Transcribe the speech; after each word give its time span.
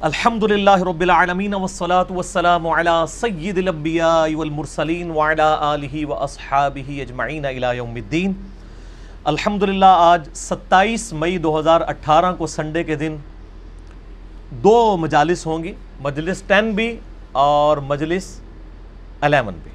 الحمد 0.00 0.42
للہ 0.42 0.76
رب 0.78 1.00
العالمین 1.00 1.54
والصلاة 1.54 2.04
والسلام 2.10 2.66
علی 2.68 2.90
سید 3.10 3.58
الانبیاء 3.58 4.34
والمرسلین 4.34 5.10
وعلی 5.10 5.42
آلہ 5.42 6.04
واصحابہ 6.06 7.00
اجمعین 7.00 7.44
الى 7.46 7.76
یوم 7.76 7.94
الدین 7.94 8.32
الحمدللہ 9.24 9.90
آج 9.98 10.28
ستائیس 10.34 11.12
مئی 11.14 11.36
دو 11.38 11.58
ہزار 11.58 11.80
اٹھارہ 11.86 12.32
کو 12.38 12.46
سنڈے 12.46 12.84
کے 12.84 12.96
دن 12.96 13.16
دو 14.62 14.96
مجالس 14.96 15.46
ہوں 15.46 15.64
گی 15.64 15.72
مجلس 16.00 16.42
ٹین 16.46 16.72
بھی 16.74 16.88
اور 17.42 17.84
مجلس 17.88 18.32
الیون 19.20 19.58
بھی 19.62 19.70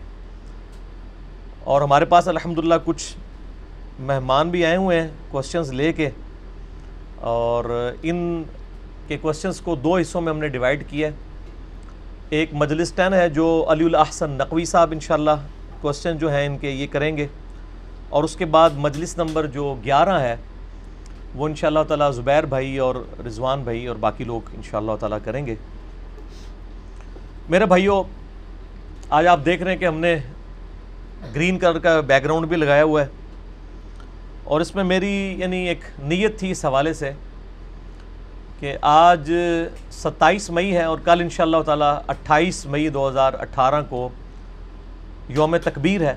اور 1.64 1.82
ہمارے 1.82 2.06
پاس 2.08 2.28
الحمدللہ 2.28 2.84
کچھ 2.86 3.14
مہمان 4.02 4.50
بھی 4.50 4.66
آئے 4.66 4.76
ہوئے 4.78 5.02
ہیں 5.02 5.08
کوسچنز 5.32 5.74
لے 5.74 5.94
کے 5.94 6.10
اور 7.28 7.74
ان 8.02 8.44
کے 9.08 9.18
کوسچنز 9.18 9.62
کو 9.62 9.76
دو 9.76 9.98
حصوں 9.98 10.22
میں 10.22 10.34
ہم 10.34 10.40
نے 10.40 10.48
ڈیوائیڈ 10.48 10.90
کیا 10.90 11.08
ہے۔ 11.08 11.14
ایک 12.30 12.50
مجلس 12.54 12.92
ٹین 12.92 13.14
ہے 13.14 13.30
جو 13.30 13.66
علی 13.70 13.86
الاحسن 13.86 14.30
نقوی 14.30 14.66
صاحب 14.66 14.92
انشاءاللہ 14.92 15.32
کوسچن 15.82 16.18
جو 16.18 16.32
ہیں 16.32 16.46
ان 16.46 16.58
کے 16.58 16.70
یہ 16.70 16.88
کریں 16.88 17.18
گے۔ 17.18 17.28
اور 18.10 18.24
اس 18.24 18.36
کے 18.36 18.46
بعد 18.46 18.70
مجلس 18.76 19.18
نمبر 19.18 19.46
جو 19.46 19.76
گیارہ 19.86 20.20
ہے، 20.20 20.36
وہ 21.36 21.48
انشاءاللہ 21.48 21.80
تعالی 21.88 22.12
زبیر 22.14 22.44
بھائی 22.44 22.78
اور 22.78 22.96
رضوان 23.28 23.62
بھائی 23.62 23.88
اور 23.88 23.96
باقی 23.96 24.24
لوگ 24.24 24.42
انشاءاللہ 24.54 24.92
تعالی 25.00 25.16
کریں 25.24 25.46
گے۔ 25.46 25.56
میرے 27.50 27.66
بھائیوں 27.66 28.04
آج 29.10 29.28
آپ 29.28 29.40
دیکھ 29.46 29.64
رہے 29.64 29.72
ہیں 29.72 29.78
کہ 29.78 29.86
ہم 29.86 30.00
نے 30.00 30.18
گرین 31.36 31.60
کلر 31.60 31.80
کا 31.80 32.00
بیک 32.00 32.24
گراؤنڈ 32.24 32.46
بھی 32.46 32.58
لگایا 32.58 32.84
ہوا 32.84 33.02
ہے۔ 33.02 33.08
اور 34.44 34.62
اس 34.62 34.76
میں 34.76 34.84
میری 34.84 35.36
یعنی 35.38 35.68
ایک 35.68 35.80
نیت 36.00 36.40
تھی 36.40 36.52
اس 36.52 36.66
حوالے 36.66 36.94
سے 36.94 37.12
کہ 38.60 38.78
آج 38.82 39.32
ستائیس 39.92 40.50
مئی 40.50 40.76
ہے 40.76 40.84
اور 40.84 40.98
کل 41.04 41.22
انشاءاللہ 41.22 41.58
تعالی 41.66 41.86
اٹھائیس 42.08 42.66
مئی 42.66 42.90
دو 42.90 43.10
ہزار 43.10 43.34
اٹھارہ 43.34 43.82
کو 43.90 44.10
یوم 45.30 45.58
تکبیر 45.58 46.02
ہے۔ 46.02 46.16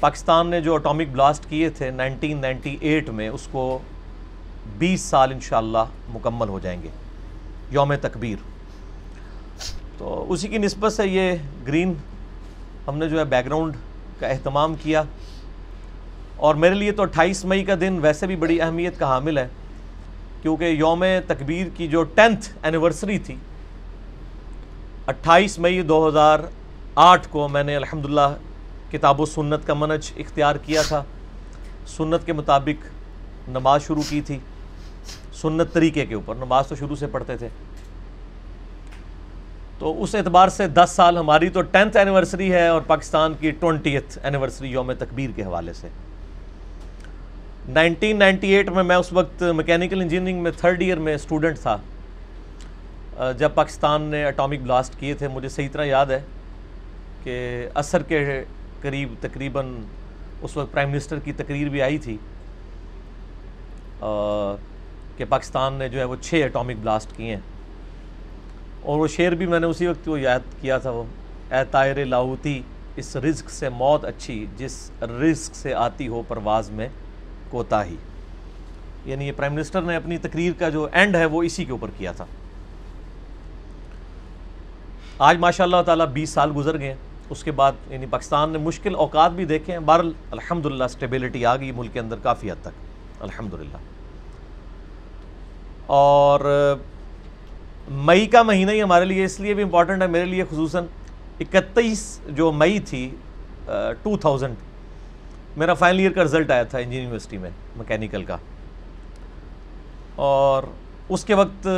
پاکستان 0.00 0.46
نے 0.48 0.60
جو 0.60 0.74
اٹامک 0.74 1.08
بلاسٹ 1.12 1.46
کیے 1.48 1.70
تھے 1.70 1.90
نائنٹین 1.90 2.38
نائنٹی 2.40 2.76
ایٹ 2.80 3.10
میں، 3.10 3.28
اس 3.28 3.48
کو 3.52 3.78
بیس 4.78 5.00
سال 5.00 5.32
انشاءاللہ 5.32 5.84
مکمل 6.08 6.48
ہو 6.48 6.58
جائیں 6.58 6.82
گے۔ 6.82 6.88
یوم 7.70 7.94
تکبیر۔ 7.94 8.36
تو 9.98 10.26
اسی 10.28 10.48
کی 10.48 10.58
نسبت 10.58 10.92
سے 10.92 11.08
یہ 11.08 11.32
گرین 11.66 11.94
ہم 12.88 12.98
نے 12.98 13.08
جو 13.08 13.18
ہے 13.18 13.24
بیک 13.24 13.46
گراؤنڈ 13.46 13.74
کا 14.20 14.26
اہتمام 14.26 14.74
کیا۔ 14.82 15.02
اور 16.36 16.54
میرے 16.54 16.74
لیے 16.74 16.92
تو 16.92 17.02
اٹھائیس 17.02 17.44
مئی 17.44 17.64
کا 17.64 17.74
دن 17.80 17.98
ویسے 18.02 18.26
بھی 18.26 18.36
بڑی 18.36 18.60
اہمیت 18.60 18.98
کا 18.98 19.06
حامل 19.06 19.38
ہے۔ 19.38 19.48
کیونکہ 20.46 20.64
یوم 20.64 21.04
تکبیر 21.26 21.66
کی 21.74 21.88
جو 21.88 22.02
ٹینتھ 22.02 22.48
اینیورسری 22.62 23.18
تھی، 23.18 23.36
اٹھائیس 25.06 25.58
مئی 25.58 25.82
دو 25.82 26.08
ہزار 26.08 26.38
آٹھ 26.94 27.28
کو 27.30 27.48
میں 27.48 27.62
نے 27.62 27.76
الحمدللہ 27.76 28.34
کتاب 28.90 29.20
و 29.20 29.26
سنت 29.26 29.66
کا 29.66 29.74
منج 29.74 30.12
اختیار 30.16 30.56
کیا 30.56 30.82
تھا۔ 30.82 31.04
سنت 31.86 32.26
کے 32.26 32.32
مطابق 32.32 32.86
نماز 33.48 33.86
شروع 33.86 34.02
کی 34.08 34.20
تھی۔ 34.20 34.38
سنت 35.32 35.72
طریقے 35.72 36.06
کے 36.06 36.14
اوپر، 36.14 36.34
نماز 36.34 36.66
تو 36.66 36.74
شروع 36.74 36.96
سے 36.96 37.06
پڑھتے 37.06 37.36
تھے۔ 37.36 37.48
تو 39.78 40.02
اس 40.02 40.14
اعتبار 40.14 40.48
سے 40.48 40.68
دس 40.68 40.90
سال 40.96 41.18
ہماری 41.18 41.48
تو 41.48 41.62
ٹینتھ 41.62 41.96
اینیورسری 41.96 42.52
ہے 42.52 42.68
اور 42.68 42.80
پاکستان 42.80 43.34
کی 43.40 43.50
ٹونٹیتھ 43.50 44.18
اینیورسری 44.22 44.68
یوم 44.68 44.92
تکبیر 44.92 45.30
کے 45.36 45.44
حوالے 45.44 45.72
سے۔ 45.72 45.88
نائنٹین 47.68 48.18
نائنٹی 48.18 48.48
ایٹ 48.48 48.68
میں 48.68 48.82
میں 48.82 48.96
اس 48.96 49.12
وقت 49.12 49.42
میکینیکل 49.42 50.00
انجینئرنگ 50.00 50.42
میں 50.42 50.50
تھرڈ 50.56 50.82
ایئر 50.82 50.96
میں 50.96 51.14
اسٹوڈنٹ 51.14 51.58
تھا۔ 51.58 51.76
جب 53.38 53.50
پاکستان 53.54 54.02
نے 54.02 54.24
اٹامک 54.24 54.62
بلاسٹ 54.62 54.98
کیے 55.00 55.14
تھے، 55.14 55.28
مجھے 55.28 55.48
صحیح 55.48 55.68
طرح 55.72 55.84
یاد 55.84 56.06
ہے 56.06 56.20
کہ 57.22 57.66
عصر 57.74 58.02
کے 58.02 58.44
قریب 58.80 59.14
تقریباً 59.20 59.74
اس 60.42 60.56
وقت 60.56 60.72
پرائم 60.72 60.90
منسٹر 60.90 61.18
کی 61.18 61.32
تقریر 61.32 61.68
بھی 61.68 61.82
آئی 61.82 61.98
تھی 61.98 62.16
کہ 65.16 65.24
پاکستان 65.28 65.74
نے 65.74 65.88
جو 65.88 65.98
ہے 65.98 66.04
وہ 66.04 66.16
چھ 66.22 66.42
اٹامک 66.44 66.76
بلاسٹ 66.80 67.16
کیے 67.16 67.34
ہیں۔ 67.34 67.40
اور 68.82 68.98
وہ 68.98 69.06
شعر 69.06 69.32
بھی 69.32 69.46
میں 69.46 69.60
نے 69.60 69.66
اسی 69.66 69.86
وقت 69.86 70.08
وہ 70.08 70.20
یاد 70.20 70.40
کیا 70.60 70.78
تھا، 70.78 70.90
وہ، 70.90 71.04
اے 71.50 71.64
طائر 71.70 72.04
لاہوتی، 72.04 72.60
اس 72.96 73.16
رزق 73.16 73.50
سے 73.50 73.68
موت 73.68 74.04
اچھی، 74.04 74.46
جس 74.56 74.90
رزق 75.02 75.56
سے 75.56 75.74
آتی 75.74 76.08
ہو 76.08 76.22
پرواز 76.28 76.70
میں 76.70 76.88
کوتاہی 77.50 77.96
یعنی 79.04 79.26
یہ 79.26 79.32
پرائم 79.36 79.54
منسٹر 79.54 79.82
نے 79.82 79.96
اپنی 79.96 80.18
تقریر 80.18 80.52
کا 80.58 80.68
جو 80.68 80.88
اینڈ 80.92 81.16
ہے 81.16 81.24
وہ 81.24 81.42
اسی 81.42 81.64
کے 81.64 81.72
اوپر 81.72 81.90
کیا 81.98 82.12
تھا۔ 82.12 82.24
آج 85.18 85.38
ماشاء 85.38 85.64
اللہ 85.64 85.82
تعالیٰ 85.86 86.06
بیس 86.06 86.30
سال 86.30 86.52
گزر 86.56 86.78
گئے 86.78 86.94
اس 87.30 87.44
کے 87.44 87.50
بعد 87.50 87.72
یعنی 87.90 88.06
پاکستان 88.06 88.50
نے 88.50 88.58
مشکل 88.58 88.94
اوقات 88.94 89.30
بھی 89.30 89.44
دیکھے 89.44 89.72
ہیں۔ 89.72 89.80
بہرحال 89.80 90.12
الحمدللہ 90.30 90.84
اسٹیبلٹی 90.84 91.46
آ 91.46 91.56
گئی 91.56 91.72
ملک 91.72 91.92
کے 91.92 92.00
اندر 92.00 92.16
کافی 92.22 92.50
حد 92.50 92.62
تک۔ 92.62 93.22
الحمدللہ۔ 93.22 93.76
اور 95.86 96.40
مئی 97.90 98.26
کا 98.26 98.42
مہینہ 98.42 98.70
ہی 98.70 98.82
ہمارے 98.82 99.04
لیے 99.04 99.24
اس 99.24 99.40
لیے 99.40 99.54
بھی 99.54 99.62
امپورٹنٹ 99.62 100.02
ہے۔ 100.02 100.06
میرے 100.06 100.24
لیے 100.24 100.44
خصوصاً 100.44 100.84
اکتیس 101.40 102.20
جو 102.28 102.52
مئی 102.52 102.78
تھی 102.80 103.10
ٹو 104.02 104.16
تھاؤزنڈ 104.16 104.54
میرا 105.56 105.74
فائنل 105.74 105.98
ایئر 105.98 106.10
کا 106.10 106.24
رزلٹ 106.24 106.50
آیا 106.50 106.62
تھا 106.62 106.78
انجینئرنگ 106.78 107.04
یونیورسٹی 107.04 107.38
میں 107.38 107.50
مکینیکل 107.76 108.24
کا۔ 108.24 108.36
اور 110.16 110.62
اس 111.08 111.24
کے 111.24 111.34
وقت، 111.34 111.68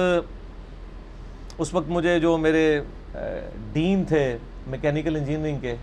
اس 1.59 1.75
وقت 1.75 1.89
مجھے 1.89 2.21
جو 2.21 2.37
میرے 2.37 2.81
ڈین 3.73 4.05
تھے 4.05 4.39
میکینیکل 4.67 5.17
انجینئرنگ 5.17 5.59
کے، 5.59 5.75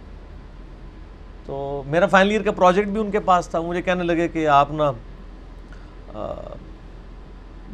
تو 1.45 1.83
میرا 1.85 2.07
فائنل 2.07 2.31
ایئر 2.31 2.41
کا 2.41 2.51
پروجیکٹ 2.51 2.87
بھی 2.87 3.01
ان 3.01 3.11
کے 3.11 3.19
پاس 3.19 3.47
تھا۔ 3.47 3.61
مجھے 3.61 3.81
کہنے 3.81 4.03
لگے 4.03 4.27
کہ 4.27 4.47
آپ 4.47 4.71
نا 4.71 4.91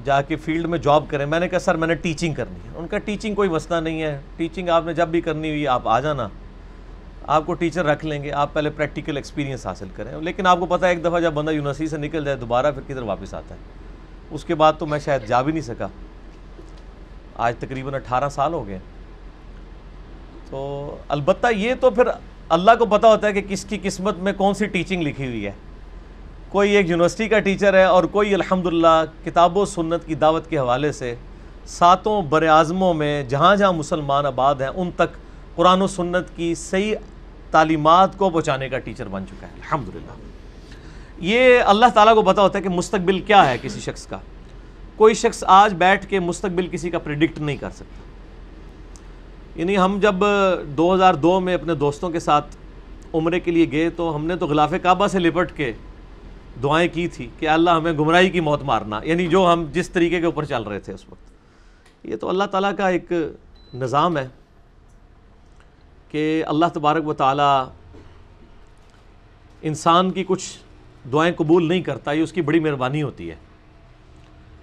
جا 0.03 0.21
کے 0.21 0.35
فیلڈ 0.35 0.65
میں 0.65 0.79
جاب 0.79 1.03
کریں۔ 1.07 1.25
میں 1.25 1.39
نے 1.39 1.49
کہا، 1.49 1.59
سر، 1.59 1.75
میں 1.75 1.87
نے 1.87 1.95
ٹیچنگ 1.95 2.33
کرنی 2.33 2.55
ہے۔ 2.55 2.77
ان 2.77 2.87
کا 2.87 2.97
ٹیچنگ 2.97 3.35
کوئی 3.35 3.49
مسئلہ 3.49 3.79
نہیں 3.79 4.01
ہے۔ 4.01 4.21
ٹیچنگ 4.35 4.69
آپ 4.69 4.85
نے 4.85 4.93
جب 4.93 5.07
بھی 5.07 5.21
کرنی 5.21 5.49
ہوئی، 5.49 5.67
آپ 5.67 5.87
آ 5.87 5.99
جانا۔ 5.99 6.27
آپ 7.31 7.45
کو 7.45 7.53
ٹیچر 7.53 7.85
رکھ 7.85 8.05
لیں 8.05 8.23
گے، 8.23 8.31
آپ 8.31 8.53
پہلے 8.53 8.69
پریکٹیکل 8.69 9.15
ایکسپیرینس 9.15 9.67
حاصل 9.67 9.87
کریں۔ 9.95 10.21
لیکن 10.21 10.47
آپ 10.47 10.59
کو 10.59 10.65
پتہ 10.65 10.85
ہے، 10.85 10.91
ایک 10.91 11.03
دفعہ 11.05 11.19
جب 11.19 11.33
بندہ 11.33 11.51
یونیورسٹی 11.51 11.87
سے 11.87 11.97
نکل 11.97 12.25
جائے، 12.25 12.37
دوبارہ 12.37 12.71
پھر 12.71 12.81
کدھر 12.81 13.01
واپس 13.01 13.33
آتا 13.33 13.55
ہے۔ 13.55 13.59
اس 14.31 14.45
کے 14.45 14.55
بعد 14.55 14.73
تو 14.79 14.85
میں 14.85 14.99
شاید 14.99 15.27
جا 15.27 15.41
بھی 15.41 15.51
نہیں 15.51 15.61
سکا۔ 15.61 15.87
آج 17.35 17.55
تقریباً 17.59 17.93
اٹھارہ 17.93 18.29
سال 18.29 18.53
ہو 18.53 18.67
گئے۔ 18.67 18.79
تو 20.49 20.95
البتہ 21.07 21.47
یہ 21.55 21.73
تو 21.79 21.89
پھر 21.89 22.03
اللہ 22.49 22.71
کو 22.79 22.85
پتہ 22.85 23.07
ہوتا 23.07 23.27
ہے 23.27 23.33
کہ 23.33 23.41
کس 23.49 23.65
کی 23.65 23.79
قسمت 23.83 24.17
میں 24.17 24.33
کون 24.33 24.53
سی 24.53 24.65
ٹیچنگ 24.65 25.01
لکھی 25.01 25.27
ہوئی 25.27 25.45
ہے۔ 25.45 25.51
کوئی 26.49 26.75
ایک 26.75 26.89
یونیورسٹی 26.89 27.27
کا 27.27 27.39
ٹیچر 27.39 27.73
ہے 27.73 27.83
اور 27.83 28.03
کوئی 28.03 28.33
الحمدللہ 28.33 29.03
کتاب 29.25 29.57
و 29.57 29.65
سنت 29.65 30.05
کی 30.05 30.15
دعوت 30.15 30.49
کے 30.49 30.57
حوالے 30.57 30.91
سے 30.91 31.15
ساتوں 31.65 32.21
بر 32.21 32.43
اعظموں 32.43 32.93
میں 32.93 33.23
جہاں 33.23 33.55
جہاں 33.55 33.73
مسلمان 33.73 34.25
آباد 34.25 34.55
ہیں، 34.55 34.67
ان 34.67 34.91
تک 34.95 35.17
قرآن 35.55 35.81
و 35.81 35.87
سنت 35.87 36.35
کی 36.35 36.55
صحیح 36.55 36.95
تعلیمات 37.51 38.17
کو 38.17 38.29
پہنچانے 38.29 38.69
کا 38.69 38.79
ٹیچر 38.79 39.07
بن 39.07 39.23
چکا 39.27 39.47
ہے۔ 39.47 39.51
الحمدللہ۔ 39.55 40.11
یہ 41.17 41.59
اللہ 41.59 41.85
تعالیٰ 41.93 42.15
کو 42.15 42.21
پتہ 42.21 42.41
ہوتا 42.41 42.57
ہے 42.57 42.63
کہ 42.63 42.69
مستقبل 42.69 43.19
کیا 43.19 43.49
ہے 43.49 43.57
کسی 43.61 43.79
شخص 43.79 44.07
کا۔ 44.07 44.17
کوئی 44.95 45.13
شخص 45.13 45.43
آج 45.47 45.73
بیٹھ 45.73 46.07
کے 46.07 46.19
مستقبل 46.19 46.67
کسی 46.71 46.89
کا 46.89 46.99
پریڈکٹ 46.99 47.39
نہیں 47.39 47.57
کر 47.57 47.69
سکتا۔ 47.69 48.01
یعنی 49.55 49.77
ہم 49.77 49.99
جب 50.01 50.15
دو 50.77 50.95
ہزار 50.95 51.13
دو 51.13 51.39
میں 51.39 51.53
اپنے 51.53 51.75
دوستوں 51.75 52.09
کے 52.09 52.19
ساتھ 52.19 52.57
عمرے 53.13 53.39
کے 53.39 53.51
لیے 53.51 53.71
گئے 53.71 53.89
تو 53.89 54.15
ہم 54.15 54.25
نے 54.25 54.35
تو 54.35 54.47
غلاف 54.47 54.73
کعبہ 54.83 55.07
سے 55.07 55.19
لپٹ 55.19 55.51
کے 55.55 55.71
دعائیں 56.63 56.89
کی 56.93 57.07
تھی 57.07 57.29
کہ 57.39 57.49
اللہ 57.49 57.69
ہمیں 57.69 57.93
گمراہی 57.93 58.29
کی 58.29 58.39
موت 58.39 58.63
مارنا 58.63 58.99
یعنی 59.03 59.27
جو 59.27 59.53
ہم 59.53 59.65
جس 59.73 59.89
طریقے 59.89 60.19
کے 60.19 60.25
اوپر 60.25 60.45
چل 60.45 60.63
رہے 60.63 60.79
تھے 60.79 60.93
اس 60.93 61.05
وقت۔ 61.09 61.31
یہ 62.05 62.15
تو 62.15 62.29
اللہ 62.29 62.43
تعالیٰ 62.43 62.75
کا 62.77 62.89
ایک 62.89 63.11
نظام 63.73 64.17
ہے۔ 64.17 64.27
کہ 66.11 66.43
اللہ 66.47 66.65
تبارک 66.73 67.07
و 67.07 67.13
تعالیٰ 67.13 67.65
انسان 69.61 70.11
کی 70.11 70.23
کچھ 70.27 70.57
دعائیں 71.11 71.33
قبول 71.37 71.67
نہیں 71.67 71.81
کرتا، 71.81 72.11
یہ 72.11 72.23
اس 72.23 72.33
کی 72.33 72.41
بڑی 72.41 72.59
مہربانی 72.59 73.03
ہوتی 73.03 73.29
ہے۔ 73.29 73.35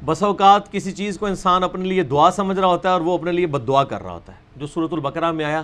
بس 0.05 0.23
اوقات 0.23 0.73
کسی 0.73 0.93
چیز 0.93 1.19
کو 1.19 1.27
انسان 1.27 1.63
اپنے 1.63 1.85
لیے 1.85 2.03
دعا 2.03 2.31
سمجھ 2.31 2.59
رہا 2.59 2.69
ہوتا 2.69 2.89
ہے 2.89 2.93
اور 2.93 3.01
وہ 3.01 3.19
اپنے 3.19 3.33
لیے 3.33 3.47
بد 3.47 3.67
دعا 3.67 3.85
کر 3.85 4.03
رہا 4.03 4.13
ہوتا 4.13 4.33
ہے۔ 4.33 4.39
جو 4.57 4.67
صورت 4.67 4.93
البقرہ 4.93 5.33
میں 5.33 5.45
آیا 5.45 5.63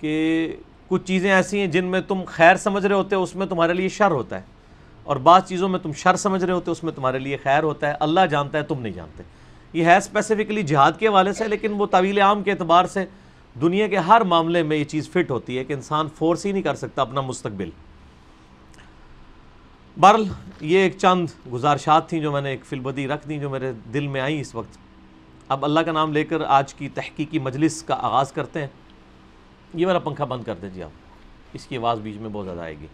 کہ 0.00 0.56
کچھ 0.88 1.04
چیزیں 1.04 1.32
ایسی 1.32 1.60
ہیں 1.60 1.66
جن 1.66 1.84
میں 1.84 2.00
تم 2.00 2.20
خیر 2.26 2.56
سمجھ 2.56 2.86
رہے 2.86 2.94
ہوتے، 2.94 3.16
اس 3.16 3.36
میں 3.36 3.46
تمہارے 3.46 3.72
لیے 3.72 3.88
شر 3.88 4.10
ہوتا 4.10 4.36
ہے۔ 4.36 4.42
اور 5.04 5.16
بعض 5.16 5.42
چیزوں 5.44 5.68
میں 5.68 5.78
تم 5.78 5.92
شر 5.92 6.16
سمجھ 6.16 6.44
رہے 6.44 6.52
ہوتے، 6.52 6.70
اس 6.70 6.84
میں 6.84 6.92
تمہارے 6.92 7.18
لیے 7.18 7.36
خیر 7.36 7.62
ہوتا 7.62 7.88
ہے۔ 7.88 7.94
اللہ 8.00 8.20
جانتا 8.30 8.58
ہے، 8.58 8.62
تم 8.62 8.80
نہیں 8.80 8.92
جانتے۔ 8.92 9.22
یہ 9.72 9.84
ہے 9.84 9.96
اسپیسیفکلی 9.96 10.62
جہاد 10.62 10.92
کے 10.98 11.08
حوالے 11.08 11.32
سے، 11.32 11.48
لیکن 11.48 11.72
وہ 11.72 11.86
طویل 11.86 12.18
عام 12.18 12.42
کے 12.42 12.50
اعتبار 12.50 12.84
سے 12.84 13.04
دنیا 13.60 13.86
کے 13.86 13.96
ہر 13.96 14.20
معاملے 14.20 14.62
میں 14.62 14.76
یہ 14.76 14.84
چیز 14.84 15.10
فٹ 15.10 15.30
ہوتی 15.30 15.58
ہے 15.58 15.64
کہ 15.64 15.72
انسان 15.72 16.08
فورس 16.16 16.46
ہی 16.46 16.52
نہیں 16.52 16.62
کر 16.62 16.74
سکتا 16.74 17.02
اپنا 17.02 17.20
مستقبل۔ 17.20 17.70
بہرحال 20.00 20.24
یہ 20.60 20.78
ایک 20.78 20.98
چند 20.98 21.26
گزارشات 21.52 22.08
تھیں 22.08 22.20
جو 22.20 22.32
میں 22.32 22.40
نے 22.40 22.50
ایک 22.50 22.64
فلبدی 22.64 23.08
رکھ 23.08 23.28
دیں 23.28 23.38
جو 23.38 23.50
میرے 23.50 23.72
دل 23.94 24.06
میں 24.06 24.20
آئیں 24.20 24.40
اس 24.40 24.54
وقت۔ 24.54 24.78
اب 25.48 25.64
اللہ 25.64 25.80
کا 25.80 25.92
نام 25.92 26.12
لے 26.12 26.24
کر 26.24 26.40
آج 26.40 26.74
کی 26.74 26.88
تحقیقی 26.88 27.38
مجلس 27.38 27.82
کا 27.82 27.94
آغاز 27.94 28.32
کرتے 28.32 28.60
ہیں۔ 28.60 28.68
یہ 29.74 29.86
والا 29.86 29.98
پنکھا 29.98 30.24
بند 30.24 30.44
کر 30.44 30.54
دیں 30.54 30.70
جی 30.70 30.82
آپ۔ 30.82 30.90
اس 31.52 31.66
کی 31.66 31.76
آواز 31.76 31.98
بیچ 31.98 32.16
میں 32.16 32.28
بہت 32.28 32.44
زیادہ 32.44 32.60
آئے 32.60 32.78
گی۔ 32.78 32.86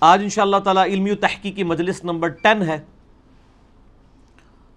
آج 0.00 0.22
ان 0.22 0.28
شاء 0.28 0.42
اللہ 0.42 0.56
تعالیٰ 0.56 0.84
علمی 0.84 1.10
و 1.10 1.16
تحقیقی 1.16 1.62
مجلس 1.62 2.04
نمبر 2.04 2.28
ٹین 2.28 2.62
ہے۔ 2.62 2.84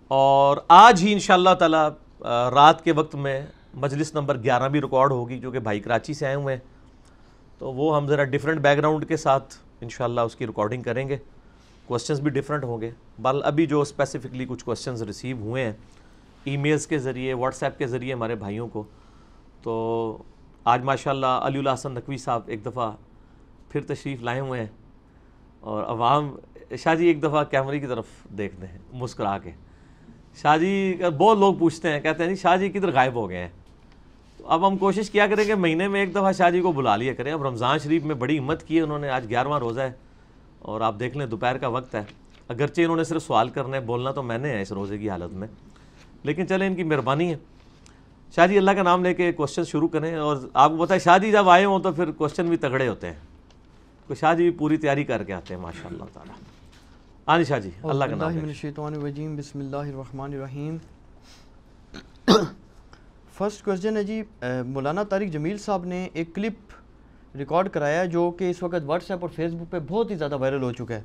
اور 0.07 0.57
آج 0.68 1.03
ہی 1.03 1.13
ان 1.13 1.19
شاء 1.19 1.33
اللہ 1.33 1.53
تعالیٰ 1.59 1.89
رات 2.25 2.83
کے 2.83 2.92
وقت 2.92 3.16
میں 3.16 3.48
مجلس 3.74 4.13
نمبر 4.13 4.44
گیارہ 4.44 4.69
بھی 4.69 4.81
ریکارڈ 4.81 5.12
ہوگی 5.12 5.39
کیونکہ 5.39 5.60
بھائی 5.60 5.80
کراچی 5.80 6.13
سے 6.13 6.25
آئے 6.25 6.36
ہوئے 6.36 6.56
ہیں۔ 6.56 6.62
تو 7.57 7.71
وہ 7.74 7.98
ہم 7.98 8.07
ذرا 8.07 8.24
ڈیفرنٹ 8.24 8.60
بیک 8.62 8.77
گراؤنڈ 8.77 9.07
کے 9.07 9.18
ساتھ 9.18 9.56
انشاءاللہ 9.81 10.21
اس 10.21 10.36
کی 10.36 10.48
ریکارڈنگ 10.48 10.81
کریں 10.81 11.10
گے۔ 11.10 11.18
کوسچنز 11.86 12.19
بھی 12.19 12.30
ڈیفرنٹ 12.30 12.63
ہوں 12.63 12.81
گے۔ 12.81 12.92
بل 13.19 13.39
ابھی 13.44 13.66
جو 13.66 13.81
اسپیسیفکلی 13.81 14.45
کچھ 14.50 14.66
کوسچنز 14.66 15.01
ریسیو 15.01 15.38
ہوئے 15.38 15.63
ہیں 15.63 15.74
ای 16.44 16.57
میلز 16.57 16.88
کے 16.88 16.98
ذریعے 16.98 17.33
واٹس 17.33 17.63
ایپ 17.63 17.77
کے 17.77 17.88
ذریعے 17.88 18.13
ہمارے 18.13 18.36
بھائیوں 18.36 18.68
کو۔ 18.68 18.83
تو 19.62 20.24
آج 20.63 20.83
ماشاءاللہ 20.83 21.25
علی 21.25 21.57
اللہ 21.57 21.69
حسن 21.74 21.92
نقوی 21.92 22.18
صاحب 22.18 22.42
ایک 22.45 22.66
دفعہ 22.66 22.92
پھر 23.69 23.81
تشریف 23.81 24.21
لائے 24.21 24.39
ہوئے 24.39 24.60
ہیں 24.60 24.68
اور 25.60 25.83
عوام، 25.83 26.36
شاہ 26.77 26.95
جی 26.95 27.07
ایک 27.07 27.24
دفعہ 27.24 27.44
کیمرے 27.44 27.80
کی 27.80 27.88
طرف 27.88 28.06
دیکھتے 28.38 28.68
ہیں، 28.68 28.77
مسکرا 28.94 29.38
کے۔ 29.38 29.51
شاہ 30.41 30.57
جی 30.57 31.01
بہت 31.18 31.38
لوگ 31.38 31.56
پوچھتے 31.56 31.89
ہیں، 31.89 32.00
کہتے 32.00 32.24
ہیں 32.24 32.30
جی 32.30 32.36
شاہ 32.36 32.57
جی 32.57 32.69
کدھر 32.69 32.91
غائب 32.91 33.15
ہو 33.15 33.30
گئے 33.30 33.38
ہیں؟ 33.38 33.47
تو 34.38 34.47
اب 34.47 34.68
ہم 34.68 34.77
کوشش 34.77 35.09
کیا 35.09 35.27
کریں 35.27 35.45
کہ 35.45 35.56
مہینے 35.56 35.88
میں 35.88 36.00
ایک 36.00 36.12
دفعہ 36.12 36.31
شاہ 36.31 36.50
جی 36.50 36.62
کو 36.62 36.71
بلا 36.71 36.95
لیا 36.95 37.13
کریں۔ 37.13 37.31
اب 37.31 37.44
رمضان 37.44 37.80
شریف 37.80 38.03
میں 38.03 38.15
بڑی 38.15 38.39
ہمت 38.39 38.63
کی 38.63 38.77
ہے، 38.77 38.81
انہوں 38.81 39.00
نے 39.00 39.09
آج 39.09 39.30
گیارہواں 39.30 39.59
روزہ 39.59 39.81
ہے 39.81 39.91
اور 40.59 40.81
آپ 40.81 41.00
دیکھ 41.00 41.18
لیں 41.18 41.25
دوپہر 41.25 41.57
کا 41.57 41.68
وقت 41.68 41.95
ہے۔ 41.95 42.03
اگرچہ 42.47 42.81
انہوں 42.81 42.97
نے 42.97 43.03
صرف 43.03 43.24
سوال 43.24 43.50
کرنا 43.50 43.77
ہے، 43.77 43.81
بولنا 43.81 44.12
تو 44.12 44.24
میں 44.24 44.38
نے 44.38 44.50
ہے 44.50 44.62
اس 44.62 44.71
روزے 44.71 44.97
کی 44.97 45.09
حالت 45.09 45.33
میں۔ 45.33 45.47
لیکن 46.24 46.47
چلیں، 46.47 46.68
ان 46.68 46.75
کی 46.75 46.83
مہربانی 46.83 47.30
ہے۔ 47.30 47.38
شاہ 48.35 48.47
جی 48.47 48.57
اللہ 48.57 48.71
کا 48.71 48.83
نام 48.83 49.03
لے 49.03 49.13
کے 49.13 49.31
کوشچن 49.31 49.63
شروع 49.63 49.88
کریں 49.88 50.15
اور 50.15 50.38
آپ 50.53 50.69
کو 50.69 50.77
بتائیں 50.77 51.00
شاہ 51.00 51.18
جی 51.18 51.31
جب 51.31 51.50
آئے 51.50 51.65
ہوں 51.65 51.80
تو 51.80 51.92
پھر 51.92 52.12
کوشچن 52.12 52.45
بھی 52.45 52.57
تگڑے 52.57 52.88
ہوتے 52.88 53.07
ہیں۔ 53.07 53.19
تو 54.07 54.15
شاہ 54.15 54.33
جی 54.33 54.50
پوری 54.50 54.77
تیاری 54.77 55.03
کر 55.03 55.24
کے 55.24 55.33
آتے 55.33 55.53
ہیں 55.53 55.62
ماشاء 55.62 55.88
اللہ 55.88 56.03
تعالیٰ۔ 56.13 56.35
آنی 57.31 57.44
شاہ 57.44 57.60
جی 57.60 57.70
اللہ 57.84 58.06
کا 58.06 58.16
نام 58.16 58.86
الرجیم 58.86 59.36
بسم 59.36 59.60
اللہ 59.60 59.76
الرحمن 59.76 60.34
الرحیم۔ 60.34 60.78
فرسٹ 63.34 63.64
کوشچن 63.66 63.98
ہے 63.98 64.04
جی 64.04 64.22
مولانا 64.68 65.04
طارق 65.04 65.31
جمیل 65.34 65.58
صاحب 65.58 65.86
نے 65.86 66.08
ایک 66.14 66.34
کلپ 66.36 67.36
ریکارڈ 67.38 67.70
کرایا 67.70 68.06
جو 68.06 68.31
کہ 68.31 68.50
اس 68.50 68.64
وقت 68.64 68.86
واٹس 68.86 69.12
ایپ 69.12 69.20
اور 69.22 69.30
فیس 69.36 69.54
بک 69.54 69.72
پہ 69.72 69.80
بہت 69.88 70.12
ہی 70.12 70.16
زیادہ 70.16 70.38
وائرل 70.38 70.64
ہو 70.64 70.72
چکا 70.74 70.96
ہے۔ 70.96 71.02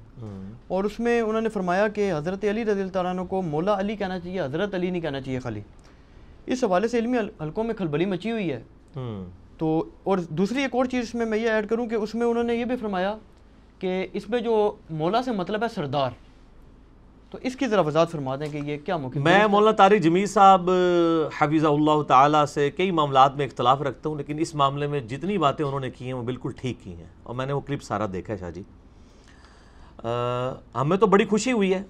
اور 0.69 0.85
اس 0.85 0.99
میں 1.01 1.21
انہوں 1.21 1.41
نے 1.41 1.49
فرمایا 1.49 1.89
کہ 1.89 2.13
حضرت 2.13 2.45
علی 2.51 2.65
رضی 2.65 2.83
اللہ 2.83 3.09
عنہ 3.09 3.25
کو 3.31 3.43
مولا 3.43 3.79
علی 3.81 3.97
کہنا 3.97 4.19
چاہیے 4.21 4.41
حضرت 4.41 4.75
علی 4.75 4.91
نہیں 4.91 5.03
کہنا 5.03 5.21
چاہیے 5.21 5.39
خالی۔ 5.39 5.61
اس 6.47 6.65
حوالے 6.65 6.89
سے 6.89 6.99
علمی 6.99 7.19
حلقوں 7.43 7.65
میں 7.65 7.75
کھلبلی 7.75 8.05
مچی 8.07 8.31
ہوئی 8.31 8.53
ہے۔ 8.53 8.63
تو 9.59 9.85
اور 10.03 10.19
دوسری 10.19 10.63
ایک 10.63 10.75
اور 10.75 10.85
چیز 10.85 11.15
میں 11.15 11.27
میں 11.27 11.39
یہ 11.39 11.51
ایڈ 11.51 11.69
کروں 11.69 11.87
کہ 11.87 11.95
اس 11.95 12.15
میں 12.15 12.27
انہوں 12.27 12.45
نے 12.45 12.55
یہ 12.55 12.65
بھی 12.65 12.77
فرمایا 12.77 13.17
کہ 13.85 14.07
اس 14.13 14.29
میں 14.29 14.41
جو 14.41 14.55
مولا 14.91 15.23
سے 15.23 15.33
مطلب 15.33 15.63
ہے 15.63 15.69
سردار، 15.69 16.11
تو 17.31 17.39
اس 17.43 17.57
کی 17.57 17.67
ذرا 17.67 17.81
وضاحت 17.81 18.11
فرما 18.11 18.37
دیں 18.37 18.47
کہ 18.53 18.57
یہ 18.57 18.77
کیا 18.85 18.97
ممکن 18.97 19.23
میں 19.23 19.47
مولانا 19.47 19.77
طارق 19.77 20.03
جمیل 20.03 20.27
صاحب 20.27 20.71
حفیظہ 21.39 21.67
اللہ 21.67 22.03
تعالیٰ 22.03 22.45
سے 22.47 22.71
کئی 22.71 22.91
معاملات 22.91 23.37
میں 23.37 23.47
اختلاف 23.47 23.83
رکھتا 23.83 24.09
ہوں، 24.09 24.17
لیکن 24.17 24.39
اس 24.39 24.55
معاملے 24.55 24.87
میں 24.87 25.01
جتنی 25.01 25.39
باتیں 25.39 25.65
انہوں 25.65 25.81
نے 25.81 25.91
کی 25.91 26.05
ہیں 26.05 26.13
وہ 26.13 26.23
بالکل 26.23 26.53
ٹھیک 26.57 26.77
کی 26.85 26.95
ہیں۔ 26.95 27.07
اور 27.23 27.35
میں 27.35 27.47
نے 27.47 27.53
وہ 27.53 27.61
کلپ 27.61 27.83
سارا 27.83 28.07
دیکھا 28.13 28.33
ہے 28.33 28.39
شاہ 28.39 28.51
جی۔ 28.51 28.63
ہمیں 30.75 30.97
تو 30.97 31.07
بڑی 31.07 31.25
خوشی 31.25 31.53
ہوئی 31.53 31.75
ہے۔ 31.75 31.83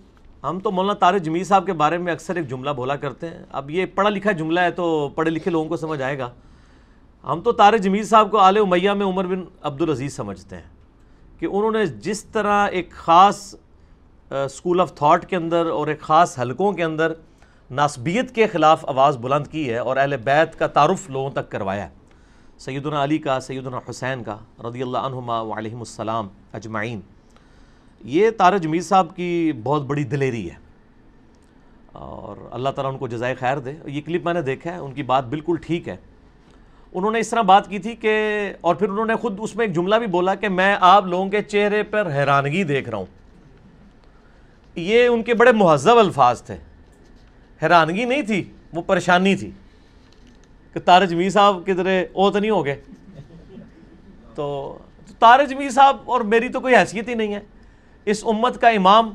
ہم 0.43 0.61
تو 0.61 0.71
مولانا 0.71 0.95
طارق 0.95 1.23
جمیل 1.23 1.45
صاحب 1.45 1.67
کے 1.67 1.73
بارے 1.73 1.99
میں 1.99 2.13
اکثر 2.13 2.37
ایک 2.37 2.49
جملہ 2.51 2.71
بولا 2.71 2.97
کرتے 2.97 3.29
ہیں۔ 3.29 3.45
اب 3.53 3.71
یہ 3.71 3.87
پڑھا 3.95 4.11
لکھا 4.11 4.33
جملہ 4.33 4.61
ہے 4.61 4.71
تو 4.71 5.09
پڑھے 5.15 5.31
لکھے 5.31 5.51
لوگوں 5.51 5.69
کو 5.69 5.77
سمجھ 5.77 6.03
آئے 6.03 6.19
گا۔ 6.19 6.31
ہم 7.25 7.41
تو 7.41 7.53
طارق 7.53 7.81
جمیل 7.81 8.05
صاحب 8.05 8.31
کو 8.31 8.39
آل 8.39 8.59
امیہ 8.59 8.91
میں 8.91 9.07
عمر 9.07 9.25
بن 9.25 9.45
عبدالعزیز 9.63 10.17
سمجھتے 10.17 10.57
ہیں۔ 10.57 10.74
کہ 11.45 11.49
انہوں 11.53 11.71
نے 11.71 11.87
جس 11.87 12.25
طرح 12.25 12.69
ایک 12.69 12.91
خاص 12.91 13.55
اسکول 14.31 14.81
آف 14.81 14.95
تھاٹ 14.95 15.27
کے 15.27 15.37
اندر 15.37 15.67
اور 15.67 15.87
ایک 15.87 16.01
خاص 16.01 16.39
حلقوں 16.39 16.73
کے 16.73 16.85
اندر 16.85 17.13
ناسبیت 17.71 18.35
کے 18.35 18.47
خلاف 18.47 18.85
آواز 18.89 19.17
بلند 19.17 19.47
کی 19.47 19.71
ہے 19.71 19.79
اور 19.79 19.97
اہل 19.97 20.17
بیت 20.17 20.59
کا 20.59 20.67
تعارف 20.67 21.11
لوگوں 21.11 21.31
تک 21.31 21.51
کروایا 21.51 21.85
ہے۔ 21.85 21.95
سیدنا 22.59 23.05
علی 23.05 23.19
کا، 23.19 23.41
سیدنا 23.41 23.79
حسین 23.91 24.23
کا، 24.23 24.37
رضی 24.65 24.83
اللہ 24.83 24.99
عنہما 24.99 25.59
علیہم 25.59 25.79
السلام 25.79 26.29
اجمعین۔ 26.53 27.01
یہ 28.05 28.31
طارق 28.31 28.61
جمیل 28.61 28.83
صاحب 28.83 29.17
کی 29.17 29.53
بہت 29.63 29.83
بڑی 29.83 30.05
دلیری 30.05 30.51
ہے۔ 30.51 30.57
اور 31.93 32.49
اللہ 32.51 32.69
تعالیٰ 32.69 32.93
ان 32.93 32.99
کو 32.99 33.09
جزائے 33.09 33.35
خیر 33.35 33.59
دے۔ 33.59 33.73
یہ 33.85 34.01
کلپ 34.01 34.25
میں 34.25 34.35
نے 34.35 34.43
دیکھا 34.43 34.73
ہے، 34.73 34.79
ان 34.79 34.93
کی 34.93 35.03
بات 35.03 35.25
بالکل 35.25 35.57
ٹھیک 35.63 35.89
ہے۔ 35.89 35.97
انہوں 36.95 37.11
نے 37.11 37.19
اس 37.19 37.29
طرح 37.29 37.43
بات 37.43 37.69
کی 37.69 37.79
تھی 37.79 37.97
کہ 37.97 38.13
اور 38.61 38.75
پھر 38.75 38.89
انہوں 38.89 39.07
نے 39.07 39.17
خود 39.17 39.37
اس 39.39 39.57
میں 39.57 39.67
ایک 39.67 39.75
جملہ 39.75 39.95
بھی 39.95 40.07
بولا 40.07 40.35
کہ 40.35 40.49
میں 40.49 40.77
آپ 40.81 41.07
لوگوں 41.07 41.29
کے 41.29 41.43
چہرے 41.43 41.83
پر 41.83 42.11
حیرانگی 42.15 42.65
دیکھ 42.65 42.89
رہا 42.89 42.99
ہوں۔ 42.99 43.07
یہ 44.75 45.07
ان 45.07 45.23
کے 45.23 45.35
بڑے 45.35 45.53
مہذب 45.53 45.99
الفاظ 45.99 46.43
تھے۔ 46.43 46.57
حیرانگی 47.63 48.05
نہیں 48.05 48.23
تھی، 48.23 48.53
وہ 48.73 48.83
پریشانی 48.83 49.37
تھی 49.37 49.51
کہ 50.73 50.81
تارج 50.81 51.11
جمی 51.11 51.31
صاحب 51.31 51.63
کدھر 51.67 52.05
او 52.13 52.31
تو 52.31 52.39
نہیں 52.39 52.51
ہو 52.51 52.65
گئے۔ 52.65 52.83
تو 54.35 54.79
تارج 55.19 55.51
جمی 55.51 55.71
صاحب 55.71 55.97
اور 56.05 56.21
میری 56.21 56.49
تو 56.49 56.61
کوئی 56.61 56.77
حیثیت 56.77 57.09
ہی 57.09 57.15
نہیں 57.15 57.35
ہے۔ 57.35 57.41
اس 58.05 58.25
امت 58.27 58.61
کا 58.61 58.69
امام، 58.69 59.15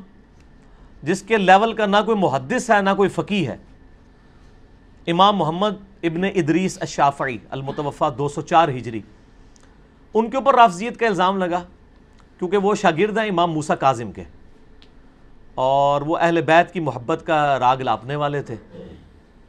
جس 1.02 1.22
کے 1.22 1.36
لیول 1.36 1.72
کا 1.72 1.86
نہ 1.86 1.96
کوئی 2.06 2.18
محدث 2.18 2.70
ہے، 2.70 2.82
نہ 2.82 2.90
کوئی 2.96 3.08
فقی 3.08 3.48
ہے، 3.48 3.56
امام 5.06 5.36
محمد 5.36 5.70
ابن 6.02 6.24
ادریس 6.24 6.78
الشافعی 6.80 7.38
المتوفہ 7.50 8.04
دو 8.18 8.28
سو 8.28 8.40
چار 8.40 8.68
ہجری۔ 8.68 9.00
ان 10.14 10.30
کے 10.30 10.36
اوپر 10.36 10.54
رافضیت 10.54 10.96
کا 10.96 11.06
الزام 11.06 11.38
لگا، 11.38 11.62
کیونکہ 12.38 12.56
وہ 12.56 12.74
شاگرد 12.74 13.18
ہیں 13.18 13.28
امام 13.28 13.52
موسیٰ 13.52 13.76
کاظم 13.80 14.12
کے۔ 14.12 14.22
اور 15.54 16.02
وہ 16.02 16.16
اہل 16.16 16.40
بیت 16.40 16.72
کی 16.72 16.80
محبت 16.80 17.26
کا 17.26 17.58
راگ 17.58 17.76
لاپنے 17.76 18.16
والے 18.16 18.42
تھے۔ 18.42 18.56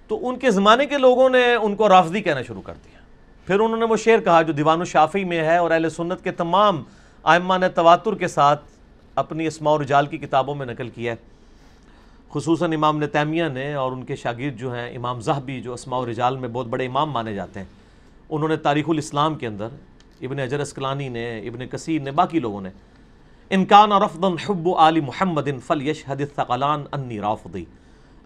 تو 0.08 0.30
ان 0.30 0.40
کے 0.40 0.52
زمانے 0.52 0.86
کے 0.86 0.98
لوگوں 0.98 1.30
نے 1.30 1.54
ان 1.54 1.76
کو 1.76 1.90
رافضی 1.90 2.22
کہنا 2.22 2.42
شروع 2.42 2.62
کر 2.62 2.74
دیا۔ 2.74 3.00
پھر 3.48 3.60
انہوں 3.60 3.78
نے 3.78 3.86
وہ 3.86 3.96
شعر 3.96 4.20
کہا 4.20 4.42
جو 4.42 4.54
دیوان 4.54 4.80
الشافعی 4.80 5.24
میں 5.24 5.42
ہے 5.42 5.58
اور 5.58 5.72
اہل 5.72 5.90
سنت 5.90 6.24
کے 6.24 6.32
تمام 6.32 6.84
آئمہ 7.24 7.54
نے 7.58 7.70
تواتر 7.70 8.16
کے 8.16 8.28
ساتھ 8.28 8.66
اپنی 9.16 9.48
اسماء 9.48 9.72
و 9.72 9.82
رجال 9.82 10.06
کی 10.06 10.18
کتابوں 10.18 10.56
میں 10.56 10.66
نقل 10.66 10.90
کیا 10.90 11.14
ہے۔ 11.14 11.31
خصوصاً 12.34 12.74
امام 12.74 12.98
نتیمیہ 12.98 13.44
نے 13.54 13.74
اور 13.74 13.92
ان 13.92 14.04
کے 14.04 14.16
شاگرد 14.16 14.60
جو 14.60 14.74
ہیں 14.74 14.96
امام 14.98 15.22
زہبی 15.22 15.62
جو 15.62 15.74
اسماء 15.74 16.00
و 16.00 16.10
رجال 16.10 16.38
میں 16.38 16.50
بہت 16.50 16.68
بڑے 16.68 16.86
امام 16.86 17.12
مانے 17.12 17.34
جاتے 17.34 17.60
ہیں 17.60 17.68
انہوں 18.30 18.50
نے 18.50 18.58
تاریخ 18.58 18.90
الاسلام 18.90 19.36
کے 19.36 19.48
اندر 19.48 19.68
ابن 20.22 20.40
اجر 20.40 20.60
اسکلانی 20.60 21.10
نے 21.10 21.40
ابن 21.40 21.68
کثیر 21.68 22.02
نے 22.02 22.12
باقی 22.12 22.40
لوگوں 22.40 22.62
نے 22.62 22.70
انکان 23.50 23.92
اور 23.92 24.02
افدن 24.02 24.36
حب 24.50 24.70
آل 24.78 25.00
محمد 25.00 25.50
فل 25.66 25.88
یش 25.88 26.04
حدث 26.08 26.36
ثقلان 26.36 26.84
انی 26.92 27.20
رافضی۔ 27.20 27.64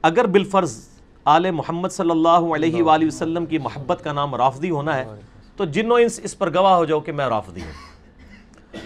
اگر 0.01 0.27
بالفرض 0.27 0.87
آل 1.25 1.51
محمد 1.51 1.89
صلی 1.89 2.09
اللہ 2.09 2.53
علیہ 2.55 2.83
وآلہ 2.83 3.05
وسلم 3.05 3.45
کی 3.45 3.57
محبت 3.57 4.03
کا 4.03 4.11
نام 4.11 4.35
رافضی 4.35 4.69
ہونا 4.69 4.97
ہے 4.97 5.05
تو 5.57 5.65
جنوں 5.65 5.99
انس 5.99 6.19
اس 6.23 6.37
پر 6.37 6.53
گواہ 6.53 6.73
ہو 6.73 6.85
جاؤ 6.85 6.99
کہ 6.99 7.11
میں 7.11 7.25
رافضی 7.25 7.61
ہوں۔ 7.61 8.77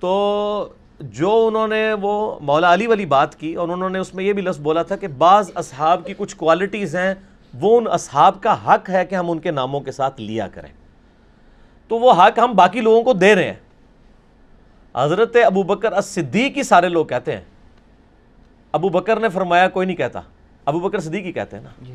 تو 0.00 0.68
جو 1.00 1.46
انہوں 1.46 1.68
نے 1.68 1.92
وہ 1.92 2.38
مولا 2.40 2.74
علی 2.74 2.86
والی 2.86 3.06
بات 3.06 3.36
کی 3.36 3.54
اور 3.54 3.68
انہوں 3.68 3.90
نے 3.90 3.98
اس 3.98 4.14
میں 4.14 4.24
یہ 4.24 4.32
بھی 4.32 4.42
لفظ 4.42 4.60
بولا 4.60 4.82
تھا 4.82 4.96
کہ 4.96 5.08
بعض 5.08 5.50
اصحاب 5.54 6.06
کی 6.06 6.14
کچھ 6.16 6.36
کوالٹیز 6.36 6.96
ہیں 6.96 7.14
وہ 7.54 7.78
ان 7.78 7.86
اصحاب 7.90 8.42
کا 8.42 8.74
حق 8.74 8.90
ہے 8.90 9.06
کہ 9.06 9.14
ہم 9.14 9.30
ان 9.30 9.38
کے 9.38 9.50
ناموں 9.50 9.80
کے 9.80 9.92
ساتھ 9.92 10.20
لیا 10.20 10.48
کریں۔ 10.48 10.72
تو 11.88 11.98
وہ 11.98 12.12
حق 12.12 12.38
ہم 12.38 12.52
باقی 12.52 12.80
لوگوں 12.80 13.02
کو 13.02 13.12
دے 13.12 13.34
رہے 13.34 13.44
ہیں۔ 13.44 13.54
حضرت 14.96 15.36
ابو 15.46 15.62
بکر 15.62 15.92
الصدیق 15.92 16.56
ہی 16.56 16.62
سارے 16.62 16.88
لوگ 16.88 17.06
کہتے 17.06 17.32
ہیں۔ 17.32 17.44
ابو 18.72 18.88
بکر 18.88 19.20
نے 19.20 19.28
فرمایا 19.28 19.68
کوئی 19.68 19.86
نہیں 19.86 19.96
کہتا۔ 19.96 20.20
ابو 20.64 20.80
بکر 20.80 21.00
صدیق 21.00 21.24
ہی 21.24 21.32
کہتے 21.32 21.56
ہیں 21.56 21.62
نا۔ 21.62 21.70
جی۔ 21.82 21.94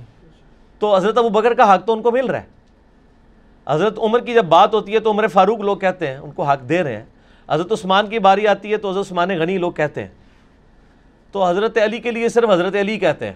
تو 0.79 0.95
حضرت 0.95 1.17
ابو 1.17 1.29
بکر 1.29 1.53
کا 1.53 1.75
حق 1.75 1.85
تو 1.85 1.93
ان 1.93 2.01
کو 2.01 2.11
مل 2.11 2.25
رہا 2.25 2.41
ہے۔ 2.41 2.47
حضرت 3.67 3.99
عمر 3.99 4.19
کی 4.19 4.33
جب 4.33 4.45
بات 4.45 4.73
ہوتی 4.73 4.93
ہے 4.93 4.99
تو 4.99 5.11
عمر 5.11 5.27
فاروق 5.27 5.59
لوگ 5.59 5.77
کہتے 5.77 6.07
ہیں 6.07 6.17
ان 6.17 6.31
کو 6.31 6.43
حق 6.43 6.69
دے 6.69 6.83
رہے 6.83 6.95
ہیں۔ 6.97 7.05
حضرت 7.49 7.71
عثمان 7.71 8.09
کی 8.09 8.19
باری 8.19 8.47
آتی 8.47 8.71
ہے 8.71 8.77
تو 8.77 8.89
حضرت 8.89 9.05
عثمان 9.05 9.29
غنی 9.29 9.57
لوگ 9.57 9.71
کہتے 9.71 10.01
ہیں۔ 10.01 10.09
تو 11.31 11.45
حضرت 11.45 11.77
علی 11.77 11.99
کے 11.99 12.11
لیے 12.11 12.29
صرف 12.29 12.49
حضرت 12.49 12.75
علی 12.75 12.97
کہتے 12.97 13.27
ہیں۔ 13.27 13.33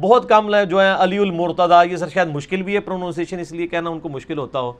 بہت 0.00 0.28
کم 0.28 0.62
جو 0.62 0.80
ہیں، 0.80 0.94
علی 0.98 1.18
المرتضیٰ، 1.18 1.86
یہ 1.86 1.96
سر 1.96 2.08
شاید 2.08 2.28
مشکل 2.28 2.62
بھی 2.62 2.74
ہے 2.74 2.80
پرونونسیشن 2.80 3.38
اس 3.38 3.52
لیے 3.52 3.66
کہنا 3.66 3.90
ان 3.90 4.00
کو 4.00 4.08
مشکل 4.08 4.38
ہوتا 4.38 4.60
ہو۔ 4.60 4.72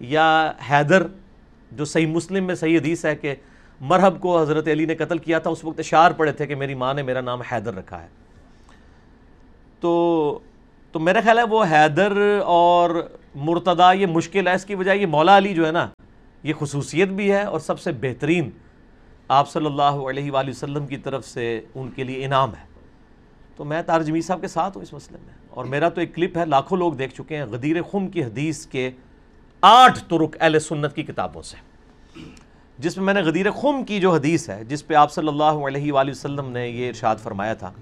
یا 0.00 0.52
حیدر، 0.70 1.02
جو 1.72 1.84
صحیح 1.84 2.06
مسلم 2.06 2.44
میں 2.44 2.54
صحیح 2.54 2.78
حدیث 2.78 3.04
ہے 3.04 3.16
کہ 3.16 3.34
مرحب 3.80 4.20
کو 4.20 4.40
حضرت 4.40 4.68
علی 4.68 4.84
نے 4.84 4.94
قتل 4.94 5.18
کیا 5.18 5.38
تھا، 5.38 5.50
اس 5.50 5.64
وقت 5.64 5.80
اشار 5.80 6.10
پڑے 6.10 6.32
تھے 6.32 6.46
کہ 6.46 6.54
میری 6.54 6.74
ماں 6.74 6.94
نے 6.94 7.02
میرا 7.02 7.20
نام 7.20 7.40
حیدر 7.40 7.74
رکھا 7.74 8.02
ہے۔ 8.02 8.08
تو 9.80 10.38
تو 10.92 10.98
میرا 10.98 11.20
خیال 11.24 11.38
ہے 11.38 11.42
وہ 11.42 11.64
حیدر 11.64 12.38
اور 12.44 13.08
مرتضیٰ، 13.34 13.94
یہ 13.94 14.06
مشکل 14.06 14.48
ہے۔ 14.48 14.54
اس 14.54 14.64
کی 14.64 14.74
وجہ 14.74 14.90
یہ 14.90 15.06
مولا 15.06 15.38
علی 15.38 15.54
جو 15.54 15.66
ہے 15.66 15.72
نا 15.72 15.88
یہ 16.44 16.52
خصوصیت 16.58 17.08
بھی 17.08 17.32
ہے 17.32 17.42
اور 17.42 17.60
سب 17.60 17.80
سے 17.80 17.92
بہترین 17.92 18.50
آپ 19.28 19.50
صلی 19.50 19.66
اللہ 19.66 19.82
علیہ 19.82 20.32
وآلہ 20.32 20.50
وسلم 20.50 20.86
کی 20.86 20.96
طرف 20.96 21.26
سے 21.26 21.60
ان 21.74 21.90
کے 21.90 22.04
لیے 22.04 22.24
انعام 22.24 22.50
ہے۔ 22.50 22.66
تو 23.56 23.64
میں 23.64 23.82
تارجمی 23.82 24.20
صاحب 24.20 24.40
کے 24.40 24.48
ساتھ 24.48 24.76
ہوں 24.76 24.82
اس 24.82 24.92
مسئلے 24.92 25.18
میں۔ 25.26 25.34
اور 25.50 25.64
میرا 25.64 25.88
تو 25.88 26.00
ایک 26.00 26.14
کلپ 26.14 26.38
ہے، 26.38 26.44
لاکھوں 26.44 26.78
لوگ 26.78 26.92
دیکھ 26.92 27.14
چکے 27.14 27.36
ہیں 27.36 27.44
غدیر 27.44 27.82
خم 27.90 28.08
کی 28.08 28.24
حدیث 28.24 28.66
کے 28.66 28.90
آٹھ 29.60 29.98
ترک 30.08 30.36
اہل 30.40 30.58
سنت 30.58 30.94
کی 30.94 31.02
کتابوں 31.02 31.42
سے۔ 31.42 31.56
جس 32.78 32.96
میں 32.96 33.06
میں 33.06 33.14
نے 33.14 33.22
غدیر 33.22 33.50
خم 33.50 33.84
کی 33.84 34.00
جو 34.00 34.12
حدیث 34.12 34.50
ہے، 34.50 34.64
جس 34.64 34.86
پہ 34.86 34.94
آپ 34.94 35.12
صلی 35.12 35.28
اللہ 35.28 35.66
علیہ 35.66 35.92
وآلہ 35.92 36.10
وسلم 36.10 36.48
نے 36.48 36.68
یہ 36.68 36.88
ارشاد 36.88 37.16
فرمایا 37.16 37.54
تھا، 37.54 37.72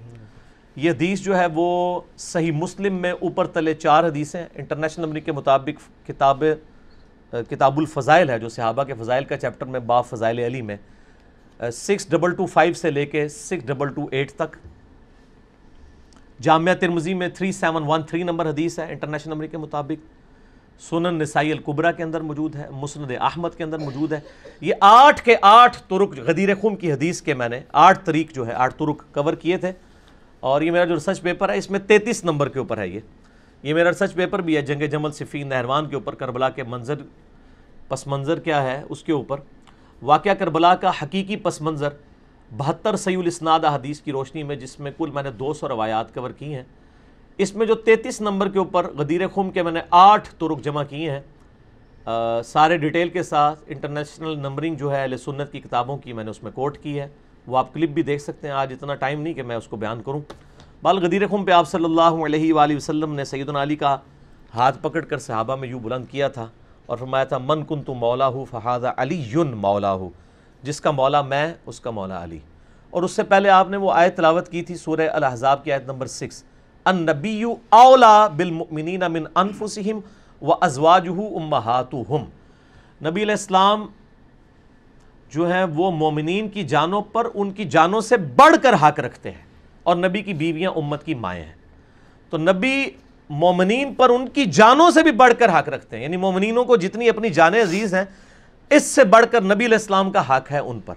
یہ 0.75 0.91
حدیث 0.91 1.21
جو 1.21 1.37
ہے 1.37 1.45
وہ 1.53 2.01
صحیح 2.17 2.51
مسلم 2.51 2.93
میں 2.93 3.11
اوپر 3.11 3.47
تلے 3.47 3.73
چار 3.73 4.03
حدیثیں، 4.03 4.45
انٹرنیشنل 4.55 5.05
نمبر 5.05 5.19
کے 5.19 5.31
مطابق 5.31 6.07
کتاب 6.07 6.43
کتاب 7.49 7.77
الفضائل 7.77 8.29
ہے، 8.29 8.39
جو 8.39 8.49
صحابہ 8.49 8.83
کے 8.83 8.93
فضائل 8.93 9.23
کا 9.23 9.37
چیپٹر 9.37 9.65
میں 9.65 9.79
باب 9.79 10.05
فضائل 10.05 10.39
علی 10.39 10.61
میں 10.61 10.77
سکس 11.73 12.09
ڈبل 12.09 12.35
ٹو 12.35 12.45
فائیو 12.45 12.73
سے 12.73 12.91
لے 12.91 13.05
کے 13.05 13.27
سکس 13.27 13.65
ڈبل 13.65 13.87
ٹو 13.87 14.07
ایٹ 14.11 14.31
تک۔ 14.31 14.57
جامعہ 16.41 16.73
ترمزی 16.73 17.13
میں 17.13 17.27
three 17.27 17.51
seven 17.51 17.83
one 17.87 18.03
three 18.03 18.23
number 18.23 18.49
حدیث 18.49 18.79
ہے 18.79 18.85
انٹرنیشنل 18.89 19.33
نمبر 19.33 19.45
کے 19.45 19.57
مطابق۔ 19.57 20.23
سنن 20.81 21.19
نسائی 21.19 21.51
القبرہ 21.51 21.91
کے 21.91 22.03
اندر 22.03 22.21
موجود 22.21 22.55
ہے، 22.55 22.67
مسند 22.71 23.11
احمد 23.19 23.49
کے 23.57 23.63
اندر 23.63 23.77
موجود 23.77 24.13
ہے۔ 24.13 24.19
یہ 24.61 24.73
آٹھ 24.79 25.23
کے 25.23 25.35
آٹھ 25.41 25.77
ترک 25.77 26.19
غدیر 26.19 26.55
خم 26.61 26.75
کی 26.75 26.91
حدیث 26.91 27.21
کے 27.21 27.33
میں 27.33 27.49
نے 27.49 27.59
آٹھ 27.73 27.99
طریق 28.05 28.31
جو 28.31 28.47
ہے، 28.47 28.53
آٹھ 28.53 28.73
ترک 28.73 29.03
کور 29.13 29.33
کیے 29.33 29.57
تھے۔ 29.57 29.71
اور 30.39 30.61
یہ 30.61 30.71
میرا 30.71 30.85
جو 30.85 30.93
ریسرچ 30.93 31.21
پیپر 31.21 31.49
ہے، 31.49 31.57
اس 31.57 31.71
میں 31.71 31.79
تینتیس 31.79 32.23
نمبر 32.23 32.49
کے 32.49 32.59
اوپر 32.59 32.77
ہے 32.77 32.87
یہ۔ 32.87 32.99
یہ 33.63 33.73
میرا 33.73 33.89
ریسرچ 33.89 34.13
پیپر 34.13 34.41
بھی 34.41 34.55
ہے، 34.55 34.61
جنگ 34.61 34.81
جمل 34.91 35.11
صفین 35.11 35.47
نہروان 35.47 35.85
کے 35.89 35.95
اوپر، 35.95 36.15
کربلا 36.15 36.49
کے 36.49 36.63
منظر، 36.63 36.95
پس 37.87 38.05
منظر 38.07 38.39
کیا 38.39 38.61
ہے 38.63 38.81
اس 38.89 39.03
کے 39.03 39.11
اوپر۔ 39.11 39.39
واقعہ 40.01 40.33
کربلا 40.33 40.73
کا 40.75 40.91
حقیقی 41.01 41.35
پس 41.35 41.61
منظر، 41.61 41.89
بہتر 42.57 42.95
سی 42.95 43.15
الاسناد 43.15 43.65
حدیث 43.65 44.01
کی 44.01 44.11
روشنی 44.11 44.43
میں، 44.43 44.55
جس 44.55 44.79
میں 44.79 44.91
کل 44.97 45.11
میں 45.13 45.23
نے 45.23 45.31
دو 45.31 45.53
سو 45.53 45.69
روایات 45.69 46.13
کور 46.13 46.31
کی 46.31 46.53
ہیں۔ 46.53 46.63
اس 47.37 47.55
میں 47.55 47.65
جو 47.65 47.75
تینتیس 47.75 48.21
نمبر 48.21 48.49
کے 48.49 48.59
اوپر 48.59 48.89
غدیر 48.97 49.27
خم 49.27 49.51
کے 49.51 49.63
میں 49.63 49.71
نے 49.71 49.81
آٹھ 49.89 50.29
ترک 50.29 50.61
جمع 50.61 50.83
کیے 50.83 51.11
ہیں۔ 51.11 51.21
سارے 52.45 52.77
ڈیٹیل 52.77 53.09
کے 53.09 53.23
ساتھ 53.23 53.63
انٹرنیشنل 53.67 54.37
نمبرنگ 54.39 54.75
جو 54.75 54.91
ہے 54.91 55.01
اہل 55.01 55.17
سنت 55.17 55.51
کی 55.51 55.59
کتابوں 55.59 55.97
کی 55.97 56.13
میں 56.13 56.23
نے 56.23 56.29
اس 56.29 56.43
میں 56.43 56.51
کوٹ 56.51 56.77
کی 56.77 56.99
ہے۔ 56.99 57.07
وہ 57.47 57.57
آپ 57.57 57.73
کلپ 57.73 57.89
بھی 57.89 58.01
دیکھ 58.01 58.21
سکتے 58.21 58.47
ہیں، 58.47 58.55
آج 58.55 58.73
اتنا 58.73 58.95
ٹائم 58.95 59.21
نہیں 59.21 59.33
کہ 59.33 59.43
میں 59.43 59.55
اس 59.55 59.67
کو 59.67 59.75
بیان 59.75 60.01
کروں۔ 60.03 60.21
بال 60.83 60.97
غدیر 61.03 61.25
خم 61.27 61.43
پہ 61.45 61.51
آپ 61.51 61.67
صلی 61.67 61.83
اللہ 61.83 62.15
علیہ 62.25 62.53
وآلہ 62.53 62.75
وسلم 62.75 63.13
نے 63.15 63.23
سیدنا 63.25 63.61
علی 63.63 63.75
کا 63.75 63.95
ہاتھ 64.55 64.77
پکڑ 64.81 65.01
کر 65.01 65.17
صحابہ 65.17 65.55
میں 65.55 65.67
یوں 65.67 65.79
بلند 65.79 66.05
کیا 66.11 66.27
تھا 66.27 66.47
اور 66.85 66.97
فرمایا 66.97 67.23
تھا، 67.23 67.37
من 67.37 67.63
کن 67.65 67.83
تو 67.83 67.93
مولا 67.93 68.27
ہو 68.27 68.43
فہذا 68.49 68.91
علی 68.97 69.21
یون 69.27 69.51
مولا 69.57 69.93
ہو 69.93 70.09
جس 70.63 70.81
کا 70.81 70.91
مولا 70.91 71.21
میں، 71.21 71.53
اس 71.65 71.79
کا 71.79 71.91
مولا 71.91 72.23
علی۔ 72.23 72.39
اور 72.89 73.03
اس 73.03 73.11
سے 73.11 73.23
پہلے 73.23 73.49
آپ 73.49 73.69
نے 73.69 73.77
وہ 73.77 73.91
آیت 73.91 74.17
تلاوت 74.17 74.49
کی 74.49 74.61
تھی، 74.61 74.75
سورہ 74.75 75.07
الحضاب 75.13 75.63
کی 75.63 75.71
آیت 75.71 75.85
نمبر 75.87 76.07
سکس 76.07 76.43
النبی 76.85 77.43
اولا 77.43 78.27
بالمؤمنین 78.27 79.03
من 79.11 79.23
انفسہم 79.35 79.99
و 80.41 80.53
ازواجہ 80.61 81.19
امہاتہم۔ 81.35 82.25
نبی 83.07 83.23
علیہ 83.23 83.39
السلام 83.39 83.87
جو 85.31 85.51
ہیں، 85.51 85.63
وہ 85.75 85.91
مومنین 85.91 86.49
کی 86.49 86.63
جانوں 86.63 87.01
پر 87.01 87.27
ان 87.33 87.51
کی 87.51 87.65
جانوں 87.65 88.01
سے 88.01 88.17
بڑھ 88.17 88.55
کر 88.61 88.73
حق 88.81 88.99
رکھتے 88.99 89.31
ہیں۔ 89.31 89.52
اور 89.83 89.95
نبی 89.95 90.21
کی 90.21 90.33
بیویاں 90.33 90.71
امت 90.71 91.03
کی 91.03 91.13
مائیں 91.13 91.45
ہیں۔ 91.45 91.53
تو 92.29 92.37
نبی 92.37 92.85
مومنین 93.29 93.93
پر 93.93 94.09
ان 94.09 94.29
کی 94.29 94.45
جانوں 94.45 94.91
سے 94.91 95.03
بھی 95.03 95.11
بڑھ 95.11 95.33
کر 95.39 95.59
حق 95.59 95.69
رکھتے 95.69 95.97
ہیں۔ 95.97 96.03
یعنی 96.03 96.17
مومنینوں 96.17 96.65
کو 96.65 96.77
جتنی 96.77 97.09
اپنی 97.09 97.29
جانیں 97.29 97.61
عزیز 97.61 97.93
ہیں، 97.93 98.05
اس 98.69 98.83
سے 98.83 99.03
بڑھ 99.03 99.25
کر 99.31 99.41
نبی 99.41 99.65
علیہ 99.65 99.77
السلام 99.77 100.11
کا 100.11 100.37
حق 100.37 100.51
ہے 100.51 100.59
ان 100.59 100.79
پر۔ 100.79 100.93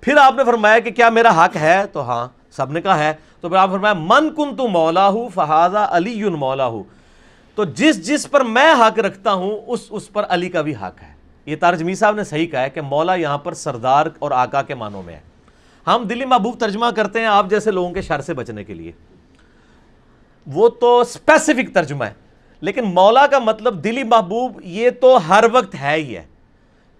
پھر 0.00 0.16
آپ 0.16 0.34
نے 0.36 0.44
فرمایا 0.44 0.78
کہ 0.78 0.90
کیا 0.90 1.08
میرا 1.08 1.44
حق 1.44 1.56
ہے؟ 1.56 1.86
تو 1.92 2.02
ہاں 2.02 2.28
سب 2.50 2.72
نے 2.72 2.80
کہا 2.80 2.98
ہے۔ 2.98 3.12
تو 3.40 3.48
پھر 3.48 3.56
آپ 3.56 3.70
فرمایا، 3.70 3.94
من 3.94 4.34
کن 4.34 4.56
تو 4.56 4.68
مولا 4.68 5.08
ہوں 5.08 5.28
فہذا 5.34 5.86
علی 5.90 6.24
مولا 6.24 6.66
ہوں 6.66 6.82
تو 7.54 7.64
جس 7.64 8.06
جس 8.06 8.30
پر 8.30 8.40
میں 8.40 8.72
حق 8.72 8.98
رکھتا 8.98 9.32
ہوں، 9.32 9.60
اس 9.66 9.80
اس 9.90 10.12
پر 10.12 10.24
علی 10.28 10.48
کا 10.48 10.62
بھی 10.62 10.74
حق 10.74 11.02
ہے۔ 11.02 11.12
یہ 11.46 11.56
تارجمی 11.60 11.94
صاحب 11.94 12.16
نے 12.16 12.24
صحیح 12.24 12.46
کہا 12.46 12.62
ہے 12.62 12.70
کہ 12.70 12.80
مولا 12.80 13.14
یہاں 13.14 13.38
پر 13.38 13.54
سردار 13.54 14.06
اور 14.18 14.30
آقا 14.30 14.62
کے 14.62 14.74
معنوں 14.74 15.02
میں 15.02 15.14
ہے۔ 15.14 15.29
ہم 15.90 16.04
دلی 16.04 16.24
محبوب 16.24 16.58
ترجمہ 16.58 16.86
کرتے 16.96 17.20
ہیں 17.20 17.26
آپ 17.26 17.46
جیسے 17.50 17.70
لوگوں 17.70 17.90
کے 17.90 18.02
شر 18.02 18.20
سے 18.20 18.34
بچنے 18.34 18.64
کے 18.64 18.74
لیے۔ 18.74 18.92
وہ 20.46 20.68
تو 20.80 20.98
اسپیسیفک 21.00 21.74
ترجمہ 21.74 22.04
ہے، 22.04 22.12
لیکن 22.62 22.84
مولا 22.84 23.26
کا 23.26 23.38
مطلب 23.38 23.82
دلی 23.84 24.02
محبوب 24.04 24.60
یہ 24.64 24.90
تو 25.00 25.16
ہر 25.28 25.44
وقت 25.52 25.74
ہے 25.74 25.94
ہی 25.94 26.16
ہے۔ 26.16 26.22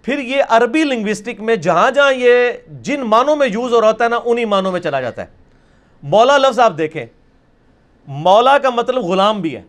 پھر 0.05 0.19
یہ 0.19 0.43
عربی 0.49 0.85
لنگوسٹک 0.85 1.41
میں 1.41 1.57
جہاں 1.57 1.91
جہاں 1.91 2.13
یہ 2.13 2.53
جن 2.83 3.01
معنوں 3.01 3.37
میں 3.37 3.47
یوز 3.47 3.73
ہو 3.73 3.81
رہا 3.81 3.89
ہوتا 3.89 4.05
ہے 4.05 4.09
نا، 4.09 4.19
انہی 4.25 4.45
معنوں 4.45 4.73
میں 4.73 4.81
چلا 4.81 5.01
جاتا 5.01 5.23
ہے۔ 5.23 5.27
مولا 6.03 6.37
لفظ 6.39 6.59
آپ 6.61 6.79
دیکھیں، 6.79 7.05
مولا 8.09 8.57
کا 8.59 8.71
مطلب 8.71 9.05
غلام 9.05 9.41
بھی 9.41 9.55
ہے۔ 9.57 9.63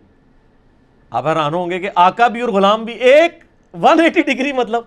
آپ 1.11 1.27
حیران 1.27 1.53
ہوں 1.53 1.69
گے 1.69 1.79
کہ 1.79 1.89
آقا 1.95 2.27
بھی 2.27 2.41
اور 2.41 2.49
غلام 2.49 2.83
بھی 2.85 2.93
ایک 2.93 3.43
ون 3.73 3.99
ایٹی 3.99 4.21
ڈگری 4.23 4.51
مطلب۔ 4.53 4.83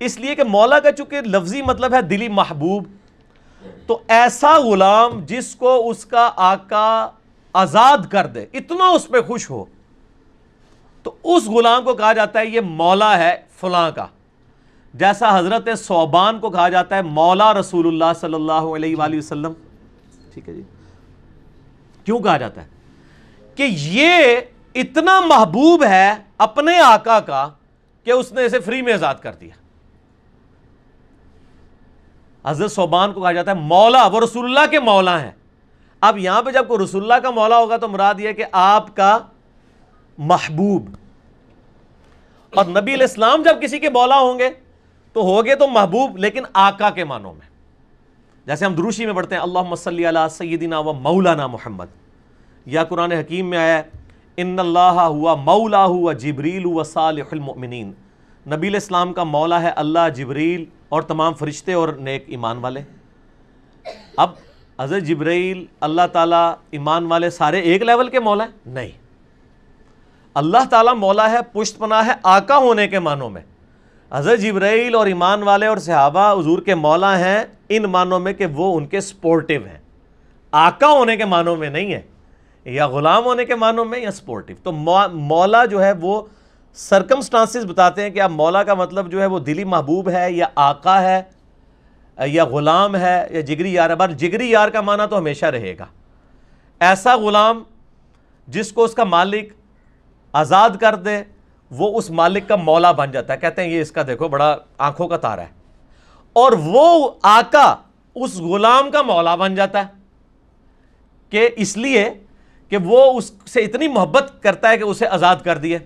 اس 0.00 0.18
لیے 0.20 0.34
کہ 0.34 0.44
مولا 0.44 0.78
کا 0.80 0.92
چونکہ 0.92 1.20
لفظی 1.20 1.62
مطلب 1.62 1.94
ہے 1.94 2.02
دلی 2.02 2.28
محبوب 2.28 2.84
تو 3.86 3.98
ایسا 4.08 4.58
غلام 4.58 5.20
جس 5.26 5.56
کو 5.56 5.90
اس 5.90 6.04
کا 6.04 6.30
آقا 6.36 7.08
آزاد 7.52 7.98
کر 8.10 8.26
دے، 8.26 8.46
اتنا 8.52 8.88
اس 8.88 9.08
پہ 9.08 9.20
خوش 9.20 9.50
ہو۔ 9.50 9.64
تو 11.02 11.14
اس 11.24 11.46
غلام 11.46 11.84
کو 11.84 11.94
کہا 11.94 12.12
جاتا 12.12 12.40
ہے 12.40 12.46
یہ 12.46 12.60
مولا 12.60 13.18
ہے 13.18 13.36
فلاں 13.60 13.90
کا۔ 13.90 14.06
جیسا 14.94 15.38
حضرت 15.38 15.68
صوبان 15.78 16.40
کو 16.40 16.50
کہا 16.50 16.68
جاتا 16.68 16.96
ہے 16.96 17.02
مولا 17.02 17.54
رسول 17.54 17.86
اللہ 17.86 18.18
صلی 18.20 18.34
اللہ 18.34 18.52
علیہ 18.52 18.96
وآلہ 18.96 19.18
وسلم۔ 19.18 19.52
ٹھیک 20.34 20.48
ہے 20.48 20.54
جی۔ 20.54 20.62
کیوں 22.04 22.18
کہا 22.18 22.36
جاتا 22.36 22.62
ہے؟ 22.62 22.66
کہ 23.54 23.66
یہ 23.70 24.36
اتنا 24.74 25.20
محبوب 25.20 25.84
ہے 25.84 26.12
اپنے 26.38 26.78
آقا 26.78 27.20
کا 27.20 27.48
کہ 28.04 28.10
اس 28.10 28.32
نے 28.32 28.44
اسے 28.44 28.58
فری 28.58 28.82
میں 28.82 28.92
آزاد 28.92 29.14
کر 29.14 29.32
دیا۔ 29.32 29.65
حضرت 32.46 32.72
صوبان 32.72 33.12
کو 33.12 33.20
کہا 33.20 33.32
جاتا 33.32 33.50
ہے، 33.50 33.56
مولا، 33.56 34.06
وہ 34.06 34.20
رسول 34.20 34.44
اللہ 34.44 34.70
کے 34.70 34.80
مولا 34.80 35.22
ہیں۔ 35.22 35.30
اب 36.00 36.18
یہاں 36.18 36.42
پہ 36.42 36.50
جب 36.50 36.68
کوئی 36.68 36.84
رسول 36.84 37.02
اللہ 37.02 37.14
کا 37.14 37.30
مولا 37.30 37.58
ہوگا 37.58 37.76
تو 37.76 37.88
مراد 37.88 38.14
یہ 38.18 38.32
کہ 38.32 38.44
آپ 38.52 38.96
کا 38.96 39.18
محبوب۔ 40.18 40.96
اور 42.54 42.64
نبی 42.64 42.94
علیہ 42.94 43.02
السلام 43.02 43.42
جب 43.42 43.62
کسی 43.62 43.78
کے 43.78 43.90
مولا 43.90 44.18
ہوں 44.18 44.38
گے 44.38 44.50
تو 45.12 45.22
ہوگے 45.22 45.54
تو 45.54 45.66
محبوب، 45.66 46.16
لیکن 46.16 46.42
آقا 46.54 46.90
کے 46.90 47.04
معنوں 47.04 47.32
میں۔ 47.32 47.46
جیسے 48.46 48.64
ہم 48.64 48.74
دروشی 48.74 49.06
میں 49.06 49.14
پڑھتے 49.14 49.34
ہیں 49.34 49.42
اللہ 49.42 49.74
صلی 49.74 50.08
علی 50.08 50.20
سیدنا 50.30 50.78
و 50.78 50.92
مولانا 50.92 51.46
محمد۔ 51.46 51.86
یا 52.66 52.84
قرآن 52.84 53.12
حکیم 53.12 53.50
میں 53.50 53.58
آیا 53.58 53.82
ان 54.36 54.58
اللہ 54.58 55.00
ہوا 55.00 55.34
مولا 55.34 55.84
ہوا 55.84 56.12
جبریل 56.12 56.62
و 56.66 56.82
صالح 56.82 57.22
المؤمنین۔ 57.32 57.92
نبی 58.46 58.66
علیہ 58.66 58.76
السلام 58.76 59.12
کا 59.12 59.24
مولا 59.24 59.62
ہے 59.62 59.70
اللہ 59.76 60.08
جبریل 60.16 60.64
اور 60.88 61.02
تمام 61.02 61.34
فرشتے 61.34 61.72
اور 61.72 61.88
نیک 61.88 62.24
ایمان 62.26 62.58
والے۔ 62.58 62.80
اب 64.16 64.30
حضرت 64.80 65.02
جبریل، 65.02 65.64
اللہ 65.80 66.06
تعالیٰ 66.12 66.52
ایمان 66.70 67.06
والے 67.06 67.30
سارے 67.30 67.60
ایک 67.60 67.82
لیول 67.82 68.08
کے 68.08 68.20
مولا 68.20 68.44
ہیں؟ 68.44 68.50
نہیں۔ 68.66 68.90
اللہ 70.34 70.64
تعالیٰ 70.70 70.94
مولا 70.94 71.30
ہے 71.30 71.38
پشت 71.52 71.78
پناہ 71.78 72.06
ہے 72.06 72.12
آقا 72.22 72.56
ہونے 72.56 72.86
کے 72.88 72.98
معنوں 72.98 73.30
میں۔ 73.30 73.42
حضرت 74.12 74.38
جبرائیل 74.38 74.94
اور 74.94 75.06
ایمان 75.06 75.42
والے 75.42 75.66
اور 75.66 75.76
صحابہ 75.76 76.40
حضور 76.40 76.58
کے 76.58 76.74
مولا 76.74 77.18
ہیں 77.18 77.42
ان 77.68 77.82
معنوں 77.82 78.20
میں 78.20 78.32
کہ 78.32 78.46
وہ 78.46 78.76
ان 78.76 78.86
کے 78.86 79.00
سپورٹیو 79.00 79.64
ہیں۔ 79.66 79.78
آقا 80.52 80.90
ہونے 80.90 81.16
کے 81.16 81.24
معنوں 81.24 81.56
میں 81.56 81.70
نہیں 81.70 81.92
ہے، 81.94 82.02
یا 82.64 82.86
غلام 82.86 83.24
ہونے 83.24 83.44
کے 83.44 83.54
معنوں 83.54 83.84
میں 83.84 83.98
یا 83.98 84.10
سپورٹیو۔ 84.10 84.56
تو 84.62 84.72
مولا 84.72 85.64
جو 85.64 85.84
ہے 85.84 85.92
وہ 86.00 86.22
سرکمسٹانسز 86.76 87.64
بتاتے 87.64 88.02
ہیں 88.02 88.10
کہ 88.10 88.22
اب 88.22 88.30
مولا 88.30 88.62
کا 88.62 88.74
مطلب 88.74 89.12
جو 89.12 89.20
ہے 89.20 89.26
وہ 89.26 89.38
دلی 89.38 89.64
محبوب 89.64 90.10
ہے 90.10 90.32
یا 90.32 90.46
آقا 90.54 91.02
ہے، 91.02 91.22
یا 92.26 92.44
غلام 92.44 92.96
ہے، 92.96 93.26
یا 93.30 93.40
جگری 93.40 93.72
یار 93.72 93.90
ہے۔ 93.90 93.94
بار 93.94 94.08
جگری 94.08 94.50
یار 94.50 94.68
کا 94.68 94.80
معنی 94.80 95.02
تو 95.10 95.18
ہمیشہ 95.18 95.46
رہے 95.46 95.78
گا۔ 95.78 95.86
ایسا 96.80 97.16
غلام 97.16 97.62
جس 98.46 98.72
کو 98.72 98.84
اس 98.84 98.94
کا 98.94 99.04
مالک 99.04 99.52
آزاد 100.32 100.70
کر 100.80 100.94
دے، 100.94 101.22
وہ 101.70 101.98
اس 101.98 102.10
مالک 102.10 102.48
کا 102.48 102.56
مولا 102.56 102.92
بن 102.92 103.10
جاتا 103.10 103.32
ہے۔ 103.32 103.38
کہتے 103.38 103.62
ہیں 103.62 103.70
یہ 103.70 103.80
اس 103.80 103.92
کا 103.92 104.02
دیکھو 104.06 104.28
بڑا 104.28 104.56
آنکھوں 104.78 105.08
کا 105.08 105.16
تارا 105.16 105.42
ہے۔ 105.42 105.50
اور 106.32 106.52
وہ 106.52 107.10
آقا 107.22 107.74
اس 108.14 108.36
غلام 108.36 108.90
کا 108.90 109.02
مولا 109.02 109.34
بن 109.34 109.54
جاتا 109.54 109.78
ہے 109.80 109.86
کہ 111.30 111.48
اس 111.56 111.76
لیے 111.76 112.10
کہ 112.68 112.76
وہ 112.76 113.18
اس 113.18 113.32
سے 113.46 113.60
اتنی 113.60 113.88
محبت 113.88 114.32
کرتا 114.40 114.68
ہے 114.68 114.78
کہ 114.78 114.82
اسے 114.82 115.06
آزاد 115.06 115.36
کر 115.44 115.58
دیے۔ 115.58 115.78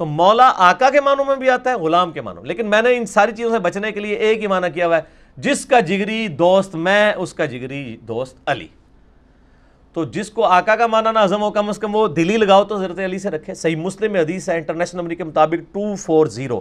تو 0.00 0.06
مولا 0.06 0.52
آقا 0.56 0.90
کے 0.90 1.00
معنوں 1.00 1.24
میں 1.24 1.36
بھی 1.36 1.50
آتا 1.50 1.70
ہے، 1.70 1.74
غلام 1.74 2.12
کے 2.12 2.20
معنوں 2.20 2.44
لیکن 2.44 2.66
میں 2.66 2.82
نے 2.82 2.96
ان 2.96 3.06
ساری 3.06 3.32
چیزوں 3.32 3.50
سے 3.50 3.58
بچنے 3.58 3.92
کے 3.92 4.00
لیے 4.00 4.14
ایک 4.14 4.42
ہی 4.42 4.46
معنی 4.46 4.70
کیا 4.70 4.86
ہوا 4.86 4.96
ہے، 4.96 5.02
جس 5.36 5.66
کا 5.66 5.80
جگری 5.80 6.28
دوست 6.28 6.74
میں، 6.74 7.12
اس 7.16 7.34
کا 7.34 7.44
جگری 7.44 7.96
دوست 7.96 8.36
علی۔ 8.46 8.66
تو 9.92 10.04
جس 10.04 10.30
کو 10.30 10.44
آقا 10.44 10.76
کا 10.76 10.86
معنی 10.86 11.12
نہ 11.12 11.18
عظم 11.18 11.42
ہو، 11.42 11.50
کم 11.50 11.68
از 11.68 11.78
کم 11.78 11.94
وہ 11.94 12.08
دلی 12.08 12.36
لگاؤ 12.36 12.64
تو 12.64 12.76
حضرت 12.76 12.98
علی 12.98 13.18
سے 13.18 13.30
رکھے۔ 13.30 13.54
صحیح 13.54 13.76
مسلم 13.76 14.14
حدیث 14.14 14.48
ہے، 14.48 14.56
انٹرنیشنل 14.56 15.00
نمبر 15.00 15.14
کے 15.14 15.24
مطابق 15.24 15.74
ٹو 15.74 15.94
فور 15.94 16.26
زیرو 16.26 16.60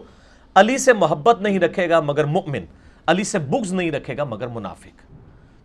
علی 0.56 0.78
سے 0.78 0.94
محبت 0.94 1.42
نہیں 1.42 1.60
رکھے 1.60 1.90
گا 1.90 2.00
مگر 2.00 2.24
مؤمن۔ 2.24 2.66
علی 3.08 3.24
سے 3.24 3.40
بغض 3.40 3.74
نہیں 3.74 3.92
رکھے 3.92 4.18
گا 4.18 4.24
مگر 4.24 4.48
منافق۔ 4.48 5.02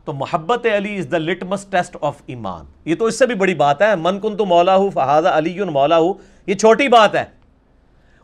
تو 0.05 0.13
محبت 0.13 0.67
Ali 0.77 0.99
is 0.99 1.09
the 1.13 1.19
litmus 1.19 1.67
test 1.67 1.97
of 2.01 2.23
ایمان۔ 2.27 2.65
یہ 2.85 2.95
تو 2.95 3.05
اس 3.05 3.19
سے 3.19 3.27
بھی 3.27 3.35
بڑی 3.35 3.55
بات 3.55 3.83
ہے۔ 3.83 3.97
من 3.97 4.21
کن 4.21 4.37
تو 4.37 4.47
مولا 4.47 4.77
ہو 4.77 4.91
فہذا 4.91 5.39
علی 5.39 5.61
مولا 5.61 5.99
ہو 5.99 6.13
یہ 6.47 6.55
چھوٹی 6.55 6.89
بات 6.89 7.15
ہے۔ 7.15 7.44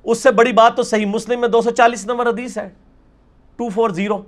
اس 0.04 0.23
سے 0.23 0.30
بڑی 0.30 0.52
بات 0.52 0.76
تو 0.76 0.83
صحیح 0.83 1.07
مسلم 1.07 1.40
میں 1.40 1.49
دو 1.49 1.62
سو 1.62 1.71
چالیس 1.71 2.07
نمبر 2.07 2.28
حدیث 2.28 2.59
ہے۔ 2.59 2.69
ٹو 3.57 3.69
فور 3.69 3.90
زیرو 3.90 4.23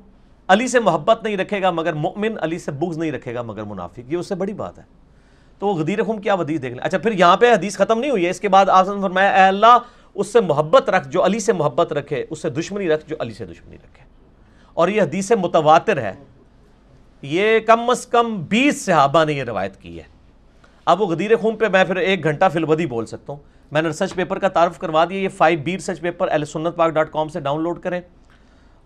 علی 0.48 0.68
سے 0.68 0.80
محبت 0.80 1.22
نہیں 1.22 1.36
رکھے 1.36 1.62
گا 1.62 1.70
مگر 1.70 1.92
مؤمن 1.92 2.34
علی 2.40 2.58
سے 2.58 2.70
بغض 2.70 2.98
نہیں 2.98 3.12
رکھے 3.12 3.34
گا 3.34 3.42
مگر 3.42 3.62
منافق۔ 3.62 4.00
یہ 4.08 4.16
اس 4.16 4.26
سے 4.26 4.34
بڑی 4.34 4.52
بات 4.52 4.78
ہے۔ 4.78 4.82
تو 5.58 5.68
وہ 5.68 5.74
غدیر 5.74 6.04
خم 6.04 6.18
کیا 6.18 6.34
حدیث 6.34 6.62
دیکھ 6.62 6.74
لیں۔ 6.74 6.84
اچھا 6.84 6.98
پھر 6.98 7.12
یہاں 7.12 7.36
پہ 7.36 7.52
حدیث 7.52 7.76
ختم 7.76 7.98
نہیں 7.98 8.10
ہوئی 8.10 8.24
ہے۔ 8.24 8.30
اس 8.30 8.40
کے 8.40 8.48
بعد 8.48 8.68
آپ 8.68 8.88
نے 8.88 9.02
فرمایا، 9.02 9.30
اے 9.30 9.42
اللہ، 9.42 9.78
اس 10.14 10.32
سے 10.32 10.40
محبت 10.40 10.90
رکھ 10.90 11.08
جو 11.08 11.24
علی 11.24 11.38
سے 11.38 11.52
محبت 11.52 11.92
رکھے، 11.92 12.24
اس 12.30 12.42
سے 12.42 12.50
دشمنی 12.50 12.88
رکھ 12.88 13.08
جو 13.08 13.16
علی 13.20 13.32
سے 13.32 13.46
دشمنی 13.46 13.76
رکھے۔ 13.76 14.04
اور 14.74 14.88
یہ 14.88 15.02
حدیث 15.02 15.32
متواتر 15.32 15.98
ہے۔ 15.98 16.12
یہ 17.22 17.58
کم 17.60 17.90
از 17.90 18.06
کم 18.06 18.42
بیس 18.42 18.84
صحابہ 18.84 19.24
نے 19.24 19.32
یہ 19.32 19.44
روایت 19.44 19.76
کی 19.76 19.98
ہے۔ 19.98 20.04
اب 20.84 21.00
وہ 21.00 21.06
غدیر 21.06 21.36
خون 21.36 21.56
پہ 21.56 21.68
میں 21.68 21.84
پھر 21.84 21.96
ایک 21.96 22.24
گھنٹہ 22.24 22.44
فی 22.52 22.86
بول 22.86 23.06
سکتا 23.06 23.32
ہوں۔ 23.32 23.51
میں 23.72 23.82
نے 23.82 23.88
ریسرچ 23.88 24.14
پیپر 24.14 24.38
کا 24.38 24.48
تعارف 24.48 24.78
کروا 24.78 25.04
دیا، 25.04 25.18
یہ 25.18 25.28
فائیو 25.28 25.58
بی 25.64 25.72
ریسرچ 25.72 26.00
پیپر 26.00 26.28
ایل 26.28 26.44
سنت 26.44 26.76
پاک 26.76 26.90
ڈاٹ 26.90 27.12
کام 27.12 27.28
سے 27.28 27.40
ڈاؤن 27.40 27.62
لوڈ 27.62 27.80
کریں۔ 27.80 28.00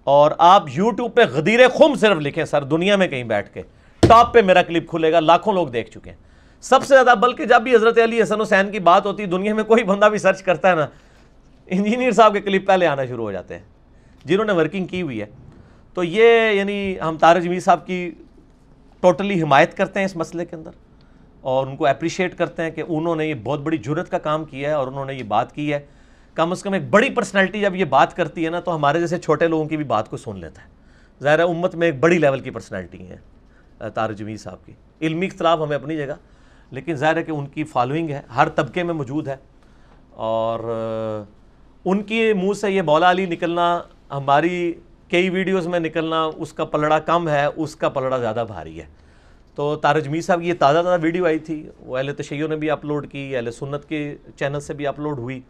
اور 0.04 0.30
آپ 0.38 0.64
یوٹیوب 0.72 1.14
پہ 1.14 1.20
غدیر 1.32 1.68
خم 1.68 1.94
صرف 1.94 2.16
لکھیں، 2.20 2.44
سر، 2.44 2.62
دنیا 2.62 2.96
میں 2.96 3.08
کہیں 3.08 3.24
بیٹھ 3.24 3.54
کے۔ 3.54 3.62
ٹاپ 4.00 4.34
پہ 4.34 4.42
میرا 4.42 4.62
کلپ 4.62 4.88
کھلے 4.88 5.12
گا، 5.12 5.20
لاکھوں 5.20 5.52
لوگ 5.52 5.68
دیکھ 5.68 5.90
چکے 5.90 6.10
ہیں۔ 6.10 6.16
سب 6.60 6.82
سے 6.82 6.94
زیادہ، 6.94 7.14
بلکہ 7.18 7.44
جب 7.44 7.62
بھی 7.62 7.74
حضرت 7.74 7.98
علی 7.98 8.22
حسن 8.22 8.40
حسین 8.40 8.70
کی 8.70 8.78
بات 8.78 9.06
ہوتی 9.06 9.22
ہے 9.22 9.28
دنیا 9.28 9.54
میں 9.54 9.64
کوئی 9.64 9.84
بندہ 9.84 10.04
بھی 10.04 10.18
سرچ 10.18 10.42
کرتا 10.42 10.70
ہے 10.70 10.74
نا 10.74 10.86
انجینئر 11.66 12.10
صاحب 12.10 12.32
کے 12.32 12.40
کلپ 12.40 12.66
پہلے 12.66 12.86
آنا 12.86 13.04
شروع 13.04 13.24
ہو 13.24 13.32
جاتے 13.32 13.54
ہیں۔ 13.54 13.64
جنہوں 14.24 14.44
نے 14.44 14.52
ورکنگ 14.52 14.86
کی 14.86 15.02
ہوئی 15.02 15.20
ہے۔ 15.20 15.26
تو 15.94 16.04
یہ 16.04 16.50
یعنی 16.52 16.96
ہم 17.00 17.16
تارج 17.20 17.44
جمیل 17.44 17.60
صاحب 17.60 17.86
کی 17.86 18.10
ٹوٹلی 19.00 19.42
حمایت 19.42 19.76
کرتے 19.76 20.00
ہیں 20.00 20.04
اس 20.04 20.16
مسئلے 20.16 20.44
کے 20.44 20.56
اندر۔ 20.56 20.70
اور 21.46 21.66
ان 21.66 21.76
کو 21.76 21.86
اپریشیٹ 21.86 22.38
کرتے 22.38 22.62
ہیں 22.62 22.70
کہ 22.70 22.82
انہوں 22.88 23.16
نے 23.16 23.26
یہ 23.26 23.34
بہت 23.34 23.60
بڑی 23.60 23.78
جرت 23.78 24.10
کا 24.10 24.18
کام 24.18 24.44
کیا 24.44 24.68
ہے 24.68 24.74
اور 24.74 24.86
انہوں 24.86 25.04
نے 25.04 25.14
یہ 25.14 25.22
بات 25.22 25.54
کی 25.54 25.72
ہے۔ 25.72 25.86
کم 26.34 26.50
از 26.50 26.62
کم 26.62 26.72
ایک 26.72 26.90
بڑی 26.90 27.10
پرسنالٹی 27.10 27.60
جب 27.60 27.76
یہ 27.76 27.84
بات 27.84 28.16
کرتی 28.16 28.44
ہے 28.44 28.50
نا 28.50 28.60
تو 28.60 28.74
ہمارے 28.74 29.00
جیسے 29.00 29.18
چھوٹے 29.18 29.46
لوگوں 29.46 29.64
کی 29.64 29.76
بھی 29.76 29.84
بات 29.84 30.10
کو 30.10 30.16
سن 30.16 30.38
لیتا 30.38 30.62
ہے۔ 30.62 30.68
ظاہر 31.22 31.40
امت 31.40 31.74
میں 31.74 31.86
ایک 31.86 32.00
بڑی 32.00 32.18
لیول 32.18 32.40
کی 32.40 32.50
پرسنالٹی 32.50 33.08
ہے 33.08 33.16
تار 33.94 34.12
جمیل 34.12 34.36
صاحب 34.36 34.66
کی۔ 34.66 34.72
علمی 35.00 35.26
اختلاف 35.26 35.58
ہمیں 35.60 35.76
اپنی 35.76 35.96
جگہ، 35.96 36.14
لیکن 36.70 36.94
ظاہر 36.94 37.16
ہے 37.16 37.22
کہ 37.22 37.30
ان 37.30 37.46
کی 37.46 37.64
فالوئنگ 37.64 38.10
ہے، 38.10 38.20
ہر 38.36 38.48
طبقے 38.48 38.82
میں 38.82 38.94
موجود 38.94 39.28
ہے۔ 39.28 39.36
اور 40.10 40.60
ان 41.84 42.02
کی 42.02 42.32
منہ 42.32 42.52
سے 42.52 42.70
یہ 42.70 42.82
مولا 42.82 43.10
علی 43.10 43.26
نکلنا، 43.26 43.80
ہماری 44.10 44.72
کئی 45.08 45.30
ویڈیوز 45.30 45.66
میں 45.66 45.80
نکلنا، 45.80 46.28
اس 46.36 46.52
کا 46.52 46.64
پلڑا 46.64 46.98
کم 46.98 47.28
ہے، 47.28 47.46
اس 47.56 47.76
کا 47.76 47.88
پلڑا 47.88 48.18
زیادہ 48.18 48.44
بھاری 48.46 48.80
ہے۔ 48.80 49.05
تو 49.56 49.76
تارج 49.76 50.08
میر 50.08 50.20
صاحب 50.20 50.40
کی 50.40 50.48
یہ 50.48 50.54
تازہ 50.58 50.78
تازہ 50.82 51.02
ویڈیو 51.02 51.26
آئی 51.26 51.38
تھی، 51.38 51.68
وہ 51.78 51.96
اہل 51.96 52.14
تشیعوں 52.14 52.48
نے 52.48 52.56
بھی 52.56 52.70
اپلوڈ 52.70 53.10
کی، 53.10 53.36
اہل 53.36 53.50
سنت 53.50 53.88
کے 53.88 54.16
چینل 54.36 54.60
سے 54.60 54.74
بھی 54.74 54.86
اپلوڈ 54.86 55.18
ہوئی۔ 55.18 55.40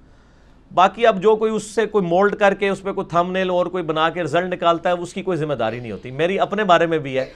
باقی 0.74 1.06
اب 1.06 1.22
جو 1.22 1.36
کوئی 1.36 1.52
اس 1.52 1.62
سے 1.62 1.86
کوئی 1.86 2.06
مولڈ 2.06 2.34
کر 2.34 2.54
کے، 2.54 2.68
اس 2.68 2.82
پہ 2.82 2.92
کوئی 2.92 3.06
تھم 3.06 3.32
نیل 3.32 3.50
اور 3.50 3.66
کوئی 3.66 3.84
بنا 3.84 4.10
کے 4.10 4.22
رزلٹ 4.22 4.52
نکالتا 4.52 4.90
ہے، 4.90 4.94
اس 4.94 5.14
کی 5.14 5.22
کوئی 5.22 5.38
ذمہ 5.38 5.54
داری 5.54 5.80
نہیں 5.80 5.92
ہوتی۔ 5.92 6.10
میری 6.10 6.38
اپنے 6.38 6.64
بارے 6.64 6.86
میں 6.86 6.98
بھی 6.98 7.18
ہے۔ 7.18 7.32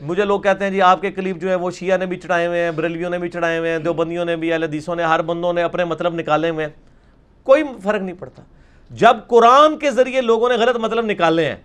مجھے 0.00 0.24
لوگ 0.24 0.40
کہتے 0.40 0.64
ہیں 0.64 0.70
جی 0.70 0.82
آپ 0.82 1.00
کے 1.00 1.10
کلپ 1.10 1.36
جو 1.36 1.50
ہے 1.50 1.54
وہ 1.54 1.70
شیعہ 1.70 1.96
نے 1.96 2.06
بھی 2.06 2.16
چڑھائے 2.16 2.46
ہوئے 2.46 2.64
ہیں 2.64 2.70
بریلویوں 2.70 3.10
نے 3.10 3.18
بھی 3.18 3.28
چڑھائے 3.28 3.58
ہوئے 3.58 3.70
ہیں، 3.70 3.78
دیوبندیوں 3.78 4.24
نے 4.24 4.36
بھی، 4.36 4.52
اہل 4.52 4.62
حدیثوں 4.62 4.96
نے، 4.96 5.02
ہر 5.02 5.22
بندوں 5.22 5.52
نے 5.52 5.62
اپنے 5.62 5.84
مطلب 5.84 6.14
نکالے 6.14 6.50
ہوئے 6.50 6.66
ہیں۔ 6.66 6.72
کوئی 7.42 7.62
فرق 7.82 8.02
نہیں 8.02 8.16
پڑتا۔ 8.18 8.42
جب 8.90 9.16
قرآن 9.26 9.78
کے 9.78 9.90
ذریعے 9.90 10.20
لوگوں 10.20 10.48
نے 10.48 10.54
غلط 10.54 10.76
مطلب 10.76 11.04
نکالے 11.04 11.46
ہیں، 11.46 11.56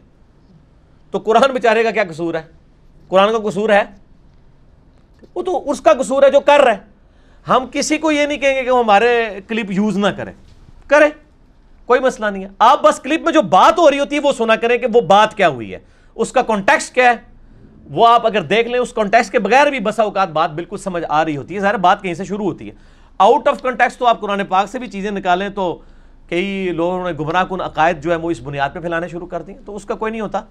تو 1.11 1.17
قرآن 1.17 1.53
بیچارے 1.53 1.83
کا 1.83 1.91
کیا 1.91 2.03
قصور 2.09 2.33
ہے؟ 2.33 2.41
قرآن 3.07 3.31
کا 3.31 3.49
قصور 3.49 3.69
ہے؟ 3.69 4.06
وہ 5.37 5.43
تو 5.43 5.71
اس 5.71 5.81
کا 5.81 5.93
قصور 5.93 6.23
ہے 6.23 6.29
جو 6.29 6.39
کر 6.39 6.59
رہا 6.59 6.71
ہے 6.71 6.77
ہم 7.47 7.65
کسی 7.71 7.97
کو 7.97 8.11
یہ 8.11 8.25
نہیں 8.25 8.37
کہیں 8.37 8.55
گے 8.55 8.63
کہ 8.63 8.71
وہ 8.71 8.79
ہمارے 8.79 9.39
کلپ 9.47 9.71
یوز 9.71 9.97
نہ 9.97 10.07
کرے 10.07 10.31
کرے 10.87 11.09
کوئی 11.85 11.99
مسئلہ 11.99 12.25
نہیں 12.25 12.43
ہے۔ 12.43 12.49
آپ 12.59 12.83
بس 12.83 12.99
کلپ 12.99 13.21
میں 13.21 13.33
جو 13.33 13.41
بات 13.41 13.79
ہو 13.79 13.91
رہی 13.91 13.99
ہوتی 13.99 14.15
ہے 14.15 14.21
وہ 14.21 14.31
سنا 14.31 14.55
کریں 14.55 14.77
کہ 14.77 14.87
وہ 14.93 15.01
بات 15.01 15.33
کیا 15.33 15.47
ہوئی 15.47 15.73
ہے۔ 15.73 15.79
اس 16.15 16.31
کا 16.31 16.41
کانٹیکس 16.41 16.91
کیا 16.91 17.09
ہے؟ 17.09 17.15
وہ 17.89 18.07
آپ 18.07 18.25
اگر 18.25 18.41
دیکھ 18.41 18.67
لیں، 18.67 18.79
اس 18.79 18.93
کانٹیکس 18.93 19.31
کے 19.31 19.39
بغیر 19.39 19.67
بھی 19.67 19.79
بسا 19.79 20.03
اوقات 20.03 20.29
بات 20.29 20.51
بالکل 20.51 20.77
سمجھ 20.77 21.03
آ 21.09 21.25
رہی 21.25 21.37
ہوتی 21.37 21.55
ہے۔ 21.55 21.59
ظاہر 21.59 21.77
بات 21.77 22.01
کہیں 22.01 22.13
سے 22.13 22.23
شروع 22.23 22.45
ہوتی 22.45 22.69
ہے۔ 22.69 22.75
آؤٹ 23.17 23.47
آف 23.47 23.61
کانٹیکس 23.61 23.97
تو 23.97 24.05
آپ 24.07 24.21
قرآن 24.21 24.45
پاک 24.45 24.69
سے 24.69 24.79
بھی 24.79 24.87
چیزیں 24.87 25.11
نکالیں 25.11 25.49
تو 25.49 25.81
کئی 26.29 26.69
لوگوں 26.75 27.11
نے 27.11 27.17
گمراہ 27.19 27.43
کن 27.43 27.61
عقائد 27.61 28.03
جو 28.03 28.11
ہے 28.11 28.15
وہ 28.15 28.31
اس 28.31 28.41
بنیاد 28.41 28.69
پہ 28.73 28.79
پھیلانے 28.79 29.07
شروع 29.07 29.27
کر 29.27 29.41
دیں 29.41 29.55
تو 29.65 29.75
اس 29.75 29.85
کا 29.85 29.95
کوئی 29.95 30.11
نہیں 30.11 30.21
ہوتا۔ 30.21 30.41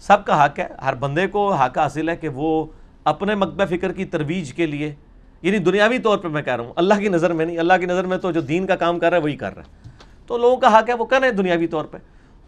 سب 0.00 0.24
کا 0.24 0.44
حق 0.44 0.58
ہے۔ 0.58 0.66
ہر 0.84 0.94
بندے 0.94 1.26
کو 1.26 1.52
حق 1.52 1.78
حاصل 1.78 2.08
ہے 2.08 2.16
کہ 2.16 2.28
وہ 2.28 2.66
اپنے 3.04 3.34
مکبہ 3.34 3.64
فکر 3.66 3.92
کی 3.92 4.04
ترویج 4.04 4.52
کے 4.52 4.66
لیے 4.66 4.94
یعنی 5.42 5.58
دنیاوی 5.58 5.98
طور 5.98 6.18
پہ 6.18 6.28
میں 6.28 6.42
کہہ 6.42 6.56
رہا 6.56 6.64
ہوں، 6.64 6.72
اللہ 6.76 6.94
کی 6.94 7.08
نظر 7.08 7.32
میں 7.32 7.44
نہیں، 7.46 7.58
اللہ 7.58 7.72
کی 7.80 7.86
نظر 7.86 8.04
میں 8.04 8.16
تو 8.16 8.30
جو 8.30 8.40
دین 8.40 8.66
کا 8.66 8.76
کام 8.76 8.98
کر 8.98 9.10
رہا 9.10 9.16
ہے 9.16 9.22
وہی 9.22 9.36
کر 9.36 9.54
رہا 9.54 9.62
ہے۔ 9.62 9.90
تو 10.26 10.36
لوگوں 10.38 10.56
کا 10.56 10.78
حق 10.78 10.88
ہے، 10.88 10.94
وہ 10.94 11.04
کریں 11.04 11.30
دنیاوی 11.30 11.66
طور 11.66 11.84
پہ 11.84 11.98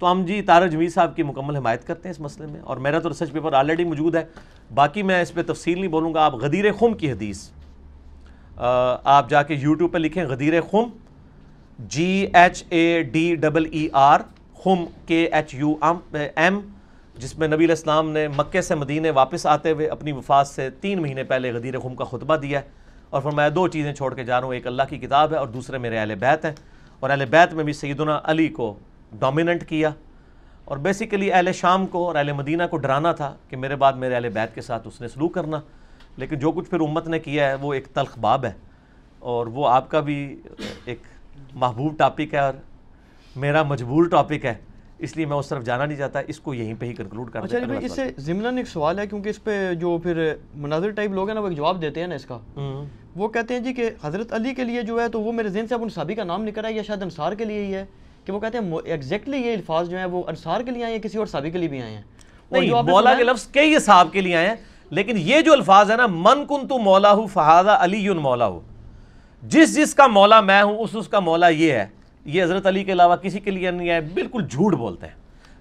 تو 0.01 0.11
ہم 0.11 0.25
جی 0.27 0.41
تارہ 0.43 0.67
جمیل 0.69 0.89
صاحب 0.91 1.17
کی 1.17 1.23
مکمل 1.23 1.57
حمایت 1.57 1.87
کرتے 1.87 2.09
ہیں 2.09 2.15
اس 2.15 2.21
مسئلے 2.21 2.47
میں، 2.53 2.61
اور 2.61 2.77
میرا 2.77 2.99
تو 2.99 3.09
ریسرچ 3.09 3.33
پیپر 3.33 3.53
آلریڈی 3.53 3.85
موجود 3.85 4.15
ہے۔ 4.15 4.25
باقی 4.75 5.03
میں 5.03 5.21
اس 5.23 5.35
پہ 5.35 5.43
تفصیل 5.47 5.79
نہیں 5.79 5.91
بولوں 5.91 6.13
گا۔ 6.15 6.25
آپ 6.25 6.35
غدیر 6.43 6.71
خم 6.79 6.95
کی 6.95 7.11
حدیث 7.13 7.49
آپ 8.59 9.31
جا 9.31 9.43
کے 9.43 9.55
یوٹیوب 9.55 9.93
پہ 9.93 9.99
لکھیں 9.99 10.25
غدیر 10.25 10.61
خم 10.71 10.89
G 11.89 12.27
H 12.33 12.63
A 12.69 13.03
D 13.13 13.35
double 13.37 13.67
E 13.71 13.87
R 13.93 14.21
خم 14.63 14.85
کے 15.07 15.27
ایچ 15.33 15.55
یو 15.55 15.75
ایم 15.83 16.59
جس 17.19 17.39
میں 17.39 17.49
نبی 17.49 17.65
الاسلام 17.65 18.11
نے 18.11 18.29
مکے 18.29 18.63
سے 18.63 18.75
مدینے 18.75 19.11
واپس 19.11 19.47
آتے 19.47 19.71
ہوئے 19.71 19.87
اپنی 19.87 20.13
وفات 20.13 20.49
سے 20.49 20.71
تین 20.71 21.03
مہینے 21.03 21.25
پہلے 21.25 21.53
غدیر 21.53 21.79
خم 21.79 21.95
کا 21.95 22.05
خطبہ 22.05 22.37
دیا 22.37 22.61
ہے 22.61 22.69
اور 23.11 23.23
فرمایا 23.23 23.49
دو 23.55 23.69
چیزیں 23.69 23.93
چھوڑ 23.93 24.15
کے 24.15 24.25
جا 24.25 24.41
رہا 24.41 24.47
ہوں، 24.47 24.55
ایک 24.55 24.67
اللہ 24.67 24.83
کی 24.89 24.99
کتاب 24.99 25.33
ہے 25.33 25.37
اور 25.37 25.47
دوسرے 25.47 25.79
میرے 25.79 25.99
اہل 25.99 26.15
بیت 26.15 26.45
ہیں۔ 26.45 26.53
اور 27.01 27.11
اہل 27.11 27.25
بیت 27.25 27.55
میں 27.55 27.65
بھی 27.65 27.73
سیدنا 27.73 28.21
علی 28.25 28.49
کو 28.49 28.75
ڈومیننٹ 29.13 29.69
کیا۔ 29.69 29.91
اور 30.65 30.77
بیسیکلی 30.77 31.33
اہل 31.33 31.53
شام 31.53 31.87
کو 31.87 32.07
اور 32.07 32.15
اہل 32.15 32.33
مدینہ 32.33 32.63
کو 32.71 32.77
ڈرانا 32.77 33.13
تھا 33.13 33.37
کہ 33.49 33.57
میرے 33.57 33.77
بعد 33.77 33.93
میرے 33.93 34.15
اہل 34.15 34.29
بیت 34.29 34.55
کے 34.55 34.61
ساتھ 34.61 34.89
اس 34.89 35.01
نے 35.01 35.09
سلوک 35.09 35.35
کرنا۔ 35.35 35.61
لیکن 36.17 36.39
جو 36.39 36.53
کچھ 36.53 36.71
پھر 36.71 36.81
امت 36.81 37.09
نے 37.09 37.19
کیا 37.19 37.49
ہے، 37.49 37.55
وہ 37.55 37.75
ایک 37.75 37.87
تلخ 37.87 38.19
باب 38.19 38.45
ہے۔ 38.45 38.53
اور 39.19 39.47
وہ 39.47 39.69
آپ 39.69 39.91
کا 39.91 40.01
بھی 40.01 40.43
ایک 40.85 40.99
محبوب 41.55 41.99
ٹاپک 41.99 42.35
ہے 42.35 42.39
اور 42.39 42.55
میرا 43.37 43.63
مجبور 43.63 44.05
ٹاپک 44.09 44.45
ہے۔ 44.45 44.55
اس 44.99 45.17
لیے 45.17 45.27
میں 45.27 45.37
اس 45.37 45.49
طرف 45.49 45.65
جانا 45.65 45.85
نہیں 45.87 45.99
چاہتا 45.99 46.21
اس 46.29 46.39
کو 46.41 46.55
یہیں 46.55 46.75
پہ 46.75 46.87
ہی 46.87 46.93
کنکلوڈ 46.95 47.31
کر 47.31 47.43
اچھا 47.43 47.59
بھائی 47.67 47.85
اس 47.87 47.93
سے 47.93 48.05
ضمن 48.19 48.59
ایک 48.59 48.69
سوال 48.69 48.99
ہے 48.99 49.07
کیونکہ 49.07 49.29
اس 49.29 49.43
پہ 49.45 49.57
جو 49.75 49.97
پھر 50.03 50.23
مناظر 50.57 50.91
ٹائپ 50.91 51.13
لوگ 51.13 51.29
ہیں 51.29 51.35
نا 51.35 51.41
وہ 51.41 51.49
ایک 51.49 51.57
جواب 51.57 51.81
دیتے 51.83 52.01
ہیں 52.01 52.07
نا 52.07 52.15
اس 52.15 52.25
کا۔ 52.27 52.39
وہ 53.17 53.29
کہتے 53.29 53.55
ہیں 53.55 53.61
جی 53.61 53.73
کہ 53.73 53.89
حضرت 54.03 54.33
علی 54.33 54.55
کے 54.55 54.65
لیے 54.65 54.83
جو 54.83 55.01
ہے 55.01 55.09
تو 55.09 55.21
وہ 55.21 55.33
میرے 55.33 55.49
ذہن 55.49 55.67
سے 55.69 55.75
اب 55.75 55.83
ان 55.83 55.89
صحابی 55.89 56.15
کا 56.15 56.25
نام 56.25 56.45
نکل 56.45 56.61
رہا 56.61 56.69
ہے 56.69 56.75
یا 56.75 56.83
شاید 56.83 57.03
انصار 57.03 57.33
کے 57.33 57.45
لیے 57.45 57.65
ہی 57.65 57.75
ہے 57.75 57.85
کہ 58.27 58.33
وہ 58.33 58.41
کہتے 58.41 58.59
ہیں 58.59 58.79
ایگزیکٹلی 58.85 59.39
یہ 59.39 59.53
الفاظ 59.53 59.89
جو 59.91 59.97
ہیں 59.97 60.05
وہ 60.07 60.23
انصار 60.29 60.61
کے 60.61 60.71
لیے 60.71 60.85
آئے 60.85 60.95
ہیں 60.95 61.03
کسی 61.03 61.19
اور 61.19 61.27
صحابی 61.27 61.51
کے 61.51 61.59
لیے 61.59 61.69
بھی 61.69 61.81
آئے 61.83 61.95
ہیں۔ 61.95 62.03
نہیں 62.53 62.71
مولا 62.85 63.15
کے 63.15 63.25
لفظ 63.25 63.47
کئی 63.53 63.79
صحاب 63.81 64.13
کے 64.13 64.21
لیے 64.21 64.37
آئے 64.37 64.47
ہیں 64.49 64.55
لیکن 64.93 65.17
یہ 65.19 65.41
جو 65.41 65.53
الفاظ 65.53 65.91
ہے 65.91 65.97
نا 65.97 66.07
من 66.09 66.45
کن 66.49 66.67
تو 66.69 66.79
مولا 66.81 67.13
ہوں 67.13 67.27
فہادہ 67.27 67.77
علی 67.81 68.09
مولا 68.11 68.47
ہو 68.47 68.61
جس 69.43 69.75
جس 69.75 69.95
کا 69.95 70.07
مولا 70.09 70.41
میں 70.43 70.63
ہوں 70.63 70.77
اس 70.79 70.91
اس 70.93 71.09
کا 71.09 71.21
مولا 71.21 71.49
یہ 71.49 71.73
ہے۔ 71.73 71.87
یہ 72.25 72.43
حضرت 72.43 72.67
علی 72.67 72.85
کے 72.85 72.93
علاوہ 72.93 73.17
کسی 73.17 73.41
کے 73.41 73.51
لیے 73.51 73.71
نہیں 73.71 73.91
ہے 73.91 74.01
بالکل 74.01 74.47
جھوٹ 74.51 74.75
بولتے 74.75 75.07
ہیں۔ 75.07 75.15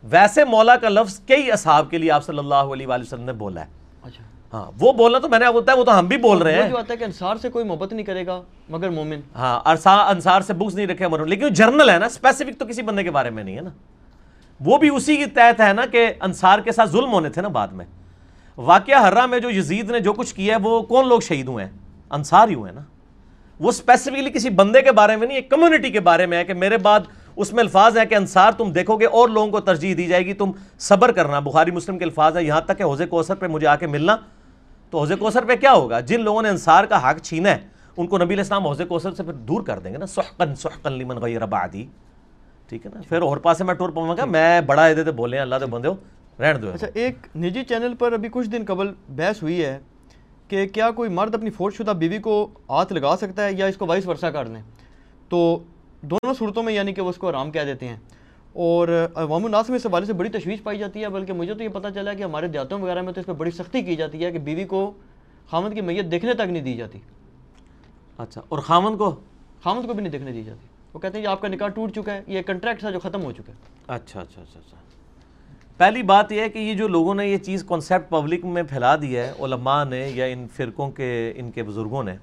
ویسے 0.03 0.45
مولا 0.45 0.75
کا 0.75 0.89
لفظ 0.89 1.19
کئی 1.19 1.51
اصحاب 1.51 1.91
کے 1.91 1.97
لیے 1.97 2.11
آپ 2.11 2.25
صلی 2.25 2.37
اللہ 2.37 2.55
علیہ 2.55 2.87
وآلہ 2.87 3.03
وسلم 3.03 3.23
نے 3.23 3.33
بولا 3.33 3.61
ہے۔ 3.61 3.65
اچھا۔ 4.03 4.23
ہاں 4.53 4.71
وہ 4.79 4.93
بولنا 4.93 5.19
تو 5.19 5.29
میں 5.29 5.39
نے 5.39 5.45
ہوتا 5.45 5.71
ہے 5.71 5.77
وہ 5.77 5.83
تو 5.83 5.99
ہم 5.99 6.05
بھی 6.07 6.17
بول 6.17 6.37
رہے 6.37 6.63
ہیں۔ 6.63 6.69
جو 6.69 6.77
آتا 6.77 6.93
ہے 6.93 6.97
کہ 6.97 7.03
انصار 7.03 7.35
سے 7.35 7.49
کوئی 7.49 7.65
محبت 7.65 7.93
نہیں 7.93 8.05
کرے 8.05 8.25
گا 8.25 8.41
مگر 8.69 8.89
مومن۔ 8.89 9.19
ہاں 9.35 9.61
انصار 10.09 10.41
سے 10.41 10.53
بکس 10.53 10.75
نہیں 10.75 10.87
رکھے 10.87 11.07
مرن 11.07 11.29
لیکن 11.29 11.47
جرنل 11.47 11.89
ہے 11.89 11.97
نا 11.97 12.05
اسپیسیفک 12.05 12.59
تو 12.59 12.65
کسی 12.65 12.81
بندے 12.81 13.03
کے 13.03 13.11
بارے 13.11 13.29
میں 13.29 13.43
نہیں 13.43 13.55
ہے 13.55 13.61
نا۔ 13.61 13.69
وہ 14.59 14.77
بھی 14.77 14.89
اسی 14.89 15.17
کی 15.17 15.25
تحت 15.25 15.61
ہے 15.61 15.73
نا 15.73 15.85
کہ 15.85 16.13
انصار 16.21 16.59
کے 16.59 16.71
ساتھ 16.71 16.89
ظلم 16.89 17.11
ہونے 17.13 17.29
تھے 17.29 17.41
نا 17.41 17.47
بعد 17.47 17.67
میں۔ 17.67 17.85
واقعہ 18.57 18.95
ہررا 18.95 19.25
میں 19.25 19.39
جو 19.39 19.49
یزید 19.49 19.89
نے 19.91 19.99
جو 19.99 20.13
کچھ 20.13 20.35
کیا 20.35 20.55
ہے 20.55 20.61
وہ 20.61 20.81
کون 20.81 21.07
لوگ 21.07 21.19
شہید 21.19 21.47
ہوئے 21.47 21.65
ہیں؟ 21.65 21.71
انصار 22.09 22.47
ہی 22.47 22.53
ہوئے 22.53 22.71
ہیں 22.71 22.79
نا۔ 22.79 22.85
وہ 23.59 23.69
اسپیسیفکلی 23.69 24.29
کسی 24.29 24.49
بندے 24.49 24.81
کے 24.81 24.91
بارے 24.91 25.15
میں 25.15 25.27
نہیں 25.27 25.37
ایک 25.37 25.49
کمیونٹی 25.49 25.89
کے 25.89 25.99
بارے 25.99 26.25
میں 26.25 26.37
ہے 26.37 26.45
کہ 26.45 26.53
میرے 26.53 26.77
بعد 26.77 26.99
اس 27.35 27.53
میں 27.53 27.63
الفاظ 27.63 27.97
ہے 27.97 28.05
کہ 28.05 28.15
انصار 28.15 28.51
تم 28.51 28.71
دیکھو 28.71 28.97
گے 28.97 29.05
اور 29.05 29.29
لوگوں 29.29 29.51
کو 29.51 29.59
ترجیح 29.59 29.93
دی 29.97 30.07
جائے 30.07 30.25
گی 30.25 30.33
تم 30.33 30.51
صبر 30.79 31.11
کرنا۔ 31.11 31.39
بخاری 31.39 31.71
مسلم 31.71 31.97
کے 31.97 32.03
الفاظ 32.03 32.37
ہے 32.37 32.43
یہاں 32.43 32.61
تک 32.61 32.77
کہ 32.77 32.83
حوضے 32.83 33.05
کوثر 33.05 33.35
پہ 33.35 33.47
مجھے 33.47 33.67
آ 33.67 33.75
کے 33.75 33.87
ملنا۔ 33.87 34.17
تو 34.89 34.99
حوضے 34.99 35.15
کوثر 35.15 35.45
پہ 35.45 35.55
کیا 35.55 35.73
ہوگا؟ 35.73 35.99
جن 35.99 36.21
لوگوں 36.21 36.41
نے 36.41 36.49
انصار 36.49 36.83
کا 36.83 37.09
حق 37.09 37.21
چھینا 37.21 37.49
ہے 37.49 37.57
ان 37.97 38.07
کو 38.07 38.17
نبی 38.17 38.33
الاسلام 38.33 38.67
حوضے 38.67 38.85
کوثر 38.85 39.13
سے 39.13 39.23
پھر 39.23 39.33
دور 39.33 39.61
کر 39.61 39.79
دیں 39.79 39.93
گے 39.93 39.97
نا۔ 39.97 40.05
سحقن 40.05 40.55
سحقن 40.55 40.93
لمن 40.93 41.17
غیر 41.17 41.45
بعدی۔ 41.45 41.85
ٹھیک 42.69 42.85
ہے 42.85 42.91
نا؟ 42.95 43.01
پھر 43.09 43.21
اور 43.21 43.37
پاسے 43.37 43.63
میں 43.63 43.73
ٹور 43.73 43.89
پاؤں 43.89 44.17
گا 44.17 44.25
میں 44.25 44.61
بڑا 44.61 44.87
عیدے 44.89 45.11
بولے 45.11 45.37
ہیں 45.37 45.41
اللہ 45.41 45.55
دے 45.55 45.65
بندے 45.65 45.87
ہو 45.87 45.95
رہن 46.39 46.61
دو۔ 46.61 46.71
اچھا 46.73 46.87
ایک 46.93 47.37
نجی 47.37 47.63
چینل 47.63 47.93
پر 47.99 48.13
ابھی 48.13 48.29
کچھ 48.31 48.49
دن 48.49 48.63
قبل 48.67 48.93
بحث 49.09 49.43
ہوئی 49.43 49.65
ہے۔ 49.65 49.79
کہ 50.53 50.67
کیا 50.67 50.91
کوئی 50.91 51.09
مرد 51.09 51.35
اپنی 51.35 51.49
فوج 51.49 51.73
شدہ 51.73 51.91
بیوی 51.91 52.17
کو 52.17 52.49
ہاتھ 52.69 52.93
لگا 52.93 53.15
سکتا 53.17 53.45
ہے 53.45 53.53
یا 53.53 53.65
اس 53.65 53.77
کو 53.77 53.85
وائس 53.85 54.07
ورثہ 54.07 54.25
کر 54.25 54.47
دیں؟ 54.47 54.61
تو 55.29 55.59
دونوں 56.01 56.33
صورتوں 56.33 56.63
میں 56.63 56.73
یعنی 56.73 56.93
کہ 56.93 57.01
وہ 57.01 57.09
اس 57.09 57.15
کو 57.15 57.27
آرام 57.27 57.51
کہہ 57.51 57.61
دیتے 57.61 57.87
ہیں۔ 57.87 57.97
اور 58.53 59.07
عوام 59.15 59.45
الناس 59.45 59.69
میں 59.69 59.75
اس 59.75 59.85
حوالے 59.85 60.05
سے 60.05 60.13
بڑی 60.13 60.29
تشویش 60.29 60.63
پائی 60.63 60.77
جاتی 60.77 61.01
ہے 61.01 61.09
بلکہ 61.09 61.33
مجھے 61.33 61.53
تو 61.53 61.63
یہ 61.63 61.69
پتہ 61.69 61.87
چلا 61.95 62.13
کہ 62.13 62.23
ہمارے 62.23 62.47
دیہاتوں 62.47 62.79
وغیرہ 62.79 63.01
میں 63.01 63.13
تو 63.13 63.19
اس 63.19 63.25
پہ 63.25 63.31
بڑی 63.31 63.51
سختی 63.51 63.81
کی 63.81 63.95
جاتی 63.95 64.25
ہے 64.25 64.31
کہ 64.31 64.39
بیوی 64.39 64.63
کو 64.63 64.91
خامد 65.49 65.73
کی 65.73 65.81
میت 65.81 66.11
دیکھنے 66.11 66.33
تک 66.33 66.41
نہیں 66.41 66.63
دی 66.63 66.73
جاتی۔ 66.73 66.99
اچھا 68.17 68.41
اور 68.49 68.59
خامن 68.59 68.97
کو؟ 68.97 69.15
خامد 69.63 69.87
کو 69.87 69.93
بھی 69.93 70.01
نہیں 70.01 70.11
دیکھنے 70.11 70.31
دی 70.31 70.43
جاتی۔ 70.43 70.67
وہ 70.93 70.99
کہتے 70.99 71.17
ہیں 71.17 71.25
کہ 71.25 71.31
آپ 71.31 71.41
کا 71.41 71.47
نکاح 71.47 71.67
ٹوٹ 71.67 71.95
چکا 71.95 72.13
ہے 72.13 72.21
یہ 72.27 72.41
کنٹریکٹ 72.41 72.79
تھا 72.79 72.91
جو 72.91 72.99
ختم 72.99 73.23
ہو 73.23 73.31
چکا 73.31 73.53
ہے۔ 73.53 73.57
اچھا 73.87 74.21
اچھا 74.21 74.41
اچھا 74.41 74.59
اچھا۔ 74.59 74.82
پہلی 75.77 76.03
بات 76.03 76.31
یہ 76.31 76.41
ہے 76.41 76.49
کہ 76.49 76.59
یہ 76.59 76.73
جو 76.73 76.87
لوگوں 76.87 77.15
نے 77.15 77.27
یہ 77.27 77.37
چیز 77.37 77.63
کانسیپٹ 77.63 78.09
پبلک 78.09 78.45
میں 78.45 78.63
پھیلا 78.63 78.95
دی 78.95 79.17
ہے، 79.17 79.31
علماء 79.39 79.83
نے 79.83 80.09
یا 80.13 80.25
ان 80.25 80.47
فرقوں 80.55 80.91
کے، 80.91 81.33
ان 81.35 81.51
کے 81.51 81.63
بزرگوں 81.63 82.03
نے، 82.03 82.15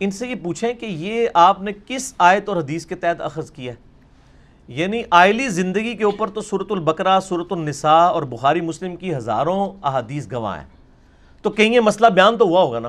ان 0.00 0.10
سے 0.10 0.28
یہ 0.28 0.34
پوچھیں 0.42 0.74
کہ 0.74 0.86
یہ 0.86 1.28
آپ 1.34 1.62
نے 1.62 1.72
کس 1.86 2.14
آیت 2.18 2.48
اور 2.48 2.56
حدیث 2.56 2.86
کے 2.86 2.94
تحت 2.94 3.20
اخذ 3.20 3.50
کیا 3.50 3.72
ہے؟ 3.72 3.76
یعنی 4.68 5.02
آئلی 5.10 5.48
زندگی 5.48 5.96
کے 5.96 6.04
اوپر 6.04 6.30
تو 6.30 6.40
صورت 6.40 6.66
البقرہ 6.70 7.20
صورت 7.20 7.46
النساء 7.50 8.06
اور 8.06 8.22
بخاری 8.22 8.60
مسلم 8.60 8.96
کی 8.96 9.14
ہزاروں 9.14 9.72
احادیث 9.82 10.32
گواہ 10.32 10.58
ہیں۔ 10.58 10.66
تو 11.42 11.50
کہیں 11.50 11.74
یہ 11.74 11.80
مسئلہ 11.80 12.06
بیان 12.06 12.38
تو 12.38 12.44
ہوا 12.44 12.62
ہوگا 12.62 12.78
نا؟ 12.78 12.88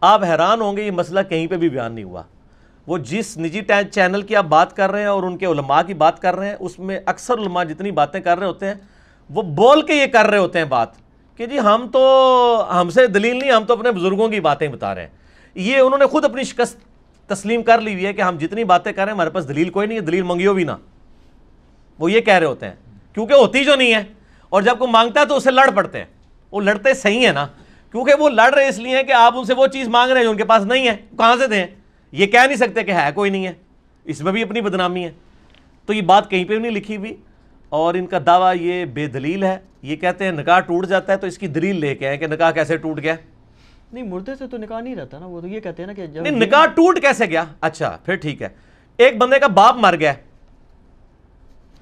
آپ 0.00 0.24
حیران 0.24 0.60
ہوں 0.60 0.76
گے 0.76 0.82
یہ 0.82 0.90
مسئلہ 0.90 1.20
کہیں 1.28 1.46
پہ 1.46 1.56
بھی 1.56 1.68
بیان 1.68 1.92
نہیں 1.92 2.04
ہوا۔ 2.04 2.22
وہ 2.86 2.98
جس 2.98 3.38
نجی 3.38 3.60
چینل 3.90 4.22
کی 4.22 4.36
آپ 4.36 4.44
بات 4.44 4.76
کر 4.76 4.90
رہے 4.90 5.00
ہیں 5.00 5.06
اور 5.06 5.22
ان 5.22 5.36
کے 5.36 5.46
علماء 5.46 5.82
کی 5.82 5.94
بات 5.94 6.20
کر 6.20 6.36
رہے 6.36 6.48
ہیں، 6.48 6.56
اس 6.60 6.78
میں 6.78 7.00
اکثر 7.06 7.34
علماء 7.38 7.64
جتنی 7.64 7.90
باتیں 7.90 8.20
کر 8.20 8.38
رہے 8.38 8.46
ہوتے 8.46 8.66
ہیں، 8.66 8.74
وہ 9.30 9.42
بول 9.42 9.82
کے 9.82 9.94
یہ 9.94 10.06
کر 10.06 10.26
رہے 10.26 10.38
ہوتے 10.38 10.58
ہیں 10.58 10.66
بات 10.66 10.88
کہ 11.36 11.46
جی 11.46 11.58
ہم 11.58 11.86
تو 11.92 12.66
ہم 12.80 12.90
سے 12.90 13.06
دلیل 13.06 13.38
نہیں، 13.38 13.52
ہم 13.52 13.64
تو 13.64 13.72
اپنے 13.72 13.90
بزرگوں 13.90 14.28
کی 14.28 14.40
باتیں 14.40 14.68
بتا 14.68 14.94
رہے 14.94 15.02
ہیں۔ 15.02 15.08
یہ 15.54 15.76
انہوں 15.78 15.98
نے 15.98 16.06
خود 16.06 16.24
اپنی 16.24 16.44
شکست 16.44 16.78
تسلیم 17.26 17.62
کر 17.62 17.80
لی 17.80 17.92
ہوئی 17.92 18.06
ہے 18.06 18.12
کہ 18.12 18.20
ہم 18.20 18.36
جتنی 18.36 18.64
باتیں 18.64 18.92
کر 18.92 19.02
رہے 19.02 19.10
ہیں، 19.10 19.14
ہمارے 19.14 19.30
پاس 19.30 19.48
دلیل 19.48 19.70
کوئی 19.70 19.86
نہیں 19.86 19.98
ہے، 19.98 20.02
دلیل 20.02 20.22
منگیو 20.22 20.54
بھی 20.54 20.64
نہ۔ 20.64 20.72
وہ 21.98 22.12
یہ 22.12 22.20
کہہ 22.20 22.34
رہے 22.34 22.46
ہوتے 22.46 22.66
ہیں، 22.66 22.74
کیونکہ 23.14 23.32
ہوتی 23.32 23.64
جو 23.64 23.74
نہیں 23.74 23.94
ہے۔ 23.94 24.04
اور 24.48 24.62
جب 24.62 24.78
کوئی 24.78 24.90
مانگتا 24.90 25.20
ہے 25.20 25.26
تو 25.26 25.36
اسے 25.36 25.50
لڑ 25.50 25.70
پڑتے 25.70 25.98
ہیں۔ 25.98 26.06
وہ 26.50 26.60
لڑتے 26.60 26.94
صحیح 26.94 27.26
ہیں 27.26 27.32
نا، 27.32 27.46
کیونکہ 27.92 28.12
وہ 28.18 28.28
لڑ 28.28 28.54
رہے 28.54 28.68
اس 28.68 28.78
لیے 28.78 29.02
کہ 29.02 29.12
آپ 29.12 29.36
ان 29.36 29.44
سے 29.44 29.54
وہ 29.54 29.66
چیز 29.66 29.88
مانگ 29.88 30.10
رہے 30.10 30.18
ہیں 30.18 30.24
جو 30.24 30.30
ان 30.30 30.36
کے 30.36 30.44
پاس 30.44 30.64
نہیں 30.64 30.88
ہے، 30.88 30.96
کہاں 31.18 31.36
سے 31.36 31.46
دیں؟ 31.46 31.66
یہ 32.14 32.26
کہہ 32.26 32.46
نہیں 32.46 32.56
سکتے 32.56 32.82
کہ 32.82 32.90
ہے 32.90 33.08
کوئی 33.14 33.30
نہیں 33.30 33.46
ہے 33.46 33.52
اس 34.04 34.20
میں 34.20 34.32
بھی 34.32 34.42
اپنی 34.42 34.60
بدنامی 34.60 35.04
ہے۔ 35.04 35.10
تو 35.86 35.92
یہ 35.92 36.02
بات 36.02 36.30
کہیں 36.30 36.44
پہ 36.44 36.52
بھی 36.54 36.62
نہیں 36.62 36.72
لکھی 36.72 36.96
ہوئی۔ 36.96 37.16
اور 37.68 37.94
ان 37.94 38.06
کا 38.06 38.18
دعویٰ 38.26 38.54
یہ 38.60 38.84
بے 38.84 39.06
دلیل 39.06 39.44
ہے۔ 39.44 39.58
یہ 39.82 39.96
کہتے 39.96 40.24
ہیں 40.24 40.32
نکاح 40.32 40.60
ٹوٹ 40.60 40.86
جاتا 40.86 41.12
ہے 41.12 41.18
تو 41.18 41.26
اس 41.26 41.38
کی 41.38 41.46
دلیل 41.46 41.76
لے 41.76 41.94
کے 41.94 42.08
ہیں 42.08 42.16
کہ 42.16 42.26
نکاح 42.26 42.50
کیسے 42.50 42.76
ٹوٹ 42.76 42.98
گیا۔ 43.02 43.14
نہیں 43.92 44.04
مردے 44.04 44.34
سے 44.34 44.46
تو 44.46 44.56
نکاح 44.56 44.80
نہیں 44.80 44.96
رہتا 44.96 45.18
نا۔ 45.18 45.26
وہ 45.26 45.40
تو 45.40 45.46
یہ 45.46 45.60
کہتے 45.60 45.82
ہیں 45.82 45.86
نا 45.86 45.92
کہ 45.92 46.20
نہیں 46.20 46.46
نکاح 46.46 46.66
ٹوٹ 46.66 47.00
کیسے 47.00 47.26
گیا؟ 47.26 47.44
اچھا 47.60 47.98
پھر 48.04 48.14
ٹھیک 48.14 48.42
ہے۔ 48.42 48.48
ایک 48.96 49.18
بندے 49.18 49.38
کا 49.38 49.46
باپ 49.46 49.76
مر 49.76 49.96
گیا 49.96 50.14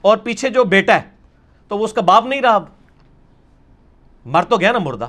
اور 0.00 0.16
پیچھے 0.16 0.48
جو 0.48 0.64
بیٹا 0.64 0.94
ہے 0.94 1.02
تو 1.68 1.78
وہ 1.78 1.84
اس 1.84 1.92
کا 1.92 2.00
باپ 2.00 2.26
نہیں 2.26 2.40
رہا۔ 2.40 2.54
اب 2.54 2.64
مر 4.26 4.42
تو 4.42 4.56
گیا 4.56 4.72
نا 4.72 4.78
مردہ۔ 4.78 5.06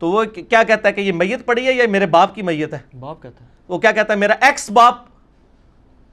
تو 0.00 0.10
وہ 0.10 0.24
کیا 0.24 0.62
کہتا 0.62 0.88
ہے 0.88 0.92
کہ 0.92 1.00
یہ 1.00 1.12
میت 1.12 1.46
پڑی 1.46 1.66
ہے 1.66 1.72
یا 1.72 1.84
میرے 1.90 2.06
باپ 2.06 2.34
کی 2.34 2.42
میت 2.42 2.74
ہے؟ 2.74 2.78
باپ 2.98 3.22
کہتا 3.22 3.44
ہے۔ 3.44 3.48
وہ 3.68 3.78
کیا 3.78 3.92
کہتا 3.92 4.12
ہے؟ 4.12 4.18
میرا 4.18 4.34
ایکس 4.40 4.70
باپ 4.70 4.94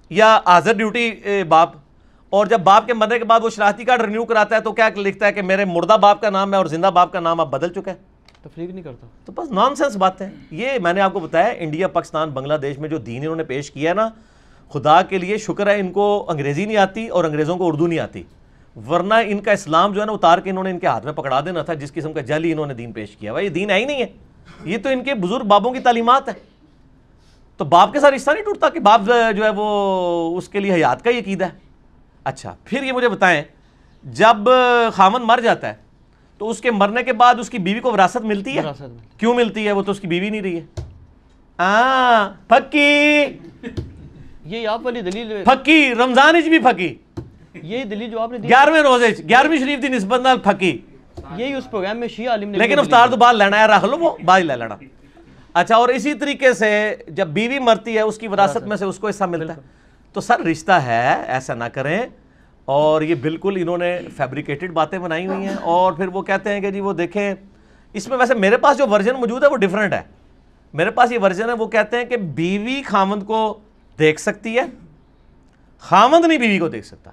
یا 0.10 0.40
حاضر 0.46 0.74
ڈیوٹی 0.74 1.12
باپ۔ 1.50 1.70
اور 2.30 2.46
جب 2.46 2.60
باپ 2.60 2.88
کے 2.88 2.94
مرنے 2.94 3.20
کے 3.20 3.26
بعد 3.26 3.40
وہ 3.44 3.50
شناختی 3.50 3.84
کارڈ 3.84 4.02
رینیو 4.02 4.26
کراتا 4.26 4.56
ہے 4.56 4.62
تو 4.62 4.72
کیا 4.72 4.90
لکھتا 4.96 5.26
ہے 5.26 5.34
کہ 5.34 5.42
میرے 5.42 5.66
مردہ 5.66 5.98
باپ 6.02 6.22
کا 6.22 6.30
نام 6.30 6.52
ہے 6.52 6.58
اور 6.58 6.66
زندہ 6.66 6.92
باپ 6.94 7.12
کا 7.12 7.20
نام 7.20 7.40
اب 7.40 7.50
بدل 7.50 7.74
چکا 7.74 7.92
ہے 7.92 7.96
تفریق 8.42 8.70
نہیں 8.70 8.84
کرتا۔ 8.84 9.08
تو 9.26 9.32
بس 9.32 9.52
نان 9.52 9.76
سینس 9.76 9.96
باتیں۔ 9.96 10.30
یہ 10.52 10.70
میں 10.82 10.94
نے 10.94 11.02
آپ 11.02 11.14
کو 11.14 11.20
بتایا 11.20 11.46
انڈیا 11.46 11.88
پاکستان 11.88 12.30
بنگلہ 12.30 12.54
دیش 12.54 12.78
میں 12.78 12.90
جو 12.90 12.98
دین 12.98 13.22
انہوں 13.22 13.36
نے 13.36 13.44
پیش 13.44 13.72
کیا 13.72 13.90
ہے 13.90 13.96
نا 13.96 14.10
خدا 14.74 15.02
کے 15.02 15.18
لیے 15.18 15.38
شکر 15.38 15.68
ہے 15.68 15.80
ان 15.80 15.92
کو 15.92 16.26
انگریزی 16.28 16.66
نہیں 16.66 16.78
آتی 16.78 17.08
اور 17.08 17.24
انگریزوں 17.24 17.58
کو 17.58 17.68
اردو 17.68 17.88
نہیں 17.88 18.00
آتی۔ 18.00 18.24
ورنہ 18.88 19.14
ان 19.28 19.40
کا 19.40 19.52
اسلام 19.52 19.92
جو 19.92 20.02
ہے 20.02 20.06
نا 20.06 20.12
اتار 20.12 20.38
کے 20.38 20.50
انہوں 20.50 20.64
نے 20.64 20.70
ان 20.70 20.80
کے 20.80 20.88
ہاتھ 20.88 21.06
میں 21.06 21.14
پکڑا 21.14 21.40
دینا 21.42 21.62
تھا 21.62 21.74
جس 21.74 21.94
قسم 21.94 22.14
کا 22.14 22.22
جلی 22.22 22.52
انہوں 22.52 22.66
نے 22.66 22.74
دین 22.74 22.92
پیش 22.92 23.16
کیا 23.16 23.32
ہوا 23.32 23.40
یہ 23.40 23.50
دین 23.50 23.70
ہے 23.70 23.80
ہی 23.80 23.86
نہیں 23.86 24.02
ہے۔ 24.02 24.08
یہ 24.64 24.78
تو 24.78 24.90
ان 24.90 25.04
کے 25.04 25.14
بزرگ 25.14 25.44
بابوں 25.44 25.72
کی 25.72 25.80
تعلیمات 25.80 26.28
ہے 26.30 26.34
تو 27.58 27.66
باپ 27.66 27.94
کے 27.94 28.00
ساتھ 28.00 28.14
رشتہ 28.16 28.32
نہیں 28.32 28.44
ٹوٹتا 28.44 28.70
کہ 28.70 28.80
باپ 28.80 29.02
جو 29.38 29.44
ہے 29.44 29.50
وہ 29.56 30.38
اس 30.38 30.50
کے 30.50 30.60
لیے 30.60 30.74
حیات 30.74 31.04
کا 31.04 31.10
ہی 31.10 31.20
عقیدہ 31.20 31.46
ہے۔ 31.46 31.58
اچھا 32.24 32.56
پھر 32.64 32.84
یہ 32.84 32.92
مجھے 32.92 33.10
بتائیں 33.10 33.44
جب 34.04 34.50
خامن 34.94 35.22
مر 35.22 35.40
جاتا 35.44 35.68
ہے 35.68 35.74
تو 36.38 36.50
اس 36.50 36.62
کے 36.62 36.72
مرنے 36.72 37.04
کے 37.04 37.14
بعد 37.14 37.36
اس 37.40 37.50
کی 37.50 37.58
بیوی 37.58 37.80
کو 37.80 37.92
وراثت 37.92 38.26
ملتی 38.26 38.58
ہے؟ 38.58 38.86
کیوں 39.18 39.34
ملتی 39.36 39.68
ہے؟ 39.68 39.72
وہ 39.72 39.82
تو 39.82 39.92
اس 39.92 40.00
کی 40.00 40.08
بیوی 40.08 40.30
نہیں 40.30 40.42
رہی 40.42 40.60
ہے۔ 40.60 40.66
ہاں 41.60 42.30
پھکی۔ 42.48 43.24
یہ 44.46 44.68
آپ 44.68 44.82
والی 44.84 45.02
دلیل 45.02 45.44
پھکی 45.46 45.96
رمضان 45.96 46.36
بھی 46.50 46.60
پھکی۔ 46.60 46.96
یہی 47.64 47.84
دلیل 47.84 48.10
جو 48.10 48.20
آپ 48.20 48.32
نے 48.32 48.38
دی 48.38 48.48
گیارہویں 48.48 48.82
روزے 48.82 49.08
گیارہویں 49.30 49.58
شریف 49.58 49.82
دی 49.82 49.88
نسبت 49.88 50.22
نال 50.22 50.38
پھکی۔ 50.38 50.78
یہی 51.36 51.54
اس 51.54 51.72
پروگرام 51.72 51.98
میں 51.98 52.08
شیعہ 52.08 52.32
عالم 52.32 52.50
نے 52.50 52.58
لیکن 52.58 52.80
افطار 52.80 53.08
تو 53.08 53.18
بعد 53.18 53.34
لینا 53.34 53.60
ہے 53.60 53.66
رکھ 53.66 53.86
لو 53.86 53.98
وہ 53.98 54.18
بعد 54.26 54.42
لے 54.42 54.56
لینا۔ 54.56 54.76
اچھا 55.54 55.76
اور 55.76 55.90
اسی 55.90 56.14
طریقے 56.14 56.54
سے 56.54 56.96
جب 57.08 57.28
بیوی 57.28 57.60
مرتی 57.60 57.96
ہے 57.96 58.02
اس 58.02 58.18
کی 58.18 58.28
وراثت 58.28 58.64
میں 58.64 58.78
سے 58.78 58.86
اس 58.86 59.00
کو 59.00 59.08
حصہ 59.08 59.24
ملتا 59.24 59.56
ہے۔ 59.56 59.62
تو 60.14 60.22
سر 60.22 60.40
رشتہ 60.40 60.72
ہے 60.72 61.24
ایسا 61.28 61.54
نہ 61.54 61.64
کریں۔ 61.64 62.02
اور 62.66 63.02
یہ 63.02 63.16
بالکل 63.16 63.58
انہوں 63.62 63.78
نے 63.78 64.00
فیبریکیٹڈ 64.18 64.72
باتیں 64.72 65.00
بنائی 65.00 65.28
ہوئی 65.28 65.48
ہیں۔ 65.48 65.56
اور 65.56 65.94
پھر 65.94 66.08
وہ 66.08 66.22
کہتے 66.22 66.50
ہیں 66.54 66.62
کہ 66.62 66.72
جی 66.72 66.80
وہ 66.82 66.94
دیکھیں 66.94 67.34
اس 67.94 68.08
میں 68.08 68.18
ویسے 68.18 68.34
میرے 68.34 68.58
پاس 68.58 68.78
جو 68.78 68.88
ورژن 68.88 69.14
موجود 69.14 69.44
ہے 69.44 69.48
وہ 69.48 69.58
ڈیفرنٹ 69.58 69.94
ہے۔ 69.94 70.02
میرے 70.74 70.92
پاس 70.92 71.12
یہ 71.12 71.20
ورژن 71.20 71.50
ہے 71.50 71.54
وہ 71.54 71.68
کہتے 71.68 71.98
ہیں 71.98 72.06
کہ 72.06 72.18
بیوی 72.18 72.82
خامند 72.86 73.24
کو 73.24 73.60
دیکھ 74.00 74.22
سکتی 74.22 74.58
ہے 74.58 74.64
خامند 75.80 76.26
نہیں 76.26 76.38
بیوی 76.38 76.60
کو 76.60 76.70
دیکھ 76.70 76.86
سکتا۔ 76.86 77.12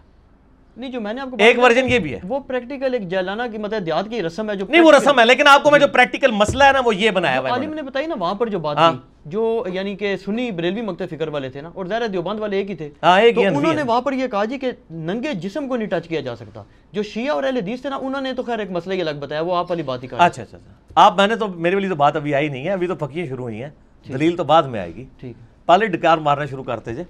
نہیں 0.76 0.90
جو 0.90 1.00
میں 1.00 1.12
نے 1.14 1.20
آپ 1.20 1.30
کو 1.30 1.37
ایک 1.38 1.58
ورژن 1.58 1.88
یہ 1.88 1.98
بھی 1.98 2.12
ہے۔ 2.14 2.18
وہ 2.28 2.40
پریکٹیکل 2.40 2.94
ایک 2.94 3.08
جیلانہ 3.10 3.42
کی 3.52 3.58
مطلب 3.58 3.87
دیہات 3.87 4.04
کی 4.10 4.22
رسم 4.22 4.50
ہے 4.50 4.56
جو 4.56 4.66
نہیں 4.68 4.82
وہ 4.82 4.92
رسم 4.92 5.20
ہے 5.20 5.24
لیکن 5.24 5.48
آپ 5.48 5.62
کو 5.62 5.70
میں 5.70 5.78
جو 5.78 5.88
پریکٹیکل 5.88 6.30
مسئلہ 6.30 6.64
ہے 6.64 6.72
نا 6.72 6.80
وہ 6.84 6.94
یہ 6.96 7.10
بنایا 7.10 7.38
ہوا 7.40 7.48
ہے۔ 7.48 7.52
عالم 7.52 7.74
نے 7.74 7.82
بتائی 7.82 8.06
نا 8.06 8.14
وہاں 8.18 8.34
پر 8.34 8.46
جو 8.46 8.58
بات 8.58 8.76
ہاں۔ 8.76 8.92
کی 8.92 8.98
جو 9.24 9.64
یعنی 9.66 9.96
کہ 9.96 10.16
سنی 10.16 10.50
بریلوی 10.50 10.80
مکتب 10.80 11.10
فکر 11.10 11.28
والے 11.28 11.48
تھے 11.48 11.60
نا 11.60 11.70
اور 11.74 11.87
ظاہر 11.87 12.06
دیوبند 12.06 12.40
والے 12.40 12.56
ایک 12.56 12.70
ہی 12.70 12.74
تھے۔ 12.74 12.88
ہاں 13.02 13.20
تو 13.34 13.40
انہوں 13.40 13.74
نے 13.74 13.82
وہاں 13.82 14.00
پر 14.00 14.12
یہ 14.12 14.26
کہا 14.26 14.44
جی 14.44 14.58
کہ 14.58 14.70
ننگے 14.90 15.32
جسم 15.34 15.68
کو 15.68 15.76
نہیں 15.76 15.88
ٹچ 15.88 16.08
کیا 16.08 16.20
جا 16.20 16.37
سکتا۔ 16.37 16.62
جو 16.92 17.02
شیعہ 17.02 17.34
اور 17.34 17.44
اہل 17.44 17.56
حدیث 17.56 17.80
تھے 17.80 17.88
نا 17.90 17.96
انہوں 17.96 18.20
نے 18.20 18.32
تو 18.32 18.42
خیر 18.42 18.58
ایک 18.58 18.70
مسئلہ 18.70 18.94
یہ 18.94 19.02
الگ 19.02 19.20
بتایا 19.20 19.40
وہ 19.40 19.56
آپ 19.56 19.70
والی 19.70 19.82
بات 19.82 20.02
ہی 20.02 20.08
کر 20.08 20.16
اچھا 20.20 20.42
اچھا 20.42 20.56
اچھا۔ 20.56 20.72
آپ 20.94 21.16
میں 21.16 21.26
نے 21.26 21.37
تو 21.37 21.48
میرے 21.48 21.74
والی 21.74 21.88
تو 21.88 21.94
بات 21.94 22.16
ابھی 22.16 22.34
آئی 22.34 22.48
نہیں 22.48 22.64
ہے 22.64 22.70
ابھی 22.70 22.87
تو 22.87 22.94
پھکیاں 22.94 23.26
شروع 23.26 23.44
ہوئی 23.44 23.62
ہیں۔ 23.62 23.70
دلیل 24.12 24.37
تو 24.37 24.44
بعد 24.44 24.62
میں 24.62 24.80
آئے 24.80 24.94
گی۔ 24.94 25.04
ٹھیک۔ 25.20 25.37
پہلے 25.66 25.87
ڈکار 25.87 26.18
مارنا 26.18 26.44
شروع 26.44 26.64
کرتے 26.64 26.94
جے 26.94 27.02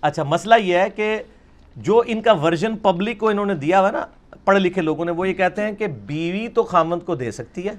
اچھا 0.00 0.22
مسئلہ 0.22 0.54
یہ 0.58 0.76
ہے 0.78 0.90
کہ 0.90 1.18
جو 1.78 2.02
ان 2.06 2.22
کا 2.22 2.32
ورژن 2.32 2.76
پبلک 2.76 3.18
کو 3.18 3.28
انہوں 3.28 3.46
نے 3.46 3.54
دیا 3.54 3.80
ہوا 3.80 3.86
ہے 3.86 3.92
نا 3.92 4.06
پڑھے 4.44 4.60
لکھے 4.60 4.82
لوگوں 4.82 5.04
نے 5.04 5.10
وہ 5.10 5.28
یہ 5.28 5.34
کہتے 5.34 5.62
ہیں 5.62 5.72
کہ 5.72 5.86
بیوی 5.86 6.48
تو 6.48 6.62
خامند 6.62 7.06
کو 7.06 7.14
دے 7.14 7.30
سکتی 7.30 7.68
ہے 7.68 7.72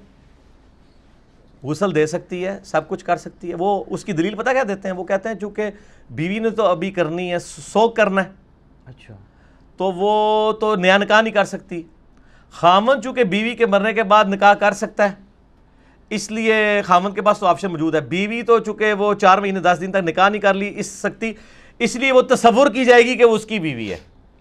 غسل 1.64 1.96
دے 1.96 2.06
سکتی 2.06 2.46
ہے 2.46 2.60
سب 2.64 2.88
کچھ 2.88 3.06
کر 3.06 3.18
سکتی 3.18 3.50
ہے 3.50 3.56
وہ 3.60 3.84
اس 3.88 4.06
کی 4.06 4.12
دلیل 4.12 4.36
پتہ 4.36 4.50
کیا 4.50 4.64
دیتے 4.68 4.88
ہیں؟ 4.88 4.96
وہ 4.96 5.04
کہتے 5.04 5.30
ہیں 5.30 5.36
چونکہ 5.36 5.70
بیوی 6.10 6.40
نے 6.40 6.50
تو 6.50 6.66
ابھی 6.66 6.92
کرنی 6.92 7.32
ہے 7.32 7.40
سوگ 7.40 7.92
کرنا 7.92 8.24
ہے۔ 8.24 8.30
اچھا۔ 8.86 9.16
تو 9.78 9.92
وہ 9.92 10.52
تو 10.52 10.76
نیا 10.76 10.98
نکاح 10.98 11.22
نہیں 11.22 11.34
کر 11.34 11.46
سکتی۔ 11.46 11.84
خامن 12.52 13.02
چونکہ 13.02 13.24
بیوی 13.24 13.56
کے 13.56 13.66
مرنے 13.66 13.94
کے 13.94 14.04
بعد 14.04 14.26
نکاح 14.26 14.54
کر 14.54 14.72
سکتا 14.72 15.10
ہے 15.10 15.16
اس 16.10 16.32
لیے 16.32 16.82
خامن 16.86 17.12
کے 17.12 17.22
پاس 17.22 17.40
تو 17.40 17.46
آپشن 17.46 17.72
موجود 17.72 17.96
ہے۔ 17.96 18.02
بیوی 18.02 18.42
تو 18.42 18.60
چونکہ 18.60 18.94
وہ 18.94 19.14
چار 19.14 19.38
مہینے 19.38 19.60
دس 19.60 19.78
دن 19.82 19.92
تک 19.92 19.98
نکاح 19.98 20.30
نہیں 20.30 20.42
کر 20.42 20.54
لی 20.54 20.74
اس 20.76 20.88
سکتی۔ 20.88 21.34
اس 21.80 21.96
لیے 21.96 22.12
وہ 22.12 22.22
تصور 22.22 22.68
کی 22.68 22.86
جائے 22.86 23.04
گی 23.04 23.16
کہ 23.16 23.26
وہ 23.26 23.36
اس 23.36 23.46
کی 23.46 23.60
بیوی 23.60 23.92
ہے۔ 23.92 23.98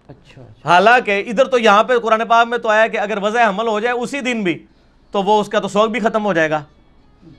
اچھا 0.07 0.41
حالانکہ 0.65 1.23
ادھر 1.27 1.45
تو 1.45 1.57
یہاں 1.57 1.83
پہ 1.83 1.97
قرآن 1.99 2.21
پاک 2.27 2.47
میں 2.47 2.57
تو 2.57 2.69
آیا 2.69 2.87
کہ 2.87 2.97
اگر 2.97 3.17
وضع 3.21 3.49
حمل 3.49 3.67
ہو 3.67 3.79
جائے 3.79 3.95
اسی 3.95 4.19
دن 4.19 4.43
بھی 4.43 4.65
تو 5.11 5.23
وہ 5.23 5.41
اس 5.41 5.47
کا 5.49 5.59
تو 5.59 5.67
سوگ 5.67 5.89
بھی 5.89 5.99
ختم 5.99 6.25
ہو 6.25 6.33
جائے 6.33 6.49
گا۔ 6.49 6.63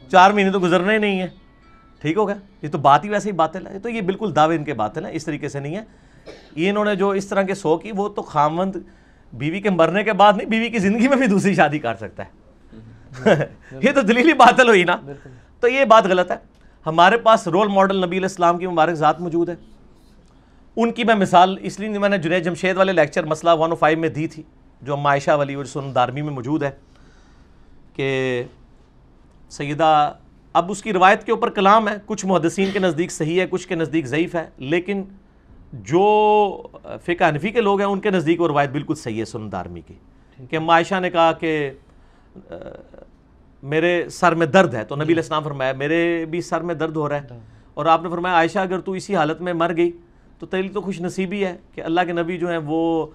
چار 0.08 0.30
مہینے 0.30 0.52
تو 0.52 0.60
گزرنے 0.60 0.92
ہی 0.92 0.98
نہیں 0.98 1.20
ہے 1.20 1.26
ٹھیک 2.00 2.16
ہو 2.16 2.28
گیا؟ 2.28 2.36
یہ 2.62 2.68
تو 2.68 2.78
بات 2.78 3.04
ہی 3.04 3.08
ویسے 3.08 3.28
ہی 3.28 3.34
باطل 3.34 3.66
ہے۔ 3.66 3.78
تو 3.78 3.88
یہ 3.88 4.00
بالکل 4.00 4.36
دعوے 4.36 4.56
ان 4.56 4.64
کے 4.64 4.74
باطل 4.74 5.04
ہیں 5.04 5.12
اس 5.12 5.24
طریقے 5.24 5.48
سے 5.48 5.60
نہیں 5.60 5.76
ہے 5.76 5.84
یہ 6.56 6.70
انہوں 6.70 6.84
نے 6.84 6.94
جو 6.94 7.10
اس 7.10 7.26
طرح 7.26 7.42
کے 7.42 7.54
سو 7.54 7.76
کی 7.76 7.92
وہ 7.96 8.08
تو 8.08 8.22
خامند 8.22 8.76
بیوی 9.32 9.60
کے 9.60 9.70
مرنے 9.70 10.04
کے 10.04 10.12
بعد 10.12 10.32
نہیں 10.36 10.48
بیوی 10.48 10.68
کی 10.68 10.78
زندگی 10.78 11.08
میں 11.08 11.16
بھی 11.16 11.26
دوسری 11.26 11.54
شادی 11.54 11.78
کر 11.78 11.94
سکتا 11.94 12.22
ہے۔ 12.22 12.40
یہ 13.82 13.92
تو 13.94 14.00
دلیلی 14.00 14.32
باطل 14.32 14.68
ہوئی 14.68 14.84
نا۔ 14.84 14.96
تو 15.60 15.68
یہ 15.68 15.84
بات 15.84 16.04
غلط 16.06 16.30
ہے۔ 16.30 16.36
ہمارے 16.86 17.16
پاس 17.16 17.48
رول 17.48 17.68
ماڈل 17.68 17.96
نبی 17.96 18.16
علیہ 18.16 18.26
السلام 18.26 18.58
کی 18.58 18.66
مبارک 18.66 18.94
ذات 18.94 19.20
موجود 19.20 19.48
ہے۔ 19.48 19.54
ان 20.82 20.92
کی 20.92 21.04
میں 21.04 21.14
مثال 21.14 21.56
اس 21.60 21.80
لیے 21.80 21.98
میں 21.98 22.08
نے 22.08 22.18
جنید 22.18 22.44
جمشید 22.44 22.76
والے 22.76 22.92
لیکچر 22.92 23.24
مسئلہ 23.24 23.50
ون 23.58 23.70
او 23.70 23.76
فائیو 23.76 23.98
میں 23.98 24.08
دی 24.08 24.26
تھی 24.26 24.42
جو 24.82 24.92
اما 24.96 25.10
عائشہ 25.10 25.30
والی 25.30 25.54
اور 25.54 25.64
سن 25.64 25.94
دارمی 25.94 26.22
میں 26.22 26.30
موجود 26.30 26.62
ہے 26.62 26.70
کہ 27.94 28.42
سیدہ 29.50 30.12
اب 30.52 30.70
اس 30.70 30.82
کی 30.82 30.92
روایت 30.92 31.24
کے 31.24 31.32
اوپر 31.32 31.50
کلام 31.50 31.88
ہے 31.88 31.94
کچھ 32.06 32.26
محدثین 32.26 32.70
کے 32.72 32.78
نزدیک 32.78 33.12
صحیح 33.12 33.40
ہے 33.40 33.46
کچھ 33.50 33.68
کے 33.68 33.74
نزدیک 33.74 34.06
ضعیف 34.06 34.34
ہے 34.34 34.48
لیکن 34.56 35.02
جو 35.72 36.62
فقہ 37.02 37.28
حنفی 37.28 37.50
کے 37.50 37.60
لوگ 37.60 37.78
ہیں 37.78 37.88
ان 37.88 38.00
کے 38.00 38.10
نزدیک 38.10 38.40
وہ 38.40 38.48
روایت 38.48 38.70
بالکل 38.70 38.94
صحیح 38.94 39.20
ہے 39.20 39.24
سن 39.24 39.52
دارمی 39.52 39.80
کی۔ 39.80 39.94
کہ 40.50 40.56
اما 40.56 40.72
عائشہ 40.72 41.00
نے 41.00 41.10
کہا 41.10 41.32
کہ 41.32 41.70
میرے 43.62 44.08
سر 44.10 44.34
میں 44.34 44.46
درد 44.46 44.74
ہے 44.74 44.84
تو 44.84 44.96
نبی 44.96 45.04
علیہ 45.04 45.16
السلام 45.16 45.42
فرمایا 45.44 45.72
میرے 45.72 46.26
بھی 46.30 46.40
سر 46.40 46.60
میں 46.60 46.74
درد 46.74 46.96
ہو 46.96 47.08
رہا 47.08 47.22
ہے۔ 47.22 47.38
اور 47.74 47.86
آپ 47.86 48.02
نے 48.02 48.08
فرمایا 48.08 48.34
عائشہ 48.34 48.58
اگر 48.58 48.78
تو 48.78 48.92
اسی 48.92 49.16
حالت 49.16 49.40
میں 49.40 49.52
مر 49.52 49.76
گئی 49.76 49.90
تو 50.40 50.46
تیری 50.46 50.68
تو 50.68 50.80
خوش 50.80 51.00
نصیبی 51.00 51.44
ہے 51.46 51.56
کہ 51.74 51.80
اللہ 51.80 52.00
کے 52.06 52.12
نبی 52.12 52.38
جو 52.38 52.50
ہیں 52.50 52.58
وہ 52.64 53.06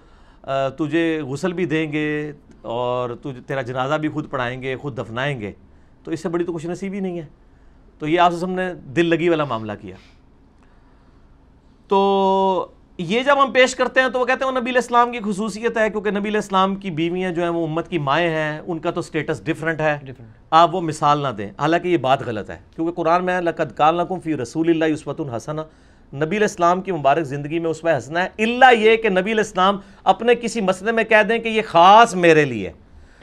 تجھے 0.78 1.22
غسل 1.22 1.52
بھی 1.52 1.64
دیں 1.64 1.92
گے 1.92 2.32
اور 2.62 3.10
تجھے 3.10 3.40
تیرا 3.46 3.62
جنازہ 3.62 3.94
بھی 3.94 4.08
خود 4.08 4.30
پڑھائیں 4.30 4.62
گے 4.62 4.76
خود 4.76 4.98
دفنائیں 4.98 5.40
گے۔ 5.40 5.52
تو 6.04 6.10
اس 6.10 6.20
سے 6.20 6.28
بڑی 6.28 6.44
تو 6.44 6.52
خوش 6.52 6.66
نصیبی 6.66 7.00
نہیں 7.00 7.18
ہے۔ 7.18 7.26
تو 7.98 8.08
یہ 8.08 8.20
آپ 8.20 8.32
سے 8.32 8.44
ہم 8.44 8.50
نے 8.50 8.74
دل 8.74 9.06
لگی 9.06 9.28
والا 9.28 9.44
معاملہ 9.44 9.72
کیا۔ 9.80 9.96
تو 11.88 12.68
یہ 12.98 13.22
جب 13.22 13.44
ہم 13.44 13.52
پیش 13.52 13.74
کرتے 13.74 14.00
ہیں 14.00 14.08
تو 14.08 14.20
وہ 14.20 14.24
کہتے 14.24 14.44
ہیں 14.44 14.52
وہ 14.52 14.60
نبی 14.60 14.70
الاسلام 14.70 15.12
کی 15.12 15.18
خصوصیت 15.24 15.78
ہے 15.78 15.90
کیونکہ 15.90 16.10
نبی 16.10 16.28
الاسلام 16.28 16.76
کی 16.76 16.90
بیویاں 16.90 17.32
جو 17.32 17.42
ہیں 17.42 17.48
وہ 17.48 17.66
امت 17.66 17.88
کی 17.88 17.98
مائیں 17.98 18.30
ہیں 18.30 18.60
ان 18.66 18.78
کا 18.78 18.90
تو 18.90 19.02
سٹیٹس 19.02 19.44
ڈیفرنٹ 19.44 19.80
ہے۔ 19.80 19.98
آپ 20.50 20.74
وہ 20.74 20.80
مثال 20.80 21.18
نہ 21.18 21.28
دیں۔ 21.28 21.50
حالانکہ 21.58 21.88
یہ 21.88 21.96
بات 21.96 22.22
غلط 22.22 22.50
ہے 22.50 22.58
کیونکہ 22.76 22.92
قرآن 22.92 23.24
میں 23.24 23.40
لقد 23.40 23.76
کال 23.76 23.96
نقم 23.96 24.20
فی 24.20 24.36
رسول 24.36 24.68
اللہ 24.68 24.84
عصوت 24.84 25.20
الحسن 25.20 25.56
نبی 26.14 26.36
الاسلام 26.36 26.80
کی 26.80 26.92
مبارک 26.92 27.24
زندگی 27.24 27.58
میں 27.58 27.70
اس 27.70 27.82
پہ 27.82 27.94
ہنسنا 27.94 28.24
ہے 28.24 28.28
اللہ 28.38 28.74
یہ 28.74 28.96
کہ 28.96 29.08
نبی 29.08 29.32
الاسلام 29.32 29.78
اپنے 30.04 30.34
کسی 30.34 30.60
مسئلے 30.60 30.92
میں 30.92 31.04
کہہ 31.04 31.22
دیں 31.28 31.38
کہ 31.38 31.48
یہ 31.48 31.62
خاص 31.66 32.14
میرے 32.14 32.44
لیے۔ 32.44 32.72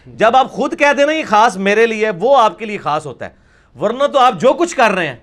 جب 0.05 0.35
آپ 0.35 0.51
خود 0.51 0.79
کہہ 0.79 0.93
دیں 0.97 1.05
نا 1.05 1.11
یہ 1.11 1.23
خاص 1.27 1.57
میرے 1.57 1.85
لیے، 1.85 2.09
وہ 2.19 2.37
آپ 2.37 2.59
کے 2.59 2.65
لیے 2.65 2.77
خاص 2.77 3.05
ہوتا 3.05 3.25
ہے۔ 3.25 3.31
ورنہ 3.79 4.03
تو 4.03 4.19
آپ 4.19 4.33
جو 4.41 4.53
کچھ 4.53 4.75
کر 4.75 4.91
رہے 4.91 5.07
ہیں، 5.07 5.15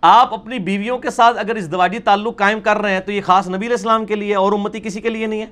آپ 0.00 0.34
اپنی 0.34 0.58
بیویوں 0.58 0.98
کے 0.98 1.10
ساتھ 1.10 1.38
اگر 1.38 1.54
اس 1.54 1.68
تعلق 2.04 2.38
قائم 2.38 2.60
کر 2.60 2.76
رہے 2.76 2.92
ہیں 2.92 3.00
تو 3.00 3.12
یہ 3.12 3.20
خاص 3.20 3.48
نبی 3.48 3.56
علیہ 3.56 3.76
السلام 3.76 4.06
کے 4.06 4.14
لیے 4.14 4.34
اور 4.34 4.52
امتی 4.52 4.80
کسی 4.80 5.00
کے 5.00 5.08
لیے 5.08 5.26
نہیں 5.26 5.40
ہے۔ 5.40 5.46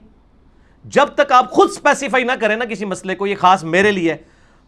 جب 0.84 1.06
تک 1.06 1.32
آپ 1.32 1.50
خود 1.50 1.70
سپیسیفائی 1.70 2.24
نہ 2.24 2.32
کریں 2.40 2.56
نا 2.56 2.64
کسی 2.64 2.84
مسئلے 2.84 3.14
کو، 3.14 3.26
یہ 3.26 3.36
خاص 3.36 3.64
میرے 3.64 3.92
لیے، 3.92 4.16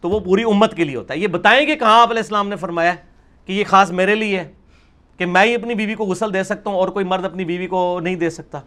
تو 0.01 0.09
وہ 0.09 0.21
پوری 0.21 0.43
امت 0.43 0.75
کے 0.75 0.85
لیے 0.85 0.97
ہوتا 0.97 1.15
ہے۔ 1.15 1.19
یہ 1.19 1.27
بتائیں 1.27 1.67
گے 1.67 1.77
کہاں 1.77 2.03
آپ 2.03 2.11
علیہ 2.11 2.23
السلام 2.23 2.49
نے 2.49 2.57
فرمایا 2.57 2.95
کہ 3.47 3.53
یہ 3.53 3.65
خاص 3.65 3.91
میرے 3.91 4.15
لیے 4.15 4.39
ہے؟ 4.41 4.53
کہ 5.23 5.27
میں 5.27 5.45
ہی 5.45 5.55
اپنی 5.55 5.75
بیوی 5.75 5.95
کو 5.95 6.05
غسل 6.05 6.35
دے 6.35 6.45
سکتا 6.45 6.71
ہوں 6.71 6.77
اور 6.77 6.89
کوئی 6.89 7.05
مرد 7.05 7.25
اپنی 7.25 7.45
بیوی 7.45 7.67
کو 7.67 8.01
نہیں 8.03 8.17
دے 8.17 8.31
سکتا۔ 8.31 8.61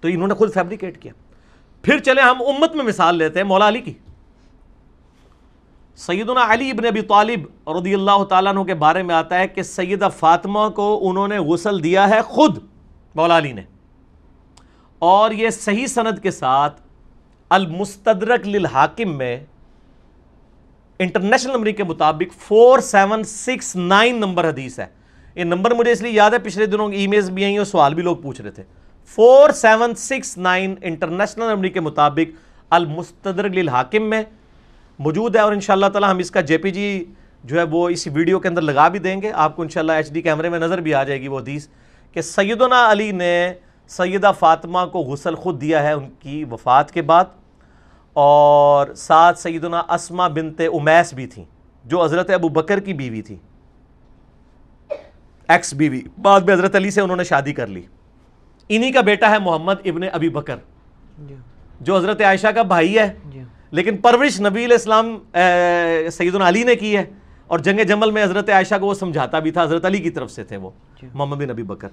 تو 0.00 0.08
انہوں 0.08 0.28
نے 0.28 0.34
خود 0.34 0.54
فیبریکیٹ 0.54 1.02
کیا۔ 1.02 1.12
پھر 1.82 1.98
چلے 1.98 2.20
ہم 2.20 2.36
امت 2.40 2.76
میں 2.76 2.84
مثال 2.84 3.16
لیتے 3.16 3.38
ہیں 3.38 3.46
مولا 3.46 3.68
علی 3.68 3.80
کی۔ 3.80 3.92
سیدنا 5.96 6.52
علی 6.52 6.70
ابن 6.70 6.86
ابی 6.86 7.00
طالب 7.02 7.70
رضی 7.70 7.94
اللہ 7.94 8.24
تعالیٰ 8.24 8.52
عنہ 8.52 8.62
کے 8.62 8.74
بارے 8.74 9.02
میں 9.02 9.14
آتا 9.14 9.38
ہے 9.38 9.48
کہ 9.48 9.62
سیدہ 9.62 10.08
فاطمہ 10.18 10.68
کو 10.68 11.08
انہوں 11.10 11.28
نے 11.28 11.38
غسل 11.38 11.84
دیا 11.84 12.08
ہے 12.08 12.22
خود، 12.22 12.58
مولا 13.14 13.38
علی 13.38 13.52
نے۔ 13.52 13.62
اور 14.98 15.30
یہ 15.30 15.50
صحیح 15.50 15.86
سند 15.86 16.18
کے 16.18 16.30
ساتھ 16.30 16.82
المستدرک 17.48 18.48
للحاکم 18.48 19.16
میں 19.16 19.44
انٹرنیشنل 20.98 21.52
نمبر 21.52 21.70
کے 21.70 21.84
مطابق 21.84 22.40
four 22.40 22.78
seven 22.78 23.24
six 23.24 23.76
nine 23.76 24.16
number 24.16 24.48
حدیث 24.48 24.78
ہے۔ 24.78 25.03
یہ 25.34 25.44
نمبر 25.44 25.70
مجھے 25.74 25.92
اس 25.92 26.02
لیے 26.02 26.12
یاد 26.12 26.30
ہے، 26.30 26.38
پچھلے 26.38 26.66
دنوں 26.66 26.92
ای 26.92 27.06
میلز 27.06 27.30
بھی 27.30 27.44
آئی 27.44 27.56
اور 27.56 27.66
سوال 27.66 27.94
بھی 27.94 28.02
لوگ 28.02 28.16
پوچھ 28.16 28.40
رہے 28.42 28.50
تھے۔ 28.50 28.62
Four 29.06 29.50
seven 29.50 29.94
six 29.94 30.38
nine 30.38 30.74
international 30.82 31.44
number 31.44 31.68
کے 31.68 31.80
مطابق 31.80 32.30
المستدرک 32.70 33.54
للحاکم 33.54 34.02
میں 34.02 34.22
موجود 34.98 35.36
ہے 35.36 35.40
اور 35.40 35.52
انشاءاللہ 35.52 35.86
تعالی 35.86 36.06
ہم 36.10 36.18
اس 36.18 36.30
کا 36.30 36.40
جے 36.40 36.58
پی 36.58 36.70
جی 36.70 37.04
جو 37.44 37.58
ہے 37.58 37.62
وہ 37.62 37.88
اسی 37.88 38.10
ویڈیو 38.10 38.38
کے 38.40 38.48
اندر 38.48 38.62
لگا 38.62 38.88
بھی 38.88 38.98
دیں 38.98 39.22
گے۔ 39.22 39.32
آپ 39.34 39.56
کو 39.56 39.62
انشاءاللہ 39.62 39.92
ایچ 39.92 40.12
ڈی 40.12 40.22
کیمرے 40.22 40.48
میں 40.48 40.58
نظر 40.58 40.80
بھی 40.80 40.94
آ 40.94 41.02
جائے 41.04 41.20
گی 41.20 41.28
وہ 41.28 41.38
حدیث 41.38 41.66
کہ 42.12 42.20
سیدنا 42.20 42.90
علی 42.92 43.10
نے 43.10 43.52
سیدہ 43.88 44.32
فاطمہ 44.38 44.78
کو 44.92 44.98
غسل 44.98 45.34
خود 45.34 45.60
دیا 45.60 45.82
ہے 45.82 45.92
ان 45.92 46.08
کی 46.20 46.44
وفات 46.50 46.90
کے 46.90 47.02
بعد۔ 47.02 47.24
اور 48.12 48.94
ساتھ 48.96 49.38
سیدنا 49.38 49.82
اسما 49.88 50.28
بنت 50.28 50.60
امیس 50.72 51.12
بھی 51.14 51.26
تھیں، 51.26 51.44
جو 51.84 52.04
حضرت 52.04 52.30
ابو 52.30 52.48
بکر 52.48 52.80
کی 52.80 52.92
بیوی 52.92 53.22
تھی 53.22 53.36
ایکس 55.48 55.74
بیوی. 55.74 56.00
بعد 56.22 56.40
میں 56.40 56.54
حضرت 56.54 56.76
علی 56.76 56.90
سے 56.90 57.00
انہوں 57.00 57.16
نے 57.16 57.24
شادی 57.24 57.52
کر 57.52 57.66
لی. 57.66 57.82
انہی 58.68 58.92
کا 58.92 59.00
بیٹا 59.00 59.30
ہے 59.30 59.38
محمد 59.38 59.74
ابن 59.84 60.00
ابی 60.12 60.28
بکر. 60.28 60.56
جی۔ 61.18 61.34
جو 61.80 61.96
حضرت 61.96 62.20
عائشہ 62.20 62.46
کا 62.46 62.62
بھائی 62.62 62.98
ہے. 62.98 63.12
جی۔ 63.24 63.42
لیکن 63.70 63.96
پرورش 63.96 64.40
نبی 64.40 64.64
علیہ 64.64 64.76
السلام 64.76 65.18
سیدنا 66.10 66.48
علی 66.48 66.62
نے 66.62 66.76
کی 66.76 66.96
ہے. 66.96 67.04
اور 67.46 67.58
جنگ 67.58 67.80
جمل 67.80 68.10
میں 68.10 68.24
حضرت 68.24 68.50
عائشہ 68.50 68.74
کو 68.80 68.86
وہ 68.86 68.94
سمجھاتا 68.94 69.38
بھی 69.38 69.50
تھا 69.50 69.62
حضرت 69.62 69.84
علی 69.84 69.98
کی 69.98 70.10
طرف 70.10 70.30
سے 70.30 70.44
تھے 70.44 70.56
وہ 70.56 70.70
جی۔ 71.02 71.08
محمد 71.14 71.36
بن 71.36 71.48
نبی 71.48 71.62
بکر. 71.62 71.88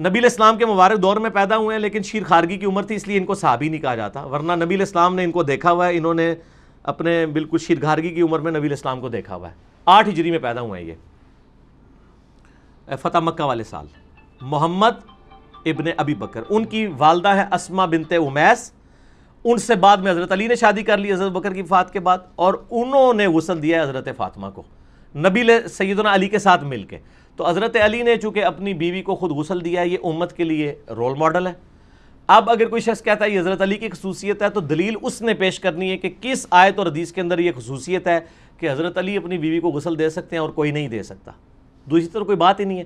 نبی 0.00 0.08
علیہ 0.08 0.20
السلام 0.22 0.56
کے 0.56 0.66
مبارک 0.66 1.02
دور 1.02 1.16
میں 1.16 1.30
پیدا 1.30 1.56
ہوئے 1.56 1.76
ہیں 1.76 1.82
لیکن 1.82 2.02
شیر 2.02 2.22
خارگی 2.24 2.56
کی 2.56 2.66
عمر 2.66 2.82
تھی 2.82 2.96
اس 2.96 3.08
لیے 3.08 3.18
ان 3.18 3.24
کو 3.24 3.34
صحابی 3.34 3.68
نہیں 3.68 3.80
کہا 3.80 3.94
جاتا. 3.94 4.22
ورنہ 4.24 4.52
نبی 4.52 4.74
علیہ 4.74 4.86
السلام 4.86 5.14
نے 5.14 5.24
ان 5.24 5.30
کو 5.30 5.42
دیکھا 5.42 5.72
ہوا 5.72 5.88
ہے 5.88 5.96
انہوں 5.96 6.14
نے 6.14 6.34
اپنے 6.82 7.26
بالکل 7.26 7.58
شیر 7.58 7.78
خارگی 7.82 8.10
کی 8.10 8.22
عمر 8.22 8.38
میں 8.38 8.50
نبی 8.50 8.60
علیہ 8.60 8.70
السلام 8.70 9.00
کو 9.00 9.08
دیکھا 9.08 9.36
ہوا 9.36 9.48
ہے. 9.48 9.54
آٹھ 9.84 10.08
ہجری 10.08 10.30
میں 10.30 10.38
پیدا 10.38 10.60
ہوئے 10.60 10.80
ہیں 10.80 10.88
یہ. 10.88 10.94
فتح 12.86 13.18
مکہ 13.18 13.44
والے 13.44 13.64
سال۔ 13.64 13.86
محمد 14.40 15.04
ابن 15.64 15.84
ابی 15.96 16.14
بکر، 16.14 16.42
ان 16.48 16.64
کی 16.64 16.86
والدہ 16.98 17.28
ہے 17.28 17.44
اسما 17.52 17.84
بنت 17.84 18.12
امیس۔ 18.12 18.70
ان 19.44 19.58
سے 19.58 19.74
بعد 19.74 19.96
میں 19.96 20.12
حضرت 20.12 20.32
علی 20.32 20.46
نے 20.46 20.54
شادی 20.54 20.82
کر 20.82 20.98
لی 20.98 21.12
حضرت 21.12 21.32
بکر 21.32 21.54
کی 21.54 21.62
فات 21.62 21.92
کے 21.92 22.00
بعد، 22.00 22.18
اور 22.36 22.54
انہوں 22.70 23.14
نے 23.14 23.26
غسل 23.26 23.62
دیا 23.62 23.78
ہے 23.78 23.82
حضرت 23.82 24.08
فاطمہ 24.16 24.46
کو۔ 24.54 24.62
نبی 25.16 25.42
سیدنا 25.68 26.14
علی 26.14 26.28
کے 26.28 26.38
ساتھ 26.38 26.64
مل 26.64 26.84
کے۔ 26.84 26.98
تو 27.36 27.48
حضرت 27.48 27.76
علی 27.76 28.02
نے 28.02 28.16
چونکہ 28.16 28.44
اپنی 28.44 28.74
بیوی 28.74 29.02
کو 29.02 29.14
خود 29.14 29.30
غسل 29.30 29.64
دیا 29.64 29.80
ہے، 29.80 29.88
یہ 29.88 29.98
امت 30.04 30.32
کے 30.32 30.44
لیے 30.44 30.74
رول 30.88 31.18
ماڈل 31.18 31.46
ہے۔ 31.46 31.52
اب 32.26 32.50
اگر 32.50 32.68
کوئی 32.68 32.82
شخص 32.82 33.02
کہتا 33.02 33.24
ہے 33.24 33.30
یہ 33.30 33.40
حضرت 33.40 33.62
علی 33.62 33.76
کی 33.76 33.88
خصوصیت 33.88 34.42
ہے، 34.42 34.48
تو 34.48 34.60
دلیل 34.60 34.94
اس 35.02 35.22
نے 35.22 35.34
پیش 35.34 35.60
کرنی 35.60 35.90
ہے 35.90 35.96
کہ 35.96 36.10
کس 36.20 36.46
آیت 36.50 36.78
اور 36.78 36.86
حدیث 36.86 37.12
کے 37.12 37.20
اندر 37.20 37.38
یہ 37.38 37.52
خصوصیت 37.56 38.06
ہے 38.06 38.20
کہ 38.58 38.70
حضرت 38.70 38.98
علی 38.98 39.16
اپنی 39.16 39.38
بیوی 39.38 39.60
کو 39.60 39.68
غسل 39.68 39.98
دے 39.98 40.10
سکتے 40.10 40.36
ہیں 40.36 40.40
اور 40.40 40.50
کوئی 40.50 40.70
نہیں 40.70 40.88
دے 40.88 41.02
سکتا۔ 41.02 41.32
دوسری 41.90 42.08
طرف 42.08 42.26
کوئی 42.26 42.36
بات 42.36 42.60
ہی 42.60 42.64
نہیں 42.64 42.78
ہے۔ 42.78 42.84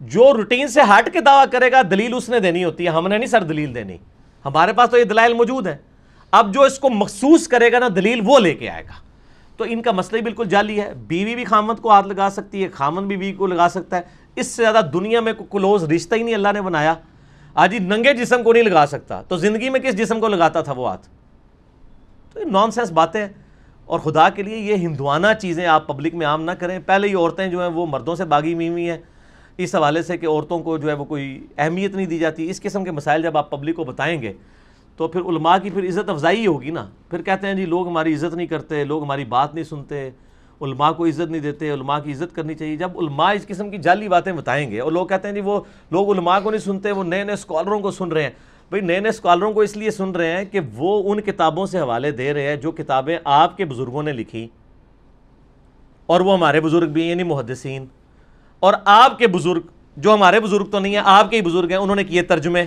جو 0.00 0.32
روٹین 0.32 0.68
سے 0.68 0.80
ہٹ 0.80 1.12
کے 1.12 1.20
دعویٰ 1.20 1.44
کرے 1.52 1.72
گا، 1.72 1.82
دلیل 1.90 2.14
اس 2.14 2.28
نے 2.28 2.40
دینی 2.40 2.64
ہوتی 2.64 2.84
ہے۔ 2.84 2.88
ہم 2.88 3.08
نے 3.08 3.18
نہیں 3.18 3.28
سر 3.28 3.42
دلیل 3.42 3.74
دینی۔ 3.74 3.96
ہمارے 4.44 4.72
پاس 4.72 4.90
تو 4.90 4.98
یہ 4.98 5.04
دلائل 5.04 5.34
موجود 5.34 5.66
ہیں۔ 5.66 5.76
اب 6.30 6.54
جو 6.54 6.62
اس 6.62 6.78
کو 6.78 6.90
مخصوص 6.90 7.48
کرے 7.48 7.72
گا 7.72 7.78
نا، 7.78 7.88
دلیل 7.96 8.20
وہ 8.24 8.38
لے 8.38 8.54
کے 8.54 8.70
آئے 8.70 8.84
گا۔ 8.84 8.92
تو 9.56 9.64
ان 9.68 9.82
کا 9.82 9.92
مسئلہ 9.92 10.20
بالکل 10.20 10.48
جعلی 10.48 10.80
ہے۔ 10.80 10.94
بیوی 10.94 11.34
بھی 11.34 11.44
خامد 11.44 11.74
کو 11.74 11.90
ہاتھ 11.90 12.06
لگا 12.06 12.28
سکتی 12.32 12.64
ہے۔ 12.64 12.68
خامد 12.68 13.02
بھی 13.02 13.16
بیوی 13.16 13.32
کو 13.32 13.46
لگا 13.46 13.68
سکتا 13.70 13.96
ہے۔ 13.96 14.02
اس 14.36 14.46
سے 14.46 14.62
زیادہ 14.62 14.80
دنیا 14.92 15.20
میں 15.20 15.32
کوئی 15.32 15.48
کلوز 15.50 15.84
رشتہ 15.84 16.14
ہی 16.14 16.22
نہیں 16.22 16.34
اللہ 16.34 16.48
نے 16.54 16.60
بنایا۔ 16.60 16.94
آج 17.54 17.74
ہی 17.74 17.78
ننگے 17.78 18.14
جسم 18.14 18.42
کو 18.42 18.52
نہیں 18.52 18.62
لگا 18.62 18.84
سکتا۔ 18.88 19.22
تو 19.22 19.36
زندگی 19.36 19.68
میں 19.68 19.80
کس 19.80 19.96
جسم 19.96 20.20
کو 20.20 20.28
لگاتا 20.28 20.60
تھا 20.60 20.72
وہ 20.72 20.88
ہاتھ 20.88 21.08
تو 22.32 22.40
یہ 22.40 22.44
نان 22.44 22.70
سینس 22.70 22.90
باتیں 22.90 23.28
اور 23.90 24.00
خدا 24.00 24.28
کے 24.28 24.42
لیے 24.42 24.56
یہ 24.56 24.74
ہندوانہ 24.74 25.26
چیزیں 25.40 25.66
آپ 25.66 25.86
پبلک 25.86 26.14
میں 26.14 26.26
عام 26.26 26.42
نہ 26.42 26.50
کریں۔ 26.50 26.78
پہلے 26.86 27.08
یہ 27.08 27.16
عورتیں 27.16 27.48
جو 27.48 27.60
ہیں 27.60 27.68
وہ 27.68 27.86
مردوں 27.86 28.14
سے 28.14 28.24
باغی 28.24 28.54
ہوئی 28.54 28.90
ہیں۔ 28.90 28.98
اس 29.58 29.74
حوالے 29.74 30.02
سے 30.02 30.16
کہ 30.18 30.26
عورتوں 30.26 30.58
کو 30.58 30.78
جو 30.78 30.88
ہے 30.88 30.94
وہ 30.94 31.04
کوئی 31.04 31.46
اہمیت 31.58 31.94
نہیں 31.94 32.06
دی 32.06 32.18
جاتی۔ 32.18 32.50
اس 32.50 32.62
قسم 32.62 32.84
کے 32.84 32.90
مسائل 32.90 33.22
جب 33.22 33.36
آپ 33.36 33.50
پبلک 33.50 33.76
کو 33.76 33.84
بتائیں 33.84 34.22
گے 34.22 34.32
تو 34.96 35.08
پھر 35.08 35.20
علماء 35.20 35.56
کی 35.62 35.70
پھر 35.70 35.88
عزت 35.88 36.08
افزائی 36.08 36.46
ہوگی 36.46 36.70
نا۔ 36.70 36.86
پھر 37.10 37.22
کہتے 37.22 37.46
ہیں 37.46 37.54
جی 37.54 37.66
لوگ 37.66 37.88
ہماری 37.88 38.14
عزت 38.14 38.34
نہیں 38.34 38.46
کرتے، 38.46 38.84
لوگ 38.84 39.02
ہماری 39.02 39.24
بات 39.24 39.54
نہیں 39.54 39.64
سنتے، 39.64 40.10
علماء 40.60 40.92
کو 40.92 41.06
عزت 41.06 41.30
نہیں 41.30 41.42
دیتے، 41.42 41.72
علماء 41.72 41.98
کی 41.98 42.12
عزت 42.12 42.34
کرنی 42.34 42.54
چاہیے۔ 42.54 42.76
جب 42.76 42.98
علماء 42.98 43.32
اس 43.32 43.46
قسم 43.46 43.70
کی 43.70 43.78
جعلی 43.78 44.08
باتیں 44.08 44.32
بتائیں 44.32 44.70
گے 44.70 44.80
اور 44.80 44.92
لوگ 44.92 45.06
کہتے 45.06 45.28
ہیں 45.28 45.34
جی 45.34 45.40
وہ 45.40 45.60
لوگ 45.90 46.12
علماء 46.12 46.40
کو 46.40 46.50
نہیں 46.50 46.60
سنتے، 46.60 46.92
وہ 46.92 47.04
نئے 47.04 47.24
نئے 47.24 47.34
اسکالروں 47.34 47.80
کو 47.80 47.90
سن 47.90 48.12
رہے 48.12 48.22
ہیں۔ 48.22 48.30
بھائی 48.70 48.82
نئے 48.82 49.00
نئے 49.00 49.08
اسکالروں 49.08 49.52
کو 49.52 49.60
اس 49.60 49.76
لیے 49.76 49.90
سن 49.90 50.10
رہے 50.10 50.36
ہیں 50.36 50.44
کہ 50.44 50.60
وہ 50.74 51.12
ان 51.12 51.20
کتابوں 51.20 51.66
سے 51.66 51.80
حوالے 51.80 52.10
دے 52.10 52.34
رہے 52.34 52.42
ہیں 52.42 52.56
جو 52.56 52.72
کتابیں 52.72 53.18
آپ 53.24 53.56
کے 53.56 53.64
بزرگوں 53.64 54.02
نے 54.02 54.12
لکھی 54.12 54.48
اور 56.06 56.20
وہ 56.20 56.32
ہمارے 56.32 56.60
بزرگ 56.60 56.88
بھی 56.88 57.02
ہیں 57.02 57.10
یعنی 57.10 57.22
محدثین۔ 57.22 57.86
اور 58.60 58.74
آپ 58.84 59.18
کے 59.18 59.26
بزرگ، 59.26 59.60
جو 59.96 60.14
ہمارے 60.14 60.40
بزرگ 60.40 60.64
تو 60.64 60.78
نہیں 60.78 60.94
ہیں، 60.94 61.02
آپ 61.04 61.30
کے 61.30 61.36
ہی 61.36 61.42
بزرگ 61.42 61.68
ہیں، 61.68 61.76
انہوں 61.76 61.96
نے 61.96 62.04
کیے 62.04 62.22
ترجمے۔ 62.22 62.64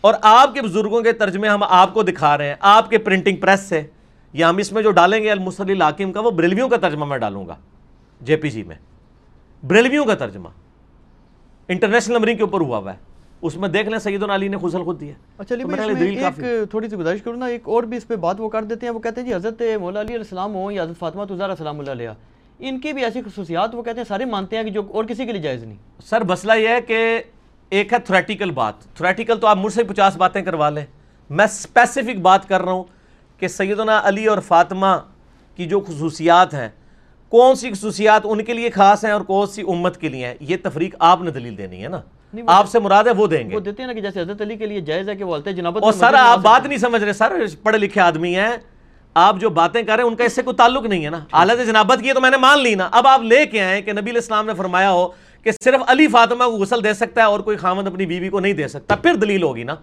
اور 0.00 0.14
آپ 0.22 0.54
کے 0.54 0.62
بزرگوں 0.62 1.02
کے 1.02 1.12
ترجمے 1.12 1.48
ہم 1.48 1.62
آپ 1.62 1.94
کو 1.94 2.02
دکھا 2.02 2.38
رہے 2.38 2.48
ہیں، 2.48 2.54
آپ 2.60 2.90
کے 2.90 2.98
پرنٹنگ 2.98 3.36
پریس 3.36 3.60
سے۔ 3.60 3.82
یا 4.32 4.50
ہم 4.50 4.56
اس 4.56 4.72
میں 4.72 4.82
جو 4.82 4.90
ڈالیں 4.90 5.22
گے 5.22 5.30
المسلی 5.30 5.72
الحاکم 5.72 6.12
کا، 6.12 6.20
وہ 6.20 6.30
بریلویوں 6.30 6.68
کا 6.68 6.76
ترجمہ 6.76 7.04
میں 7.04 7.18
ڈالوں 7.18 7.46
گا، 7.46 7.56
جے 8.20 8.36
پی 8.36 8.50
جی 8.50 8.62
میں۔ 8.62 8.76
بریلویوں 9.66 10.04
کا 10.04 10.14
ترجمہ۔ 10.14 10.48
انٹرنیشنل 11.68 12.14
نمبرنگ 12.14 12.36
کے 12.36 12.42
اوپر 12.42 12.60
ہوا 12.60 12.78
ہوا 12.78 12.92
ہے۔ 12.92 13.07
اس 13.42 13.56
میں 13.56 13.68
دیکھ 13.68 13.88
لیں 13.88 13.98
سید 13.98 14.22
علی 14.22 14.48
نے 14.48 14.56
خسل 14.62 14.82
خود 14.82 15.00
دیا 15.00 15.12
اچھا 15.38 15.54
ایک 15.54 16.70
تھوڑی 16.70 16.88
سی 16.88 16.96
گزارش 16.96 17.22
کروں 17.22 17.36
نا 17.36 17.46
ایک 17.46 17.68
اور 17.68 17.82
بھی 17.82 17.96
اس 17.96 18.06
پہ 18.08 18.16
بات 18.16 18.40
وہ 18.40 18.48
کر 18.48 18.64
دیتے 18.64 18.86
ہیں 18.86 18.92
وہ 18.92 18.98
کہتے 18.98 19.20
ہیں 19.20 19.28
جی 19.28 19.34
حضرت 19.34 19.62
مولا 19.80 20.00
علی 20.00 20.08
علیہ 20.08 20.18
السلام 20.18 20.54
ہوں 20.54 20.72
یا 20.72 20.82
حضرت 20.82 20.98
فاطمہ 20.98 21.24
تزارہ 21.24 21.50
السلام 21.50 21.78
اللہ 21.80 21.90
علیہ۔ 21.90 22.08
ان 22.58 22.80
کی 22.80 22.92
بھی 22.92 23.04
ایسی 23.04 23.22
خصوصیات 23.22 23.74
وہ 23.74 23.82
کہتے 23.82 23.96
ہیں 23.96 24.04
سارے 24.04 24.24
مانتے 24.24 24.56
ہیں 24.56 24.62
کہ 24.64 24.70
جو 24.70 24.82
اور 24.90 25.04
کسی 25.04 25.26
کے 25.26 25.32
لیے 25.32 25.42
جائز 25.42 25.64
نہیں۔ 25.64 25.76
سر 26.04 26.20
مسئلہ 26.20 26.52
یہ 26.52 26.68
ہے 26.68 26.80
کہ 26.80 27.22
ایک 27.70 27.92
ہے 27.92 27.98
تھریٹیکل 27.98 28.50
بات۔ 28.50 28.74
تھریٹیکل 28.96 29.38
تو 29.40 29.46
آپ 29.46 29.56
مجھ 29.56 29.72
سے 29.72 29.84
پچاس 29.84 30.16
باتیں 30.16 30.42
کروا 30.42 30.70
لیں۔ 30.70 30.86
میں 31.30 31.44
اسپیسیفک 31.44 32.16
بات 32.16 32.48
کر 32.48 32.62
رہا 32.62 32.72
ہوں 32.72 32.84
کہ 33.38 33.48
سیدنا 33.48 34.00
علی 34.04 34.26
اور 34.26 34.38
فاطمہ 34.38 34.96
کی 35.56 35.66
جو 35.66 35.80
خصوصیات 35.80 36.54
ہیں 36.54 36.68
کون 37.28 37.54
سی 37.54 37.70
خصوصیات 37.70 38.22
ان 38.24 38.44
کے 38.44 38.54
لیے 38.54 38.70
خاص 38.70 39.04
ہیں 39.04 39.12
اور 39.12 39.20
کون 39.20 39.46
سی 39.46 39.62
امت 39.62 39.96
کے 39.96 40.08
لیے 40.08 40.26
ہیں؟ 40.26 40.34
یہ 40.40 40.56
تفریق 40.62 40.94
آپ 40.98 41.22
نے 41.22 41.30
دلیل 41.30 41.58
دینی 41.58 41.82
ہے 41.82 41.88
نا۔ 41.88 42.00
آپ 42.46 42.68
سے 42.68 42.78
مراد 42.78 43.04
ہے 43.04 43.10
وہ 43.10 43.26
دیں 43.26 43.50
گے۔ 43.50 43.54
وہ 43.54 43.60
دیتے 43.60 43.82
ہیں 43.82 43.86
نا 43.86 43.92
کہ 43.92 44.00
جیسے 44.00 44.20
حضرت 44.20 44.40
علی 44.40 44.56
کے 44.56 44.66
لیے 44.66 44.80
جائز 44.80 45.08
ہے 45.08 45.16
کہ 45.16 45.24
وہ 45.24 45.36
علتے 45.36 45.52
جنابت 45.52 45.82
اور 45.82 45.92
سر 45.92 46.14
آپ 46.14 46.38
بات 46.38 46.66
نہیں 46.66 46.78
سمجھ 46.78 47.04
رہے 47.04 47.12
سر 47.12 47.32
پڑھے 47.62 47.78
لکھے 47.78 48.00
آدمی 48.00 48.36
ہیں۔ 48.36 48.56
آپ 49.14 49.36
جو 49.36 49.50
باتیں 49.50 49.82
کر 49.82 49.96
رہے 49.96 50.02
ہیں 50.02 50.10
ان 50.10 50.16
کا 50.16 50.24
اس 50.24 50.32
سے 50.32 50.42
کوئی 50.42 50.56
تعلق 50.56 50.84
نہیں 50.84 51.04
ہے 51.04 51.10
نا۔ 51.10 51.18
حالت 51.32 51.66
جنابت 51.66 51.98
کی 52.02 52.08
ہے 52.08 52.14
تو 52.14 52.20
میں 52.20 52.30
نے 52.30 52.36
مان 52.36 52.60
لی 52.60 52.74
نا۔ 52.74 52.88
اب 52.92 53.06
آپ 53.06 53.22
لے 53.22 53.46
کے 53.46 53.62
آئیں 53.62 53.82
کہ 53.82 53.92
نبی 53.92 54.10
الاسلام 54.10 54.46
نے 54.46 54.54
فرمایا 54.54 54.90
ہو 54.92 55.08
کہ 55.42 55.50
صرف 55.64 55.80
علی 55.86 56.08
فاطمہ 56.08 56.44
کو 56.44 56.50
غسل 56.50 56.84
دے 56.84 56.94
سکتا 56.94 57.20
ہے 57.20 57.26
اور 57.26 57.40
کوئی 57.40 57.56
خامد 57.56 57.86
اپنی 57.86 58.06
بیوی 58.06 58.28
کو 58.28 58.40
نہیں 58.40 58.52
دے 58.52 58.68
سکتا۔ 58.68 58.96
پھر 58.96 59.14
دلیل 59.14 59.42
ہوگی 59.42 59.62
نا۔ 59.62 59.74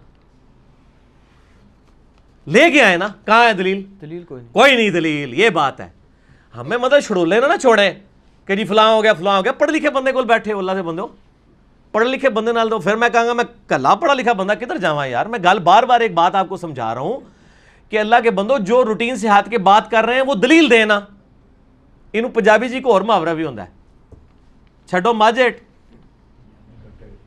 لے 2.47 2.69
کے 2.71 2.81
آئے 2.81 2.97
نا۔ 2.97 3.07
کہاں 3.25 3.47
ہے 3.47 3.53
دلیل؟ 3.53 3.83
دلیل 4.01 4.23
کوئی 4.23 4.41
نہیں۔ 4.41 4.53
کوئی 4.53 4.75
نہیں 4.75 4.89
دلیل۔ 4.89 5.33
یہ 5.33 5.49
بات 5.49 5.81
ہے۔ 5.81 5.89
ہمیں 6.57 6.77
مطلب 6.77 6.99
چھڑولے 7.01 7.39
نا 7.39 7.47
نا 7.47 7.57
چھوڑے 7.57 7.93
کہ 8.45 8.55
جی 8.55 8.65
فلاں 8.65 8.93
ہو 8.93 9.03
گیا 9.03 9.13
فلاں 9.13 9.37
ہو 9.37 9.43
گیا۔ 9.43 9.51
پڑھے 9.51 9.73
لکھے 9.73 9.89
بندے 9.89 10.11
کو 10.11 10.21
بیٹھے 10.21 10.53
اللہ 10.53 10.71
سے 10.71 10.81
بندے 10.81 11.01
ہو۔ 11.01 11.07
پڑھے 11.95 12.07
لکھے 12.07 12.29
بندے 12.29 12.51
نال 12.51 12.69
تو 12.69 12.79
پھر 12.79 12.95
میں 12.95 13.09
کہاں 13.09 13.25
گا، 13.25 13.33
میں 13.33 13.43
کلا 13.67 13.95
پڑھا 13.95 14.13
لکھا 14.13 14.33
بندہ 14.33 14.53
کدھر 14.53 14.77
جاواں 14.77 15.07
یار؟ 15.07 15.25
میں 15.25 15.39
گل 15.43 15.59
بار 15.59 15.83
بار 15.83 15.99
ایک 15.99 16.13
بات 16.13 16.35
آپ 16.35 16.49
کو 16.49 16.57
سمجھا 16.57 16.93
رہا 16.93 17.01
ہوں 17.01 17.19
کہ 17.91 17.99
اللہ 17.99 18.15
کے 18.23 18.31
بندو 18.31 18.57
جو 18.57 18.85
روٹین 18.85 19.15
سے 19.15 19.27
ہاتھ 19.27 19.49
کے 19.49 19.57
بات 19.57 19.91
کر 19.91 20.05
رہے 20.05 20.15
ہیں 20.15 20.21
وہ 20.21 20.35
دلیل 20.35 20.69
دینا 20.69 20.99
انہوں 22.13 22.31
پنجابی 22.31 22.69
جی 22.69 22.79
کو 22.79 22.93
اور 22.93 23.01
محاورہ 23.01 23.33
بھی 23.33 23.45
ہوتا 23.45 23.63
ہے۔ 23.63 23.69
چھڈو 24.85 25.13
ماجٹ 25.13 25.59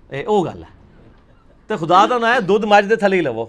اے، 0.09 0.25
او 0.25 0.43
گل 0.43 0.63
ہے۔ 0.63 0.79
تو 1.67 1.77
خدا 1.77 2.07
دا 2.07 2.19
نا 2.19 2.35
ہے، 2.35 2.41
دودھ 2.41 2.67
ماج 2.67 2.87
دے 2.91 2.97
تھلے 2.97 3.17
ہی 3.17 3.21
لو۔ 3.21 3.47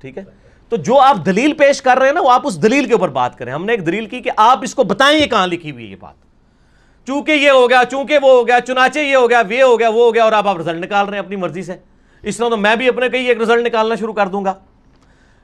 ٹھیک 0.00 0.18
ہے؟ 0.18 0.24
تو 0.68 0.76
جو 0.76 1.00
آپ 1.00 1.16
دلیل 1.26 1.52
پیش 1.52 1.82
کر 1.82 1.98
رہے 1.98 2.06
ہیں 2.06 2.14
نا، 2.14 2.20
وہ 2.20 2.30
آپ 2.30 2.42
اس 2.44 2.62
دلیل 2.62 2.84
کے 2.84 2.92
اوپر 2.92 3.08
بات 3.08 3.38
کریں۔ 3.38 3.52
ہم 3.52 3.64
نے 3.64 3.72
ایک 3.72 3.86
دلیل 3.86 4.06
کی 4.06 4.20
کہ 4.20 4.30
آپ 4.36 4.58
اس 4.62 4.74
کو 4.74 4.84
بتائیں 4.84 5.20
یہ 5.20 5.26
کہاں 5.26 5.46
لکھی 5.46 5.70
ہوئی 5.70 5.86
ہے 5.86 5.90
یہ 5.90 5.96
بات۔ 6.00 6.25
چونکہ 7.06 7.32
یہ 7.32 7.50
ہو 7.50 7.70
گیا، 7.70 7.82
چونکہ 7.90 8.18
وہ 8.22 8.30
ہو 8.30 8.46
گیا، 8.46 8.60
چنانچہ 8.60 8.98
یہ 8.98 9.16
ہو 9.16 9.30
گیا 9.30 9.42
یہ 9.50 9.62
ہو 9.62 9.78
گیا، 9.78 9.88
وہ 9.88 10.04
ہو 10.04 10.14
گیا 10.14 10.24
اور 10.24 10.32
آپ 10.32 10.48
آپ 10.48 10.56
رزلٹ 10.58 10.84
نکال 10.84 11.08
رہے 11.08 11.18
ہیں 11.18 11.24
اپنی 11.24 11.36
مرضی 11.36 11.62
سے۔ 11.62 11.76
اس 12.22 12.36
طرح 12.36 12.48
تو 12.48 12.56
میں 12.56 12.76
بھی 12.76 12.88
اپنے 12.88 13.08
کئی 13.08 13.26
ایک 13.26 13.40
رزلٹ 13.40 13.66
نکالنا 13.66 13.94
شروع 13.94 14.12
کر 14.12 14.26
دوں 14.26 14.44
گا۔ 14.44 14.54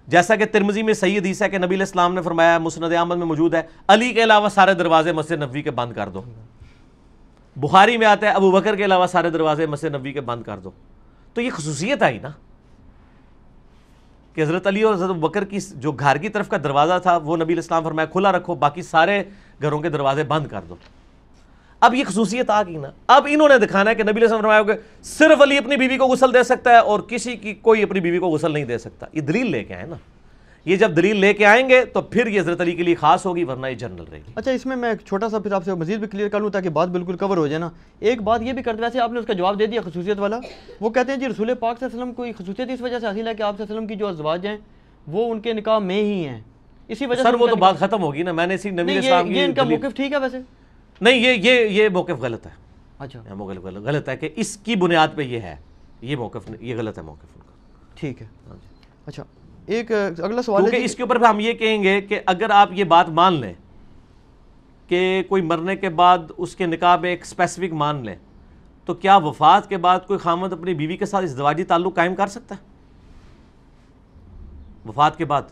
جیسا 0.07 0.37
کہ 0.37 0.45
ترمزی 0.45 0.83
میں 0.83 0.95
صحیح 0.95 1.19
حدیث 1.19 1.43
ہے 1.43 1.49
کہ 1.49 1.59
نبی 1.59 1.67
علیہ 1.67 1.87
السلام 1.87 2.15
نے 2.15 2.23
فرمایا، 2.23 2.59
مسند 2.59 2.93
احمد 2.93 3.17
میں 3.17 3.27
موجود 3.27 3.55
ہے، 3.55 3.63
علی 3.89 4.13
کے 4.13 4.23
علاوہ 4.23 4.49
سارے 4.49 4.75
دروازے 4.75 5.13
مسجد 5.13 5.43
نبوی 5.43 5.63
کے 5.63 5.71
بند 5.71 5.93
کر 5.93 6.09
دو۔ 6.09 6.23
بخاری 7.57 7.97
میں 7.97 8.07
آتا 8.07 8.27
ہے، 8.27 8.33
ابو 8.33 8.51
بکر 8.51 8.77
کے 8.77 8.85
علاوہ 8.85 9.07
سارے 9.07 9.31
دروازے 9.31 9.67
مسجد 9.67 9.95
نبوی 9.95 10.13
کے 10.13 10.21
بند 10.21 10.43
کر 10.43 10.59
دو۔ 10.59 10.71
تو 11.35 11.41
یہ 11.41 11.51
خصوصیت 11.51 12.03
آئی 12.03 12.19
نا 12.19 12.29
کہ 14.35 14.43
حضرت 14.43 14.67
علی 14.67 14.83
اور 14.83 14.95
حضرت 14.95 15.17
بکر 15.17 15.45
کی 15.45 15.59
جو 15.61 15.93
گھر 15.93 16.17
کی 16.17 16.29
طرف 16.29 16.49
کا 16.49 16.57
دروازہ 16.57 16.99
تھا، 17.03 17.17
وہ 17.17 17.37
نبی 17.37 17.45
علیہ 17.45 17.57
السلام 17.57 17.85
فرمایا، 17.85 18.07
کھلا 18.07 18.33
رکھو، 18.33 18.55
باقی 18.55 18.83
سارے 18.83 19.23
گھروں 19.63 19.81
کے 19.81 19.89
دروازے 19.89 20.25
بند 20.25 20.47
کر 20.47 20.61
دو۔ 20.69 20.75
اب 21.83 21.95
یہ 21.95 22.05
خصوصیت 22.05 22.51
آ 22.51 22.63
گئی 22.63 22.77
نا۔ 22.77 22.91
اب 23.07 23.27
انہوں 23.31 23.49
نے 23.49 23.59
دکھانا 23.59 23.91
ہے 23.91 23.95
کہ 23.95 24.03
نبی 24.03 24.11
علیہ 24.11 24.23
السلام 24.23 24.41
فرمایا 24.41 24.63
کہ 24.63 24.73
صرف 25.03 25.43
علی 25.43 25.59
اپنی 25.59 25.77
بیوی 25.77 25.97
کو 25.97 26.07
غسل 26.07 26.35
دے 26.35 26.43
سکتا 26.43 26.71
ہے 26.71 26.79
اور 26.79 27.01
کسی 27.01 27.37
کی 27.37 27.55
کوئی 27.55 27.83
اپنی 27.83 28.01
بیوی 28.01 28.19
کو 28.19 28.29
غسل 28.29 28.53
نہیں 28.53 28.65
دے 28.65 28.79
سکتا۔ 28.79 29.07
یہ 29.13 29.21
دلیل 29.21 29.51
لے 29.51 29.65
کے 29.65 29.75
آئے 29.75 29.87
نا۔ 29.87 29.97
یہ 30.65 30.77
جب 30.77 30.97
دلیل 30.97 31.17
لے 31.17 31.35
کے 31.35 31.47
آئیں 31.47 31.69
گے 31.69 31.85
تو 31.85 32.01
پھر 32.01 32.27
یہ 32.27 32.41
حضرت 32.41 32.61
علی 32.61 32.73
کے 32.73 32.83
لیے 32.83 32.95
خاص 32.95 33.27
ہوگی 33.27 33.45
ورنہ 33.45 33.67
یہ 33.67 33.75
جنرل 33.75 34.05
رہے 34.11 34.19
گی۔ 34.19 34.33
اچھا 34.35 34.51
اس 34.51 34.67
میں 34.67 34.77
میں 34.77 34.91
ایک 34.91 35.01
چھوٹا 35.07 35.29
سا 35.29 35.39
پھر 35.39 35.53
آپ 35.53 35.65
سے 35.65 35.75
مزید 35.75 35.99
بھی 35.99 36.09
کلیئر 36.09 36.29
کر 36.29 36.41
لوں 36.41 36.51
تاکہ 36.51 36.69
بات 36.69 36.89
بالکل 36.89 37.17
کور 37.17 37.37
ہو 37.37 37.47
جائے 37.47 37.59
نا۔ 37.59 37.69
ایک 38.01 38.23
بات 38.23 38.43
یہ 38.43 38.53
بھی 38.53 38.63
کرتے 38.63 38.83
ویسے 38.83 39.01
آپ 39.01 39.13
نے 39.13 39.19
اس 39.21 39.27
کا 39.27 39.33
جواب 39.33 39.59
دے 39.59 39.67
دیا 39.67 39.81
خصوصیت 39.81 40.19
والا۔ 40.19 40.39
وہ 40.81 40.91
کہتے 40.91 41.13
ہیں 41.13 41.19
جی 41.19 41.29
رسول 41.29 41.55
پاک 41.55 41.79
صلی 41.79 41.87
اللہ 41.87 41.95
علیہ 41.95 42.03
وسلم 42.03 42.15
کو 42.15 42.27
یہ 42.27 42.33
خصوصیت 42.39 42.71
اس 42.71 42.81
وجہ 42.81 42.99
سے 42.99 43.07
حاصل 43.07 43.29
ہے 43.29 43.35
کہ 43.35 43.43
آپ 43.43 43.57
صلی 43.57 43.63
اللہ 43.63 43.73
علیہ 43.73 43.77
وسلم 43.77 43.87
کی 43.87 43.95
جو 43.95 44.09
ازواج 44.09 44.47
ہیں 44.47 44.57
وہ 45.07 45.33
ان 45.33 45.41
کے 45.41 45.53
نکاح 45.53 45.79
میں 45.79 46.03
ہی 46.03 46.27
ہیں۔ 46.27 46.41
اسی 46.89 47.07
وجہ 47.07 47.23
سے 47.23 47.23
سر 47.23 47.35
وہ 47.35 47.47
تو 47.47 47.57
بات 47.57 47.79
ختم 47.79 48.03
ہوگی 48.03 48.23
نا۔ 48.23 48.33
میں 48.33 48.47
نے 48.47 48.55
اسی 48.55 48.71
نبی 48.71 48.99
علیہ 48.99 49.23
یہ 49.27 49.45
ان 49.45 49.53
کا 49.53 49.63
کی 49.63 49.69
موقف 49.69 49.97
ٹھیک 49.97 50.13
ہے 50.13 50.19
ویسے؟ 50.19 50.39
نہیں 51.03 51.15
یہ 51.15 51.33
یہ 51.33 51.83
یہ 51.83 51.89
موقف 51.89 52.21
غلط 52.21 52.47
ہے۔ 52.47 52.51
اچھا۔ 52.99 53.35
موقف 53.35 53.65
غلط 53.65 53.83
غلط 53.83 54.09
ہے 54.09 54.17
کہ 54.17 54.29
اس 54.37 54.57
کی 54.57 54.77
بنیاد 54.77 55.09
پہ 55.15 55.23
یہ 55.23 55.41
ہے۔ 55.41 55.57
یہ 56.01 56.17
موقف 56.17 56.51
یہ 56.61 56.77
غلط 56.77 56.99
ہے 56.99 57.03
موقف 57.03 57.29
ان 57.35 57.43
کا۔ 57.47 57.53
ٹھیک 57.95 58.23
ہے۔ 58.23 58.27
ہاں 58.49 58.57
جی۔ 58.63 58.69
اچھا 59.07 59.23
ایک 59.67 59.93
اگلا 59.93 60.43
سوال 60.43 60.63
ہے 60.63 60.65
کیونکہ 60.65 60.79
جی 60.79 60.85
اس 60.85 60.95
کے 60.95 61.03
اوپر 61.03 61.21
ہم 61.21 61.41
یہ 61.41 61.53
کہیں 61.53 61.83
گے 61.83 62.01
کہ 62.01 62.21
اگر 62.27 62.51
آپ 62.51 62.69
یہ 62.73 62.85
بات 62.85 63.09
مان 63.09 63.33
لیں 63.33 63.55
کہ 64.89 65.23
کوئی 65.29 65.43
مرنے 65.43 65.77
کے 65.77 65.89
بعد 65.89 66.19
اس 66.37 66.57
کے 66.57 66.67
نکاح 66.67 66.97
میں 66.97 67.11
ایک 67.11 67.23
اسپیسیفک 67.23 67.73
مان 67.73 68.05
لیں 68.05 68.17
تو 68.85 68.95
کیا 68.95 69.17
وفات 69.17 69.69
کے 69.69 69.77
بعد 69.77 70.01
کوئی 70.07 70.19
خامد 70.19 70.53
اپنی 70.53 70.75
بیوی 70.75 70.97
کے 70.97 71.07
ساتھ 71.07 71.25
ازدواجی 71.25 71.65
تعلق 71.65 71.95
قائم 71.95 72.15
کر 72.15 72.27
سکتا 72.27 72.55
ہے؟ 72.55 72.61
وفات 74.89 75.19
کے 75.19 75.25
بعد 75.25 75.43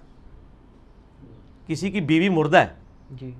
کسی 1.66 1.90
کی 1.90 2.00
بیوی 2.00 2.28
مردہ 2.28 2.56
ہے۔ 2.56 2.68
جی۔ 3.10 3.30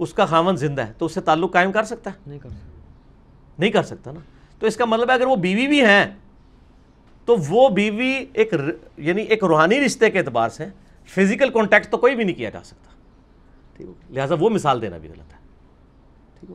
اس 0.00 0.14
کا 0.14 0.24
خامن 0.26 0.56
زندہ 0.56 0.86
ہے 0.86 0.92
تو 0.98 1.06
اس 1.06 1.14
سے 1.14 1.20
تعلق 1.20 1.52
قائم 1.52 1.72
کر 1.72 1.82
سکتا 1.82 2.10
ہے؟ 2.10 2.14
نہیں 2.26 2.38
کر 2.38 2.48
سکتے 2.48 2.78
نہیں 3.58 3.70
کر 3.70 3.82
سکتا 3.82 4.12
نا۔ 4.12 4.20
تو 4.58 4.66
اس 4.66 4.76
کا 4.76 4.84
مطلب 4.84 5.08
ہے 5.10 5.14
اگر 5.14 5.26
وہ 5.26 5.36
بیوی 5.36 5.66
بھی 5.66 5.84
ہیں 5.84 6.14
تو 7.24 7.36
وہ 7.48 7.68
بیوی 7.68 8.24
ایک 8.32 8.54
یعنی 8.96 9.22
ایک 9.22 9.44
روحانی 9.44 9.80
رشتے 9.80 10.10
کے 10.10 10.18
اعتبار 10.18 10.48
سے 10.48 10.66
فزیکل 11.04 11.50
کانٹیکٹ 11.50 11.90
تو 11.90 11.96
کوئی 11.96 12.16
بھی 12.16 12.24
نہیں 12.24 12.36
کیا 12.36 12.50
جا 12.50 12.62
سکتا۔ 12.64 12.90
ٹھیک 13.76 13.88
لہٰذا 14.10 14.34
وہ 14.40 14.50
مثال 14.50 14.82
دینا 14.82 14.98
بھی 14.98 15.08
غلط 15.08 15.32
ہے۔ 15.32 15.38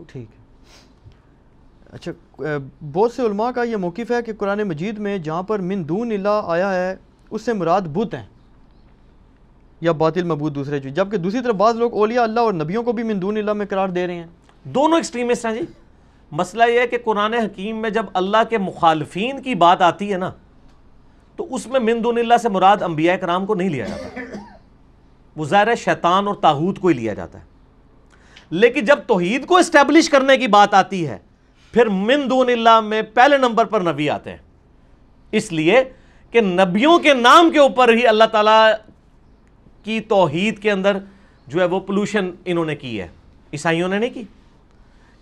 ٹھیک 0.08 0.28
ہے۔ 0.40 0.46
اچھا 1.92 2.12
بہت 2.92 3.12
سے 3.12 3.22
علماء 3.22 3.52
کا 3.52 3.64
یہ 3.64 3.76
موقف 3.76 4.12
ہے 4.12 4.22
کہ 4.22 4.34
قرآن 4.34 4.64
مجید 4.64 4.98
میں 4.98 5.18
جہاں 5.18 5.44
پر 5.44 5.60
من 5.60 5.90
دون 5.90 6.12
اللہ 6.12 6.42
آیا 6.44 6.74
ہے 6.74 6.96
اس 7.30 7.42
سے 7.42 7.54
مراد 7.54 7.82
بت 7.82 8.14
ہیں۔ 8.14 8.26
یا 9.82 9.92
باطل 9.92 10.24
مبود 10.24 10.56
دوسرے 10.56 10.80
چیز۔ 10.80 10.94
جبکہ 10.94 11.18
دوسری 11.18 11.42
طرف 11.42 11.56
بعض 11.56 11.76
لوگ 11.76 11.94
اولیاء 11.94 12.24
اللہ 12.24 12.40
اور 12.40 12.54
نبیوں 12.54 12.84
کو 12.84 12.92
بھی 12.92 13.04
من 13.04 13.22
دون 13.22 13.38
اللہ 13.38 13.54
میں 13.54 13.66
قرار 13.66 13.90
دے 13.90 14.08
رہے 14.08 14.16
ہیں۔ 14.16 14.28
دونوں 14.64 14.98
ایکسٹریمسٹ 14.98 15.46
ہیں 15.46 15.54
جی۔ 15.54 15.60
مسئلہ 16.32 16.64
یہ 16.64 16.80
ہے 16.80 16.88
کہ 16.88 16.98
قرآن 17.04 17.34
حکیم 17.34 17.78
میں 17.78 17.90
جب 17.90 18.06
اللہ 18.14 18.38
کے 18.50 18.58
مخالفین 18.58 19.42
کی 19.42 19.56
بات 19.56 19.82
آتی 19.82 20.14
ہے 20.14 20.18
نا، 20.18 20.32
تو 21.36 21.56
اس 21.56 21.68
میں 21.68 21.80
من 21.80 22.04
دون 22.04 22.18
اللہ 22.18 22.34
سے 22.42 22.50
مراد 22.50 22.82
انبیاء 22.82 23.16
کرام 23.16 23.46
کو 23.46 23.56
نہیں 23.56 23.70
لیا 23.70 23.86
جاتا۔ 23.86 24.20
وہ 25.36 25.46
ظاہر 25.46 25.76
شیطان 25.76 26.28
اور 26.28 26.36
تاغوت 26.36 26.80
کو 26.80 26.88
ہی 26.88 26.94
لیا 26.94 27.14
جاتا 27.14 27.40
ہے۔ 27.40 27.44
لیکن 28.52 28.86
جب 28.86 29.00
توحید 29.08 29.46
کو 29.46 29.58
اسٹیبلش 29.58 30.10
کرنے 30.10 30.38
کی 30.38 30.48
بات 30.48 30.74
آتی 30.74 31.08
ہے، 31.08 31.18
پھر 31.72 31.86
من 31.86 32.30
دون 32.30 32.50
اللہ 32.50 32.80
میں 32.80 33.02
پہلے 33.02 33.38
نمبر 33.38 33.66
پر 33.66 33.82
نبی 33.82 34.10
آتے 34.10 34.30
ہیں۔ 34.30 34.38
اس 35.32 35.52
لیے 35.52 35.84
کہ 36.32 36.42
نبیوں 36.42 37.00
کے 37.00 37.14
نام 37.14 37.52
کے 37.52 37.60
اوپر 37.60 37.94
ہی 37.94 38.08
اللہ 38.08 38.24
تعالیٰ 38.24 38.72
کی 39.86 40.00
توحید 40.00 40.60
کے 40.60 40.72
اندر 40.72 40.98
جو 41.48 41.60
ہے 41.60 41.66
وہ 41.66 41.80
پولوشن 41.80 42.32
انہوں 42.46 42.66
نے 42.66 42.76
کی 42.76 43.00
ہے۔ 43.02 43.08
عیسائیوں 43.54 43.90
نے 43.90 43.98
نہیں 43.98 44.10
کی۔ 44.10 44.24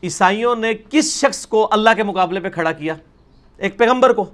عیسائیوں 0.03 0.55
نے 0.55 0.73
کس 0.89 1.13
شخص 1.15 1.45
کو 1.47 1.67
اللہ 1.71 1.89
کے 1.95 2.03
مقابلے 2.03 2.39
پہ 2.39 2.49
کھڑا 2.49 2.71
کیا؟ 2.71 2.95
ایک 3.57 3.77
پیغمبر 3.77 4.13
کو، 4.13 4.25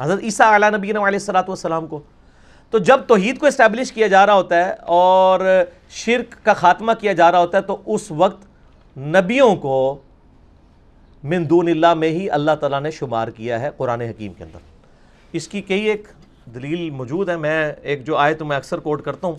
حضرت 0.00 0.22
عیسیٰ 0.22 0.52
علیہ 0.54 0.76
نبی 0.76 0.90
علیہ 0.90 1.00
السلاۃ 1.00 1.48
والسلام 1.48 1.86
کو۔ 1.86 2.00
تو 2.70 2.78
جب 2.78 3.00
توحید 3.06 3.38
کو 3.38 3.46
اسٹیبلش 3.46 3.92
کیا 3.92 4.06
جا 4.06 4.26
رہا 4.26 4.34
ہوتا 4.34 4.64
ہے 4.64 4.72
اور 4.86 5.40
شرک 5.90 6.44
کا 6.44 6.52
خاتمہ 6.52 6.92
کیا 7.00 7.12
جا 7.12 7.30
رہا 7.32 7.38
ہوتا 7.38 7.58
ہے، 7.58 7.62
تو 7.62 7.82
اس 7.86 8.10
وقت 8.10 8.46
نبیوں 8.98 9.56
کو 9.56 9.98
من 11.24 11.50
دون 11.50 11.68
اللہ 11.68 11.94
میں 11.94 12.08
ہی 12.08 12.30
اللہ 12.30 12.54
تعالیٰ 12.60 12.80
نے 12.80 12.90
شمار 12.90 13.28
کیا 13.28 13.60
ہے 13.60 13.70
قرآن 13.76 14.00
حکیم 14.00 14.32
کے 14.32 14.44
اندر۔ 14.44 14.58
اس 15.32 15.48
کی 15.48 15.60
کئی 15.60 15.84
ایک 15.84 16.08
دلیل 16.54 16.90
موجود 16.90 17.28
ہے۔ 17.28 17.36
میں 17.36 17.72
ایک 17.82 18.06
جو 18.06 18.16
آیت 18.16 18.42
میں 18.42 18.56
اکثر 18.56 18.78
کوٹ 18.78 19.02
کرتا 19.02 19.26
ہوں 19.26 19.34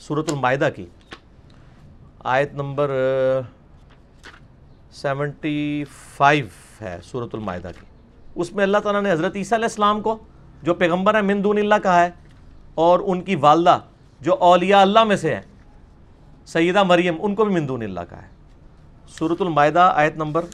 صورت 0.00 0.32
المائدہ 0.32 0.68
کی۔ 0.76 0.86
آیت 2.24 2.54
نمبر 2.54 2.90
سیونٹی 4.92 5.84
فائیو 6.16 6.46
ہے 6.80 6.98
صورت 7.04 7.34
المائدہ 7.34 7.68
کی۔ 7.80 7.86
اس 8.34 8.52
میں 8.52 8.64
اللہ 8.64 8.78
تعالیٰ 8.78 9.02
نے 9.02 9.12
حضرت 9.12 9.36
عیسیٰ 9.36 9.58
علیہ 9.58 9.64
السلام 9.64 10.00
کو، 10.00 10.18
جو 10.62 10.74
پیغمبر 10.74 11.14
ہے، 11.14 11.22
من 11.22 11.44
دون 11.44 11.58
اللہ 11.58 11.74
کہا 11.82 12.04
ہے، 12.04 12.10
اور 12.74 13.00
ان 13.04 13.20
کی 13.20 13.34
والدہ، 13.34 13.78
جو 14.20 14.36
اولیاء 14.40 14.80
اللہ 14.80 15.04
میں 15.04 15.16
سے 15.16 15.34
ہے 15.34 15.40
سیدہ 16.46 16.82
مریم، 16.82 17.16
ان 17.20 17.34
کو 17.34 17.44
بھی 17.44 17.54
من 17.54 17.68
دون 17.68 17.82
اللہ 17.82 18.00
کہا 18.08 18.22
ہے۔ 18.22 18.28
صورت 19.18 19.40
المائدہ، 19.40 19.92
آیت 19.94 20.16
نمبر 20.16 20.44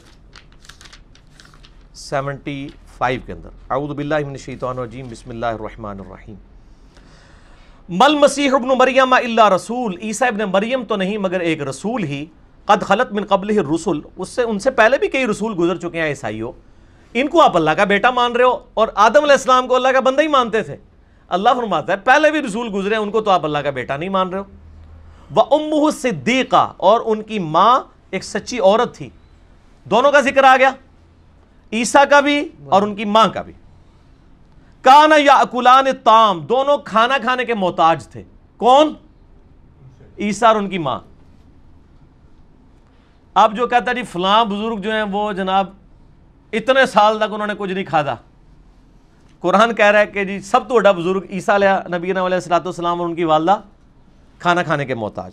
سیونٹی 1.93 2.67
فائیو 2.97 3.21
کے 3.25 3.31
اندر۔ 3.31 3.49
اعوذ 3.69 3.89
باللہ 3.89 4.15
من 4.19 4.31
الشیطان 4.31 4.77
الرجیم، 4.77 5.07
بسم 5.07 5.29
اللہ 5.29 5.45
الرحمن 5.45 5.99
الرحیم۔ 5.99 6.35
مل 7.89 8.15
مسیح 8.15 8.49
ابن 8.53 8.67
مریم 8.67 9.13
اللہ 9.13 9.49
رسول۔ 9.49 9.97
عیسیٰ 10.01 10.27
ابن 10.27 10.51
مریم 10.51 10.83
تو 10.83 10.95
نہیں، 10.95 11.17
مگر 11.17 11.39
ایک 11.39 11.61
رسول 11.61 12.03
ہی۔ 12.03 12.25
قد 12.65 12.81
خلط 12.81 13.11
من 13.11 13.25
قبل 13.25 13.59
الرسل۔ 13.59 13.99
اس 14.15 14.29
سے، 14.29 14.41
ان 14.41 14.59
سے 14.59 14.71
پہلے 14.71 14.97
بھی 14.97 15.07
کئی 15.07 15.27
رسول 15.27 15.55
گزر 15.59 15.75
چکے 15.75 16.01
ہیں، 16.01 16.07
عیسائیوں۔ 16.07 16.51
ان 17.13 17.27
کو 17.27 17.41
آپ 17.41 17.55
اللہ 17.57 17.71
کا 17.71 17.83
بیٹا 17.83 18.11
مان 18.11 18.31
رہے 18.31 18.43
ہو، 18.43 18.59
اور 18.73 18.87
آدم 18.95 19.23
علیہ 19.23 19.31
السلام 19.31 19.67
کو 19.67 19.75
اللہ 19.75 19.87
کا 19.87 19.99
بندہ 19.99 20.21
ہی 20.21 20.27
مانتے 20.27 20.61
تھے۔ 20.61 20.75
اللہ 21.27 21.49
فرماتا 21.57 21.93
ہے، 21.93 21.97
پہلے 21.97 22.31
بھی 22.31 22.41
رسول 22.41 22.69
گزرے 22.73 22.95
ہیں، 22.95 23.01
ان 23.01 23.11
کو 23.11 23.21
تو 23.21 23.31
آپ 23.31 23.45
اللہ 23.45 23.57
کا 23.57 23.69
بیٹا 23.69 23.97
نہیں 23.97 24.09
مان 24.09 24.29
رہے 24.29 24.39
ہو۔ 24.39 24.43
وہ 25.35 25.43
امہ 25.51 25.91
صدیقہ، 25.91 26.73
اور 26.77 27.01
ان 27.05 27.21
کی 27.21 27.39
ماں 27.39 27.79
ایک 28.11 28.23
سچی 28.23 28.59
عورت 28.59 28.95
تھی۔ 28.95 29.09
دونوں 29.85 30.11
کا 30.11 30.19
ذکر 30.19 30.43
آ 30.43 30.57
گیا۔ 30.57 30.71
عیسیٰ 31.73 32.03
کا 32.09 32.19
بھی 32.19 32.49
اور 32.65 32.81
ان 32.81 32.95
کی 32.95 33.05
ماں 33.05 33.27
کا 33.27 33.41
بھی۔ 33.41 33.53
کانا 34.81 35.15
یا 35.19 35.33
اکولان 35.33 35.85
تام 36.03 36.39
دونوں 36.39 36.77
کھانا 36.77 37.17
کھانے 37.17 37.45
کے 37.45 37.53
محتاج 37.53 38.07
تھے۔ 38.07 38.23
کون؟ 38.57 38.93
عیسیٰ 40.19 40.47
اور 40.47 40.55
ان 40.55 40.69
کی 40.69 40.77
ماں۔ 40.77 40.99
اب 43.33 43.55
جو 43.55 43.67
کہتا 43.67 43.93
جی 43.93 44.03
فلاں 44.03 44.45
بزرگ 44.45 44.81
جو 44.81 44.91
ہیں 44.91 45.03
وہ 45.03 45.33
جناب 45.33 45.67
اتنے 46.53 46.85
سال 46.85 47.17
تک 47.17 47.33
انہوں 47.33 47.47
نے 47.47 47.53
کچھ 47.57 47.71
نہیں 47.71 47.85
کھادا 47.85 48.15
قرآن 49.39 49.75
کہہ 49.75 49.85
رہا 49.85 49.99
ہے 49.99 50.07
کہ 50.07 50.23
جی 50.23 50.39
سب 50.39 50.67
تو 50.67 50.75
بڑا 50.75 50.91
بزرگ 50.91 51.21
عیسیٰ 51.29 51.55
علیہ 51.55 51.97
نبی 51.97 52.11
علیہ 52.11 52.21
السلاۃ 52.21 52.59
والسلام 52.59 53.01
اور 53.01 53.09
ان 53.09 53.15
کی 53.15 53.23
والدہ 53.23 53.59
کھانا 54.39 54.63
کھانے 54.63 54.85
کے 54.85 54.95
محتاج۔ 54.95 55.31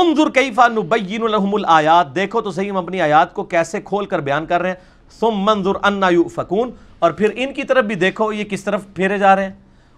انظر 0.00 0.30
کیفا 0.30 0.68
نبین 0.68 1.20
لهم 1.20 1.54
الآیات، 1.54 2.14
دیکھو 2.14 2.40
تو 2.40 2.50
صحیح 2.50 2.70
ہم 2.70 2.76
اپنی 2.76 3.00
آیات 3.00 3.34
کو 3.34 3.44
کیسے 3.44 3.80
کھول 3.80 4.06
کر 4.06 4.20
بیان 4.20 4.46
کر 4.46 4.60
رہے 4.60 4.68
ہیں۔ 4.68 4.76
ثم 5.20 5.34
منظر 5.34 5.74
انا 5.82 6.08
یؤفکون، 6.08 6.70
اور 6.98 7.10
پھر 7.10 7.30
ان 7.36 7.52
کی 7.52 7.64
طرف 7.64 7.84
بھی 7.84 7.94
دیکھو 7.94 8.32
یہ 8.32 8.44
کس 8.44 8.64
طرف 8.64 8.86
پھیرے 8.94 9.18
جا 9.18 9.36
رہے 9.36 9.44
ہیں۔ 9.44 9.54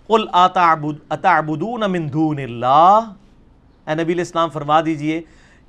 قل 0.07 0.25
اتعبد 0.33 0.99
اتعبدون 1.09 1.81
من 1.81 2.13
دون 2.13 2.39
اللہ۔ 2.39 3.01
اے 3.87 3.95
نبی 3.95 4.13
علیہ 4.13 4.25
السلام، 4.25 4.51
فرما 4.51 4.81
دیجیے، 4.81 5.23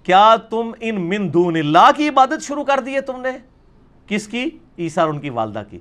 کیا 0.04 0.36
تم 0.50 0.72
ان 0.80 1.02
من 1.02 1.34
دون 1.34 1.56
اللہ 1.56 1.90
کی 1.96 2.10
عبادت 2.10 2.42
شروع 2.42 2.64
کر 2.64 2.80
دیے 2.80 3.02
تم 3.02 3.22
نے؟ 3.22 3.32
کس 4.08 4.28
کی؟ 4.28 4.50
عیسیٰ 4.80 5.04
اور 5.04 5.14
ان 5.14 5.20
کی 5.20 5.30
والدہ 5.30 5.64
کی۔ 5.70 5.80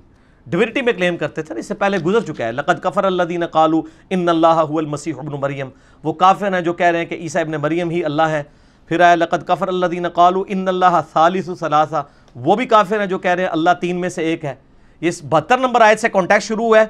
ڈیویٹی 0.49 0.81
میں 0.81 0.93
کلیم 0.93 1.17
کرتے 1.17 1.41
تھے 1.41 1.53
نا، 1.53 1.59
اس 1.59 1.67
سے 1.67 1.73
پہلے 1.73 1.97
گزر 1.97 2.33
چکا 2.33 2.45
ہے۔ 2.45 2.51
لقد 2.51 2.79
کفر 2.81 3.03
الذین 3.03 3.45
قالوا 3.45 3.81
ان 4.09 4.29
اللہ 4.29 4.61
هو 4.69 4.77
المسیح 4.77 5.13
ابن 5.17 5.39
مریم۔ 5.39 5.69
وہ 6.03 6.13
کافر 6.13 6.53
ہیں 6.53 6.61
جو 6.61 6.73
کہہ 6.73 6.85
رہے 6.85 6.99
ہیں 6.99 7.05
کہ 7.05 7.15
عیسیٰ 7.15 7.41
ابن 7.41 7.51
مریم 7.51 7.89
ہی 7.89 8.03
اللہ 8.03 8.21
ہے۔ 8.21 8.43
پھر 8.87 8.99
آیا 8.99 9.15
لقد 9.15 9.47
کفر 9.47 9.67
الذین 9.67 10.09
قالوا 10.09 10.43
ان 10.47 10.67
اللہ 10.67 11.01
ثالث 11.13 11.49
ثلاثہ۔ 11.59 12.03
وہ 12.35 12.55
بھی 12.55 12.65
کافر 12.65 12.99
ہیں 12.99 13.05
جو 13.05 13.17
کہہ 13.17 13.31
رہے 13.31 13.43
ہیں 13.43 13.49
اللہ 13.49 13.69
تین 13.81 14.01
میں 14.01 14.09
سے 14.09 14.23
ایک 14.23 14.45
ہے۔ 14.45 14.55
اس 14.99 15.21
بہتر 15.29 15.57
نمبر 15.57 15.81
آیت 15.81 15.99
سے 15.99 16.09
کانٹیکٹ 16.09 16.43
شروع 16.43 16.65
ہوا 16.65 16.79
ہے۔ 16.79 16.85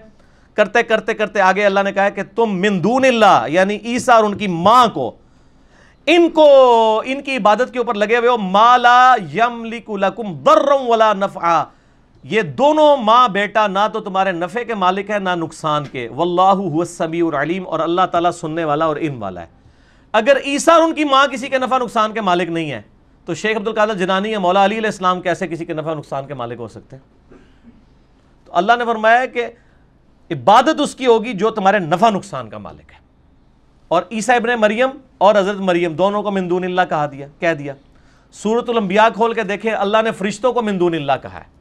کرتے 0.53 0.84
کرتے 0.84 1.14
کرتے 1.14 1.41
آگے 1.41 1.66
اللہ 1.66 1.80
نے 1.84 1.91
کہا 1.91 2.05
ہے 2.05 2.12
کہ 2.12 2.22
تم 2.36 2.45
من 2.45 2.84
دون 2.84 3.05
اللہ 3.05 3.45
یعنی 3.47 3.76
عیسیٰ 3.76 4.16
اور 4.16 4.24
ان 4.24 4.38
کی 4.38 4.47
ماں 4.47 4.88
کو، 4.88 5.16
ان 6.05 6.30
کو، 6.30 7.01
ان 7.05 7.22
کی 7.22 7.38
عبادت 7.38 7.74
کے 7.74 7.80
اوپر 7.80 7.93
لگے 7.93 8.18
ہوئے 8.18 8.30
ہو۔ 8.30 8.38
مالا 8.38 9.16
یملک 9.34 9.89
لکم 9.89 10.43
ضرا 10.43 10.76
ولا 10.88 11.14
نفعا۔ 11.14 11.64
یہ 12.24 12.41
دونوں 12.41 12.97
ماں 12.97 13.28
بیٹا 13.28 13.67
نہ 13.67 13.80
تو 13.93 13.99
تمہارے 13.99 14.32
نفع 14.32 14.63
کے 14.67 14.76
مالک 14.76 15.09
ہے، 15.09 15.20
نہ 15.20 15.30
نقصان 15.36 15.84
کے۔ 15.84 16.09
واللہ 16.09 16.57
هو 16.57 16.80
السمیع 16.80 17.26
العلیم، 17.26 17.67
اور 17.67 17.80
اللہ 17.80 18.01
تعالیٰ 18.11 18.32
سننے 18.32 18.63
والا 18.63 18.86
اور 18.86 18.95
علم 18.95 19.22
والا 19.22 19.41
ہے۔ 19.41 19.47
اگر 20.13 20.38
عیسیٰ 20.45 20.74
اور 20.74 20.84
ان 20.84 20.93
کی 20.93 21.03
ماں 21.03 21.28
کسی 21.28 21.47
کے 21.47 21.57
نفع 21.57 21.78
نقصان 21.78 22.13
کے 22.13 22.22
مالک 22.22 22.49
نہیں 22.49 22.72
ہے، 22.72 22.82
تو 23.26 23.34
شیخ 23.34 23.57
عبد 23.57 23.67
القادر 23.67 23.93
جنانی 23.93 24.32
یا 24.32 24.39
مولا 24.39 24.65
علی 24.65 24.78
علیہ 24.78 24.88
السلام 24.88 25.22
کیسے 25.22 25.47
کسی 25.47 25.65
کے 25.65 25.74
نفع 25.74 25.93
نقصان 25.93 26.28
کے 26.28 26.34
مالک 26.34 26.59
ہو 26.59 26.67
سکتے 26.67 26.95
ہیں؟ 26.95 27.38
تو 28.45 28.51
اللہ 28.55 28.74
نے 28.80 28.86
فرمایا 28.86 29.26
کہ 29.26 29.47
عبادت 30.32 30.80
اس 30.80 30.95
کی 30.95 31.05
ہوگی 31.05 31.34
جو 31.34 31.49
تمہارے 31.49 31.80
نفع 31.80 32.09
نقصان 32.09 32.49
کا 32.49 32.57
مالک 32.57 32.91
ہے۔ 32.93 32.97
اور 33.88 34.03
عیسیٰ 34.11 34.36
ابن 34.36 34.49
مریم 34.59 34.89
اور 35.17 35.36
حضرت 35.36 35.57
مریم 35.57 35.93
دونوں 35.93 36.24
کو 36.24 36.32
من 36.32 36.49
دون 36.49 36.63
اللہ 36.63 36.82
کہا 36.89 37.05
دیا، 37.05 37.28
کہہ 37.39 37.53
دیا۔ 37.53 37.74
سورت 38.32 38.70
الانبیاء 38.70 39.07
کھول 39.13 39.34
کے 39.34 39.43
دیکھیں، 39.43 39.72
اللہ 39.72 39.97
نے 40.03 40.11
فرشتوں 40.11 40.53
کو 40.53 40.61
من 40.61 40.80
دون 40.80 40.93
اللہ 40.93 41.11
کہا 41.22 41.38
ہے۔ 41.38 41.59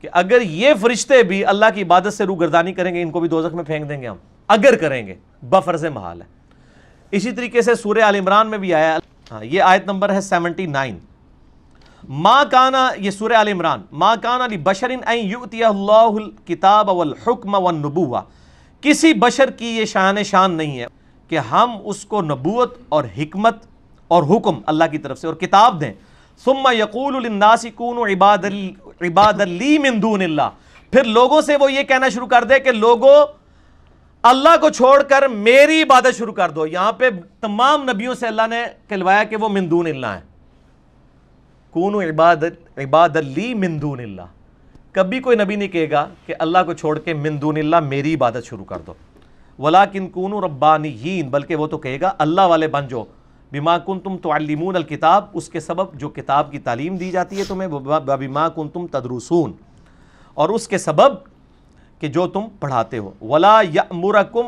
کہ 0.00 0.08
اگر 0.12 0.40
یہ 0.40 0.74
فرشتے 0.80 1.22
بھی 1.22 1.44
اللہ 1.44 1.66
کی 1.74 1.82
عبادت 1.82 2.12
سے 2.12 2.24
روگردانی 2.24 2.72
کریں 2.72 2.94
گے، 2.94 3.02
ان 3.02 3.10
کو 3.10 3.20
بھی 3.20 3.28
دوزخ 3.28 3.54
میں 3.54 3.64
پھینک 3.64 3.88
دیں 3.88 4.02
گے 4.02 4.08
ہم۔ 4.08 4.16
اگر 4.48 4.76
کریں 4.76 5.06
گے، 5.06 5.14
بفرض 5.42 5.84
محال 5.84 6.22
ہے۔ 6.22 6.26
اسی 7.10 7.32
طریقے 7.32 7.62
سے 7.62 7.74
سورہ 7.74 8.00
آل 8.00 8.16
عمران 8.16 8.48
میں 8.48 8.58
بھی 8.58 8.74
آیا 8.74 8.98
ہاں 9.32 9.44
یہ 9.44 9.62
آیت 9.62 9.86
نمبر 9.86 10.12
ہے 10.12 10.20
سیونٹی 10.20 10.66
نائن۔ 10.66 10.98
ما 12.08 12.44
کانا 12.44 12.90
یہ 12.96 13.10
سورہ 13.10 13.32
آل 13.32 13.48
عمران، 13.48 13.82
ما 13.92 14.14
کانا 14.14 14.46
لی 14.46 14.56
بشرین 14.56 15.00
یؤتی 15.12 15.64
اللہ 15.64 15.92
الکتاب 15.92 16.88
والحکم 16.88 17.54
والنبوہ۔ 17.54 18.20
کسی 18.80 19.14
بشر 19.14 19.50
کی 19.50 19.66
یہ 19.66 19.84
شان 19.84 20.24
شان 20.24 20.52
نہیں 20.52 20.80
ہے 20.80 20.86
کہ 21.28 21.38
ہم 21.38 21.70
اس 21.84 22.04
کو 22.04 22.22
نبوت 22.22 22.78
اور 22.88 23.04
حکمت 23.18 23.56
اور 24.08 24.22
حکم 24.22 24.60
اللہ 24.66 24.84
کی 24.90 24.98
طرف 24.98 25.18
سے 25.18 25.26
اور 25.26 25.34
کتاب 25.34 25.80
دیں۔ 25.80 25.92
ثم 26.44 26.68
یقول 26.78 27.22
للناس 27.22 27.66
کونوا 27.74 28.08
عباد 28.08 28.44
عباد 29.00 29.40
لی 29.40 29.78
من 29.78 30.02
دون 30.02 30.22
اللہ۔ 30.22 30.48
پھر 30.90 31.04
لوگوں 31.04 31.40
سے 31.40 31.56
وہ 31.56 31.72
یہ 31.72 31.82
کہنا 31.82 32.08
شروع 32.08 32.26
کر 32.26 32.44
دے 32.44 32.60
کہ 32.60 32.72
لوگوں 32.72 33.26
اللہ 34.22 34.56
کو 34.60 34.70
چھوڑ 34.70 35.02
کر 35.02 35.28
میری 35.28 35.82
عبادت 35.82 36.16
شروع 36.18 36.32
کر 36.32 36.50
دو۔ 36.50 36.66
یہاں 36.66 36.92
پہ 36.92 37.10
تمام 37.40 37.90
نبیوں 37.90 38.14
سے 38.14 38.26
اللہ 38.26 38.46
نے 38.50 38.64
کہلوایا 38.88 39.24
کہ 39.24 39.36
وہ 39.36 39.48
من 39.48 39.70
دون 39.70 39.86
اللہ 39.86 40.06
ہیں۔ 40.06 40.20
کونو 41.70 42.00
عباد 42.00 42.36
عباد 42.76 43.16
لی 43.16 43.54
من 43.54 43.82
دون 43.82 44.00
اللہ۔ 44.00 44.22
کبھی 44.92 45.20
کوئی 45.20 45.36
نبی 45.36 45.56
نہیں 45.56 45.68
کہے 45.68 45.90
گا 45.90 46.06
کہ 46.26 46.34
اللہ 46.38 46.58
کو 46.66 46.72
چھوڑ 46.72 46.98
کے 46.98 47.14
من 47.14 47.40
دون 47.40 47.56
اللہ 47.56 47.80
میری 47.80 48.14
عبادت 48.14 48.44
شروع 48.44 48.64
کر 48.64 48.78
دو۔ 48.86 48.94
ولیکن 49.58 50.08
کونو 50.08 50.40
ربانیین، 50.40 51.28
بلکہ 51.28 51.56
وہ 51.56 51.66
تو 51.66 51.78
کہے 51.78 52.00
گا 52.00 52.12
اللہ 52.18 52.40
والے 52.40 52.68
بن 52.68 52.88
جو 52.88 53.04
بما 53.52 53.78
کنتم 53.78 54.16
تعلمون 54.16 54.76
الکتاب، 54.76 55.24
اس 55.32 55.48
کے 55.48 55.60
سبب 55.60 55.94
جو 55.94 56.08
کتاب 56.08 56.50
کی 56.50 56.58
تعلیم 56.58 56.96
دی 56.96 57.10
جاتی 57.10 57.38
ہے 57.38 57.44
تمہیں 57.44 57.68
بما 57.68 58.48
کنتم 58.48 58.86
تدرسون۔ 58.86 59.52
اور 60.34 60.48
اس 60.48 60.68
کے 60.68 60.78
سبب 60.78 61.14
کہ 61.98 62.08
جو 62.08 62.26
تم 62.26 62.40
پڑھاتے 62.60 62.98
ہو۔ 62.98 63.10
ولا 63.20 63.60
یامرکم 63.72 64.46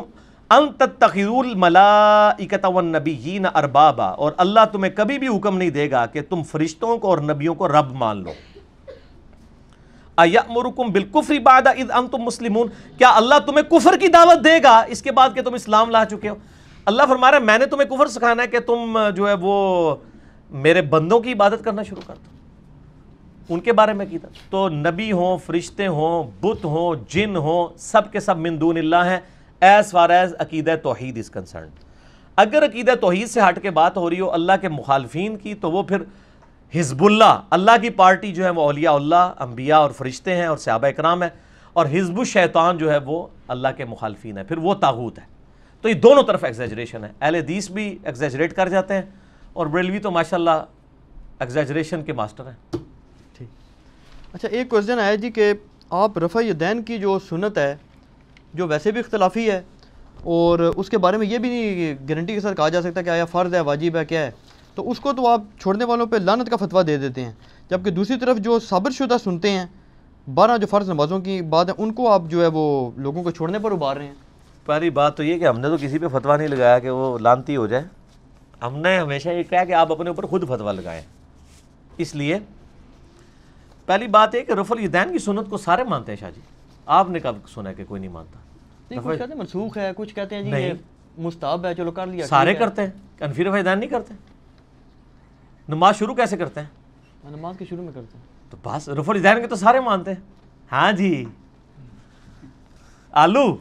ان 0.51 0.73
تتخذوا 0.73 1.39
الملائکۃ 1.39 2.65
والنبیین 2.65 3.47
اربابا 3.55 4.07
اور 4.07 4.33
اللہ 4.37 4.61
تمہیں 4.73 4.93
کبھی 4.97 5.19
بھی 5.19 5.29
حکم 5.29 5.59
نہیں 5.59 5.71
دے 5.71 5.91
گا 5.91 6.07
کہ 6.07 6.21
تم 6.29 6.43
فرشتوں 6.43 6.99
کو 6.99 7.09
اور 7.09 7.19
نبیوں 7.19 7.55
کو 7.55 7.69
رب 7.69 7.93
مان 7.93 8.23
لو۔ 8.23 8.31
ایامرکم 10.17 10.93
بالکفر 10.93 11.39
بعد 11.39 11.67
اذ 11.67 11.91
انتم 11.91 12.19
مسلمون۔ 12.19 12.69
کیا 12.99 13.11
اللہ 13.15 13.35
تمہیں 13.47 13.63
کفر 13.63 13.97
کی 13.97 14.09
دعوت 14.09 14.45
دے 14.45 14.63
گا 14.63 14.79
اس 14.79 15.03
کے 15.03 15.13
بعد 15.13 15.29
کہ 15.35 15.43
تم 15.43 15.55
اسلام 15.55 15.91
لا 15.91 16.05
چکے 16.05 16.29
ہو؟ 16.29 16.35
اللہ 16.85 17.03
فرما 17.09 17.31
رہا 17.31 17.39
ہے، 17.39 17.43
میں 17.43 17.59
نے 17.59 17.67
تمہیں 17.67 17.89
کفر 17.89 18.07
سکھانا 18.07 18.43
ہے 18.43 18.49
کہ 18.49 18.61
تم 18.61 18.99
جو 19.17 19.29
ہے 19.29 19.35
وہ 19.41 19.97
میرے 20.51 20.83
بندوں 20.83 21.21
کی 21.21 21.33
عبادت 21.33 21.65
کرنا 21.65 21.83
شروع 21.83 22.03
کر 22.07 22.15
دو۔ 22.15 23.55
ان 23.55 23.61
کے 23.61 23.73
بارے 23.73 23.93
میں 23.93 24.07
کیتا 24.07 24.29
تو 24.51 24.69
نبی 24.69 25.13
ہوں، 25.13 25.39
فرشتے 25.39 25.87
ہوں، 25.87 26.31
بت 26.41 26.65
ہوں، 26.65 27.05
جن 27.09 27.37
ہوں، 27.37 27.69
سب 27.79 28.13
کے 28.13 28.21
سب 28.21 28.37
من 28.37 28.61
دون 28.61 28.77
اللہ 28.77 29.05
ہیں، 29.05 29.21
ایز 29.61 29.91
فار 29.91 30.11
ایز 30.11 30.35
عقیدہ 30.39 30.75
توحید 30.83 31.19
از 31.19 31.31
کنسرن 31.31 31.69
اگر 32.37 32.65
عقیدہ 32.65 32.95
توحید 33.01 33.29
سے 33.29 33.41
ہٹ 33.41 33.63
کے 33.63 33.71
بات 33.71 33.97
ہو 33.97 34.11
رہی 34.11 34.21
ہو 34.21 34.31
اللہ 34.31 34.53
کے 34.61 34.69
مخالفین 34.69 35.37
کی، 35.37 35.55
تو 35.55 35.71
وہ 35.71 35.83
پھر 35.83 36.03
حزب 36.75 37.05
اللہ 37.05 37.41
اللہ 37.51 37.71
کی 37.83 37.91
پارٹی 37.91 38.33
جو 38.33 38.45
ہے 38.45 38.51
وہ 38.51 38.63
اولیاء 38.63 38.93
اللہ، 38.93 39.33
انبیاء 39.39 39.79
اور 39.79 39.91
فرشتے 39.91 40.37
ہیں 40.37 40.47
اور 40.47 40.57
صحابہ 40.57 40.87
اکرام 40.87 41.23
ہیں۔ 41.23 41.31
اور 41.73 41.87
حزب 41.87 42.19
الشیطان 42.19 42.79
جو 42.79 42.93
ہے 42.93 42.99
وہ 42.99 43.27
اللہ 43.49 43.69
کے 43.77 43.85
مخالفین 43.85 44.39
ہے 44.39 44.45
پھر 44.45 44.59
وہ 44.59 44.75
تاغوت 44.75 45.19
ہے۔ 45.19 45.40
تو 45.81 45.89
یہ 45.89 45.95
دونوں 45.95 46.23
طرف 46.23 46.45
ایگزیجریشن 46.45 47.05
ہے۔ 47.05 47.13
اہل 47.21 47.35
حدیث 47.35 47.71
بھی 47.71 47.99
ایگزیجریٹ 48.03 48.53
کر 48.53 48.69
جاتے 48.69 48.95
ہیں 48.95 49.03
اور 49.53 49.67
بریلوی 49.67 49.99
تو 49.99 50.11
ماشاءاللہ 50.11 50.65
ایگزیجریشن 51.39 52.05
کے 52.05 52.13
ماسٹر 52.13 52.47
ہیں۔ 52.47 52.77
ٹھیک۔ 53.33 53.49
اچھا 54.33 54.49
ایک 54.49 54.69
کوشچن 54.69 54.99
آیا 54.99 55.15
جی 55.15 55.31
کہ 55.31 55.53
آپ 55.91 56.19
رفع 56.19 56.41
یدین 56.41 56.83
کی 56.83 56.99
جو 56.99 57.19
سنت 57.19 57.59
ہے، 57.59 57.77
جو 58.55 58.67
ویسے 58.67 58.91
بھی 58.91 59.01
اختلافی 59.01 59.51
ہے، 59.51 59.63
اور 60.23 60.59
اس 60.59 60.91
کے 60.91 60.99
بارے 60.99 61.17
میں 61.17 61.27
یہ 61.27 61.39
بھی 61.39 61.49
نہیں 61.49 61.95
گارنٹی 62.09 62.35
کے 62.35 62.41
ساتھ 62.41 62.57
کہا 62.57 62.69
جا 62.69 62.83
سکتا 62.83 63.03
کہ 63.03 63.09
آیا 63.09 63.25
فرض 63.25 63.55
ہے، 63.55 63.61
واجب 63.61 63.97
ہے، 63.97 64.05
کیا 64.05 64.27
ہے؟ 64.27 64.31
تو 64.75 64.91
اس 64.91 65.01
کو 65.01 65.13
تو 65.13 65.27
آپ 65.27 65.43
چھوڑنے 65.59 65.85
والوں 65.85 66.07
پہ 66.07 66.17
لانت 66.17 66.51
کا 66.51 66.57
فتویٰ 66.57 66.87
دے 66.87 66.97
دیتے 66.97 67.25
ہیں۔ 67.25 67.33
جبکہ 67.71 67.91
دوسری 67.91 68.19
طرف 68.19 68.37
جو 68.37 68.59
صابر 68.59 68.91
شدہ 68.91 69.17
سنتے 69.25 69.51
ہیں، 69.51 69.67
بارہ 70.35 70.59
جو 70.59 70.67
فرض 70.67 70.91
نمازوں 70.91 71.21
کی 71.21 71.43
بات 71.43 71.69
ہے، 71.69 71.75
ان 71.79 71.93
کو 71.93 72.11
آپ 72.11 72.23
جو 72.29 72.43
ہے 72.43 72.47
وہ 72.47 72.91
لوگوں 72.97 73.23
کو 73.23 73.31
چھوڑنے 73.31 73.59
پر 73.59 73.73
ابار 73.73 73.97
رہے 73.97 74.07
ہیں۔ 74.07 74.15
پہلی 74.65 74.91
بات 74.91 75.17
تو 75.17 75.23
یہ 75.23 75.39
کہ 75.39 75.47
ہم 75.47 75.61
نے 75.61 75.69
تو 75.69 75.77
کسی 75.81 75.99
پہ 75.99 76.09
فتویٰ 76.09 76.37
نہیں 76.37 76.49
لگایا 76.49 76.79
کہ 76.79 76.91
وہ 76.91 77.19
لانتی 77.19 77.57
ہو 77.57 77.67
جائے۔ 77.67 77.85
ہم 78.63 78.77
نے 78.77 78.99
ہمیشہ 78.99 79.29
یہ 79.29 79.43
کہا 79.43 79.65
کہ 79.65 79.73
آپ 79.73 79.93
اپنے 79.93 80.11
اوپر 80.11 80.27
خود 80.27 80.45
فتویٰ 80.49 80.73
لگائیں۔ 80.73 81.03
اس 81.99 82.15
لیے 82.15 82.39
پہلی 83.87 84.07
بات 84.07 84.35
ہے 84.35 84.41
کہ 84.41 84.53
رف 84.53 84.73
الیدین 84.73 85.13
کی 85.13 85.19
سنت 85.19 85.51
کو 85.51 85.57
سارے 85.57 85.85
مانتے 85.85 86.13
ہیں 86.13 86.17
شاہ 86.17 86.31
جی۔ 86.31 86.41
آپ 86.87 87.11
نے 87.11 87.21
کب 87.21 87.37
سنا 87.55 87.71
ہے 87.71 87.75
کہ 87.75 87.85
کوئی 87.85 88.01
نہیں 88.01 88.11
مانتا؟ 88.11 88.39
نہیں 88.91 89.01
کچھ 89.01 89.19
کہتے 89.19 89.33
ہیں 89.33 89.41
منسوخ 89.41 89.79
ہے 89.79 89.91
کچھ 89.97 90.15
کہتے 90.15 90.35
ہیں 90.35 90.43
جی 90.43 90.51
یہ 90.51 90.73
مستحب 91.19 91.67
ہے 91.67 91.75
چلو 91.75 91.91
کر 91.91 92.07
لیا 92.07 92.27
سارے 92.27 92.55
کرتے 92.55 92.83
ہیں 92.83 92.91
انفی 93.21 93.45
رفع 93.45 93.59
یدین 93.59 93.79
نہیں 93.79 93.91
کرتے۔ 93.91 94.15
نماز 95.69 95.99
شروع 95.99 96.15
کیسے 96.15 96.37
کرتے 96.37 96.61
ہیں؟ 96.61 96.67
نماز 97.31 97.57
کے 97.59 97.65
شروع 97.65 97.85
میں 97.85 97.93
کرتے 97.95 98.19
ہیں۔ 98.19 98.25
تو 98.51 98.57
بس 98.63 98.89
رف 98.89 99.11
الیدین 99.11 99.41
کے 99.41 99.47
تو 99.47 99.57
سارے 99.57 99.81
مانتے 99.81 100.13
ہیں۔ 100.13 100.21
ہاں 100.73 100.93
جی۔ 100.93 101.25
آلو۔ 103.13 103.57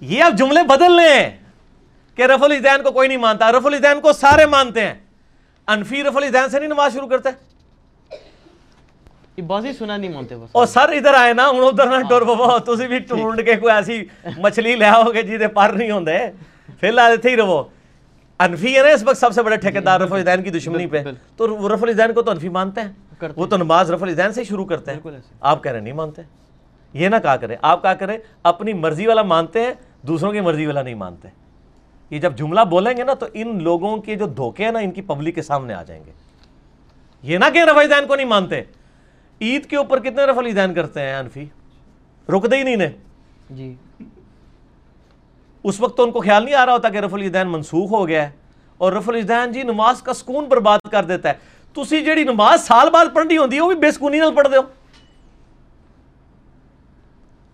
یہ 0.00 0.22
اب 0.24 0.38
جملے 0.38 0.62
بدل 0.62 0.92
لیں 0.92 1.30
کہ 2.14 2.22
رف 2.22 2.42
الیدین 2.42 2.82
کو 2.82 2.90
کوئی 2.92 3.08
نہیں 3.08 3.18
مانتا 3.18 3.52
رف 3.52 3.66
الیدین 3.66 4.00
کو 4.00 4.12
سارے 4.12 4.46
مانتے 4.46 4.86
ہیں۔ 4.86 4.94
انفی 5.66 6.02
رف 6.04 6.16
الیدین 6.16 6.48
سے 6.48 6.58
نہیں 6.58 6.68
نماز 6.68 6.92
شروع 6.92 7.08
کرتے۔ 7.08 7.28
بازی 9.42 9.72
سنا 9.72 9.96
نہیں 9.96 10.10
مانتے 10.10 10.36
بس۔ 10.36 10.48
اور 10.52 10.66
سر 10.66 10.88
ادھر 10.88 11.14
آئے 11.14 11.32
نا 11.32 11.48
ہوں 11.48 11.66
ادھر 11.66 11.86
نہ 11.86 12.08
ٹر 12.08 12.24
پو 12.24 12.58
تسی 12.58 12.86
بھی 12.86 12.98
ڈھونڈ 12.98 13.44
کے 13.44 13.54
کوئی 13.54 13.74
ایسی 13.74 14.04
مچھلی 14.38 14.76
لے 14.76 14.84
آؤ 14.84 15.04
گے 15.04 15.22
جی 15.22 15.46
پر 15.46 15.70
نہیں 15.70 15.90
ہوندے۔ 15.90 16.18
فی 16.80 16.88
الحال 16.88 17.12
اتنے 17.12 17.30
ہی 17.30 17.36
رہو۔ 17.36 17.62
انفی 18.38 18.76
ہے 18.76 18.82
نا 18.82 18.88
اس 18.88 19.02
وقت 19.02 19.16
سب 19.16 19.32
سے 19.32 19.42
بڑے 19.42 19.56
ٹھیکیدار 19.56 20.00
رف 20.00 20.12
الیدین 20.12 20.42
کی 20.42 20.50
دشمنی 20.50 20.86
پہ۔ 20.86 21.02
تو 21.36 21.74
رف 21.74 21.82
الیدین 21.82 22.12
کو 22.12 22.22
تو 22.22 22.30
انفی 22.30 22.48
مانتے 22.48 22.80
ہیں۔ 22.80 23.24
وہ 23.36 23.46
تو 23.46 23.56
نماز 23.56 23.90
رف 23.90 24.02
الیدین 24.02 24.32
سے 24.32 24.40
ہی 24.40 24.46
شروع 24.46 24.64
کرتے 24.64 24.92
ہیں۔ 24.92 25.00
آپ 25.40 25.62
کہہ 25.62 25.72
رہے 25.72 25.80
نہیں 25.80 25.92
مانتے۔ 25.92 26.22
یہ 26.96 27.08
نہ 27.08 27.16
کہا 27.22 27.36
کریں۔ 27.36 27.56
آپ 27.62 27.82
کہا 27.82 27.94
کریں 27.94 28.18
اپنی 28.42 28.72
مرضی 28.72 29.06
والا 29.06 29.22
مانتے 29.22 29.60
ہیں 29.60 29.72
دوسروں 30.02 30.32
کی 30.32 30.40
مرضی 30.40 30.66
والا 30.66 30.82
نہیں 30.82 30.94
مانتے۔ 30.94 31.28
یہ 32.10 32.18
جب 32.18 32.36
جملہ 32.36 32.60
بولیں 32.60 32.96
گے 32.96 33.04
نا 33.04 33.14
تو 33.14 33.26
ان 33.34 33.62
لوگوں 33.62 33.96
کے 33.96 34.14
جو 34.14 34.26
دھوکے 34.26 34.64
ہیں 34.64 34.72
نا 34.72 34.78
ان 34.78 34.90
کی 34.90 35.02
پبلک 35.02 35.34
کے 35.34 35.42
سامنے 35.42 35.74
آ 35.74 35.82
جائیں 35.82 36.04
گے۔ 36.06 36.10
یہ 37.22 37.38
نہ 37.38 37.44
کہ 37.54 37.60
دین 37.64 38.06
کو 38.06 38.16
نہیں 38.16 38.26
مانتے۔ 38.26 38.62
عید 39.40 39.66
کے 39.66 39.76
اوپر 39.76 40.00
کتنے 40.00 40.24
رفع 40.24 40.42
دین 40.42 40.74
کرتے 40.74 41.00
ہیں 41.00 41.14
انفی؟ 41.14 41.44
رک 42.28 42.50
دے 42.50 42.56
ہی 42.56 42.62
نہیں 42.62 42.76
نے۔ 42.76 42.88
جی۔ 43.50 43.74
اس 45.64 45.80
وقت 45.80 45.96
تو 45.96 46.02
ان 46.02 46.10
کو 46.10 46.20
خیال 46.20 46.44
نہیں 46.44 46.54
آ 46.54 46.66
رہا 46.66 46.72
ہوتا 46.72 46.88
کہ 46.88 46.98
رفع 46.98 47.16
دین 47.16 47.48
منسوخ 47.48 47.92
ہو 47.92 48.08
گیا 48.08 48.22
ہے۔ 48.22 48.30
اور 48.78 48.92
رف 48.92 49.08
الجدین 49.08 49.52
جی 49.52 49.62
نماز 49.62 50.02
کا 50.02 50.14
سکون 50.14 50.44
برباد 50.44 50.78
کر 50.90 51.04
دیتا 51.04 51.28
ہے۔ 51.28 51.34
تسی 51.72 52.04
جیڑی 52.04 52.24
نماز 52.24 52.66
سال 52.66 52.90
بعد 52.90 53.06
پڑھنی 53.14 53.36
ہوندی 53.36 53.56
ہے 53.56 53.60
وہ 53.60 53.66
بھی 53.66 53.76
بے 53.76 53.90
سکونی 53.90 54.18
نال 54.18 54.34
پڑھ 54.34 54.48
دیو 54.52 54.60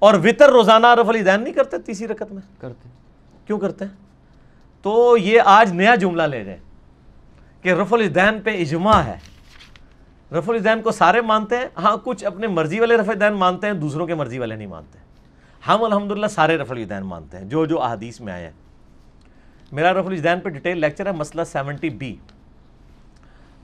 اور 0.02 0.14
وطر 0.14 0.50
روزانہ 0.50 0.86
رف 0.86 1.08
الجدین 1.08 1.42
نہیں 1.42 1.54
کرتے 1.54 1.78
تیسری 1.78 2.08
رکعت 2.08 2.32
میں؟ 2.32 2.42
کرتے۔ 2.60 2.88
کیوں 3.46 3.58
کرتے؟ 3.58 3.84
ہیں 3.84 3.92
تو 4.82 5.16
یہ 5.16 5.42
آج 5.44 5.72
نیا 5.72 5.94
جملہ 5.94 6.22
لے 6.22 6.44
جائیں 6.44 6.60
کہ 7.62 7.72
رف 7.72 7.92
الدین 7.92 8.40
پہ 8.40 8.60
اجماع 8.60 9.00
ہے۔ 9.00 9.16
رف 10.32 10.50
الدین 10.50 10.82
کو 10.82 10.90
سارے 10.90 11.20
مانتے 11.20 11.56
ہیں؟ 11.56 11.64
ہاں 11.76 11.96
کچھ 12.04 12.24
اپنے 12.24 12.46
مرضی 12.46 12.80
والے 12.80 12.96
رف 12.96 13.08
الدین 13.08 13.32
مانتے 13.32 13.66
ہیں 13.66 13.74
دوسروں 13.74 14.06
کے 14.06 14.14
مرضی 14.14 14.38
والے 14.38 14.56
نہیں 14.56 14.66
مانتے۔ 14.66 14.98
ہم 15.68 15.84
الحمدللہ 15.84 16.26
سارے 16.26 16.56
رف 16.56 16.70
الدین 16.70 17.02
مانتے 17.02 17.38
ہیں 17.38 17.44
جو 17.44 17.66
جو 17.66 17.82
احادیث 17.82 18.20
میں 18.20 18.32
آئے 18.32 18.44
ہیں۔ 18.44 18.52
میرا 19.72 19.92
رف 19.92 20.06
الدین 20.06 20.40
پہ 20.40 20.48
ڈیٹیل 20.48 20.78
لیکچر 20.78 21.06
ہے 21.06 21.12
مسئلہ 21.12 21.42
سیونٹی 21.44 21.90
بی۔ 21.90 22.16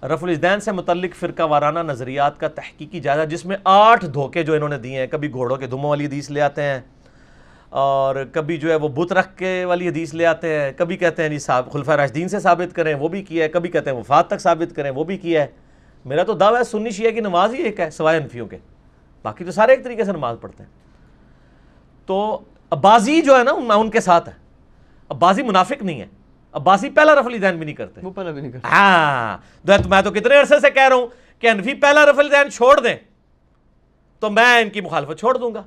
رف 0.02 0.22
الدین 0.24 0.60
سے 0.60 0.72
متعلق 0.72 1.14
فرقہ 1.14 1.42
وارانہ 1.42 1.78
نظریات 1.78 2.38
کا 2.40 2.48
تحقیقی 2.48 3.00
جائزہ، 3.00 3.24
جس 3.24 3.44
میں 3.44 3.56
آٹھ 3.64 4.04
دھوکے 4.06 4.42
جو 4.42 4.54
انہوں 4.54 4.68
نے 4.68 4.78
دیے 4.78 4.98
ہیں، 5.00 5.06
کبھی 5.06 5.30
گھوڑوں 5.32 5.56
کے 5.56 5.66
دھموں 5.66 5.90
والی 5.90 6.06
حدیث 6.06 6.30
لے 6.30 6.40
آتے 6.40 6.62
ہیں، 6.62 6.80
اور 7.68 8.16
کبھی 8.32 8.56
جو 8.56 8.70
ہے 8.70 8.74
وہ 8.74 8.88
بت 8.88 9.12
رکھ 9.12 9.36
کے 9.36 9.64
والی 9.64 9.88
حدیث 9.88 10.14
لے 10.14 10.26
آتے 10.26 10.60
ہیں، 10.60 10.70
کبھی 10.76 10.96
کہتے 10.96 11.22
ہیں 11.22 11.28
جی 11.28 11.38
صاحب 11.38 11.70
خلفۂ 11.72 11.92
راشدین 11.92 12.28
سے 12.28 12.40
ثابت 12.40 12.74
کریں، 12.74 12.94
وہ 12.94 13.08
بھی 13.08 13.22
کیا 13.22 13.44
ہے، 13.44 13.48
کبھی 13.48 13.70
کہتے 13.70 13.90
ہیں 13.90 13.98
وفات 13.98 14.28
تک 14.28 14.40
ثابت 14.40 14.74
کریں، 14.76 14.90
وہ 14.90 15.04
بھی 15.04 15.16
کیا 15.16 15.42
ہے۔ 15.42 15.46
میرا 16.04 16.22
تو 16.22 16.32
دعویٰ 16.32 16.58
ہے 16.58 16.64
سنی 16.64 16.90
شیعہ 16.90 17.10
کی 17.10 17.20
نماز 17.20 17.54
ہی 17.54 17.62
ایک 17.62 17.80
ہے، 17.80 17.90
سوائے 17.90 18.20
انفیوں 18.20 18.46
کے۔ 18.46 18.58
باقی 19.24 19.44
تو 19.44 19.50
سارے 19.50 19.72
ایک 19.72 19.84
طریقے 19.84 20.04
سے 20.04 20.12
نماز 20.12 20.36
پڑھتے 20.40 20.62
ہیں۔ 20.62 20.70
تو 22.08 22.38
عبازی 22.70 23.20
جو 23.22 23.38
ہے 23.38 23.42
نا، 23.44 23.74
ان 23.74 23.90
کے 23.90 24.00
ساتھ 24.00 24.28
ہے۔ 24.28 24.34
عبازی 25.08 25.42
منافق 25.42 25.82
نہیں 25.82 26.00
ہے۔ 26.00 26.06
عباسی 26.58 26.90
پہلا 26.90 27.14
رف 27.14 27.26
الدین 27.26 27.56
بھی 27.56 27.64
نہیں 27.64 27.74
کرتے۔ 27.74 28.00
وہ 28.02 28.10
پہلے 28.10 28.32
بھی 28.32 28.40
نہیں 28.40 28.52
کرتے۔ 28.52 28.68
ہاں 28.68 29.36
میں 29.88 30.02
تو 30.02 30.10
کتنے 30.10 30.40
عرصے 30.40 30.60
سے 30.60 30.70
کہہ 30.70 30.88
رہا 30.88 30.96
ہوں 30.96 31.06
کہ 31.42 31.50
انفی 31.50 31.74
پہلا 31.74 32.04
رف 32.06 32.18
الدین 32.18 32.50
چھوڑ 32.50 32.78
دیں 32.80 32.94
تو 34.22 34.30
میں 34.30 34.58
ان 34.60 34.70
کی 34.70 34.80
مخالفت 34.80 35.18
چھوڑ 35.18 35.36
دوں 35.38 35.54
گا۔ 35.54 35.62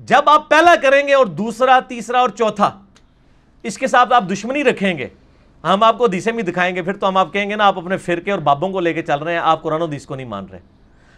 جب 0.00 0.28
آپ 0.28 0.48
پہلا 0.48 0.74
کریں 0.82 1.06
گے 1.08 1.14
اور 1.14 1.26
دوسرا 1.26 1.78
تیسرا 1.88 2.20
اور 2.20 2.28
چوتھا 2.28 2.70
اس 3.64 3.78
کے 3.78 3.86
ساتھ 3.86 4.12
آپ 4.12 4.24
دشمنی 4.32 4.64
رکھیں 4.64 4.96
گے۔ 4.98 5.08
ہم 5.64 5.82
آپ 5.82 5.98
کو 5.98 6.06
دیسے 6.06 6.32
میں 6.32 6.42
دکھائیں 6.42 6.74
گے 6.76 6.82
پھر 6.82 6.96
تو 6.96 7.08
ہم 7.08 7.16
آپ 7.16 7.32
کہیں 7.32 7.48
گے 7.50 7.56
نا 7.56 7.66
آپ 7.66 7.78
اپنے 7.78 7.96
فرقے 7.96 8.30
اور 8.30 8.38
بابوں 8.40 8.70
کو 8.70 8.80
لے 8.80 8.92
کے 8.92 9.02
چل 9.02 9.18
رہے 9.18 9.32
ہیں 9.32 9.40
آپ 9.40 9.62
قرآن 9.62 9.82
و 9.82 9.86
دیس 9.86 10.06
کو 10.06 10.14
نہیں 10.14 10.26
مان 10.26 10.46
رہے۔ 10.52 10.58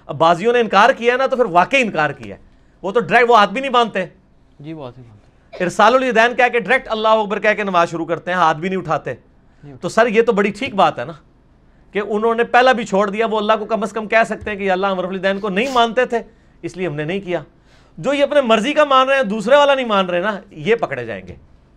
اب 0.06 0.16
بازیوں 0.18 0.52
نے 0.52 0.60
انکار 0.60 0.90
کیا 0.90 1.12
ہے 1.12 1.18
نا 1.18 1.26
تو 1.26 1.36
پھر 1.36 1.44
واقعی 1.44 1.82
انکار 1.82 2.10
کیا 2.10 2.36
ہے۔ 2.36 2.40
وہ 2.82 2.92
تو 2.92 3.00
ڈائریکٹ 3.00 3.30
وہ 3.30 3.38
ہاتھ 3.38 3.52
بھی 3.52 3.60
نہیں 3.60 3.72
باندھتے 3.72 4.04
جی 4.60 4.72
وہ 4.72 4.88
ہیں 4.88 5.04
ارسال 5.60 5.94
الدین 5.94 6.36
کہہ 6.36 6.48
کے 6.52 6.60
ڈائریکٹ 6.60 6.88
اللہ 6.90 7.08
اکبر 7.08 7.38
کہہ 7.38 7.54
کے 7.56 7.64
نماز 7.64 7.90
شروع 7.90 8.06
کرتے 8.06 8.30
ہیں، 8.30 8.38
ہاتھ 8.38 8.58
بھی 8.58 8.68
نہیں 8.68 8.78
اٹھاتے۔ 8.78 9.14
تو 9.80 9.88
سر، 9.88 10.06
یہ 10.06 10.22
تو 10.22 10.32
بڑی 10.32 10.50
ٹھیک 10.50 10.74
بات 10.74 10.98
ہے 10.98 11.04
نا 11.04 11.12
کہ 11.92 12.00
انہوں 12.08 12.34
نے 12.34 12.44
پہلا 12.44 12.72
بھی 12.72 12.84
چھوڑ 12.84 13.10
دیا، 13.10 13.26
وہ 13.26 13.38
اللہ 13.38 13.52
کو 13.58 13.64
کم 13.64 13.82
از 13.82 13.92
کم 13.92 14.08
کہہ 14.08 14.24
سکتے 14.26 14.50
ہیں 14.50 14.58
کہ 14.58 14.70
اللہ 14.70 14.86
امر 14.86 15.04
الدین 15.04 15.40
کو 15.40 15.48
نہیں 15.48 15.72
مانتے 15.72 16.06
تھے، 16.06 16.18
اس 16.62 16.76
لیے 16.76 16.86
ہم 16.86 16.94
نے 16.94 17.04
نہیں 17.04 17.20
کیا۔ 17.20 17.42
جو 17.98 18.12
یہ 18.12 18.22
اپنے 18.22 18.40
مرضی 18.40 18.72
کا 18.72 18.84
مان 18.84 19.08
رہے 19.08 19.16
ہیں، 19.16 19.22
دوسرے 19.22 19.56
والا 19.56 19.74
نہیں 19.74 19.86
مان 19.86 20.06
رہے 20.06 20.20
نا، 20.20 20.40
یہ 20.50 20.74
پکڑے 20.74 21.06
جائیں 21.06 21.28
گے۔ 21.28 21.34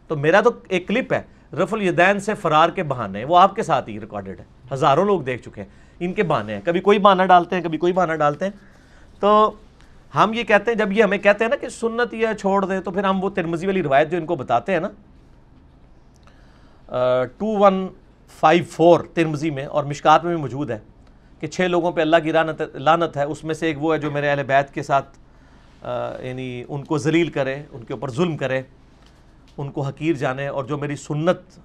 تو 0.08 0.16
میرا 0.16 0.42
تو 0.42 0.52
ایک 0.68 0.88
کلپ 0.88 1.14
ہے، 1.14 1.22
رف 1.64 1.74
الیدین 1.74 2.20
سے 2.20 2.34
فرار 2.34 2.70
کے 2.70 2.84
بہانے، 2.84 3.26
وہ 3.26 3.38
آپ 3.38 3.56
کے 3.56 3.64
ساتھ 3.64 3.90
ہی 3.90 4.00
ریکارڈڈ 4.00 4.40
ہے۔ 4.40 4.46
ہزاروں 4.74 5.06
لوگ 5.06 5.22
دیکھ 5.22 5.42
چکے 5.42 5.62
ہیں، 5.62 5.70
ان 6.00 6.14
کے 6.14 6.24
بہانے 6.24 6.54
ہیں۔ 6.54 6.62
کبھی 6.66 6.80
کوئی 6.80 7.00
بہانہ 7.00 7.24
ڈالتے 7.24 7.56
ہیں، 7.56 7.64
کبھی 7.64 7.78
کوئی 7.78 7.94
بہانہ 7.94 8.14
ڈالتے 8.14 8.46
ہیں۔ 8.46 8.52
تو 9.20 9.52
ہم 10.16 10.34
یہ 10.34 10.44
کہتے 10.44 10.72
ہیں، 10.72 10.78
جب 10.78 10.92
یہ 10.92 11.04
ہمیں 11.04 11.18
کہتے 11.18 11.44
ہیں 11.44 11.50
نا 11.50 11.56
کہ 11.62 11.70
سنت 11.70 12.14
یہ 12.14 12.34
چھوڑ 12.40 12.66
دیں، 12.66 12.80
تو 12.82 12.92
پھر 12.92 13.04
ہم 13.04 13.24
وہ 13.24 13.30
ترمزی 13.36 13.66
والی 13.68 13.84
روایت 13.84 14.12
جو 14.12 14.18
ان 14.18 14.26
کو 14.26 14.36
بتاتے 14.36 14.74
ہیں 14.74 14.80
نا 14.80 14.90
ٹو 17.38 17.58
ون 17.60 17.88
فائیو 18.40 18.64
فور 18.72 19.00
ترمزی 19.14 19.50
میں 19.52 19.66
اور 19.66 19.84
مشکات 19.84 20.24
میں 20.24 20.34
بھی 20.34 20.42
موجود 20.42 20.72
ہے 20.72 20.80
کہ 21.40 21.48
چھ 21.48 21.62
لوگوں 21.70 21.92
پہ 21.92 22.02
اللہ 22.02 22.18
کی 22.24 22.32
رانت 22.34 22.62
لانت 22.76 23.18
ہے، 23.18 23.24
اس 23.24 23.44
میں 23.44 23.56
سے 23.56 23.68
ایک 23.68 23.84
وہ 23.84 23.94
ہے 23.94 24.00
جو 24.00 24.12
میرے 24.12 24.30
اہل 24.30 24.44
بیت 24.48 24.74
کے 24.74 24.84
ساتھ 24.84 25.18
یعنی 26.24 26.64
ان 26.68 26.84
کو 26.84 26.98
ذلیل 26.98 27.30
کرے، 27.30 27.62
ان 27.72 27.84
کے 27.84 27.94
اوپر 27.94 28.12
ظلم 28.12 28.38
کرے، 28.38 28.62
ان 29.58 29.72
کو 29.72 29.82
حقیر 29.82 30.16
جانے 30.16 30.48
اور 30.48 30.64
جو 30.64 30.78
میری 30.78 30.96
سنت 30.96 31.60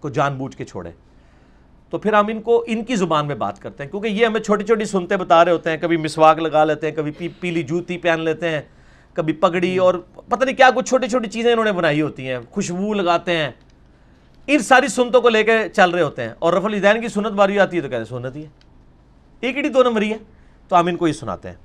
کو 0.00 0.08
جان 0.08 0.36
بوجھ 0.36 0.56
کے 0.56 0.64
چھوڑے۔ 0.64 0.90
تو 1.90 1.98
پھر 1.98 2.12
ہم 2.12 2.26
ان 2.26 2.42
کو 2.42 2.64
ان 2.66 2.84
کی 2.84 2.96
زبان 2.96 3.26
میں 3.26 3.34
بات 3.34 3.58
کرتے 3.58 3.82
ہیں 3.82 3.90
کیونکہ 3.90 4.08
یہ 4.08 4.26
ہمیں 4.26 4.40
چھوٹی 4.40 4.64
چھوٹی 4.64 4.84
سنتے 4.84 5.16
بتا 5.16 5.44
رہے 5.44 5.52
ہوتے 5.52 5.70
ہیں 5.70 5.76
کبھی 5.76 5.96
مسواک 5.96 6.38
لگا 6.38 6.64
لیتے 6.64 6.88
ہیں 6.88 6.94
کبھی 6.96 7.10
پی 7.10 7.28
پیلی 7.28 7.62
جوتی 7.62 7.98
پہن 7.98 8.20
لیتے 8.20 8.48
ہیں 8.48 8.60
کبھی 9.12 9.32
پگڑی 9.32 9.76
اور 9.76 9.94
پتہ 10.14 10.44
نہیں 10.44 10.56
کیا 10.56 10.70
کچھ 10.74 10.88
چھوٹی 10.88 11.08
چھوٹی 11.08 11.30
چیزیں 11.30 11.52
انہوں 11.52 11.64
نے 11.64 11.72
بنائی 11.72 12.00
ہوتی 12.00 12.28
ہیں 12.28 12.38
خوشبو 12.50 12.94
لگاتے 12.94 13.36
ہیں۔ 13.36 13.50
ان 14.46 14.58
ساری 14.58 14.88
سنتوں 14.88 15.20
کو 15.20 15.28
لے 15.28 15.44
کے 15.44 15.68
چل 15.68 15.90
رہے 15.90 16.02
ہوتے 16.02 16.22
ہیں۔ 16.22 16.34
اور 16.38 16.52
رف 16.52 16.64
الدین 16.64 17.00
کی 17.00 17.08
سنت 17.08 17.26
باری 17.26 17.58
آتی 17.58 17.76
ہے 17.76 17.82
تو 17.82 17.88
کہتے 17.88 17.98
ہیں 17.98 18.04
سنت 18.04 18.36
ہی 18.36 18.42
ہے۔ 18.42 18.48
ایک 19.40 19.56
ہی 19.56 19.68
دو 19.68 19.82
نمبری 19.82 20.12
ہے۔ 20.12 20.18
تو 20.68 20.80
ہم 20.80 20.86
ان 20.86 20.96
کو 20.96 21.08
یہ 21.08 21.12
سناتے 21.12 21.48
ہیں۔ 21.48 21.56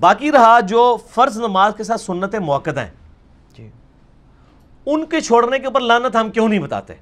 باقی 0.00 0.32
رہا 0.32 0.60
جو 0.60 0.96
فرض 1.10 1.38
نماز 1.38 1.72
کے 1.76 1.84
ساتھ 1.84 2.00
سنتیں 2.00 2.38
موقع 2.38 2.70
ہیں 2.76 2.90
جی۔ 3.56 3.68
ان 4.86 5.06
کے 5.06 5.20
چھوڑنے 5.20 5.58
کے 5.58 5.66
اوپر 5.66 5.80
لانت 5.80 6.16
ہم 6.16 6.30
کیوں 6.30 6.48
نہیں 6.48 6.60
بتاتے؟ 6.60 6.94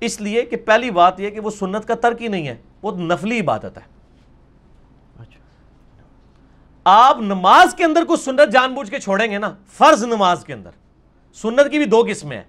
اس 0.00 0.20
لیے 0.20 0.42
کہ 0.42 0.56
پہلی 0.56 0.90
بات 0.90 1.20
یہ 1.20 1.30
کہ 1.30 1.40
وہ 1.40 1.50
سنت 1.50 1.88
کا 1.88 1.94
ترک 1.94 2.22
ہی 2.22 2.28
نہیں 2.28 2.48
ہے 2.48 2.56
وہ 2.82 2.92
نفلی 2.92 3.40
عبادت 3.40 3.64
ہے۔ 3.64 3.82
اچھا۔ 5.18 5.38
آپ 6.84 7.18
نماز 7.20 7.74
کے 7.74 7.84
اندر 7.84 8.04
کچھ 8.08 8.20
سنت 8.20 8.52
جان 8.52 8.74
بوجھ 8.74 8.90
کے 8.90 9.00
چھوڑیں 9.00 9.30
گے 9.30 9.38
نا 9.38 9.54
فرض 9.72 10.04
نماز 10.04 10.44
کے 10.44 10.52
اندر۔ 10.52 10.70
سنت 11.34 11.70
کی 11.70 11.78
بھی 11.78 11.86
دو 11.86 12.04
قسمیں 12.10 12.36
ہیں۔ 12.36 12.44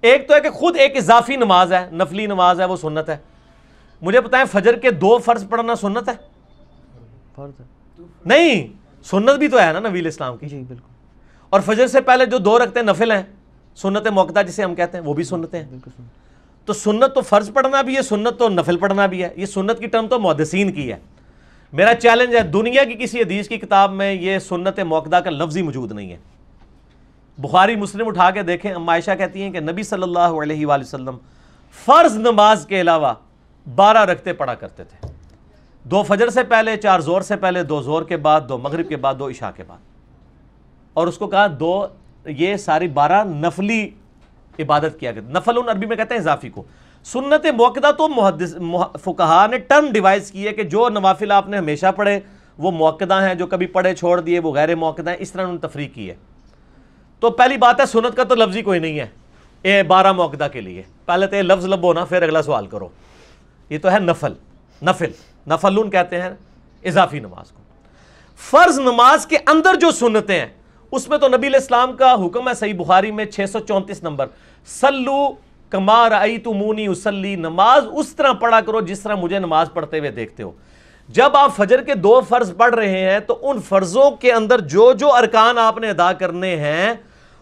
ایک 0.00 0.28
تو 0.28 0.34
ہے 0.34 0.40
کہ 0.40 0.50
خود 0.50 0.76
ایک 0.76 0.96
اضافی 0.96 1.36
نماز 1.36 1.72
ہے 1.72 1.88
نفلی 1.92 2.26
نماز 2.26 2.60
ہے 2.60 2.64
وہ 2.64 2.76
سنت 2.76 3.08
ہے۔ 3.08 3.16
مجھے 4.02 4.20
بتائیں 4.20 4.46
فجر 4.52 4.76
کے 4.76 4.90
دو 4.90 5.18
فرض 5.18 5.48
پڑھنا 5.48 5.74
سنت 5.74 6.08
ہے؟ 6.08 6.14
فرض 7.34 7.60
نہیں 8.26 8.68
سنت 9.04 9.38
بھی 9.38 9.48
تو 9.48 9.60
ہے 9.60 9.72
نا 9.72 9.88
نبی 9.88 10.08
اسلام 10.08 10.36
کی۔ 10.36 10.48
جی 10.48 10.62
بالکل۔ 10.68 10.92
اور 11.50 11.60
فجر 11.60 11.86
سے 11.86 12.00
پہلے 12.00 12.26
جو 12.26 12.38
دو 12.38 12.58
رکھتے 12.58 12.80
ہیں 12.80 12.86
نفل 12.86 13.10
ہیں 13.12 13.22
سنت 13.76 14.06
موقع 14.06 14.42
جسے 14.42 14.62
ہم 14.62 14.74
کہتے 14.74 14.98
ہیں 14.98 15.04
وہ 15.04 15.14
بھی 15.14 15.24
سنتیں 15.24 15.62
ہیں۔ 15.62 15.78
تو 16.66 16.72
سنت 16.72 17.14
تو 17.14 17.20
فرض 17.20 17.52
پڑھنا 17.52 17.82
بھی 17.82 17.96
ہے، 17.96 18.02
سنت 18.02 18.38
تو 18.38 18.48
نفل 18.48 18.76
پڑھنا 18.76 19.06
بھی 19.06 19.22
ہے۔ 19.22 19.28
یہ 19.36 19.46
سنت 19.46 19.78
کی 19.78 19.86
ٹرم 19.86 20.08
تو 20.08 20.18
محدثین 20.18 20.72
کی 20.72 20.92
ہے۔ 20.92 20.96
میرا 21.72 21.94
چیلنج 21.94 22.36
ہے، 22.36 22.42
دنیا 22.42 22.84
کی 22.84 22.94
کسی 22.94 23.20
حدیث 23.20 23.48
کی 23.48 23.56
کتاب 23.56 23.92
میں 23.92 24.12
یہ 24.12 24.38
سنت 24.38 24.80
موقع 24.80 25.18
کا 25.18 25.30
لفظ 25.30 25.56
ہی 25.56 25.62
موجود 25.62 25.92
نہیں 25.92 26.12
ہے۔ 26.12 26.16
بخاری، 27.38 27.76
مسلم 27.76 28.08
اٹھا 28.08 28.30
کے 28.30 28.42
دیکھیں 28.42 28.72
ام 28.72 28.88
عائشہ 28.88 29.10
کہتی 29.18 29.42
ہیں 29.42 29.50
کہ 29.50 29.60
نبی 29.60 29.82
صلی 29.82 30.02
اللہ 30.02 30.18
علیہ 30.18 30.66
وآلہ 30.66 30.84
وسلم 30.84 31.16
فرض 31.84 32.16
نماز 32.16 32.66
کے 32.66 32.80
علاوہ 32.80 33.14
بارہ 33.74 34.04
رکھتے 34.04 34.32
پڑھا 34.32 34.54
کرتے 34.54 34.84
تھے۔ 34.84 35.08
دو 35.84 36.02
فجر 36.02 36.28
سے 36.28 36.42
پہلے، 36.42 36.76
چار 36.76 37.00
زور 37.00 37.20
سے 37.20 37.36
پہلے، 37.36 37.62
دو 37.62 37.82
زور 37.82 38.02
کے 38.02 38.16
بعد، 38.16 38.40
دو 38.48 38.58
مغرب 38.58 38.88
کے 38.88 38.96
بعد، 38.96 39.14
دو 39.18 39.28
عشاء 39.28 39.50
کے 39.56 39.62
بعد۔ 39.66 39.78
اور 40.94 41.06
اس 41.06 41.18
کو 41.18 41.26
کہا، 41.26 41.46
دو 41.60 41.86
یہ 42.26 42.56
ساری 42.56 42.88
بارہ 42.88 43.24
نفلی 43.24 43.90
عبادت 44.58 45.00
کیا 45.00 45.12
گیا 45.12 45.22
نفل 45.26 45.58
ان 45.58 45.68
عربی 45.68 45.86
میں 45.86 45.96
کہتے 45.96 46.14
ہیں 46.14 46.20
اضافی 46.20 46.48
کو۔ 46.48 46.64
سنت 47.04 47.46
موقع 47.46 47.90
تو 47.98 48.08
محدث 48.08 48.54
فقہا 49.04 49.46
نے 49.46 49.58
ٹرم 49.58 49.92
ڈیوائز 49.92 50.30
کی 50.30 50.46
ہے 50.46 50.52
کہ 50.52 50.62
جو 50.62 50.88
نوافل 50.88 51.30
آپ 51.30 51.48
نے 51.48 51.56
ہمیشہ 51.56 51.86
پڑھے، 51.96 52.20
وہ 52.58 52.70
موقع 52.70 53.04
ہیں، 53.04 53.34
جو 53.34 53.46
کبھی 53.46 53.66
پڑھے 53.66 53.94
چھوڑ 53.94 54.20
دیے، 54.20 54.38
وہ 54.38 54.52
غیر 54.52 54.74
موقع 54.74 55.02
ہیں، 55.06 55.16
اس 55.18 55.32
طرح 55.32 55.42
انہوں 55.42 55.58
نے 55.62 55.68
تفریح 55.68 55.88
کی 55.88 56.10
ہے۔ 56.10 56.14
تو 57.20 57.30
پہلی 57.30 57.56
بات 57.56 57.80
ہے، 57.80 57.86
سنت 57.86 58.16
کا 58.16 58.24
تو 58.24 58.34
لفظ 58.34 58.56
ہی 58.56 58.62
کوئی 58.62 58.80
نہیں 58.80 58.98
ہے۔ 58.98 59.06
اے 59.62 59.82
بارہ 59.82 60.12
موقع 60.12 60.48
کے 60.52 60.60
لیے۔ 60.60 60.82
پہلے 61.06 61.26
تو 61.26 61.36
یہ 61.36 61.42
لفظ 61.42 61.66
لب 61.66 61.82
ہونا 61.82 62.04
پھر 62.04 62.22
اگلا 62.22 62.42
سوال 62.42 62.66
کرو۔ 62.66 62.88
یہ 63.70 63.78
تو 63.78 63.92
ہے 63.92 63.98
نفل 63.98 64.32
نفل۔ 64.82 65.10
نفلون 65.46 65.90
کہتے 65.90 66.22
ہیں 66.22 66.30
اضافی 66.84 67.20
نماز 67.20 67.52
کو۔ 67.52 67.62
فرض 68.36 68.78
نماز 68.78 69.26
کے 69.26 69.36
اندر 69.46 69.74
جو 69.74 69.90
سنتیں 69.90 70.40
ہیں 70.40 70.46
اس 70.92 71.08
میں 71.08 71.18
تو 71.18 71.28
نبی 71.28 71.46
الاسلام 71.46 71.92
کا 71.92 72.14
حکم 72.26 72.48
ہے، 72.48 72.54
صحیح 72.54 72.74
بخاری 72.74 73.10
میں 73.10 73.24
چھ 73.24 73.40
سو 73.52 73.58
چونتیس 73.58 74.02
نمبر۔ 74.02 74.26
سلو 74.66 75.34
کمار 75.70 76.12
آئی 76.12 76.38
تو 76.38 76.70
اسلی 76.90 77.34
نماز 77.36 77.86
اس 77.92 78.16
طرح 78.16 78.32
پڑھا 78.32 78.60
کرو 78.60 78.80
جس 78.80 79.00
طرح 79.00 79.14
مجھے 79.14 79.38
نماز 79.38 79.68
پڑھتے 79.72 79.98
ہوئے 79.98 80.10
دیکھتے 80.10 80.42
ہو۔ 80.42 80.52
جب 81.08 81.36
آپ 81.36 81.56
فجر 81.56 81.82
کے 81.82 81.94
دو 81.94 82.20
فرض 82.28 82.56
پڑھ 82.56 82.74
رہے 82.74 83.10
ہیں 83.10 83.18
تو 83.18 83.38
ان 83.42 83.60
فرضوں 83.60 84.10
کے 84.10 84.32
اندر 84.32 84.60
جو 84.60 84.92
جو 84.92 85.14
ارکان 85.14 85.58
آپ 85.58 85.78
نے 85.78 85.90
ادا 85.90 86.12
کرنے 86.12 86.56
ہیں، 86.56 86.94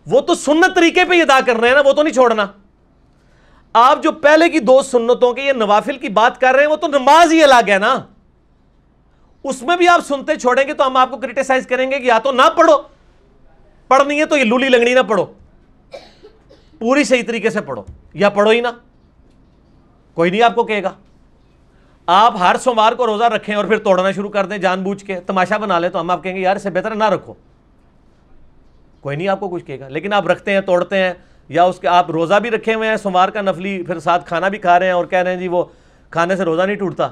وہ 0.06 0.20
تو 0.20 0.34
سنت 0.34 0.76
طریقے 0.76 1.04
پہ 1.04 1.14
ہی 1.14 1.22
ادا 1.22 1.40
کرنے 1.46 1.68
ہیں 1.68 1.74
نا، 1.74 1.82
وہ 1.86 1.92
تو 1.92 2.02
نہیں 2.02 2.14
چھوڑنا۔ 2.14 2.46
آپ 3.72 4.02
جو 4.02 4.12
پہلے 4.12 4.48
کی 4.48 4.58
دو 4.58 4.82
سنتوں 4.82 5.32
کے 5.32 5.42
یہ 5.42 5.52
نوافل 5.52 5.98
کی 5.98 6.08
بات 6.08 6.40
کر 6.40 6.52
رہے 6.54 6.62
ہیں، 6.62 6.70
وہ 6.70 6.76
تو 6.76 6.86
نماز 6.86 7.32
ہی 7.32 7.42
الگ 7.42 7.68
ہے 7.68 7.78
نا۔ 7.78 7.98
اس 9.44 9.62
میں 9.62 9.76
بھی 9.76 9.88
آپ 9.88 10.00
سنتے 10.06 10.36
چھوڑیں 10.36 10.68
گے 10.68 10.72
تو 10.72 10.86
ہم 10.86 10.96
آپ 10.96 11.10
کو 11.10 11.16
کرٹیسائز 11.16 11.66
کریں 11.66 11.90
گے 11.90 11.98
کہ 11.98 12.04
یا 12.04 12.18
تو 12.18 12.32
نہ 12.32 12.42
پڑھو۔ 12.56 12.93
پڑھنی 13.88 14.20
ہے 14.20 14.26
تو 14.26 14.36
یہ 14.36 14.44
لولی 14.44 14.68
لنگڑی 14.68 14.94
نہ 14.94 15.00
پڑھو۔ 15.08 15.26
پوری 16.78 17.04
صحیح 17.04 17.22
طریقے 17.26 17.50
سے 17.50 17.60
پڑھو، 17.60 17.82
یا 18.14 18.28
پڑھو 18.28 18.50
ہی 18.50 18.60
نہ۔ 18.60 18.68
کوئی 20.14 20.30
نہیں 20.30 20.42
آپ 20.42 20.54
کو 20.54 20.64
کہے 20.64 20.82
گا۔ 20.82 20.92
آپ 22.06 22.36
ہر 22.40 22.56
سوموار 22.60 22.92
کو 22.92 23.06
روزہ 23.06 23.24
رکھیں 23.24 23.54
اور 23.54 23.64
پھر 23.64 23.78
توڑنا 23.78 24.10
شروع 24.10 24.30
کر 24.30 24.46
دیں، 24.46 24.58
جان 24.58 24.82
بوجھ 24.82 25.04
کے 25.04 25.20
تماشا 25.20 25.56
بنا 25.56 25.78
لیں 25.78 25.88
تو 25.88 26.00
ہم 26.00 26.10
آپ 26.10 26.22
کہیں 26.22 26.36
گے، 26.36 26.40
یار 26.40 26.56
اسے 26.56 26.70
بہتر 26.70 26.94
نہ 26.94 27.04
رکھو۔ 27.04 27.34
کوئی 29.00 29.16
نہیں 29.16 29.28
آپ 29.28 29.40
کو 29.40 29.48
کچھ 29.48 29.64
کہے 29.64 29.80
گا۔ 29.80 29.88
لیکن 29.88 30.12
آپ 30.12 30.26
رکھتے 30.26 30.52
ہیں، 30.52 30.60
توڑتے 30.60 30.98
ہیں، 30.98 31.12
یا 31.48 31.64
اس 31.64 31.78
کے 31.78 31.88
آپ 31.88 32.10
روزہ 32.10 32.34
بھی 32.34 32.50
رکھے 32.50 32.74
ہوئے 32.74 32.88
ہیں 32.88 32.96
سمار 32.96 33.28
کا 33.28 33.40
نفلی 33.40 33.82
پھر 33.82 33.98
ساتھ 33.98 34.26
کھانا 34.26 34.48
بھی 34.48 34.58
کھا 34.58 34.78
رہے 34.78 34.86
ہیں 34.86 34.92
اور 34.92 35.04
کہہ 35.04 35.18
رہے 35.18 35.32
ہیں 35.32 35.38
جی 35.38 35.48
وہ 35.48 35.64
کھانے 36.10 36.36
سے 36.36 36.44
روزہ 36.44 36.62
نہیں 36.62 36.76
ٹوٹتا۔ 36.76 37.08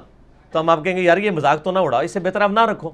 تو 0.50 0.60
ہم 0.60 0.68
آپ 0.68 0.84
کہیں 0.84 0.96
گے، 0.96 1.02
یار، 1.02 1.16
یہ 1.16 1.30
مذاق 1.30 1.62
تو 1.62 1.70
نہ 1.70 1.78
اڑاؤ، 1.78 2.00
اس 2.00 2.10
سے 2.10 2.20
بہتر 2.20 2.40
آپ 2.40 2.50
نہ 2.50 2.60
رکھو۔ 2.60 2.90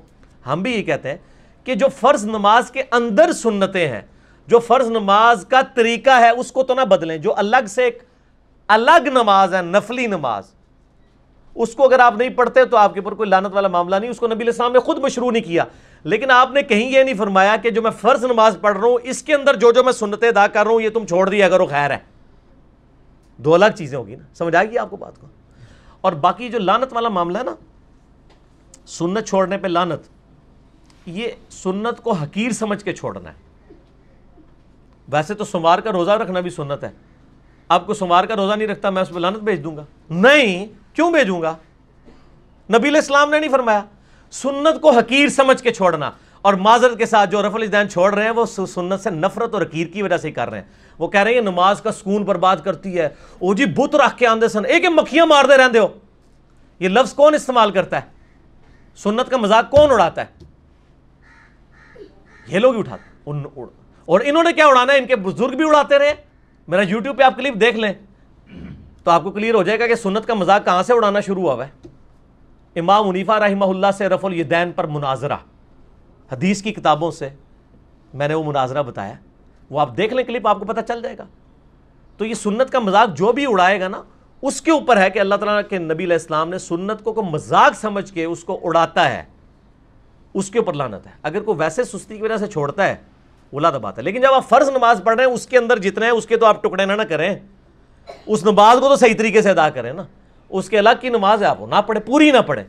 ہم 0.47 0.63
بھی 0.63 0.73
یہ 0.73 0.83
کہتے 0.83 1.11
ہیں 1.11 1.17
کہ 1.65 1.75
جو 1.75 1.87
فرض 1.89 2.25
نماز 2.25 2.71
کے 2.71 2.83
اندر 2.91 3.33
سنتیں 3.33 3.89
ہیں، 3.89 4.03
جو 4.47 4.59
فرض 4.59 4.91
نماز 4.91 5.47
کا 5.49 5.61
طریقہ 5.75 6.11
ہے، 6.11 6.31
اس 6.31 6.53
کو 6.53 6.63
تو 6.63 6.75
نہ 6.75 6.81
بدلیں۔ 6.81 7.19
جو 7.19 7.35
الگ 7.37 7.67
سے 7.69 7.85
ایک 7.85 8.03
الگ 8.69 9.09
نماز 9.09 9.55
ہے، 9.55 9.63
نفلی 9.63 10.07
نماز، 10.07 10.55
اس 11.55 11.75
کو 11.75 11.85
اگر 11.85 11.99
آپ 11.99 12.15
نہیں 12.19 12.29
پڑھتے 12.29 12.65
تو 12.65 12.77
آپ 12.77 12.95
کے 12.95 13.01
اوپر 13.01 13.15
کوئی 13.15 13.29
لانت 13.29 13.55
والا 13.55 13.69
معاملہ 13.69 13.97
نہیں۔ 13.97 14.11
اس 14.11 14.19
کو 14.19 14.27
نبی 14.27 14.35
علیہ 14.35 14.47
السلام 14.47 14.73
نے 14.73 14.79
خود 14.79 14.99
مشروع 14.99 15.31
نہیں 15.31 15.43
کیا۔ 15.43 15.65
لیکن 16.05 16.31
آپ 16.31 16.51
نے 16.51 16.63
کہیں 16.63 16.91
یہ 16.91 17.03
نہیں 17.03 17.15
فرمایا 17.15 17.57
کہ 17.57 17.71
جو 17.71 17.83
میں 17.83 17.91
فرض 17.91 18.25
نماز 18.25 18.59
پڑھ 18.61 18.79
رہا 18.79 18.89
ہوں، 18.89 18.99
اس 19.03 19.23
کے 19.23 19.35
اندر 19.35 19.57
جو 19.57 19.73
جو 19.73 19.85
میں 19.85 19.93
سنتیں 19.93 20.29
ادا 20.29 20.47
کر 20.47 20.65
رہا 20.65 20.73
ہوں، 20.73 20.81
یہ 20.81 20.91
تم 20.91 21.07
چھوڑ 21.07 21.29
دیا 21.29 21.47
اگر 21.47 21.61
وہ 21.61 21.67
خیر 21.67 21.91
ہے۔ 21.91 21.99
دو 23.37 23.55
الگ 23.55 23.65
چیزیں 23.77 23.99
ہوگی 23.99 24.15
نا۔ 24.15 24.35
سمجھ 24.35 24.57
آئے 24.57 24.71
گی 24.71 24.79
آپ 24.79 24.91
کو 24.91 24.97
بات 24.97 25.19
کو؟ 25.19 25.27
اور 26.01 26.13
باقی 26.13 26.49
جو 26.49 26.59
لانت 26.59 26.93
والا 26.93 27.09
معاملہ 27.09 27.39
ہے 27.39 27.43
نا، 27.43 27.55
سنت 28.87 29.27
چھوڑنے 29.27 29.59
پہ 29.59 29.67
لانت 29.67 30.01
یہ 31.09 31.29
سنت 31.51 32.01
کو 32.03 32.13
حقیر 32.13 32.51
سمجھ 32.51 32.85
کے 32.85 32.93
چھوڑنا 32.93 33.31
ہے۔ 33.31 33.35
ویسے 35.09 35.35
تو 35.35 35.45
سمار 35.45 35.79
کا 35.79 35.93
روزہ 35.93 36.11
رکھنا 36.11 36.41
بھی 36.41 36.51
سنت 36.51 36.85
ہے۔ 36.85 36.91
آپ 37.69 37.87
کو 37.87 37.95
سمار 37.95 38.25
کا 38.25 38.37
روزہ 38.37 38.55
نہیں 38.55 38.69
رکھتا، 38.69 38.91
میں 38.91 39.03
اس 39.03 39.09
پہ 39.09 39.19
لانت 39.19 39.37
بھیج 39.37 39.65
دوں 39.65 39.77
گا۔ 39.77 39.85
نہیں، 40.11 40.67
کیوں 40.93 41.13
بھیجوں 41.13 41.43
گا؟ 41.43 41.57
نبی 42.71 42.89
علیہ 42.89 43.01
السلام 43.01 43.31
نے 43.31 43.41
نہیں 43.41 43.51
فرمایا۔ 43.51 43.85
سنت 44.31 44.81
کو 44.81 44.91
حقیر 44.91 45.29
سمجھ 45.29 45.63
کے 45.63 45.73
چھوڑنا۔ 45.73 46.11
اور 46.43 46.55
معذرت 46.55 46.99
کے 46.99 47.07
ساتھ 47.07 47.31
جو 47.31 47.43
رف 47.43 47.55
الدین 47.55 47.89
چھوڑ 47.89 48.15
رہے 48.15 48.23
ہیں، 48.23 48.31
وہ 48.31 48.47
سنت 48.47 49.01
سے 49.01 49.11
نفرت 49.11 49.55
اور 49.55 49.63
حقیر 49.63 49.87
کی 49.87 50.03
وجہ 50.03 50.17
سے 50.17 50.31
کر 50.31 50.51
رہے 50.51 50.61
ہیں۔ 50.61 50.69
وہ 50.99 51.09
کہہ 51.09 51.21
رہے 51.21 51.35
ہیں 51.35 51.41
نماز 51.41 51.81
کا 51.81 51.93
سکون 51.93 52.23
برباد 52.23 52.57
کرتی 52.65 52.99
ہے۔ 52.99 53.07
او 53.39 53.55
جی 53.55 53.65
بت 53.67 53.95
رکھ 53.95 54.17
کے 54.17 54.27
آندے 54.27 54.49
سن۔ 54.49 54.65
ایک 54.65 54.85
مکھیاں 54.87 55.27
مار 55.27 55.45
دے 55.45 55.57
رہندے 55.57 55.79
ہو۔ 55.79 55.89
یہ 56.81 56.89
لفظ 56.89 57.15
کون 57.15 57.35
استعمال 57.35 57.71
کرتا 57.71 57.97
ہے؟ 57.97 58.07
سنت 58.97 59.31
کا 59.31 59.37
مذاق 59.37 59.71
کون 59.71 59.91
اڑاتا 59.91 60.23
ہے؟ 60.23 60.48
یہ 62.49 62.59
لوگ 62.59 62.75
ہی 62.75 62.81
اٹھاتے 62.81 63.31
اور 64.05 64.21
انہوں 64.25 64.43
نے 64.43 64.53
کیا 64.53 64.67
اڑانا 64.67 64.93
ہے؟ 64.93 64.99
ان 64.99 65.07
کے 65.07 65.17
بزرگ 65.17 65.57
بھی 65.57 65.65
اڑاتے 65.65 65.99
رہے۔ 65.99 66.15
میرا 66.69 66.83
یوٹیوب 66.83 67.19
پہ 67.19 67.23
آپ 67.23 67.37
کلپ 67.37 67.61
دیکھ 67.61 67.77
لیں۔ 67.77 67.93
تو 69.05 69.11
آپ 69.11 69.23
کو 69.23 69.31
کلیئر 69.31 69.55
ہو 69.55 69.63
جائے 69.63 69.79
گا 69.79 69.87
کہ 69.87 69.95
سنت 69.95 70.27
کا 70.27 70.35
مذاق 70.35 70.65
کہاں 70.65 70.83
سے 70.83 70.93
اڑانا 70.93 71.21
شروع 71.21 71.51
ہوا 71.51 71.67
ہے۔ 71.67 71.89
امام 72.81 73.09
منیفہ 73.09 73.33
رحمہ 73.33 73.65
اللہ 73.65 73.87
سے 73.99 74.09
رف 74.09 74.25
الیدین 74.25 74.73
پر 74.73 74.85
مناظرہ۔ 74.85 75.37
حدیث 76.33 76.63
کی 76.63 76.73
کتابوں 76.73 77.11
سے 77.11 77.29
میں 78.15 78.29
نے 78.29 78.35
وہ 78.35 78.45
مناظرہ 78.45 78.83
بتایا۔ 78.83 79.15
وہ 79.71 79.81
آپ 79.81 79.97
دیکھ 79.97 80.15
لیں 80.15 80.25
کلپ، 80.25 80.47
آپ 80.47 80.59
کو 80.59 80.65
پتہ 80.65 80.81
چل 80.89 81.03
جائے 81.03 81.19
گا۔ 81.19 81.25
تو 82.17 82.25
یہ 82.25 82.35
سنت 82.35 82.71
کا 82.71 82.79
مذاق 82.79 83.17
جو 83.17 83.33
بھی 83.33 83.47
اڑائے 83.47 83.81
گا 83.81 83.89
نا، 83.89 84.03
اس 84.43 84.61
کے 84.61 84.71
اوپر 84.71 84.97
ہے 84.97 85.11
کہ 85.11 85.19
اللہ 85.19 85.35
تعالیٰ 85.35 85.69
کے 85.69 85.79
نبی 85.79 86.05
علیہ 86.05 86.17
السلام 86.17 86.49
نے 86.49 86.59
سنت 86.59 87.05
کو 87.05 87.23
مذاق 87.23 87.77
سمجھ 87.77 88.13
کے 88.13 88.25
اس 88.25 88.45
کو 88.45 88.61
اڑاتا 88.63 89.13
ہے۔ 89.13 89.25
اس 90.39 90.51
کے 90.51 90.59
اوپر 90.59 90.73
لانت 90.73 91.07
ہے۔ 91.07 91.11
اگر 91.23 91.43
کوئی 91.43 91.59
ویسے 91.59 91.85
سستی 91.85 92.17
کی 92.17 92.23
وجہ 92.23 92.37
سے 92.37 92.47
چھوڑتا 92.47 92.87
ہے 92.87 92.93
اولا 93.53 93.71
بات 93.71 93.99
ہے۔ 93.99 94.03
لیکن 94.03 94.21
جب 94.21 94.33
آپ 94.33 94.49
فرض 94.49 94.69
نماز 94.69 95.01
پڑھ 95.05 95.17
رہے 95.17 95.25
ہیں، 95.25 95.33
اس 95.33 95.47
کے 95.47 95.59
اندر 95.59 95.79
جتنے 95.79 96.07
ہیں 96.07 96.13
اس 96.13 96.27
کے 96.27 96.37
تو 96.37 96.47
آپ 96.47 96.63
ٹکڑے 96.63 96.85
نہ 96.85 96.93
نہ 96.93 97.03
کریں۔ 97.03 97.35
اس 98.27 98.45
نماز 98.47 98.79
کو 98.81 98.89
تو 98.89 98.97
صحیح 98.97 99.15
طریقے 99.19 99.43
سے 99.43 99.51
ادا 99.51 99.71
کریں 99.71 99.93
نا۔ 99.93 100.03
اس 100.49 100.69
کے 100.69 100.79
الگ 100.79 100.91
کی 101.01 101.09
نماز 101.09 101.43
ہے 101.43 101.49
آپ 101.49 101.61
نہ 101.61 101.75
پڑھیں، 101.87 102.03
پوری 102.07 102.31
نہ 102.31 102.39
پڑھیں۔ 102.47 102.65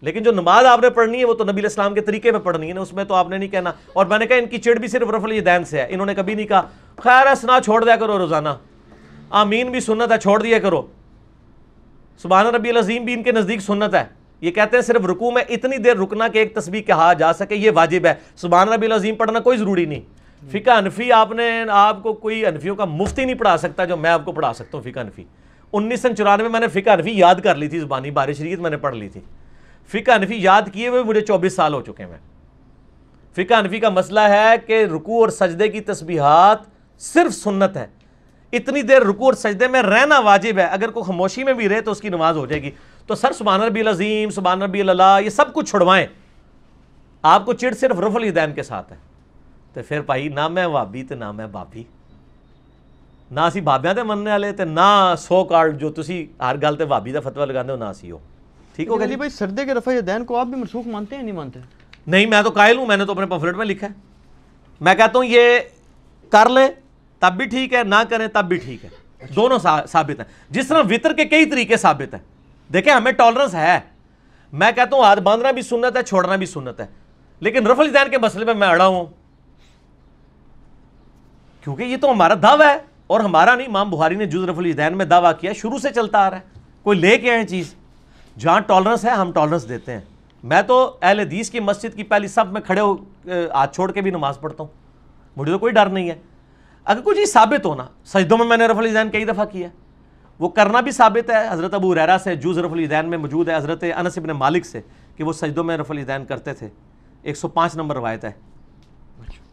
لیکن 0.00 0.22
جو 0.22 0.32
نماز 0.32 0.64
آپ 0.64 0.80
نے 0.80 0.90
پڑھنی 0.90 1.18
ہے، 1.18 1.24
وہ 1.24 1.34
تو 1.34 1.44
نبی 1.44 1.52
علیہ 1.52 1.62
السلام 1.62 1.94
کے 1.94 2.00
طریقے 2.00 2.32
میں 2.32 2.40
پڑھنی 2.40 2.68
ہے 2.68 2.74
نا، 2.74 2.80
اس 2.80 2.92
میں 2.92 3.04
تو 3.04 3.14
آپ 3.14 3.28
نے 3.28 3.38
نہیں 3.38 3.48
کہنا۔ 3.48 3.72
اور 3.92 4.06
میں 4.06 4.18
نے 4.18 4.26
کہا، 4.26 4.36
ان 4.36 4.46
کی 4.46 4.58
چڑ 4.58 4.74
بھی 4.74 4.88
صرف 4.88 5.10
رفل 5.10 5.46
دین 5.46 5.64
سے 5.64 5.80
ہے۔ 5.80 5.86
انہوں 5.90 6.06
نے 6.06 6.14
کبھی 6.14 6.34
نہیں 6.34 6.46
کہا، 6.46 6.62
خیر 6.96 7.26
ہے، 7.26 7.34
سنا 7.34 7.60
چھوڑ 7.60 7.84
دیا 7.84 7.96
کرو 7.96 8.18
روزانہ۔ 8.18 8.48
آمین 9.30 9.70
بھی 9.70 9.80
سنت 9.80 10.12
ہے، 10.12 10.18
چھوڑ 10.18 10.42
دیا 10.42 10.58
کرو۔ 10.58 10.86
سبحان 12.18 12.46
ربی 12.46 12.68
العظیم 12.68 13.04
بھی 13.04 13.12
ان 13.14 13.22
کے 13.22 13.32
نزدیک 13.32 13.60
سنت 13.60 13.94
ہے۔ 13.94 14.17
یہ 14.40 14.50
کہتے 14.50 14.76
ہیں 14.76 14.82
صرف 14.82 15.06
رکوع 15.06 15.30
میں 15.30 15.42
اتنی 15.48 15.76
دیر 15.76 15.96
رکنا 15.96 16.28
کہ 16.28 16.38
ایک 16.38 16.54
تسبیح 16.54 16.82
کہا 16.82 17.12
جا 17.12 17.32
سکے، 17.32 17.54
یہ 17.54 17.70
واجب 17.74 18.06
ہے۔ 18.06 18.14
سبحان 18.36 18.68
ربی 18.68 18.86
العظیم 18.86 19.14
پڑھنا 19.14 19.40
کوئی 19.40 19.58
ضروری 19.58 19.84
نہیں۔ 19.84 20.00
فقہ 20.50 20.70
انفی 20.70 21.12
آپ 21.12 21.32
نے، 21.32 21.64
آپ 21.70 22.02
کو 22.02 22.12
کوئی 22.12 22.46
انفیوں 22.46 22.76
کا 22.76 22.84
مفتی 22.84 23.24
نہیں 23.24 23.34
پڑھا 23.34 23.56
سکتا 23.56 23.84
جو 23.84 23.96
میں 23.96 24.10
آپ 24.10 24.24
کو 24.24 24.32
پڑھا 24.32 24.52
سکتا 24.52 24.78
ہوں 24.78 24.90
فقہ 24.90 25.00
انفی 25.00 25.24
انیس 25.72 26.02
سو 26.02 26.08
چورانوے 26.18 26.48
میں 26.48 26.60
نے 26.60 26.68
فقہ 26.68 26.90
انفی 26.90 27.18
یاد 27.18 27.34
کر 27.44 27.54
لی 27.54 27.68
تھی، 27.68 27.80
زبانی 27.80 28.10
بارش 28.10 28.38
شریعت 28.38 28.58
میں 28.58 28.70
نے 28.70 28.76
پڑھ 28.76 28.96
لی 28.96 29.08
تھی۔ 29.08 29.20
فقہ 29.88 30.10
انفی 30.10 30.34
یاد 30.36 30.62
کیے 30.72 30.88
ہوئے 30.88 31.02
مجھے 31.02 31.20
چوبیس 31.20 31.56
سال 31.56 31.74
ہو 31.74 31.82
چکے 31.82 32.04
ہیں 32.04 32.16
فقہ 33.32 33.54
انفی 33.54 33.80
کا 33.80 33.88
مسئلہ 33.88 34.20
ہے 34.20 34.54
کہ 34.66 34.84
رکوع 34.84 35.20
اور 35.20 35.28
سجدے 35.28 35.68
کی 35.68 35.80
تسبیحات 35.80 36.58
صرف 36.98 37.34
سنت 37.34 37.76
ہے۔ 37.76 37.86
اتنی 38.52 38.82
دیر 38.82 39.02
رکوع 39.02 39.24
اور 39.24 39.34
سجدے 39.34 39.68
میں 39.68 39.82
رہنا 39.82 40.18
واجب 40.18 40.58
ہے۔ 40.58 40.64
اگر 40.64 40.90
کوئی 40.90 41.04
خاموشی 41.04 41.44
میں 41.44 41.52
بھی 41.52 41.68
رہے 41.68 41.80
تو 41.80 41.90
اس 41.90 42.00
کی 42.00 42.08
نماز 42.08 42.36
ہو 42.36 42.46
جائے 42.46 42.62
گی۔ 42.62 42.70
تو 43.08 43.14
سر 43.14 43.32
سبحان 43.32 43.60
ربی 43.60 43.80
العظیم 43.80 44.30
سبحان 44.30 44.62
ربی 44.62 44.80
اللہ 44.80 45.18
یہ 45.24 45.30
سب 45.30 45.52
کچھ 45.52 45.70
چھڑوائیں۔ 45.70 46.06
آپ 47.22 47.46
کو 47.46 47.52
چڑ 47.52 47.74
صرف 47.74 48.00
رف 48.00 48.16
الدین 48.16 48.52
کے 48.52 48.62
ساتھ 48.62 48.92
ہے۔ 48.92 48.96
تو 49.72 49.80
پھر 49.88 50.00
بھائی 50.00 50.28
نہ 50.28 50.48
میں 50.48 50.66
وابی 50.66 51.02
تو 51.02 51.14
نہ 51.14 51.32
میں 51.32 51.46
بابی۔ 51.46 51.82
نہ 53.30 53.40
اسی 53.40 53.60
بابیاں 53.60 53.94
تے 53.94 54.02
مننے 54.02 54.30
والے 54.30 54.52
تے 54.52 54.64
نہ 54.64 55.14
سو 55.18 55.44
کارڈ 55.44 55.80
جو 55.80 55.90
تسی 55.90 56.26
ہر 56.40 56.56
گل 56.62 56.76
تے 56.76 56.84
بابی 56.84 57.12
دا 57.12 57.20
فتوی 57.20 57.46
لگاندے 57.46 57.72
ہو 57.72 57.78
نہ 57.78 57.84
اسی 57.84 58.10
ہو۔ 58.10 58.18
ٹھیک 58.74 58.88
ہو 58.88 58.98
گیا 58.98 59.06
علی 59.06 59.16
بھائی 59.16 59.30
سردے 59.30 59.64
کے 59.64 59.74
رفع 59.74 59.90
دین 60.06 60.24
کو 60.24 60.36
آپ 60.36 60.46
بھی 60.46 60.56
منسوخ 60.56 60.86
مانتے 60.86 61.16
ہیں 61.16 61.22
نہیں 61.22 61.34
مانتے؟ 61.34 61.60
نہیں 62.06 62.26
میں 62.26 62.42
تو 62.42 62.50
قائل 62.50 62.78
ہوں 62.78 62.86
میں 62.86 62.96
نے 62.96 63.04
تو 63.04 63.12
اپنے 63.12 63.26
پمفلٹ 63.26 63.56
میں 63.56 63.66
لکھا 63.66 63.86
ہے۔ 63.86 63.92
میں 64.80 64.94
کہتا 64.94 65.18
ہوں 65.18 65.24
یہ 65.24 65.58
کر 66.30 66.48
لیں 66.48 66.68
تب 67.18 67.32
بھی 67.36 67.46
ٹھیک 67.46 67.74
ہے 67.74 67.84
نہ 67.84 68.02
کریں 68.08 68.28
تب 68.28 68.44
بھی 68.44 68.56
ٹھیک 68.56 68.84
ہے۔ 68.84 68.88
دونوں 69.36 69.58
ثابت 69.88 70.20
ہیں۔ 70.20 70.24
جس 70.50 70.68
طرح 70.68 70.82
وطر 70.90 71.12
کے 71.12 71.24
کئی 71.24 71.44
طریقے 71.46 71.76
ثابت 71.76 72.14
ہیں۔ 72.14 72.37
دیکھیں، 72.72 72.92
ہمیں 72.92 73.12
ٹالرنس 73.12 73.54
ہے۔ 73.54 73.80
میں 74.52 74.72
کہتا 74.72 74.96
ہوں 74.96 75.04
ہاتھ 75.04 75.20
باندھنا 75.20 75.50
بھی 75.50 75.62
سنت 75.62 75.96
ہے، 75.96 76.02
چھوڑنا 76.02 76.36
بھی 76.36 76.46
سنت 76.46 76.80
ہے۔ 76.80 76.86
لیکن 77.40 77.66
رفل 77.66 77.94
دین 77.94 78.10
کے 78.10 78.18
مسئلے 78.18 78.44
میں 78.44 78.54
میں 78.54 78.68
اڑا 78.68 78.86
ہوں۔ 78.86 79.04
کیونکہ 81.64 81.82
یہ 81.82 81.96
تو 81.96 82.10
ہمارا 82.10 82.34
دعویٰ 82.42 82.66
ہے 82.66 82.78
اور 83.06 83.20
ہمارا 83.20 83.54
نہیں، 83.54 83.66
امام 83.66 83.90
بخاری 83.90 84.14
نے 84.14 84.26
جز 84.26 84.44
رف 84.44 84.58
الدین 84.58 84.96
میں 84.96 85.04
دعویٰ 85.04 85.32
کیا، 85.40 85.52
شروع 85.52 85.78
سے 85.78 85.88
چلتا 85.94 86.18
آ 86.18 86.30
رہا 86.30 86.36
ہے۔ 86.36 86.60
کوئی 86.82 86.98
لے 86.98 87.18
کے 87.18 87.30
آئے 87.30 87.46
چیز۔ 87.46 87.74
جہاں 88.38 88.60
ٹالرنس 88.60 89.04
ہے، 89.04 89.10
ہم 89.10 89.32
ٹالرنس 89.32 89.68
دیتے 89.68 89.92
ہیں۔ 89.92 90.00
میں 90.42 90.62
تو 90.62 90.96
اہل 91.02 91.20
حدیث 91.20 91.50
کی 91.50 91.60
مسجد 91.60 91.96
کی 91.96 92.02
پہلی 92.02 92.28
سب 92.28 92.52
میں 92.52 92.60
کھڑے 92.60 92.80
ہو 92.80 92.96
ہاتھ 93.54 93.74
چھوڑ 93.74 93.92
کے 93.92 94.00
بھی 94.00 94.10
نماز 94.10 94.40
پڑھتا 94.40 94.64
ہوں۔ 94.64 94.72
مجھے 95.36 95.52
تو 95.52 95.58
کوئی 95.58 95.72
ڈر 95.72 95.86
نہیں 95.86 96.10
ہے۔ 96.10 96.14
اگر 96.84 97.00
کوئی 97.00 97.16
چیز 97.16 97.32
ثابت 97.32 97.66
ہونا، 97.66 97.86
سجدوں 98.04 98.38
میں 98.38 98.46
میں 98.46 98.56
نے 98.56 98.66
رف 98.66 98.78
الدین 98.78 99.10
کئی 99.10 99.24
دفعہ 99.24 99.44
کیا۔ 99.44 99.68
وہ 100.38 100.48
کرنا 100.48 100.80
بھی 100.80 100.90
ثابت 100.92 101.30
ہے۔ 101.30 101.48
حضرت 101.50 101.74
ابو 101.74 101.94
ریرا 101.94 102.16
سے 102.24 102.36
جوز 102.36 102.58
رف 102.58 102.72
الدین 102.72 103.06
میں 103.08 103.18
موجود 103.18 103.48
ہے 103.48 103.56
حضرت 103.56 103.84
انس 103.96 104.18
ابن 104.18 104.28
مالک 104.28 104.66
سے 104.66 104.80
کہ 105.16 105.24
وہ 105.24 105.32
سجدوں 105.32 105.64
میں 105.64 105.76
رف 105.76 105.90
الدین 105.90 106.24
کرتے 106.24 106.54
تھے۔ 106.54 106.68
ایک 107.22 107.36
سو 107.36 107.48
پانچ 107.48 107.76
نمبر 107.76 107.96
روایت 107.96 108.24
ہے۔ 108.24 108.30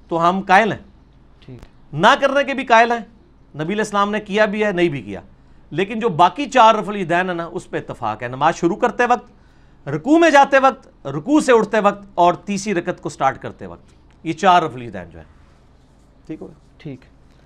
تو 0.08 0.30
ہم 0.30 0.42
قائل 0.48 0.72
ہیں۔ 0.72 1.58
نہ 1.94 2.08
کرنے 2.22 2.44
کے 2.44 2.54
بھی 2.54 2.66
قائل 2.66 2.92
ہیں۔ 2.92 3.00
نبی 3.56 3.64
علیہ 3.64 3.82
السلام 3.82 4.12
نے 4.12 4.20
کیا 4.20 4.46
بھی 4.46 4.66
ہے 4.66 4.72
نہیں 4.72 4.90
بھی 4.90 5.02
کیا۔ 5.02 5.22
لیکن 5.72 6.00
جو 6.00 6.10
باقی 6.10 6.46
چار 6.46 6.76
رف 6.76 6.90
الدین 6.90 7.30
ہے 7.30 7.34
نا 7.34 7.50
اس 7.52 7.70
پہ 7.70 7.78
اتفاق 7.78 8.24
ہے۔ 8.24 8.28
نماز 8.28 8.56
شروع 8.56 8.76
کرتے 8.76 9.04
وقت 9.06 9.32
رکوع 9.88 10.20
میں 10.20 10.30
جاتے 10.30 10.60
وقت 10.60 11.08
رکوع 11.08 11.40
سے 11.40 11.52
اٹھتے 11.52 11.80
وقت 11.80 12.06
اور 12.16 12.34
تیسری 12.34 12.74
رکت 12.74 13.02
کو 13.02 13.10
سٹارٹ 13.10 13.42
کرتے 13.42 13.66
وقت۔ 13.66 13.94
یہ 14.24 14.34
چار 14.34 14.64
رف 14.64 14.76
الدین 14.76 15.10
جو 15.10 15.20
ہے 15.20 15.24
ٹھیک 16.28 16.42
ہو 16.42 16.48
ٹھیک۔ 16.78 17.00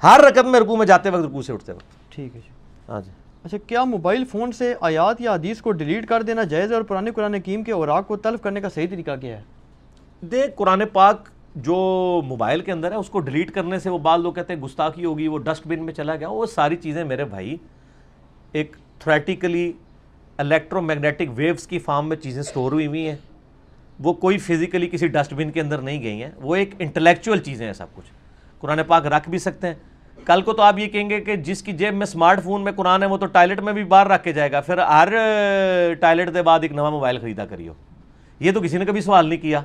ہر 0.04 0.22
رکت 0.28 0.46
میں 0.46 0.60
رکوع 0.60 0.76
میں 0.76 0.86
جاتے 0.86 1.10
وقت 1.10 1.26
رکوع 1.26 1.42
سے 1.42 1.54
اٹھتے 1.54 1.72
وقت۔ 1.72 2.12
ٹھیک 2.12 2.36
ہے 2.36 2.42
جی۔ 2.42 2.50
ہاں 2.90 3.02
جی۔ 3.02 3.12
اچھا 3.44 3.58
کیا 3.58 3.84
موبائل 3.84 4.26
فون 4.26 4.52
سے 4.52 4.74
آیات 4.82 5.22
یا 5.22 5.34
حدیث 5.34 5.62
کو 5.62 5.72
ڈیلیٹ 5.72 6.06
کر 6.06 6.22
دینا 6.22 6.44
جائز 6.44 6.70
ہے 6.70 6.76
اور 6.76 6.84
پرانے 6.84 7.12
قرآن 7.12 7.34
حکیم 7.34 7.64
کے 7.64 7.72
اوراق 7.72 8.08
کو 8.08 8.18
تلف 8.18 8.42
کرنے 8.42 8.62
کا 8.62 8.70
صحیح 8.70 8.88
طریقہ 8.90 9.16
کیا 9.22 9.38
ہے؟ 9.38 9.44
دیکھ، 10.22 10.52
قرآن 10.56 10.84
پاک 10.94 11.30
جو 11.56 11.76
موبائل 12.26 12.62
کے 12.62 12.72
اندر 12.72 12.92
ہے، 12.92 12.96
اس 12.96 13.10
کو 13.10 13.20
ڈیلیٹ 13.20 13.52
کرنے 13.52 13.80
سے 13.80 13.90
وہ 13.90 13.98
بعض 13.98 14.20
لوگ 14.20 14.34
کہتے 14.34 14.54
ہیں 14.54 14.62
گستاخی 14.62 15.06
ہوگی، 15.06 15.28
وہ 15.28 15.38
ڈسٹ 15.38 15.68
بن 15.68 15.86
میں 15.86 15.94
چلا 15.94 16.16
گیا۔ 16.16 16.30
وہ 16.30 16.46
ساری 16.46 16.76
چیزیں 16.76 17.04
میرے 17.04 17.26
بھائی، 17.26 17.58
ایک 18.52 18.76
تھریٹیکلی 19.00 19.74
الیکٹرو 20.38 20.82
میگنیٹک 20.82 21.32
ویوز 21.36 21.68
کی 21.68 21.80
فارم 21.80 22.10
میں 22.10 22.18
چیزیں 22.18 22.44
سٹور 22.44 22.72
ہوئی 22.72 22.88
ہوئی 22.88 23.10
ہیں۔ 23.10 23.16
وہ 24.00 24.14
کوئی 24.14 24.38
فزیکلی 24.38 24.88
کسی 24.88 25.08
ڈسٹ 25.08 25.34
بن 25.34 25.52
کے 25.52 25.62
اندر 25.62 25.78
نہیں 25.78 26.04
گئی 26.04 26.24
ہیں۔ 26.24 26.32
وہ 26.38 26.56
ایک 26.56 26.76
انٹلیکچوئل 26.80 27.40
چیزیں 27.40 27.66
ہیں 27.66 27.74
سب 27.74 27.86
کچھ۔ 27.96 28.06
قرآن 28.60 28.80
پاک 28.88 29.06
رکھ 29.06 29.30
بھی 29.30 29.38
سکتے 29.38 29.68
ہیں۔ 29.68 29.74
کل 30.26 30.41
کو 30.41 30.53
تو 30.53 30.61
آپ 30.61 30.80
یہ 30.80 30.88
کہیں 30.88 31.09
گے 31.09 31.22
کہ 31.22 31.36
جس 31.36 31.63
کی 31.63 31.72
جیب 31.72 31.93
میں 31.93 32.05
سمارٹ 32.05 32.43
فون 32.43 32.61
میں 32.61 32.72
قرآن 32.72 33.03
ہے 33.03 33.07
وہ 33.07 33.17
تو 33.17 33.26
ٹائلٹ 33.26 33.59
میں 33.59 33.74
بھی 33.74 33.84
باہر 33.84 34.07
رکھ 34.07 34.24
کے 34.24 34.34
جائے 34.34 34.51
گا۔ 34.51 34.61
پھر 34.61 34.78
ہر 34.78 35.07
ٹائلٹ 35.99 36.34
کے 36.34 36.41
بعد 36.41 36.59
ایک 36.61 36.72
نواں 36.72 36.91
موبائل 36.91 37.20
خریدا 37.20 37.45
کریو۔ 37.45 37.74
یہ 38.39 38.51
تو 38.51 38.61
کسی 38.61 38.78
نے 38.78 38.86
کبھی 38.86 39.01
سوال 39.01 39.30
نہیں 39.30 39.39
کیا 39.39 39.61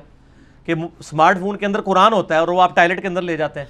کہ 0.65 0.73
سمارٹ 1.03 1.39
فون 1.39 1.57
کے 1.57 1.65
اندر 1.65 1.81
قرآن 1.81 2.13
ہوتا 2.13 2.35
ہے 2.35 2.39
اور 2.39 2.47
وہ 2.47 2.61
آپ 2.61 2.75
ٹائلٹ 2.75 3.01
کے 3.01 3.07
اندر 3.07 3.21
لے 3.21 3.37
جاتے 3.37 3.59
ہیں۔ 3.59 3.67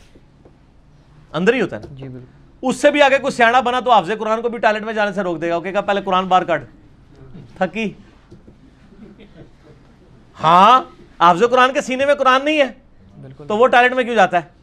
اندر 1.34 1.54
ہی 1.54 1.62
ہوتا 1.62 1.76
ہے۔ 1.76 1.82
نا 1.82 1.96
جی 1.96 2.08
بالکل۔ 2.08 2.68
اس 2.68 2.76
سے 2.76 2.92
بھی 2.92 3.02
آگے 3.02 3.18
کوئی 3.18 3.32
سیاح 3.32 3.60
بنا 3.60 3.80
تو 3.80 3.92
حافظ 3.92 4.12
قرآن 4.20 4.42
کو 4.42 4.50
بھی 4.50 4.58
ٹائلٹ 4.58 4.84
میں 4.84 4.94
جانے 4.94 5.14
سے 5.14 5.22
روک 5.22 5.42
دے 5.42 5.50
گا۔ 5.50 5.60
کہ 5.60 5.82
پہلے 5.86 6.02
قرآن 6.02 6.28
باہر 6.28 6.44
کٹ 6.44 6.64
تھکی۔ 7.58 7.94
ہاں 10.44 10.82
حافظ 11.20 11.44
قرآن 11.52 11.74
کے 11.74 11.82
سینے 11.82 12.06
میں 12.06 12.16
قرآن 12.16 12.46
نہیں 12.46 12.60
ہے۔ 12.60 12.68
بالکل۔ 13.22 13.48
تو 13.48 13.58
وہ 13.58 13.68
ٹائلٹ 13.68 13.94
میں 13.94 14.04
کیوں 14.04 14.16
جاتا 14.16 14.38
ہے؟ 14.38 14.55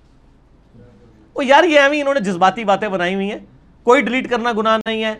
وہ 1.34 1.46
یار 1.46 1.64
یہ 1.64 1.80
ایویں 1.80 2.00
انہوں 2.00 2.14
نے 2.14 2.20
جذباتی 2.20 2.64
باتیں 2.64 2.88
بنائی 2.88 3.14
ہوئی 3.14 3.30
ہیں، 3.30 3.38
کوئی 3.82 4.02
ڈیلیٹ 4.02 4.30
کرنا 4.30 4.52
گناہ 4.52 4.78
نہیں 4.86 5.04
ہے۔ 5.04 5.14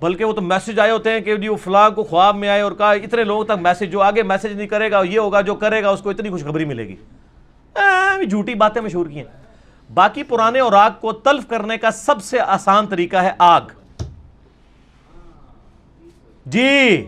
بلکہ 0.00 0.24
وہ 0.24 0.32
تو 0.32 0.40
میسج 0.40 0.80
آئے 0.80 0.90
ہوتے 0.90 1.10
ہیں 1.10 1.20
کہ 1.20 1.36
جی 1.36 1.48
وہ 1.48 1.56
فلاں 1.56 1.90
کو 1.90 2.04
خواب 2.04 2.36
میں 2.36 2.48
آئے 2.48 2.60
اور 2.60 2.72
کہا، 2.72 2.92
اتنے 2.92 3.24
لوگوں 3.24 3.44
تک 3.44 3.50
میسج 3.50 3.92
جو 3.92 4.00
آگے 4.00 4.22
میسج 4.22 4.52
نہیں 4.52 4.66
کرے 4.66 4.90
گا، 4.90 5.02
یہ 5.02 5.18
ہوگا، 5.18 5.40
جو 5.40 5.54
کرے 5.54 5.82
گا، 5.82 5.90
اس 5.90 6.00
کو 6.00 6.10
اتنی 6.10 6.30
خوشخبری 6.30 6.64
ملے 6.64 6.88
گی۔ 6.88 6.96
جھوٹی 8.30 8.54
باتیں 8.54 8.82
مشہور 8.82 9.06
کی 9.06 9.16
ہیں۔ 9.16 9.24
باقی 9.94 10.22
پرانے 10.22 10.60
اور 10.60 10.72
آگ 10.72 10.90
کو 11.00 11.12
تلف 11.12 11.46
کرنے 11.48 11.78
کا 11.78 11.90
سب 11.90 12.22
سے 12.22 12.40
آسان 12.40 12.86
طریقہ 12.86 13.16
ہے 13.16 13.30
آگ۔ 13.38 13.60
جی۔ 16.46 17.06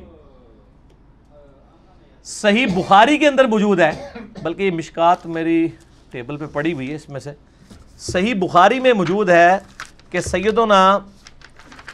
صحیح 2.25 2.67
بخاری 2.67 3.19
کے 3.19 3.29
اندر 3.29 3.45
موجود 3.45 3.81
ہے، 3.81 4.13
بلکہ 4.43 4.63
یہ 4.63 4.71
مشکات 4.71 5.27
میری 5.27 5.69
ٹیبل 6.11 6.37
پہ 6.37 6.45
پڑی 6.53 6.73
ہوئی 6.73 6.91
ہے 6.91 6.95
اس 6.95 7.09
میں 7.09 7.21
سے۔ 7.21 7.33
صحیح 8.03 8.35
بخاری 8.35 8.79
میں 8.81 8.93
موجود 8.93 9.29
ہے 9.31 9.59
کہ 10.11 10.21
سیدنا 10.21 10.99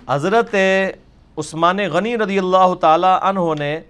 حضرت 0.08 0.54
عثمان 1.36 1.78
غنی 1.92 2.16
رضی 2.18 2.38
اللہ 2.38 2.74
تعالی 2.80 3.06
عنہ 3.22 3.40
نے 3.58 3.80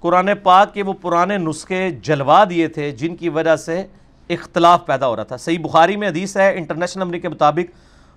قرآن 0.00 0.28
پاک 0.42 0.72
کے 0.74 0.82
وہ 0.82 0.92
پرانے 0.92 1.36
نسخے 1.38 1.90
جلوا 2.02 2.42
دیے 2.50 2.68
تھے 2.68 2.90
جن 2.90 3.16
کی 3.16 3.28
وجہ 3.28 3.56
سے 3.56 3.86
اختلاف 4.30 4.86
پیدا 4.86 5.08
ہو 5.08 5.16
رہا 5.16 5.22
تھا۔ 5.22 5.36
صحیح 5.36 5.58
بخاری 5.62 5.96
میں 5.96 6.08
حدیث 6.08 6.36
ہے، 6.36 6.48
انٹرنیشنل 6.58 7.02
نمبر 7.02 7.18
کے 7.18 7.28
مطابق 7.28 7.70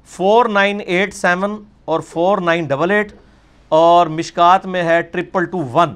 فور 0.10 0.45
نائن 0.45 0.80
ایٹ 0.86 1.14
سیون 1.14 1.64
اور 1.86 1.99
فور 2.10 2.38
نائن 2.38 2.66
ڈبل 2.68 2.91
ایٹ 2.91 3.14
اور 3.72 4.08
مشکات 4.08 4.66
میں 4.66 4.84
ہے 4.84 5.02
ٹرپل 5.02 5.45
ٹو 5.45 5.64
ون 5.74 5.93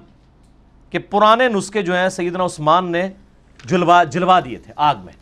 کہ 0.89 0.99
پرانے 0.99 1.47
نسخے 1.47 1.81
جو 1.81 1.95
ہیں 1.95 2.09
سیدنا 2.09 2.45
عثمان 2.45 2.91
نے 2.91 3.09
جلوا 3.65 4.03
جلوا 4.03 4.39
دیے 4.45 4.57
تھے 4.57 4.73
آگ 4.75 4.95
میں۔ 5.05 5.13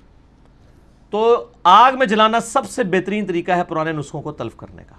تو 1.13 1.47
آگ 1.63 1.93
میں 1.97 2.05
جلانا 2.05 2.39
سب 2.39 2.65
سے 2.65 2.83
بہترین 2.83 3.25
طریقہ 3.25 3.51
ہے 3.51 3.63
پرانے 3.63 3.91
نسخوں 3.91 4.21
کو 4.21 4.31
تلف 4.31 4.55
کرنے 4.55 4.83
کا۔ 4.89 4.95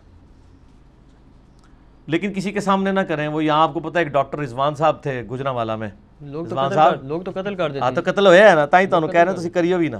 لیکن 2.06 2.32
کسی 2.32 2.52
کے 2.52 2.60
سامنے 2.60 2.92
نہ 2.92 3.00
کریں 3.00 3.28
وہ 3.28 3.44
یہاں 3.44 3.62
آپ 3.62 3.74
کو 3.74 3.80
پتہ 3.80 3.98
ہے 3.98 4.04
ایک 4.04 4.12
ڈاکٹر 4.12 4.38
رضوان 4.38 4.74
صاحب 4.74 5.02
تھے 5.02 5.22
گجرا 5.30 5.50
والا 5.50 5.76
میں۔ 5.76 5.88
لوگ 6.20 6.46
تو 6.46 6.56
قتل 6.56 6.74
کر 6.74 7.02
لوگ 7.02 7.22
تو 7.22 7.30
قتل 7.30 7.54
کر 7.54 7.70
دیتے 7.70 7.84
ہاں 7.84 7.90
تو 7.90 8.00
قتل 8.04 8.26
ہویا 8.26 8.50
ہے 8.50 8.54
نا 8.54 8.66
تائیں 8.66 8.86
تو 8.90 9.06
کہہ 9.06 9.20
رہے 9.20 9.32
ہیں 9.32 9.38
تسی 9.38 9.50
کریو 9.50 9.78
بھی 9.78 9.88
نا۔ 9.88 9.98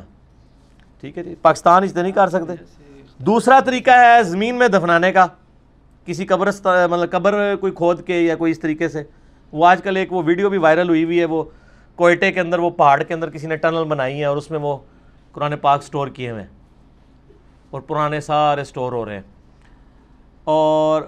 ٹھیک 1.00 1.18
ہے 1.18 1.22
جی 1.22 1.34
پاکستان 1.42 1.82
اس 1.82 1.96
نہیں 1.96 2.12
کر 2.12 2.28
سکتے۔ 2.28 2.52
دوسرا 3.18 3.60
طریقہ 3.60 3.90
ہے 3.90 4.22
زمین 4.22 4.54
میں 4.54 4.68
دفنانے 4.68 5.12
کا۔ 5.12 5.26
کسی 6.04 6.26
قبرست 6.26 6.66
مطلب 6.90 7.10
قبر 7.10 7.56
کوئی 7.60 7.72
کھود 7.72 8.06
کے 8.06 8.20
یا 8.20 8.36
کوئی 8.36 8.52
اس 8.52 8.60
طریقے 8.60 8.88
سے۔ 8.88 9.02
وہ 9.52 9.66
آج 9.66 9.82
کل 9.82 9.96
ایک 9.96 10.12
وہ 10.12 10.22
ویڈیو 10.26 10.50
بھی 10.50 10.58
وائرل 10.58 10.88
ہوئی 10.88 11.04
ہوئی 11.04 11.20
ہے 11.20 11.24
وہ 11.24 11.44
کوئٹے 11.96 12.32
کے 12.32 12.40
اندر 12.40 12.58
وہ 12.58 12.70
پہاڑ 12.70 13.02
کے 13.02 13.14
اندر 13.14 13.30
کسی 13.30 13.46
نے 13.46 13.56
ٹنل 13.56 13.84
بنائی 13.84 14.20
ہے 14.20 14.24
اور 14.24 14.36
اس 14.36 14.50
میں 14.50 14.58
وہ 14.58 14.76
قرآن 15.34 15.56
پاک 15.56 15.82
سٹور 15.82 16.08
کیے 16.08 16.30
ہوئے 16.30 16.42
ہیں 16.42 16.48
اور 17.70 17.80
پرانے 17.80 18.20
سارے 18.20 18.64
سٹور 18.64 18.92
ہو 18.92 19.04
رہے 19.04 19.14
ہیں 19.14 19.22
اور 20.44 21.02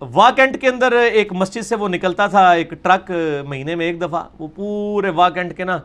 واکنٹ 0.00 0.60
کے 0.60 0.68
اندر 0.68 0.92
ایک 0.92 1.32
مسجد 1.32 1.62
سے 1.66 1.76
وہ 1.76 1.88
نکلتا 1.88 2.26
تھا، 2.26 2.50
ایک 2.50 2.70
ٹرک 2.82 3.10
مہینے 3.48 3.74
میں 3.74 3.86
ایک 3.86 4.00
دفعہ، 4.00 4.22
وہ 4.38 4.48
پورے 4.54 5.10
واکنٹ 5.16 5.56
کے 5.56 5.64
نا، 5.64 5.78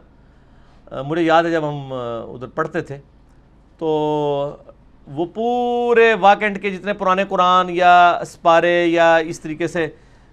مجھے 1.08 1.24
یاد 1.24 1.44
ہے 1.44 1.52
جب 1.52 1.68
ہم 1.70 1.94
ادھر 1.94 2.48
پڑھتے 2.56 2.82
تھے۔ 2.82 2.98
تو 3.78 3.88
وہ 5.08 5.26
پورے 5.34 6.14
واکنٹ 6.20 6.62
کے 6.62 6.70
جتنے 6.72 6.94
پرانے 6.94 7.24
قرآن 7.30 7.70
یا 7.70 8.20
سپارے 8.26 8.86
یا 8.86 9.16
اس 9.18 9.40
طریقے 9.40 9.68
سے 9.68 9.88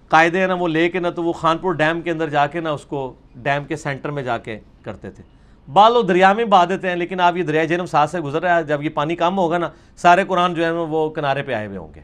قاعدے 0.09 0.41
ہیں 0.41 0.47
نا، 0.47 0.55
وہ 0.55 0.69
لے 0.69 0.89
کے 0.89 0.99
نا 0.99 1.11
تو 1.11 1.23
وہ 1.25 1.33
خانپور 1.33 1.75
ڈیم 1.75 2.01
کے 2.01 2.11
اندر 2.11 2.29
جا 2.29 2.47
کے 2.47 2.61
نا 2.61 2.71
اس 2.71 2.85
کو، 2.85 3.13
ڈیم 3.43 3.65
کے 3.65 3.77
سینٹر 3.77 4.11
میں 4.11 4.23
جا 4.23 4.39
کے 4.39 4.59
کرتے 4.83 5.11
تھے۔ 5.11 5.23
بال 5.69 6.09
دریا 6.09 6.33
میں 6.33 6.45
بہا 6.45 6.65
دیتے 6.65 6.89
ہیں، 6.89 6.97
لیکن 6.97 7.21
آپ 7.21 7.37
یہ 7.37 7.43
دریا 7.43 7.65
جنم 7.65 7.87
ساتھ 7.87 8.11
سے 8.11 8.21
گزر 8.21 8.43
رہا 8.43 8.57
ہے، 8.57 8.65
جب 8.65 8.83
یہ 8.83 8.89
پانی 8.89 9.17
کم 9.17 9.39
ہوگا 9.39 9.59
نا، 9.59 9.69
سارے 9.97 10.25
قرآن 10.25 10.55
جو 10.55 10.65
ہے 10.65 10.71
وہ 10.71 11.11
کنارے 11.11 11.43
پہ 11.43 11.53
آئے 11.53 11.67
ہوئے 11.67 11.79
ہوں 11.79 11.95
گے۔ 11.95 12.01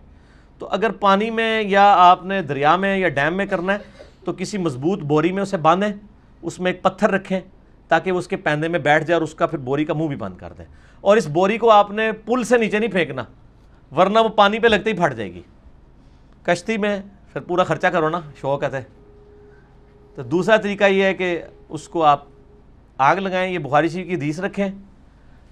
تو 0.59 0.69
اگر 0.71 0.91
پانی 0.91 1.31
میں 1.31 1.63
یا 1.63 1.95
آپ 1.97 2.25
نے 2.25 2.43
دریا 2.43 2.77
میں 2.77 2.97
یا 2.99 3.09
ڈیم 3.09 3.37
میں 3.37 3.47
کرنا 3.47 3.73
ہے، 3.73 3.79
تو 4.25 4.33
کسی 4.33 4.59
مضبوط 4.59 4.99
بوری 4.99 5.33
میں 5.33 5.43
اسے 5.43 5.57
باندھیں، 5.57 5.93
اس 6.43 6.61
میں 6.61 6.73
ایک 6.73 6.83
پتھر 6.83 7.11
رکھیں، 7.11 7.41
تاکہ 7.89 8.13
وہ 8.13 8.19
اس 8.19 8.29
کے 8.29 8.37
پیندے 8.37 8.69
میں 8.69 8.79
بیٹھ 8.79 9.05
جائے 9.05 9.15
اور 9.15 9.23
اس 9.23 9.35
کا 9.35 9.47
پھر 9.47 9.59
بوری 9.59 9.85
کا 9.85 9.95
منہ 9.95 10.07
بھی 10.07 10.17
بند 10.17 10.37
کر 10.37 10.53
دیں۔ 10.59 10.65
اور 11.01 11.17
اس 11.17 11.27
بوری 11.27 11.59
کو 11.59 11.71
آپ 11.71 11.91
نے 11.91 12.13
پل 12.13 12.43
سے 12.45 12.59
نیچے 12.59 12.79
نہیں 12.79 12.91
پھینکنا، 12.91 13.25
ورنہ 13.97 14.19
وہ 14.19 14.29
پانی 14.29 14.59
پہ 14.59 14.67
لگتے 14.67 14.91
ہی 14.91 14.97
پھٹ 14.97 15.15
جائے 15.15 15.33
گی۔ 15.35 15.43
کشتی 16.43 16.77
میں 16.79 17.01
پھر 17.33 17.41
پورا 17.41 17.65
خرچہ 17.65 17.87
کرو 17.87 18.09
نا، 18.09 18.21
شوق 18.41 18.65
ہے 18.65 18.83
تو 20.15 20.23
دوسرا 20.23 20.57
طریقہ 20.57 20.85
یہ 20.85 21.05
ہے 21.05 21.15
کہ 21.15 21.41
اس 21.69 21.89
کو 21.89 22.05
آپ 22.05 22.25
آگ 22.99 23.17
لگائیں 23.17 23.53
یہ 23.53 23.59
بخاری 23.59 23.89
شریف 23.89 24.07
کی 24.07 24.15
حدیث 24.15 24.41
رکھیں۔ 24.41 24.69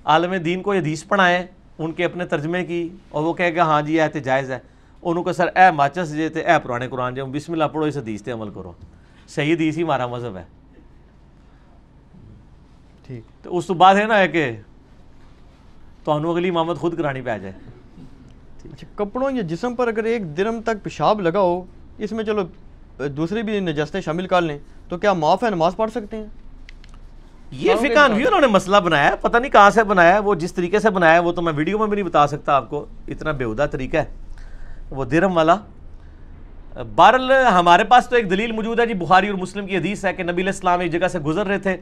عالم 0.04 0.34
دین 0.34 0.62
کو 0.62 0.74
یہ 0.74 0.80
حدیث 0.80 1.04
پڑھائیں 1.06 1.46
ان 1.78 1.92
کے 1.92 2.04
اپنے 2.04 2.24
ترجمے 2.24 2.64
کی 2.64 2.88
اور 3.08 3.22
وہ 3.22 3.32
کہے 3.32 3.54
گا 3.56 3.62
ہاں 3.62 3.82
جی 3.82 4.00
ایت 4.00 4.16
جائز 4.24 4.50
ہے۔ 4.50 4.58
انہوں 5.02 5.24
کو 5.24 5.32
سر 5.32 5.46
اے 5.46 5.70
ماچس 5.70 6.12
جے 6.12 6.28
تھے 6.28 6.40
اے 6.40 6.52
پرانے 6.62 6.88
قرآن 6.88 7.14
جو 7.14 7.26
بسم 7.26 7.52
اللہ 7.52 7.64
پڑھو 7.64 7.86
اس 7.86 7.96
حدیث 7.96 8.22
تے 8.22 8.30
عمل 8.30 8.50
کرو۔ 8.50 8.72
صحیح 9.28 9.54
حدیث 9.54 9.78
ہی 9.78 9.82
ہمارا 9.82 10.06
مذہب 10.06 10.36
ہے۔ 10.36 10.44
ٹھیک۔ 13.06 13.22
تو 13.42 13.56
اس 13.58 13.66
تو 13.66 13.74
بعد 13.74 13.94
ہے 13.94 14.04
نا 14.04 14.18
ہے 14.18 14.28
کہ 14.28 14.50
تو 16.04 16.12
انو 16.12 16.30
اگلی 16.30 16.48
امامت 16.48 16.78
خود 16.78 16.96
کرانی 16.98 17.20
پہ 17.20 17.38
جائے۔ 17.38 17.52
اچھا 18.72 18.86
کپڑوں 18.94 19.30
یا 19.30 19.42
جسم 19.42 19.74
پر 19.74 19.88
اگر 19.88 20.04
ایک 20.04 20.36
درم 20.36 20.60
تک 20.62 20.82
پیشاب 20.82 21.20
لگا 21.20 21.40
ہو 21.40 21.64
اس 21.98 22.12
میں 22.12 22.24
چلو 22.24 22.42
دوسری 23.08 23.42
بھی 23.42 23.60
نجستیں 23.60 24.00
شامل 24.00 24.26
کر 24.26 24.42
لیں 24.42 24.58
تو 24.88 24.98
کیا 24.98 25.12
معاف 25.12 25.44
ہے؟ 25.44 25.50
نماز 25.50 25.76
پڑھ 25.76 25.90
سکتے 25.90 26.16
ہیں؟ 26.16 26.26
یہ 27.50 27.74
فقہ 27.74 28.12
بھی 28.12 28.26
انہوں 28.26 28.40
نے 28.40 28.46
مسئلہ 28.46 28.76
بنایا 28.76 29.04
ہے 29.04 29.16
پتہ 29.20 29.38
نہیں 29.38 29.50
کہاں 29.50 29.70
سے 29.70 29.84
بنایا 29.84 30.14
ہے 30.14 30.18
وہ 30.18 30.34
جس 30.34 30.52
طریقے 30.54 30.78
سے 30.78 30.90
بنایا 30.90 31.14
ہے 31.14 31.18
وہ 31.18 31.32
تو 31.32 31.42
میں 31.42 31.52
ویڈیو 31.56 31.78
میں 31.78 31.86
بھی 31.86 31.94
نہیں 31.94 32.06
بتا 32.06 32.26
سکتا 32.26 32.52
آپ 32.52 32.70
کو 32.70 32.86
اتنا 33.08 33.32
بےہودہ 33.32 33.66
طریقہ 33.70 33.96
ہے۔ 33.96 34.04
وہ 34.90 35.04
درم 35.04 35.36
والا۔ 35.36 35.56
بہرحال 36.94 37.30
ہمارے 37.30 37.84
پاس 37.84 38.08
تو 38.08 38.16
ایک 38.16 38.30
دلیل 38.30 38.52
موجود 38.52 38.80
ہے 38.80 38.86
جی 38.86 38.94
بخاری 38.94 39.28
اور 39.28 39.38
مسلم 39.38 39.66
کی 39.66 39.76
حدیث 39.76 40.04
ہے 40.04 40.12
کہ 40.12 40.22
نبی 40.22 40.32
علیہ 40.32 40.52
السلام 40.52 40.80
ایک 40.80 40.92
جگہ 40.92 41.08
سے 41.08 41.18
گزر 41.18 41.46
رہے 41.46 41.58
تھے۔ 41.58 41.76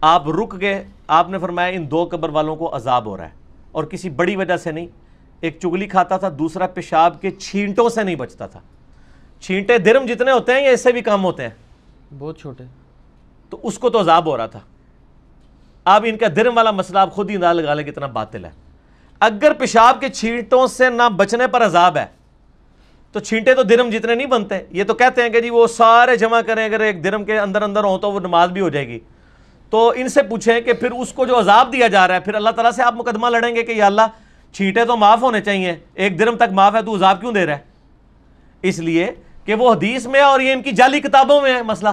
آپ 0.00 0.28
رک 0.28 0.60
گئے 0.60 0.84
آپ 1.08 1.28
نے 1.30 1.38
فرمایا 1.38 1.68
ان 1.68 1.90
دو 1.90 2.08
قبر 2.10 2.28
والوں 2.28 2.56
کو 2.56 2.76
عذاب 2.76 3.06
ہو 3.06 3.16
رہا 3.16 3.24
ہے۔ 3.24 3.30
اور 3.72 3.84
کسی 3.84 4.10
بڑی 4.10 4.36
وجہ 4.36 4.56
سے 4.56 4.72
نہیں 4.72 4.86
ایک 5.40 5.58
چگلی 5.62 5.86
کھاتا 5.86 6.16
تھا 6.16 6.28
دوسرا 6.38 6.66
پیشاب 6.66 7.20
کے 7.20 7.30
چھینٹوں 7.30 7.88
سے 7.88 8.02
نہیں 8.02 8.16
بچتا 8.16 8.46
تھا۔ 8.46 8.60
چھینٹے 9.40 9.78
درم 9.78 10.06
جتنے 10.06 10.32
ہوتے 10.32 10.52
ہیں 10.52 10.64
یا 10.64 10.70
اس 10.70 10.82
سے 10.82 10.92
بھی 10.92 11.00
کم 11.00 11.24
ہوتے 11.24 11.42
ہیں؟ 11.42 11.50
بہت 12.18 12.38
چھوٹے۔ 12.38 12.64
تو 13.50 13.58
اس 13.62 13.78
کو 13.78 13.90
تو 13.90 14.00
عذاب 14.00 14.26
ہو 14.26 14.36
رہا 14.36 14.46
تھا۔ 14.46 14.60
اب 15.86 16.04
ان 16.08 16.16
کا 16.16 16.26
درم 16.36 16.56
والا 16.56 16.70
مسئلہ 16.70 16.98
آپ 16.98 17.12
خود 17.12 17.30
ہی 17.30 17.34
انداز 17.34 17.56
لگا 17.56 17.74
لیں 17.74 17.84
کتنا 17.84 18.06
باطل 18.06 18.44
ہے۔ 18.44 18.50
اگر 19.20 19.52
پیشاب 19.52 20.00
کے 20.00 20.08
چھینٹوں 20.08 20.66
سے 20.66 20.90
نہ 20.90 21.08
بچنے 21.16 21.46
پر 21.46 21.64
عذاب 21.66 21.96
ہے، 21.96 22.06
تو 23.12 23.20
چھینٹے 23.20 23.54
تو 23.54 23.62
درم 23.62 23.90
جتنے 23.90 24.14
نہیں 24.14 24.26
بنتے، 24.26 24.58
یہ 24.70 24.84
تو 24.84 24.94
کہتے 24.94 25.22
ہیں 25.22 25.28
کہ 25.28 25.40
جی 25.40 25.50
وہ 25.50 25.66
سارے 25.66 26.16
جمع 26.16 26.40
کریں، 26.40 26.64
اگر 26.64 26.80
ایک 26.80 27.04
درم 27.04 27.24
کے 27.24 27.38
اندر 27.38 27.62
اندر 27.62 27.84
ہوں 27.84 27.98
تو 27.98 28.12
وہ 28.12 28.20
نماز 28.20 28.50
بھی 28.50 28.60
ہو 28.60 28.68
جائے 28.68 28.88
گی۔ 28.88 28.98
تو 29.70 29.92
ان 29.96 30.08
سے 30.08 30.22
پوچھیں 30.22 30.60
کہ 30.60 30.72
پھر 30.72 30.90
اس 30.90 31.12
کو 31.12 31.26
جو 31.26 31.38
عذاب 31.38 31.72
دیا 31.72 31.88
جا 31.88 32.08
رہا 32.08 32.14
ہے، 32.14 32.20
پھر 32.20 32.34
اللہ 32.34 32.50
تعالیٰ 32.50 32.72
سے 32.72 32.82
آپ 32.82 32.94
مقدمہ 32.94 33.26
لڑیں 33.26 33.54
گے 33.54 33.62
کہ 33.62 33.72
یا 33.72 33.86
اللہ، 33.86 34.02
چھینٹے 34.52 34.84
تو 34.84 34.96
معاف 34.96 35.22
ہونے 35.22 35.40
چاہیے، 35.40 35.76
ایک 35.94 36.18
درم 36.18 36.36
تک 36.36 36.52
معاف 36.52 36.74
ہے 36.74 36.82
تو 36.82 36.94
عذاب 36.94 37.20
کیوں 37.20 37.32
دے 37.32 37.46
رہا 37.46 37.52
ہے؟ 37.52 37.58
اس 38.62 38.78
لیے 38.78 39.10
کہ 39.44 39.54
وہ 39.54 39.72
حدیث 39.72 40.06
میں 40.06 40.20
اور 40.20 40.40
یہ 40.40 40.52
ان 40.52 40.62
کی 40.62 40.72
جعلی 40.72 41.00
کتابوں 41.00 41.40
میں 41.40 41.54
ہے 41.54 41.62
مسئلہ۔ 41.62 41.88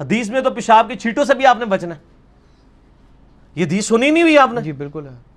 حدیث 0.00 0.30
میں 0.30 0.40
تو 0.40 0.50
پیشاب 0.50 0.88
کی 0.88 0.96
چھیٹوں 0.96 1.24
سے 1.24 1.34
بھی 1.34 1.46
آپ 1.46 1.58
نے 1.58 1.64
بچنا 1.64 1.94
ہے۔ 1.94 2.11
یہ 3.54 3.64
حدیث 3.64 3.86
سنی 3.86 4.10
نہیں 4.10 4.22
ہوئی 4.22 4.38
آپ 4.38 4.52
نے؟ 4.52 4.60
جی 4.60 4.72
بالکل 4.72 5.06
ہے۔ 5.06 5.32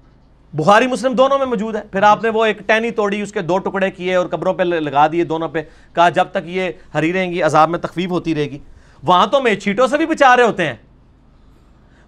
بخاری 0.54 0.88
مسلم 0.88 1.14
دونوں 1.14 1.38
میں 1.38 1.46
موجود 1.46 1.76
ہے۔ 1.76 1.82
پھر 1.92 2.04
آپ 2.04 2.24
نے 2.24 2.30
وہ 2.30 2.46
ایک 2.46 2.60
ٹینی 2.60 2.92
توڑی 2.92 3.22
اس 3.22 3.32
کے 3.32 3.42
دو 3.42 3.58
ٹکڑے 3.58 3.92
کیے 3.92 4.16
اور 4.16 4.28
قبروں 4.28 4.54
پہ 4.54 4.64
لگا 4.64 5.08
دیے 5.12 5.24
دونوں 5.24 5.48
پہ۔ 5.48 5.62
کہا 5.96 6.10
جب 6.10 6.26
تک 6.32 6.38
یہ 6.46 6.70
ہری 6.94 7.14
رہیں 7.14 7.32
گی 7.32 7.42
عذاب 7.42 7.70
میں 7.70 7.80
تخفیف 7.80 8.10
ہوتی 8.10 8.36
رہے 8.36 8.44
گی۔ 8.44 8.60
وہاں 9.04 9.28
تو 9.28 9.42
میں 9.42 9.56
چھیٹوں 9.56 9.88
سے 9.88 9.98
بھی 9.98 10.06
بچا 10.06 10.38
رہے 10.38 10.44
ہوتے 10.44 10.68
ہیں۔ 10.68 10.76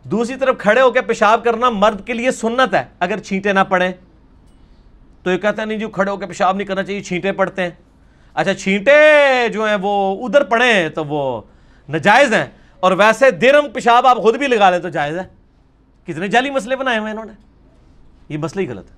دوسری 0.03 0.36
طرف 0.36 0.58
کھڑے 0.58 0.82
ہو 0.82 0.91
کے 0.91 1.01
پیشاب 1.01 1.43
کرنا 1.43 1.70
مرد 1.70 2.08
کے 2.08 2.14
لیے 2.14 2.32
سنت 2.32 2.74
ہے 2.74 2.86
اگر 2.99 3.18
چھینٹے 3.18 3.53
نہ 3.53 3.60
پڑیں۔ 3.70 3.91
تو 5.24 5.32
یہ 5.32 5.38
کہتے 5.38 5.62
ہیں 5.62 5.66
نہیں 5.66 5.78
جو 5.78 5.89
کھڑے 5.89 6.12
ہو 6.12 6.18
کے 6.18 6.26
پیشاب 6.26 6.55
نہیں 6.55 6.68
کرنا 6.68 6.84
چاہیے 6.84 7.01
چھینٹے 7.01 7.32
پڑتے 7.32 7.62
ہیں۔ 7.62 7.70
اچھا 8.34 8.53
چھینٹے 8.53 8.91
جو 9.53 9.66
ہیں 9.66 9.78
وہ 9.82 10.26
ادھر 10.26 10.43
پڑیں 10.43 10.89
تو 10.89 11.05
وہ 11.05 11.41
نجائز 11.89 12.34
ہیں۔ 12.34 12.45
اور 12.80 12.91
ویسے 12.91 13.32
درم 13.32 13.70
پیشاب 13.70 14.08
آپ 14.08 14.18
خود 14.18 14.38
بھی 14.38 14.47
لگا 14.47 14.70
لیں 14.70 14.80
تو 14.80 14.89
جائز 14.89 15.18
ہے۔ 15.18 15.36
کتنے 16.08 16.28
جعلی 16.28 16.49
مسئلے 16.49 16.76
بنائے 16.76 16.97
ہوئے 16.97 17.12
انہوں 17.12 17.26
نے؟ 17.26 17.34
یہ 18.30 18.38
مسئلہ 18.38 18.62
ہی 18.62 18.70
غلط 18.70 18.91
ہے۔ 18.91 18.95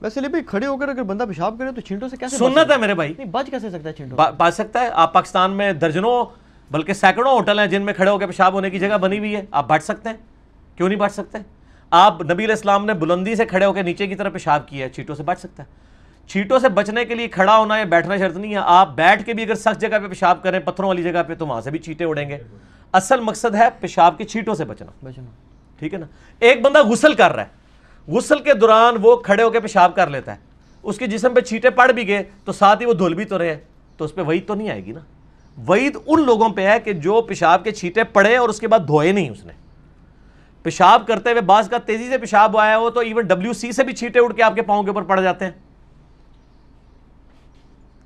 ویسے 0.00 0.20
لیے 0.20 0.28
بھائی 0.28 0.44
کھڑے 0.44 0.66
ہو 0.66 0.76
کر 0.76 0.88
اگر 0.88 1.02
بندہ 1.02 1.24
پیشاب 1.24 1.54
کرے 1.58 1.72
تو 1.72 1.80
چھینٹوں 1.80 2.08
سے 2.08 2.16
کیسے 2.16 2.36
بچ 2.36 2.54
سنت 2.54 2.70
ہے 2.70 2.76
میرے 2.76 2.94
بھائی۔ 2.94 3.14
نہیں 3.18 3.28
بچ 3.30 3.50
کیسے 3.50 3.70
سکتا 3.70 3.88
ہے 3.88 3.94
چھینٹوں؟ 3.94 4.18
پا 4.38 4.50
سکتا 4.50 4.80
ہے۔ 4.80 4.88
آپ 4.92 5.12
پاکستان 5.12 5.50
میں 5.50 5.72
درجنوں 5.72 6.24
بلکہ 6.70 6.92
سینکڑوں 6.92 7.32
ہوٹل 7.32 7.58
ہیں 7.58 7.66
جن 7.66 7.82
میں 7.82 7.94
کھڑے 7.94 8.10
ہو 8.10 8.18
کے 8.18 8.26
پیشاب 8.26 8.52
ہونے 8.52 8.70
کی 8.70 8.78
جگہ 8.78 8.98
بنی 8.98 9.18
ہوئی 9.18 9.36
ہے۔ 9.36 9.42
آپ 9.50 9.68
بٹ 9.68 9.82
سکتے 9.82 10.08
ہیں؟ 10.08 10.16
کیوں 10.76 10.88
نہیں 10.88 10.98
بٹ 10.98 11.12
سکتے؟ 11.12 11.38
آپ 11.90 12.22
نبی 12.22 12.44
علیہ 12.44 12.54
السلام 12.54 12.86
نے 12.86 12.94
بلندی 12.94 13.34
سے 13.34 13.46
کھڑے 13.46 13.66
ہو 13.66 13.72
کے 13.72 13.82
نیچے 13.82 14.06
کی 14.06 14.14
طرف 14.14 14.32
پیشاب 14.32 14.68
کیا 14.68 14.84
ہے 14.84 14.90
چیٹوں 14.90 15.14
سے 15.14 15.22
بچ 15.22 15.38
سکتا 15.38 15.62
ہے۔ 15.62 15.68
چیٹوں 16.28 16.58
سے 16.58 16.68
بچنے 16.68 17.04
کے 17.04 17.14
لیے 17.14 17.28
کھڑا 17.28 17.56
ہونا 17.56 17.78
یا 17.78 17.84
بیٹھنا 17.84 18.16
شرط 18.16 18.36
نہیں 18.36 18.52
ہے۔ 18.52 18.60
آپ 18.62 18.94
بیٹھ 18.94 19.24
کے 19.24 19.32
بھی 19.32 19.42
اگر 19.42 19.54
سخت 19.54 19.80
جگہ 19.80 19.98
پہ 20.02 20.08
پیشاب 20.08 20.42
کریں 20.42 20.60
پتھروں 20.60 20.88
والی 20.88 21.02
جگہ 21.02 21.22
پہ 21.26 21.34
تو 21.34 21.46
وہاں 21.46 21.60
سے 21.60 21.70
بھی 21.70 21.78
چیٹے 21.78 22.04
اڑیں 22.04 22.28
گے۔ 22.28 22.38
اصل 22.92 23.20
مقصد 23.20 23.54
ہے 23.54 23.68
پیشاب 23.80 24.18
کی 24.18 24.24
چیٹوں 24.24 24.54
سے 24.54 24.64
بچنا۔ 24.64 24.90
بچنا۔ 25.02 25.45
ٹھیک 25.78 25.94
ہے 25.94 25.98
نا؟ 25.98 26.06
ایک 26.40 26.62
بندہ 26.62 26.82
غسل 26.86 27.14
کر 27.14 27.32
رہا 27.32 27.42
ہے۔ 27.42 27.66
غسل 28.16 28.38
کے 28.38 28.54
دوران 28.54 28.94
وہ 29.02 29.16
کھڑے 29.16 29.42
ہو 29.42 29.50
کے 29.50 29.60
پیشاب 29.60 29.94
کر 29.94 30.10
لیتا 30.10 30.32
ہے۔ 30.32 30.38
اس 30.82 30.98
کے 30.98 31.06
جسم 31.06 31.34
پہ 31.34 31.40
چھیٹے 31.40 31.70
پڑ 31.70 31.92
بھی 31.92 32.08
گئے، 32.08 32.22
تو 32.44 32.52
ساتھ 32.52 32.80
ہی 32.80 32.86
وہ 32.86 32.92
دھل 32.92 33.14
بھی 33.14 33.24
تو 33.24 33.38
رہے 33.38 33.64
تو 33.96 34.04
اس 34.04 34.14
پہ 34.14 34.20
وعید 34.20 34.46
تو 34.46 34.54
نہیں 34.54 34.70
آئے 34.70 34.84
گی 34.84 34.92
نا؟ 34.92 35.00
وعید 35.68 35.98
ان 36.06 36.22
لوگوں 36.22 36.48
پہ 36.48 36.66
ہے 36.66 36.80
کہ 36.80 36.92
جو 36.92 37.22
پیشاب 37.22 37.64
کے 37.64 37.70
چھیٹے 37.70 38.04
پڑے 38.04 38.36
اور 38.36 38.48
اس 38.48 38.60
کے 38.60 38.68
بعد 38.68 38.78
دھوئے 38.78 39.12
نہیں 39.12 39.30
اس 39.30 39.44
نے۔ 39.44 39.52
پیشاب 40.62 41.06
کرتے 41.06 41.30
ہوئے 41.30 41.40
بعض 41.40 41.68
کا 41.68 41.78
تیزی 41.78 42.08
سے 42.08 42.18
پیشاب 42.18 42.58
آیا 42.58 42.78
ہو 42.78 42.90
تو 42.90 43.00
ایون 43.00 43.26
ڈبلیو 43.26 43.52
سی 43.52 43.72
سے 43.72 43.84
بھی 43.84 43.92
چھیٹے 43.92 44.20
اڑ 44.20 44.32
کے 44.32 44.42
آپ 44.42 44.54
کے 44.54 44.62
پاؤں 44.62 44.82
کے 44.82 44.88
اوپر 44.88 45.02
پڑ 45.02 45.20
جاتے 45.20 45.44
ہیں۔ 45.44 45.52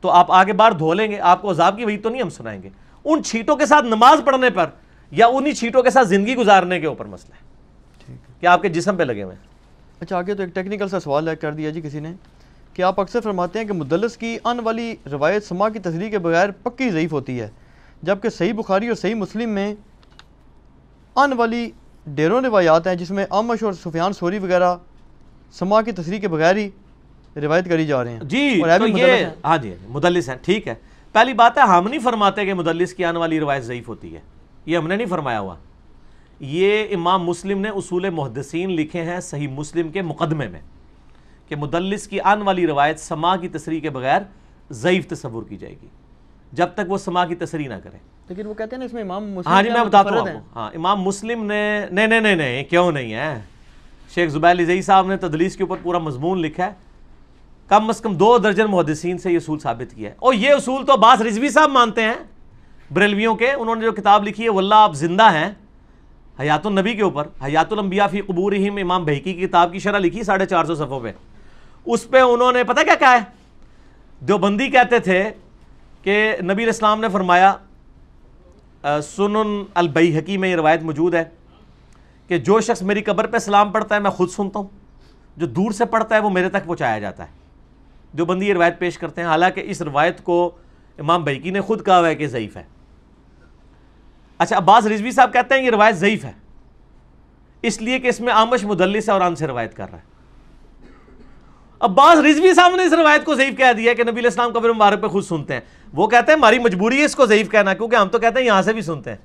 تو 0.01 0.11
آپ 0.11 0.33
آگے 0.33 0.53
بار 0.53 0.73
دھو 0.73 0.95
لیں 0.95 1.11
گے، 1.11 1.21
آپ 1.21 1.43
کو 1.43 1.51
عذاب 1.51 1.77
کی 1.77 1.85
وعید 1.85 2.03
تو 2.03 2.09
نہیں 2.09 2.23
ہم 2.23 2.31
سنائیں 2.31 2.63
گے۔ 2.63 2.69
ان 3.05 3.23
چھیٹوں 3.23 3.57
کے 3.57 3.67
ساتھ 3.67 3.85
نماز 3.85 4.21
پڑھنے 4.25 4.51
پر 4.51 4.67
یا 5.11 5.27
انہی 5.27 5.53
چھیٹوں 5.53 5.83
کے 5.83 5.91
ساتھ 5.91 6.09
زندگی 6.09 6.37
گزارنے 6.37 6.81
کے 6.81 6.87
اوپر 6.87 7.05
مسئلہ 7.05 7.35
ہے۔ 7.35 7.50
کہ 8.41 8.47
آپ 8.47 8.63
کے 8.63 8.69
جسم 8.69 8.97
پہ 8.97 9.03
لگے 9.03 9.23
ہوئے 9.23 9.35
ہیں۔ 9.35 9.49
اچھا 10.01 10.17
آگے 10.17 10.35
تو 10.35 10.43
ایک 10.43 10.55
ٹیکنیکل 10.55 10.89
سا 10.89 11.01
سوال 11.01 11.29
کر 11.41 11.53
دیا 11.53 11.71
جی 11.71 11.81
کسی 11.81 12.01
نے 12.01 12.13
کہ 12.75 12.83
آپ 12.83 13.01
اکثر 13.01 13.21
فرماتے 13.21 13.59
ہیں 13.59 13.67
کہ 13.67 13.73
مدلس 13.73 14.17
کی 14.17 14.39
ان 14.45 14.61
والی 14.61 14.97
روایت 15.13 15.45
سما 15.45 15.69
کی 15.69 15.79
تصریح 15.79 16.11
کے 16.11 16.19
بغیر 16.19 16.51
پکی 16.51 16.91
ضعیف 16.91 17.13
ہوتی 17.13 17.41
ہے 17.41 17.49
جبکہ 18.03 18.29
صحیح 18.29 18.53
بخاری 18.53 18.89
اور 18.89 18.97
صحیح 18.97 19.15
مسلم 19.15 19.51
میں 19.51 19.75
ان 21.17 21.33
والی 21.33 21.71
ڈیروں 22.07 22.41
روایات 22.41 22.87
ہیں 22.87 22.95
جس 22.95 23.11
میں 23.11 23.27
آمش 23.31 23.63
اور 23.63 23.73
سفیان 23.73 24.13
سوری 24.13 24.39
وغیرہ 24.39 24.77
سما 25.53 25.83
کی 25.83 25.93
تصریح 25.93 26.21
کے 26.21 26.29
بغیر 26.29 26.57
ہی 26.57 26.71
روایت 27.37 27.65
کری 27.65 27.87
جا 27.87 28.05
رہے 28.05 28.13
ہیں۔ 28.13 28.21
جی 28.23 28.61
اور 28.61 28.79
تو 28.79 28.87
یہ۔ 28.87 29.27
ہاں 29.45 29.59
جی 29.59 29.75
مدلس 29.89 30.29
ہیں 30.29 30.37
ٹھیک 30.43 30.69
ہے۔ 30.69 30.75
پہلی 31.13 31.33
بات 31.33 31.59
ہے 31.59 31.63
ہم 31.63 31.89
نہیں 31.89 32.01
فرماتے 32.01 32.47
کہ 32.47 32.55
مدلس 32.55 32.95
کی 32.95 33.05
آنے 33.05 33.19
والی 33.19 33.41
روایت 33.41 33.65
ضعیف 33.65 33.89
ہوتی 33.89 34.15
ہے 34.15 34.21
یہ 34.67 34.77
ہم 34.77 34.87
نے 34.87 34.97
نہیں 34.97 35.07
فرمایا 35.07 35.41
ہوا۔ 35.41 35.55
یہ 36.41 36.85
امام 36.95 37.25
مسلم 37.25 37.61
نے 37.61 37.69
اصول 37.69 38.11
محدثین 38.11 38.71
لکھے 38.71 39.03
ہیں 39.03 39.21
صحیح 39.21 39.49
مسلم 39.49 39.89
کے 39.89 40.03
مقدمے 40.03 40.49
میں 40.49 40.61
کہ 41.49 41.57
مدلس 41.57 42.09
کی 42.09 42.21
آن 42.21 42.43
والی 42.43 42.67
روایت 42.67 43.01
سما 43.01 43.37
کی 43.37 43.49
تصریح 43.49 43.81
کے 43.81 43.91
بغیر 43.91 44.23
ضعیف 44.71 45.07
تصور 45.09 45.43
کی 45.43 45.57
جائے 45.57 45.75
گی 45.83 45.87
جب 46.53 46.67
تک 46.75 46.81
وہ 46.89 46.99
سما 46.99 47.25
کی 47.27 47.35
تصریح 47.35 47.69
نہ 47.69 47.75
کرے۔ 47.85 47.97
لیکن 48.29 48.47
وہ 48.47 48.55
کہتے 48.55 48.77
ہیں 48.77 48.79
نا 48.79 48.85
اس 48.85 48.93
میں 48.93 49.03
امام 49.03 49.25
مسلم 49.31 49.53
ہاں 49.53 49.63
جی 49.63 49.71
میں 49.71 49.85
بتاتا 49.85 50.21
ہوں۔ 50.21 50.41
ہاں 50.57 50.71
امام 50.75 51.01
مسلم 51.01 51.45
نے 51.45 51.87
نہیں 51.91 52.07
نہیں 52.07 52.21
نہیں 52.21 52.37
نہیں 52.37 52.65
کیوں 52.65 52.93
نہیں 52.93 53.15
ہے؟ 53.15 53.41
شیخ 54.15 54.31
زبیر 54.31 54.51
علی 54.51 54.65
زئی 54.65 54.83
صاحب 54.83 55.07
نے 55.07 55.17
تدلیس 55.17 55.57
کے 55.57 55.63
اوپر 55.63 55.77
پورا 55.83 55.99
مضمون 55.99 56.39
لکھا 56.39 56.67
ہے۔ 56.67 56.73
کم 57.69 57.89
از 57.89 58.01
کم 58.01 58.15
دو 58.15 58.39
درجن 58.39 58.67
محدثین 58.67 59.19
سے 59.19 59.33
یہ 59.33 59.37
اصول 59.37 59.59
ثابت 59.59 59.95
کیا 59.95 60.11
ہے۔ 60.11 60.15
اور 60.19 60.35
یہ 60.35 60.51
اصول 60.53 60.87
تو 60.87 60.93
عباس 60.95 61.21
رضوی 61.21 61.49
صاحب 61.49 61.71
مانتے 61.71 62.03
ہیں 62.03 62.15
بریلویوں 62.93 63.35
کے 63.35 63.53
انہوں 63.53 63.77
نے 63.77 63.85
جو 63.85 63.93
کتاب 63.93 64.25
لکھی 64.29 64.45
ہے 64.45 64.49
واللہ 64.49 64.75
آپ 64.75 64.95
زندہ 64.95 65.33
ہیں 65.33 65.51
حیات 66.41 66.67
النبی 66.67 66.95
کے 66.95 67.03
اوپر، 67.03 67.27
حیات 67.45 67.73
الانبیاء 67.73 68.07
فی 68.07 68.21
قبورہم، 68.21 68.77
امام 68.77 69.05
بہکی 69.05 69.35
کی 69.35 69.47
کتاب 69.47 69.73
کی 69.73 69.79
شرح 69.79 69.99
لکھی 69.99 70.23
ساڑھے 70.23 70.47
چار 70.47 70.65
سو 70.65 70.75
صفوں 70.75 71.01
پہ۔ 71.01 71.13
اس 71.87 72.11
پہ 72.11 72.21
انہوں 72.21 72.53
نے، 72.53 72.65
پتہ 72.65 72.81
کیا 72.81 72.95
کہا 72.95 73.13
ہے؟ 73.13 73.21
دیوبندی 74.25 74.71
کہتے 74.71 74.99
تھے 74.99 75.31
کہ 76.03 76.37
نبی 76.43 76.53
علیہ 76.53 76.67
السلام 76.67 77.01
نے 77.01 77.09
فرمایا 77.09 77.55
سنن 79.03 79.63
البیحقی 79.75 80.37
میں 80.37 80.49
یہ 80.49 80.57
روایت 80.57 80.83
موجود 80.83 81.15
ہے 81.15 81.25
کہ 82.29 82.39
جو 82.39 82.61
شخص 82.61 82.83
میری 82.83 83.03
قبر 83.03 83.27
پہ 83.27 83.39
سلام 83.39 83.73
پڑھتا 83.73 83.95
ہے، 83.95 84.01
میں 84.01 84.11
خود 84.11 84.31
سنتا 84.31 84.59
ہوں۔ 84.59 84.67
جو 85.37 85.47
دور 85.47 85.71
سے 85.71 85.85
پڑھتا 85.85 86.15
ہے، 86.15 86.21
وہ 86.21 86.31
میرے 86.31 86.49
تک 86.49 86.67
پہنچایا 86.67 86.99
جاتا 86.99 87.23
ہے۔ 87.23 87.33
جو 88.15 88.25
بندی 88.25 88.49
یہ 88.49 88.55
روایت 88.55 88.79
پیش 88.79 88.99
کرتے 88.99 89.21
ہیں۔ 89.21 89.29
حالانکہ 89.29 89.63
اس 89.65 89.83
روایت 89.83 90.25
کو 90.25 90.51
امام 90.99 91.25
بھیکی 91.25 91.51
نے 91.51 91.61
خود 91.61 91.87
کہا 91.87 91.99
ہوا 91.99 92.09
ہے 92.09 92.15
کہ 92.15 92.27
ضعیف 92.27 92.57
ہے۔ 92.57 92.63
اچھا 94.41 94.57
عباس 94.57 94.87
رضوی 94.87 95.11
صاحب 95.11 95.33
کہتے 95.33 95.55
ہیں 95.55 95.65
یہ 95.65 95.71
روایت 95.71 95.97
ضعیف 95.97 96.25
ہے۔ 96.25 96.33
اس 97.63 97.83
لیے 97.83 97.99
کہ 97.99 98.09
اس 98.09 98.21
میں 98.21 98.33
آمش 98.33 98.65
مدلس 98.65 99.09
ہے 99.09 99.13
اور 99.13 99.21
آن 99.21 99.37
سے 99.37 99.47
روایت 99.47 99.75
کر 99.75 99.87
رہا 99.91 99.99
ہے۔ 99.99 100.03
عباس 101.81 102.19
رضوی 102.19 102.55
صاحب 102.55 102.77
نے 102.77 102.85
اس 102.85 102.93
روایت 102.93 103.25
کو 103.25 103.35
ضعیف 103.35 103.57
کہہ 103.57 103.73
دیا 103.77 103.95
کہ 103.95 104.03
نبی 104.03 104.13
علیہ 104.13 104.29
السلام 104.29 104.53
قبر 104.53 104.73
مبارک 104.73 105.03
پہ 105.03 105.07
خود 105.07 105.25
سنتے 105.25 105.55
ہیں۔ 105.55 105.61
وہ 105.93 106.07
کہتے 106.07 106.33
ہیں 106.33 106.39
ہماری 106.39 106.59
مجبوری 106.59 107.01
ہے 107.01 107.05
اس 107.05 107.17
کو 107.17 107.27
ضعیف 107.27 107.51
کہنا، 107.51 107.75
کیونکہ 107.75 107.97
ہم 107.97 108.09
تو 108.09 108.19
کہتے 108.19 108.39
ہیں 108.39 108.47
یہاں 108.47 108.63
سے 108.63 108.73
بھی 108.73 108.83
سنتے 108.83 109.11
ہیں۔ 109.11 109.17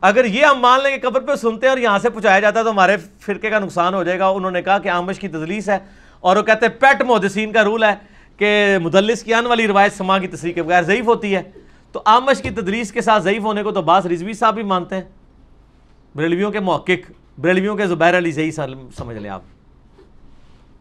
اگر 0.00 0.24
یہ 0.24 0.44
ہم 0.44 0.58
مان 0.58 0.82
لیں 0.82 0.98
کہ 0.98 1.08
قبر 1.08 1.20
پہ 1.20 1.34
سنتے 1.34 1.66
ہیں 1.66 1.72
اور 1.72 1.78
یہاں 1.78 1.98
سے 1.98 2.10
پہنچایا 2.10 2.40
جاتا 2.40 2.58
ہے 2.58 2.64
تو 2.64 2.70
ہمارے 2.70 2.96
فرقے 3.20 3.50
کا 3.50 3.58
نقصان 3.58 3.94
ہو 3.94 4.04
جائے 4.04 4.18
گا۔ 4.18 4.28
انہوں 4.28 4.50
نے 4.50 4.62
کہا 4.62 4.78
کہ 4.78 4.88
آمش 4.88 5.18
کی 5.18 5.28
تدلیس 5.28 5.68
ہے 5.68 5.78
اور 6.20 6.36
وہ 6.36 6.42
کہتے 6.42 6.66
ہیں 6.66 6.80
پیٹ 6.80 7.02
محدثین 7.02 7.52
کا 7.52 7.64
رول 7.64 7.84
ہے 7.84 7.94
کہ 8.36 8.78
مدلس 8.82 9.22
کی 9.22 9.34
آن 9.34 9.46
والی 9.46 9.66
روایت 9.66 9.92
سما 9.92 10.18
کی 10.18 10.26
تصریح 10.26 10.52
کے 10.52 10.62
بغیر 10.62 10.82
ضعیف 10.82 11.06
ہوتی 11.06 11.36
ہے۔ 11.36 11.42
تو 11.92 12.02
آمش 12.04 12.42
کی 12.42 12.50
تدلیس 12.50 12.92
کے 12.92 13.00
ساتھ 13.00 13.22
ضعیف 13.22 13.42
ہونے 13.42 13.62
کو 13.62 13.70
تو 13.70 13.82
باس 13.82 14.06
رضوی 14.06 14.32
صاحب 14.32 14.54
بھی 14.54 14.62
مانتے 14.62 14.94
ہیں۔ 14.94 15.02
بریلویوں 16.14 16.50
کے 16.50 16.60
محقق، 16.60 17.12
بریلویوں 17.38 17.76
کے 17.76 17.86
زبیر 17.86 18.18
علی 18.18 18.30
زئی 18.30 18.50
سمجھ 18.50 19.16
لیں 19.16 19.30
آپ۔ 19.30 19.42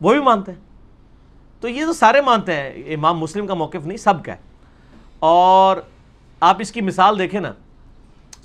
وہ 0.02 0.14
بھی 0.14 0.22
مانتے 0.22 0.52
ہیں۔ 0.52 0.60
تو 1.62 1.68
یہ 1.68 1.86
تو 1.86 1.94
سارے 1.94 2.22
مانتے 2.22 2.54
ہیں، 2.54 2.70
امام 2.70 3.20
مسلم 3.20 3.48
کا 3.48 3.54
موقف 3.54 3.86
نہیں، 3.86 3.98
سب 3.98 4.24
کا 4.26 4.32
ہے۔ 4.32 4.38
اور 5.20 5.78
آپ 6.40 6.58
اس 6.60 6.72
کی 6.72 6.82
مثال 6.82 7.20
دیکھیں 7.20 7.42
نا۔ 7.42 7.54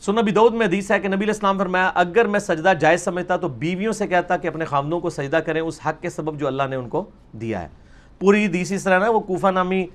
سنہ 0.01 0.21
نبی 0.21 0.31
دعود 0.31 0.55
میں 0.55 0.67
حدیث 0.67 0.91
ہے 0.91 1.01
کہ 1.01 1.09
نبی 1.09 1.17
علیہ 1.17 1.27
السلام 1.27 1.59
فرمایا، 1.59 1.91
اگر 1.95 2.25
میں 2.25 2.41
سجدہ 2.41 2.73
جائز 2.81 3.03
سمجھتا 3.03 3.37
تو 3.37 3.49
بیویوں 3.49 3.93
سے 3.93 4.07
کہتا 4.07 4.37
کہ 4.37 4.49
اپنے 4.49 4.64
خامدوں 4.64 5.01
کو 5.01 5.11
سجدہ 5.11 5.37
کریں، 5.37 5.61
اس 5.61 5.81
حق 5.87 6.03
کے 6.03 6.11
سبب 6.11 6.39
جو 6.39 6.47
اللہ 6.47 6.62
نے 6.71 6.77
ان 6.77 6.89
کو 6.89 7.05
دیا 7.33 7.62
ہے۔ 7.62 7.69
پوری 8.19 8.47
حدیث 8.47 8.73
اس 8.73 8.85
طرح 8.85 8.99
نا، 8.99 9.11
وہ 9.11 9.21
کوفہ 9.21 9.47
نامی 9.47 9.87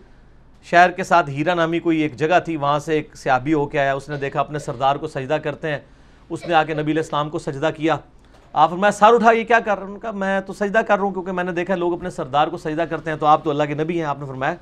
شہر 0.64 0.92
کے 0.92 1.04
ساتھ 1.04 1.30
ہیرا 1.30 1.54
نامی 1.54 1.80
کوئی 1.80 2.00
ایک 2.00 2.16
جگہ 2.16 2.40
تھی، 2.46 2.58
وہاں 2.58 2.80
سے 2.80 2.94
ایک 2.94 3.18
سیابی 3.18 3.54
ہو 3.54 3.66
کے 3.66 3.80
آیا۔ 3.80 3.94
اس 3.94 4.10
نے 4.10 4.18
دیکھا، 4.18 4.40
اپنے 4.40 4.60
سردار 4.60 4.96
کو 4.96 5.08
سجدہ 5.08 5.38
کرتے 5.44 5.72
ہیں۔ 5.72 5.80
اس 6.30 6.48
نے 6.48 6.54
آ 6.54 6.64
کے 6.64 6.74
نبی 6.74 6.92
علیہ 6.92 7.02
السلام 7.02 7.30
کو 7.30 7.40
سجدہ 7.40 7.70
کیا۔ 7.76 7.98
آپ 8.54 8.70
فرمایا، 8.70 8.92
سر 8.92 9.14
اٹھا، 9.14 9.32
یہ 9.32 9.44
کیا 9.44 9.60
کر 9.60 9.80
رہا 9.80 9.88
ہوں 9.88 10.00
کہا 10.00 10.12
میں 10.12 10.42
تو 10.42 10.54
سجدہ 10.54 10.80
کر 10.88 10.96
رہا 10.96 11.04
ہوں 11.04 11.12
کیونکہ 11.12 11.32
میں 11.32 11.44
نے 11.44 11.52
دیکھا 11.52 11.76
لوگ 11.76 11.94
اپنے 11.94 12.10
سردار 12.10 12.48
کو 12.48 12.58
سجدہ 12.58 12.82
کرتے 12.82 13.10
ہیں۔ 13.10 13.18
تو 13.18 13.26
آپ 13.26 13.44
تو 13.44 13.50
اللہ 13.50 13.64
کے 13.64 13.74
نبی 13.74 13.98
ہیں، 13.98 14.06
آپ 14.06 14.20
نے 14.20 14.26
فرمایا، 14.26 14.56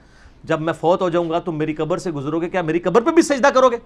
جب 0.43 0.61
میں 0.61 0.73
فوت 0.73 1.01
ہو 1.01 1.09
جاؤں 1.09 1.29
گا 1.29 1.39
تم 1.39 1.57
میری 1.57 1.73
قبر 1.73 1.97
سے 1.97 2.11
گزرو 2.11 2.41
گے۔ 2.41 2.49
کیا 2.49 2.61
میری 2.61 2.79
قبر 2.79 3.01
پہ 3.01 3.11
بھی 3.11 3.21
سجدہ 3.21 3.47
کرو 3.47 3.69
گے؟ 3.69 3.77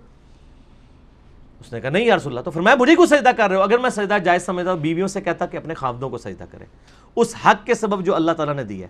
اس 1.59 1.74
نے 1.74 1.82
کہا، 1.82 1.89
نہیں 1.89 2.05
یا 2.05 2.16
رسول 2.16 2.32
اللہ۔ 2.32 2.43
تو 2.43 2.51
فرمایا، 2.51 2.76
مجھے 2.76 2.95
کو 2.95 3.05
سجدہ 3.05 3.30
کر 3.38 3.49
رہے 3.49 3.55
ہو؟ 3.55 3.61
اگر 3.61 3.78
میں 3.78 3.89
سجدہ 3.89 4.18
جائز 4.26 4.45
سمجھتا 4.45 4.72
ہوں، 4.72 4.80
بیویوں 4.80 5.07
سے 5.07 5.22
کہتا 5.22 5.45
کہ 5.45 5.57
اپنے 5.57 5.74
خامدوں 5.74 6.09
کو 6.09 6.18
سجدہ 6.18 6.43
کرے۔ 6.51 6.66
اس 7.16 7.36
حق 7.45 7.66
کے 7.66 7.74
سبب 7.74 8.05
جو 8.05 8.16
اللہ 8.16 8.32
تعالیٰ 8.32 8.55
نے 8.55 8.64
دی 8.64 8.84
ہے۔ 8.84 8.88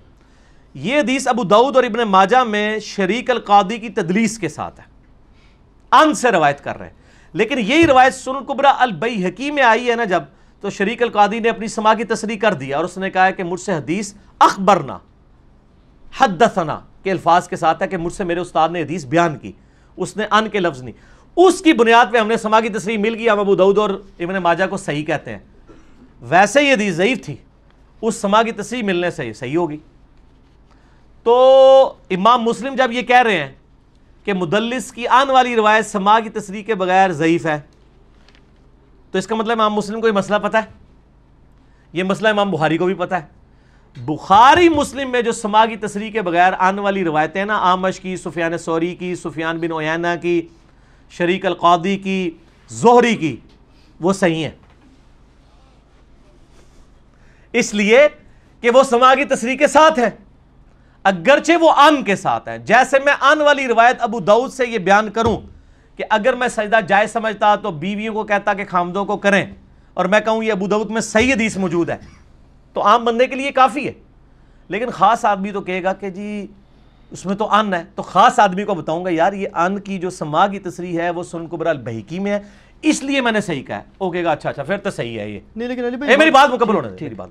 یہ 0.73 0.99
حدیث 0.99 1.27
ابو 1.27 1.43
داود 1.43 1.75
اور 1.75 1.83
ابن 1.83 2.03
ماجہ 2.03 2.37
میں 2.37 2.79
شریک 2.79 3.29
القادی 3.29 3.77
کی 3.77 3.89
تدلیس 3.89 4.39
کے 4.39 4.49
ساتھ 4.49 4.79
ہے۔ 4.79 4.85
ان 5.91 6.13
سے 6.13 6.31
روایت 6.31 6.63
کر 6.63 6.77
رہے 6.77 6.85
ہیں۔ 6.85 6.93
لیکن 7.33 7.59
یہی 7.59 7.87
روایت 7.87 8.13
سن 8.13 8.39
قبرا 8.47 8.73
البئی 8.77 9.27
حکیم 9.27 9.55
میں 9.55 9.63
آئی 9.63 9.89
ہے 9.89 9.95
نا 9.95 10.03
جب 10.03 10.23
تو 10.61 10.69
شریک 10.69 11.01
القادی 11.01 11.39
نے 11.39 11.49
اپنی 11.49 11.67
سما 11.67 11.93
کی 11.93 12.03
تصریح 12.03 12.37
کر 12.37 12.53
دیا 12.53 12.77
اور 12.77 12.85
اس 12.85 12.97
نے 12.97 13.09
کہا 13.09 13.31
کہ 13.31 13.43
مجھ 13.43 13.59
سے 13.59 13.73
حدیث 13.73 14.13
اخبرنا، 14.39 14.97
حدثنا، 16.17 16.79
کے 17.03 17.11
الفاظ 17.11 17.47
کے 17.47 17.55
ساتھ 17.55 17.83
ہے 17.83 17.87
کہ 17.87 17.97
مجھ 17.97 18.13
سے 18.13 18.23
میرے 18.23 18.39
استاد 18.39 18.69
نے 18.69 18.81
حدیث 18.81 19.05
بیان 19.05 19.37
کی۔ 19.37 19.51
اس 19.97 20.17
نے 20.17 20.25
ان 20.31 20.49
کے 20.49 20.59
لفظ 20.59 20.83
نہیں۔ 20.83 20.93
اس 21.37 21.61
کی 21.61 21.73
بنیاد 21.73 22.05
پہ 22.11 22.17
ہم 22.17 22.27
نے 22.27 22.37
سما 22.37 22.59
کی 22.59 22.69
تصریح 22.69 22.97
مل 22.97 23.15
گئی، 23.15 23.29
ہم 23.29 23.39
ابو 23.39 23.55
دعود 23.55 23.77
اور 23.77 23.89
ابن 24.19 24.35
ماجہ 24.35 24.63
کو 24.69 24.77
صحیح 24.77 25.05
کہتے 25.05 25.31
ہیں۔ 25.31 25.39
ویسے 26.21 26.59
ہی 26.59 26.73
حدیث 26.73 26.95
ضعیف 26.95 27.25
تھی۔ 27.25 27.35
اس 28.01 28.15
سما 28.15 28.43
کی 28.43 28.51
تصریح 28.51 28.83
ملنے 28.83 29.11
سے 29.11 29.33
صحیح 29.33 29.57
ہوگی۔ 29.57 29.77
تو 31.23 31.93
امام 32.09 32.41
مسلم 32.41 32.75
جب 32.75 32.91
یہ 32.91 33.01
کہہ 33.01 33.21
رہے 33.21 33.37
ہیں 33.37 33.51
کہ 34.25 34.33
مدلس 34.33 34.91
کی 34.91 35.07
آن 35.07 35.29
والی 35.29 35.55
روایت 35.55 35.85
سما 35.85 36.19
کی 36.19 36.29
تصریح 36.29 36.63
کے 36.63 36.75
بغیر 36.75 37.11
ضعیف 37.11 37.45
ہے، 37.45 37.59
تو 39.11 39.17
اس 39.17 39.27
کا 39.27 39.35
مطلب 39.35 39.51
امام 39.51 39.73
مسلم 39.73 40.01
کو 40.01 40.07
یہ 40.07 40.11
مسئلہ 40.11 40.37
پتہ 40.37 40.57
ہے؟ 40.57 40.71
یہ 41.93 42.03
مسئلہ 42.03 42.27
امام 42.27 42.51
بخاری 42.51 42.77
کو 42.77 42.85
بھی 42.85 42.93
پتہ 42.93 43.15
ہے۔ 43.15 43.25
بخاری 43.97 44.69
مسلم 44.69 45.11
میں 45.11 45.21
جو 45.21 45.31
سما 45.31 45.65
کی 45.65 45.75
تصریح 45.75 46.11
کے 46.11 46.21
بغیر 46.21 46.53
آنے 46.57 46.81
والی 46.81 47.03
روایتیں 47.03 47.41
ہیں 47.41 47.45
نا، 47.45 47.57
آمش 47.57 47.99
کی، 47.99 48.17
سفیان 48.17 48.57
سوری 48.57 48.95
کی، 48.95 49.15
سفیان 49.15 49.57
بن 49.57 49.71
اویانہ 49.71 50.07
کی، 50.21 50.41
شریک 51.09 51.45
القادی 51.45 51.97
کی، 51.97 52.31
زہری 52.69 53.15
کی، 53.15 53.35
وہ 53.99 54.13
صحیح 54.13 54.43
ہیں۔ 54.43 54.51
اس 57.53 57.73
لیے 57.73 58.07
کہ 58.61 58.69
وہ 58.69 58.83
سما 58.83 59.15
کی 59.15 59.25
تصریح 59.25 59.57
کے 59.57 59.67
ساتھ 59.67 59.99
ہے 59.99 60.09
اگرچہ 61.03 61.51
وہ 61.61 61.71
ان 61.71 62.03
کے 62.03 62.15
ساتھ 62.15 62.49
ہے 62.49 62.59
جیسے 62.59 62.97
میں 63.05 63.13
ان 63.21 63.41
والی 63.41 63.67
روایت 63.67 63.95
ابو 63.99 64.19
دعود 64.19 64.51
سے 64.51 64.67
یہ 64.67 64.77
بیان 64.77 65.09
کروں 65.09 65.37
کہ 65.97 66.03
اگر 66.09 66.33
میں 66.33 66.47
سجدہ 66.47 66.79
جائز 66.87 67.11
سمجھتا 67.11 67.55
تو 67.55 67.71
بیویوں 67.71 68.13
کو 68.13 68.23
کہتا 68.23 68.53
کہ 68.53 68.63
خامدوں 68.69 69.05
کو 69.05 69.17
کریں 69.17 69.45
اور 69.93 70.05
میں 70.05 70.19
کہوں 70.19 70.43
یہ 70.43 70.51
ابو 70.51 70.67
دعود 70.67 70.91
میں 70.91 71.01
صحیح 71.01 71.33
حدیث 71.33 71.57
موجود 71.57 71.89
ہے۔ 71.89 71.97
تو 72.73 72.83
عام 72.83 73.05
بندے 73.05 73.27
کے 73.27 73.35
لیے 73.35 73.51
کافی 73.51 73.87
ہے۔ 73.87 73.93
لیکن 74.67 74.89
خاص 74.89 75.25
آدمی 75.25 75.51
تو 75.51 75.61
کہے 75.61 75.83
گا 75.83 75.93
کہ 75.93 76.09
جی 76.09 76.47
اس 77.11 77.25
میں 77.25 77.35
تو 77.35 77.51
ان 77.51 77.73
ہے۔ 77.73 77.83
تو 77.95 78.01
خاص 78.01 78.39
آدمی 78.39 78.63
کو 78.63 78.73
بتاؤں 78.73 79.05
گا 79.05 79.09
یار 79.11 79.33
یہ 79.33 79.47
ان 79.55 79.79
کی 79.79 79.99
جو 79.99 80.09
سما 80.09 80.47
کی 80.47 80.59
تصریح 80.59 80.99
ہے 80.99 81.09
وہ 81.09 81.23
سن 81.23 81.47
قبر 81.47 81.65
البحیکی 81.65 82.19
میں 82.19 82.31
ہے۔ 82.31 82.39
اس 82.81 83.03
لیے 83.03 83.21
میں 83.21 83.31
نے 83.31 83.41
صحیح 83.41 83.63
کہا 83.63 83.77
ہے۔ 83.77 83.83
وہ 83.99 84.11
کہے 84.11 84.23
گا 84.23 84.31
اچھا 84.31 84.49
اچھا 84.49 84.63
پھر 84.63 84.77
تو 84.77 84.91
صحیح 84.91 85.19
ہے 85.19 85.29
یہ۔ 85.29 85.39
نہیں 85.55 85.69
لیکن 85.69 85.81
علی 85.83 85.91
اے 85.91 85.97
بھائی 85.97 86.17
میری 86.17 86.31
بات 86.31 86.49
مکمل 86.49 86.81
ٹھیک 86.81 87.01
میری 87.01 87.15
بات 87.15 87.29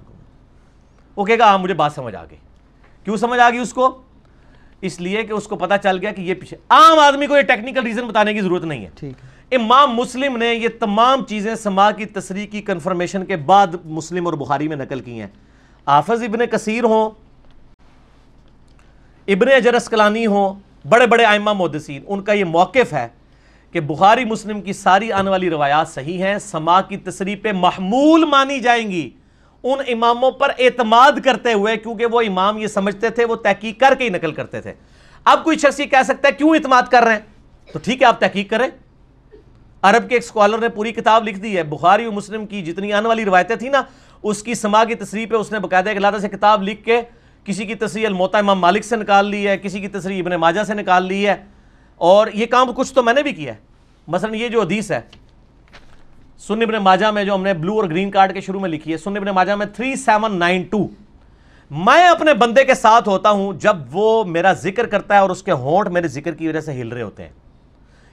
وہ 1.17 1.25
کہے 1.25 1.39
گا 1.39 1.45
ہاں 1.45 1.59
مجھے 1.59 1.75
بات 1.75 1.93
سمجھ 1.93 2.15
آ 2.15 2.25
گئی۔ 2.25 2.39
کیوں 3.05 3.17
سمجھ 3.17 3.41
آ 3.41 3.51
گئی 3.51 3.59
اس 3.59 3.73
کو؟ 3.73 4.03
اس 4.81 5.01
لیے 5.01 5.23
کہ 5.23 5.33
اس 5.33 5.45
کو 5.45 5.57
پتا 5.57 5.79
چل 5.79 5.99
گیا 5.99 6.13
کہ 6.13 6.21
یہ 6.21 6.35
پیچھے 6.35 6.57
عام 6.69 6.99
آدمی 6.99 7.27
کو 7.27 7.37
یہ 7.37 7.43
ٹیکنیکل 7.43 7.83
ریزن 7.83 8.07
بتانے 8.07 8.35
کی 8.35 8.41
ضرورت 8.41 8.65
نہیں 8.65 8.87
ہے۔ 8.87 9.11
امام 9.51 9.95
مسلم 9.95 10.37
نے 10.37 10.55
یہ 10.55 10.69
تمام 10.81 11.25
چیزیں 11.25 11.55
سما 11.55 11.91
کی 11.91 12.05
تصریح 12.05 12.47
کی 12.47 12.61
کنفرمیشن 12.63 13.25
کے 13.25 13.37
بعد 13.37 13.67
مسلم 13.85 14.27
اور 14.27 14.35
بخاری 14.35 14.69
میں 14.69 14.77
نقل 14.77 15.01
کی 15.01 15.21
ہیں۔ 15.21 15.29
حافظ 15.87 16.23
ابن 16.23 16.47
کثیر 16.47 16.85
ہوں 16.85 17.11
ابن 19.29 19.53
اجر 19.53 19.75
اسکلانی 19.75 20.27
ہوں 20.27 20.55
بڑے 20.89 21.07
بڑے 21.07 21.25
آئمہ 21.25 21.53
محدثین 21.53 22.03
ان 22.07 22.23
کا 22.23 22.33
یہ 22.33 22.45
موقف 22.45 22.93
ہے 22.93 23.09
کہ 23.73 23.81
بخاری 23.81 24.25
مسلم 24.25 24.61
کی 24.61 24.73
ساری 24.73 25.13
آنے 25.13 25.31
والی 25.31 25.51
روایات 25.51 25.89
صحیح 25.89 26.23
ہیں 26.23 26.39
سما 26.39 26.81
کی 26.81 26.97
تصریح 26.97 27.37
پہ 27.43 27.53
محمول 27.53 28.25
مانی 28.25 28.61
جائیں 28.61 28.91
گی۔ 28.91 29.11
ان 29.65 29.79
اماموں 29.89 30.31
پر 30.31 30.51
اعتماد 30.59 31.13
کرتے 31.25 31.53
ہوئے 31.53 31.77
کیونکہ 31.77 32.07
وہ 32.07 32.21
امام 32.21 32.59
یہ 32.59 32.67
سمجھتے 32.67 33.11
تھے، 33.11 33.25
وہ 33.25 33.37
تحقیق 33.37 33.81
کر 33.81 33.95
کے 33.99 34.05
ہی 34.05 34.09
نقل 34.09 34.33
کرتے 34.33 34.61
تھے۔ 34.61 34.73
اب 35.25 35.45
کوئی 35.45 35.59
شخص 35.59 35.81
یہ 35.81 35.85
کہہ 35.85 36.03
سکتا 36.05 36.29
ہے، 36.29 36.33
کیوں 36.33 36.51
اعتماد 36.51 36.83
کر 36.83 37.03
رہے 37.03 37.13
ہیں؟ 37.13 37.21
تو 37.73 37.79
ٹھیک 37.79 38.03
ہے، 38.03 38.07
آپ 38.07 38.21
تحقیق 38.21 38.51
کریں۔ 38.51 38.69
عرب 39.83 40.09
کے 40.09 40.15
ایک 40.15 40.25
سکولر 40.25 40.59
نے 40.59 40.69
پوری 40.69 40.93
کتاب 40.93 41.29
لکھ 41.29 41.39
دی 41.39 41.57
ہے۔ 41.57 41.63
بخاری 41.63 42.07
و 42.07 42.13
مسلم 42.13 42.47
کی 42.47 42.63
جتنی 42.63 42.93
آنے 42.93 43.09
والی 43.09 43.25
روایتیں 43.25 43.57
تھیں 43.57 43.71
نا، 43.71 43.83
اس 44.23 44.43
کی 44.43 44.55
سما 44.55 44.85
کی 44.85 44.95
تصریح 44.95 45.27
پہ 45.27 45.35
اس 45.35 45.53
نے 45.53 45.59
باقاعدہ 45.59 45.89
ایک 45.89 45.99
علیحدہ 45.99 46.19
سے 46.19 46.29
کتاب 46.29 46.63
لکھ 46.63 46.85
کے 46.85 47.01
کسی 47.45 47.67
کی 47.67 47.75
تصریح 47.75 48.07
الموتا 48.07 48.39
امام 48.39 48.61
مالک 48.61 48.85
سے 48.85 48.97
نکال 48.97 49.27
لی 49.27 49.49
ہے، 49.49 49.59
کسی 49.59 49.81
کی 49.81 49.89
تصریح 49.89 50.23
ابن 50.23 50.33
ماجہ 50.33 50.65
سے 50.65 50.75
نکال 50.75 51.05
لی 51.05 51.29
ہے۔ 51.29 51.45
اور 51.97 52.27
یہ 52.35 52.47
کام 52.47 52.73
کچھ 52.73 52.95
تو 52.95 53.03
میں 53.03 53.15
نے 53.15 53.23
بھی 53.23 53.33
کیا 53.33 53.55
ہے۔ 53.55 53.59
مثلا 54.09 54.37
یہ 54.37 54.49
جو 54.49 54.63
حدیث 54.63 54.91
ہے 54.91 55.01
سن 56.49 56.63
ابن 56.63 56.75
ماجہ 56.75 57.07
میں 57.07 57.25
جو 57.25 57.35
ہم 57.35 57.43
نے 57.43 57.55
بلو 57.55 57.81
اور 57.81 57.85
گرین 57.85 58.11
کارڈ 58.11 58.35
کے 58.35 58.41
شروع 58.41 58.61
میں 58.61 58.69
لکھی 58.69 58.93
ہے، 58.93 58.97
سن 58.97 59.17
ابن 59.17 59.27
ماجہ 59.27 59.53
میں 59.53 59.67
3792 59.67 60.89
میں 61.71 62.09
اپنے 62.09 62.35
بندے 62.35 62.65
کے 62.65 62.75
ساتھ 62.75 63.09
ہوتا 63.09 63.31
ہوں 63.31 63.53
جب 63.53 63.77
وہ 63.93 64.25
میرا 64.25 64.53
ذکر 64.53 64.87
کرتا 64.87 65.15
ہے 65.15 65.19
اور 65.19 65.31
اس 65.31 65.43
کے 65.43 65.53
ہونٹ 65.53 65.89
میرے 65.89 66.09
ذکر 66.09 66.35
کی 66.35 66.49
وجہ 66.49 66.61
سے 66.61 66.73
ہل 66.73 66.89
رہے 66.89 67.03
ہوتے 67.03 67.23
ہیں۔ 67.23 67.31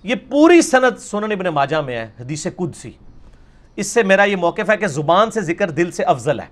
یہ 0.03 0.15
پوری 0.29 0.61
سند 0.61 0.99
سنن 0.99 1.31
ابن 1.31 1.45
ماجہ 1.45 1.75
میں 1.75 1.97
ہے، 1.97 2.07
حدیث 2.19 2.47
قدسی۔ 2.55 2.91
اس 3.75 3.87
سے 3.87 4.03
میرا 4.03 4.23
یہ 4.23 4.35
موقف 4.35 4.69
ہے 4.69 4.77
کہ 4.77 4.87
زبان 4.87 5.31
سے 5.31 5.41
ذکر 5.41 5.69
دل 5.69 5.91
سے 5.91 6.03
افضل 6.03 6.39
ہے، 6.39 6.45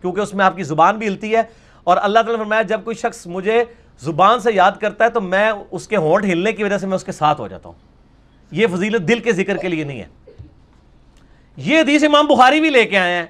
کیونکہ 0.00 0.20
اس 0.20 0.34
میں 0.34 0.44
آپ 0.44 0.56
کی 0.56 0.62
زبان 0.62 0.96
بھی 0.96 1.06
ہلتی 1.06 1.36
ہے۔ 1.36 1.42
اور 1.84 1.96
اللہ 2.00 2.18
تعالیٰ 2.18 2.38
فرمایا، 2.38 2.62
جب 2.62 2.80
کوئی 2.84 2.96
شخص 2.96 3.26
مجھے 3.26 3.64
زبان 4.00 4.40
سے 4.40 4.52
یاد 4.52 4.72
کرتا 4.80 5.04
ہے 5.04 5.10
تو 5.10 5.20
میں 5.20 5.52
اس 5.70 5.88
کے 5.88 5.96
ہونٹ 5.96 6.24
ہلنے 6.24 6.52
کی 6.52 6.64
وجہ 6.64 6.78
سے 6.78 6.86
میں 6.86 6.96
اس 6.96 7.04
کے 7.04 7.12
ساتھ 7.12 7.40
ہو 7.40 7.48
جاتا 7.48 7.68
ہوں۔ 7.68 7.78
یہ 8.50 8.66
فضیلت 8.66 9.08
دل 9.08 9.18
کے 9.18 9.32
ذکر 9.32 9.56
کے 9.56 9.68
لیے 9.68 9.84
نہیں 9.84 10.00
ہے۔ 10.00 10.23
یہ 11.56 11.80
حدیث 11.80 12.04
امام 12.04 12.26
بخاری 12.26 12.60
بھی 12.60 12.70
لے 12.70 12.84
کے 12.84 12.98
آئے 12.98 13.14
ہیں 13.14 13.26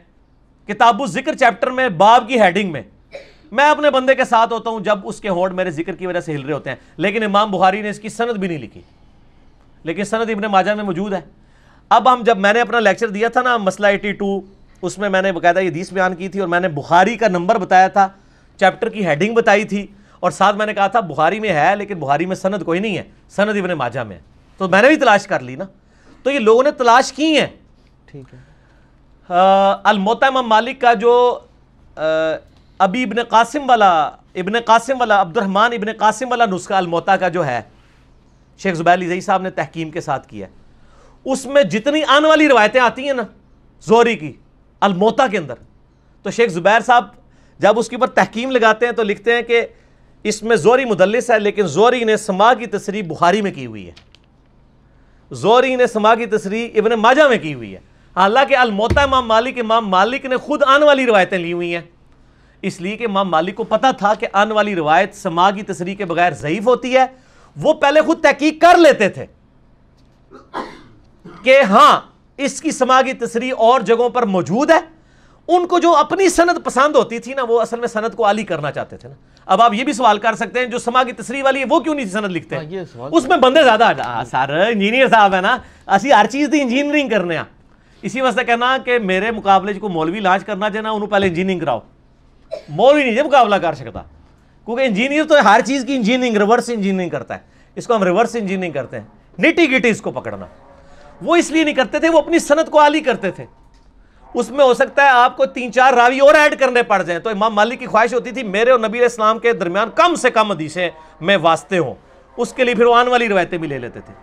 کتاب 0.66 1.02
الذکر 1.02 1.34
چیپٹر 1.34 1.70
میں، 1.70 1.88
باب 1.88 2.28
کی 2.28 2.40
ہیڈنگ 2.40 2.72
میں۔ 2.72 2.82
میں 3.52 3.64
اپنے 3.64 3.90
بندے 3.90 4.14
کے 4.14 4.24
ساتھ 4.24 4.52
ہوتا 4.52 4.70
ہوں 4.70 4.80
جب 4.80 4.98
اس 5.04 5.20
کے 5.20 5.28
ہونٹ 5.28 5.54
میرے 5.54 5.70
ذکر 5.70 5.96
کی 5.96 6.06
وجہ 6.06 6.20
سے 6.20 6.34
ہل 6.34 6.42
رہے 6.42 6.54
ہوتے 6.54 6.70
ہیں، 6.70 6.76
لیکن 6.96 7.22
امام 7.22 7.50
بخاری 7.50 7.82
نے 7.82 7.90
اس 7.90 8.00
کی 8.00 8.08
سند 8.08 8.36
بھی 8.36 8.48
نہیں 8.48 8.58
لکھی۔ 8.58 8.80
لیکن 9.82 10.04
سند 10.04 10.30
ابن 10.30 10.42
ماجہ 10.42 10.70
میں 10.70 10.84
موجود 10.84 11.12
ہے۔ 11.12 11.20
اب 11.88 12.12
ہم 12.12 12.22
جب 12.22 12.38
میں 12.38 12.52
نے 12.52 12.60
اپنا 12.60 12.80
لیکچر 12.80 13.08
دیا 13.08 13.28
تھا 13.28 13.42
نا 13.42 13.56
مسئلہ 13.56 13.86
ایٹی 13.86 14.12
ٹو 14.12 14.40
اس 14.82 14.98
میں 14.98 15.08
میں 15.08 15.22
نے 15.22 15.32
باقاعدہ 15.32 15.58
یہ 15.58 15.68
حدیث 15.68 15.92
بیان 15.92 16.14
کی 16.14 16.28
تھی 16.28 16.40
اور 16.40 16.48
میں 16.48 16.60
نے 16.60 16.68
بخاری 16.68 17.16
کا 17.16 17.28
نمبر 17.28 17.58
بتایا 17.58 17.88
تھا، 17.88 18.08
چیپٹر 18.56 18.88
کی 18.88 19.06
ہیڈنگ 19.06 19.34
بتائی 19.34 19.64
تھی۔ 19.64 19.86
اور 20.20 20.30
ساتھ 20.30 20.56
میں 20.56 20.66
نے 20.66 20.74
کہا 20.74 20.86
تھا 20.86 21.00
بخاری 21.00 21.40
میں 21.40 21.52
ہے، 21.52 21.76
لیکن 21.76 21.94
بخاری 21.98 22.26
میں 22.26 22.36
سند 22.36 22.62
کوئی 22.62 22.80
نہیں 22.80 22.96
ہے، 22.96 23.02
سند 23.28 23.56
ابن 23.56 23.72
ماجہ 23.72 24.00
میں 24.00 24.18
تو 24.58 24.68
میں 24.68 24.82
نے 24.82 24.88
بھی 24.88 24.96
تلاش 24.96 25.26
کر 25.26 25.40
لی 25.40 25.56
نا۔ 25.56 25.64
تو 26.22 26.30
یہ 26.30 26.38
لوگوں 26.38 26.62
نے 26.62 26.70
تلاش 26.70 27.12
کی 27.12 27.38
ہیں۔ 27.40 27.46
ٹھیک 28.14 28.34
ہے۔ 28.34 28.38
الموتا 29.84 30.26
امام 30.26 30.48
مالک 30.48 30.80
کا 30.80 30.92
جو 30.94 31.12
ابی 32.78 33.02
ابن 33.02 33.22
قاسم 33.28 33.68
والا، 33.68 33.90
ابن 34.34 34.58
قاسم 34.66 35.00
والا 35.00 35.20
عبد 35.20 35.36
الرحمن 35.36 35.72
ابن 35.74 35.92
قاسم 35.98 36.30
والا 36.30 36.44
نسخہ 36.50 36.74
الموتا 36.74 37.16
کا 37.16 37.28
جو 37.28 37.46
ہے، 37.46 37.60
شیخ 38.60 38.74
زبیر 38.74 38.94
علی 38.94 39.20
صاحب 39.20 39.42
نے 39.42 39.50
تحکیم 39.50 39.90
کے 39.90 40.00
ساتھ 40.00 40.28
کیا 40.28 40.46
اس 41.24 41.44
میں 41.46 41.62
جتنی 41.72 42.02
آنے 42.08 42.28
والی 42.28 42.48
روایتیں 42.48 42.80
آتی 42.80 43.06
ہیں 43.06 43.12
نا 43.12 43.22
زوری 43.82 44.16
کی 44.16 44.32
الموتا 44.82 45.26
کے 45.26 45.38
اندر۔ 45.38 45.54
تو 46.24 46.30
شیخ 46.30 46.50
زبیر 46.50 46.80
صاحب 46.86 47.06
جب 47.60 47.78
اس 47.78 47.88
کے 47.88 47.96
اوپر 47.96 48.08
تحکیم 48.14 48.50
لگاتے 48.50 48.86
ہیں 48.86 48.92
تو 48.92 49.02
لکھتے 49.02 49.34
ہیں 49.34 49.42
کہ 49.42 49.66
اس 50.24 50.42
میں 50.42 50.56
زوری 50.56 50.84
مدلس 50.84 51.30
ہے، 51.30 51.38
لیکن 51.38 51.66
زوری 51.68 52.04
نے 52.04 52.16
سما 52.16 52.52
کی 52.54 52.66
تصریح 52.66 53.02
بخاری 53.08 53.42
میں 53.42 53.52
کی 53.52 53.66
ہوئی 53.66 53.86
ہے۔ 53.86 53.92
زوری 55.30 55.74
نے 55.76 55.86
سما 55.86 56.14
کی 56.14 56.26
تصریح 56.26 56.68
ابن 56.74 56.92
ماجہ 57.00 57.22
میں 57.28 57.38
کی 57.38 57.54
ہوئی 57.54 57.74
ہے۔ 57.74 57.80
حالانکہ 58.16 58.56
الموتا 58.56 59.02
امام 59.02 59.26
مالک 59.28 59.58
امام 59.58 59.88
مالک 59.88 60.24
نے 60.26 60.36
خود 60.36 60.62
آنے 60.66 60.84
والی 60.84 61.06
روایتیں 61.06 61.38
لی 61.38 61.52
ہوئی 61.52 61.74
ہیں۔ 61.74 61.82
اس 62.62 62.80
لیے 62.80 62.96
کہ 62.96 63.06
امام 63.08 63.30
مالک 63.30 63.54
کو 63.54 63.64
پتا 63.64 63.90
تھا 63.90 64.14
کہ 64.14 64.26
آنے 64.32 64.54
والی 64.54 64.74
روایت 64.74 65.14
سما 65.14 65.50
کی 65.50 65.62
تصریح 65.62 65.94
کے 65.94 66.04
بغیر 66.04 66.32
ضعیف 66.32 66.66
ہوتی 66.66 66.96
ہے۔ 66.96 67.06
وہ 67.56 67.72
پہلے 67.72 68.00
خود 68.00 68.22
تحقیق 68.22 68.60
کر 68.60 68.78
لیتے 68.78 69.08
تھے 69.08 69.26
کہ 71.42 71.60
ہاں 71.62 72.00
اس 72.36 72.60
کی 72.62 72.70
سما 72.70 73.02
کی 73.02 73.12
تصریح 73.12 73.52
اور 73.58 73.80
جگہوں 73.80 74.08
پر 74.08 74.22
موجود 74.26 74.70
ہے۔ 74.70 74.78
ان 75.48 75.66
کو 75.66 75.78
جو 75.78 75.96
اپنی 75.96 76.28
سند 76.28 76.64
پسند 76.64 76.96
ہوتی 76.96 77.18
تھی 77.18 77.34
نا 77.34 77.42
وہ 77.48 77.60
اصل 77.60 77.80
میں 77.80 77.88
سند 77.88 78.14
کو 78.14 78.24
عالی 78.26 78.42
کرنا 78.42 78.72
چاہتے 78.72 78.96
تھے 78.96 79.08
نا۔ 79.08 79.14
اب 79.46 79.62
آپ 79.62 79.74
یہ 79.74 79.84
بھی 79.84 79.92
سوال 79.92 80.18
کر 80.18 80.34
سکتے 80.34 80.60
ہیں 80.60 80.66
جو 80.66 80.78
سما 80.78 81.02
کی 81.02 81.12
تصریح 81.12 81.44
والی 81.44 81.60
ہے 81.60 81.64
وہ 81.70 81.80
کیوں 81.80 81.94
نہیں 81.94 82.06
سند 82.06 82.32
لکھتے؟ 82.32 82.56
سوال 82.92 83.10
اس 83.14 83.24
میں 83.24 83.36
بندے 83.36 83.62
زیادہ 83.62 83.90
سر 84.30 84.54
انجینئر 84.68 85.08
صاحب 85.08 85.34
ہے 85.34 85.40
نا۔ 85.40 85.56
اسی 85.86 86.12
ہر 86.12 86.26
چیز 86.30 86.48
دی 86.52 86.60
انجینئرنگ 86.60 87.08
کرنے 87.08 87.36
ہیں۔ 87.36 87.44
اسی 88.04 88.20
واسطے 88.20 88.44
کہنا 88.44 88.78
کہ 88.84 88.98
میرے 88.98 89.30
مقابلے 89.30 89.74
کو 89.74 89.88
مولوی 89.88 90.20
لانچ 90.20 90.44
کرنا 90.44 90.70
چاہنا 90.70 90.90
انہوں 90.90 91.08
پہلے 91.08 91.26
انجینئرنگ 91.26 91.60
کراؤ۔ 91.60 91.80
مولوی 92.68 93.04
نہیں 93.04 93.14
جی 93.14 93.22
مقابلہ 93.22 93.54
کر 93.54 93.74
سکتا۔ 93.74 94.00
کیونکہ 94.64 94.82
انجینئر 94.82 95.24
تو 95.24 95.34
ہر 95.44 95.60
چیز 95.64 95.84
کی 95.84 95.96
انجینئرنگ 95.96 96.36
ریورس 96.36 96.70
انجینئرنگ 96.70 97.10
کرتا 97.10 97.34
ہے۔ 97.34 97.40
اس 97.74 97.86
کو 97.86 97.96
ہم 97.96 98.02
ریورس 98.02 98.36
انجینئرنگ 98.36 98.72
کرتے 98.72 99.00
ہیں۔ 99.00 99.06
نیٹی 99.38 99.70
گیٹی 99.70 99.88
اس 99.88 100.00
کو 100.00 100.10
پکڑنا۔ 100.10 100.46
وہ 101.22 101.36
اس 101.36 101.50
لیے 101.50 101.64
نہیں 101.64 101.74
کرتے 101.74 101.98
تھے، 101.98 102.08
وہ 102.08 102.18
اپنی 102.18 102.38
صنعت 102.38 102.70
کو 102.70 102.80
عالی 102.80 103.00
کرتے 103.00 103.30
تھے۔ 103.30 103.44
اس 104.34 104.50
میں 104.50 104.64
ہو 104.64 104.74
سکتا 104.74 105.02
ہے 105.02 105.08
آپ 105.08 105.36
کو 105.36 105.46
تین 105.46 105.72
چار 105.72 105.92
راوی 105.92 106.18
اور 106.18 106.34
ایڈ 106.34 106.58
کرنے 106.58 106.82
پڑ 106.82 107.02
جائیں۔ 107.02 107.20
تو 107.20 107.30
امام 107.30 107.54
مالک 107.54 107.78
کی 107.78 107.86
خواہش 107.86 108.14
ہوتی 108.14 108.30
تھی، 108.30 108.42
میرے 108.42 108.70
اور 108.70 108.78
نبی 108.78 108.88
علیہ 108.88 109.02
السلام 109.02 109.38
کے 109.38 109.52
درمیان 109.52 109.88
کم 109.94 110.14
سے 110.14 110.30
کم 110.30 110.52
حدیثیں 110.52 110.90
میں 111.20 111.36
واسطے 111.36 111.78
ہوں۔ 111.78 111.94
اس 112.36 112.52
کے 112.52 112.64
لیے 112.64 112.74
پھر 112.74 112.84
وہ 112.84 112.94
آنے 112.94 113.10
والی 113.10 113.28
روایتیں 113.28 113.58
بھی 113.58 113.68
لے 113.68 113.78
لیتے 113.78 114.00
تھے۔ 114.00 114.14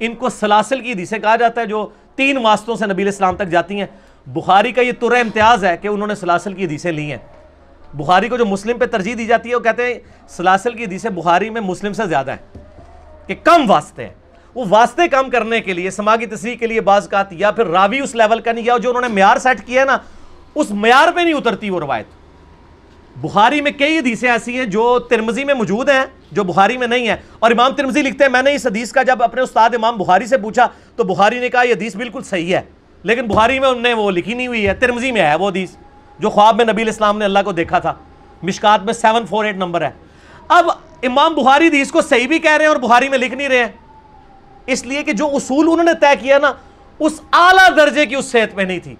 ان 0.00 0.14
کو 0.14 0.28
سلاسل 0.28 0.80
کی 0.80 0.92
حدیثیں 0.92 1.18
کہا 1.18 1.36
جاتا 1.36 1.60
ہے 1.60 1.66
جو 1.66 1.88
تین 2.20 2.36
واسطوں 2.36 2.76
سے 2.76 2.86
نبی 2.86 3.02
علیہ 3.02 3.12
السلام 3.12 3.36
تک 3.36 3.48
جاتی 3.48 3.78
ہیں۔ 3.80 3.86
بخاری 4.26 4.72
کا 4.72 4.82
یہ 4.82 4.92
تر 5.00 5.12
امتیاز 5.12 5.64
ہے 5.64 5.76
کہ 5.76 5.88
انہوں 5.88 6.08
نے 6.08 6.14
سلاسل 6.14 6.54
کی 6.54 6.64
حدیثیں 6.64 6.90
لی 6.92 7.10
ہیں۔ 7.10 7.18
بخاری 7.94 8.28
کو 8.28 8.36
جو 8.36 8.46
مسلم 8.46 8.78
پہ 8.78 8.86
ترجیح 8.86 9.14
دی 9.18 9.26
جاتی 9.26 9.50
ہے، 9.50 9.54
وہ 9.54 9.60
کہتے 9.60 9.86
ہیں 9.86 9.94
سلاسل 10.28 10.74
کی 10.74 10.84
حدیثیں 10.84 11.10
بخاری 11.10 11.50
میں 11.50 11.60
مسلم 11.60 11.92
سے 11.92 12.06
زیادہ 12.06 12.30
ہیں، 12.30 12.58
کہ 13.26 13.34
کم 13.44 13.64
واسطے 13.68 14.04
ہیں۔ 14.04 14.14
وہ 14.54 14.64
واسطے 14.68 15.08
کم 15.08 15.30
کرنے 15.30 15.60
کے 15.60 15.72
لیے 15.72 15.90
سماجی 15.90 16.26
تصریح 16.26 16.56
کے 16.56 16.66
لیے 16.66 16.80
بعض 16.80 17.08
کا 17.08 17.22
یا 17.30 17.50
پھر 17.50 17.66
راوی 17.66 18.00
اس 18.00 18.14
لیول 18.14 18.40
کا 18.40 18.52
نہیں، 18.52 18.64
یا 18.64 18.76
جو 18.76 18.88
انہوں 18.88 19.02
نے 19.02 19.08
معیار 19.08 19.36
سیٹ 19.36 19.66
کیا 19.66 19.80
ہے 19.80 19.86
نا، 19.86 19.96
اس 20.54 20.70
معیار 20.70 21.12
پہ 21.14 21.20
نہیں 21.20 21.34
اترتی 21.34 21.70
وہ 21.70 21.80
روایت۔ 21.80 22.19
بخاری 23.20 23.60
میں 23.60 23.70
کئی 23.70 23.98
حدیثیں 23.98 24.30
ایسی 24.30 24.58
ہیں 24.58 24.64
جو 24.64 24.98
ترمزی 24.98 25.44
میں 25.44 25.54
موجود 25.54 25.88
ہیں، 25.88 26.04
جو 26.32 26.44
بخاری 26.44 26.76
میں 26.76 26.86
نہیں 26.86 27.08
ہے 27.08 27.16
اور 27.38 27.50
امام 27.50 27.72
ترمزی 27.72 28.02
لکھتے 28.02 28.24
ہیں، 28.24 28.30
میں 28.30 28.42
نے 28.42 28.54
اس 28.54 28.66
حدیث 28.66 28.92
کا 28.92 29.02
جب 29.02 29.22
اپنے 29.22 29.40
استاد 29.40 29.70
امام 29.74 29.98
بخاری 29.98 30.26
سے 30.26 30.38
پوچھا 30.38 30.68
تو 30.96 31.04
بخاری 31.04 31.38
نے 31.38 31.48
کہا 31.48 31.62
یہ 31.62 31.72
حدیث 31.72 31.96
بالکل 31.96 32.22
صحیح 32.22 32.56
ہے۔ 32.56 32.60
لیکن 33.02 33.26
بخاری 33.26 33.58
میں 33.58 33.68
انہوں 33.68 33.82
نے 33.82 33.94
وہ 33.94 34.10
لکھی 34.10 34.34
نہیں 34.34 34.46
ہوئی 34.46 34.68
ہے 34.68 34.74
ترمزی 34.74 35.12
میں 35.12 35.22
ہے 35.22 35.34
وہ 35.34 35.48
حدیث، 35.48 35.70
جو 36.18 36.30
خواب 36.30 36.56
میں 36.56 36.64
نبی 36.64 36.82
الاسلام 36.82 37.18
نے 37.18 37.24
اللہ 37.24 37.38
کو 37.44 37.52
دیکھا 37.52 37.78
تھا۔ 37.78 37.94
مشکات 38.42 38.84
میں 38.84 38.92
سیون 38.92 39.26
فور 39.26 39.44
ایٹ 39.44 39.56
نمبر 39.56 39.80
ہے۔ 39.80 39.90
اب 40.48 40.70
امام 41.02 41.34
بخاری 41.34 41.66
حدیث 41.66 41.90
کو 41.90 42.00
صحیح 42.00 42.28
بھی 42.28 42.38
کہہ 42.38 42.50
رہے 42.50 42.64
ہیں 42.64 42.72
اور 42.72 42.76
بخاری 42.76 43.08
میں 43.08 43.18
لکھ 43.18 43.34
نہیں 43.34 43.48
رہے 43.48 43.58
ہیں۔ 43.58 43.68
اس 44.66 44.86
لیے 44.86 45.02
کہ 45.02 45.12
جو 45.12 45.26
اصول 45.26 45.68
انہوں 45.70 45.84
نے 45.84 45.92
طے 46.00 46.16
کیا 46.20 46.38
نا، 46.38 46.52
اس 46.98 47.20
اعلیٰ 47.32 47.76
درجے 47.76 48.06
کی 48.06 48.14
اس 48.14 48.24
صحت 48.24 48.56
پہ 48.56 48.62
نہیں 48.62 48.78
تھی۔ 48.78 48.94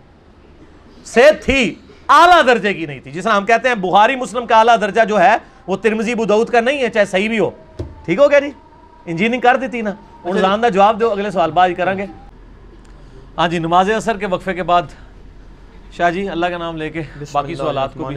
صحت 1.05 1.45
تھی۔ 1.45 1.75
اعلیٰ 2.11 2.46
درجے 2.46 2.74
کی 2.74 2.86
نہیں 2.86 3.00
تھی۔ 3.00 3.11
جس 3.11 3.24
طرح 3.24 3.32
ہم 3.32 3.46
کہتے 3.46 3.68
ہیں 3.68 3.74
بخاری 3.74 4.16
مسلم 4.16 4.46
کا 4.46 4.58
اعلیٰ 4.58 4.80
درجہ 4.80 5.00
جو 5.08 5.20
ہے 5.20 5.36
وہ 5.66 5.76
ترمزی 5.76 6.14
بدعود 6.14 6.48
کا 6.48 6.61
نہیں 6.61 6.82
ہے 6.82 6.88
چاہے 6.88 7.04
صحیح 7.04 7.28
بھی 7.28 7.38
ہو۔ 7.38 7.50
ٹھیک 8.04 8.18
ہو 8.18 8.30
گیا 8.30 8.38
جی؟ 8.38 8.50
انجینئرنگ 9.06 9.40
کر 9.40 9.56
دیتی 9.56 9.82
نا۔ 9.82 9.94
انسان 10.24 10.62
دا 10.62 10.68
جواب 10.68 11.00
دو 11.00 11.11
اگلے 11.11 11.30
سوال 11.30 11.50
بعد 11.50 11.68
کریں 11.76 11.98
گے۔ 11.98 12.06
ہاں 13.38 13.48
جی 13.48 13.58
نماز 13.58 13.90
اثر 13.90 14.16
کے 14.16 14.26
وقفے 14.26 14.54
کے 14.54 14.62
بعد۔ 14.62 14.82
شاہ 15.96 16.11
جی 16.11 16.28
اللہ 16.28 16.46
کا 16.46 16.58
نام 16.58 16.76
لے 16.76 16.90
کے 16.90 17.02
باقی 17.32 17.54
سوالات 17.54 17.94
کو 17.94 18.04
بھی۔ 18.04 18.16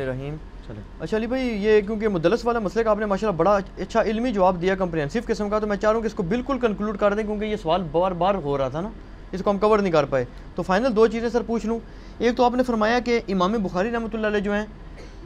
اچھا 0.99 1.17
علی 1.17 1.27
بھائی 1.27 1.47
یہ 1.65 1.81
کیونکہ 1.81 2.07
مدلس 2.07 2.45
والا 2.45 2.59
مسئلے 2.59 2.83
کا 2.83 2.91
آپ 2.91 2.99
نے 2.99 3.05
ماشاءاللہ 3.05 3.37
بڑا 3.37 3.57
اچھا 3.77 4.01
علمی 4.01 4.31
جواب 4.31 4.61
دیا 4.61 4.75
کمپریہنسو 4.75 5.19
قسم 5.25 5.49
کا 5.49 5.59
تو 5.59 5.67
میں 5.67 5.77
چاہ 5.77 5.89
رہا 5.89 5.95
ہوں 5.95 6.01
کہ 6.01 6.07
اس 6.07 6.13
کو 6.13 6.23
بالکل 6.23 6.59
کنکلوڈ 6.59 6.97
کر 6.97 7.13
دیں 7.13 7.23
کیونکہ 7.23 7.45
یہ 7.45 7.55
سوال 7.55 7.83
بار 7.91 8.11
بار 8.11 8.35
ہو 8.35 8.57
رہا 8.57 8.67
تھا 8.67 8.81
نا 8.81 8.89
اس 9.31 9.41
کو 9.43 9.51
ہم 9.51 9.57
کور 9.57 9.79
نہیں 9.79 9.91
کر 9.91 10.05
پائے۔ 10.05 10.25
تو 10.55 10.61
فائنل 10.61 10.95
دو 10.95 11.07
چیزیں 11.07 11.29
سر 11.29 11.41
پوچھ 11.45 11.65
لوں۔ 11.65 11.79
ایک 12.19 12.37
تو 12.37 12.45
آپ 12.45 12.55
نے 12.55 12.63
فرمایا 12.63 12.99
کہ 12.99 13.19
امام 13.27 13.51
بخاری 13.51 13.91
رحمۃ 13.91 14.07
اللہ 14.13 14.27
علیہ 14.27 14.39
جو 14.39 14.53
ہیں 14.53 14.65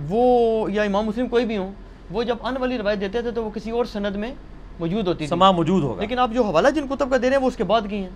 وہ 0.10 0.72
یا 0.72 0.84
امام 0.84 1.06
مسلم 1.06 1.28
کوئی 1.28 1.46
بھی 1.46 1.58
ہوں 1.58 1.72
وہ 2.12 2.24
جب 2.24 2.36
ان 2.44 2.58
والی 2.58 2.78
روایت 2.78 3.00
دیتے 3.00 3.22
تھے 3.22 3.32
تو 3.32 3.44
وہ 3.44 3.50
کسی 3.50 3.72
اور 3.72 3.86
سند 3.86 4.16
میں 4.16 4.34
موجود 4.80 5.08
ہوتی 5.08 5.18
تھی۔ 5.18 5.28
سما 5.28 5.52
موجود 5.52 5.84
ہوگا۔ 5.84 6.02
لیکن 6.02 6.20
آپ 6.20 6.30
جو 6.34 6.44
حوالہ 6.44 6.68
جن 6.68 6.88
کتب 6.88 7.10
کا 7.10 7.18
دے 7.18 7.30
رہے 7.30 7.36
ہیں 7.36 7.44
وہ 7.44 7.48
اس 7.48 7.56
کے 7.56 7.64
بعد 7.64 7.82
کی 7.90 7.96
ہیں۔ 7.96 8.10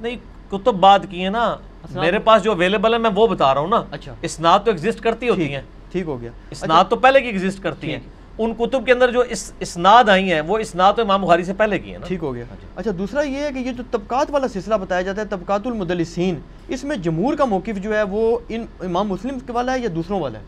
نہیں 0.00 0.16
کتب 0.50 0.74
بات 0.74 1.00
کی 1.10 1.24
ہے 1.24 1.30
نا۔ 1.30 1.56
میرے 1.94 2.18
پاس 2.18 2.42
جو 2.42 2.52
اویلیبل 2.52 2.92
ہے 2.92 2.98
میں 2.98 3.10
وہ 3.14 3.26
بتا 3.26 3.54
رہا 3.54 3.60
ہوں 3.60 3.68
نا۔ 3.68 3.82
اچھا۔ 3.90 4.14
اسناد 4.22 4.58
تو 4.64 4.70
ایگزسٹ 4.70 5.00
کرتی 5.00 5.28
ہوتی 5.28 5.54
ہیں۔ 5.54 5.62
ٹھیک 5.92 6.06
ہو 6.06 6.20
گیا۔ 6.20 6.30
اسناد 6.50 6.84
تو 6.88 6.96
پہلے 6.96 7.20
کی 7.20 7.26
ایگزسٹ 7.26 7.62
کرتی 7.62 7.92
ہیں۔ 7.92 8.00
ان 8.38 8.54
کتب 8.54 8.86
کے 8.86 8.92
اندر 8.92 9.10
جو 9.10 9.20
اس 9.20 9.52
اسناد 9.60 10.08
آئی 10.08 10.32
ہیں 10.32 10.40
وہ 10.40 10.58
اسناد 10.58 10.92
تو 10.96 11.02
امام 11.02 11.22
بخاری 11.22 11.44
سے 11.44 11.52
پہلے 11.52 11.78
کی 11.78 11.90
ہیں 11.90 11.98
نا؟ 11.98 12.06
ٹھیک 12.06 12.18
ہو 12.22 12.34
گیا۔ 12.34 12.44
اچھا 12.76 12.90
دوسرا 12.98 13.22
یہ 13.22 13.38
ہے 13.38 13.52
کہ 13.52 13.58
یہ 13.58 13.72
جو 13.72 13.82
طبقات 13.90 14.26
والا 14.30 14.48
سلسلہ 14.48 14.74
بتایا 14.74 15.02
جاتا 15.02 15.22
ہے 15.22 15.26
طبقات 15.26 15.66
المدلسین 15.66 16.34
اس 16.68 16.84
میں 16.84 16.96
جمہور 16.96 17.34
کا 17.34 17.44
موقف 17.44 17.82
جو 17.82 17.96
ہے 17.96 18.02
وہ 18.02 18.38
ان 18.48 18.66
امام 18.80 19.08
مسلم 19.08 19.38
والا 19.48 19.74
ہے 19.74 19.78
یا 19.78 19.88
دوسروں 19.94 20.20
والا 20.20 20.38
ہے؟ 20.38 20.44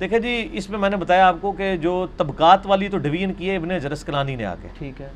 دیکھیں 0.00 0.18
جی 0.18 0.48
اس 0.52 0.70
میں 0.70 0.78
میں 0.78 0.90
نے 0.90 0.96
بتایا 0.96 1.28
آپ 1.28 1.36
کو 1.40 1.52
کہ 1.52 1.76
جو 1.76 2.06
طبقات 2.16 2.60
والی 2.64 2.88
تو 2.88 2.98
ڈویژن 2.98 3.32
کی 3.32 3.50
ہے 3.50 3.56
ابن 3.56 3.70
حجر 3.70 3.90
اسقلانی 3.90 4.36
نے 4.36 4.44
آ 4.44 4.54
کے۔ 4.62 4.68
ٹھیک 4.78 5.00
ہے۔ 5.00 5.08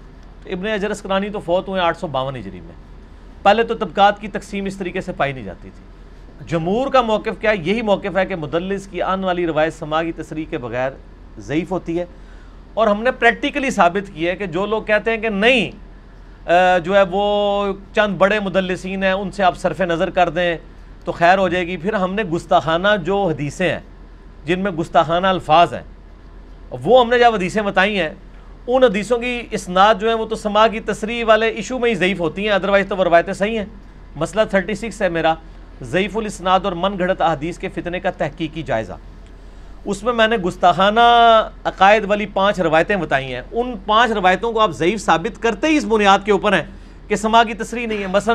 ابن 0.46 0.66
حجر 0.66 0.90
اسقلانی 0.90 1.28
تو 1.28 1.40
فوت 1.40 1.68
ہوئے 1.68 1.80
آٹھ 1.80 1.98
سو 1.98 2.06
باون 2.06 2.36
ہجری 2.36 2.60
میں۔ 2.60 2.74
پہلے 3.42 3.62
تو 3.62 3.74
طبقات 3.74 4.20
کی 4.20 4.28
تقسیم 4.28 4.64
اس 4.64 4.76
طریقے 4.76 5.00
سے 5.00 5.12
پائی 5.12 5.32
نہیں 5.32 5.44
جاتی 5.44 5.70
تھی۔ 5.76 5.84
جمہور 6.46 6.90
کا 6.90 7.02
موقف 7.02 7.40
کیا 7.40 7.50
ہے؟ 7.50 7.56
یہی 7.56 7.82
موقف 7.82 8.16
ہے 8.16 8.26
کہ 8.26 8.36
مدلس 8.36 8.86
کی 8.86 9.02
آن 9.02 9.24
والی 9.24 9.46
روایت 9.46 9.74
سما 9.74 10.02
کی 10.02 10.12
تصریح 10.12 10.44
کے 10.50 10.58
بغیر 10.58 10.90
ضعیف 11.38 11.70
ہوتی 11.72 11.98
ہے۔ 11.98 12.04
اور 12.74 12.86
ہم 12.86 13.02
نے 13.02 13.10
پریکٹیکلی 13.10 13.70
ثابت 13.70 14.10
کیا 14.14 14.30
ہے 14.30 14.36
کہ 14.36 14.46
جو 14.46 14.66
لوگ 14.66 14.82
کہتے 14.82 15.10
ہیں 15.10 15.18
کہ 15.18 15.28
نہیں 15.28 15.70
جو 16.84 16.96
ہے 16.96 17.02
وہ 17.10 17.72
چند 17.94 18.16
بڑے 18.16 18.40
مدلسین 18.40 19.02
ہیں، 19.02 19.12
ان 19.12 19.30
سے 19.32 19.42
آپ 19.44 19.56
صرف 19.56 19.80
نظر 19.80 20.10
کر 20.10 20.28
دیں 20.28 20.56
تو 21.04 21.12
خیر 21.12 21.38
ہو 21.38 21.48
جائے 21.48 21.66
گی۔ 21.66 21.76
پھر 21.76 21.94
ہم 21.94 22.14
نے 22.14 22.22
گستاخانہ 22.22 22.88
جو 23.04 23.22
حدیثیں 23.26 23.68
ہیں، 23.68 23.80
جن 24.44 24.60
میں 24.60 24.70
گستاخانہ 24.70 25.26
الفاظ 25.26 25.74
ہیں، 25.74 25.82
وہ 26.82 27.00
ہم 27.00 27.08
نے 27.10 27.18
جب 27.18 27.34
حدیثیں 27.34 27.62
بتائی 27.62 27.98
ہیں، 28.00 28.10
ان 28.66 28.84
حدیثوں 28.84 29.18
کی 29.18 29.42
اسناد 29.50 29.94
جو 30.00 30.08
ہیں 30.08 30.16
وہ 30.16 30.26
تو 30.26 30.36
سما 30.36 30.66
کی 30.68 30.80
تصریح 30.80 31.24
والے 31.24 31.48
ایشو 31.48 31.78
میں 31.78 31.90
ہی 31.90 31.94
ضعیف 31.94 32.20
ہوتی 32.20 32.44
ہیں 32.44 32.52
ادروائز 32.52 32.86
تو 32.88 32.96
وہ 32.96 33.04
روایتیں 33.04 33.32
صحیح 33.32 33.58
ہیں۔ 33.58 33.66
مسئلہ 34.16 34.42
36 34.50 35.02
ہے 35.02 35.08
میرا۔ 35.08 35.34
ضعیف 35.82 36.16
الاسناد 36.16 36.60
اور 36.64 36.72
من 36.72 36.98
گھڑت 36.98 37.20
احادیث 37.20 37.58
کے 37.58 37.68
فتنے 37.68 38.00
کا 38.00 38.10
تحقیقی 38.10 38.62
جائزہ۔ 38.62 38.92
اس 39.86 40.02
میں 40.02 40.12
میں 40.12 40.28
نے 40.28 40.36
گستاخانہ 40.36 41.00
عقائد 41.64 42.04
والی 42.04 42.26
پانچ 42.26 42.60
روایتیں 42.60 42.96
بتائی 42.96 43.34
ہیں۔ 43.34 43.42
ان 43.52 43.74
پانچ 43.86 44.12
روایتوں 44.12 44.52
کو 44.52 44.60
آپ 44.60 44.70
ضعیف 44.70 45.00
ثابت 45.00 45.42
کرتے 45.42 45.66
ہی 45.66 45.76
اس 45.76 45.84
بنیاد 45.84 46.18
کے 46.24 46.32
اوپر 46.32 46.52
ہیں 46.52 46.62
کہ 47.08 47.16
سما 47.16 47.44
کی 47.44 47.54
تصریح 47.54 47.86
نہیں 47.86 48.02
ہے۔ 48.02 48.06
مثلا 48.06 48.34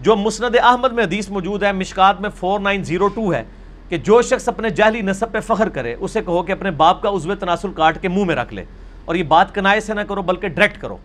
جو 0.00 0.16
مسند 0.16 0.56
احمد 0.62 0.92
میں 0.92 1.04
حدیث 1.04 1.30
موجود 1.30 1.62
ہے، 1.62 1.72
مشکات 1.72 2.20
میں 2.20 2.30
4902 2.30 3.34
ہے 3.34 3.42
کہ 3.88 3.96
جو 3.96 4.22
شخص 4.22 4.48
اپنے 4.48 4.70
جہلی 4.70 5.00
نصب 5.00 5.32
پہ 5.32 5.40
فخر 5.40 5.68
کرے، 5.68 5.94
اسے 6.00 6.20
کہو 6.20 6.42
کہ 6.42 6.52
اپنے 6.52 6.70
باپ 6.70 7.02
کا 7.02 7.08
عضو 7.08 7.34
تناسل 7.34 7.72
کاٹ 7.72 8.02
کے 8.02 8.08
منہ 8.08 8.24
میں 8.24 8.36
رکھ 8.36 8.54
لے 8.54 8.64
اور 9.04 9.14
یہ 9.14 9.22
بات 9.22 9.54
کنائے 9.54 9.80
سے 9.80 9.94
نہ 9.94 10.00
کرو، 10.00 10.22
بلکہ 10.22 10.48
ڈائریکٹ 10.48 10.80
کرو۔ 10.80 10.96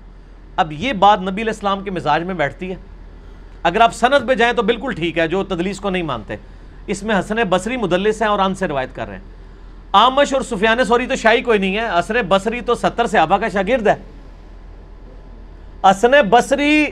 اب 0.55 0.72
یہ 0.72 0.93
بات 0.93 1.22
نبی 1.22 1.41
علیہ 1.41 1.53
السلام 1.53 1.84
کے 1.84 1.91
مزاج 1.91 2.24
میں 2.24 2.36
بیٹھتی 2.36 2.70
ہے۔ 2.70 2.76
اگر 3.64 3.82
آپ 3.82 3.93
سند 3.93 4.28
پہ 4.28 4.34
جائیں 4.34 4.53
تو 4.53 4.61
بالکل 4.61 4.93
ٹھیک 4.95 5.18
ہے، 5.18 5.28
جو 5.28 5.43
تدلیس 5.43 5.80
کو 5.80 5.89
نہیں 5.89 6.03
مانتے۔ 6.03 6.36
اس 6.88 7.03
میں 7.03 7.20
حسن 7.20 7.36
بصری 7.49 7.78
مدلس 7.78 8.22
ہیں 8.22 8.30
اور 8.30 8.39
ان 8.39 8.55
سے 8.55 8.68
روایت 8.68 8.95
کر 8.95 9.07
رہے 9.07 9.16
ہیں۔ 9.16 9.24
آمش 9.94 10.34
اور 10.34 10.41
سفیان 10.41 10.86
سوری 10.86 11.06
تو 11.06 11.16
شاہی 11.16 11.41
کوئی 11.41 11.60
نہیں 11.60 11.78
ہے۔ 11.78 12.00
حسن 12.00 12.14
بصری 12.28 12.62
تو 12.62 12.76
ستر 12.76 13.08
صحابہ 13.08 13.38
کا 13.38 13.50
شاگرد 13.50 13.88
ہے۔ 13.88 13.96
حسن 15.84 16.12
بصری 16.30 16.86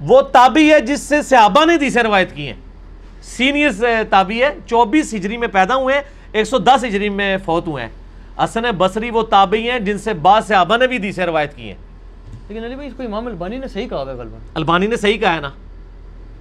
وہ 0.00 0.20
تابی 0.20 0.72
ہے 0.72 0.80
جس 0.80 1.00
سے 1.00 1.22
صحابہ 1.22 1.64
نے 1.64 1.76
دیسے 1.76 2.02
روایت 2.02 2.34
کی 2.34 2.46
ہیں۔ 2.46 2.54
سینئر 3.22 3.70
تابی 4.10 4.42
ہے۔ 4.42 4.54
چوبیس 4.66 5.14
ہجری 5.14 5.36
میں 5.36 5.48
پیدا 5.48 5.74
ہوئے 5.74 5.94
ہیں۔ 5.94 6.02
ایک 6.32 6.46
سو 6.46 6.58
دس 6.58 6.84
ہجری 6.84 7.08
میں 7.08 7.38
فوت 7.44 7.66
ہوئے 7.66 7.86
ہیں۔ 7.86 7.90
حسن 8.44 8.62
بصری 8.78 9.10
وہ 9.10 9.22
تابعی 9.22 9.70
ہیں 9.70 9.78
جن 9.78 9.98
سے 9.98 10.14
بعض 10.14 10.46
صحابہ 10.46 10.76
نے 10.76 10.86
بھی 10.86 10.98
دیسے 10.98 11.26
روایت 11.26 11.56
کی 11.56 11.62
ہیں۔ 11.62 11.76
لیکن 12.48 12.64
علی 12.64 12.74
بھائی 12.74 12.88
اس 12.88 12.94
کو 12.96 13.02
امام 13.02 13.26
البانی 13.26 13.58
نے 13.58 13.68
صحیح 13.68 13.88
کہا 13.88 14.04
ہے 14.06 14.36
البانی 14.54 14.86
نے 14.86 14.96
صحیح 14.96 15.18
کہا 15.18 15.34
ہے 15.34 15.40
نا۔ 15.40 15.50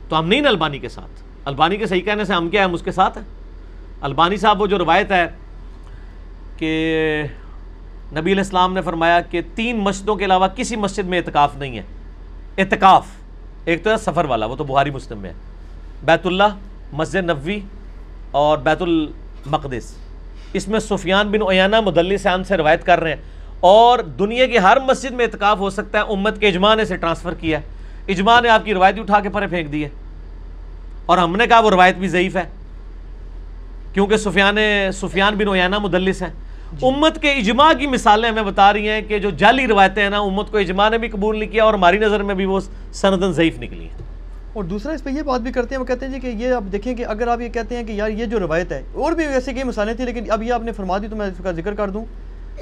تو 0.09 0.19
ہم 0.19 0.27
نہیں 0.27 0.41
نا 0.41 0.49
البانی 0.49 0.79
کے 0.79 0.89
ساتھ۔ 0.89 1.23
البانی 1.45 1.77
کے 1.77 1.87
صحیح 1.87 2.01
کہنے 2.01 2.25
سے 2.25 2.33
ہم 2.33 2.49
کیا 2.49 2.65
ہم 2.65 2.73
اس 2.73 2.81
کے 2.81 2.91
ساتھ 2.91 3.17
ہیں۔ 3.17 3.25
البانی 4.01 4.37
صاحب 4.37 4.61
وہ 4.61 4.67
جو 4.67 4.77
روایت 4.77 5.11
ہے 5.11 5.27
کہ 6.63 7.23
نبی 8.11 8.31
علیہ 8.31 8.43
السلام 8.43 8.73
نے 8.73 8.81
فرمایا 8.81 9.21
کہ 9.21 9.41
تین 9.55 9.77
مسجدوں 9.77 10.15
کے 10.15 10.25
علاوہ 10.25 10.47
کسی 10.55 10.75
مسجد 10.75 11.07
میں 11.07 11.17
اعتکاف 11.17 11.55
نہیں 11.57 11.77
ہے۔ 11.77 11.83
اعتکاف، 12.57 13.05
ایک 13.65 13.83
تو 13.83 13.89
ہے 13.89 13.97
سفر 13.97 14.25
والا، 14.25 14.45
وہ 14.45 14.55
تو 14.55 14.63
بہاری 14.63 14.89
مسلم 14.89 15.17
میں 15.17 15.29
ہے۔ 15.29 15.33
بیت 16.03 16.25
اللہ، 16.25 16.43
مسجد 16.93 17.15
نبوی 17.15 17.59
اور 18.31 18.57
بیت 18.57 18.81
المقدس۔ 18.81 19.93
اس 20.53 20.67
میں 20.67 20.79
سفیان 20.79 21.31
بن 21.31 21.51
عیانہ 21.51 21.81
مدلس 21.81 22.27
عن 22.27 22.43
سے 22.43 22.57
روایت 22.57 22.85
کر 22.85 22.99
رہے 22.99 23.09
ہیں۔ 23.09 23.21
اور 23.59 23.99
دنیا 23.99 24.47
کی 24.47 24.57
ہر 24.57 24.77
مسجد 24.79 25.11
میں 25.11 25.25
اعتکاف 25.25 25.57
ہو 25.59 25.69
سکتا 25.69 25.97
ہے، 25.97 26.03
امت 26.03 26.39
کے 26.39 26.47
اجماع 26.47 26.75
نے 26.75 26.81
اسے 26.81 26.97
ٹرانسفر 26.97 27.33
کیا 27.33 27.59
ہے۔ 27.59 27.63
اجماع 28.07 28.41
نے 28.41 28.49
آپ 28.49 28.65
کی 28.65 28.73
روایت 28.73 28.99
اٹھا 28.99 29.19
کے 29.19 29.29
پرے 29.29 29.47
پھینک 29.47 29.71
دی 29.71 29.83
ہے۔ 29.83 29.89
اور 31.05 31.17
ہم 31.17 31.35
نے 31.35 31.47
کہا 31.47 31.59
وہ 31.59 31.69
روایت 31.69 31.95
بھی 31.95 32.07
ضعیف 32.07 32.35
ہے، 32.35 32.43
کیونکہ 33.93 34.17
سفیان 34.17 34.57
سفیان 34.93 35.35
بن 35.35 35.47
عیانہ 35.47 35.79
مدلس 35.79 36.21
ہیں۔ 36.21 36.42
امت 36.81 37.21
کے 37.21 37.31
اجماع 37.31 37.73
کی 37.73 37.87
مثالیں 37.87 38.29
ہمیں 38.29 38.43
بتا 38.43 38.73
رہی 38.73 38.89
ہیں 38.89 39.01
کہ 39.01 39.19
جو 39.19 39.29
جعلی 39.29 39.67
روایتیں 39.67 40.03
ہیں 40.03 40.09
نا 40.09 40.19
امت 40.19 40.51
کو 40.51 40.57
اجماع 40.57 40.89
نے 40.89 40.97
بھی 40.97 41.07
قبول 41.07 41.39
نہیں 41.39 41.49
کیا 41.49 41.63
اور 41.63 41.73
ہماری 41.73 41.97
نظر 41.97 42.23
میں 42.23 42.35
بھی 42.35 42.45
وہ 42.45 42.59
سندن 42.93 43.31
ضعیف 43.31 43.59
نکلی 43.59 43.79
ہیں۔ 43.79 44.01
اور 44.53 44.63
دوسرا 44.63 44.93
اس 44.93 45.03
پہ 45.03 45.09
یہ 45.09 45.21
بات 45.21 45.41
بھی 45.41 45.51
کرتے 45.51 45.75
ہیں 45.75 45.79
وہ 45.79 45.85
کہتے 45.85 46.05
ہیں 46.05 46.13
جی 46.13 46.19
کہ 46.19 46.27
یہ 46.27 46.53
آپ 46.53 46.63
دیکھیں 46.71 46.95
کہ 46.95 47.05
اگر 47.05 47.27
آپ 47.27 47.41
یہ 47.41 47.49
کہتے 47.49 47.75
ہیں 47.77 47.83
کہ 47.83 47.91
یار 47.91 48.09
یہ 48.09 48.25
جو 48.25 48.39
روایت 48.39 48.71
ہے 48.71 48.81
اور 48.93 49.13
بھی 49.13 49.27
ویسے 49.27 49.53
کئی 49.53 49.63
مثالیں 49.63 49.93
تھیں 49.93 50.05
لیکن 50.05 50.31
اب 50.31 50.43
یہ 50.43 50.53
آپ 50.53 50.63
نے 50.63 50.71
فرما 50.71 50.97
دی 50.97 51.07
تو 51.07 51.15
میں 51.15 51.27
اس 51.27 51.41
کا 51.43 51.51
ذکر 51.51 51.73
کر 51.73 51.89
دوں۔ 51.89 52.05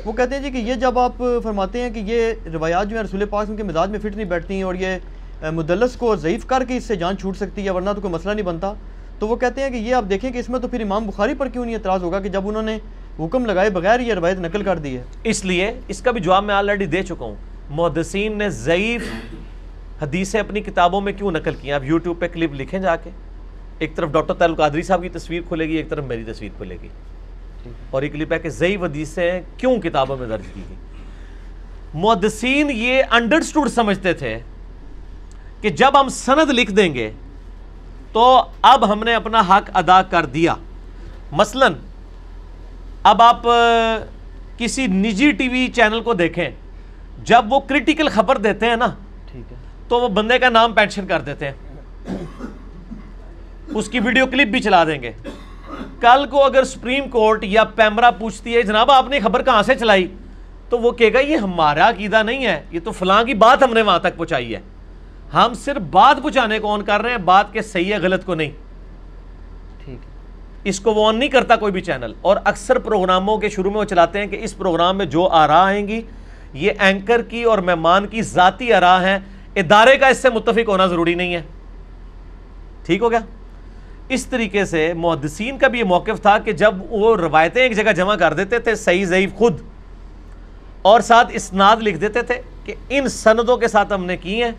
وہ 0.05 0.11
کہتے 0.11 0.35
ہیں 0.35 0.43
جی 0.43 0.51
کہ 0.51 0.57
یہ 0.57 0.73
جب 0.73 0.99
آپ 0.99 1.23
فرماتے 1.43 1.81
ہیں 1.81 1.89
کہ 1.89 1.99
یہ 2.05 2.33
روایات 2.53 2.89
جو 2.89 2.95
ہیں 2.95 3.03
رسول 3.03 3.25
پاک 3.25 3.49
ان 3.49 3.55
کے 3.55 3.63
مزاج 3.63 3.89
میں 3.89 3.99
فٹ 3.99 4.15
نہیں 4.15 4.25
بیٹھتی 4.25 4.55
ہیں 4.55 4.63
اور 4.63 4.75
یہ 4.75 4.97
مدلس 5.51 5.95
کو 5.95 6.15
ضعیف 6.15 6.45
کر 6.45 6.63
کے 6.67 6.77
اس 6.77 6.83
سے 6.83 6.95
جان 6.95 7.17
چھوٹ 7.17 7.37
سکتی 7.37 7.65
ہے 7.65 7.71
ورنہ 7.71 7.89
تو 7.95 8.01
کوئی 8.01 8.13
مسئلہ 8.13 8.33
نہیں 8.33 8.45
بنتا۔ 8.45 8.73
تو 9.19 9.27
وہ 9.27 9.35
کہتے 9.35 9.61
ہیں 9.61 9.69
کہ 9.69 9.75
یہ 9.75 9.95
آپ 9.95 10.03
دیکھیں 10.09 10.31
کہ 10.31 10.37
اس 10.37 10.49
میں 10.49 10.59
تو 10.59 10.67
پھر 10.67 10.81
امام 10.81 11.05
بخاری 11.07 11.33
پر 11.33 11.47
کیوں 11.47 11.65
نہیں 11.65 11.75
اعتراض 11.75 12.03
ہوگا 12.03 12.19
کہ 12.19 12.29
جب 12.29 12.47
انہوں 12.47 12.61
نے 12.61 12.77
حکم 13.21 13.45
لگائے 13.45 13.69
بغیر 13.69 13.99
یہ 13.99 14.13
روایت 14.13 14.39
نقل 14.39 14.63
کر 14.63 14.77
دی 14.77 14.97
ہے۔ 14.97 15.03
اس 15.23 15.45
لیے 15.45 15.79
اس 15.87 16.01
کا 16.01 16.11
بھی 16.11 16.21
جواب 16.21 16.43
میں 16.43 16.55
آلریڈی 16.55 16.85
دے 16.85 17.03
چکا 17.03 17.25
ہوں۔ 17.25 17.35
محدثین 17.69 18.37
نے 18.37 18.49
ضعیف 18.49 19.03
حدیثیں 20.01 20.39
اپنی 20.39 20.61
کتابوں 20.61 21.01
میں 21.01 21.13
کیوں 21.13 21.31
نقل 21.31 21.55
کی 21.55 21.67
ہیں 21.67 21.75
آپ 21.75 21.83
یوٹیوب 21.83 22.19
پہ 22.19 22.27
کلپ 22.27 22.53
لکھیں 22.53 22.79
جا 22.79 22.95
کے۔ 22.95 23.09
ایک 23.79 23.95
طرف 23.95 24.09
ڈاکٹر 24.11 24.33
تعلق 24.33 24.57
قادری 24.57 24.81
صاحب 24.81 25.01
کی 25.01 25.09
تصویر 25.09 25.41
کھلے 25.47 25.67
گی 25.67 25.75
ایک 25.75 25.89
طرف 25.89 26.05
میری 26.05 26.23
تصویر 26.23 26.49
کھلے 26.57 26.77
گی۔ 26.83 26.87
اور 27.89 28.01
ایک 28.01 28.13
کلپ 28.13 28.33
ہے 28.33 28.39
کہ 28.39 28.49
ضعیف 28.49 28.83
حدیثیں 28.83 29.41
کیوں 29.57 29.81
کتابوں 29.81 30.17
میں 30.17 30.27
درج 30.27 30.41
کی 30.53 30.61
گئی 30.69 30.75
محدثین 31.93 32.69
یہ 32.69 33.03
انڈرسٹوڈ 33.11 33.69
سمجھتے 33.69 34.13
تھے 34.13 34.39
کہ 35.61 35.69
جب 35.69 35.99
ہم 35.99 36.09
سند 36.09 36.49
لکھ 36.49 36.71
دیں 36.71 36.93
گے 36.93 37.11
تو 38.11 38.43
اب 38.61 38.93
ہم 38.93 39.03
نے 39.03 39.13
اپنا 39.13 39.39
حق 39.39 39.69
ادا 39.73 40.01
کر 40.01 40.25
دیا۔ 40.25 40.55
مثلا 41.31 41.67
اب 43.03 43.21
آپ 43.21 43.41
کسی 44.57 44.87
نجی 44.87 45.31
ٹی 45.31 45.47
وی 45.47 45.67
چینل 45.67 46.01
کو 46.01 46.13
دیکھیں 46.13 46.49
جب 47.23 47.53
وہ 47.53 47.59
کریٹیکل 47.59 48.09
خبر 48.09 48.37
دیتے 48.37 48.65
ہیں 48.65 48.75
نا 48.75 48.85
ٹھیک 49.31 49.51
ہے۔ 49.51 49.57
تو 49.87 49.99
وہ 49.99 50.07
بندے 50.07 50.39
کا 50.39 50.49
نام 50.49 50.73
پینشن 50.73 51.07
کر 51.07 51.19
دیتے 51.19 51.45
ہیں۔ 51.45 51.53
اس 53.75 53.89
کی 53.89 53.99
ویڈیو 53.99 54.25
کلپ 54.25 54.47
بھی 54.47 54.59
چلا 54.59 54.83
دیں 54.83 55.01
گے۔ 55.01 55.11
کل 55.99 56.25
کو 56.29 56.45
اگر 56.45 56.63
سپریم 56.63 57.09
کورٹ 57.09 57.43
یا 57.43 57.63
پیمرا 57.63 58.11
پوچھتی 58.11 58.55
ہے 58.55 58.61
جناب 58.61 58.91
آپ 58.91 59.09
نے 59.09 59.19
خبر 59.19 59.43
کہاں 59.43 59.63
سے 59.63 59.75
چلائی؟ 59.75 60.07
تو 60.69 60.79
وہ 60.79 60.91
کہے 60.91 61.13
گا 61.13 61.19
یہ 61.19 61.37
ہمارا 61.37 61.89
عقیدہ 61.89 62.23
نہیں 62.23 62.45
ہے 62.45 62.63
یہ 62.71 62.79
تو 62.83 62.91
فلاں 62.91 63.23
کی 63.23 63.33
بات 63.33 63.63
ہم 63.63 63.73
نے 63.73 63.81
وہاں 63.81 63.99
تک 63.99 64.17
پہنچائی 64.17 64.55
ہے۔ 64.55 64.59
ہم 65.33 65.53
صرف 65.53 65.81
بات 65.81 66.21
پہنچانے 66.21 66.59
کو 66.59 66.73
آن 66.73 66.81
کر 66.81 67.01
رہے 67.01 67.09
ہیں 67.09 67.17
بات 67.17 67.53
کے 67.53 67.61
صحیح 67.61 67.93
ہے 67.93 67.99
غلط 67.99 68.25
کو 68.25 68.35
نہیں۔ 68.35 68.51
اس 70.63 70.79
کو 70.79 70.93
وہ 70.93 71.07
آن 71.07 71.15
نہیں 71.19 71.29
کرتا 71.29 71.55
کوئی 71.55 71.71
بھی 71.73 71.81
چینل 71.81 72.13
اور 72.21 72.37
اکثر 72.43 72.79
پروگراموں 72.79 73.37
کے 73.37 73.49
شروع 73.49 73.71
میں 73.71 73.79
وہ 73.79 73.85
چلاتے 73.85 74.19
ہیں 74.19 74.27
کہ 74.27 74.39
اس 74.43 74.57
پروگرام 74.57 74.97
میں 74.97 75.05
جو 75.05 75.27
آرا 75.27 75.63
آئیں 75.65 75.87
گی، 75.87 76.01
یہ 76.53 76.71
اینکر 76.79 77.21
کی 77.21 77.43
اور 77.43 77.57
مہمان 77.59 78.07
کی 78.07 78.21
ذاتی 78.21 78.71
آرا 78.73 79.01
ہیں 79.01 79.17
ادارے 79.55 79.97
کا 79.97 80.07
اس 80.07 80.17
سے 80.17 80.29
متفق 80.29 80.69
ہونا 80.69 80.85
ضروری 80.87 81.15
نہیں 81.15 81.33
ہے۔ 81.33 81.41
ٹھیک 82.85 83.01
ہو 83.01 83.11
گیا؟ 83.11 83.19
اس 84.09 84.25
طریقے 84.25 84.65
سے 84.65 84.91
محدثین 84.93 85.57
کا 85.57 85.67
بھی 85.67 85.79
یہ 85.79 85.83
موقف 85.83 86.21
تھا 86.21 86.37
کہ 86.37 86.51
جب 86.51 86.75
وہ 86.89 87.15
روایتیں 87.15 87.61
ایک 87.61 87.75
جگہ 87.75 87.91
جمع 87.91 88.15
کر 88.15 88.33
دیتے 88.33 88.59
تھے، 88.59 88.75
صحیح 88.75 89.05
ضعیف 89.05 89.33
خود، 89.35 89.61
اور 90.81 91.01
ساتھ 91.01 91.31
اسناد 91.33 91.81
لکھ 91.81 91.97
دیتے 91.97 92.21
تھے 92.21 92.41
کہ 92.65 92.73
ان 92.89 93.07
سندوں 93.07 93.57
کے 93.57 93.67
ساتھ 93.67 93.93
ہم 93.93 94.05
نے 94.05 94.17
کی 94.17 94.41
ہیں۔ 94.43 94.51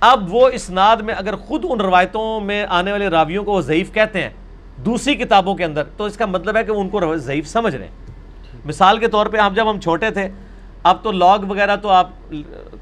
اب 0.00 0.34
وہ 0.34 0.48
اسناد 0.48 0.96
میں 0.96 1.14
اگر 1.14 1.36
خود 1.36 1.64
ان 1.68 1.80
روایتوں 1.80 2.40
میں 2.40 2.64
آنے 2.68 2.92
والے 2.92 3.08
راویوں 3.08 3.44
کو 3.44 3.52
وہ 3.52 3.60
ضعیف 3.60 3.92
کہتے 3.92 4.22
ہیں 4.22 4.30
دوسری 4.84 5.14
کتابوں 5.14 5.54
کے 5.54 5.64
اندر، 5.64 5.82
تو 5.96 6.04
اس 6.04 6.16
کا 6.16 6.26
مطلب 6.26 6.56
ہے 6.56 6.64
کہ 6.64 6.72
وہ 6.72 6.80
ان 6.80 6.88
کو 6.88 7.16
ضعیف 7.16 7.48
سمجھ 7.48 7.76
رہے 7.76 7.84
ہیں۔ 7.84 8.06
مثال 8.64 8.98
کے 8.98 9.08
طور 9.08 9.26
پہ 9.26 9.36
آپ 9.36 9.52
جب 9.54 9.70
ہم 9.70 9.80
چھوٹے 9.80 10.10
تھے، 10.10 10.28
اب 10.82 10.96
تو 11.02 11.12
لاگ 11.12 11.38
وغیرہ 11.38 11.76
تو 11.76 11.88
آپ 11.88 12.10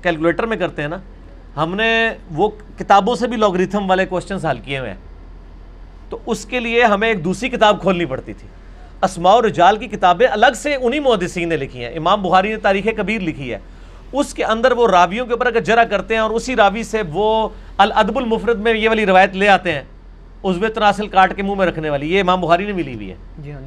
کیلکولیٹر 0.03 0.47
میں 0.47 0.57
کرتے 0.57 0.83
ہیں 0.83 0.89
نا۔ 0.89 0.97
ہم 1.57 1.75
نے 1.75 2.11
وہ 2.31 2.51
کتابوں 2.79 3.15
سے 3.15 3.27
بھی 3.27 3.37
لاگریتھم 3.37 3.91
والے 3.91 4.07
کوشچنس 4.07 4.45
حل 4.45 4.59
کیے 4.59 4.79
ہوئے 4.79 4.91
ہیں۔ 4.91 4.97
تو 6.09 6.19
اس 6.27 6.45
کے 6.45 6.61
لیے 6.61 6.85
ہمیں 6.85 7.09
ایک 7.09 7.25
دوسری 7.25 7.49
کتاب 7.49 7.81
کھولنی 7.81 8.05
پڑتی 8.05 8.33
تھی۔ 8.33 8.49
اسماء 9.03 9.35
و 9.35 9.47
رجال 9.47 9.77
کی 9.77 9.87
کتابیں 9.87 10.27
الگ 10.27 10.55
سے 10.55 10.75
انہی 10.75 11.01
محدثین 11.01 11.49
نے 11.49 11.57
لکھی 11.57 11.85
ہیں۔ 11.85 11.97
امام 11.97 12.23
بخاری 12.23 12.49
نے 12.49 12.57
تاریخ 12.57 12.87
کبیر 12.97 13.21
لکھی 13.21 13.53
ہے۔ 13.53 13.59
اس 14.13 14.35
کے 14.35 14.45
اندر 14.45 14.73
وہ 14.73 14.89
راویوں 14.89 15.27
کے 15.27 15.33
اوپر 15.33 15.47
اگر 15.47 15.61
جرا 15.61 15.85
کرتے 15.85 16.15
ہیں 16.15 16.21
اور 16.21 16.31
اسی 16.31 16.57
راوی 16.57 16.83
سے 16.83 17.03
وہ 17.13 17.49
الادب 17.77 18.19
المفرد 18.19 18.59
میں 18.59 18.75
یہ 18.75 18.89
والی 18.89 19.07
روایت 19.07 19.35
لے 19.35 19.49
آتے 19.49 19.73
ہیں۔ 19.73 19.83
عزو 20.45 20.69
تناسل 20.75 21.09
کاٹ 21.09 21.37
کے 21.37 21.43
منہ 21.43 21.55
میں 21.55 21.67
رکھنے 21.67 21.91
والی 21.91 22.15
یہ 22.15 22.21
امام 22.21 22.41
بخاری 22.41 22.65
نے 22.65 22.73
ملی 22.73 22.95
ہوئی 22.95 23.11
ہے۔ 23.11 23.15
جی 23.39 23.53
ہاں 23.53 23.61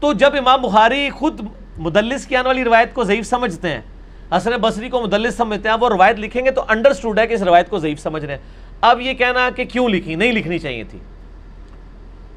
تو 0.00 0.12
جب 0.12 0.30
امام 0.38 0.62
بخاری 0.62 1.10
خود 1.10 1.40
مدلس 1.78 2.26
کی 2.26 2.36
آنے 2.36 2.48
والی 2.48 2.64
روایت 2.64 2.94
کو 2.94 3.04
ضعیف 3.04 3.26
سمجھتے 3.26 3.68
ہیں 3.68 3.80
حسن 4.36 4.50
بصری 4.60 4.88
کو 4.88 5.02
مدلس 5.02 5.34
سمجھتے 5.34 5.68
ہیں 5.68 5.76
وہ 5.80 5.88
روایت 5.88 6.18
لکھیں 6.18 6.44
گے 6.44 6.50
تو 6.50 6.64
انڈرسٹوڈ 6.68 7.18
ہے 7.18 7.26
کہ 7.26 7.34
اس 7.34 7.42
روایت 7.42 7.70
کو 7.70 7.78
ضعیف 7.78 8.00
سمجھ 8.00 8.24
رہے 8.24 8.34
ہیں۔ 8.34 8.42
اب 8.80 9.00
یہ 9.00 9.14
کہنا 9.14 9.50
کہ 9.56 9.64
کیوں 9.64 9.88
لکھی؟ 9.88 10.14
نہیں 10.14 10.32
لکھنی 10.32 10.58
چاہیے 10.58 10.84
تھی۔ 10.84 10.98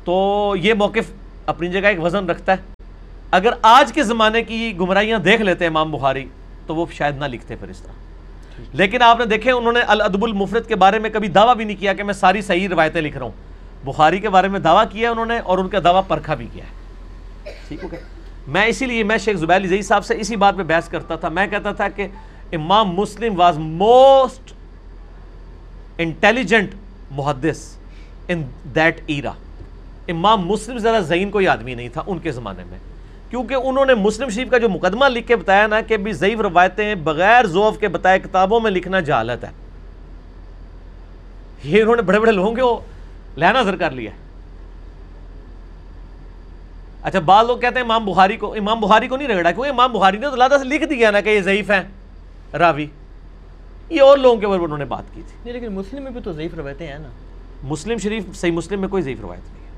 تو 0.03 0.55
یہ 0.61 0.73
موقف 0.73 1.11
اپنی 1.45 1.67
جگہ 1.67 1.87
ایک 1.87 2.03
وزن 2.03 2.29
رکھتا 2.29 2.51
ہے۔ 2.51 2.83
اگر 3.31 3.53
آج 3.61 3.93
کے 3.93 4.03
زمانے 4.03 4.43
کی 4.43 4.73
گمراہیاں 4.79 5.19
دیکھ 5.19 5.41
لیتے 5.41 5.65
ہیں 5.65 5.69
امام 5.69 5.91
بخاری 5.91 6.25
تو 6.67 6.75
وہ 6.75 6.85
شاید 6.93 7.17
نہ 7.17 7.25
لکھتے 7.25 7.55
پھر 7.55 7.67
اس 7.67 7.81
طرح۔ 7.81 7.91
لیکن 8.73 9.01
آپ 9.01 9.19
نے 9.19 9.25
دیکھے 9.25 9.51
انہوں 9.51 9.73
نے 9.73 9.79
الادب 9.79 10.23
المفرد 10.23 10.67
کے 10.67 10.75
بارے 10.75 10.99
میں 10.99 11.09
کبھی 11.09 11.27
دعویٰ 11.27 11.55
بھی 11.55 11.65
نہیں 11.65 11.79
کیا 11.79 11.93
کہ 11.93 12.03
میں 12.03 12.13
ساری 12.13 12.41
صحیح 12.41 12.67
روایتیں 12.69 13.01
لکھ 13.01 13.17
رہا 13.17 13.25
ہوں۔ 13.25 13.46
بخاری 13.83 14.19
کے 14.19 14.29
بارے 14.29 14.47
میں 14.47 14.59
دعویٰ 14.59 14.83
کیا 14.91 15.07
ہے 15.07 15.11
انہوں 15.11 15.25
نے 15.25 15.39
اور 15.39 15.57
ان 15.57 15.69
کا 15.69 15.79
دعویٰ 15.83 16.01
پرکھا 16.07 16.35
بھی 16.35 16.47
کیا 16.53 16.65
ہے۔ 16.65 17.53
ٹھیک 17.67 17.83
ہو 17.83 17.91
گیا 17.91 17.99
میں 18.47 18.65
اسی 18.65 18.85
لیے 18.85 19.03
میں 19.03 19.17
شیخ 19.17 19.37
زبیر 19.37 19.57
علی 19.57 19.81
صاحب 19.81 20.05
سے 20.05 20.15
اسی 20.19 20.35
بات 20.35 20.57
پہ 20.57 20.63
بحث 20.63 20.89
کرتا 20.89 21.15
تھا۔ 21.15 21.29
میں 21.29 21.47
کہتا 21.47 21.71
تھا 21.71 21.89
کہ 21.89 22.07
امام 22.51 22.89
مسلم 22.89 23.39
واز 23.39 23.57
موسٹ 23.57 24.53
انٹیلیجنٹ 25.97 26.69
محدث 27.11 27.75
ان 28.27 28.43
دیٹ 28.75 29.01
ایرا 29.05 29.31
امام 30.07 30.47
مسلم 30.47 30.77
ذرا 30.77 30.99
ذہین 30.99 31.31
کوئی 31.31 31.47
آدمی 31.47 31.75
نہیں 31.75 31.89
تھا 31.89 32.03
ان 32.07 32.19
کے 32.19 32.31
زمانے 32.31 32.63
میں۔ 32.63 32.77
کیونکہ 33.29 33.53
انہوں 33.53 33.85
نے 33.85 33.93
مسلم 33.93 34.29
شریف 34.29 34.49
کا 34.49 34.57
جو 34.57 34.69
مقدمہ 34.69 35.05
لکھ 35.05 35.27
کے 35.27 35.35
بتایا 35.35 35.67
نا 35.67 35.81
کہ 35.81 35.97
بھی 35.97 36.13
ضعیف 36.13 36.39
روایتیں 36.39 36.95
بغیر 36.95 37.45
ذوف 37.45 37.79
کے 37.79 37.87
بتائے 37.87 38.19
کتابوں 38.19 38.59
میں 38.59 38.71
لکھنا 38.71 38.99
جہالت 38.99 39.43
ہے۔ 39.43 39.49
یہ 41.63 41.81
انہوں 41.81 41.95
نے 41.95 42.01
بڑے 42.01 42.19
بڑے 42.19 42.31
لوگوں 42.31 42.55
کے 42.55 42.61
لہنا 43.37 43.61
نظر 43.61 43.75
کر 43.75 43.91
لیا۔ 43.91 44.11
اچھا 47.01 47.19
بعض 47.19 47.45
لوگ 47.47 47.57
کہتے 47.57 47.75
ہیں 47.75 47.85
امام 47.85 48.05
بخاری 48.05 48.37
کو 48.37 48.53
امام 48.53 48.79
بخاری 48.79 49.07
کو 49.07 49.17
نہیں 49.17 49.27
رگڑا 49.27 49.51
کیونکہ 49.51 49.69
امام 49.69 49.93
بخاری 49.93 50.17
نے 50.17 50.27
تو 50.27 50.33
اللہ 50.33 50.57
سے 50.57 50.63
لکھ 50.63 50.83
دیا 50.83 51.11
نا 51.11 51.21
کہ 51.21 51.29
یہ 51.29 51.41
ضعیف 51.41 51.71
ہیں۔ 51.71 51.81
راوی 52.57 52.87
یہ 53.89 54.01
اور 54.01 54.17
لوگوں 54.17 54.37
کے 54.37 54.45
اوپر 54.45 54.59
انہوں 54.59 54.77
نے 54.77 54.85
بات 54.85 55.03
کی 55.13 55.21
تھی۔ 55.27 55.37
نہیں 55.45 55.53
لیکن 55.53 55.75
مسلم 55.75 56.03
میں 56.03 56.11
بھی 56.11 56.21
تو 56.21 56.31
ضعیف 56.31 56.53
روایتیں 56.53 56.87
ہیں 56.87 56.99
نا۔ 56.99 57.07
مسلم 57.63 57.97
شریف 57.97 58.23
صحیح 58.35 58.51
مسلم 58.51 58.79
میں 58.81 58.87
کوئی 58.89 59.03
ضعیف 59.03 59.21
روایت 59.21 59.53
نہیں 59.53 59.65
ہے۔ 59.65 59.71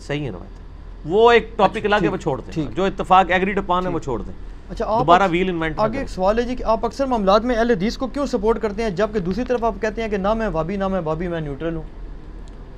صحیح 0.00 0.24
ہے 0.24 0.30
روایت۔ 0.30 0.58
وہ 1.04 1.30
ایک 1.32 1.58
ٹاپک 1.58 1.84
الگ 1.84 1.96
ہے 2.02 2.08
وہ 2.08 2.16
چھوڑ 2.16 2.40
دیں۔ 2.40 2.64
جو 2.74 2.84
اتفاق 2.84 3.30
ایگریڈ 3.30 3.58
اپان 3.58 3.86
ہے 3.86 3.90
وہ 3.90 3.98
چھوڑ 3.98 4.22
دیں۔ 4.22 4.34
اچھا 4.70 4.84
دوبارہ 4.98 5.22
ویل 5.30 5.48
انوینٹ 5.48 5.74
آگے 5.78 5.98
ایک 5.98 6.08
سوال 6.08 6.38
ہے 6.38 6.44
جی 6.44 6.56
کہ 6.56 6.64
آپ 6.64 6.84
اکثر 6.84 7.06
معاملات 7.06 7.44
میں 7.44 7.56
اہل 7.56 7.70
حدیث 7.70 7.96
کو 7.96 8.06
کیوں 8.06 8.26
سپورٹ 8.26 8.62
کرتے 8.62 8.82
ہیں 8.82 8.90
جبکہ 8.90 9.18
دوسری 9.18 9.44
طرف 9.44 9.64
آپ 9.64 9.74
کہتے 9.80 10.02
ہیں 10.02 10.08
کہ 10.08 10.16
نہ 10.16 10.34
میں 10.34 10.50
بھابی 10.50 10.76
نہ 10.76 10.88
میں 10.88 11.00
بھابی 11.00 11.28
میں 11.28 11.40
نیوٹرل 11.40 11.76
ہوں۔ 11.76 12.07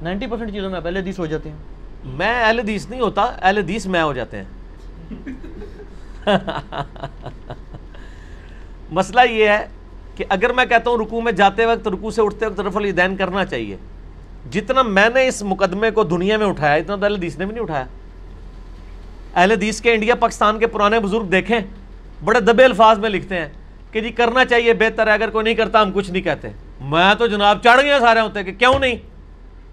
نائنٹی 0.02 0.26
پرسینٹ 0.26 0.52
چیزوں 0.52 0.70
میں 0.70 0.76
آپ 0.76 0.86
اہل 0.86 0.96
حدیث 0.96 1.18
ہو 1.18 1.26
جاتے 1.26 1.48
ہیں۔ 1.48 1.56
میں 2.04 2.44
اہل 2.44 2.58
حدیث 2.58 2.90
نہیں 2.90 3.00
ہوتا، 3.00 3.22
اہل 3.22 3.58
حدیث 3.58 3.86
میں 3.86 4.02
ہو 4.02 4.12
جاتے 4.12 4.36
ہیں۔ 4.36 4.44
مسئلہ 8.90 9.20
یہ 9.30 9.48
ہے 9.48 9.66
کہ 10.16 10.24
اگر 10.28 10.52
میں 10.52 10.64
کہتا 10.64 10.90
ہوں 10.90 10.98
رکوع 10.98 11.20
میں 11.20 11.32
جاتے 11.32 11.66
وقت، 11.66 11.88
رکوع 11.88 12.10
سے 12.10 12.22
اٹھتے 12.22 12.46
وقت 12.46 12.60
رف 12.60 12.76
الیدین 12.76 13.16
کرنا 13.16 13.44
چاہیے۔ 13.44 13.76
جتنا 14.50 14.82
میں 14.82 15.08
نے 15.14 15.28
اس 15.28 15.42
مقدمے 15.42 15.90
کو 15.90 16.04
دنیا 16.04 16.36
میں 16.36 16.46
اٹھایا، 16.46 16.74
اتنا 16.74 16.96
تو 16.96 17.04
اہل 17.04 17.14
حدیث 17.14 17.38
نے 17.38 17.44
بھی 17.44 17.54
نہیں 17.54 17.62
اٹھایا۔ 17.62 17.84
اہل 19.34 19.50
حدیث 19.50 19.80
کے 19.80 19.92
انڈیا، 19.92 20.14
پاکستان 20.14 20.58
کے 20.58 20.66
پرانے 20.66 21.00
بزرگ 21.00 21.24
دیکھیں، 21.24 21.60
بڑے 22.24 22.40
دبے 22.40 22.64
الفاظ 22.64 22.98
میں 22.98 23.10
لکھتے 23.10 23.40
ہیں 23.40 23.48
کہ 23.90 24.00
جی 24.00 24.10
کرنا 24.10 24.44
چاہیے، 24.44 24.72
بہتر 24.72 25.06
ہے، 25.06 25.12
اگر 25.12 25.30
کوئی 25.30 25.44
نہیں 25.44 25.54
کرتا، 25.54 25.82
ہم 25.82 25.92
کچھ 25.92 26.10
نہیں 26.10 26.22
کہتے۔ 26.22 26.48
میں 26.80 27.14
تو 27.14 27.26
جناب 27.26 27.58
چڑھ 27.62 27.80
گیا 27.80 28.00
سارے 28.00 28.20
ہوتے 28.20 28.44
کہ 28.44 28.52
کیوں 28.52 28.78
نہیں؟ 28.78 28.96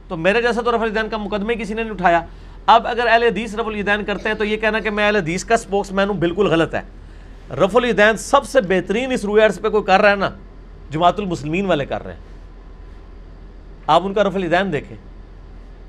تو 0.08 0.18
میرے 0.18 0.42
جیسا 0.42 0.62
تو 0.62 0.72
رف 0.72 0.82
الدین 0.82 1.10
کا 1.10 1.18
مقدمے 1.18 1.56
کسی 1.56 1.74
نے 1.74 1.84
نہیں 1.84 1.94
اٹھایا۔ 1.94 2.22
اب 2.66 2.88
اگر 2.88 3.08
اہل 3.08 3.24
حدیث 3.24 3.56
رف 3.56 3.68
الدین 3.68 4.04
کرتے 4.06 4.30
ہیں 4.30 4.36
تو 4.36 4.46
یہ 4.46 4.58
کہنا 4.58 4.80
کہ 4.80 4.90
میں 4.90 5.06
اہل 5.06 5.16
حدیث 5.16 5.46
کا 5.46 5.58
سپوکس 5.58 5.92
مین 5.92 6.08
ہوں، 6.08 6.16
بالکل 6.16 6.48
غلط 6.48 6.76
ہے۔ 6.76 6.82
رف 7.56 7.76
الدین 7.76 8.18
سب 8.18 8.46
سے 8.46 8.62
بہترین 8.62 9.12
اس 9.12 9.26
روئے 9.26 9.46
عرض 9.46 9.62
پہ 9.62 9.70
کوئی 9.70 9.84
کر 9.84 10.02
رہا 10.02 10.12
ہے 10.12 10.16
نا، 10.16 10.30
جماعت 10.92 11.20
المسلمین 11.20 11.66
والے 11.66 11.86
کر 11.86 12.04
رہے 12.06 12.14
ہیں۔ 12.14 12.20
آپ 13.88 14.02
ان 14.06 14.14
کا 14.14 14.24
رف 14.24 14.36
الدین 14.36 14.74
دیکھیں۔ 14.74 14.98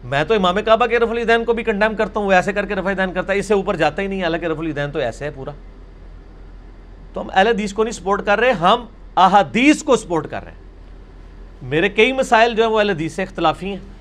میں 0.05 0.25
تو 0.25 0.35
امام 0.35 0.57
کعبہ 0.65 0.87
کے 0.87 0.99
رف 0.99 1.11
الدین 1.11 1.45
کو 1.45 1.53
بھی 1.53 1.65
کنڈیم 1.65 1.95
کرتا 1.95 2.21
ہوں، 2.21 2.27
وہ 2.27 2.33
ایسے 2.33 2.53
کر 2.53 2.67
کے 2.67 2.75
رفع 2.75 2.91
الدین 2.91 3.13
کرتا 3.13 3.33
ہے، 3.33 3.39
اس 3.39 3.47
سے 3.47 3.55
اوپر 3.55 3.77
جاتا 3.77 4.03
ہی 4.03 4.07
نہیں، 4.07 4.23
حالانکہ 4.23 4.47
رف 4.47 4.59
الدین 4.59 4.91
تو 4.91 4.99
ایسے 4.99 5.25
ہے 5.25 5.31
پورا۔ 5.31 5.51
تو 7.13 7.21
ہم 7.21 7.29
اہل 7.35 7.47
حدیث 7.47 7.73
کو 7.73 7.85
نہیں 7.85 7.93
سپورٹ 7.93 8.27
کر 8.27 8.41
رہے، 8.41 8.51
ہم 8.51 8.85
احادیث 9.17 9.83
کو 9.83 9.97
سپورٹ 9.97 10.31
کر 10.31 10.45
رہے 10.45 10.51
ہیں۔ 10.51 10.59
میرے 11.63 11.89
کئی 11.89 12.13
مسائل 12.13 12.55
جو 12.55 12.63
ہیں 12.63 12.71
وہ 12.71 12.79
اہل 12.79 12.91
حدیث 12.91 13.13
سے 13.13 13.23
اختلافی 13.23 13.67
ہیں۔ 13.67 13.98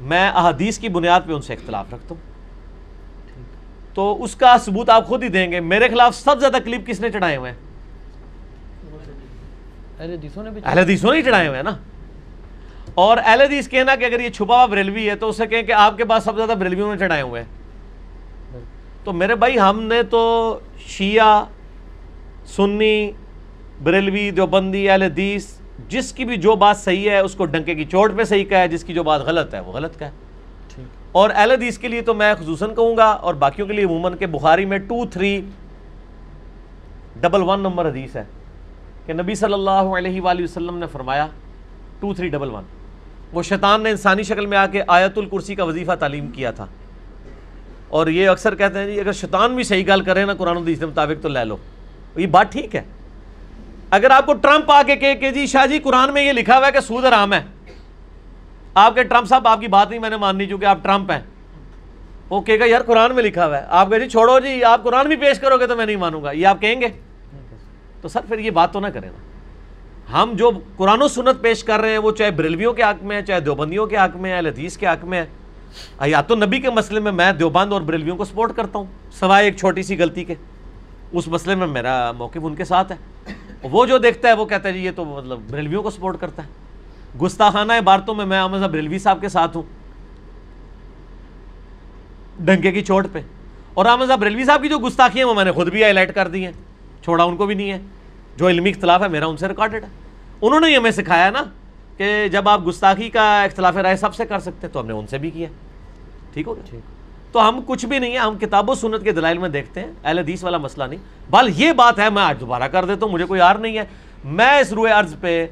میں 0.00 0.28
احادیث 0.28 0.78
کی 0.78 0.88
بنیاد 0.88 1.20
پہ 1.26 1.32
ان 1.32 1.42
سے 1.42 1.52
اختلاف 1.52 1.94
رکھتا 1.94 2.14
ہوں۔ 2.14 2.36
تو 3.94 4.24
اس 4.24 4.34
کا 4.34 4.56
ثبوت 4.64 4.90
آپ 4.90 5.06
خود 5.06 5.22
ہی 5.22 5.28
دیں 5.28 5.52
گے۔ 5.52 5.60
میرے 5.60 5.88
خلاف 5.88 6.14
سب 6.14 6.40
زیادہ 6.40 6.56
کلپ 6.64 6.86
کس 6.86 7.00
نے 7.00 7.10
چڑھائے 7.10 7.36
ہوئے 7.36 7.50
ہیں؟ 7.50 7.58
اہل 10.64 10.78
حدیثوں 10.78 11.14
نے 11.14 11.22
چڑھائے 11.22 11.48
ہوئے 11.48 11.56
ہیں 11.56 11.64
نا۔ 11.64 11.76
اور 12.94 13.16
اہل 13.24 13.40
حدیث 13.40 13.68
کہنا 13.68 13.96
کہ 13.96 14.04
اگر 14.04 14.20
یہ 14.20 14.28
چھپا 14.28 14.56
ہوا 14.56 14.66
بریلوی 14.66 15.10
ہے 15.10 15.16
تو 15.16 15.28
اسے 15.28 15.46
کہیں 15.46 15.62
کہ 15.62 15.72
آپ 15.72 15.96
کے 15.96 16.04
پاس 16.04 16.24
سب 16.24 16.36
زیادہ 16.36 16.54
بریلویوں 16.58 16.92
نے 16.92 16.98
چڑھائے 16.98 17.22
ہوئے 17.22 17.42
ہیں۔ 17.42 17.48
تو 19.04 19.12
میرے 19.12 19.34
بھائی 19.34 19.58
ہم 19.58 19.82
نے 19.82 20.02
تو 20.02 20.58
شیعہ 20.86 21.44
سنی 22.46 23.10
بریلوی 23.82 24.30
دیوبندی 24.30 24.90
اہل 24.90 25.02
حدیث 25.02 25.55
جس 25.88 26.12
کی 26.12 26.24
بھی 26.24 26.36
جو 26.36 26.56
بات 26.56 26.76
صحیح 26.76 27.10
ہے 27.10 27.18
اس 27.18 27.34
کو 27.34 27.44
ڈنکے 27.44 27.74
کی 27.74 27.84
چوٹ 27.84 28.12
پہ 28.16 28.24
صحیح 28.24 28.44
کہا 28.44 28.58
ہے 28.58 28.68
جس 28.68 28.84
کی 28.84 28.94
جو 28.94 29.02
بات 29.02 29.20
غلط 29.20 29.54
ہے 29.54 29.60
وہ 29.60 29.72
غلط 29.72 29.98
کہا 29.98 30.06
ہے۔ 30.06 30.12
اور 31.12 31.30
اہل 31.34 31.50
حدیث 31.50 31.78
کے 31.78 31.88
لیے 31.88 32.02
تو 32.02 32.14
میں 32.14 32.34
خصوصاً 32.34 32.74
کہوں 32.74 32.96
گا 32.96 33.04
اور 33.04 33.34
باقیوں 33.34 33.66
کے 33.66 33.72
لیے 33.72 33.84
عموماً 33.84 34.16
کہ 34.16 34.26
بخاری 34.26 34.64
میں 34.64 34.78
two 34.78 35.06
three 35.06 35.40
double 37.20 37.42
one 37.42 37.60
number 37.60 37.88
حدیث 37.88 38.16
ہے 38.16 38.24
کہ 39.06 39.12
نبی 39.12 39.34
صلی 39.34 39.52
اللہ 39.52 39.70
علیہ 39.70 40.20
وآلہ 40.20 40.42
وسلم 40.42 40.78
نے 40.78 40.86
فرمایا 40.86 41.26
ٹو 42.00 42.14
تھری 42.14 42.28
ڈبل 42.28 42.50
ون 42.50 42.64
وہ 43.32 43.42
شیطان 43.42 43.82
نے 43.82 43.90
انسانی 43.90 44.22
شکل 44.22 44.46
میں 44.46 44.58
آ 44.58 44.66
کے 44.66 44.82
آیت 44.86 45.18
الکرسی 45.18 45.54
کا 45.54 45.64
وظیفہ 45.64 45.92
تعلیم 46.00 46.30
کیا 46.30 46.50
تھا۔ 46.50 46.66
اور 47.88 48.06
یہ 48.06 48.28
اکثر 48.28 48.54
کہتے 48.54 48.78
ہیں 48.78 48.86
جی 48.86 49.00
اگر 49.00 49.12
شیطان 49.12 49.54
بھی 49.54 49.62
صحیح 49.62 49.84
گال 49.86 50.00
کرے 50.00 50.24
نا 50.24 50.34
قرآن 50.34 50.56
حدیث 50.56 50.78
کے 50.78 50.86
مطابق 50.86 51.22
تو 51.22 51.28
لے 51.28 51.44
لو۔ 51.44 51.56
یہ 52.16 52.26
بات 52.26 52.52
ٹھیک 52.52 52.76
ہے۔ 52.76 52.82
اگر 53.90 54.10
آپ 54.10 54.26
کو 54.26 54.34
ٹرمپ 54.34 54.70
آ 54.70 54.82
کے 54.82 55.14
کہ 55.14 55.30
جی 55.30 55.46
شاہ 55.46 55.66
جی 55.66 55.78
قرآن 55.78 56.12
میں 56.12 56.22
یہ 56.22 56.32
لکھا 56.32 56.58
ہوا 56.58 56.66
ہے 56.66 56.72
کہ 56.72 56.80
سود 56.80 57.04
حرام 57.04 57.32
ہے۔ 57.32 57.44
آپ 58.74 58.94
کے 58.94 59.02
ٹرمپ 59.02 59.28
صاحب، 59.28 59.48
آپ 59.48 59.60
کی 59.60 59.68
بات 59.68 59.90
نہیں، 59.90 60.00
میں 60.00 60.10
نے 60.10 60.16
ماننی 60.16 60.46
چونکہ 60.46 60.64
آپ 60.64 60.78
ٹرمپ 60.82 61.10
ہیں۔ 61.10 61.20
وہ 62.30 62.40
کہے 62.40 62.58
گا، 62.58 62.64
یار 62.64 62.80
قرآن 62.80 63.14
میں 63.14 63.22
لکھا 63.22 63.46
ہوا 63.46 63.58
ہے۔ 63.58 63.64
آپ 63.68 63.90
کہیں 63.90 63.98
جی 63.98 64.08
چھوڑو 64.08 64.40
جی 64.40 64.64
آپ 64.64 64.84
قرآن 64.84 65.08
بھی 65.08 65.16
پیش 65.16 65.38
کرو 65.38 65.56
گے 65.56 65.66
تو 65.66 65.76
میں 65.76 65.86
نہیں 65.86 65.96
مانوں 65.96 66.22
گا۔ 66.22 66.30
یہ 66.30 66.46
آپ 66.46 66.60
کہیں 66.60 66.80
گے؟ 66.80 66.88
تو 68.00 68.08
سر، 68.08 68.20
پھر 68.28 68.38
یہ 68.38 68.50
بات 68.50 68.72
تو 68.72 68.80
نہ 68.80 68.86
کریں۔ 68.86 69.10
نا 69.10 69.22
ہم 70.12 70.32
جو 70.34 70.50
قرآن 70.76 71.02
و 71.02 71.08
سنت 71.08 71.42
پیش 71.42 71.64
کر 71.64 71.80
رہے 71.80 71.90
ہیں، 71.90 71.98
وہ 71.98 72.12
چاہے 72.12 72.30
بریلویوں 72.30 72.72
کے 72.72 72.82
حق 72.82 73.02
میں 73.02 73.16
ہے 73.16 73.22
چاہے 73.22 73.40
دیوبندیوں 73.40 73.86
کے 73.86 73.96
حق 73.96 74.16
میں 74.16 74.32
ہے 74.32 74.38
حدیث 74.38 74.76
کے 74.76 74.86
حق 74.86 75.04
میں۔ 75.04 75.24
ہے 76.00 76.10
یا 76.10 76.20
تو 76.20 76.34
نبی 76.36 76.60
کے 76.60 76.70
مسئلے 76.70 77.00
میں 77.00 77.12
میں 77.12 77.32
دیوبند 77.32 77.72
اور 77.72 77.80
بریلویوں 77.80 78.16
کو 78.16 78.24
سپورٹ 78.24 78.56
کرتا 78.56 78.78
ہوں، 78.78 78.86
سوائے 79.12 79.44
ایک 79.44 79.56
چھوٹی 79.56 79.82
سی 79.82 79.98
غلطی 79.98 80.24
کے۔ 80.24 80.34
اس 81.12 81.28
مسئلے 81.28 81.54
میں 81.54 81.66
میرا 81.66 82.12
موقف 82.12 82.38
ان 82.42 82.54
کے 82.54 82.64
ساتھ 82.64 82.92
ہے۔ 82.92 82.96
وہ 83.62 83.86
جو 83.86 83.98
دیکھتا 83.98 84.28
ہے، 84.28 84.32
وہ 84.32 84.46
کہتا 84.46 84.68
ہے 84.68 84.74
جی 84.74 84.84
یہ 84.84 84.90
تو 84.96 85.04
مطلب 85.04 85.40
بریلویوں 85.50 85.82
کو 85.82 85.90
سپورٹ 85.90 86.20
کرتا 86.20 86.42
ہے۔ 86.42 86.48
گستاخانہ 87.22 87.72
عبارتوں 87.72 88.14
میں 88.14 88.26
میں 88.26 88.40
احمد 88.40 88.58
بریلوی 88.58 88.98
صاحب 88.98 89.20
کے 89.20 89.28
ساتھ 89.28 89.56
ہوں۔ 89.56 89.62
ڈنکے 92.40 92.72
کی 92.72 92.80
چوٹ 92.80 93.06
پہ۔ 93.12 93.20
اور 93.74 93.86
احمد 93.86 94.06
بریلوی 94.06 94.44
صاحب 94.44 94.62
کی 94.62 94.68
جو 94.68 94.78
گستاخی 94.78 95.18
ہیں، 95.18 95.26
وہ 95.26 95.34
میں 95.34 95.44
نے 95.44 95.52
خود 95.52 95.68
بھی 95.68 95.82
ہائی 95.82 95.92
لائٹ 95.92 96.14
کر 96.14 96.28
دی 96.28 96.44
ہیں۔ 96.44 96.52
چھوڑا 97.02 97.24
ان 97.24 97.36
کو 97.36 97.46
بھی 97.46 97.54
نہیں 97.54 97.72
ہے۔ 97.72 97.78
جو 98.36 98.48
علمی 98.48 98.70
اختلاف 98.70 99.02
ہے، 99.02 99.08
میرا 99.08 99.26
ان 99.26 99.36
سے 99.36 99.48
ریکارڈڈ 99.48 99.84
ہے۔ 99.84 99.88
انہوں 100.42 100.60
نے 100.60 100.66
ہی 100.66 100.76
ہمیں 100.76 100.90
سکھایا 100.90 101.30
نا 101.30 101.42
کہ 101.96 102.28
جب 102.28 102.48
آپ 102.48 102.66
گستاخی 102.66 103.10
کا 103.10 103.42
اختلاف 103.42 103.76
رائے 103.76 103.96
سب 103.96 104.14
سے 104.14 104.26
کر 104.26 104.38
سکتے 104.38 104.68
تو 104.68 104.80
ہم 104.80 104.86
نے 104.86 104.92
ان 104.92 105.06
سے 105.06 105.18
بھی 105.18 105.30
کیا۔ 105.30 105.48
ٹھیک 106.32 106.46
ہو 106.46 106.56
گیا؟ 106.56 106.78
تو 107.32 107.48
ہم 107.48 107.60
کچھ 107.66 107.86
بھی 107.86 107.98
نہیں 107.98 108.12
ہے 108.12 108.18
ہم 108.18 108.38
کتاب 108.38 108.70
و 108.70 108.74
سنت 108.74 109.04
کے 109.04 109.12
دلائل 109.12 109.38
میں 109.38 109.48
دیکھتے 109.48 109.80
ہیں، 109.80 109.92
اہل 110.04 110.18
حدیث 110.18 110.44
والا 110.44 110.58
مسئلہ 110.58 110.84
نہیں۔ 110.84 110.98
بل 111.30 111.48
یہ 111.56 111.72
بات 111.72 111.98
ہے، 111.98 112.10
میں 112.10 112.22
آج 112.22 112.40
دوبارہ 112.40 112.68
کر 112.68 112.84
دیتا 112.84 113.06
ہوں، 113.06 113.12
مجھے 113.12 113.24
کوئی 113.24 113.40
یار 113.40 113.56
نہیں 113.56 113.78
ہے۔ 113.78 113.84
میں 114.24 114.58
اس 114.58 114.72
روئے 114.72 114.92
عرض 114.92 115.14
پہ 115.20 115.46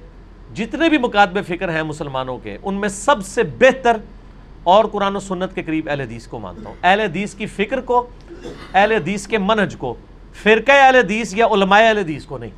جتنے 0.55 0.89
بھی 0.89 0.99
مقادب 0.99 1.39
فکر 1.47 1.69
ہیں 1.69 1.83
مسلمانوں 1.83 2.39
کے، 2.39 2.59
ان 2.63 2.75
میں 2.75 2.89
سب 2.89 3.25
سے 3.27 3.43
بہتر 3.43 3.97
اور 4.63 4.85
قرآن 4.85 5.17
و 5.17 5.21
سنت 5.21 5.55
کے 5.55 5.63
قریب 5.63 5.89
اہل 5.89 6.01
حدیث 6.01 6.27
کو 6.27 6.39
مانتا 6.39 6.69
ہوں۔ 6.69 6.77
اہل 6.83 7.01
حدیث 7.01 7.35
کی 7.35 7.47
فکر 7.47 7.81
کو، 7.81 8.07
اہل 8.75 8.93
حدیث 8.93 9.27
کے 9.27 9.39
منج 9.39 9.77
کو، 9.77 9.95
فرقہ 10.43 10.73
اہل 10.73 10.97
حدیث 10.97 11.35
یا 11.37 11.47
علماء 11.47 11.81
اہل 11.81 11.99
حدیث 11.99 12.25
کو 12.25 12.39
نہیں۔ 12.39 12.51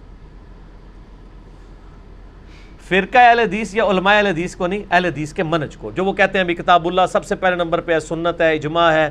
فرقہ 2.88 3.18
اہل 3.18 3.38
حدیث 3.38 3.74
یا 3.74 3.84
علماء 3.84 4.14
اہل 4.16 4.26
حدیث 4.26 4.56
کو 4.56 4.66
نہیں، 4.66 4.82
اہل 4.90 5.04
حدیث 5.04 5.32
کے 5.32 5.42
منج 5.42 5.76
کو، 5.76 5.90
جو 5.90 6.04
وہ 6.04 6.12
کہتے 6.12 6.38
ہیں 6.38 6.44
بھی 6.44 6.54
کتاب 6.54 6.86
اللہ 6.86 7.00
سب 7.12 7.24
سے 7.24 7.34
پہلے 7.34 7.56
نمبر 7.56 7.80
پہ 7.80 7.92
ہے، 7.92 8.00
سنت 8.00 8.40
ہے، 8.40 8.54
اجماع 8.54 8.92
ہے، 8.92 9.10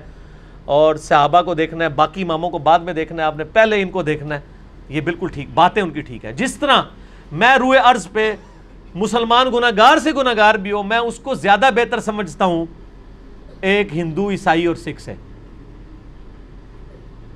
اور 0.65 0.95
صحابہ 0.95 1.41
کو 1.41 1.53
دیکھنا 1.53 1.83
ہے، 1.85 1.89
باقی 1.89 2.21
اماموں 2.21 2.49
کو 2.49 2.57
بعد 2.57 2.79
میں 2.79 2.93
دیکھنا 2.93 3.23
ہے، 3.23 3.27
آپ 3.27 3.37
نے 3.37 3.43
پہلے 3.43 3.81
ان 3.81 3.89
کو 3.89 4.01
دیکھنا 4.01 4.35
ہے، 4.35 4.39
یہ 4.89 5.01
بالکل 5.01 5.27
ٹھیک، 5.27 5.49
باتیں 5.53 5.81
ان 5.81 5.89
کی 5.89 6.01
ٹھیک 6.01 6.25
ہے 6.25 6.33
جس 6.33 6.55
طرح 6.55 6.81
میں 7.31 7.55
روئے 7.57 7.79
عرض 7.79 8.07
پہ 8.11 8.35
مسلمان 8.95 9.47
گناہ 9.53 9.71
گار 9.77 9.97
سے 9.97 10.11
گناہ 10.11 10.33
گار 10.37 10.55
بھی 10.55 10.71
ہو 10.71 10.83
میں 10.83 10.97
اس 10.97 11.19
کو 11.19 11.33
زیادہ 11.33 11.69
بہتر 11.75 11.99
سمجھتا 11.99 12.45
ہوں، 12.45 12.65
ایک 13.61 13.95
ہندو، 13.95 14.29
عیسائی 14.29 14.65
اور 14.65 14.75
سکھ 14.75 15.01
سے۔ 15.01 15.13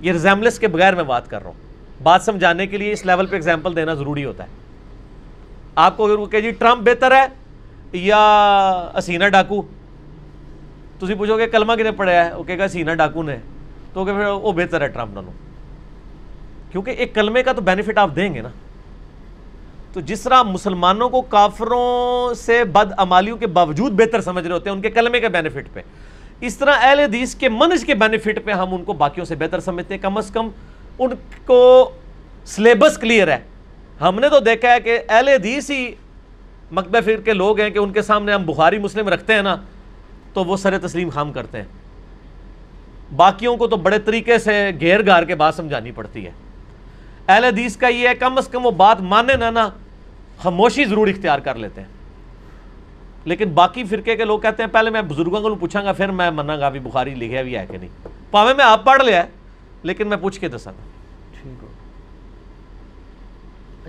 یہ 0.02 0.12
ریزیملس 0.12 0.60
کے 0.60 0.68
بغیر 0.68 0.96
میں 0.96 1.04
بات 1.04 1.30
کر 1.30 1.42
رہا 1.42 1.50
ہوں۔ 1.50 2.04
بات 2.04 2.22
سمجھانے 2.22 2.68
کے 2.68 2.78
لیے 2.78 2.92
اس 2.92 3.06
لیول 3.06 3.26
پہ 3.26 3.36
ایگزامپل 3.36 3.76
دینا 3.76 3.94
ضروری 3.94 4.26
ہوتا 4.26 4.44
ہے۔ 4.44 4.59
آپ 5.80 5.98
کو 5.98 6.06
اگر 6.06 6.26
کہ 6.26 6.42
جی 6.42 6.52
ٹرمپ 6.52 6.82
بہتر 6.82 7.12
ہے 7.12 7.26
یا 7.94 8.18
اسینہ 8.96 9.26
ڈاکو؟ 9.26 9.62
تھی 11.00 11.14
پوچھو 11.14 11.38
گے 11.38 11.48
کلمہ 11.48 11.74
کنے 11.74 11.92
پڑھا 11.92 12.26
ہے؟ 12.26 12.36
وہ 12.36 12.44
کہے 12.44 12.58
گا 12.58 12.68
سینہ 12.68 12.92
ڈاکو 12.92 13.24
نے۔ 13.24 13.38
تو 13.94 14.06
کہ 14.06 14.12
پھر 14.12 14.26
وہ 14.26 14.52
بہتر 14.52 14.82
ہے 14.82 14.88
ٹرمپ 14.88 15.14
نانو 15.14 15.32
کیونکہ 16.72 16.92
ایک 16.92 17.16
کلمے 17.16 17.44
کا 17.44 17.54
تو 17.54 17.62
بینیفٹ 17.62 17.98
آپ 17.98 18.10
دیں 18.16 18.34
گے 18.34 18.42
نا۔ 18.42 18.50
تو 19.94 20.02
جس 20.02 20.22
طرح 20.22 20.44
مسلمانوں 20.44 21.10
کو 21.10 21.22
کافروں 21.22 22.34
سے 22.34 22.64
بد 22.64 22.92
امالیوں 22.98 23.38
کے 23.38 23.48
باوجود 23.48 23.92
بہتر 23.92 24.22
سمجھ 24.22 24.48
رہے 24.48 24.54
ہوتے 24.54 24.70
ہیں، 24.70 24.76
ان 24.76 24.82
کے 24.82 24.90
کلمے 24.90 25.20
کے 25.20 25.30
بینیفٹ 25.30 25.74
پہ۔ 25.74 25.82
اس 26.42 26.58
طرح 26.58 26.76
اہل 26.82 27.00
حدیث 27.00 27.36
کے 27.36 27.50
منج 27.50 27.86
کے 27.86 27.94
بینیفٹ 27.94 28.40
پہ 28.46 28.52
ہم 28.52 28.74
ان 28.74 28.84
کو 28.84 28.94
باقیوں 28.94 29.26
سے 29.26 29.36
بہتر 29.36 29.60
سمجھتے 29.60 29.94
ہیں۔ 29.94 30.02
کم 30.02 30.18
از 30.18 30.32
کم 30.32 30.50
ان 31.00 31.10
کو 31.46 31.90
سلیبس 32.46 32.98
کلیئر 32.98 33.28
ہے۔ 33.28 33.40
ہم 34.02 34.20
نے 34.20 34.30
تو 34.30 34.40
دیکھا 34.40 34.74
ہے 34.74 34.80
کہ 34.80 35.00
اہل 35.10 35.28
حدیث 35.28 35.72
ہی 35.72 35.92
مکبہ 36.72 37.02
فر 37.02 37.22
کے 37.26 37.34
لوگ 37.34 37.60
ہیں 37.60 37.70
کہ 37.70 37.78
ان 37.78 37.94
کے 37.94 38.02
سامنے 38.02 38.34
ہم 38.34 38.46
بخاری 38.46 38.78
مسلم 38.78 39.10
رکھتے 39.10 39.34
ہیں 39.34 39.42
نا، 39.42 39.56
تو 40.34 40.44
وہ 40.46 40.58
سر 40.58 40.88
تسلیم 40.88 41.10
خام 41.10 41.34
کرتے 41.34 41.58
ہیں۔ 41.58 41.66
باقیوں 43.16 43.58
کو 43.58 43.68
تو 43.68 43.76
بڑے 43.76 44.00
طریقے 44.00 44.38
سے 44.38 44.72
گھیر 44.80 45.06
گار 45.06 45.24
کے 45.24 45.36
بات 45.36 45.56
سمجھانی 45.56 45.92
پڑتی 45.92 46.26
ہے۔ 46.26 46.32
اہل 47.28 47.44
حدیث 47.44 47.78
کا 47.78 47.88
یہ 47.88 48.08
ہے، 48.08 48.16
کم 48.16 48.38
از 48.38 48.48
کم 48.48 48.66
وہ 48.66 48.72
بات 48.72 49.02
مانے 49.02 49.34
نہ 49.34 49.46
نا 49.46 49.70
خاموشی 50.38 50.86
ضرور 50.86 51.08
اختیار 51.08 51.40
کر 51.40 51.56
لیتے 51.56 51.82
ہیں۔ 51.82 51.88
لیکن 53.26 53.50
باقی 53.50 53.84
فرقے 53.84 54.16
کے 54.16 54.24
لوگ 54.24 54.40
کہتے 54.40 54.64
ہیں، 54.64 54.70
پہلے 54.70 54.90
میں 54.90 55.02
بزرگوں 55.02 55.42
کو 55.42 55.56
پوچھاں 55.56 55.86
گا، 55.86 55.92
پھر 55.92 56.12
میں 56.12 56.32
منہ 56.32 56.52
گا 56.60 56.70
بھی 56.70 56.80
بخاری 56.80 57.16
لکھے 57.16 57.44
بھی 57.44 57.58
ہے 57.58 57.66
کہ 57.72 57.78
نہیں۔ 57.78 58.08
پاوے 58.32 58.54
میں 58.54 58.66
آپ 58.66 58.86
پڑھ 58.86 59.04
لیا 59.04 59.24
ہے، 59.24 59.30
لیکن 59.84 60.08
میں 60.08 60.18
پوچھ 60.18 60.40
کے 60.40 60.48
دسا 60.48 60.72
گا 60.72 60.99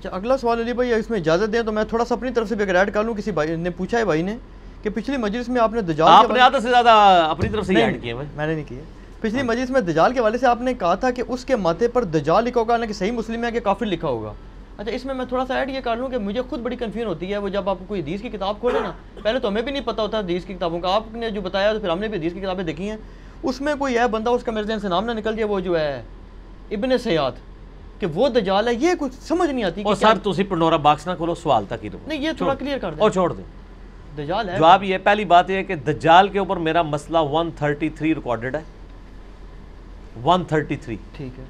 اچھا 0.00 0.16
اگلا 0.16 0.36
سوال 0.36 0.60
علی 0.60 0.72
بھائی 0.72 0.92
اس 0.92 1.08
میں 1.10 1.18
اجازت 1.18 1.52
دیں 1.52 1.62
تو 1.62 1.72
میں 1.72 1.82
تھوڑا 1.84 2.04
سا 2.04 2.14
اپنی 2.14 2.30
طرف 2.30 2.48
سے 2.48 2.54
بھی 2.54 2.64
اگر 2.64 2.74
ایڈ 2.74 2.92
کر 2.94 3.02
لوں 3.04 3.14
کسی 3.14 3.30
بھائی 3.30 3.56
نے 3.56 3.70
پوچھا 3.70 3.98
ہے 3.98 4.04
بھائی 4.04 4.22
نے 4.22 4.36
کہ 4.82 4.90
پچھلی 4.90 5.16
مجلس 5.16 5.48
میں 5.48 5.60
آپ 5.60 5.72
نے 5.72 5.80
دجال 5.80 6.08
آپ 6.08 6.30
نے 6.30 6.40
آدھا 6.40 6.60
سے 6.60 6.70
زیادہ 6.70 6.90
اپنی 7.30 7.48
طرف 7.48 7.66
سے 7.66 7.74
ایڈ 7.74 8.04
ہوئے 8.04 8.24
میں 8.36 8.46
نے 8.46 8.54
نہیں 8.54 8.64
کیے۔ 8.68 8.80
پچھلی 9.20 9.42
مجلس 9.42 9.70
میں 9.70 9.80
دجال 9.80 10.12
کے 10.12 10.20
حوالے 10.20 10.38
سے 10.38 10.46
آپ 10.46 10.60
نے 10.60 10.74
کہا 10.74 10.94
تھا 10.94 11.10
کہ 11.10 11.22
اس 11.28 11.44
کے 11.44 11.56
ماتھے 11.56 11.88
پر 11.88 12.04
دجال 12.04 12.44
لکھا 12.44 12.60
ہوگا 12.60 12.76
نہ 12.76 12.86
کہ 12.86 12.92
صحیح 12.92 13.12
مسلم 13.12 13.44
ہے 13.44 13.50
کہ 13.52 13.60
کافر 13.60 13.86
لکھا 13.86 14.08
ہوگا۔ 14.08 14.32
اچھا 14.78 14.92
اس 14.92 15.04
میں 15.04 15.14
میں 15.14 15.24
تھوڑا 15.24 15.44
سا 15.48 15.58
ایڈ 15.58 15.70
یہ 15.70 15.80
کر 15.84 15.96
لوں 15.96 16.08
کہ 16.08 16.18
مجھے 16.18 16.42
خود 16.48 16.60
بڑی 16.60 16.76
کنفیوژن 16.76 17.08
ہوتی 17.08 17.32
ہے 17.32 17.38
وہ 17.38 17.48
جب 17.48 17.68
آپ 17.68 17.78
کوئی 17.86 18.00
حدیث 18.00 18.22
کی 18.22 18.28
کتاب 18.28 18.60
کھولے 18.60 18.80
نا 18.80 18.92
پہلے 19.22 19.38
تو 19.38 19.48
ہمیں 19.48 19.62
بھی 19.62 19.72
نہیں 19.72 19.84
پتہ 19.84 20.00
ہوتا 20.00 20.18
حدیث 20.18 20.44
کی 20.44 20.54
کتابوں 20.54 20.80
کا۔ 20.80 20.94
آپ 20.94 21.14
نے 21.14 21.30
جو 21.30 21.40
بتایا 21.40 21.72
تو 21.72 21.80
پھر 21.80 21.88
ہم 21.88 21.98
نے 21.98 22.08
بھی 22.08 22.18
حدیث 22.18 22.32
کی 22.32 22.40
کتابیں 22.40 22.64
دیکھی 22.64 22.90
ہیں۔ 22.90 22.96
اس 23.42 23.60
میں 23.60 23.74
کوئی 23.78 23.98
ہے 23.98 24.08
بندہ 24.08 24.30
اس 24.30 24.42
کا 24.44 24.52
میرے 24.52 24.66
ذہن 24.66 24.80
سے 24.80 24.88
نام 24.88 25.04
نہ 25.04 25.12
نکل 25.12 25.36
جائے 25.36 25.44
وہ 25.44 25.60
جو 25.60 25.78
ہے 25.78 26.02
ابن 26.70 26.98
سیاد۔ 26.98 27.32
کہ 28.00 28.06
وہ 28.06 28.28
دجال 28.28 28.68
ہے 28.68 28.74
یہ 28.74 28.88
کچھ 28.98 29.14
سمجھ 29.14 29.50
نہیں 29.50 29.64
آتی 29.64 29.82
اور 29.82 29.94
سر 29.94 30.18
تسی 30.22 30.42
پنڈورا 30.42 30.76
باکس 30.76 31.06
نہ 31.06 31.12
کھولو 31.16 31.34
سوال 31.34 31.64
تک 31.64 31.84
ہی 31.84 31.90
رہو 31.90 31.98
نہیں 32.06 32.22
یہ 32.22 32.30
تھوڑا 32.38 32.54
کلیئر 32.54 32.78
کر 32.78 32.90
دیں۔ 32.90 33.02
اور 33.02 33.10
چھوڑ 33.10 33.32
دیں۔ 33.32 33.44
دجال 34.18 34.48
ہے۔ 34.48 34.58
جواب 34.58 34.84
یہ 34.84 34.98
پہلی 34.98 35.24
بات 35.24 35.50
یہ 35.50 35.56
ہے 35.56 35.64
کہ 35.64 35.74
دجال 35.74 36.28
کے 36.28 36.38
اوپر 36.38 36.56
میرا 36.56 36.82
مسئلہ 36.82 37.18
133 37.18 38.14
ریکارڈڈ 38.14 38.56
ہے۔ 38.56 38.60
133 40.24 40.96
ٹھیک 41.16 41.38
ہے۔ 41.38 41.44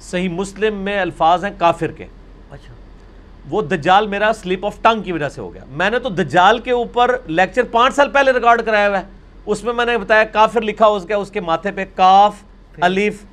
صحیح 0.00 0.28
مسلم 0.28 0.74
میں 0.74 1.00
الفاظ 1.00 1.44
ہیں 1.44 1.50
کافر 1.58 1.86
کے۔ 1.86 2.06
اچھا۔ 2.50 2.72
وہ 3.50 3.62
دجال 3.62 4.06
میرا 4.06 4.32
سلپ 4.34 4.66
آف 4.66 4.82
ٹنگ 4.82 5.02
کی 5.02 5.12
وجہ 5.12 5.28
سے 5.28 5.40
ہو 5.40 5.54
گیا۔ 5.54 5.62
میں 5.68 5.90
نے 5.90 5.98
تو 5.98 6.08
دجال 6.08 6.58
کے 6.58 6.70
اوپر 6.70 7.16
لیکچر 7.26 7.62
پانچ 7.62 7.94
سال 7.94 8.08
پہلے 8.10 8.32
ریکارڈ 8.32 8.62
کرایا 8.66 8.88
ہوا 8.88 8.98
ہے۔ 8.98 9.04
اس 9.46 9.64
میں 9.64 9.72
میں 9.72 9.84
نے 9.84 9.98
بتایا 9.98 10.24
کافر 10.24 10.60
لکھا 10.62 10.86
ہو 10.86 10.94
اس 10.94 11.04
کے 11.04 11.14
اس 11.14 11.30
کے 11.30 11.40
ماتھے 11.40 11.70
پہ 11.70 11.84
کاف 11.94 12.34
الف 12.80 13.24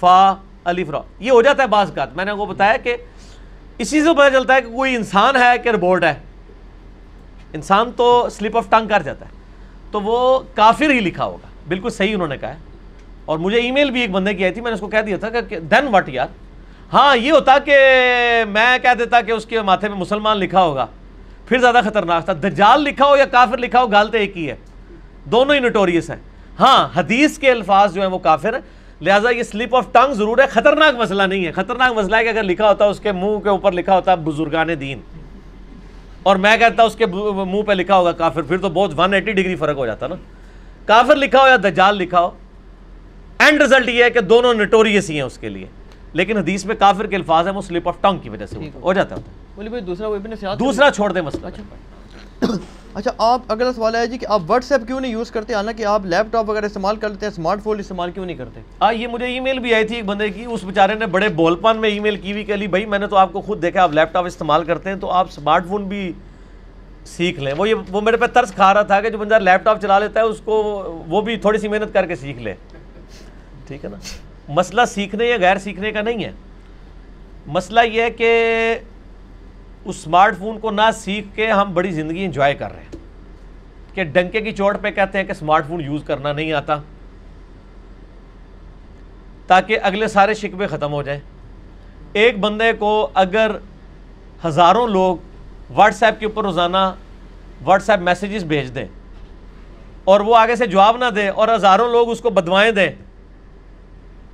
فا 0.00 0.34
الف 0.64 0.90
را 0.90 1.00
یہ 1.18 1.30
ہو 1.30 1.42
جاتا 1.42 1.62
ہے 1.62 1.68
بعض 1.68 1.92
کا 1.92 2.04
میں 2.16 2.24
نے 2.24 2.32
وہ 2.32 2.46
بتایا 2.46 2.76
کہ 2.76 2.96
اسی 3.78 4.02
سے 4.02 4.14
پتہ 4.14 4.32
چلتا 4.32 4.54
ہے 4.54 4.62
کہ 4.62 4.70
کوئی 4.70 4.96
انسان 4.96 5.36
ہے 5.36 5.58
کہ 5.58 5.68
روبوٹ 5.68 6.04
ہے۔ 6.04 6.14
انسان 7.52 7.90
تو 7.96 8.28
سلپ 8.30 8.56
آف 8.56 8.70
ٹنگ 8.70 8.88
کر 8.88 9.02
جاتا 9.02 9.26
ہے۔ 9.26 9.30
تو 9.90 10.00
وہ 10.00 10.40
کافر 10.54 10.90
ہی 10.90 11.00
لکھا 11.00 11.24
ہوگا۔ 11.24 11.46
بالکل 11.68 11.90
صحیح 11.90 12.14
انہوں 12.14 12.28
نے 12.28 12.36
کہا 12.36 12.48
ہے۔ 12.48 12.58
اور 13.24 13.38
مجھے 13.38 13.60
ای 13.60 13.70
میل 13.70 13.90
بھی 13.90 14.00
ایک 14.00 14.10
بندے 14.10 14.34
کی 14.34 14.44
آئی 14.44 14.52
تھی، 14.52 14.60
میں 14.60 14.70
نے 14.70 14.74
اس 14.74 14.80
کو 14.80 14.86
کہہ 14.86 14.98
دیا 14.98 15.16
تھا 15.16 15.28
کہ 15.28 15.60
دین 15.60 15.94
وٹ 15.94 16.08
یار۔ 16.08 16.26
ہاں 16.92 17.16
یہ 17.16 17.32
ہوتا 17.32 17.58
کہ 17.58 17.76
میں 18.48 18.78
کہہ 18.78 18.94
دیتا 18.98 19.20
کہ 19.20 19.32
اس 19.32 19.46
کے 19.46 19.60
ماتھے 19.62 19.88
پہ 19.88 19.94
مسلمان 19.94 20.36
لکھا 20.36 20.62
ہوگا۔ 20.62 20.86
پھر 21.46 21.58
زیادہ 21.58 21.80
خطرناک 21.84 22.24
تھا۔ 22.24 22.32
دجال 22.32 22.80
لکھا 22.82 23.06
ہو 23.06 23.16
یا 23.16 23.24
کافر 23.24 23.58
لکھا 23.58 23.82
ہو 23.82 23.92
گالتے 23.92 24.18
ایک 24.18 24.36
ہی 24.36 24.50
ہے۔ 24.50 24.56
دونوں 25.24 25.54
ہی 25.54 25.60
نوٹوریس 25.60 26.10
ہیں۔ 26.10 26.16
ہاں 26.60 26.88
حدیث 26.96 27.38
کے 27.38 27.50
الفاظ 27.50 27.94
جو 27.94 28.02
ہیں 28.02 28.08
وہ 28.08 28.18
کافر 28.18 28.52
ہیں 28.52 28.60
لہٰذا 29.02 29.30
یہ 29.30 29.42
سلپ 29.42 29.76
آف 29.76 29.86
ٹنگ 29.92 30.14
ضرور 30.14 30.38
ہے 30.38 30.46
خطرناک 30.46 31.00
مسئلہ 31.00 31.22
نہیں 31.22 31.46
ہے۔ 31.46 31.52
خطرناک 31.52 31.92
مسئلہ 31.92 32.16
ہے 32.16 32.24
کہ 32.24 32.28
اگر 32.28 32.42
لکھا 32.42 32.68
ہوتا 32.68 32.84
اس 32.84 33.00
کے 33.00 33.12
منہ 33.12 33.38
کے 33.38 33.48
اوپر 33.48 33.72
لکھا 33.72 33.94
ہوتا 33.94 34.14
بزرگان 34.14 34.68
دین۔ 34.80 35.00
اور 36.22 36.36
میں 36.36 36.56
کہتا 36.56 36.82
اس 36.82 36.94
کے 36.94 37.06
منہ 37.06 37.62
پہ 37.62 37.72
لکھا 37.72 37.96
ہوگا 37.96 38.12
کافر 38.12 38.42
پھر 38.42 38.58
تو 38.58 38.68
بہت 38.68 38.90
ون 38.96 39.14
ایٹی 39.14 39.32
ڈگری 39.32 39.56
فرق 39.56 39.76
ہو 39.76 39.86
جاتا 39.86 40.06
نا۔ 40.06 40.14
کافر 40.86 41.16
لکھا 41.16 41.42
ہو 41.42 41.46
یا 41.48 41.56
دجال 41.56 41.96
لکھا 41.96 42.20
ہو 42.20 42.30
اینڈ 43.38 43.62
رزلٹ 43.62 43.88
یہ 43.88 44.04
ہے 44.04 44.10
کہ 44.10 44.20
دونوں 44.20 44.54
نٹوریس 44.54 45.10
ہی 45.10 45.14
ہیں 45.14 45.22
اس 45.22 45.38
کے 45.38 45.48
لیے۔ 45.48 45.66
لیکن 46.12 46.36
حدیث 46.36 46.64
میں 46.64 46.74
کافر 46.78 47.06
کے 47.06 47.16
الفاظ 47.16 47.46
ہیں 47.46 47.54
وہ 47.54 47.62
سلپ 47.62 47.88
آف 47.88 47.94
ٹنگ 48.00 48.18
کی 48.18 48.28
وجہ 48.28 48.46
سے 48.46 48.56
ہو 48.82 48.92
جاتا 48.92 49.16
ہے۔ 49.16 49.20
دوسرا 50.58 50.90
چھوڑ 50.90 51.12
دیں 51.12 51.22
مسئلہ۔ 51.22 51.46
اچھا 52.94 53.10
آپ، 53.18 53.40
اگلا 53.48 53.72
سوال 53.72 53.94
ہے 53.94 54.06
جی 54.06 54.18
کہ 54.18 54.26
آپ 54.28 54.42
واٹس 54.46 54.72
ایپ 54.72 54.86
کیوں 54.86 55.00
نہیں 55.00 55.12
یوز 55.12 55.30
کرتے؟ 55.30 55.54
حالانکہ 55.54 55.84
آپ 55.84 56.06
لیپ 56.06 56.32
ٹاپ 56.32 56.48
وغیرہ 56.48 56.64
استعمال 56.64 56.96
کر 56.96 57.08
لیتے 57.08 57.26
ہیں 57.26 57.32
اسمارٹ 57.32 57.62
فون 57.62 57.78
استعمال 57.78 58.10
کیوں 58.10 58.26
نہیں 58.26 58.36
کرتے؟ 58.36 58.60
آ، 58.80 58.90
یہ 58.90 59.06
مجھے 59.06 59.26
ای 59.26 59.40
میل 59.40 59.58
بھی 59.58 59.74
آئی 59.74 59.84
تھی 59.84 59.96
ایک 59.96 60.04
بندے 60.04 60.30
کی، 60.30 60.44
اس 60.44 60.64
بیچارے 60.64 60.94
نے 60.94 61.06
بڑے 61.06 61.28
بول 61.28 61.56
پان 61.56 61.76
میں 61.76 61.88
ای 61.88 62.00
میل 62.00 62.16
کی 62.16 62.32
ہوئی 62.32 62.44
کہ 62.44 62.52
علی 62.52 62.66
بھائی، 62.66 62.86
میں 62.86 62.98
نے 62.98 63.06
تو 63.06 63.16
آپ 63.16 63.32
کو 63.32 63.40
خود 63.40 63.62
دیکھا 63.62 63.82
آپ 63.82 63.92
لیپ 63.92 64.12
ٹاپ 64.12 64.24
استعمال 64.24 64.64
کرتے 64.64 64.90
ہیں، 64.90 64.96
تو 64.96 65.10
آپ 65.10 65.26
اسمارٹ 65.28 65.68
فون 65.68 65.84
بھی 65.84 66.12
سیکھ 67.06 67.40
لیں۔ 67.40 67.52
وہ 67.56 67.68
یہ، 67.68 67.74
وہ 67.90 68.00
میرے 68.00 68.16
پہ 68.16 68.26
ترس 68.26 68.52
کھا 68.52 68.74
رہا 68.74 68.82
تھا 68.82 69.00
کہ 69.00 69.10
جو 69.10 69.18
بندہ 69.18 69.38
لیپ 69.38 69.64
ٹاپ 69.64 69.82
چلا 69.82 69.98
لیتا 69.98 70.20
ہے، 70.20 70.24
اس 70.24 70.40
کو 70.44 70.82
وہ 71.08 71.20
بھی 71.20 71.36
تھوڑی 71.36 71.58
سی 71.58 71.68
محنت 71.68 71.92
کر 71.92 72.06
کے 72.06 72.16
سیکھ 72.16 72.38
لے۔ 72.38 72.54
ٹھیک 73.66 73.84
ہے 73.84 73.90
نا؟ 73.90 73.96
مسئلہ 74.48 74.82
سیکھنے 74.88 75.24
یا 75.26 75.36
غیر 75.40 75.56
سیکھنے 75.56 75.92
کا 75.92 76.00
نہیں 76.00 76.24
ہے۔ 76.24 76.32
مسئلہ 77.46 77.80
یہ 77.92 78.02
ہے 78.02 78.10
کہ 78.10 78.30
اس 79.84 79.96
اسمارٹ 79.98 80.38
فون 80.38 80.58
کو 80.58 80.70
نہ 80.70 80.90
سیکھ 80.94 81.26
کے 81.34 81.50
ہم 81.50 81.74
بڑی 81.74 81.90
زندگی 81.90 82.24
انجوائے 82.24 82.54
کر 82.54 82.72
رہے 82.72 82.82
ہیں۔ 82.82 82.96
کہ 83.94 84.04
ڈنکے 84.04 84.40
کی 84.40 84.52
چوٹ 84.52 84.76
پہ 84.82 84.90
کہتے 84.90 85.18
ہیں 85.18 85.24
کہ 85.24 85.30
اسمارٹ 85.30 85.68
فون 85.68 85.80
یوز 85.80 86.02
کرنا 86.04 86.32
نہیں 86.32 86.52
آتا۔ 86.52 86.76
تاکہ 89.46 89.78
اگلے 89.82 90.08
سارے 90.08 90.34
شکوے 90.34 90.66
ختم 90.66 90.92
ہو 90.92 91.02
جائیں۔ 91.02 91.20
ایک 92.12 92.38
بندے 92.38 92.72
کو 92.72 93.10
اگر 93.14 93.50
ہزاروں 94.44 94.86
لوگ 94.86 95.16
واٹس 95.70 96.02
ایپ 96.02 96.20
کے 96.20 96.26
اوپر 96.26 96.42
روزانہ 96.42 96.94
واٹس 97.64 97.90
ایپ 97.90 98.00
میسیجز 98.00 98.44
بھیج 98.44 98.74
دیں 98.74 98.86
اور 100.04 100.20
وہ 100.20 100.36
آگے 100.36 100.56
سے 100.56 100.66
جواب 100.66 100.96
نہ 100.96 101.04
دیں 101.10 101.28
اور 101.28 101.48
ہزاروں 101.54 101.90
لوگ 101.90 102.10
اس 102.10 102.20
کو 102.20 102.30
بدوائیں 102.30 102.72
دیں، 102.72 102.92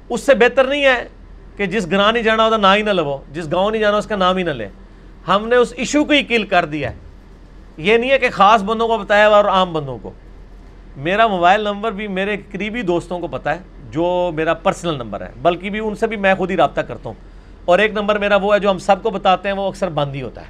اس 0.09 0.21
سے 0.21 0.35
بہتر 0.35 0.65
نہیں 0.65 0.85
ہے 0.85 1.09
کہ 1.57 1.67
جس 1.67 1.91
گراہ 1.91 2.13
نہیں 2.13 2.23
جانا 2.23 2.45
ہوتا 2.45 2.57
نہ 2.57 2.67
ہی 2.77 2.83
نہ 2.83 2.91
لو، 2.91 3.19
جس 3.33 3.53
گاؤں 3.53 3.71
نہیں 3.71 3.81
جانا 3.81 3.97
اس 3.97 4.07
کا 4.07 4.17
نام 4.17 4.37
ہی 4.37 4.43
نہ 4.43 4.51
لے۔ 4.51 4.69
ہم 5.29 5.49
نے 5.49 5.57
اس 5.57 5.73
ایشو 5.77 6.05
کو 6.05 6.13
ہی 6.13 6.23
کل 6.23 6.47
کر 6.47 6.65
دیا 6.65 6.91
ہے۔ 6.91 6.97
یہ 7.77 7.97
نہیں 7.97 8.11
ہے 8.11 8.19
کہ 8.19 8.31
خاص 8.31 8.63
بندوں 8.63 8.89
کو 8.89 8.99
بتایا 8.99 9.29
ہوا 9.29 9.37
اور 9.37 9.45
عام 9.45 9.73
بندوں 9.73 9.99
کو۔ 10.03 10.11
میرا 10.97 11.27
موبائل 11.27 11.61
نمبر 11.61 11.93
بھی 11.93 12.09
میرے 12.09 12.37
قریبی 12.53 12.83
دوستوں 12.83 13.21
کو 13.21 13.27
پتہ 13.27 13.49
ہے، 13.49 13.59
جو 13.91 14.31
میرا 14.35 14.55
پرسنل 14.55 14.95
نمبر 14.95 15.21
ہے۔ 15.21 15.31
بلکہ 15.43 15.71
بھی 15.71 15.79
ان 15.79 15.95
سے 15.95 16.07
بھی 16.07 16.17
میں 16.17 16.35
خود 16.35 16.51
ہی 16.51 16.57
رابطہ 16.57 16.81
کرتا 16.81 17.09
ہوں۔ 17.09 17.15
اور 17.65 17.79
ایک 17.79 17.93
نمبر 17.93 18.19
میرا 18.19 18.37
وہ 18.37 18.55
ہے 18.55 18.59
جو 18.59 18.71
ہم 18.71 18.79
سب 18.79 19.03
کو 19.03 19.11
بتاتے 19.11 19.49
ہیں، 19.49 19.57
وہ 19.57 19.69
اکثر 19.69 19.89
بند 19.89 20.15
ہی 20.15 20.23
ہوتا 20.23 20.41
ہے۔ 20.41 20.47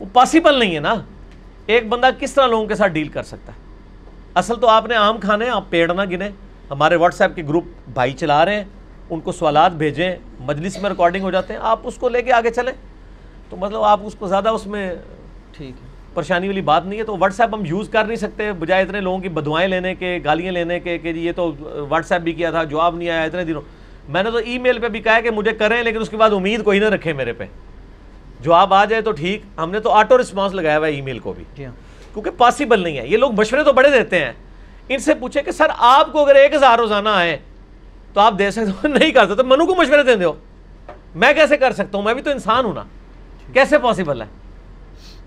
وہ 0.00 0.06
پاسبل 0.12 0.58
نہیں 0.58 0.74
ہے 0.74 0.80
نا۔ 0.80 0.94
ایک 1.66 1.88
بندہ 1.88 2.08
کس 2.20 2.34
طرح 2.34 2.46
لوگوں 2.46 2.66
کے 2.66 2.74
ساتھ 2.74 2.92
ڈیل 2.92 3.08
کر 3.08 3.22
سکتا 3.22 3.52
ہے؟ 3.52 3.58
اصل 4.34 4.60
تو 4.60 4.68
آپ 4.68 4.86
نے 4.86 4.94
عام 4.94 5.18
کھانے، 5.18 5.48
آپ 5.48 5.64
پیڑ 5.70 5.94
نہ 5.94 6.02
گنے۔ 6.10 6.28
ہمارے 6.70 6.96
واٹس 6.96 7.20
ایپ 7.20 7.36
کے 7.36 7.42
گروپ 7.48 7.64
بھائی 7.94 8.12
چلا 8.12 8.44
رہے 8.44 8.54
ہیں، 8.54 8.64
ان 9.10 9.20
کو 9.20 9.32
سوالات 9.32 9.72
بھیجیں، 9.72 10.16
مجلس 10.40 10.82
میں 10.82 10.90
ریکارڈنگ 10.90 11.22
ہو 11.22 11.30
جاتے 11.30 11.52
ہیں۔ 11.52 11.60
آپ 11.62 11.80
اس 11.82 11.94
کو 11.94 12.08
لے 12.08 12.22
کے 12.22 12.32
آگے 12.32 12.50
چلیں۔ 12.50 12.72
تو 13.52 13.56
مطلب 13.56 13.82
آپ 13.82 14.00
اس 14.04 14.14
کو 14.14 14.26
زیادہ 14.26 14.48
اس 14.48 14.66
میں 14.66 14.94
ٹھیک 15.56 15.70
ہے۔ 15.70 15.86
پریشانی 16.14 16.46
والی 16.46 16.60
بات 16.60 16.86
نہیں 16.86 16.98
ہے۔ 16.98 17.04
تو 17.04 17.16
واٹس 17.18 17.40
ایپ 17.40 17.54
ہم 17.54 17.62
یوز 17.66 17.88
کر 17.88 18.04
نہیں 18.04 18.16
سکتے 18.16 18.52
بجائے 18.52 18.82
اتنے 18.82 19.00
لوگوں 19.00 19.18
کی 19.18 19.28
بدوائیں 19.28 19.68
لینے 19.68 19.94
کے 19.94 20.18
گالیاں 20.24 20.52
لینے 20.52 20.80
کے 20.80 20.98
کہ 20.98 21.12
جی 21.12 21.26
یہ 21.26 21.32
تو 21.36 21.52
واٹس 21.88 22.12
ایپ 22.12 22.22
بھی 22.22 22.32
کیا 22.32 22.50
تھا 22.50 22.64
جواب 22.64 22.96
نہیں 22.96 23.10
آیا 23.10 23.22
اتنے 23.22 23.44
دنوں۔ 23.44 23.62
میں 24.08 24.22
نے 24.22 24.30
تو 24.30 24.36
ای 24.36 24.58
میل 24.58 24.78
پہ 24.78 24.88
بھی 24.88 25.00
کہا 25.00 25.16
ہے 25.16 25.22
کہ 25.22 25.30
مجھے 25.30 25.52
کریں 25.52 25.82
لیکن 25.82 26.00
اس 26.00 26.08
کے 26.08 26.16
بعد 26.16 26.30
امید 26.30 26.64
کوئی 26.64 26.78
نہ 26.78 26.84
رکھے 26.84 27.12
میرے 27.12 27.32
پہ۔ 27.32 27.44
جواب 28.40 28.74
آ 28.74 28.84
جائے 28.84 29.02
تو 29.02 29.12
ٹھیک۔ 29.12 29.42
ہم 29.58 29.70
نے 29.70 29.80
تو 29.80 29.90
آٹو 29.90 30.20
رسپانس 30.20 30.54
لگایا 30.54 30.78
ہوا 30.78 30.86
ہے 30.86 30.92
ای 30.92 31.00
میل 31.00 31.18
کو 31.18 31.32
بھی۔ 31.32 31.44
جی 31.56 31.64
ہاں۔ 31.64 31.72
کیونکہ 32.14 32.30
پاسبل 32.30 32.80
نہیں 32.80 32.98
ہے۔ 32.98 33.08
یہ 33.08 33.16
لوگ 33.16 33.32
مشورے 33.32 33.64
تو 33.64 33.72
بڑے 33.72 33.90
دیتے 33.90 34.24
ہیں۔ 34.24 34.32
ان 34.88 34.98
سے 34.98 35.14
پوچھے 35.14 35.42
کہ 35.42 35.50
سر 35.50 35.66
آپ 35.78 36.12
کو 36.12 36.24
اگر 36.24 36.34
ایک 36.34 36.54
ہزار 36.54 36.78
روزانہ 36.78 37.08
آئے 37.08 37.38
تو 38.14 38.20
آپ 38.20 38.34
دے 38.38 38.50
سکتے 38.50 38.70
ہو؟ 38.70 38.88
نہیں 38.98 39.10
کر 39.10 39.26
سکتے۔ 39.26 39.42
منو 39.42 39.66
کو 39.66 39.74
مشورے 39.74 40.02
دیں 40.02 40.16
دو۔ 40.16 40.32
میں 41.14 41.32
کیسے 41.32 41.56
کر 41.56 41.72
سکتا 41.72 41.98
ہوں؟ 41.98 42.04
میں 42.04 42.14
بھی 42.14 42.22
تو 42.22 42.30
انسان 42.30 42.64
ہوں 42.64 42.74
نا۔ 42.74 42.82
کیسے 43.52 43.78
پاسبل 43.78 44.22
ہے؟ 44.22 44.26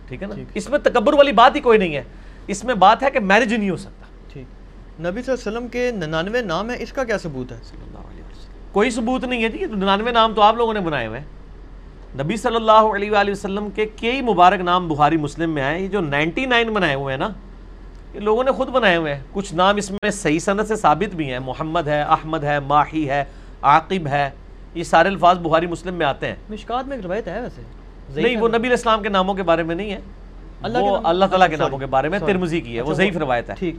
ٹھیک 0.08 0.24
ہے 0.24 0.28
نا؟ 0.28 0.36
اس 0.54 0.70
میں 0.70 0.80
تکبر 0.84 1.14
والی 1.14 1.32
بات 1.32 1.56
ہی 1.56 1.62
کوئی 1.62 1.78
نہیں 1.80 1.96
ہے. 1.96 2.04
اس 2.48 2.64
میں 2.64 2.76
بات 2.76 3.04
ہے 3.04 3.12
کہ 3.12 3.20
میرج 3.20 3.54
نہیں 3.54 3.70
ہو 3.70 3.78
سکتا. 3.78 4.06
ٹھیک. 4.34 4.46
نبی 5.02 5.22
صلی 5.22 5.32
اللہ 5.32 5.42
علیہ 5.42 5.48
وسلم 5.48 5.68
کے 5.68 5.90
ننانوے 5.96 6.42
نام 6.42 6.70
ہے 6.70 6.76
اس 6.84 6.92
کا 6.94 7.04
کیا 7.04 7.18
ثبوت 7.18 7.52
ہے؟ 7.52 7.58
کوئی 8.72 8.90
ثبوت 8.92 9.24
نہیں 9.24 9.44
ہے 9.44 9.50
جی 9.50 9.62
یہ 9.62 9.76
ننانوے 9.76 10.12
نام 10.12 10.34
تو 10.34 10.42
آپ 10.42 10.56
لوگوں 10.56 10.74
نے 10.74 10.80
بنائے 10.82 11.08
ہوئے 11.08 11.20
ہیں. 11.20 11.26
نبی 12.22 12.38
صلی 12.38 12.56
اللہ 12.56 12.94
علیہ 12.96 13.12
وآلہ 13.12 13.32
وسلم 13.32 13.70
کے 13.76 13.86
کئی 13.98 14.22
مبارک 14.22 14.62
نام 14.62 14.88
بخاری 14.88 15.18
مسلم 15.18 15.54
میں 15.54 15.64
آئے 15.64 15.80
یہ 15.82 15.88
جو 15.88 16.02
نائنٹی 16.02 16.46
نائن 16.46 16.74
بنائے 16.74 16.96
ہوئے 16.96 17.14
ہیں 17.14 17.20
نا 17.20 17.30
کہ 18.14 18.20
لوگوں 18.20 18.44
نے 18.44 18.52
خود 18.58 18.70
بنائے 18.70 18.96
ہوئے 18.96 19.14
ہیں. 19.14 19.22
کچھ 19.34 19.54
نام 19.54 19.76
اس 19.78 19.92
میں 19.92 20.12
صحیح 20.12 20.40
صنعت 20.40 20.68
سے 20.68 20.76
ثابت 20.76 21.16
بھی 21.16 21.32
ہیں. 21.32 21.40
محمد 21.46 21.88
ہے 21.88 22.02
احمد 22.02 22.44
ہے 22.44 22.60
ماہی 22.68 23.08
ہے 23.10 23.24
عاقب 23.62 24.08
ہے 24.08 24.30
یہ 24.74 24.84
سارے 24.84 25.10
الفاظ 25.10 25.40
بخاری 25.40 25.68
مسلم 25.68 25.96
میں 25.96 26.06
آتے 26.06 26.28
ہیں. 26.28 26.36
مشکات 26.50 26.88
میں 26.88 26.98
ایک 26.98 27.06
روایت 27.06 27.28
ہے 27.28 27.40
ویسے. 27.42 27.62
نہیں 28.10 28.38
وہ 28.38 28.48
نبی 28.48 28.58
علیہ 28.58 28.70
السلام 28.70 29.04
کے 29.04 29.10
ناموں 29.10 29.34
کے 29.34 29.44
بارے 29.44 29.64
میں 29.64 29.76
نہیں 29.76 29.92
ہے۔ 29.92 30.00
وہ 30.80 30.98
اللہ 31.04 31.26
تعالیٰ 31.26 31.50
کے 31.50 31.56
ناموں 31.56 31.78
کے 31.80 31.86
بارے 31.86 32.10
میں. 32.10 32.20
ترمزی 32.28 32.62
کی 32.62 32.76
ہے 32.76 32.82
وہ 32.82 32.86
اچھا، 32.86 32.94
ضعیف 32.94 33.18
روایت 33.18 33.50
ہے۔ 33.50 33.56
ٹھیک 33.56 33.76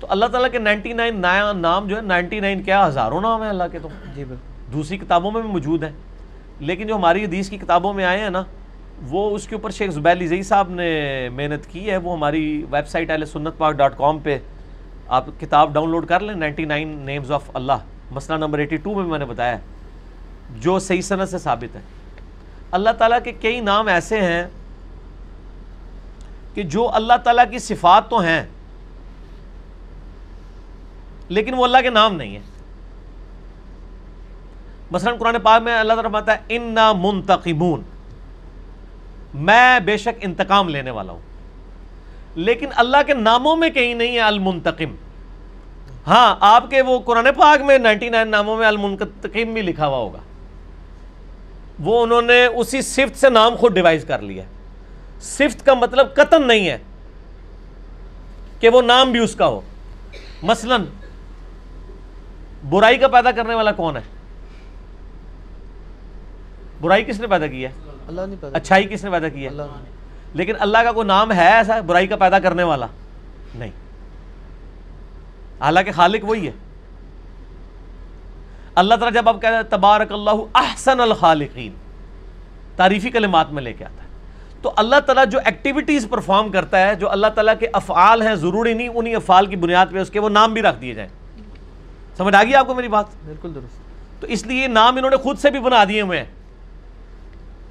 تو 0.00 0.06
اللہ 0.10 0.26
تعالیٰ 0.26 0.50
کے 0.50 0.58
نائنٹی 0.58 0.92
نائن 0.92 1.20
نیا 1.20 1.52
نام 1.52 1.88
جو 1.88 1.96
ہے 1.96 2.00
نائنٹی 2.02 2.40
نائن 2.40 2.62
کیا 2.62 2.86
ہزاروں 2.86 3.20
نام 3.20 3.42
ہیں 3.42 3.48
اللہ 3.48 3.64
کے 3.72 3.78
تو۔ 3.78 3.88
جی 4.14 4.24
بالکل۔ 4.24 4.72
دوسری 4.72 4.98
کتابوں 4.98 5.30
میں 5.30 5.42
بھی 5.42 5.50
موجود 5.50 5.82
ہیں۔ 5.82 5.90
لیکن 6.60 6.86
جو 6.86 6.96
ہماری 6.96 7.24
حدیث 7.24 7.48
کی 7.50 7.58
کتابوں 7.58 7.94
میں 7.94 8.04
آئے 8.04 8.18
ہیں 8.18 8.30
نا 8.30 8.42
وہ 9.08 9.34
اس 9.34 9.48
کے 9.48 9.54
اوپر 9.54 9.70
شیخ 9.70 9.90
زبیر 9.90 10.12
علی 10.12 10.42
صاحب 10.42 10.70
نے 10.70 11.28
محنت 11.28 11.66
کی 11.66 11.90
ہے۔ 11.90 11.96
وہ 11.96 12.12
ہماری 12.16 12.64
ویب 12.70 12.88
سائٹ 12.88 13.10
اہل 13.10 13.24
سنت 13.24 13.58
پاک 13.58 13.74
ڈاٹ 13.74 13.98
کام 13.98 14.18
پہ 14.18 14.38
آپ 15.08 15.24
کتاب 15.40 15.74
ڈاؤن 15.74 15.90
لوڈ 15.90 16.06
کر 16.06 16.20
لیں۔ 16.20 16.34
نائنٹی 16.34 16.64
نائن 16.64 16.88
نیمز 16.88 17.32
آف 17.32 17.50
اللہ 17.54 17.78
مسئلہ 18.10 18.38
نمبر 18.38 18.58
ایٹی 18.58 18.76
ٹو 18.76 18.94
میں 18.94 19.04
میں 19.04 19.18
نے 19.18 19.24
بتایا 19.24 19.52
ہے۔ 19.52 19.62
جو 20.60 20.78
صحیح 20.78 21.00
صنعت 21.00 21.28
سے 21.28 21.38
ثابت 21.38 21.76
ہے۔ 21.76 21.80
اللہ 22.70 22.90
تعالیٰ 22.90 23.18
کے 23.24 23.32
کئی 23.32 23.60
نام 23.60 23.88
ایسے 23.88 24.20
ہیں 24.20 24.46
کہ 26.54 26.62
جو 26.62 26.94
اللہ 26.94 27.12
تعالیٰ 27.24 27.44
کی 27.50 27.58
صفات 27.58 28.10
تو 28.10 28.18
ہیں، 28.18 28.42
لیکن 31.28 31.54
وہ 31.54 31.64
اللہ 31.64 31.78
کے 31.82 31.90
نام 31.90 32.14
نہیں 32.14 32.30
ہیں۔ 32.30 32.42
مثلا 34.90 35.16
قرآن 35.16 35.36
پاک 35.42 35.62
میں 35.62 35.78
اللہ 35.78 35.92
تعالیٰ 35.92 36.10
فرماتا 36.10 36.32
ہے، 36.32 36.38
انا 36.48 36.92
منتقمون۔ 36.92 37.82
میں 39.34 39.80
بے 39.80 39.96
شک 39.96 40.18
انتقام 40.20 40.68
لینے 40.68 40.90
والا 40.90 41.12
ہوں۔ 41.12 41.20
لیکن 42.34 42.66
اللہ 42.74 42.96
کے 43.06 43.14
ناموں 43.14 43.56
میں 43.56 43.70
کہیں 43.70 43.94
نہیں 43.94 44.14
ہے 44.14 44.20
المنتقم۔ 44.20 44.94
ہاں 46.06 46.36
آپ 46.40 46.70
کے 46.70 46.82
وہ 46.82 46.98
قرآن 46.98 47.28
پاک 47.36 47.62
میں 47.62 47.78
نائنٹی 47.78 48.08
نائن 48.08 48.28
ناموں 48.28 48.56
میں 48.56 48.66
المنتقم 48.66 49.52
بھی 49.52 49.62
لکھا 49.62 49.86
ہوا 49.86 49.96
ہوگا۔ 49.96 50.18
وہ 51.80 52.02
انہوں 52.02 52.22
نے 52.22 52.46
اسی 52.46 52.82
صفت 52.82 53.18
سے 53.20 53.30
نام 53.30 53.56
خود 53.56 53.74
ڈیوائز 53.74 54.04
کر 54.08 54.22
لیا 54.22 54.44
صفت 55.20 55.66
کا 55.66 55.74
مطلب 55.74 56.14
قطن 56.14 56.46
نہیں 56.48 56.68
ہے 56.68 56.78
کہ 58.60 58.68
وہ 58.68 58.82
نام 58.82 59.12
بھی 59.12 59.20
اس 59.20 59.34
کا 59.34 59.46
ہو۔ 59.46 59.60
مثلا 60.42 60.76
برائی 62.68 62.98
کا 62.98 63.08
پیدا 63.08 63.30
کرنے 63.30 63.54
والا 63.54 63.72
کون 63.72 63.96
ہے؟ 63.96 64.00
برائی 66.80 67.04
کس 67.04 67.20
نے 67.20 67.26
پیدا 67.26 67.46
کی 67.46 67.64
ہے؟ 67.64 67.70
اللہ 68.08 68.20
اچھائی 68.52 68.84
کس 68.84 69.04
نے 69.04 69.10
پیدا 69.10 69.28
کی 69.28 69.44
ہے؟ 69.44 69.50
لیکن 70.34 70.52
اللہ 70.58 70.78
کا 70.78 70.92
کوئی 70.92 71.06
نام 71.06 71.32
ہے 71.32 71.52
ایسا 71.52 71.80
برائی 71.80 72.06
کا 72.06 72.16
پیدا 72.16 72.38
کرنے 72.38 72.62
والا؟ 72.62 72.86
نہیں۔ 73.54 73.70
حالانکہ 75.60 75.92
خالق 75.92 76.24
وہی 76.24 76.46
ہے۔ 76.46 76.52
اللہ 78.76 78.94
تعالیٰ 78.94 79.22
جب 79.22 79.28
آپ 79.28 79.42
کہتے 79.42 79.54
ہیں 79.54 79.62
تبارک 79.62 80.12
اللہ 80.12 80.30
احسن 80.54 81.00
الخالقین 81.00 81.72
تعریفی 82.76 83.10
کلمات 83.10 83.52
میں 83.52 83.62
لے 83.62 83.72
کے 83.72 83.84
آتا 83.84 84.02
ہے۔ 84.02 84.08
تو 84.62 84.72
اللہ 84.76 85.00
تعالیٰ 85.06 85.24
جو 85.26 85.38
ایکٹیویٹیز 85.44 86.06
پرفارم 86.10 86.50
کرتا 86.50 86.86
ہے 86.86 86.94
جو 86.94 87.10
اللہ 87.10 87.26
تعالیٰ 87.26 87.54
کے 87.58 87.68
افعال 87.72 88.22
ہیں 88.22 88.34
ضروری 88.34 88.74
نہیں 88.74 88.88
انہی 88.88 89.14
افعال 89.14 89.46
کی 89.46 89.56
بنیاد 89.56 89.86
پہ 89.92 89.98
اس 89.98 90.10
کے 90.10 90.20
وہ 90.20 90.28
نام 90.28 90.54
بھی 90.54 90.62
رکھ 90.62 90.80
دیے 90.80 90.94
جائیں۔ 90.94 91.10
سمجھ 92.16 92.34
آ 92.34 92.44
گئی 92.44 92.54
آپ 92.54 92.66
کو 92.66 92.74
میری 92.74 92.88
بات؟ 92.88 93.04
بالکل 93.24 93.54
درست۔ 93.54 94.20
تو 94.20 94.26
اس 94.26 94.46
لیے 94.46 94.66
نام 94.66 94.96
انہوں 94.96 95.10
نے 95.10 95.16
خود 95.16 95.38
سے 95.38 95.50
بھی 95.50 95.60
بنا 95.60 95.84
دیے 95.88 96.00
ہوئے 96.00 96.18
ہیں۔ 96.18 96.26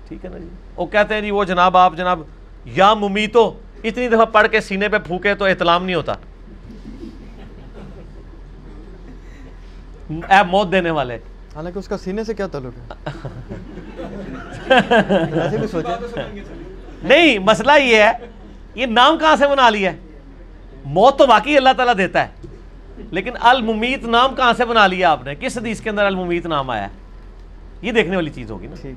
ٹھیک 0.08 0.26
ہے 0.26 0.30
نا 0.30 0.38
جی؟ 0.38 0.48
وہ 0.76 0.86
کہتے 0.86 1.14
ہیں 1.14 1.22
جی 1.22 1.32
وہ 1.32 1.44
جناب 1.44 1.78
آپ 1.78 1.94
جناب 1.98 2.20
یا 2.66 2.94
ممیتو 2.94 3.60
اتنی 3.84 4.08
دفعہ 4.08 4.26
پڑھ 4.26 4.48
کے 4.48 4.62
سینے 4.62 4.90
پہ 4.90 4.98
پھونکے 4.98 5.36
تو 5.36 5.46
احتلام 5.46 5.86
نہیں 5.86 5.96
ہوتا۔ 5.96 6.14
اے 10.10 10.44
موت 10.48 10.72
دینے 10.72 10.92
والے۔ 10.92 11.18
حالانکہ 11.56 11.80
اس 11.80 11.88
کا 11.88 11.98
سینے 11.98 12.24
سے 12.24 12.34
کیا 12.34 12.48
تعلق 12.48 12.74
ہے؟ 12.78 12.94
ایسے 15.42 15.58
بھی 15.58 15.80
نہیں 17.04 17.40
مسئلہ 17.40 17.72
یہ 17.82 17.96
ہے 17.96 18.12
یہ 18.76 18.86
نام 18.86 19.18
کہاں 19.18 19.36
سے 19.36 19.48
بنا 19.48 19.70
لیا 19.70 19.92
ہے؟ 19.94 19.98
موت 20.86 21.18
تو 21.18 21.26
واقعی 21.28 21.58
اللہ 21.58 21.70
تعالیٰ 21.78 21.98
دیتا 21.98 22.24
ہے 22.24 22.28
لیکن 23.12 23.32
الممیت 23.40 24.04
نام 24.04 24.36
کہاں 24.36 24.54
سے 24.58 24.66
بنا 24.66 24.88
لیا 24.88 25.12
آپ 25.12 25.24
نے؟ 25.24 25.36
کس 25.36 25.58
حدیث 25.58 25.82
کے 25.82 25.90
اندر 25.90 26.06
الممیت 26.06 26.46
نام 26.46 26.70
آیا 26.70 26.84
ہے؟ 26.84 26.90
یہ 27.82 27.92
دیکھنے 27.92 28.16
والی 28.16 28.30
چیز 28.30 28.52
ہوگی 28.52 28.68
نا۔ 28.68 28.88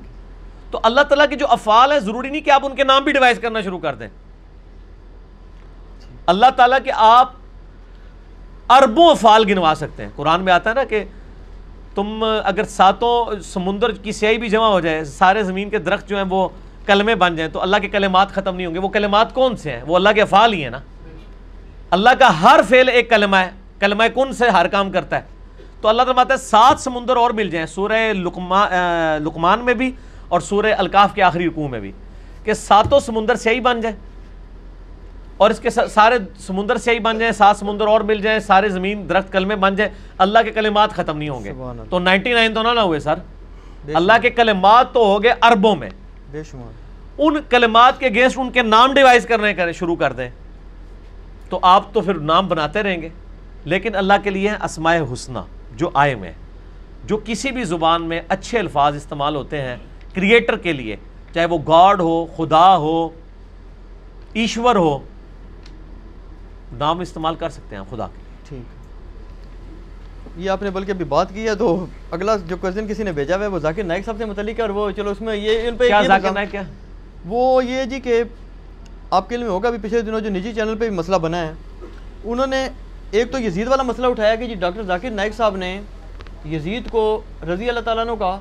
تو 0.71 0.79
اللہ 0.83 1.01
تعالیٰ 1.01 1.29
کے 1.29 1.35
جو 1.35 1.47
افعال 1.49 1.91
ہیں 1.91 1.99
ضروری 1.99 2.29
نہیں 2.29 2.41
کہ 2.41 2.49
آپ 2.49 2.65
ان 2.65 2.75
کے 2.75 2.83
نام 2.83 3.03
بھی 3.03 3.11
ڈیوائز 3.11 3.39
کرنا 3.39 3.61
شروع 3.61 3.79
کر 3.79 3.95
دیں۔ 3.95 4.07
اللہ 6.25 6.45
تعالیٰ 6.55 6.79
کے 6.83 6.91
آپ 6.95 7.31
اربوں 8.69 9.09
افعال 9.11 9.43
گنوا 9.49 9.73
سکتے 9.77 10.03
ہیں۔ 10.03 10.09
قرآن 10.15 10.41
میں 10.41 10.53
آتا 10.53 10.69
ہے 10.69 10.75
نا 10.75 10.83
کہ 10.83 11.03
تم 11.95 12.25
اگر 12.43 12.63
ساتوں 12.63 13.41
سمندر 13.41 13.91
کی 13.91 14.11
سیاہی 14.11 14.37
بھی 14.37 14.49
جمع 14.49 14.67
ہو 14.67 14.79
جائے، 14.79 15.03
سارے 15.05 15.43
زمین 15.43 15.69
کے 15.69 15.77
درخت 15.77 16.09
جو 16.09 16.17
ہیں 16.17 16.23
وہ 16.29 16.49
کلمے 16.85 17.15
بن 17.15 17.35
جائیں، 17.35 17.51
تو 17.51 17.61
اللہ 17.61 17.77
کے 17.77 17.89
کلمات 17.89 18.31
ختم 18.31 18.55
نہیں 18.55 18.67
ہوں 18.67 18.73
گے۔ 18.73 18.79
وہ 18.79 18.89
کلمات 18.89 19.33
کون 19.33 19.55
سے 19.55 19.71
ہیں؟ 19.71 19.81
وہ 19.87 19.95
اللہ 19.95 20.09
کے 20.15 20.21
افعال 20.21 20.53
ہی 20.53 20.63
ہیں 20.63 20.69
نا۔ 20.69 20.79
اللہ 21.89 22.09
کا 22.19 22.41
ہر 22.41 22.59
فعل 22.69 22.89
ایک 22.89 23.09
کلمہ 23.09 23.35
ہے۔ 23.35 23.49
کلمہ 23.79 24.03
کن 24.15 24.33
سے 24.33 24.49
ہر 24.49 24.67
کام 24.67 24.91
کرتا 24.91 25.15
ہے۔ 25.15 25.21
تو 25.81 25.87
اللہ 25.87 26.01
تعالیٰ 26.01 26.23
ہے 26.31 26.37
سات 26.37 26.79
سمندر 26.79 27.17
اور 27.17 27.31
مل 27.31 27.49
جائیں، 27.49 27.67
سورہ 27.67 28.13
لقمان 28.13 29.59
میں 29.59 29.73
بھی 29.73 29.91
اور 30.27 30.39
سورہ 30.39 30.73
الکاف 30.77 31.13
کے 31.13 31.23
آخری 31.23 31.47
رکوع 31.47 31.67
میں 31.67 31.79
بھی، 31.79 31.91
کہ 32.43 32.53
ساتوں 32.53 32.99
سمندر 32.99 33.35
سیاہی 33.35 33.59
بن 33.59 33.81
جائیں۔ 33.81 33.97
اور 35.39 35.49
اس 35.49 35.59
کے 35.59 35.69
سا- 35.69 35.87
سارے 35.87 36.15
سمندر 36.39 36.77
سیاہی 36.77 36.99
بن 36.99 37.19
جائیں 37.19 37.31
سات 37.33 37.57
سمندر 37.57 37.87
اور 37.87 38.01
مل 38.01 38.21
جائیں 38.21 38.39
سارے 38.39 38.69
زمین 38.69 39.09
درخت 39.09 39.31
کلمے 39.31 39.55
بن 39.55 39.75
جائیں 39.75 39.93
اللہ 40.17 40.39
کے 40.45 40.51
کلمات 40.51 40.91
ختم 40.91 41.17
نہیں 41.17 41.29
ہوں 41.29 41.43
گے۔ 41.43 41.51
تو 41.89 41.99
نائنٹی 41.99 42.33
نائن 42.33 42.53
تو 42.53 42.61
نہ 42.63 42.67
نہ 42.67 42.79
ہوئے 42.79 42.99
سر۔ 42.99 43.13
اللہ 43.95 44.13
کے 44.21 44.29
کلمات 44.29 44.93
تو 44.93 45.05
ہو 45.05 45.23
گئے 45.23 45.33
اربوں 45.41 45.75
میں۔ 45.75 45.89
بے 46.31 46.43
شمار۔ 46.43 46.71
ان 47.17 47.37
کلمات 47.49 47.99
کے 47.99 48.05
اگینسٹ 48.05 48.39
ان 48.39 48.51
کے 48.51 48.61
نام 48.61 48.93
ڈیوائز 48.93 49.25
کرنے 49.25 49.53
کرے 49.53 49.73
شروع 49.73 49.95
کر 49.95 50.13
دیں۔ 50.13 50.29
تو 51.49 51.59
آپ 51.61 51.93
تو 51.93 52.01
پھر 52.01 52.13
نام 52.13 52.47
بناتے 52.47 52.83
رہیں 52.83 53.01
گے۔ 53.01 53.09
لیکن 53.65 53.95
اللہ 53.95 54.13
کے 54.23 54.29
لیے 54.29 54.51
اسماء 54.63 54.95
حسنہ 55.13 55.39
جو 55.75 55.89
آئے 55.93 56.15
میں 56.15 56.31
جو 57.05 57.17
کسی 57.25 57.51
بھی 57.51 57.63
زبان 57.63 58.03
میں 58.03 58.21
اچھے 58.29 58.59
الفاظ 58.59 58.95
استعمال 58.95 59.35
ہوتے 59.35 59.61
ہیں 59.61 59.75
کریٹر 60.15 60.57
کے 60.57 60.73
لیے 60.73 60.95
چاہے 61.33 61.45
وہ 61.45 61.57
گاڈ 61.67 62.01
ہو 62.01 62.25
خدا 62.25 62.77
ہو 62.77 63.09
ایشور 64.33 64.75
ہو 64.75 64.99
نام 66.77 66.99
استعمال 66.99 67.35
کر 67.35 67.49
سکتے 67.49 67.75
ہیں 67.75 67.83
خدا 67.89 68.07
کے۔ 68.07 68.21
ٹھیک۔ 68.49 68.77
یہ 70.37 70.49
آپ 70.49 70.63
نے 70.63 70.69
بلکہ 70.69 70.91
ابھی 70.91 71.05
بات 71.05 71.33
کی 71.33 71.47
ہے 71.47 71.55
تو 71.55 71.85
اگلا 72.11 72.35
جو 72.47 72.57
کوشچن 72.57 72.87
کسی 72.87 73.03
نے 73.03 73.11
بھیجا 73.11 73.35
ہوا 73.35 73.43
ہے 73.43 73.49
وہ 73.49 73.59
ذاکر 73.59 73.83
نائک 73.83 74.05
صاحب 74.05 74.17
سے 74.17 74.25
متعلق 74.25 74.57
ہے 74.57 74.61
اور 74.61 74.69
وہ 74.69 74.89
چلو 74.97 75.09
اس 75.09 75.21
میں 75.21 75.35
یہ 75.35 75.67
ان 75.67 75.77
پہ 75.77 75.87
کیا 75.87 76.01
ذاکر 76.01 76.31
نائک 76.31 76.51
کیا؟ 76.51 76.61
وہ 77.25 77.65
یہ 77.65 77.83
جی 77.85 77.99
کہ 77.99 78.23
آپ 79.11 79.29
کے 79.29 79.35
علم 79.35 79.47
ہوگا 79.47 79.69
بھی 79.69 79.77
پچھلے 79.81 80.01
دنوں 80.01 80.19
جو 80.19 80.29
نجی 80.29 80.53
چینل 80.53 80.75
پہ 80.79 80.87
بھی 80.87 80.95
مسئلہ 80.97 81.15
بنا 81.15 81.41
ہے 81.41 81.53
انہوں 82.23 82.47
نے 82.47 82.67
ایک 83.11 83.31
تو 83.31 83.39
یزید 83.39 83.67
والا 83.67 83.83
مسئلہ 83.83 84.07
اٹھایا 84.07 84.35
کہ 84.35 84.47
جی 84.47 84.55
ڈاکٹر 84.55 84.83
ذاکر 84.83 85.09
نائک 85.09 85.35
صاحب 85.35 85.55
نے 85.55 85.79
یزید 86.45 86.89
کو 86.91 87.21
رضی 87.49 87.69
اللہ 87.69 87.79
تعالیٰ 87.79 88.05
نے 88.05 88.11
کہا 88.19 88.39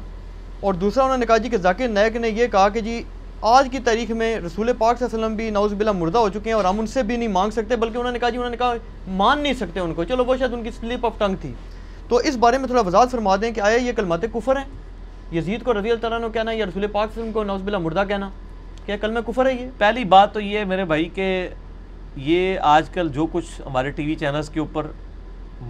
اور 0.60 0.74
دوسرا 0.74 1.04
انہوں 1.04 1.18
نے 1.18 1.26
کہا 1.26 1.36
جی 1.36 1.48
کہ 1.48 1.56
ذاکر 1.56 1.88
نائک 1.88 2.16
نے 2.16 2.28
یہ 2.28 2.46
کہا 2.46 2.68
کہ 2.68 2.80
جی 2.80 3.02
آج 3.40 3.68
کی 3.72 3.78
تاریخ 3.78 4.10
میں 4.10 4.38
رسول 4.40 4.70
پاک 4.78 4.98
صلی 4.98 5.04
اللہ 5.04 5.16
علیہ 5.16 5.24
وسلم 5.24 5.36
بھی 5.36 5.50
نعوذ 5.50 5.72
باللہ 5.72 5.92
مردہ 5.92 6.18
ہو 6.18 6.28
چکے 6.28 6.50
ہیں 6.50 6.52
اور 6.52 6.64
ہم 6.64 6.80
ان 6.80 6.86
سے 6.86 7.02
بھی 7.02 7.16
نہیں 7.16 7.28
مانگ 7.28 7.50
سکتے، 7.50 7.76
بلکہ 7.76 7.98
انہوں 7.98 8.12
نے 8.12 8.18
کہا 8.18 8.28
جی 8.28 8.36
انہوں 8.36 8.50
نے 8.50 8.56
کہا 8.56 8.74
مان 9.16 9.40
نہیں 9.40 9.52
سکتے 9.52 9.80
ان 9.80 9.94
کو۔ 9.94 10.04
چلو، 10.04 10.24
وہ 10.24 10.36
شاید 10.36 10.52
ان 10.52 10.62
کی 10.62 10.70
سلپ 10.70 11.06
آف 11.06 11.18
ٹنگ 11.18 11.36
تھی۔ 11.40 11.52
تو 12.08 12.16
اس 12.16 12.36
بارے 12.36 12.58
میں 12.58 12.66
تھوڑا 12.66 12.82
وضاحت 12.86 13.10
فرما 13.10 13.36
دیں 13.36 13.50
کہ 13.50 13.60
آیا 13.60 13.76
یہ 13.76 13.92
کلمات 13.96 14.24
کفر 14.32 14.56
ہیں؟ 14.56 14.64
یزید 15.32 15.62
کو 15.62 15.72
رضی 15.72 15.90
اللہ 15.90 16.00
تعالیٰ 16.00 16.20
نے 16.20 16.26
کہنا 16.32 16.52
یا 16.52 16.66
رسول 16.66 16.86
پاک 16.86 17.14
صلی 17.14 17.22
اللہ 17.22 17.22
علیہ 17.22 17.22
وسلم 17.22 17.32
کو 17.32 17.44
نعوذ 17.44 17.62
باللہ 17.62 17.78
مردہ 17.78 18.04
کہنا؟ 18.08 18.28
کیا 18.86 18.96
کلمہ 18.96 19.20
کفر 19.26 19.46
ہے 19.46 19.54
یہ؟ 19.54 19.66
پہلی 19.78 20.04
بات 20.04 20.32
تو 20.34 20.40
یہ 20.40 20.58
ہے 20.58 20.64
میرے 20.64 20.84
بھائی 20.84 21.08
کہ 21.14 21.48
یہ 22.16 22.58
آج 22.62 22.88
کل 22.90 23.08
جو 23.08 23.26
کچھ 23.32 23.60
ہمارے 23.66 23.90
ٹی 23.90 24.06
وی 24.06 24.14
چینلز 24.14 24.48
کے 24.50 24.60
اوپر 24.60 24.86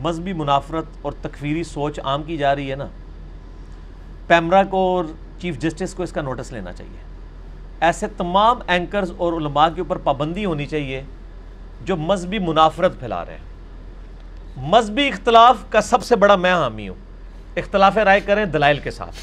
مذہبی 0.02 0.32
منافرت 0.32 0.84
اور 1.02 1.12
تکفیری 1.22 1.62
سوچ 1.64 2.00
عام 2.04 2.22
کی 2.22 2.36
جا 2.36 2.54
رہی 2.54 2.70
ہے 2.70 2.76
نا، 2.76 2.86
پیمرا 4.26 4.62
کو 4.62 4.86
اور 4.96 5.04
چیف 5.40 5.58
جسٹس 5.58 5.94
کو 5.94 6.02
اس 6.02 6.12
کا 6.12 6.22
نوٹس 6.22 6.52
لینا 6.52 6.72
چاہیے۔ 6.72 7.07
ایسے 7.80 8.06
تمام 8.16 8.58
اینکرز 8.66 9.12
اور 9.16 9.32
علماء 9.32 9.68
کے 9.74 9.80
اوپر 9.80 9.96
پابندی 9.96 10.44
ہونی 10.44 10.66
چاہیے 10.66 11.02
جو 11.84 11.96
مذہبی 11.96 12.38
منافرت 12.38 12.98
پھیلا 12.98 13.24
رہے 13.24 13.32
ہیں۔ 13.32 13.44
مذہبی 14.56 15.08
اختلاف 15.08 15.56
کا 15.70 15.80
سب 15.80 16.02
سے 16.02 16.16
بڑا 16.16 16.36
میں 16.36 16.52
حامی 16.52 16.88
ہوں۔ 16.88 16.96
اختلاف 17.56 17.96
رائے 17.96 18.20
کریں 18.20 18.44
دلائل 18.44 18.78
کے 18.78 18.90
ساتھ۔ 18.90 19.16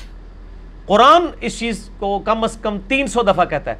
قرآن 0.85 1.25
اس 1.41 1.59
چیز 1.59 1.89
کو 1.99 2.19
کم 2.19 2.43
از 2.43 2.57
کم 2.61 2.77
تین 2.87 3.07
سو 3.07 3.23
دفعہ 3.23 3.45
کہتا 3.45 3.71
ہے۔ 3.71 3.75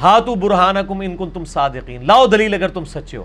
ہاتو 0.00 0.34
برہانکم 0.34 1.00
ان 1.00 1.16
کن 1.16 1.30
تم 1.30 1.44
صادقین۔ 1.44 2.06
لاؤ 2.06 2.26
دلیل 2.26 2.54
اگر 2.54 2.68
تم 2.68 2.84
سچے 2.84 3.16
ہو۔ 3.16 3.24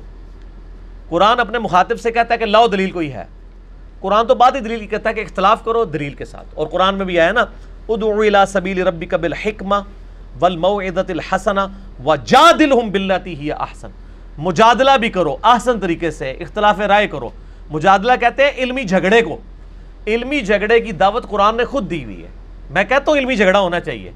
قرآن 1.10 1.40
اپنے 1.40 1.60
مخاطب 1.60 2.00
سے 2.00 2.12
کہتا 2.12 2.34
ہے 2.34 2.40
کہ 2.40 2.46
لاؤ 2.46 2.68
دلیل 2.68 2.92
کوئی 2.92 3.14
ہے۔ 3.14 3.26
قرآن 4.00 4.28
تو 4.28 4.36
بات 4.36 4.56
ہی 4.56 4.60
دلیل 4.60 4.88
کہتا 4.88 5.10
ہے 5.10 5.14
کہ 5.14 5.22
اختلاف 5.22 5.66
کرو 5.66 5.86
دلیل 5.86 6.14
کے 6.14 6.26
ساتھ۔ 6.26 6.48
اور 6.54 6.68
قرآن 6.68 6.96
میں 6.96 7.06
بھی 7.06 7.20
آیا 7.20 7.32
نا 7.32 7.46
ادعو 7.90 8.22
الى 8.22 8.46
سبیل 8.48 8.88
ربک 8.88 9.14
بالحکمہ 9.14 9.76
والموعظۃ 10.42 11.10
الحسنہ 11.10 11.62
وجادلہم 12.06 12.92
باللتی 12.92 13.36
ہی 13.36 13.52
احسن۔ 13.52 13.90
مجادلہ 14.38 14.92
بھی 15.00 15.10
کرو 15.10 15.38
احسن 15.44 15.80
طریقے 15.80 16.12
سے 16.12 16.32
اختلاف 16.32 16.80
رائے 16.80 17.08
کرو۔ 17.08 17.30
مجادلہ 17.70 18.12
کہتے 18.20 18.44
ہیں 18.44 18.52
علمی 18.58 18.84
جھگڑے 18.84 19.22
کو۔ 19.22 19.38
علمی 20.08 20.42
جھگڑے 20.42 20.80
کی 20.80 20.92
دعوت 20.92 21.30
قرآن 21.30 21.58
نے 21.58 21.66
خود 21.66 21.90
دی 21.90 22.04
ہوئی 22.04 22.24
ہے۔ 22.24 22.28
میں 22.70 22.84
کہتا 22.84 23.12
ہوں 23.12 23.18
علمی 23.18 23.36
جھگڑا 23.36 23.60
ہونا 23.60 23.80
چاہیے۔ 23.80 24.12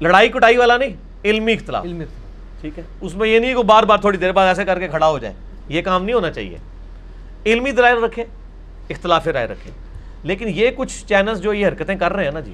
لڑائی 0.00 0.28
کٹائی 0.28 0.56
والا 0.56 0.76
نہیں 0.76 0.96
علمی 1.24 1.52
اختلاف۔ 1.52 1.84
ٹھیک 2.60 2.78
ہے؟ 2.78 2.82
اس 3.00 3.14
میں 3.14 3.28
یہ 3.28 3.38
نہیں 3.38 3.54
کہ 3.54 3.62
بار 3.62 3.82
بار 3.82 3.98
تھوڑی 3.98 4.18
دیر 4.18 4.32
بعد 4.32 4.46
ایسے 4.46 4.64
کر 4.64 4.78
کے 4.78 4.88
کھڑا 4.88 5.08
ہو 5.08 5.18
جائے۔ 5.18 5.34
یہ 5.68 5.82
کام 5.82 6.04
نہیں 6.04 6.14
ہونا 6.14 6.30
چاہیے۔ 6.30 6.58
علمی 7.46 7.70
دلائل 7.70 8.04
رکھیں 8.04 8.24
اختلاف 8.90 9.26
رائے 9.26 9.46
رکھیں۔ 9.46 9.87
لیکن 10.22 10.48
یہ 10.54 10.70
کچھ 10.76 11.06
چینلز 11.06 11.40
جو 11.40 11.52
یہ 11.52 11.66
حرکتیں 11.66 11.94
کر 11.94 12.12
رہے 12.12 12.24
ہیں 12.24 12.30
نا 12.30 12.40
جی 12.40 12.52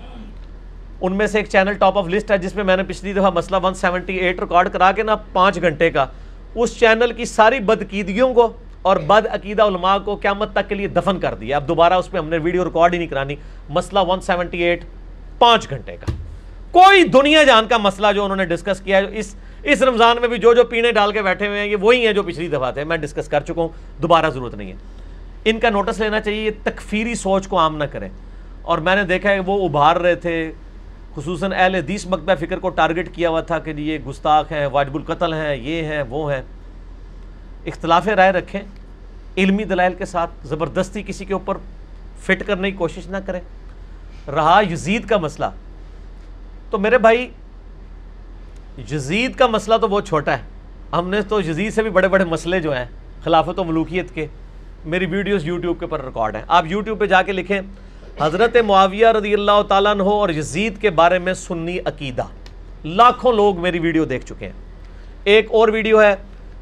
ان 1.00 1.16
میں 1.16 1.26
سے 1.26 1.38
ایک 1.38 1.48
چینل 1.48 1.72
ٹاپ 1.72 1.98
آف 1.98 2.08
لسٹ 2.08 2.30
ہے 2.30 2.38
جس 2.38 2.54
میں 2.54 2.64
میں 2.64 2.76
نے 2.76 2.82
پچھلی 2.82 3.12
دفعہ 3.12 3.30
مسئلہ 3.30 3.56
178 3.56 4.40
ریکارڈ 4.40 4.72
کرا 4.72 4.92
کے 4.92 5.02
نا 5.02 5.16
پانچ 5.32 5.60
گھنٹے 5.60 5.90
کا، 5.90 6.06
اس 6.54 6.78
چینل 6.78 7.12
کی 7.12 7.24
ساری 7.24 7.60
بدقیدگیوں 7.60 8.34
کو 8.34 8.52
اور 8.82 8.96
بد 8.96 9.26
عقیدہ 9.26 9.62
علماء 9.62 9.96
کو 9.98 10.16
قیامت 10.16 10.52
تک 10.52 10.68
کے 10.68 10.74
لیے 10.74 10.88
دفن 10.88 11.20
کر 11.20 11.34
دیا۔ 11.34 11.56
اب 11.56 11.68
دوبارہ 11.68 11.94
اس 11.94 12.10
پہ 12.10 12.18
ہم 12.18 12.28
نے 12.28 12.38
ویڈیو 12.38 12.64
ریکارڈ 12.64 12.92
ہی 12.92 12.98
نہیں 12.98 13.08
کرانی۔ 13.08 13.36
مسئلہ 13.68 14.00
178 14.00 14.84
پانچ 15.38 15.70
گھنٹے 15.70 15.96
کا۔ 15.96 16.12
کوئی 16.72 17.04
دنیا 17.04 17.42
جان 17.42 17.66
کا 17.68 17.76
مسئلہ 17.76 18.06
جو 18.14 18.24
انہوں 18.24 18.36
نے 18.36 18.44
ڈسکس 18.44 18.80
کیا 18.80 18.98
ہے، 18.98 19.18
اس 19.18 19.34
اس 19.62 19.82
رمضان 19.82 20.16
میں 20.20 20.28
بھی 20.28 20.38
جو 20.38 20.54
جو 20.54 20.64
پینے 20.64 20.92
ڈال 20.92 21.12
کے 21.12 21.22
بیٹھے 21.22 21.46
ہوئے 21.46 21.58
ہیں، 21.58 21.66
یہ 21.66 21.76
وہی 21.80 22.06
ہیں 22.06 22.12
جو 22.12 22.22
پچھلی 22.22 22.48
دفعہ 22.48 22.70
تھے، 22.70 22.84
میں 22.84 22.96
ڈسکس 22.96 23.28
کر 23.28 23.40
چکا 23.40 23.60
ہوں، 23.62 23.68
دوبارہ 24.02 24.30
ضرورت 24.30 24.54
نہیں 24.54 24.72
ہے۔ 24.72 24.76
ان 25.44 25.60
کا 25.60 25.70
نوٹس 25.70 26.00
لینا 26.00 26.20
چاہیے، 26.20 26.44
یہ 26.44 26.50
تکفیری 26.62 27.14
سوچ 27.14 27.48
کو 27.48 27.58
عام 27.58 27.76
نہ 27.76 27.84
کریں۔ 27.84 28.08
اور 28.62 28.78
میں 28.78 28.96
نے 28.96 29.02
دیکھا 29.02 29.30
ہے 29.30 29.38
وہ 29.38 29.68
ابھار 29.68 29.96
رہے 29.96 30.14
تھے، 30.14 30.52
خصوصاً 31.14 31.52
اہل 31.52 31.74
حدیث 31.74 32.06
مکتبہ 32.06 32.34
فکر 32.34 32.58
کو 32.58 32.68
ٹارگٹ 32.68 33.14
کیا 33.14 33.28
ہوا 33.28 33.40
تھا 33.40 33.58
کہ 33.58 33.72
جی 33.72 33.82
یہ 33.82 33.98
گستاخ 33.98 34.52
ہیں، 34.52 34.66
واجب 34.66 34.94
القتل 34.94 35.34
ہیں، 35.34 35.56
یہ 35.56 35.82
ہیں، 35.82 36.02
وہ 36.08 36.32
ہیں۔ 36.32 36.42
اختلاف 37.66 38.08
رائے 38.08 38.32
رکھیں، 38.32 38.60
علمی 39.36 39.64
دلائل 39.64 39.94
کے 39.94 40.04
ساتھ، 40.04 40.30
زبردستی 40.44 41.02
کسی 41.06 41.24
کے 41.24 41.32
اوپر 41.32 41.56
فٹ 42.20 42.42
کرنے 42.46 42.70
کی 42.70 42.76
کوشش 42.76 43.06
نہ 43.06 43.16
کریں۔ 43.16 43.40
رہا 44.30 44.62
یزید 44.70 45.06
کا 45.06 45.16
مسئلہ۔ 45.16 45.46
تو 46.70 46.78
میرے 46.78 46.98
بھائی، 46.98 47.28
یزید 48.92 49.34
کا 49.34 49.46
مسئلہ 49.46 49.74
تو 49.76 49.88
بہت 49.88 50.08
چھوٹا 50.08 50.32
ہے۔ 50.32 50.42
ہم 50.92 51.08
نے 51.08 51.22
تو 51.22 51.40
یزید 51.40 51.72
سے 51.72 51.82
بھی 51.82 51.90
بڑے 51.90 52.08
بڑے 52.08 52.24
مسئلے 52.24 52.60
جو 52.60 52.76
ہیں، 52.76 52.84
خلافت 53.24 53.58
و 53.58 53.64
ملوکیت 53.64 54.14
کے۔ 54.14 54.26
میری 54.84 55.06
ویڈیوز 55.06 55.46
یوٹیوب 55.46 55.80
کے 55.80 55.86
پر 55.86 56.04
ریکارڈ 56.04 56.36
ہیں۔ 56.36 56.42
آپ 56.48 56.64
یوٹیوب 56.66 57.00
پہ 57.00 57.06
جا 57.06 57.22
کے 57.22 57.32
لکھیں، 57.32 57.60
حضرت 58.20 58.56
معاویہ 58.66 59.06
رضی 59.06 59.34
اللہ 59.34 59.62
تعالیٰ 59.68 59.92
عنہ 59.92 60.02
اور 60.02 60.28
یزید 60.28 60.80
کے 60.80 60.90
بارے 60.90 61.18
میں 61.18 61.34
سنی 61.34 61.78
عقیدہ۔ 61.84 62.22
لاکھوں 62.84 63.32
لوگ 63.32 63.60
میری 63.60 63.78
ویڈیو 63.78 64.04
دیکھ 64.04 64.26
چکے 64.26 64.46
ہیں۔ 64.46 64.52
ایک 65.24 65.46
اور 65.50 65.68
ویڈیو 65.68 66.02
ہے، 66.02 66.14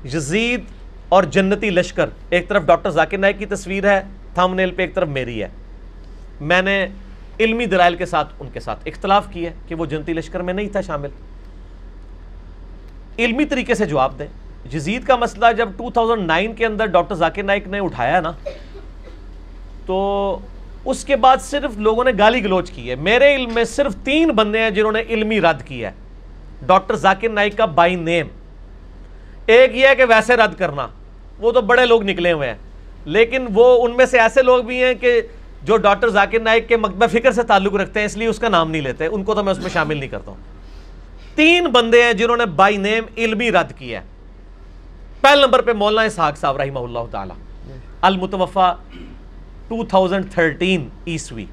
یزید 0.04 0.60
اور 1.08 1.22
جنتی 1.22 1.70
لشکر۔ 1.70 2.10
ایک 2.30 2.48
طرف 2.48 2.62
ڈاکٹر 2.62 2.90
ذاکر 2.90 3.18
نائک 3.18 3.38
کی 3.38 3.46
تصویر 3.46 3.84
ہے 3.84 4.02
تھم 4.34 4.54
نیل 4.54 4.70
پہ 4.70 4.82
ایک 4.82 4.94
طرف 4.94 5.08
میری 5.08 5.42
ہے۔ 5.42 5.48
میں 6.40 6.62
نے 6.62 6.86
علمی 7.40 7.66
دلائل 7.66 7.96
کے 7.96 8.06
ساتھ 8.06 8.34
ان 8.40 8.48
کے 8.52 8.60
ساتھ 8.60 8.80
اختلاف 8.86 9.26
کیا 9.30 9.50
ہے 9.50 9.56
کہ 9.68 9.74
وہ 9.74 9.86
جنتی 9.86 10.12
لشکر 10.12 10.40
میں 10.40 10.54
نہیں 10.54 10.68
تھا 10.68 10.80
شامل۔ 10.80 11.08
علمی 13.18 13.44
طریقے 13.44 13.74
سے 13.74 13.86
جواب 13.86 14.18
دیں۔ 14.18 14.26
یزید 14.74 15.04
کا 15.04 15.16
مسئلہ 15.16 15.46
جب 15.56 15.68
2009 15.68 16.54
کے 16.54 16.66
اندر 16.66 16.86
ڈاکٹر 16.86 17.14
ذاکر 17.14 17.42
نائک 17.42 17.68
نے 17.68 17.78
اٹھایا 17.78 18.20
نا، 18.20 18.32
تو 19.86 20.38
اس 20.84 21.04
کے 21.04 21.16
بعد 21.16 21.36
صرف 21.40 21.70
لوگوں 21.76 22.04
نے 22.04 22.10
گالی 22.18 22.44
گلوچ 22.44 22.70
کی 22.70 22.90
ہے۔ 22.90 22.94
میرے 22.94 23.34
علم 23.34 23.54
میں 23.54 23.64
صرف 23.64 23.96
تین 24.04 24.28
بندے 24.28 24.58
ہیں 24.58 24.70
جنہوں 24.70 24.92
نے 24.92 25.00
علمی 25.08 25.40
رد 25.40 25.62
کیا 25.62 25.90
ہے۔ 25.90 25.94
ڈاکٹر 26.66 26.96
ذاکر 26.96 27.28
نائک 27.28 27.56
کا 27.56 27.64
بائی 27.64 27.94
نیم۔ 27.94 28.26
ایک 29.46 29.76
یہ 29.76 29.88
ہے 29.88 29.94
کہ 29.94 30.04
ویسے 30.08 30.36
رد 30.36 30.54
کرنا، 30.54 30.86
وہ 31.38 31.52
تو 31.52 31.60
بڑے 31.60 31.86
لوگ 31.86 32.02
نکلے 32.02 32.32
ہوئے 32.32 32.48
ہیں۔ 32.48 32.56
لیکن 33.04 33.46
وہ 33.54 33.86
ان 33.86 33.96
میں 33.96 34.06
سے 34.06 34.20
ایسے 34.20 34.42
لوگ 34.42 34.64
بھی 34.64 34.84
ہیں 34.84 34.94
کہ 34.94 35.20
جو 35.62 35.76
ڈاکٹر 35.76 36.08
ذاکر 36.08 36.40
نائک 36.40 36.68
کے 36.68 36.76
مکبہ 36.76 37.06
فکر 37.06 37.32
سے 37.32 37.42
تعلق 37.42 37.74
رکھتے 37.74 37.98
ہیں، 38.00 38.06
اس 38.06 38.16
لیے 38.16 38.28
اس 38.28 38.38
کا 38.38 38.48
نام 38.48 38.70
نہیں 38.70 38.82
لیتے۔ 38.82 39.06
ان 39.06 39.24
کو 39.24 39.34
تو 39.34 39.44
میں 39.44 39.52
اس 39.52 39.58
میں 39.58 39.70
شامل 39.70 39.96
نہیں 39.96 40.08
کرتا 40.08 40.30
ہوں۔ 40.30 40.38
تین 41.34 41.66
بندے 41.66 42.02
ہیں 42.02 42.12
جنہوں 42.12 42.36
نے 42.36 42.46
بائی 42.46 42.76
نیم 42.76 43.04
علمی 43.16 43.50
رد 43.50 43.72
کیا 43.78 44.00
ہے۔ 44.00 44.11
پہل 45.22 45.40
نمبر 45.40 45.60
پہ 45.62 45.72
مولانا 45.72 46.06
اسحاق 46.06 46.38
صاحب 46.38 46.56
رحمہ 46.56 46.78
اللہ 46.78 46.98
تعالی 47.10 47.32
المتوفا 48.00 48.72
2013 49.72 50.86
عیسوی 51.06 51.44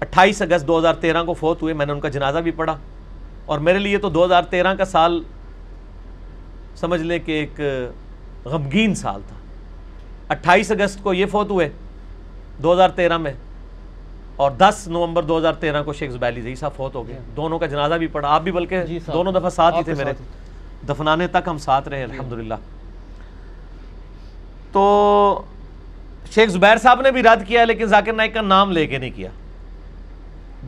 اٹھائیس 0.00 0.42
اگست 0.42 0.66
دو 0.66 0.78
ہزار 0.78 0.94
تیرہ 0.94 1.22
کو 1.24 1.32
فوت 1.34 1.62
ہوئے 1.62 1.74
میں 1.74 1.86
نے 1.86 1.92
ان 1.92 2.00
کا 2.00 2.08
جنازہ 2.08 2.38
بھی 2.38 2.50
پڑھا۔ 2.50 2.76
اور 3.46 3.58
میرے 3.58 3.78
لیے 3.78 3.98
تو 3.98 4.08
دو 4.10 4.24
ہزار 4.24 4.42
تیرہ 4.42 4.74
کا 4.74 4.84
سال 4.84 5.22
سمجھ 6.76 7.00
لیں 7.00 7.18
کہ 7.18 7.32
ایک 7.32 7.60
غمگین 8.44 8.94
سال 8.94 9.20
تھا۔ 9.28 9.36
اٹھائیس 10.28 10.70
اگست 10.70 11.02
کو 11.02 11.14
یہ 11.14 11.26
فوت 11.26 11.50
ہوئے 11.50 11.68
دو 12.62 12.72
ہزار 12.72 12.88
تیرہ 12.88 13.18
میں 13.18 13.32
اور 14.36 14.50
دس 14.50 14.88
نومبر 14.88 15.22
دو 15.22 15.38
ہزار 15.38 15.52
تیرہ 15.52 15.82
کو 15.82 15.92
شیخ 15.92 16.10
زبیلی 16.10 16.40
زئی 16.40 16.54
صاحب 16.54 16.72
فوت 16.76 16.94
ہو 16.94 17.08
گئے۔ 17.08 17.18
دونوں 17.36 17.58
کا 17.58 17.66
جنازہ 17.66 17.94
بھی 17.94 18.06
پڑھا 18.06 18.28
آپ 18.28 18.42
بھی 18.42 18.52
بلکہ 18.52 18.82
جی۔ 18.82 18.98
دونوں 19.12 19.32
دفعہ 19.32 19.50
ساتھ 19.50 19.76
ہی 19.76 19.82
تھے 19.82 19.94
میرے۔ 19.94 20.12
دفنانے 20.88 21.26
تک 21.26 21.48
ہم 21.48 21.58
ساتھ 21.58 21.88
رہے، 21.88 22.04
الحمدللہ۔ 22.04 22.54
تو 24.72 25.42
شیخ 26.34 26.50
زبیر 26.50 26.76
صاحب 26.76 27.00
نے 27.00 27.10
بھی 27.10 27.22
رد 27.22 27.46
کیا، 27.46 27.64
لیکن 27.64 27.86
ذاکر 27.86 28.12
نائک 28.12 28.34
کا 28.34 28.40
نام 28.40 28.72
لے 28.72 28.86
کے 28.86 28.98
نہیں 28.98 29.10
کیا۔ 29.14 29.30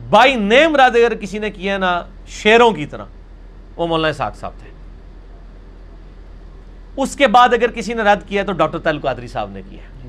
بائی 0.09 0.35
نیم 0.35 0.75
رد 0.75 0.95
اگر 0.95 1.15
کسی 1.15 1.37
نے 1.37 1.51
کیا 1.51 1.77
نا، 1.77 2.03
شیروں 2.27 2.71
کی 2.71 2.85
طرح۔ 2.85 3.05
وہ 3.75 3.87
مولانا 3.87 4.07
اسحاق 4.07 4.35
صاحب 4.35 4.51
تھے۔ 4.59 4.69
اس 6.97 7.15
کے 7.15 7.27
بعد 7.27 7.49
اگر 7.53 7.71
کسی 7.71 7.93
نے 7.93 8.03
رد 8.03 8.27
کیا 8.27 8.43
تو 8.43 8.51
ڈاکٹر 8.51 8.79
تعلق 8.79 9.01
قادری 9.01 9.27
صاحب 9.27 9.49
نے 9.49 9.61
کیا۔ 9.69 10.07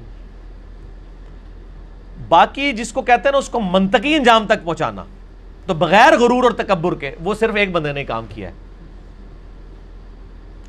باقی 2.29 2.73
جس 2.73 2.93
کو 2.93 3.03
کہتے 3.03 3.23
ہیں 3.25 3.33
نا، 3.33 3.39
اس 3.39 3.49
کو 3.49 3.61
منطقی 3.61 4.15
انجام 4.15 4.47
تک 4.47 4.65
پہنچانا۔ 4.65 5.05
تو 5.67 5.75
بغیر 5.75 6.13
غرور 6.13 6.45
اور 6.45 6.53
تکبر 6.53 6.95
کے، 6.95 7.15
وہ 7.25 7.35
صرف 7.35 7.55
ایک 7.55 7.73
بندے 7.73 7.93
نے 7.93 8.05
کام 8.05 8.27
کیا 8.29 8.49
ہے۔ 8.49 8.55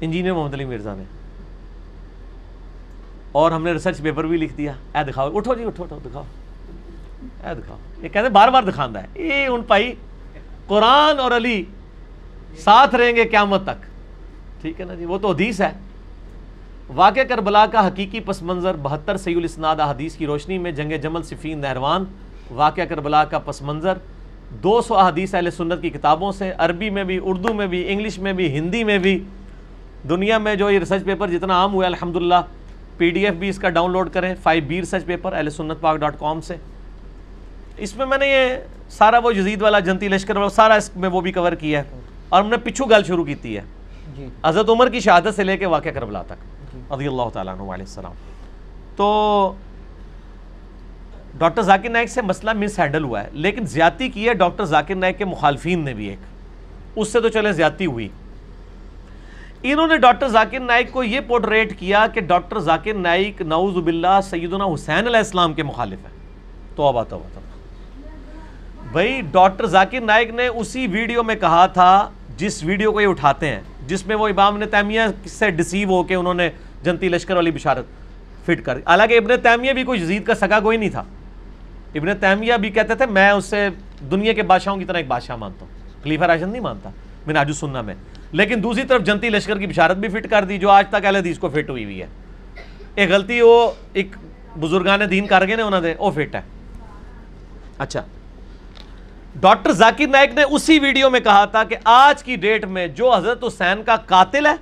انجینئر 0.01 0.33
محمد 0.33 0.53
علی 0.53 0.65
مرزا 0.65 0.95
نے. 0.95 1.03
اور 3.31 3.51
ہم 3.51 3.63
نے 3.63 3.73
ریسرچ 3.73 4.01
پیپر 4.01 4.23
بھی 4.23 4.37
لکھ 4.37 4.53
دیا. 4.53 4.71
اے 4.95 5.11
دکھاؤ. 5.11 5.35
اٹھو 5.35 5.55
جی 5.55 5.63
اٹھو 5.63 5.83
اٹھو، 5.83 5.99
دکھاؤ. 6.05 6.23
اے 7.43 7.55
دکھاؤ. 7.55 7.77
یہ 7.97 8.01
کہتے 8.01 8.19
ہیں 8.19 8.29
بار 8.29 8.47
بار 8.47 8.63
دکھانا 8.63 9.03
ہے. 9.03 9.07
یہ 9.15 9.45
ان 9.45 9.61
پائی، 9.67 9.95
قرآن 10.67 11.19
اور 11.19 11.31
علی 11.31 11.63
ساتھ 12.57 12.95
رہیں 12.95 13.15
گے 13.15 13.25
قیامت 13.25 13.63
تک. 13.63 13.85
ٹھیک 14.61 14.79
ہے 14.79 14.85
نا 14.85 14.95
جی؟ 14.95 15.05
وہ 15.05 15.17
تو 15.17 15.31
حدیث 15.31 15.61
ہے. 15.61 15.71
واقع 16.95 17.19
کربلا 17.29 17.65
کا 17.65 17.87
حقیقی 17.87 18.19
پس 18.19 18.41
منظر، 18.41 18.75
بہتر 18.75 19.17
سی 19.17 19.35
الاسناد 19.35 19.79
احادیث 19.79 20.15
کی 20.15 20.25
روشنی 20.25 20.57
میں 20.57 20.71
جنگ 20.71 20.91
جمل 21.01 21.23
صفین 21.23 21.57
نہروان 21.57 22.05
واقع 22.51 22.81
کربلا 22.89 23.23
کا 23.25 23.39
پس 23.39 23.61
منظر، 23.61 23.97
دو 24.63 24.81
سو 24.81 24.97
احادیث 24.97 25.35
اہل 25.35 25.51
سنت 25.51 25.81
کی 25.81 25.89
کتابوں 25.89 26.31
سے، 26.31 26.51
عربی 26.57 26.89
میں 26.89 27.03
بھی، 27.03 27.19
اردو 27.23 27.53
میں 27.53 27.67
بھی، 27.67 27.91
انگلش 27.91 28.19
میں 28.19 28.33
بھی، 28.33 28.57
ہندی 28.57 28.83
میں 28.83 28.97
بھی 28.97 29.23
دنیا 30.09 30.37
میں 30.37 30.55
جو 30.55 30.69
یہ 30.71 30.79
ریسرچ 30.79 31.03
پیپر 31.03 31.27
جتنا 31.29 31.53
عام 31.53 31.73
ہوا 31.73 31.83
ہے 31.83 31.87
الحمدللہ 31.87 32.35
پی 32.97 33.09
ڈی 33.09 33.25
ایف 33.25 33.35
بھی 33.35 33.49
اس 33.49 33.57
کا 33.57 33.69
ڈاؤن 33.69 33.91
لوڈ 33.91 34.09
کریں 34.13 34.35
فائیو 34.43 34.63
بی 34.67 34.79
ریسرچ 34.79 35.05
پیپر 35.05 35.33
اہل 35.33 35.49
سنت 35.49 35.81
پاک 35.81 35.97
ڈاٹ 35.97 36.15
کام 36.19 36.41
سے۔ 36.41 36.55
اس 37.77 37.95
میں 37.95 38.05
میں 38.05 38.17
نے 38.17 38.27
یہ 38.27 38.55
سارا 38.89 39.17
وہ 39.17 39.31
جزید 39.31 39.61
والا 39.61 39.79
جنتی 39.79 40.07
لشکر 40.07 40.35
والا 40.35 40.49
سارا 40.49 40.73
اس 40.73 40.95
میں 40.95 41.09
وہ 41.09 41.21
بھی 41.21 41.31
کور 41.31 41.51
کیا 41.51 41.79
ہے۔ 41.79 41.83
اور 42.29 42.41
ہم 42.41 42.49
نے 42.49 42.57
پچھو 42.57 42.85
گل 42.85 43.03
شروع 43.03 43.23
کی 43.23 43.57
ہے۔ 43.57 43.61
جی۔ 44.15 44.27
حضرت 44.45 44.69
عمر 44.69 44.89
کی 44.89 44.99
شہادت 44.99 45.35
سے 45.35 45.43
لے 45.43 45.57
کے 45.57 45.65
واقعہ 45.65 45.91
کربلا 45.91 46.21
تک۔ 46.21 46.65
رضی 46.93 47.07
اللہ 47.07 47.29
تعالیٰ 47.33 47.53
عنہ 47.53 47.61
علیہ 47.61 47.85
السلام۔ 47.85 48.13
تو 48.95 49.53
ڈاکٹر 51.37 51.61
ذاکر 51.61 51.89
نائک 51.89 52.09
سے 52.09 52.21
مسئلہ 52.21 52.53
مس 52.53 52.79
ہینڈل 52.79 53.03
ہوا 53.03 53.23
ہے 53.23 53.29
لیکن 53.33 53.65
زیادتی 53.65 54.09
کی 54.09 54.27
ہے 54.29 54.33
ڈاکٹر 54.33 54.65
ذاکر 54.65 54.95
نائک 54.95 55.17
کے 55.17 55.25
مخالفین 55.25 55.85
نے 55.85 55.93
بھی 55.93 56.05
ایک۔ 56.05 56.19
اس 56.95 57.07
سے 57.07 57.21
تو 57.21 57.29
چلے 57.29 57.51
زیادتی 57.53 57.85
ہوئی۔ 57.85 58.07
انہوں 59.63 59.87
نے 59.87 59.97
ڈاکٹر 59.97 60.27
ذاکر 60.27 60.59
نائک 60.59 60.91
کو 60.91 61.03
یہ 61.03 61.19
پورٹریٹ 61.27 61.79
کیا 61.79 62.07
کہ 62.07 62.21
ڈاکٹر 62.21 62.59
ذاکر 62.59 62.93
نائک 62.93 63.41
نعوذ 63.41 63.73
باللہ 63.73 64.19
سیدنا 64.23 64.65
حسین 64.65 65.07
علیہ 65.07 65.17
السلام 65.17 65.53
کے 65.53 65.63
مخالف 65.63 65.99
ہیں۔ 65.99 66.17
توبہ 66.75 67.03
توبہ 67.03 67.29
توبہ۔ 67.33 68.89
بھائی، 68.91 69.21
ڈاکٹر 69.31 69.65
ذاکر 69.65 70.01
نائک 70.01 70.29
نے 70.29 70.47
اسی 70.47 70.87
ویڈیو 70.87 71.23
میں 71.23 71.35
کہا 71.35 71.65
تھا، 71.65 72.09
جس 72.37 72.63
ویڈیو 72.63 72.91
کو 72.91 73.01
یہ 73.01 73.07
اٹھاتے 73.07 73.47
ہیں، 73.47 73.61
جس 73.87 74.07
میں 74.07 74.15
وہ 74.15 74.27
امام 74.27 74.57
نے 74.57 74.65
تیمیہ 74.65 75.01
سے 75.25 75.49
ڈسیو 75.49 75.89
ہو 75.89 76.03
کے 76.03 76.15
انہوں 76.15 76.33
نے 76.33 76.49
جنتی 76.83 77.09
لشکر 77.09 77.35
والی 77.35 77.51
بشارت 77.51 77.85
فٹ 78.45 78.65
کر۔ 78.65 78.77
حالانکہ 78.77 79.17
ابن 79.17 79.41
تیمیہ 79.43 79.73
بھی 79.73 79.83
کوئی 79.83 80.01
یزید 80.01 80.25
کا 80.25 80.35
سگا 80.35 80.59
کوئی 80.59 80.77
نہیں 80.77 80.89
تھا۔ 80.89 81.03
ابن 81.95 82.09
تیمیہ 82.19 82.53
بھی 82.53 82.69
کہتے 82.69 82.95
تھے، 82.95 83.05
میں 83.05 83.29
اس 83.29 83.45
سے 83.45 83.69
دنیا 84.11 84.33
کے 84.33 84.41
بادشاہوں 84.41 84.77
کی 84.77 84.85
طرح 84.85 84.97
ایک 84.97 85.07
بادشاہ 85.07 85.35
مانتا 85.35 85.65
ہوں۔ 85.65 86.03
خلیفہ 86.03 86.23
راشد 86.23 86.51
نہیں 86.51 86.61
مانتا 86.61 86.89
میں 87.27 87.45
نے 87.45 87.53
سننا 87.53 87.81
میں۔ 87.81 87.95
لیکن 88.31 88.63
دوسری 88.63 88.83
طرف 88.83 89.01
جنتی 89.01 89.29
لشکر 89.29 89.57
کی 89.57 89.67
بشارت 89.67 89.97
بھی 89.97 90.09
فٹ 90.09 90.29
کر 90.29 90.43
دی، 90.43 90.57
جو 90.57 90.69
آج 90.69 90.87
تک 90.89 91.05
اہل 91.05 91.15
حدیث 91.15 91.37
کو 91.37 91.49
فٹ 91.49 91.69
ہوئی 91.69 91.83
ہوئی 91.83 92.01
ہے۔ 92.01 92.07
ایک 92.95 93.11
غلطی، 93.11 93.41
وہ 93.41 93.71
ایک 93.93 94.15
بزرگان 94.59 94.99
دین 95.09 95.27
کر 95.27 95.47
گئے 95.47 95.55
نے 95.55 95.61
انہوں 95.61 95.81
نے، 95.81 95.95
وہ 95.99 96.11
فٹ 96.11 96.35
ہے۔ 96.35 96.41
اچھا۔ 97.77 98.01
ڈاکٹر 99.35 99.71
ذاکر 99.71 100.07
نائک 100.07 100.33
نے 100.33 100.43
اسی 100.43 100.79
ویڈیو 100.79 101.09
میں 101.09 101.19
کہا 101.19 101.45
تھا 101.45 101.63
کہ 101.63 101.75
آج 101.83 102.23
کی 102.23 102.35
ڈیٹ 102.35 102.65
میں 102.65 102.87
جو 102.87 103.15
حضرت 103.15 103.43
حسین 103.43 103.83
کا 103.83 103.95
قاتل 103.95 104.45
ہے 104.45 104.55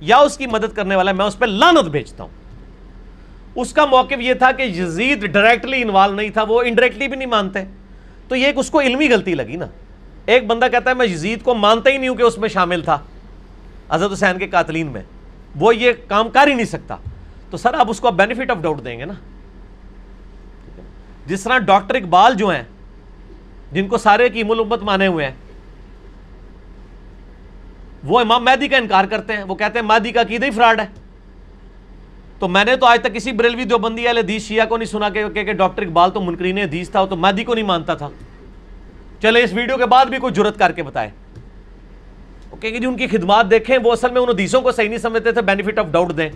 یا 0.00 0.16
اس 0.16 0.36
کی 0.36 0.46
مدد 0.46 0.76
کرنے 0.76 0.96
والا 0.96 1.10
ہے، 1.10 1.16
میں 1.16 1.26
اس 1.26 1.38
پہ 1.38 1.46
لانت 1.46 1.84
بھیجتا 1.84 2.24
ہوں۔ 2.24 2.30
اس 3.54 3.72
کا 3.72 3.84
موقف 3.84 4.20
یہ 4.20 4.34
تھا 4.34 4.52
کہ 4.52 4.62
یزید 4.62 5.26
ڈائریکٹلی 5.26 5.82
انوالو 5.82 6.14
نہیں 6.14 6.30
تھا، 6.30 6.42
وہ 6.42 6.62
انڈائریکٹلی 6.62 7.08
بھی 7.08 7.16
نہیں 7.16 7.28
مانتے۔ 7.28 7.58
تو 8.28 8.36
یہ 8.36 8.46
ایک 8.46 8.58
اس 8.58 8.70
کو 8.70 8.80
علمی 8.80 9.08
غلطی 9.08 9.34
لگی 9.34 9.56
نا۔ 9.56 9.66
ایک 10.26 10.46
بندہ 10.46 10.66
کہتا 10.72 10.90
ہے، 10.90 10.94
میں 10.94 11.06
یزید 11.06 11.42
کو 11.42 11.54
مانتا 11.54 11.90
ہی 11.90 11.98
نہیں 11.98 12.08
ہوں 12.08 12.16
کہ 12.16 12.22
اس 12.22 12.38
میں 12.38 12.48
شامل 12.48 12.82
تھا۔ 12.82 12.98
حضرت 13.90 14.12
حسین 14.12 14.38
کے 14.38 14.48
قاتلین 14.48 14.86
میں۔ 14.86 15.02
وہ 15.56 15.76
یہ 15.76 15.92
کام 16.08 16.30
کر 16.30 16.46
ہی 16.46 16.54
نہیں 16.54 16.66
سکتا۔ 16.66 16.96
تو 17.50 17.56
سر، 17.56 17.74
آپ 17.74 17.90
اس 17.90 18.00
کو 18.00 18.10
بینیفٹ 18.10 18.50
آف 18.50 18.56
ڈاؤٹ 18.56 18.84
دیں 18.84 18.98
گے 18.98 19.04
نا۔ 19.04 19.14
جس 21.26 21.42
طرح 21.42 21.58
ڈاکٹر 21.58 21.94
اقبال 21.94 22.34
جو 22.34 22.48
ہیں، 22.48 22.62
جن 23.72 23.88
کو 23.88 23.98
سارے 23.98 24.28
کی 24.28 24.40
امت 24.40 24.82
مانے 24.82 25.06
ہوئے 25.06 25.26
ہیں، 25.26 25.34
وہ 28.04 28.20
امام 28.20 28.44
مہدی 28.44 28.68
کا 28.68 28.76
انکار 28.76 29.04
کرتے 29.04 29.32
ہیں۔ 29.32 29.44
وہ 29.44 29.54
کہتے 29.54 29.78
ہیں، 29.78 29.86
مہدی 29.86 30.12
کا 30.12 30.20
عقیدہ 30.20 30.46
ہی 30.46 30.50
فراڈ 30.50 30.80
ہے۔ 30.80 30.86
تو 32.38 32.48
میں 32.48 32.64
نے 32.64 32.76
تو 32.76 32.86
آج 32.86 33.00
تک 33.00 33.14
کسی 33.14 33.32
بریلوی 33.32 33.64
دیوبندی 33.64 34.06
والے 34.06 34.20
حدیث 34.20 34.42
شیعہ 34.42 34.66
کو 34.66 34.76
نہیں 34.76 34.88
سنا 34.88 35.08
کہ 35.08 35.28
کہ 35.28 35.52
ڈاکٹر 35.52 35.82
اقبال 35.82 36.10
تو 36.10 36.20
منکرین 36.20 36.58
حدیث 36.58 36.90
تھا 36.90 37.00
وہ 37.00 37.06
تو 37.06 37.16
مہدی 37.16 37.44
کو 37.44 37.54
نہیں 37.54 37.64
مانتا 37.64 37.94
تھا۔ 37.94 38.08
چلے، 39.22 39.42
اس 39.42 39.52
ویڈیو 39.52 39.76
کے 39.76 39.86
بعد 39.86 40.06
بھی 40.06 40.18
کوئی 40.18 40.32
جرت 40.32 40.58
کر 40.58 40.72
کے 40.72 40.82
بتائے۔ 40.82 41.10
کہ 42.60 42.70
جی 42.70 42.86
ان 42.86 42.96
کی 42.96 43.06
خدمات 43.06 43.50
دیکھیں، 43.50 43.78
وہ 43.84 43.92
اصل 43.92 44.10
میں 44.10 44.20
ان 44.20 44.28
حدیثوں 44.28 44.60
کو 44.60 44.72
صحیح 44.72 44.88
نہیں 44.88 44.98
سمجھتے 44.98 45.32
تھے 45.32 45.42
بینیفٹ 45.42 45.78
آف 45.78 45.86
ڈاؤٹ 45.90 46.16
دیں۔ 46.16 46.28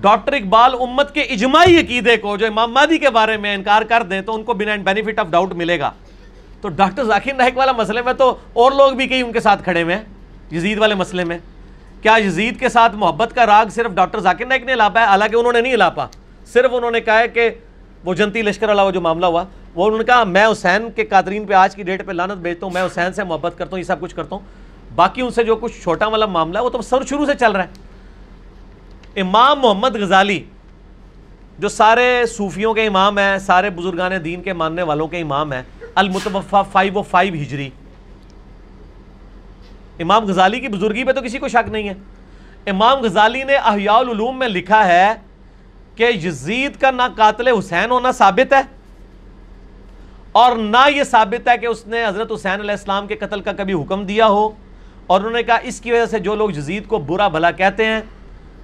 ڈاکٹر 0.00 0.32
اقبال 0.32 0.74
امت 0.80 1.14
کے 1.14 1.20
اجماعی 1.20 1.80
عقیدے 1.80 2.16
کو 2.16 2.36
جو 2.36 2.46
امام 2.46 2.72
مہدی 2.72 2.98
کے 2.98 3.10
بارے 3.10 3.36
میں 3.36 3.54
انکار 3.54 3.82
کر 3.82 4.02
دیں، 4.02 4.20
تو 4.20 4.34
ان 4.34 4.42
کو 4.42 4.54
بنا 4.54 4.76
بینیفٹ 4.84 5.18
آف 5.18 5.26
ڈاؤٹ 5.30 5.52
ملے 5.52 5.78
گا۔ 5.80 5.90
تو 6.60 6.68
ڈاکٹر 6.68 7.04
ذاکر 7.04 7.34
نائک 7.34 7.58
والا 7.58 7.72
مسئلے 7.72 8.02
میں 8.02 8.12
تو 8.12 8.36
اور 8.52 8.72
لوگ 8.72 8.92
بھی 8.92 9.06
کئی 9.06 9.20
ان 9.20 9.32
کے 9.32 9.40
ساتھ 9.40 9.64
کھڑے 9.64 9.82
ہوئے 9.82 9.96
ہیں، 9.96 10.02
یزید 10.52 10.78
والے 10.78 10.94
مسئلے 10.94 11.24
میں۔ 11.24 11.38
کیا 12.02 12.16
یزید 12.26 12.60
کے 12.60 12.68
ساتھ 12.68 12.96
محبت 12.96 13.34
کا 13.34 13.46
راگ 13.46 13.66
صرف 13.66 13.90
ڈاکٹر 13.90 14.18
ذاکر 14.18 14.46
نائک 14.46 14.64
نے 14.64 14.74
لاپا 14.74 15.00
ہے 15.00 15.06
حالانکہ 15.06 15.36
انہوں 15.36 15.52
نے 15.52 15.60
نہیں 15.60 15.76
لاپا 15.76 16.06
صرف 16.46 16.70
انہوں 16.72 16.90
نے 16.90 17.00
کہا 17.00 17.18
ہے 17.18 17.28
کہ 17.28 17.50
وہ 18.04 18.14
جنتی 18.14 18.42
لشکر 18.42 18.68
والا 18.68 18.82
وہ 18.82 18.90
جو 18.90 19.00
معاملہ 19.00 19.26
ہوا 19.26 19.44
وہ 19.78 19.86
انہوں 19.86 19.98
نے 19.98 20.04
کہا، 20.04 20.24
میں 20.24 20.46
حسین 20.46 20.90
کے 20.90 21.04
قادرین 21.04 21.46
پہ 21.46 21.54
آج 21.54 21.76
کی 21.76 21.82
ڈیٹ 21.82 22.06
پہ 22.06 22.12
لانت 22.12 22.32
بھیجتا 22.32 22.66
ہوں، 22.66 22.72
میں 22.72 22.82
حسین 22.82 23.12
سے 23.12 23.24
محبت 23.24 23.54
کرتا 23.58 23.70
ہوں، 23.70 23.78
یہ 23.78 23.84
سب 23.84 24.00
کچھ 24.00 24.14
کرتا 24.14 24.36
ہوں۔ 24.36 24.42
باقی 24.94 25.22
ان 25.22 25.30
سے 25.30 25.44
جو 25.44 25.56
کچھ 25.56 25.82
چھوٹا 25.82 26.06
والا 26.06 26.26
معاملہ 26.26 26.58
ہے، 26.58 26.62
وہ 26.62 26.70
تو 26.70 26.82
سر 26.82 27.04
شروع 27.04 27.26
سے 27.26 27.32
چل 27.40 27.52
رہا 27.52 27.64
ہے۔ 27.64 29.20
امام 29.20 29.60
محمد 29.60 29.96
غزالی، 29.96 30.44
جو 31.58 31.68
سارے 31.68 32.24
صوفیوں 32.28 32.74
کے 32.74 32.86
امام 32.86 33.18
ہیں، 33.18 33.38
سارے 33.38 33.70
بزرگان 33.70 34.12
دین 34.24 34.42
کے 34.42 34.52
ماننے 34.52 34.82
والوں 34.82 35.08
کے 35.08 35.20
امام 35.20 35.52
ہیں 35.52 35.62
المتوفہ 35.94 36.62
فائیو 36.72 36.94
و 36.94 37.02
فائیو 37.02 37.34
ہجری۔ 37.34 37.70
امام 39.98 40.24
غزالی 40.24 40.60
کی 40.60 40.68
بزرگی 40.68 41.04
پہ 41.04 41.12
تو 41.12 41.20
کسی 41.20 41.38
کو 41.38 41.48
شک 41.48 41.68
نہیں 41.68 41.88
ہے۔ 41.88 41.94
امام 42.66 42.98
غزالی 42.98 43.44
نے 43.44 43.54
احیاء 43.54 43.94
العلوم 43.94 44.38
میں 44.38 44.48
لکھا 44.48 44.86
ہے 44.86 45.12
کہ 45.96 46.10
یزید 46.24 46.80
کا 46.80 46.90
نہ 46.90 47.02
قاتل 47.16 47.48
حسین 47.48 47.90
ہونا 47.90 48.12
ثابت 48.12 48.52
ہے۔ 48.52 48.77
اور 50.32 50.56
نہ 50.56 50.90
یہ 50.94 51.02
ثابت 51.02 51.48
ہے 51.48 51.58
کہ 51.58 51.66
اس 51.66 51.86
نے 51.86 52.04
حضرت 52.04 52.32
حسین 52.34 52.60
علیہ 52.60 52.70
السلام 52.70 53.06
کے 53.06 53.16
قتل 53.16 53.40
کا 53.40 53.52
کبھی 53.52 53.74
حکم 53.74 54.04
دیا 54.06 54.26
ہو 54.26 54.48
اور 55.06 55.20
انہوں 55.20 55.32
نے 55.32 55.42
کہا 55.42 55.56
اس 55.56 55.80
کی 55.80 55.92
وجہ 55.92 56.06
سے 56.06 56.18
جو 56.18 56.34
لوگ 56.34 56.50
یزید 56.50 56.86
کو 56.86 56.98
برا 56.98 57.28
بھلا 57.28 57.50
کہتے 57.50 57.84
ہیں، 57.84 58.00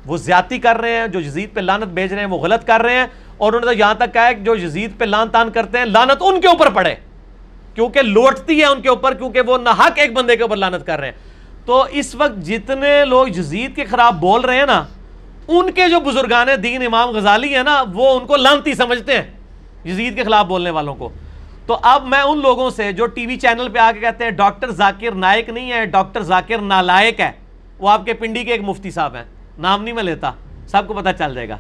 وہ 0.07 0.17
زیادتی 0.17 0.59
کر 0.59 0.77
رہے 0.77 0.97
ہیں، 0.97 1.07
جو 1.07 1.21
یزید 1.21 1.55
پہ 1.55 1.61
لانت 1.61 1.87
بھیج 1.87 2.13
رہے 2.13 2.21
ہیں، 2.21 2.29
وہ 2.29 2.39
غلط 2.39 2.67
کر 2.67 2.83
رہے 2.83 2.95
ہیں 2.95 3.07
اور 3.37 3.53
انہوں 3.53 3.61
نے 3.61 3.67
تو 3.67 3.79
یہاں 3.79 3.95
تک 3.95 4.13
کہا 4.13 4.27
ہے 4.27 4.35
کہ 4.35 4.41
جو 4.41 4.57
یزید 4.57 4.99
پہ 4.99 5.05
لان 5.05 5.29
تان 5.29 5.51
کرتے 5.51 5.79
ہیں 5.79 5.85
لانت 5.85 6.17
ان 6.21 6.41
کے 6.41 6.49
اوپر 6.49 6.71
پڑے۔ 6.71 6.95
کیونکہ 7.75 8.03
لوٹتی 8.03 8.61
ہے 8.61 8.65
ان 8.65 8.81
کے 8.81 8.89
اوپر، 8.89 9.15
کیونکہ 9.15 9.41
وہ 9.41 9.59
نہ 9.59 9.69
حق 9.69 9.93
ایک 9.97 10.13
بندے 10.13 10.37
کے 10.37 10.43
اوپر 10.43 10.57
لانت 10.57 10.87
کر 10.87 10.99
رہے 10.99 11.07
ہیں۔ 11.07 11.15
تو 11.67 11.85
اس 11.91 12.15
وقت 12.15 12.45
جتنے 12.47 13.05
لوگ 13.05 13.27
جزید 13.27 13.77
کے 13.77 13.85
خلاف 13.85 14.15
بول 14.15 14.41
رہے 14.41 14.57
ہیں 14.57 14.67
نا، 14.67 14.85
ان 15.49 15.71
کے 15.71 15.89
جو 15.89 16.01
بزرگان 16.01 16.49
دین 16.63 16.87
امام 16.87 17.09
غزالی 17.11 17.55
ہیں 17.55 17.63
نا، 17.63 17.85
وہ 17.95 18.21
ان 18.21 18.27
کو 18.27 18.37
لانتی 18.37 18.75
سمجھتے 18.75 19.15
ہیں 19.15 19.23
جزید 19.85 20.17
کے 20.17 20.25
خلاف 20.25 20.47
بولنے 20.47 20.71
والوں 20.71 20.95
کو۔ 20.95 21.09
تو 21.67 21.79
اب 21.83 22.07
میں 22.07 22.21
ان 22.21 22.39
لوگوں 22.39 22.71
سے 22.71 22.93
جو 22.93 23.07
ٹی 23.07 23.27
وی 23.27 23.37
چینل 23.37 23.69
پہ 23.69 23.79
آ 23.79 23.93
کے 23.93 24.01
کہتے 24.01 24.25
ہیں 24.25 24.31
ڈاکٹر 24.31 24.71
ذاکر 24.71 25.15
نائک 25.15 25.49
نہیں 25.49 25.73
ہے 25.73 25.85
ڈاکٹر 25.85 26.23
ذاکر 26.23 26.59
نالائک 26.59 27.21
ہے 27.21 27.33
وہ 27.79 27.89
آپ 27.89 28.05
کے 28.05 28.13
پنڈی 28.13 28.45
کے 28.45 28.53
ایک 28.53 28.61
مفتی 28.63 28.91
صاحب 28.91 29.15
ہیں۔ 29.15 29.25
نام 29.59 29.83
نہیں 29.83 29.95
میں 29.95 30.03
لیتا، 30.03 30.31
سب 30.67 30.87
کو 30.87 30.95
پتہ 30.95 31.09
چل 31.19 31.35
جائے 31.35 31.49
گا۔ 31.49 31.57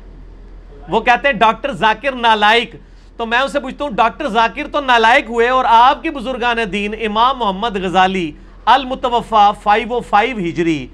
وہ 0.89 1.01
کہتے 1.01 1.28
ہیں 1.28 1.32
ڈاکٹر 1.32 1.72
ذاکر 1.72 2.12
نالائک۔ 2.12 2.74
تو 3.16 3.26
میں 3.26 3.39
اسے 3.39 3.60
پوچھتا 3.60 3.85
ہوں، 3.85 3.90
ڈاکٹر 3.90 4.28
ذاکر 4.28 4.68
تو 4.72 4.81
نالائک 4.81 5.24
ہوئے 5.28 5.48
اور 5.48 5.64
آپ 5.68 6.02
کی 6.02 6.10
بزرگان 6.10 6.56
دین 6.72 6.94
امام 7.01 7.39
محمد 7.39 7.76
غزالی 7.76 8.32
المتوفا 8.64 9.52
فائیو 9.52 9.89
و 9.89 10.01
فائیو 10.01 10.36
ہجری، 10.39 10.86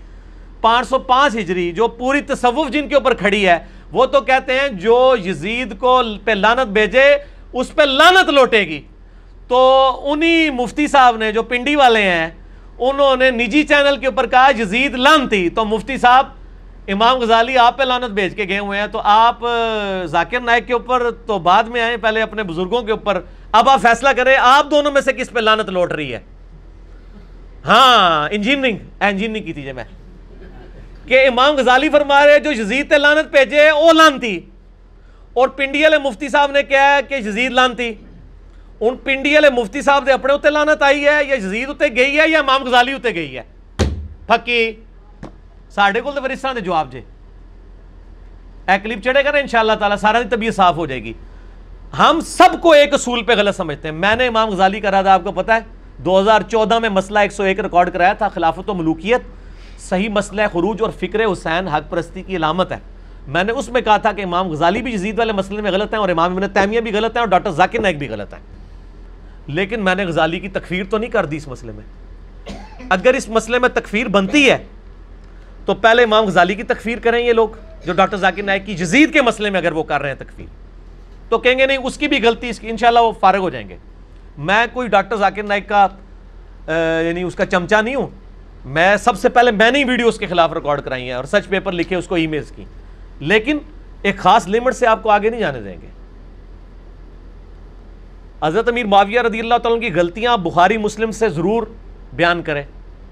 پانچ 0.60 0.88
سو 0.88 0.98
پانچ 0.98 1.36
ہجری، 1.36 1.72
جو 1.72 1.88
پوری 1.88 2.20
تصوف 2.20 2.70
جن 2.70 2.88
کے 2.88 2.94
اوپر 2.94 3.14
کھڑی 3.14 3.48
ہے، 3.48 3.58
وہ 3.92 4.06
تو 4.06 4.20
کہتے 4.20 4.58
ہیں 4.60 4.68
جو 4.68 5.16
یزید 5.24 5.78
کو 5.78 6.02
پہ 6.24 6.30
لانت 6.30 6.68
بھیجے، 6.68 7.16
اس 7.52 7.74
پہ 7.74 7.82
لانت 7.82 8.28
لوٹے 8.28 8.60
گی۔ 8.60 8.82
تو 9.50 10.00
انہی 10.04 10.50
مفتی 10.50 10.86
صاحب 10.86 11.16
نے 11.16 11.32
جو 11.32 11.42
پنڈی 11.42 11.76
والے 11.76 12.02
ہیں، 12.02 12.30
انہوں 12.78 13.16
نے 13.16 13.30
نجی 13.30 13.62
چینل 13.62 13.96
کے 13.96 14.06
اوپر 14.06 14.26
کہا، 14.26 14.50
یزید 14.58 14.94
لانتی 14.94 15.48
تو 15.48 15.64
مفتی 15.64 15.96
صاحب، 15.96 16.26
امام 16.88 17.18
غزالی 17.18 17.58
آپ 17.58 17.78
پہ 17.78 17.82
لانت 17.82 18.10
بھیج 18.10 18.36
کے 18.36 18.44
گئے 18.48 18.58
ہوئے 18.58 18.80
ہیں۔ 18.80 18.86
تو 18.86 19.00
آپ 19.04 19.38
ذاکر 20.04 20.40
نائک 20.40 20.66
کے 20.66 20.72
اوپر 20.72 21.10
تو 21.26 21.38
بعد 21.38 21.64
میں 21.64 21.82
آئے 21.82 21.96
پہلے 21.96 22.22
اپنے 22.22 22.42
بزرگوں 22.42 22.82
کے 22.82 22.92
اوپر۔ 22.92 23.20
اب 23.52 23.68
آپ 23.68 23.82
فیصلہ 23.82 24.08
کریں، 24.08 24.36
آپ 24.40 24.70
دونوں 24.70 24.92
میں 24.92 25.00
سے 25.00 25.12
کس 25.12 25.30
پہ 25.30 25.40
لانت 25.40 25.68
لوٹ 25.68 25.92
رہی 25.92 26.14
ہے؟ 26.14 26.20
ہاں 27.66 28.28
انجینئرنگ 28.30 28.78
انجینئرنگ 29.00 29.44
کی 29.44 29.52
تھی 29.52 29.62
جی 29.62 29.72
میں۔ 29.72 29.84
کہ 31.08 31.26
امام 31.26 31.56
غزالی 31.56 31.88
فرما 31.88 32.26
رہے 32.26 32.38
جو 32.38 32.52
یزید 32.52 32.90
تے 32.90 32.98
لانت 32.98 33.30
بھیجے 33.30 33.68
او 33.68 33.92
لانتی 33.92 34.40
اور 35.32 35.48
پنڈی 35.48 35.82
والے 35.82 35.98
مفتی 35.98 36.28
صاحب 36.28 36.50
نے 36.50 36.62
کہا 36.62 36.96
ہے 36.96 37.00
کہ 37.08 37.14
یزید 37.14 37.52
لانتی 37.52 37.94
ان 38.80 38.96
پنڈی 38.98 39.34
والے 39.34 39.48
مفتی 39.52 39.82
صاحب 39.82 40.06
دے 40.06 40.12
اپنے 40.12 40.32
اتنے 40.32 40.50
لانت 40.50 40.82
آئی 40.82 41.04
ہے 41.04 41.18
یا 41.24 41.34
یزید 41.34 41.70
اتنے 41.70 41.88
گئی 41.96 42.18
ہے 42.18 42.28
یا 42.28 42.38
امام 42.38 42.62
غزالی 42.64 42.92
اتنے 42.92 43.14
گئی 43.14 43.36
ہے 43.36 43.42
پھکی 44.26 44.60
ساڑھے 45.70 46.00
کو 46.00 46.10
اس 46.10 46.40
طرح 46.40 46.52
دے 46.52 46.60
جواب 46.60 46.92
جے 46.92 47.00
اے 48.68 48.78
کلپ 48.82 49.02
چڑھے 49.04 49.24
گا 49.24 49.30
نا 49.30 49.38
انشاءاللہ 49.38 49.72
تعالیٰ 49.78 49.96
سارا 49.98 50.20
دی 50.20 50.28
طبیعت 50.28 50.54
صاف 50.54 50.76
ہو 50.76 50.86
جائے 50.86 51.02
گی 51.04 51.12
ہم 51.98 52.20
سب 52.26 52.60
کو 52.62 52.72
ایک 52.72 52.94
اصول 52.94 53.22
پہ 53.24 53.34
غلط 53.34 53.56
سمجھتے 53.56 53.88
ہیں 53.88 53.94
میں 53.96 54.14
نے 54.16 54.26
امام 54.26 54.50
غزالی 54.50 54.80
کا 54.80 54.90
رہا 54.90 55.14
آپ 55.14 55.24
کو 55.24 55.32
پتا 55.32 55.54
ہے 55.54 55.60
دو 55.98 56.18
ہزار 56.20 56.40
چودہ 56.48 56.78
میں 56.78 56.88
مسئلہ 56.90 57.18
ایک 57.18 57.32
سو 57.32 57.42
ایک 57.42 57.60
ریکارڈ 57.60 57.92
کرایا 57.92 58.12
تھا 58.12 58.28
خلافت 58.28 58.70
و 58.70 58.74
ملوکیت 58.74 59.22
صحیح 59.80 60.08
مسئلہ 60.10 60.42
خروج 60.52 60.82
اور 60.82 60.90
فکر 61.00 61.24
حسین 61.24 61.68
حق 61.68 61.90
پرستی 61.90 62.22
کی 62.22 62.36
علامت 62.36 62.72
ہے 62.72 62.78
میں 63.28 63.42
نے 63.44 63.52
اس 63.52 63.68
میں 63.68 63.80
کہا 63.80 63.96
تھا 63.96 64.12
کہ 64.12 64.22
امام 64.22 64.50
غزالی 64.50 64.82
بھی 64.82 64.92
جزید 64.92 65.18
والے 65.18 65.32
مسئلے 65.32 65.62
میں 65.62 65.70
غلط 65.70 65.92
ہیں 65.92 66.00
اور 66.00 66.08
امام 66.08 66.32
ابن 66.32 66.48
تیمیہ 66.52 66.80
بھی 66.80 66.92
غلط 66.92 67.16
ہیں 67.16 67.20
اور 67.20 67.28
ڈاکٹر 67.28 67.50
ذاکر 67.52 67.80
نائک 67.80 67.98
بھی 67.98 68.08
غلط 68.08 68.34
ہیں 68.34 68.59
لیکن 69.54 69.84
میں 69.84 69.94
نے 69.94 70.04
غزالی 70.04 70.40
کی 70.40 70.48
تکفیر 70.48 70.84
تو 70.90 70.98
نہیں 70.98 71.10
کر 71.10 71.26
دی 71.26 71.36
اس 71.36 71.48
مسئلے 71.48 71.72
میں۔ 71.72 71.84
اگر 72.90 73.14
اس 73.14 73.28
مسئلے 73.28 73.58
میں 73.58 73.68
تکفیر 73.68 74.08
بنتی 74.08 74.50
ہے، 74.50 74.58
تو 75.64 75.74
پہلے 75.74 76.02
امام 76.02 76.24
غزالی 76.24 76.54
کی 76.54 76.62
تکفیر 76.62 76.98
کریں 76.98 77.26
یہ 77.26 77.32
لوگ، 77.32 77.48
جو 77.86 77.92
ڈاکٹر 77.92 78.16
ذاکر 78.16 78.42
نائک 78.42 78.66
کی 78.66 78.74
جزید 78.74 79.12
کے 79.12 79.22
مسئلے 79.22 79.50
میں 79.50 79.60
اگر 79.60 79.72
وہ 79.72 79.82
کر 79.82 80.00
رہے 80.00 80.08
ہیں 80.08 80.16
تکفیر۔ 80.16 80.46
تو 81.28 81.38
کہیں 81.38 81.58
گے 81.58 81.66
نہیں، 81.66 81.78
اس 81.84 81.98
کی 81.98 82.08
بھی 82.08 82.22
غلطی، 82.22 82.48
اس 82.48 82.60
کی، 82.60 82.68
انشاءاللہ 82.68 83.00
وہ 83.00 83.12
فارغ 83.20 83.38
ہو 83.38 83.50
جائیں 83.50 83.68
گے۔ 83.68 83.76
میں 84.38 84.66
کوئی 84.72 84.88
ڈاکٹر 84.88 85.16
ذاکر 85.16 85.42
نائک 85.42 85.68
کا 85.68 85.86
یعنی 87.02 87.22
اس 87.22 87.34
کا 87.34 87.46
چمچا 87.46 87.80
نہیں 87.80 87.94
ہوں۔ 87.94 88.06
میں 88.64 88.96
سب 88.96 89.18
سے 89.18 89.28
پہلے 89.28 89.50
میں 89.50 89.70
نے 89.70 89.84
ویڈیو 89.84 90.08
اس 90.08 90.18
کے 90.18 90.26
خلاف 90.26 90.52
ریکارڈ 90.52 90.80
کرائی 90.80 91.02
ہیں 91.02 91.12
اور 91.12 91.24
سچ 91.24 91.48
پیپر 91.48 91.72
لکھے 91.72 91.96
اس 91.96 92.06
کو 92.06 92.14
ای 92.14 92.26
میلز 92.26 92.50
کی۔ 92.50 92.64
لیکن 93.20 93.58
ایک 94.02 94.18
خاص 94.18 94.48
لمٹ 94.48 94.76
سے 94.76 94.86
آپ 94.86 95.02
کو 95.02 95.10
آگے 95.10 95.30
نہیں 95.30 95.40
جانے 95.40 95.60
دیں 95.60 95.76
گے۔ 95.82 95.86
حضرت 98.42 98.68
امیر 98.68 98.86
معاویہ 98.86 99.20
رضی 99.20 99.40
اللہ 99.40 99.54
تعالیٰ 99.54 99.80
کی 99.80 99.94
غلطیاں 99.94 100.36
بخاری 100.36 100.76
مسلم 100.76 101.10
سے 101.10 101.28
ضرور 101.28 101.62
بیان 102.12 102.42
کریں۔ 102.42 102.62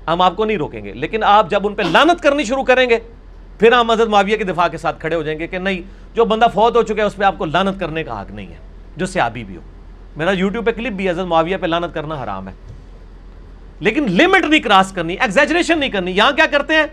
ہم 0.07 0.23
آپ 0.23 0.37
کو 0.37 0.45
نہیں 0.45 0.57
روکیں 0.57 0.85
گے، 0.85 0.93
لیکن 0.93 1.25
آپ 1.25 1.51
جب 1.51 1.67
ان 1.67 1.75
پہ 1.75 1.83
لانت 1.83 2.23
کرنی 2.23 2.45
شروع 2.45 2.63
کریں 2.63 2.91
گے، 2.91 2.99
پھر 3.59 3.73
ہم 3.73 3.91
حضرت 3.91 4.09
معاویہ 4.09 4.37
کے 4.37 4.45
دفاع 4.45 4.69
کے 4.69 4.79
ساتھ 4.79 5.01
کھڑے 5.01 5.17
ہو 5.17 5.23
جائیں 5.23 5.39
گے 5.39 5.47
کہ 5.47 5.59
نہیں، 5.59 5.81
جو 6.15 6.25
بندہ 6.25 6.47
فوت 6.55 6.77
ہو 6.77 6.83
چکا 6.83 7.03
ہے، 7.03 7.03
اس 7.03 7.17
پہ 7.17 7.25
آپ 7.25 7.35
کو 7.39 7.45
لانت 7.45 7.81
کرنے 7.81 8.05
کا 8.05 8.21
حق 8.21 8.31
نہیں 8.31 8.47
ہے، 8.47 8.57
جو 8.97 9.07
سیابی 9.07 9.45
بھی 9.45 9.57
ہو۔ 9.57 9.61
میرا 10.17 10.31
یوٹیوب 10.31 10.67
پہ 10.67 10.71
کلپ 10.71 10.93
بھی 10.93 11.11
حضرت 11.11 11.27
معاویہ 11.27 11.57
پہ 11.57 11.67
لانت 11.67 11.95
کرنا 11.95 12.25
حرام 12.25 12.49
ہے۔ 12.49 12.53
لیکن 13.81 14.07
لمٹ 14.11 14.45
نہیں 14.45 14.61
کراس 14.61 14.93
کرنی 14.93 15.15
ایگزیجریشن 15.15 15.79
نہیں 15.79 15.91
کرنی۔ 15.91 16.11
یہاں 16.11 16.33
کیا 16.33 16.47
کرتے 16.47 16.75
ہیں؟ 16.75 16.87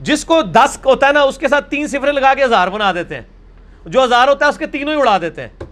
جس 0.00 0.24
کو 0.24 0.42
دس 0.42 0.78
ہوتا 0.84 1.06
ہے 1.06 1.12
نا، 1.12 1.22
اس 1.22 1.38
کے 1.38 1.48
ساتھ 1.48 1.70
تین 1.70 1.86
صفرے 1.86 2.12
لگا 2.12 2.34
کے 2.34 2.44
ہزار 2.44 2.68
بنا 2.68 2.92
دیتے 2.92 3.14
ہیں۔ 3.14 3.22
جو 3.86 4.04
ہزار 4.04 4.28
ہوتا 4.28 4.44
ہے، 4.44 4.50
اس 4.50 4.58
کے 4.58 4.66
تینوں 4.66 4.94
ہی 4.94 5.00
اڑا 5.00 5.18
دیتے 5.18 5.42
ہیں۔ 5.42 5.63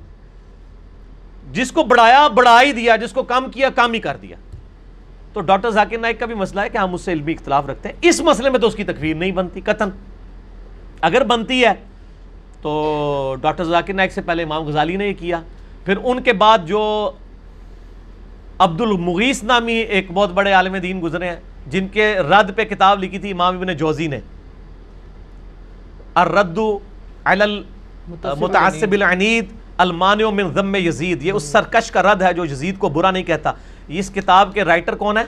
جس 1.52 1.72
کو 1.72 1.82
بڑھایا 1.82 2.28
بڑھا 2.28 2.62
ہی 2.62 2.72
دیا 2.72 2.96
جس 2.96 3.12
کو 3.12 3.22
کم 3.22 3.50
کیا 3.50 3.70
کم 3.70 3.92
ہی 3.92 3.98
کر 3.98 4.16
دیا۔ 4.22 4.36
تو 5.32 5.40
ڈاکٹر 5.40 5.70
ذاکر 5.70 5.98
نائک 5.98 6.20
کا 6.20 6.26
بھی 6.26 6.34
مسئلہ 6.34 6.60
ہے 6.60 6.68
کہ 6.68 6.78
ہم 6.78 6.94
اس 6.94 7.00
سے 7.00 7.12
علمی 7.12 7.32
اختلاف 7.32 7.66
رکھتے 7.66 7.88
ہیں۔ 7.88 7.96
اس 8.02 8.20
مسئلے 8.20 8.50
میں 8.50 8.58
تو 8.58 8.66
اس 8.66 8.74
کی 8.74 8.84
تکفیر 8.84 9.16
نہیں 9.16 9.32
بنتی 9.32 9.60
قطن۔ 9.60 9.88
اگر 11.00 11.24
بنتی 11.24 11.64
ہے 11.64 11.72
تو 12.62 13.36
ڈاکٹر 13.40 13.64
ذاکر 13.64 13.92
نائک 13.92 14.12
سے 14.12 14.22
پہلے 14.22 14.42
امام 14.42 14.62
غزالی 14.62 14.96
نے 14.96 15.08
یہ 15.08 15.14
کیا۔ 15.18 15.40
پھر 15.84 15.94
ان 16.04 16.22
کے 16.22 16.32
بعد 16.32 16.58
جو 16.66 17.10
عبد 18.58 18.80
المغیث 18.80 19.42
نامی 19.42 19.72
ایک 19.72 20.10
بہت 20.12 20.30
بڑے 20.30 20.52
عالم 20.52 20.76
دین 20.76 21.00
گزرے 21.02 21.28
ہیں 21.28 21.36
جن 21.66 21.88
کے 21.88 22.14
رد 22.14 22.56
پہ 22.56 22.64
کتاب 22.64 23.02
لکھی 23.02 23.18
تھی 23.18 23.30
امام 23.30 23.56
ابن 23.56 23.76
جوزی 23.76 24.06
نے۔ 24.06 24.20
الرد 26.14 26.58
علی 27.24 27.42
المتعصب 27.42 28.92
العنید۔ 28.92 29.61
المانع 29.82 30.30
من 30.30 30.52
ذم 30.54 30.74
یزید، 30.76 31.22
یہ 31.22 31.32
اس 31.32 31.42
سرکش 31.52 31.90
کا 31.90 32.02
رد 32.02 32.22
ہے 32.22 32.32
جو 32.32 32.44
یزید 32.44 32.78
کو 32.78 32.88
برا 32.88 33.10
نہیں 33.10 33.22
کہتا۔ 33.22 33.52
اس 33.88 34.10
کتاب 34.10 34.52
کے 34.54 34.64
رائٹر 34.64 34.94
کون 34.94 35.18
ہے 35.18 35.24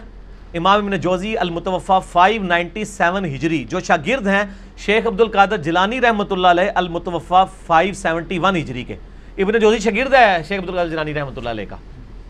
امام 0.59 0.85
ابن 0.85 0.97
جوزی 1.01 1.36
المتوفا 1.39 1.98
597 2.12 3.24
ہجری۔ 3.35 3.64
جو 3.70 3.81
شاگرد 3.81 4.26
ہیں 4.26 4.44
شیخ 4.85 5.06
عبد 5.06 5.20
القادر 5.20 5.56
جلانی 5.56 6.01
رحمۃ 6.01 6.31
اللہ 6.31 6.48
علیہ 6.48 6.70
المتوفا 6.74 7.44
571 7.66 8.56
ہجری 8.56 8.85
کے۔ 8.85 8.97
ابن 9.39 9.59
جوزی 9.59 9.78
شاگرد 9.78 10.14
ہے 10.14 10.43
شیخ 10.48 10.60
عبد 10.60 10.68
القادر 10.68 10.89
جلانی 10.89 11.14
رحمۃ 11.14 11.36
اللہ 11.36 11.48
علیہ 11.48 11.66
کا 11.70 11.76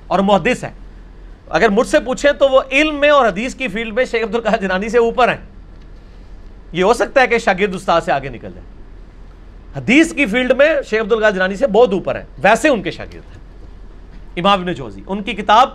اور 0.07 0.19
محدث 0.19 0.65
ہے 0.65 0.71
اگر 1.49 1.69
مجھ 1.69 1.87
سے 1.87 2.01
پوچھیں 2.05 2.31
تو 2.33 2.49
وہ 2.49 2.61
علم 2.71 3.01
میں 3.01 3.11
اور 3.11 3.27
حدیث 3.27 3.55
کی 3.55 3.69
فیلڈ 3.69 3.95
میں 3.95 4.05
شیخ 4.11 4.25
عبد 4.25 4.35
القادر 4.35 4.61
جلانی 4.61 4.89
سے 4.89 4.99
اوپر 4.99 5.29
ہیں۔ 5.29 5.43
یہ 6.73 6.85
ہو 6.85 6.95
سکتا 6.95 7.21
ہے 7.21 7.27
کہ 7.27 7.39
شاگرد 7.39 7.75
استاد 7.75 8.01
سے 8.05 8.13
آگے 8.13 8.29
نکل 8.29 8.51
جائے۔ 8.55 8.74
حدیث 9.77 10.15
کی 10.15 10.27
فیلڈ 10.27 10.53
میں 10.53 10.77
شیخ 10.91 11.01
عبد 11.01 11.13
القادر 11.13 11.35
جلانی 11.35 11.57
سے 11.57 11.67
بہت 11.67 11.93
اوپر 11.93 12.15
ہیں، 12.15 12.23
ویسے 12.39 12.69
ان 12.69 12.83
کے 12.83 12.91
شاگرد 12.91 13.15
ہیں۔ 13.15 13.45
امام 14.37 14.61
ابن 14.61 14.73
جوزی، 14.73 15.03
ان 15.07 15.23
کی 15.23 15.33
کتاب 15.33 15.71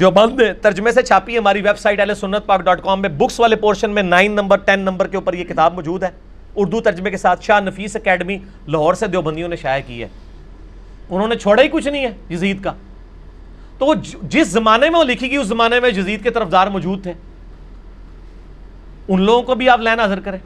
دیوبند 0.00 0.40
ترجمے 0.62 0.92
سے 0.92 1.02
چھاپی 1.02 1.32
ہے، 1.32 1.38
ہماری 1.38 1.60
ویب 1.60 1.78
سائٹ 1.78 2.00
اہل 2.00 2.14
سنت 2.14 2.46
پاک 2.46 2.60
ڈاٹ 2.60 2.82
کام 2.82 3.00
میں 3.00 3.08
بکس 3.08 3.40
والے 3.40 3.56
پورشن 3.56 3.90
میں 3.90 4.02
نائن 4.02 4.32
نمبر 4.32 4.56
ٹین 4.56 4.80
نمبر 4.80 5.06
کے 5.06 5.16
اوپر 5.16 5.34
یہ 5.34 5.44
کتاب 5.44 5.74
موجود 5.74 6.02
ہے۔ 6.02 6.08
اردو 6.56 6.80
ترجمے 6.80 7.10
کے 7.10 7.16
ساتھ 7.16 7.44
شاہ 7.44 7.60
نفیس 7.60 7.96
اکیڈمی 7.96 8.38
لاہور 8.68 8.94
سے 8.94 9.06
دیوبندیوں 9.06 9.48
نے 9.48 9.56
شائع 9.56 9.82
کی 9.86 10.02
ہے۔ 10.02 10.08
انہوں 11.10 11.28
نے 11.28 11.36
چھوڑا 11.36 11.62
ہی 11.62 11.68
کچھ 11.68 11.88
نہیں 11.88 12.06
ہے 12.06 12.34
یزید 12.34 12.64
کا۔ 12.64 12.72
تو 13.78 13.86
وہ 13.86 13.94
جس 14.22 14.48
زمانے 14.48 14.90
میں 14.90 14.98
وہ 14.98 15.04
لکھی 15.04 15.28
گئی، 15.28 15.36
اس 15.36 15.46
زمانے 15.46 15.80
میں 15.80 15.88
یزید 15.88 16.22
کے 16.22 16.30
طرفدار 16.30 16.66
موجود 16.66 17.02
تھے۔ 17.02 17.12
ان 19.08 19.22
لوگوں 19.22 19.42
کو 19.42 19.54
بھی 19.54 19.68
آپ 19.68 19.80
لینا 19.80 20.04
حضر 20.04 20.20
کریں۔ 20.20 20.38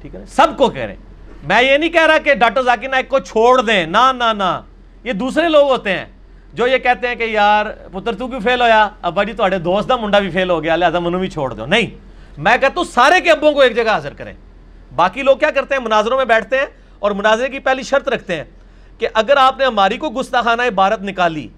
ٹھیک 0.00 0.14
ہے 0.14 0.24
سب 0.28 0.58
کو 0.58 0.68
کہہ 0.68 0.82
رہے 0.82 0.92
ہیں۔ 0.92 1.07
میں 1.42 1.62
یہ 1.62 1.76
نہیں 1.76 1.90
کہہ 1.90 2.06
رہا 2.06 2.18
کہ 2.18 2.34
ڈاکٹر 2.34 2.62
ذاکر 2.62 2.88
نائک 2.88 3.08
کو 3.08 3.18
چھوڑ 3.18 3.60
دیں۔ 3.62 3.86
نہ 3.86 4.12
نہ 4.14 4.32
نہ۔ 4.32 4.60
یہ 5.04 5.12
دوسرے 5.12 5.48
لوگ 5.48 5.68
ہوتے 5.70 5.90
ہیں 5.90 6.04
جو 6.54 6.66
یہ 6.66 6.78
کہتے 6.78 7.08
ہیں 7.08 7.14
کہ 7.14 7.22
یار، 7.22 7.66
پتر 7.92 8.14
تو 8.14 8.28
کیوں 8.28 8.40
فیل 8.40 8.60
ہویا؟ 8.60 8.88
ابا 9.02 9.22
جی 9.22 9.32
تھوڑے 9.32 9.58
دوست 9.58 9.88
دا 9.88 9.96
منڈا 9.96 10.18
بھی 10.18 10.30
فیل 10.30 10.50
ہو 10.50 10.62
گیا، 10.62 10.76
لہذا 10.76 10.98
منو 10.98 11.18
بھی 11.18 11.28
چھوڑ 11.30 11.54
دو 11.54 11.66
نہیں، 11.66 11.86
میں 12.38 12.56
کہتا 12.58 12.74
ہوں 12.76 12.84
سارے 12.84 13.20
کے 13.20 13.30
ابوں 13.30 13.52
کو 13.52 13.60
ایک 13.60 13.76
جگہ 13.76 13.88
حاضر 13.88 14.14
کریں۔ 14.14 14.32
باقی 14.94 15.22
لوگ 15.22 15.36
کیا 15.36 15.50
کرتے 15.50 15.74
ہیں؟ 15.74 15.82
مناظروں 15.82 16.16
میں 16.16 16.24
بیٹھتے 16.24 16.58
ہیں 16.58 16.66
اور 16.98 17.10
مناظرے 17.10 17.48
کی 17.48 17.58
پہلی 17.58 17.82
شرط 17.82 18.08
رکھتے 18.08 18.36
ہیں 18.36 18.44
کہ 18.98 19.08
اگر 19.14 19.36
آپ 19.36 19.58
نے 19.58 19.64
ہماری 19.64 19.96
کو 19.96 20.10
گستاخانہ 20.10 20.62
عبارت 20.62 21.02
نکالی 21.02 21.48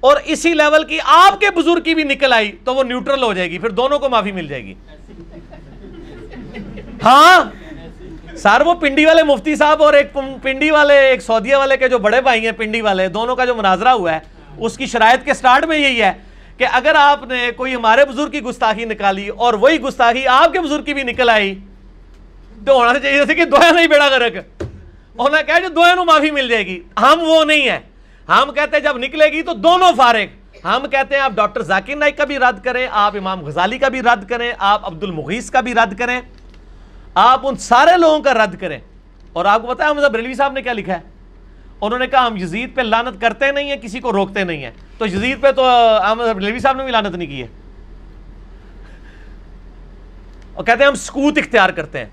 اور 0.00 0.16
اسی 0.24 0.54
لیول 0.54 0.84
کی 0.84 0.98
آپ 1.04 1.40
کے 1.40 1.50
بزرگ 1.50 1.82
کی 1.82 1.94
بھی 1.94 2.04
نکل 2.04 2.32
آئی، 2.32 2.52
تو 2.64 2.74
وہ 2.74 2.82
نیوٹرل 2.82 3.22
ہو 3.22 3.32
جائے 3.32 3.50
گی۔ 3.50 3.58
پھر 3.58 3.70
دونوں 3.70 3.98
کو 3.98 4.08
معافی 4.08 4.32
مل 4.32 4.46
جائے 4.46 4.64
گی۔ 4.64 4.74
ہاں؟ 7.04 7.44
سر 8.38 8.62
وہ 8.66 8.74
پنڈی 8.74 9.04
والے 9.06 9.22
مفتی 9.22 9.54
صاحب 9.56 9.82
اور 9.82 9.94
ایک 9.94 10.12
پنڈی 10.42 10.70
والے، 10.70 10.98
ایک 10.98 11.22
سعودیہ 11.22 11.56
والے 11.56 11.76
کے 11.76 11.88
جو 11.88 11.98
بڑے 11.98 12.20
بھائی 12.20 12.44
ہیں 12.44 12.52
پنڈی 12.52 12.80
والے، 12.80 13.08
دونوں 13.08 13.36
کا 13.36 13.44
جو 13.44 13.54
مناظرہ 13.54 13.88
ہوا 13.88 14.12
ہے، 14.12 14.18
اس 14.58 14.76
کی 14.76 14.86
شرائط 14.86 15.24
کے 15.24 15.34
سٹارٹ 15.34 15.64
میں 15.64 15.78
یہی 15.78 16.02
ہے 16.02 16.12
کہ 16.58 16.66
اگر 16.72 16.94
آپ 16.98 17.24
نے 17.28 17.50
کوئی 17.56 17.74
ہمارے 17.74 18.04
بزرگ 18.04 18.30
کی 18.30 18.40
گستاخی 18.42 18.84
نکالی 18.84 19.28
اور 19.28 19.54
وہی 19.54 19.80
گستاخی 19.80 20.26
آپ 20.26 20.52
کے 20.52 20.60
بزرگ 20.60 20.84
کی 20.84 20.94
بھی 20.94 21.02
نکل 21.02 21.28
آئی، 21.28 21.54
تو 22.66 22.76
ہونا 22.76 22.98
چاہیے 22.98 23.16
جیسے 23.16 23.34
کہ 23.34 23.44
دویا 23.44 23.70
نہیں 23.70 23.86
بیڑا 23.86 24.08
گرک 24.08 24.36
ہونا 25.18 25.42
کہا 25.42 25.58
جو 25.58 25.68
دویا 25.68 25.94
نو 25.94 26.04
معافی 26.04 26.30
مل 26.30 26.48
جائے 26.48 26.66
گی۔ 26.66 26.80
ہم 27.00 27.22
وہ 27.26 27.44
نہیں 27.44 27.68
ہیں۔ 27.70 27.78
ہم 28.28 28.50
کہتے 28.54 28.76
ہیں 28.76 28.84
جب 28.84 28.98
نکلے 28.98 29.26
گی 29.32 29.42
تو 29.42 29.52
دونوں 29.54 29.92
فارغ۔ 29.96 30.66
ہم 30.66 30.88
کہتے 30.90 31.14
ہیں 31.14 31.22
آپ 31.22 31.32
ڈاکٹر 31.34 31.62
ذاکر 31.62 31.96
نائک 31.96 32.16
کا 32.16 32.24
بھی 32.24 32.38
رد 32.38 32.62
کریں، 32.64 32.86
آپ 32.90 33.16
امام 33.16 33.44
غزالی 33.44 33.78
کا 33.78 33.88
بھی 33.88 34.00
رد 34.02 34.28
کریں، 34.28 34.52
آپ 34.58 34.86
عبد 34.86 35.02
المغیث 35.02 35.50
کا 35.50 35.60
بھی 35.60 35.74
رد 35.74 35.98
کریں۔ 35.98 36.20
آپ 37.20 37.40
ان 37.46 37.56
سارے 37.56 37.96
لوگوں 37.96 38.20
کا 38.20 38.34
رد 38.34 38.60
کریں۔ 38.60 38.78
اور 39.32 39.44
آپ 39.44 39.62
کو 39.62 39.74
پتا 39.74 39.86
ہے 39.86 39.92
مذہب 39.92 40.16
ریلوی 40.16 40.34
صاحب 40.34 40.52
نے 40.52 40.62
کیا 40.62 40.72
لکھا 40.72 40.92
ہے؟ 40.92 40.98
انہوں 41.80 41.98
نے 41.98 42.06
کہا، 42.06 42.26
ہم 42.26 42.36
یزید 42.36 42.74
پہ 42.74 42.80
لانت 42.80 43.20
کرتے 43.20 43.52
نہیں 43.52 43.68
ہیں، 43.68 43.76
کسی 43.76 44.00
کو 44.00 44.12
روکتے 44.12 44.44
نہیں 44.44 44.64
ہیں۔ 44.64 44.70
تو 44.98 45.06
یزید 45.06 45.40
پہ 45.40 45.52
تو 45.52 45.64
احمد 46.02 46.24
ریلوی 46.26 46.58
صاحب 46.58 46.76
نے 46.76 46.84
بھی 46.84 46.92
لانت 46.92 47.14
نہیں 47.14 47.28
کی 47.28 47.42
ہے۔ 47.42 47.46
اور 50.54 50.64
کہتے 50.64 50.82
ہیں، 50.82 50.88
ہم 50.88 50.94
سکوت 50.94 51.38
اختیار 51.38 51.70
کرتے 51.70 51.98
ہیں۔ 51.98 52.06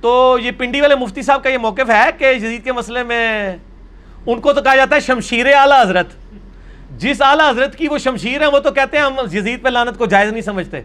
تو 0.00 0.38
یہ 0.42 0.50
پنڈی 0.58 0.80
والے 0.80 0.94
مفتی 0.94 1.22
صاحب 1.22 1.42
کا 1.42 1.50
یہ 1.50 1.58
موقف 1.58 1.90
ہے 1.90 2.10
کہ 2.18 2.24
یزید 2.24 2.64
کے 2.64 2.72
مسئلے 2.72 3.02
میں 3.02 3.56
ان 4.26 4.40
کو 4.40 4.52
تو 4.52 4.62
کہا 4.62 4.76
جاتا 4.76 4.94
ہے 4.94 5.00
شمشیر 5.00 5.46
اعلیٰ 5.54 5.82
حضرت۔ 5.82 6.06
جس 6.96 7.22
اعلیٰ 7.22 7.50
حضرت 7.50 7.76
کی 7.76 7.88
وہ 7.88 7.98
شمشیر 7.98 8.40
ہیں، 8.40 8.48
وہ 8.48 8.58
تو 8.58 8.70
کہتے 8.70 8.96
ہیں 8.96 9.04
ہم 9.04 9.14
یزید 9.32 9.62
پہ 9.62 9.68
لانت 9.68 9.98
کو 9.98 10.06
جائز 10.06 10.32
نہیں 10.32 10.42
سمجھتے۔ 10.42 10.82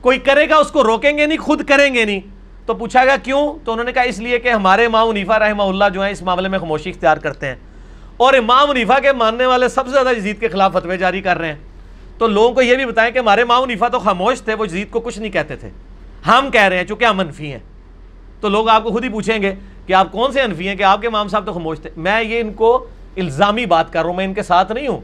کوئی 0.00 0.18
کرے 0.18 0.48
گا 0.48 0.56
اس 0.56 0.70
کو 0.70 0.84
روکیں 0.84 1.18
گے 1.18 1.26
نہیں، 1.26 1.38
خود 1.38 1.64
کریں 1.64 1.94
گے 1.94 2.04
نہیں۔ 2.04 2.20
تو 2.66 2.74
پوچھا 2.74 3.04
گیا 3.04 3.16
کیوں؟ 3.16 3.54
تو 3.64 3.72
انہوں 3.72 3.84
نے 3.84 3.92
کہا 3.92 4.02
اس 4.02 4.18
لیے 4.18 4.38
کہ 4.38 4.48
ہمارے 4.48 4.86
امام 4.86 5.08
عنیفہ 5.08 5.32
رحمہ 5.32 5.62
اللہ 5.62 5.84
جو 5.94 6.02
ہیں 6.02 6.10
اس 6.10 6.22
معاملے 6.22 6.48
میں 6.48 6.58
خاموشی 6.58 6.90
اختیار 6.90 7.16
کرتے 7.16 7.46
ہیں۔ 7.46 7.54
اور 8.16 8.34
امام 8.34 8.70
عنیفہ 8.70 8.92
کے 9.02 9.12
ماننے 9.12 9.46
والے 9.46 9.68
سب 9.68 9.86
سے 9.86 9.92
زیادہ 9.92 10.08
جزید 10.16 10.40
کے 10.40 10.48
خلاف 10.48 10.72
فتوے 10.72 10.96
جاری 10.96 11.20
کر 11.20 11.38
رہے 11.38 11.48
ہیں۔ 11.48 11.56
تو 12.18 12.26
لوگوں 12.26 12.52
کو 12.52 12.62
یہ 12.62 12.76
بھی 12.76 12.86
بتائیں 12.86 13.12
کہ 13.12 13.18
ہمارے 13.18 13.42
امام 13.42 13.62
عنیفہ 13.62 13.84
تو 13.92 13.98
خاموش 13.98 14.42
تھے، 14.42 14.54
وہ 14.54 14.66
جزید 14.66 14.90
کو 14.90 15.00
کچھ 15.00 15.18
نہیں 15.18 15.30
کہتے 15.30 15.56
تھے۔ 15.56 15.70
ہم 16.26 16.50
کہہ 16.50 16.62
رہے 16.62 16.76
ہیں 16.76 16.84
چونکہ 16.84 17.04
ہم 17.04 17.16
منفی 17.16 17.52
ہیں۔ 17.52 17.58
تو 18.40 18.48
لوگ 18.48 18.68
آپ 18.68 18.84
کو 18.84 18.90
خود 18.90 19.04
ہی 19.04 19.08
پوچھیں 19.08 19.42
گے 19.42 19.54
کہ 19.86 19.92
آپ 19.92 20.12
کون 20.12 20.32
سے 20.32 20.40
انفی 20.40 20.68
ہیں 20.68 20.76
کہ 20.76 20.82
آپ 20.82 21.00
کے 21.00 21.06
امام 21.06 21.28
صاحب 21.28 21.46
تو 21.46 21.52
خاموش 21.52 21.80
تھے۔ 21.80 21.90
میں 21.96 22.22
یہ 22.22 22.40
ان 22.40 22.52
کو 22.52 22.86
الزامی 23.16 23.66
بات 23.66 23.92
کر 23.92 24.00
رہا 24.00 24.08
ہوں، 24.08 24.16
میں 24.16 24.24
ان 24.24 24.34
کے 24.34 24.42
ساتھ 24.42 24.72
نہیں 24.72 24.88
ہوں۔ 24.88 25.00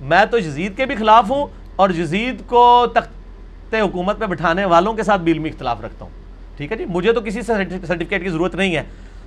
میں 0.00 0.24
تو 0.30 0.38
جزید 0.38 0.76
کے 0.76 0.86
بھی 0.86 0.96
خلاف 0.96 1.30
ہوں 1.30 1.46
اور 1.76 1.88
جزید 1.88 2.42
کو 2.46 2.86
تخت 2.94 3.17
حکومت 3.76 4.18
پہ 4.18 4.24
بٹھانے 4.24 4.64
والوں 4.64 4.94
کے 4.94 5.02
ساتھ 5.02 5.20
بھی 5.20 5.32
علمی 5.32 5.48
اختلاف 5.48 5.84
رکھتا 5.84 6.04
ہوں۔ 6.04 6.12
ٹھیک 6.56 6.72
ہے 6.72 6.76
جی؟ 6.76 6.84
مجھے 6.84 7.12
تو 7.12 7.20
کسی 7.20 7.42
سرٹیفکیٹ 7.42 8.22
کی 8.22 8.28
ضرورت 8.28 8.54
نہیں 8.54 8.76
ہے۔ 8.76 8.82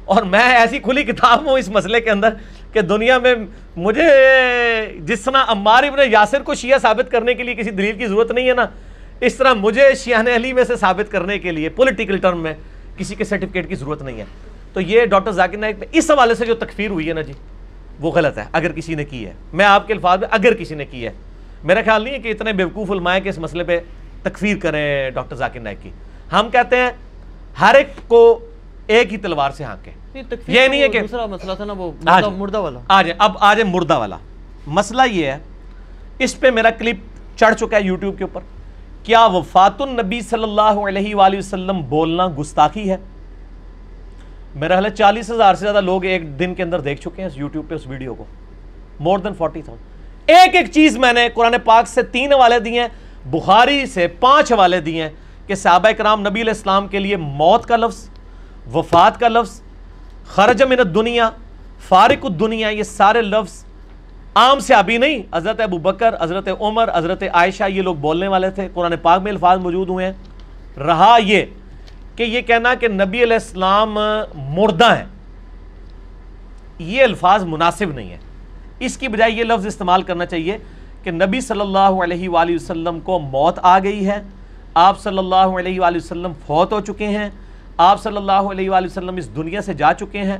اور 0.05 0.23
میں 0.23 0.55
ایسی 0.55 0.79
کھلی 0.79 1.03
کتاب 1.03 1.45
ہوں 1.45 1.59
اس 1.59 1.69
مسئلے 1.69 2.01
کے 2.01 2.09
اندر 2.09 2.29
کہ 2.73 2.81
دنیا 2.81 3.17
میں 3.17 3.35
مجھے 3.75 4.07
جس 4.99 5.21
طرح 5.21 5.43
عمار 5.47 5.83
ابن 5.83 6.11
یاسر 6.11 6.41
کو 6.41 6.55
شیعہ 6.55 6.77
ثابت 6.77 7.11
کرنے 7.11 7.33
کے 7.33 7.43
لیے 7.43 7.55
کسی 7.55 7.69
دلیل 7.69 7.97
کی 7.97 8.07
ضرورت 8.07 8.31
نہیں 8.31 8.49
ہے 8.49 8.53
نا، 8.53 8.65
اس 9.21 9.35
طرح 9.35 9.53
مجھے 9.53 9.95
شیان 9.95 10.27
علی 10.27 10.53
میں 10.53 10.63
سے 10.63 10.75
ثابت 10.75 11.11
کرنے 11.11 11.39
کے 11.39 11.51
لیے 11.51 11.69
پولیٹیکل 11.69 12.17
ٹرم 12.17 12.43
میں 12.43 12.53
کسی 12.97 13.15
کے 13.15 13.23
سرٹیفکیٹ 13.23 13.69
کی 13.69 13.75
ضرورت 13.75 14.01
نہیں 14.01 14.17
ہے۔ 14.17 14.23
تو 14.73 14.81
یہ 14.81 15.05
ڈاکٹر 15.05 15.31
ذاکر 15.31 15.57
نائک 15.57 15.75
میں 15.79 15.87
اس 15.91 16.11
حوالے 16.11 16.35
سے 16.35 16.45
جو 16.45 16.55
تکفیر 16.55 16.89
ہوئی 16.89 17.09
ہے 17.09 17.13
نا 17.13 17.21
جی 17.21 17.33
وہ 17.99 18.11
غلط 18.11 18.37
ہے۔ 18.37 18.43
اگر 18.51 18.71
کسی 18.71 18.95
نے 18.95 19.05
کی 19.05 19.25
ہے، 19.25 19.33
میں 19.53 19.65
آپ 19.65 19.87
کے 19.87 19.93
الفاظ 19.93 20.19
میں 20.19 20.27
اگر 20.31 20.53
کسی 20.53 20.75
نے 20.75 20.85
کی 20.85 21.05
ہے۔ 21.05 21.11
میرا 21.63 21.81
خیال 21.85 22.03
نہیں 22.03 22.13
ہے 22.13 22.19
کہ 22.19 22.29
اتنے 22.29 22.53
بیوقوف 22.53 22.91
علمائے 22.91 23.21
کہ 23.21 23.29
اس 23.29 23.37
مسئلے 23.37 23.63
پہ 23.63 23.79
تکفیر 24.23 24.57
کریں 24.57 25.09
ڈاکٹر 25.09 25.35
ذاکر 25.35 25.59
نائک 25.59 25.81
کی۔ 25.81 25.89
ہم 26.31 26.49
کہتے 26.51 26.77
ہیں 26.77 26.91
ہر 27.61 27.75
ایک 27.75 27.87
کو 28.07 28.39
ایک 28.87 29.11
ہی 29.13 29.17
تلوار 29.17 29.51
سے 29.57 29.63
ہانکے 29.63 29.91
یہ 30.47 30.67
نہیں 30.67 30.81
ہے 30.81 30.89
کہ 30.89 30.99
دوسرا 30.99 31.25
مسئلہ 31.25 31.53
تھا 31.57 31.65
نا 31.65 31.73
وہ 31.77 31.91
آج 32.05 32.25
مردہ 32.37 32.59
والا۔ 32.59 32.79
آ 32.87 33.01
جائے 33.01 33.15
اب 33.17 33.37
آ 33.39 33.53
جائے 33.53 33.69
مردہ 33.71 33.97
والا۔ 33.97 34.17
مسئلہ 34.67 35.01
یہ 35.11 35.25
ہے 35.25 35.37
اس 36.19 36.39
پہ 36.39 36.51
میرا 36.51 36.69
کلپ 36.69 36.97
چڑھ 37.39 37.55
چکا 37.55 37.77
ہے 37.77 37.81
یوٹیوب 37.83 38.17
کے 38.17 38.23
اوپر۔ 38.23 38.41
کیا 39.03 39.25
وفات 39.25 39.81
النبی 39.81 40.19
صلی 40.21 40.43
اللہ 40.43 40.79
علیہ 40.87 41.15
وآلہ 41.15 41.37
وسلم 41.37 41.81
بولنا 41.89 42.27
گستاخی 42.39 42.89
ہے؟ 42.89 42.97
میرا 44.55 44.75
حال 44.75 44.89
چالیس 44.89 45.29
ہزار 45.31 45.55
سے 45.55 45.59
زیادہ 45.59 45.81
لوگ 45.81 46.05
ایک 46.05 46.39
دن 46.39 46.53
کے 46.55 46.63
اندر 46.63 46.79
دیکھ 46.79 47.01
چکے 47.01 47.21
ہیں 47.21 47.29
اس 47.29 47.37
یوٹیوب 47.37 47.69
پہ 47.69 47.75
اس 47.75 47.87
ویڈیو 47.87 48.13
کو۔ 48.13 48.25
مور 48.99 49.19
دین 49.19 49.33
فورٹی 49.33 49.61
تھاؤزینڈ 49.61 50.29
ایک 50.29 50.55
ایک 50.55 50.71
چیز 50.71 50.97
میں 50.97 51.13
نے 51.13 51.27
قرآن 51.33 51.55
پاک 51.63 51.87
سے 51.87 52.03
تین 52.03 52.33
حوالے 52.33 52.59
دیے 52.59 52.81
ہیں۔ 52.81 52.87
بخاری 53.25 53.85
سے 53.85 54.07
پانچ 54.19 54.51
حوالے 54.51 54.79
دیے 54.81 55.01
ہیں 55.01 55.09
کہ 55.47 55.55
صحابہ 55.55 55.91
کرام 55.97 56.21
نبی 56.27 56.41
علیہ 56.41 56.53
السلام 56.53 56.87
کے 56.87 56.99
لیے 56.99 57.17
موت 57.17 57.65
کا 57.65 57.75
لفظ، 57.75 58.07
وفات 58.73 59.19
کا 59.19 59.27
لفظ، 59.27 59.61
خرج 60.35 60.61
من 60.63 60.79
الدنیا، 60.79 61.29
فارق 61.87 62.25
الدنیا، 62.25 62.69
یہ 62.69 62.83
سارے 62.83 63.21
لفظ 63.21 63.63
عام 64.35 64.59
سے 64.59 64.73
ابھی 64.73 64.97
نہیں، 64.97 65.21
حضرت 65.33 65.59
ابو 65.61 65.77
بکر، 65.77 66.15
حضرت 66.21 66.49
عمر، 66.59 66.89
حضرت 66.97 67.23
عائشہ، 67.33 67.63
یہ 67.69 67.81
لوگ 67.81 67.95
بولنے 68.01 68.27
والے 68.27 68.49
تھے، 68.49 68.67
قرآن 68.73 68.93
پاک 69.01 69.21
میں 69.21 69.31
الفاظ 69.31 69.59
موجود 69.59 69.89
ہوئے 69.89 70.05
ہیں۔ 70.05 70.13
رہا 70.85 71.15
یہ 71.25 71.45
کہ 72.15 72.23
یہ 72.23 72.41
کہنا 72.41 72.73
کہ 72.75 72.87
نبی 72.87 73.23
علیہ 73.23 73.33
السلام 73.33 73.97
مردہ 74.55 74.95
ہیں، 74.97 75.05
یہ 76.79 77.03
الفاظ 77.03 77.43
مناسب 77.45 77.91
نہیں 77.95 78.11
ہے 78.11 78.17
اس 78.85 78.97
کی 78.97 79.07
بجائے 79.07 79.31
یہ 79.31 79.43
لفظ 79.43 79.65
استعمال 79.67 80.01
کرنا 80.03 80.25
چاہیے 80.25 80.57
کہ 81.03 81.11
نبی 81.11 81.41
صلی 81.41 81.61
اللہ 81.61 81.79
علیہ 81.79 82.29
وآلہ 82.29 82.55
وسلم 82.55 82.99
کو 82.99 83.19
موت 83.19 83.59
آ 83.61 83.79
گئی 83.79 84.07
ہے۔ 84.07 84.21
آپ 84.73 84.99
صلی 84.99 85.17
اللہ 85.17 85.35
علیہ 85.35 85.79
وآلہ 85.79 85.97
وسلم 85.97 86.31
فوت 86.47 86.73
ہو 86.73 86.81
چکے 86.81 87.07
ہیں۔ 87.07 87.29
آپ 87.77 88.03
صلی 88.03 88.17
اللہ 88.17 88.31
علیہ 88.31 88.69
وآلہ 88.69 88.85
وسلم 88.85 89.15
اس 89.15 89.35
دنیا 89.35 89.61
سے 89.61 89.73
جا 89.73 89.93
چکے 89.93 90.19
ہیں۔ 90.19 90.37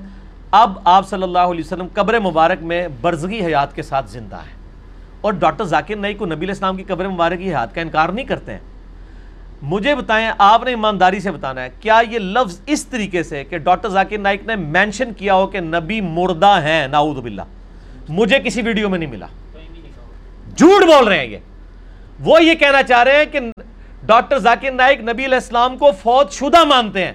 اب 0.52 0.80
آپ 0.84 1.10
صلی 1.10 1.24
اللہ 1.24 1.40
علیہ 1.40 1.62
وسلم 1.66 1.88
قبر 1.94 2.20
مبارک 2.20 2.64
میں 2.64 2.88
برزگی 3.02 3.46
حیات 3.46 3.76
کے 3.76 3.82
ساتھ 3.82 4.10
زندہ 4.10 4.36
ہیں۔ 4.36 4.62
اور 5.22 5.34
ڈاکٹر 5.34 5.64
ذاکر 5.64 5.96
نئی 5.96 6.14
کو 6.14 6.26
نبی 6.26 6.36
علیہ 6.36 6.48
السلام 6.48 6.78
کی 6.78 6.84
قبر 6.84 7.08
مبارک 7.08 7.38
کی 7.38 7.50
حیات 7.50 7.76
کا 7.76 7.82
انکار 7.82 8.10
نہیں 8.10 8.26
کرتے 8.26 8.52
ہیں۔ 8.52 8.60
مجھے 9.62 9.96
بتائیں، 9.96 10.32
آپ 10.38 10.64
نے 10.64 10.70
ایمانداری 10.70 11.20
سے 11.20 11.32
بتانا 11.32 11.64
ہے، 11.64 11.70
کیا 11.80 12.02
یہ 12.12 12.20
لفظ 12.20 12.60
اس 12.66 12.86
طریقے 12.86 13.24
سے 13.24 13.44
کہ 13.44 13.58
ڈاکٹر 13.58 13.90
ذاکر 13.90 14.18
نائک 14.18 14.48
نے 14.48 14.56
مینشن 14.56 15.14
کیا 15.14 15.36
ہو 15.36 15.48
کہ 15.48 15.60
نبی 15.60 16.02
مردہ 16.02 16.60
ہیں؟ 16.64 16.88
ناؤد 16.88 17.18
باللہ۔ 17.18 17.42
مجھے 18.10 18.40
کسی 18.40 18.62
ویڈیو 18.62 18.90
میں 18.90 19.00
نہیں 19.00 19.10
ملا۔ 19.10 19.26
جھوٹ 20.62 20.86
بول 20.86 21.08
رہے 21.08 21.18
ہیں 21.18 21.26
یہ۔ 21.26 21.38
وہ 22.20 22.44
یہ 22.44 22.54
کہنا 22.54 22.84
چاہ 22.84 23.04
رہے 23.04 23.18
ہیں 23.18 23.26
کہ 23.26 23.40
ڈاکٹر 24.06 24.38
ذاکر 24.38 24.72
نائک 24.72 25.02
نبی 25.02 25.26
علیہ 25.26 25.36
السلام 25.36 25.78
کو 25.78 25.92
فوت 25.92 26.32
شدہ 26.32 26.64
مانتے 26.64 27.06
ہیں۔ 27.06 27.14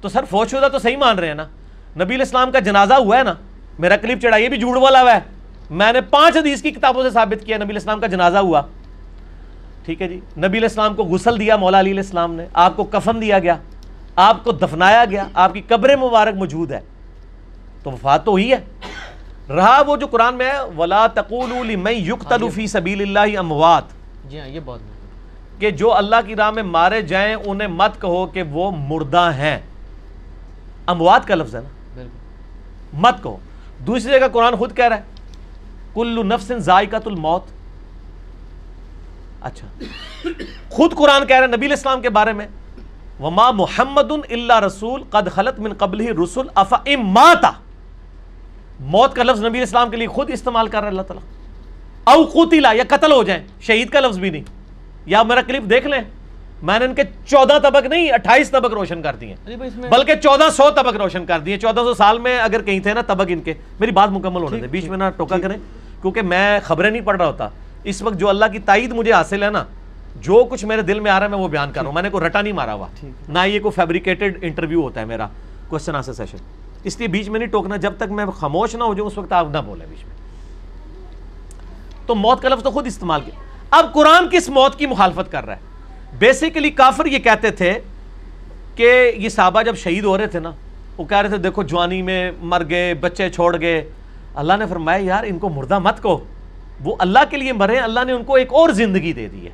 تو 0.00 0.08
سر 0.08 0.24
فوج 0.30 0.50
شدہ 0.50 0.68
تو 0.72 0.78
صحیح 0.78 0.96
مان 0.96 1.18
رہے 1.18 1.26
ہیں 1.26 1.34
نا۔ 1.34 1.42
نبی 1.96 2.14
علیہ 2.14 2.24
السلام 2.24 2.50
کا 2.50 2.58
جنازہ 2.58 2.94
ہوا 2.94 3.18
ہے 3.18 3.22
نا۔ 3.22 3.34
میرا 3.78 3.96
کلپ 3.96 4.22
چڑھا 4.22 4.36
یہ 4.36 4.48
بھی 4.48 4.58
جھوٹ 4.58 4.76
والا 4.76 5.02
ہوا 5.02 5.14
ہے۔ 5.14 5.20
میں 5.70 5.92
نے 5.92 6.00
پانچ 6.00 6.36
حدیث 6.36 6.62
کی 6.62 6.70
کتابوں 6.70 7.02
سے 7.02 7.10
ثابت 7.10 7.46
کیا، 7.46 7.56
نبی 7.56 7.64
علیہ 7.64 7.74
السلام 7.74 8.00
کا 8.00 8.06
جنازہ 8.06 8.38
ہوا۔ 8.38 8.62
ٹھیک 9.84 10.02
ہے 10.02 10.08
جی۔ 10.08 10.20
نبی 10.36 10.58
علیہ 10.58 10.68
السلام 10.68 10.94
کو 10.94 11.04
غسل 11.04 11.40
دیا 11.40 11.56
مولا 11.56 11.80
علی 11.80 11.90
علیہ 11.90 12.02
السلام 12.02 12.34
نے۔ 12.34 12.46
آپ 12.54 12.76
کو 12.76 12.84
کفن 12.84 13.20
دیا 13.20 13.38
گیا۔ 13.38 13.56
آپ 14.16 14.44
کو 14.44 14.52
دفنایا 14.52 15.04
گیا۔ 15.10 15.24
آپ 15.34 15.54
کی 15.54 15.62
قبر 15.68 15.96
مبارک 15.96 16.34
موجود 16.34 16.72
ہے۔ 16.72 16.80
تو 17.82 17.90
وفات 17.90 18.24
تو 18.24 18.30
ہوئی 18.30 18.52
ہے۔ 18.52 18.56
رہا 19.48 19.82
وہ 19.86 19.96
جو 19.96 20.06
قرآن 20.06 20.34
میں 20.34 20.50
ہے 20.50 20.60
ولا 20.76 21.06
تقول 21.06 22.50
فی 22.50 22.66
سبیل 22.66 23.02
اللہ 23.02 23.38
اموات 23.38 23.84
جی 24.30 24.40
ہاں 24.40 24.46
یہ 24.46 24.60
نہیں 24.60 25.60
کہ 25.60 25.70
جو 25.70 25.94
اللہ 25.94 26.16
کی 26.26 26.36
راہ 26.36 26.50
میں 26.50 26.62
مارے 26.62 27.02
جائیں 27.02 27.34
انہیں 27.34 27.68
مت 27.68 28.00
کہو 28.00 28.26
کہ 28.26 28.42
وہ 28.42 28.70
مردہ 28.70 29.30
ہیں۔ 29.36 29.58
اموات 30.86 31.26
کا 31.26 31.34
لفظ 31.34 31.56
ہے 31.56 31.60
نا؟ 31.60 31.68
بالکل۔ 31.94 32.98
مت 32.98 33.22
کہو۔ 33.22 33.36
دوسری 33.86 34.12
جگہ 34.12 34.28
قرآن 34.32 34.56
خود 34.56 34.76
کہہ 34.76 34.84
رہا 34.84 34.96
ہے 34.96 35.02
کلو 35.94 36.22
نفس 36.22 36.52
ذائقت 36.58 37.06
الموت۔ 37.06 37.42
اچھا۔ 39.42 39.66
خود 40.68 40.94
قرآن 40.94 41.26
کہہ 41.26 41.36
رہا 41.36 41.42
ہے 41.42 41.56
نبی 41.56 41.66
علیہ 41.66 41.76
السلام 41.76 42.00
کے 42.00 42.10
بارے 42.10 42.32
میں 42.32 42.46
وما 43.20 43.50
محمد 43.50 44.12
اللہ 44.30 44.60
رسول 44.60 45.02
قد 45.10 45.28
خلط 45.34 45.58
من 45.58 45.72
قبل 45.78 46.06
رسول 46.22 46.48
افا 46.54 46.76
ماتا 47.02 47.50
موت 48.80 49.14
کا 49.14 49.22
لفظ 49.22 49.38
نبی 49.38 49.48
علیہ 49.48 49.60
السلام 49.60 49.90
کے 49.90 49.96
لیے 49.96 50.06
خود 50.06 50.30
استعمال 50.30 50.68
کر 50.68 50.78
رہا 50.78 50.84
ہے 50.84 50.88
اللہ 50.88 51.02
تعالیٰ۔ 51.02 51.22
او 52.14 52.24
قتلا 52.24 52.72
یا 52.72 52.82
قتل 52.88 53.12
ہو 53.12 53.22
جائیں۔ 53.22 53.44
شہید 53.60 53.88
کا 53.88 54.00
لفظ 54.00 54.18
بھی 54.18 54.30
نہیں۔ 54.30 54.42
یا 55.06 55.22
میرا 55.22 55.40
کلپ 55.40 55.70
دیکھ 55.70 55.86
لیں۔ 55.86 56.00
میں 56.62 56.78
نے 56.78 56.84
ان 56.84 56.94
کے 56.94 57.02
چودہ 57.26 57.58
طبق 57.62 57.86
نہیں 57.86 58.10
اٹھائیس 58.10 58.50
طبق 58.50 58.72
روشن 58.72 59.02
کر 59.02 59.16
دیے۔ 59.20 59.34
بلکہ 59.90 60.14
چودہ 60.14 60.48
سو 60.56 60.70
طبق 60.70 60.96
روشن 60.96 61.26
کر 61.26 61.38
دیے۔ 61.38 61.56
چودہ 61.58 61.80
سو 61.80 61.94
سال 61.94 62.18
میں 62.18 62.38
اگر 62.38 62.62
کہیں 62.62 62.80
تھے 62.80 62.94
نا 62.94 63.00
طبق 63.06 63.24
ان 63.28 63.40
کے 63.40 63.54
میری 63.80 63.92
بات 63.92 64.08
مکمل 64.08 64.42
ہونے 64.42 64.60
دے 64.60 64.66
بیچ 64.66 64.84
میں 64.84 64.98
نہ 64.98 65.04
ٹوکا 65.16 65.38
کریں 65.38 65.56
کیونکہ 66.02 66.22
میں 66.22 66.60
خبریں 66.62 66.90
نہیں 66.90 67.02
پڑھ 67.02 67.16
رہا 67.16 67.26
ہوتا۔ 67.26 67.48
اس 67.84 68.02
وقت 68.02 68.14
جو 68.14 68.28
اللہ 68.28 68.44
کی 68.52 68.58
تائید 68.58 68.92
مجھے 68.92 69.12
حاصل 69.12 69.42
ہے 69.42 69.50
نا 69.50 69.64
جو 70.16 70.44
کچھ 70.50 70.64
میرے 70.64 70.82
دل 70.82 71.00
میں 71.00 71.10
آ 71.10 71.18
رہا 71.18 71.26
ہے 71.26 71.30
میں 71.30 71.38
وہ 71.38 71.48
بیان 71.48 71.72
کر 71.72 71.80
رہا 71.80 71.86
ہوں۔ 71.86 71.94
میں 71.94 72.02
نے 72.02 72.10
کوئی 72.10 72.26
رٹا 72.26 72.42
نہیں 72.42 72.52
مارا 72.52 72.74
ہوا۔ 72.74 72.86
نہ 73.28 73.38
یہ 73.46 73.60
کوئی 73.60 73.72
فیبریکیٹڈ 73.72 74.38
انٹرویو 74.42 74.82
ہوتا 74.82 75.00
ہے 75.00 75.04
میرا 75.04 75.26
کوشچن 75.68 75.96
آنسر 75.96 76.12
سیشن 76.12 76.36
اس 76.84 76.98
لیے 76.98 77.08
بیچ 77.08 77.28
میں 77.28 77.38
نہیں 77.38 77.48
ٹوکنا 77.48 77.76
جب 77.76 77.92
تک 77.96 78.10
میں 78.10 78.26
خاموش 78.26 78.74
نہ 78.74 78.84
ہو 78.84 78.94
جاؤں، 78.94 79.06
اس 79.06 79.18
وقت 79.18 79.32
آپ 79.32 79.46
نہ 79.52 79.58
بولیں 79.66 79.86
بیچ 79.86 80.04
میں۔ 80.04 80.16
تو 82.06 82.14
موت 82.14 82.42
کا 82.42 82.48
لفظ 82.48 82.62
تو 82.62 82.70
خود 82.70 82.86
استعمال 82.86 83.20
کیا۔ 83.20 83.34
اب 83.70 83.94
قرآن 83.94 84.28
کس 84.32 84.48
موت 84.48 84.78
کی 84.78 84.86
مخالفت 84.86 85.32
کر 85.32 85.46
رہا 85.46 85.56
ہے؟ 85.56 85.60
بیسیکلی 86.18 86.70
کافر 86.70 87.06
یہ 87.06 87.18
کہتے 87.18 87.50
تھے 87.50 87.78
کہ 88.74 89.12
یہ 89.16 89.28
صحابہ 89.28 89.62
جب 89.62 89.76
شہید 89.76 90.04
ہو 90.04 90.18
رہے 90.18 90.26
تھے 90.26 90.40
نا، 90.40 90.50
وہ 90.98 91.04
کہہ 91.04 91.16
رہے 91.16 91.28
تھے، 91.28 91.36
دیکھو 91.36 91.62
جوانی 91.62 92.02
میں 92.02 92.30
مر 92.42 92.62
گئے، 92.70 92.94
بچے 92.94 93.30
چھوڑ 93.30 93.60
گئے۔ 93.60 93.90
اللہ 94.34 94.52
نے 94.58 94.66
فرمایا، 94.66 94.98
یار، 95.02 95.24
ان 95.26 95.38
کو 95.38 95.48
مردہ 95.48 95.78
مت 95.78 96.02
کو 96.02 96.24
وہ 96.80 96.96
اللہ 96.98 97.18
کے 97.30 97.36
لیے 97.36 97.52
مرے، 97.52 97.78
اللہ 97.78 98.00
نے 98.06 98.12
ان 98.12 98.24
کو 98.24 98.34
ایک 98.34 98.52
اور 98.52 98.68
زندگی 98.68 99.12
دے 99.12 99.28
دی 99.28 99.44
ہے۔ 99.44 99.50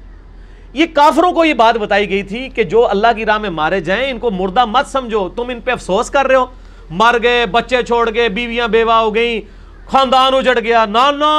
یہ 0.72 0.86
کافروں 0.94 1.32
کو 1.32 1.44
یہ 1.44 1.54
بات 1.54 1.76
بتائی 1.76 2.10
گئی 2.10 2.22
تھی 2.22 2.48
کہ 2.48 2.62
جو 2.62 2.90
اللہ 2.90 3.06
کی 3.16 3.26
راہ 3.26 3.38
میں 3.38 3.50
مارے 3.50 3.80
جائیں، 3.80 4.10
ان 4.10 4.18
کو 4.18 4.30
مردہ 4.30 4.64
مت 4.64 4.86
سمجھو۔ 4.86 5.28
تم 5.28 5.48
ان 5.48 5.60
پہ 5.60 5.70
افسوس 5.70 6.10
کر 6.10 6.26
رہے 6.26 6.34
ہو۔ 6.34 6.46
مر 6.90 7.16
گئے 7.22 7.44
بچے 7.46 7.82
چھوڑ 7.82 8.08
گئے 8.14 8.28
بیویاں 8.28 8.68
بیوہ 8.68 8.94
ہو 8.94 9.14
گئیں 9.14 9.40
خاندان 9.86 10.34
اجڑ 10.34 10.58
گیا 10.58 10.84
نا 10.86 11.10
نا 11.10 11.34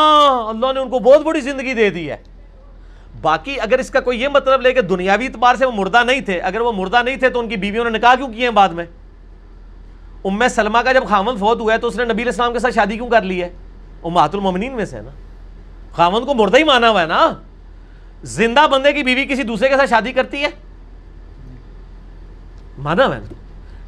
اللہ 0.50 0.74
نے 0.74 0.80
ان 0.80 0.90
کو 0.90 1.00
بہت 1.00 1.22
بڑی 1.22 1.42
زندگی 1.42 1.74
دے 1.74 1.90
دی 1.90 2.10
ہے 2.12 2.18
باقی 3.22 3.60
اگر 3.62 3.80
اس 3.80 3.90
کا 3.90 4.00
کوئی 4.00 4.22
یہ 4.22 4.28
مطلب 4.28 4.62
لے 4.62 4.74
کہ 4.74 4.82
دنیاوی 4.82 5.26
اعتبار 5.26 5.56
سے 5.56 5.66
وہ 5.66 5.72
مردہ 5.72 6.04
نہیں 6.06 6.22
تھے 6.22 6.40
اگر 6.42 6.62
وہ 6.62 6.72
مردہ 6.72 7.02
نہیں 7.06 7.18
تھے 7.18 7.30
تو 7.30 7.40
ان 7.40 7.50
کی 7.50 7.58
بیویوں 7.58 7.84
نے 7.86 7.90
نکاح 7.90 8.16
کیوں 8.16 8.32
کیے 8.34 8.44
ہیں 8.44 8.54
بعد 8.54 8.70
میں 8.70 8.86
ام 10.26 10.48
سلمہ 10.48 10.78
کا 10.78 10.92
جب 10.92 11.08
خامن 11.08 11.38
فوت 11.38 11.60
ہوا 11.60 11.74
ہے 11.74 11.78
تو 11.78 11.88
اس 11.88 11.96
نے 11.96 12.04
نبی 12.04 12.22
علیہ 12.22 12.32
السلام 12.32 12.54
کے 12.54 12.60
ساتھ 12.60 12.74
شادی 12.74 12.96
کیوں 12.96 13.10
کر 13.10 13.22
لی 13.22 13.42
ہے 13.44 13.50
امہات 14.04 14.36
المومنین 14.36 14.76
میں 14.76 14.86
سے 14.86 14.98
ہے 14.98 15.02
نا 15.02 15.10
خامن 15.96 16.26
کو 16.26 16.34
مردہ 16.34 16.58
ہی 16.58 16.64
مانا 16.64 16.90
ہوا 16.90 17.02
ہے 17.02 17.06
نا 17.06 17.22
زندہ 18.34 18.66
بندے 18.72 18.94
کی 18.94 19.04
بیوی 19.04 19.26
کسی 19.26 19.44
دوسرے 19.44 19.70
کے 19.70 19.78
ساتھ 19.78 19.90
شادی 19.90 20.12
کرتی 20.12 20.44
ہے 20.44 20.50
مانا 22.78 23.06
ہوا 23.06 23.16
ہے 23.16 23.20
نا 23.22 23.42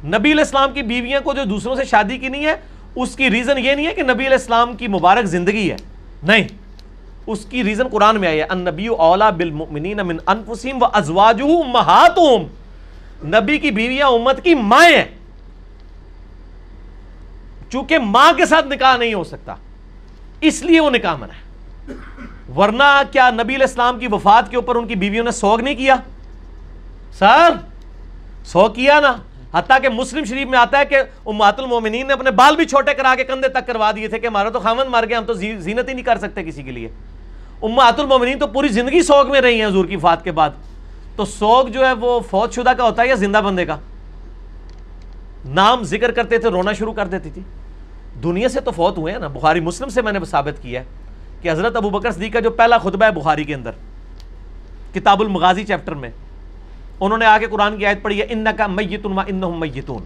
نبی 0.06 0.32
علیہ 0.32 0.44
السلام 0.44 0.72
کی 0.72 0.82
بیویاں 0.82 1.20
کو 1.24 1.32
جو 1.34 1.44
دوسروں 1.44 1.74
سے 1.76 1.84
شادی 1.84 2.18
کی 2.18 2.28
نہیں 2.28 2.46
ہے، 2.46 2.54
اس 2.96 3.16
کی 3.16 3.30
ریزن 3.30 3.58
یہ 3.58 3.74
نہیں 3.74 3.86
ہے 3.86 3.94
کہ 3.94 4.02
نبی 4.02 4.26
علیہ 4.26 4.38
السلام 4.38 4.76
کی 4.76 4.88
مبارک 4.88 5.24
زندگی 5.26 5.70
ہے۔ 5.70 5.76
نہیں، 6.22 6.46
اس 7.26 7.44
کی 7.50 7.64
ریزن 7.64 7.88
قرآن 7.88 8.20
میں 8.20 8.28
آئی 8.28 8.38
ہے 8.38 8.44
النبی 8.54 8.86
اولا 8.86 9.30
بالمؤمنین 9.38 10.00
من 10.06 10.16
انفسهم 10.26 10.82
وازواجه 10.82 11.50
امهاتهم 11.56 13.34
نبی 13.34 13.58
کی 13.58 13.70
بیویاں 13.70 14.08
امت 14.08 14.44
کی 14.44 14.54
مائیں 14.54 14.96
ہیں۔ 14.96 15.04
چونکہ 17.70 17.98
ماں 17.98 18.32
کے 18.36 18.46
ساتھ 18.46 18.66
نکاح 18.66 18.96
نہیں 18.96 19.14
ہو 19.14 19.24
سکتا، 19.24 19.54
اس 20.40 20.62
لیے 20.62 20.80
وہ 20.80 20.90
نکاح 20.90 21.16
منع 21.16 21.34
ہے۔ 21.34 21.44
ورنہ 22.56 22.90
کیا 23.10 23.30
نبی 23.30 23.54
علیہ 23.54 23.66
السلام 23.66 23.98
کی 23.98 24.06
وفات 24.12 24.50
کے 24.50 24.56
اوپر 24.56 24.76
ان 24.76 24.86
کی 24.86 24.94
بیویوں 24.94 25.24
نے 25.24 25.30
سوگ 25.30 25.60
نہیں 25.60 25.74
کیا؟ 25.74 25.96
سر 27.18 27.56
سو 28.46 28.68
کیا 28.68 29.00
نا؟ 29.00 29.12
حتیٰ 29.56 29.80
کہ 29.82 29.88
مسلم 29.88 30.24
شریف 30.24 30.48
میں 30.48 30.58
آتا 30.58 30.78
ہے 30.78 30.84
کہ 30.84 30.96
امات 31.26 31.60
المومنین 31.60 32.06
نے 32.06 32.12
اپنے 32.12 32.30
بال 32.30 32.56
بھی 32.56 32.64
چھوٹے 32.64 32.94
کرا 32.94 33.14
کے 33.14 33.24
کندھے 33.24 33.48
تک 33.48 33.66
کروا 33.66 33.90
دیے 33.96 34.08
تھے 34.08 34.18
کہ 34.18 34.26
ہمارا 34.26 34.48
تو 34.48 34.60
خامن 34.60 34.86
مار 34.86 35.04
گیا 35.08 35.18
ہم 35.18 35.24
تو 35.24 35.34
زینت 35.34 35.88
ہی 35.88 35.94
نہیں 35.94 36.04
کر 36.04 36.18
سکتے 36.18 36.44
کسی 36.44 36.62
کے 36.62 36.70
لیے۔ 36.70 36.88
امات 37.62 38.00
المومنین 38.00 38.38
تو 38.38 38.46
پوری 38.46 38.68
زندگی 38.68 39.02
سوگ 39.02 39.30
میں 39.30 39.40
رہی 39.40 39.60
ہیں 39.60 39.66
حضور 39.66 39.84
کی 39.84 39.96
فات 39.96 40.24
کے 40.24 40.32
بعد۔ 40.32 40.50
تو 41.16 41.24
سوگ 41.24 41.66
جو 41.66 41.86
ہے 41.86 41.92
وہ 41.92 42.20
فوت 42.20 42.54
شدہ 42.54 42.72
کا 42.78 42.84
ہوتا 42.84 43.02
ہے 43.02 43.08
یا 43.08 43.14
زندہ 43.14 43.40
بندے 43.44 43.64
کا؟ 43.66 43.76
نام 45.44 45.82
ذکر 45.82 46.10
کرتے 46.10 46.38
تھے، 46.38 46.48
رونا 46.48 46.72
شروع 46.72 46.92
کر 46.92 47.06
دیتی 47.06 47.30
تھی۔ 47.30 47.42
دنیا 48.22 48.48
سے 48.48 48.60
تو 48.60 48.70
فوت 48.70 48.98
ہوئے 48.98 49.12
ہیں 49.12 49.20
نا، 49.20 49.28
بخاری 49.28 49.60
مسلم 49.60 49.88
سے 49.88 50.02
میں 50.02 50.12
نے 50.12 50.18
ثابت 50.24 50.62
کیا 50.62 50.80
ہے 50.80 50.84
کہ 51.42 51.50
حضرت 51.50 51.76
ابو 51.76 51.90
بکر 51.90 52.10
صدیق 52.10 52.32
کا 52.32 52.40
جو 52.40 52.50
پہلا 52.50 52.78
خطبہ 52.78 53.04
ہے 53.04 53.10
بخاری 53.10 53.44
کے 53.44 53.54
اندر، 53.54 53.70
کتاب 54.94 55.20
المغازی 55.20 55.64
چیپٹر 55.64 55.94
میں۔ 55.94 56.10
انہوں 57.00 57.18
نے 57.18 57.26
آگے 57.26 57.46
قرآن 57.46 57.76
کی 57.76 57.86
آیت 57.86 58.02
پڑھی 58.02 58.20
ہے 58.20 58.26
انکا 58.28 58.66
میتون 58.66 59.18
و 59.18 59.20
انہم 59.20 59.60
میتون 59.60 60.04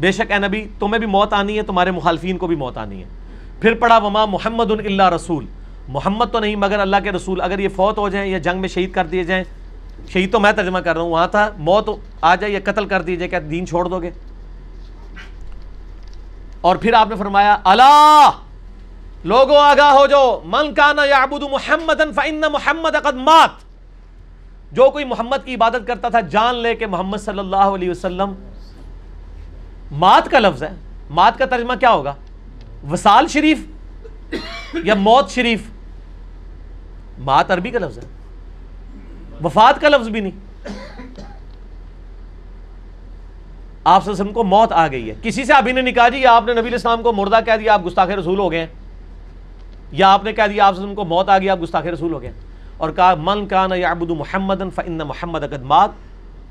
بے 0.00 0.12
شک 0.12 0.32
اے 0.32 0.38
نبی، 0.38 0.66
تمہیں 0.78 0.98
بھی 0.98 1.06
موت 1.06 1.32
آنی 1.32 1.56
ہے، 1.56 1.62
تمہارے 1.62 1.90
مخالفین 1.90 2.38
کو 2.38 2.46
بھی 2.46 2.56
موت 2.56 2.78
آنی 2.78 2.98
ہے۔ 2.98 3.08
پھر 3.60 3.74
پڑھا، 3.74 3.98
وما 3.98 4.24
محمد 4.24 4.70
اللہ 4.70 5.08
رسول۔ 5.08 5.46
محمد 5.88 6.24
تو 6.32 6.38
نہیں، 6.38 6.56
مگر 6.56 6.78
اللہ 6.78 6.96
کے 7.04 7.12
رسول۔ 7.12 7.40
اگر 7.40 7.58
یہ 7.58 7.68
فوت 7.68 7.98
ہو 7.98 8.08
جائیں 8.08 8.32
یا 8.32 8.38
جنگ 8.38 8.60
میں 8.60 8.68
شہید 8.68 8.92
کر 8.92 9.06
دیے 9.06 9.24
جائیں، 9.24 9.44
شہید 10.08 10.32
تو 10.32 10.40
میں 10.40 10.52
ترجمہ 10.52 10.78
کر 10.78 10.94
رہا 10.94 11.02
ہوں، 11.02 11.10
وہاں 11.10 11.26
تھا، 11.26 11.50
موت 11.58 11.90
آ 12.20 12.34
جائے 12.34 12.52
یا 12.52 12.60
قتل 12.64 12.86
کر 12.86 13.02
دیجیے 13.02 13.28
کیا 13.28 13.38
دین 13.50 13.66
چھوڑ 13.66 13.84
دو 13.84 13.98
گے؟ 13.98 14.10
اور 16.60 16.76
پھر 16.76 16.92
آپ 16.92 17.08
نے 17.08 17.16
فرمایا 17.16 17.56
اللہ 17.64 18.30
لوگوں 19.24 19.56
آگاہ 19.56 19.92
ہو 19.92 20.06
جو 20.06 20.40
من 20.44 20.74
کانا 20.74 21.04
یعبد 21.04 21.42
محمدن 21.52 22.12
فإن 22.12 22.40
محمد 22.40 23.04
قد 23.04 23.14
مات۔ 23.14 23.73
جو 24.74 24.90
کوئی 24.90 25.04
محمد 25.04 25.36
کی 25.44 25.54
عبادت 25.54 25.86
کرتا 25.86 26.08
تھا، 26.08 26.20
جان 26.20 26.54
لے 26.54 26.74
کہ 26.74 26.86
محمد 26.86 27.16
صلی 27.16 27.38
اللہ 27.38 27.56
علیہ 27.56 27.90
وسلم 27.90 28.34
مات 29.92 30.30
کا 30.30 30.38
لفظ 30.38 30.62
ہے۔ 30.62 30.68
مات 31.10 31.38
کا 31.38 31.46
ترجمہ 31.46 31.72
کیا 31.74 31.90
ہوگا؟ 31.90 32.14
وصال 32.90 33.28
شریف 33.28 33.58
یا 34.84 34.94
موت 34.94 35.30
شریف؟ 35.30 35.62
مات 37.18 37.50
عربی 37.50 37.70
کا 37.70 37.78
لفظ 37.78 37.98
ہے۔ 37.98 38.02
وفات 39.44 39.80
کا 39.80 39.88
لفظ 39.88 40.08
بھی 40.08 40.20
نہیں۔ 40.20 40.32
آپ 43.84 44.04
صلی 44.04 44.10
اللہ 44.10 44.22
علیہ 44.22 44.22
وسلم 44.22 44.32
کو 44.32 44.44
موت 44.44 44.72
آ 44.72 44.86
گئی 44.86 45.10
ہے۔ 45.10 45.14
کسی 45.22 45.44
سے 45.44 45.52
ابھی 45.52 45.72
نے 45.72 45.80
نکاح 45.80 46.08
جی 46.08 46.18
یا 46.18 46.36
آپ 46.36 46.44
نے 46.46 46.52
نبی 46.52 46.60
علیہ 46.60 46.72
السلام 46.72 47.02
کو 47.02 47.12
مردہ 47.12 47.38
کہہ 47.46 47.56
دیا، 47.60 47.74
آپ 47.74 47.86
گستاخ 47.86 48.08
رسول 48.08 48.38
ہو 48.38 48.50
گئے 48.50 48.60
ہیں۔ 48.60 48.66
یا 49.92 50.12
آپ 50.12 50.24
نے 50.24 50.32
کہہ 50.32 50.42
دیا، 50.42 50.66
آپ 50.66 50.74
صلی 50.74 50.82
اللہ 50.82 50.92
علیہ 50.92 50.92
وسلم 50.92 50.94
کو 50.94 51.04
موت 51.04 51.28
آ 51.28 51.38
گئی، 51.38 51.50
آپ 51.50 51.62
گستاخ 51.62 51.86
رسول 51.86 52.12
ہو 52.12 52.22
گئے 52.22 52.30
ہیں۔ 52.30 52.53
اور 52.84 52.92
کہا 52.92 53.14
من 53.18 53.46
کان 53.46 53.72
یعبد 53.72 54.10
محمد 54.10 54.62
فإن 54.74 54.98
محمد 54.98 55.38
قد 55.38 55.62
مات. 55.62 55.90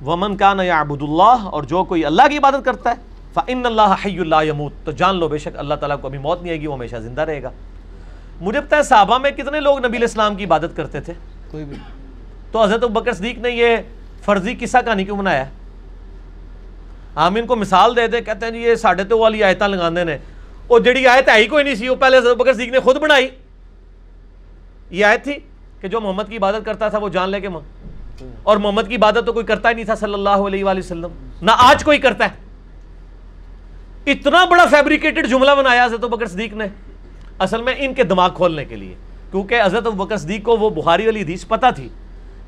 ومن 0.05 0.37
کان 0.37 0.59
یعبد 0.59 1.01
اللہ 1.01 1.45
اور 1.45 1.63
جو 1.63 1.83
کوئی 1.83 2.05
اللہ 2.05 2.21
کی 2.29 2.37
عبادت 2.37 2.65
کرتا 2.65 2.89
ہے 2.89 2.95
فإن 3.33 3.65
اللہ 3.65 3.95
حی 4.05 4.17
لا 4.17 4.41
یموت۔ 4.41 4.73
تو 4.85 4.91
جان 4.91 5.15
لو 5.15 5.27
بے 5.27 5.37
شک 5.37 5.57
اللہ 5.57 5.73
تعالیٰ 5.73 6.01
کو 6.01 6.07
ابھی 6.07 6.19
موت 6.19 6.41
نہیں 6.41 6.51
آئے 6.51 6.61
گی 6.61 6.67
وہ 6.67 6.73
ہمیشہ 6.73 6.95
زندہ 6.95 7.21
رہے 7.21 7.43
گا۔ 7.43 7.49
مجھے 8.41 8.61
پتہ 8.61 8.75
ہے 8.75 8.83
صحابہ 8.83 9.17
میں 9.17 9.31
کتنے 9.31 9.59
لوگ 9.59 9.77
نبی 9.77 9.87
علیہ 9.87 10.07
السلام 10.07 10.35
کی 10.35 10.45
عبادت 10.45 10.75
کرتے 10.75 11.01
تھے؟ 11.01 11.13
کوئی 11.51 11.65
بھی۔ 11.65 11.77
تو 12.51 12.63
حضرت 12.63 12.83
بکر 12.83 13.13
صدیق 13.13 13.37
نے 13.37 13.51
یہ 13.51 13.77
فرضی 14.21 14.55
قصہ 14.59 14.77
کہانی 14.85 15.03
کیوں 15.03 15.17
بنایا؟ 15.17 15.45
ہے 15.45 15.51
ہم 17.15 17.35
ان 17.35 17.45
کو 17.45 17.55
مثال 17.55 17.95
دے 17.95 18.07
دیں 18.07 18.21
کہتے 18.21 18.45
ہیں 18.45 18.53
جی 18.53 18.59
یہ 18.59 18.75
ساڑھے 18.75 19.03
تو 19.03 19.19
والی 19.19 19.43
آیتیں 19.43 19.67
لگاندے 19.67 20.03
نے۔ 20.03 20.17
وہ 20.69 20.79
جڑی 20.79 21.07
آیت 21.07 21.29
ہے 21.29 21.37
ہی 21.37 21.47
کوئی 21.47 21.63
نہیں 21.63 21.75
سی 21.75 21.89
وہ 21.89 21.95
پہلے 21.95 22.17
حضرت 22.17 22.37
بکر 22.37 22.53
صدیق 22.53 22.71
نے 22.71 22.79
خود 22.79 22.95
بنائی۔ 22.95 23.29
یہ 24.89 25.05
آیت 25.05 25.23
تھی۔ 25.23 25.33
کہ 25.83 25.89
جو 25.89 26.01
محمد 26.01 26.23
کی 26.29 26.37
عبادت 26.37 26.65
کرتا 26.65 26.87
تھا 26.87 26.97
وہ 26.97 27.09
جان 27.09 27.29
لے 27.29 27.41
کے 27.41 27.49
ماں۔ 27.49 27.61
اور 28.43 28.57
محمد 28.57 28.81
کی 28.87 28.95
عبادت 28.95 29.19
تو 29.25 29.33
کوئی 29.33 29.45
کرتا 29.45 29.69
ہی 29.69 29.73
نہیں 29.73 29.85
تھا 29.85 29.95
صلی 29.95 30.13
اللہ 30.13 30.29
علیہ 30.29 30.63
وآلہ 30.63 30.79
وسلم۔ 30.79 31.07
نہ 31.41 31.51
آج 31.57 31.83
کوئی 31.83 31.97
کرتا 31.97 32.25
ہے۔ 32.25 32.29
اتنا 34.11 34.45
بڑا 34.45 34.65
فیبریکیٹڈ 34.65 35.27
جملہ 35.27 35.51
بنایا 35.57 35.85
حضرت 35.85 35.99
بکر 35.99 36.25
صدیق 36.25 36.53
نے۔ 36.53 36.65
اصل 37.39 37.61
میں 37.61 37.73
ان 37.77 37.93
کے 37.93 38.03
دماغ 38.03 38.33
کھولنے 38.33 38.65
کے 38.65 38.75
لیے۔ 38.75 38.95
کیونکہ 39.31 39.61
حضرت 39.65 39.83
بکر 39.83 40.17
صدیق 40.17 40.43
کو 40.43 40.57
وہ 40.57 40.69
بخاری 40.69 41.05
والی 41.05 41.21
حدیث 41.21 41.47
پتہ 41.47 41.65
تھی 41.75 41.89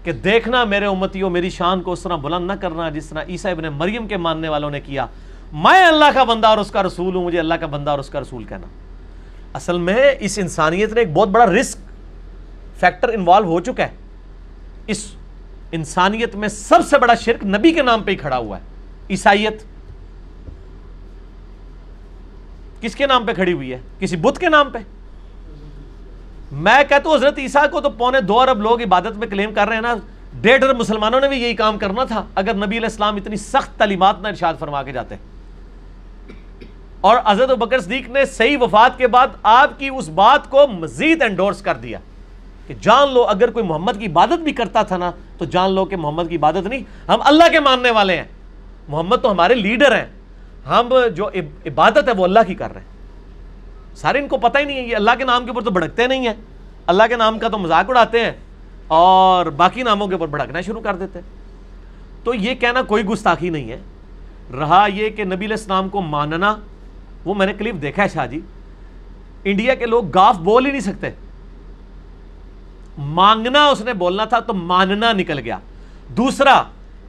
کہ 0.04 0.12
دیکھنا 0.12 0.64
میرے 0.64 0.86
امتیوں، 0.86 1.30
میری 1.30 1.50
شان 1.50 1.82
کو 1.82 1.92
اس 1.92 2.04
طرح 2.04 2.16
بلند 2.16 2.48
نہ 2.48 2.54
کرنا 2.54 2.90
جس 2.90 3.06
طرح 3.10 3.24
عیسیٰ 3.30 3.52
ابن 3.52 3.64
مریم 3.64 4.08
کے 4.08 4.18
ماننے 4.18 4.50
والوں 4.50 4.72
نے 4.72 4.82
کیا۔ 4.82 5.06
میں 5.54 5.86
اللہ 5.86 6.06
کا 6.14 6.24
بندہ 6.24 6.48
اور 6.48 6.58
اس 6.58 6.72
کا 6.72 6.84
رسول 6.84 7.16
ہوں، 7.16 7.26
مجھے 7.26 7.40
اللہ 7.40 7.54
کا 7.54 7.66
بندہ 7.66 7.92
اور 7.92 8.00
اس 8.00 8.10
کا 8.10 8.22
رسول 8.22 8.44
کہنا۔ 8.44 8.68
اصل 9.54 9.78
میں 9.78 10.16
اس 10.20 10.40
انسانیت 10.40 10.94
نے 10.94 11.00
ایک 11.02 11.14
بہت 11.14 11.28
بڑا 11.28 11.46
رسک 11.46 11.78
فیکٹر 12.80 13.10
انوالو 13.10 13.48
ہو 13.48 13.60
چکا 13.60 13.84
ہے۔ 13.84 13.96
اس 14.88 15.12
انسانیت 15.72 16.36
میں 16.36 16.48
سب 16.48 16.80
سے 16.90 16.98
بڑا 16.98 17.16
شرک 17.16 17.46
نبی 17.46 17.72
کے 17.72 17.82
نام 17.82 18.04
پہ 18.04 18.12
ہی 18.12 18.16
کھڑا 18.16 18.38
ہوا 18.38 18.58
ہے۔ 18.58 18.64
عیسائیت 19.10 19.64
کس 22.82 22.96
کے 22.96 23.08
نام 23.08 23.26
پہ 23.26 23.34
کھڑی 23.34 23.54
ہوئی 23.54 23.74
ہے؟ 23.74 23.80
کسی 24.00 24.16
بدھ 24.16 24.40
کے 24.40 24.50
نام 24.50 24.70
پہ؟ 24.70 24.78
میں 26.52 26.84
کہتا 26.90 27.10
ہوں 27.10 27.16
حضرت 27.16 27.40
عیسیٰ 27.40 27.70
کو 27.72 27.82
تو 27.82 27.90
پونے 27.90 28.22
دو 28.22 28.40
ارب 28.40 28.62
لوگ 28.62 28.82
عبادت 28.82 29.18
میں 29.18 29.28
کلیم 29.28 29.54
کر 29.54 29.68
رہے 29.68 29.76
ہیں 29.76 29.82
نا، 29.82 29.96
ڈیڑھ 30.42 30.64
ارب 30.64 30.78
مسلمانوں 30.78 31.20
نے 31.20 31.28
بھی 31.28 31.44
یہی 31.44 31.56
کام 31.56 31.78
کرنا 31.78 32.04
تھا، 32.04 32.24
اگر 32.36 32.54
نبی 32.54 32.78
علیہ 32.78 32.90
السلام 32.90 33.16
اتنی 33.16 33.36
سخت 33.36 33.80
تعلیمات 33.80 34.22
نہ 34.22 34.28
ارشاد 34.28 34.54
فرما 34.60 34.84
کے 34.84 34.92
جاتے۔ 34.92 35.16
اور 37.02 37.18
حضرت 37.28 37.50
بکر 37.50 37.80
صدیق 37.80 38.10
نے 38.10 38.26
صحیح 38.26 38.58
وفات 38.62 38.98
کے 38.98 39.08
بعد 39.08 39.28
آپ 39.44 39.80
کی 39.80 39.90
اس 39.98 40.10
بات 40.10 40.50
کو 40.50 40.68
مزید 40.68 41.22
انڈورس 41.22 41.62
کر 41.62 41.76
دیا۔ 41.76 42.00
کہ 42.68 42.74
جان 42.82 43.14
لو 43.14 43.24
اگر 43.24 43.52
کوئی 43.52 43.66
محمد 43.66 43.92
کی 44.00 44.06
عبادت 44.06 44.40
بھی 44.40 44.52
کرتا 44.52 44.82
تھا 44.82 44.98
نا، 44.98 45.12
تو 45.38 45.46
جان 45.46 45.72
لو 45.72 45.86
کہ 45.86 45.96
محمد 45.96 46.24
کی 46.30 46.36
عبادت 46.36 46.68
نہیں۔ 46.68 46.80
ہم 47.08 47.20
اللہ 47.24 47.44
کے 47.52 47.60
ماننے 47.60 47.92
والے 47.92 48.18
ہیں۔ 48.18 48.24
محمد 48.88 49.16
تو 49.22 49.32
ہمارے 49.32 49.54
لیڈر 49.54 49.96
ہیں۔ 49.96 50.06
ہم 50.68 50.90
جو 51.16 51.30
عبادت 51.66 52.08
ہے 52.08 52.14
وہ 52.18 52.24
اللہ 52.24 52.40
کی 52.48 52.56
کر 52.56 52.74
رہے 52.74 52.82
ہیں۔ 52.82 52.88
سارے 53.96 54.20
ان 54.20 54.28
کو 54.28 54.38
پتہ 54.38 54.58
ہی 54.58 54.64
نہیں 54.64 54.78
ہے، 54.78 54.88
یہ 54.88 54.96
اللہ 54.96 55.12
کے 55.18 55.24
نام 55.24 55.44
کے 55.44 55.50
اوپر 55.50 55.62
تو 55.62 55.72
بھڑکتے 55.72 56.08
نہیں 56.08 56.28
ہیں۔ 56.28 56.34
اللہ 56.88 57.04
کے 57.10 57.16
نام 57.16 57.40
کا 57.40 57.48
تو 57.48 57.58
مذاق 57.58 57.90
اڑاتے 57.90 58.26
ہیں 58.26 58.32
اور 58.88 59.46
باقی 59.46 59.84
ناموں 59.84 60.08
کے 60.08 60.14
اوپر 60.14 60.28
بھڑکنا 60.28 60.62
شروع 60.62 60.82
کر 60.82 60.96
دیتے 60.96 61.20
ہیں۔ 61.20 61.30
تو 62.24 62.34
یہ 62.34 62.56
کہنا 62.56 62.82
کوئی 62.82 63.06
گستاخی 63.06 63.50
نہیں 63.50 63.72
ہے۔ 63.72 63.78
رہا 64.60 64.88
یہ 64.94 65.10
کہ 65.10 65.24
نبی 65.24 65.46
علیہ 65.46 65.56
السلام 65.58 65.90
کو 65.90 66.02
ماننا، 66.02 66.56
وہ 67.26 67.34
میں 67.34 67.46
نے 67.46 67.54
کلپ 67.54 67.82
دیکھا 67.82 68.04
ہے 68.04 68.08
شاہ 68.08 68.28
جی۔ 68.28 68.40
انڈیا 69.44 69.76
کے 69.76 69.86
لوگ 69.86 70.10
گاف 70.10 70.38
بول 70.38 70.66
ہی 70.66 70.72
نہیں 70.72 70.82
سکتے۔ 70.82 71.10
مانگنا 72.98 73.68
اس 73.68 73.82
نے 73.82 73.94
بولنا 73.94 74.26
تھا 74.26 74.40
تو 74.40 74.54
ماننا 74.54 75.14
نکل 75.14 75.40
گیا۔ 75.40 75.60
دوسرا، 76.08 76.64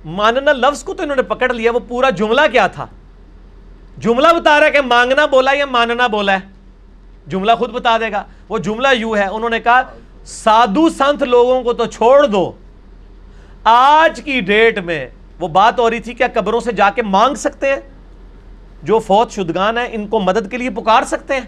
ماننا 0.04 0.52
لفظ 0.52 0.84
کو 0.84 0.94
تو 0.94 1.02
انہوں 1.02 1.16
نے 1.16 1.22
پکڑ 1.22 1.52
لیا، 1.52 1.72
وہ 1.72 1.80
پورا 1.88 2.10
جملہ 2.10 2.40
کیا 2.52 2.66
تھا؟ 2.66 2.86
جملہ 3.98 4.28
بتا 4.28 4.60
رہا 4.60 4.66
ہے 4.66 4.70
کہ 4.70 4.80
مانگنا 4.80 5.26
بولا 5.26 5.52
یا 5.52 5.66
ماننا 5.66 6.06
بولا 6.06 6.32
ہے؟ 6.32 6.38
جملہ 7.26 7.52
خود 7.58 7.70
بتا 7.70 7.98
دے 7.98 8.12
گا۔ 8.12 8.24
وہ 8.48 8.58
جملہ 8.58 8.88
یوں 8.92 9.16
ہے، 9.16 9.26
انہوں 9.26 9.50
نے 9.50 9.60
کہا، 9.60 9.82
سادھو 10.24 10.88
سنت 10.88 11.22
لوگوں 11.22 11.62
کو 11.62 11.72
تو 11.72 11.86
چھوڑ 11.86 12.26
دو۔ 12.26 12.52
آج 13.64 14.20
کی 14.24 14.40
ڈیٹ 14.40 14.78
میں 14.78 15.08
وہ 15.40 15.48
بات 15.48 15.78
ہو 15.78 15.90
رہی 15.90 16.00
تھی، 16.00 16.14
کیا 16.14 16.26
قبروں 16.34 16.60
سے 16.60 16.72
جا 16.72 16.90
کے 16.90 17.02
مانگ 17.02 17.34
سکتے 17.34 17.68
ہیں؟ 17.68 17.80
جو 18.82 18.98
فوت 18.98 19.30
شدگان 19.30 19.78
ہیں، 19.78 19.88
ان 19.90 20.08
کو 20.08 20.20
مدد 20.20 20.50
کے 20.50 20.56
لیے 20.56 20.70
پکار 20.70 21.02
سکتے 21.02 21.34
ہیں؟ 21.34 21.46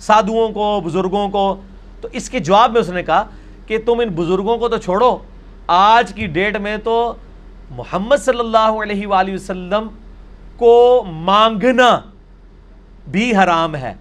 سادھوؤں 0.00 0.48
کو، 0.48 0.80
بزرگوں 0.84 1.28
کو۔ 1.28 1.60
تو 2.00 2.08
اس 2.12 2.30
کے 2.30 2.38
جواب 2.38 2.72
میں 2.72 2.80
اس 2.80 2.88
نے 2.88 3.02
کہا 3.02 3.28
کہ 3.70 3.78
تم 3.78 4.00
ان 4.00 4.08
بزرگوں 4.08 4.58
کو 4.58 4.68
تو 4.68 4.76
چھوڑو۔ 4.76 5.18
آج 5.66 6.12
کی 6.14 6.26
ڈیٹ 6.26 6.56
میں 6.56 6.76
تو 6.76 7.14
محمد 7.70 8.16
صلی 8.16 8.38
اللہ 8.38 8.72
علیہ 8.82 9.06
وآلہ 9.06 9.34
وسلم 9.34 9.88
کو 10.56 11.04
مانگنا 11.06 12.00
بھی 13.08 13.36
حرام 13.36 13.76
ہے۔ 13.76 13.94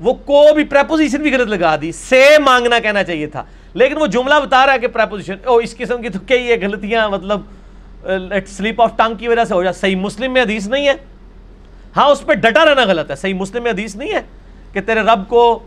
وہ 0.00 0.12
کو 0.12 0.54
بھی 0.54 0.64
پریپوزیشن 0.64 1.22
بھی 1.22 1.32
غلط 1.34 1.48
لگا 1.48 1.76
دی۔ 1.80 1.92
سے 1.92 2.36
مانگنا 2.44 2.78
کہنا 2.78 3.04
چاہیے 3.04 3.26
تھا۔ 3.26 3.44
لیکن 3.74 3.96
وہ 3.96 4.06
جملہ 4.06 4.34
بتا 4.44 4.66
رہا 4.66 4.72
ہے 4.72 4.78
کہ 4.78 4.86
پریپوزیشن 4.86 5.36
او 5.44 5.56
اس 5.56 5.76
قسم 5.76 6.02
کی 6.02 6.08
تو 6.08 6.18
کئی 6.26 6.46
یہ 6.46 6.56
غلطیاں 6.62 7.08
مطلب 7.08 7.40
سلیپ 8.46 8.82
آف 8.82 8.96
ٹنگ 8.96 9.14
کی 9.14 9.28
وجہ 9.28 9.44
سے 9.44 9.54
ہو 9.54 9.62
جائے 9.62 9.72
صحیح 9.72 9.96
مسلم 9.96 10.32
میں 10.32 10.42
حدیث 10.42 10.68
نہیں 10.68 10.88
ہے۔ 10.88 10.94
ہاں 11.96 12.08
اس 12.10 12.26
پہ 12.26 12.32
ڈٹا 12.32 12.64
رہنا 12.64 12.84
غلط 12.84 13.10
ہے۔ 13.10 13.16
صحیح 13.16 13.34
مسلم 13.34 13.62
میں 13.62 13.72
حدیث 13.72 13.96
نہیں 13.96 14.12
ہے 14.12 14.20
کہ 14.72 14.80
تیرے 14.80 15.00
رب 15.00 15.28
کو 15.28 15.58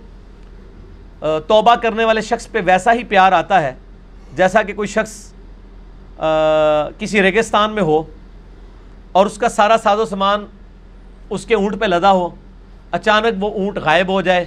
توبہ 1.19 1.75
کرنے 1.81 2.05
والے 2.05 2.21
شخص 2.21 2.49
پہ 2.51 2.59
ویسا 2.65 2.93
ہی 2.93 3.03
پیار 3.09 3.31
آتا 3.31 3.61
ہے 3.61 3.73
جیسا 4.35 4.61
کہ 4.63 4.73
کوئی 4.73 4.87
شخص 4.87 5.17
کسی 6.99 7.21
ریگستان 7.23 7.71
میں 7.75 7.83
ہو 7.83 8.01
اور 9.11 9.25
اس 9.25 9.37
کا 9.37 9.49
سارا 9.49 9.75
ساز 9.83 9.99
و 9.99 10.05
سامان 10.05 10.45
اس 11.29 11.45
کے 11.45 11.55
اونٹ 11.55 11.79
پہ 11.79 11.85
لدا 11.85 12.11
ہو، 12.11 12.29
اچانک 12.91 13.43
وہ 13.43 13.49
اونٹ 13.53 13.77
غائب 13.83 14.09
ہو 14.11 14.21
جائے، 14.21 14.45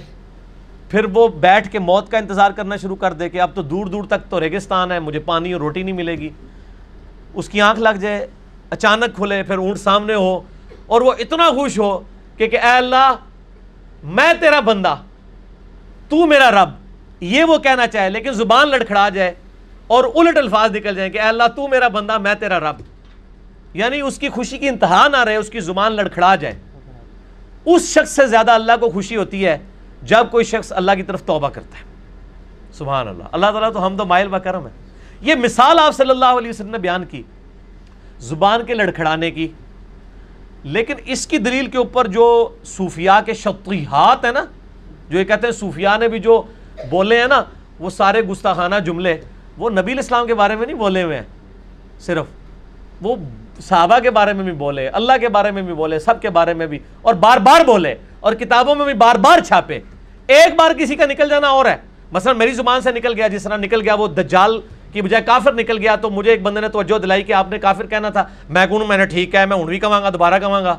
پھر 0.89 1.05
وہ 1.13 1.27
بیٹھ 1.39 1.69
کے 1.71 1.79
موت 1.79 2.09
کا 2.11 2.17
انتظار 2.17 2.51
کرنا 2.55 2.75
شروع 2.77 2.95
کر 2.95 3.13
دے 3.13 3.29
کہ 3.29 3.41
اب 3.41 3.51
تو 3.55 3.61
دور 3.61 3.85
دور 3.85 4.03
تک 4.09 4.29
تو 4.29 4.39
ریگستان 4.39 4.91
ہے، 4.91 4.99
مجھے 4.99 5.19
پانی 5.19 5.53
اور 5.53 5.61
روٹی 5.61 5.83
نہیں 5.83 5.95
ملے 5.95 6.15
گی۔ 6.17 6.29
اس 7.33 7.49
کی 7.49 7.61
آنکھ 7.61 7.79
لگ 7.79 7.97
جائے، 8.01 8.25
اچانک 8.69 9.15
کھلے، 9.15 9.41
پھر 9.43 9.57
اونٹ 9.57 9.79
سامنے 9.79 10.13
ہو 10.15 10.39
اور 10.85 11.01
وہ 11.01 11.13
اتنا 11.19 11.49
خوش 11.55 11.79
ہو 11.79 11.97
کہ 12.37 12.47
کہ 12.47 12.59
اے 12.59 12.75
اللہ، 12.77 13.15
میں 14.03 14.33
تیرا 14.39 14.59
بندہ۔ 14.59 14.95
تو 16.13 16.25
میرا 16.25 16.51
رب، 16.51 16.69
یہ 17.19 17.43
وہ 17.43 17.57
کہنا 17.57 17.87
چاہے، 17.87 18.09
لیکن 18.09 18.31
زبان 18.31 18.69
لڑکھڑا 18.69 19.09
جائے 19.09 19.33
اور 19.87 20.03
الٹ 20.15 20.37
الفاظ 20.37 20.71
نکل 20.71 20.95
جائیں 20.95 21.11
کہ 21.11 21.21
اے 21.21 21.27
اللہ، 21.27 21.43
تو 21.55 21.67
میرا 21.67 21.87
بندہ، 21.87 22.17
میں 22.17 22.33
تیرا 22.35 22.59
رب۔ 22.59 22.75
یعنی 23.73 24.01
اس 24.01 24.17
کی 24.17 24.29
خوشی 24.29 24.57
کی 24.57 24.67
انتہا 24.67 25.07
نہ 25.07 25.17
رہے، 25.17 25.35
اس 25.35 25.49
کی 25.49 25.59
زبان 25.59 25.93
لڑکھڑا 25.93 26.35
جائے۔ 26.35 26.55
اس 27.65 27.81
شخص 27.89 28.11
سے 28.11 28.27
زیادہ 28.27 28.51
اللہ 28.51 28.71
کو 28.79 28.89
خوشی 28.89 29.15
ہوتی 29.15 29.45
ہے 29.45 29.57
جب 30.03 30.31
کوئی 30.31 30.45
شخص 30.45 30.71
اللہ 30.75 30.91
کی 30.91 31.03
طرف 31.03 31.23
توبہ 31.23 31.49
کرتا 31.49 31.77
ہے۔ 31.77 31.83
سبحان 32.73 33.07
اللہ۔ 33.07 33.23
اللہ 33.31 33.45
تعالیٰ 33.45 33.73
تو 33.73 33.85
ہم 33.85 33.97
تو 33.97 34.05
مائل 34.05 34.33
و 34.33 34.37
کرم 34.43 34.67
ہے 34.67 34.71
یہ 35.21 35.35
مثال 35.35 35.79
آپ 35.79 35.95
صلی 35.95 36.09
اللہ 36.09 36.25
علیہ 36.25 36.49
وسلم 36.49 36.69
نے 36.69 36.77
بیان 36.77 37.05
کی، 37.05 37.23
زبان 38.19 38.65
کے 38.65 38.73
لڑکھڑانے 38.73 39.31
کی۔ 39.31 39.47
لیکن 40.63 40.93
اس 41.05 41.27
کی 41.27 41.37
دلیل 41.37 41.67
کے 41.67 41.77
اوپر 41.77 42.07
جو 42.07 42.55
صوفیاء 42.65 43.19
کے 43.25 43.33
شطریحات 43.33 44.25
ہیں 44.25 44.31
نا 44.31 44.45
جو 45.13 45.19
یہ 45.19 45.23
کہتے 45.23 45.47
ہیں 45.47 45.53
صوفیاء 45.53 45.97
نے 45.97 46.07
بھی 46.07 46.19
جو 46.19 46.41
بولے 46.89 47.19
ہیں 47.19 47.27
نا، 47.27 47.43
وہ 47.79 47.89
سارے 47.89 48.21
گستاخانہ 48.21 48.75
جملے، 48.85 49.17
وہ 49.57 49.69
نبی 49.69 49.91
الاسلام 49.91 50.27
کے 50.27 50.33
بارے 50.33 50.55
میں 50.55 50.65
نہیں 50.65 50.77
بولے 50.77 51.03
ہوئے 51.03 51.15
ہیں، 51.15 51.23
صرف 51.99 52.25
وہ 53.01 53.15
صحابہ 53.61 53.99
کے 53.99 54.09
بارے 54.11 54.33
میں 54.33 54.43
بھی 54.43 54.51
بولے، 54.51 54.87
اللہ 54.89 55.17
کے 55.21 55.29
بارے 55.29 55.51
میں 55.51 55.61
بھی 55.61 55.73
بولے، 55.73 55.99
سب 55.99 56.21
کے 56.21 56.29
بارے 56.29 56.53
میں 56.53 56.67
بھی، 56.67 56.79
اور 57.01 57.13
بار 57.13 57.37
بار 57.37 57.65
بولے، 57.65 57.95
اور 58.19 58.33
کتابوں 58.33 58.75
میں 58.75 58.85
بھی 58.85 58.93
بار 58.93 59.15
بار 59.15 59.39
چھاپے۔ 59.39 59.79
ایک 60.27 60.55
بار 60.55 60.71
کسی 60.73 60.95
کا 60.95 61.05
نکل 61.05 61.29
جانا 61.29 61.47
اور 61.47 61.65
ہے۔ 61.65 61.75
مثلا 62.11 62.33
میری 62.33 62.51
زبان 62.51 62.81
سے 62.81 62.91
نکل 62.91 63.13
گیا، 63.13 63.27
جس 63.27 63.43
طرح 63.43 63.57
نکل 63.57 63.81
گیا 63.81 63.93
وہ 63.93 64.07
دجال 64.07 64.59
کی 64.93 65.01
بجائے 65.01 65.23
کافر 65.23 65.53
نکل 65.53 65.77
گیا، 65.77 65.95
تو 65.95 66.09
مجھے 66.09 66.31
ایک 66.31 66.41
بندے 66.41 66.61
نے 66.61 66.67
توجہ 66.67 66.97
دلائی 66.97 67.23
کہ 67.23 67.33
آپ 67.33 67.51
نے 67.51 67.59
کافر 67.59 67.85
کہنا 67.85 68.09
تھا۔ 68.09 68.23
میں 68.49 68.65
کہوں، 68.67 68.87
میں 68.87 68.97
نے 68.97 69.05
ٹھیک 69.05 69.35
ہے 69.35 69.45
میں 69.45 69.57
ہوں 69.57 69.65
بھی 69.65 69.79
کہاں 69.79 70.01
گا، 70.01 70.09
دوبارہ 70.09 70.39
کہاں 70.39 70.63
گا۔ 70.63 70.77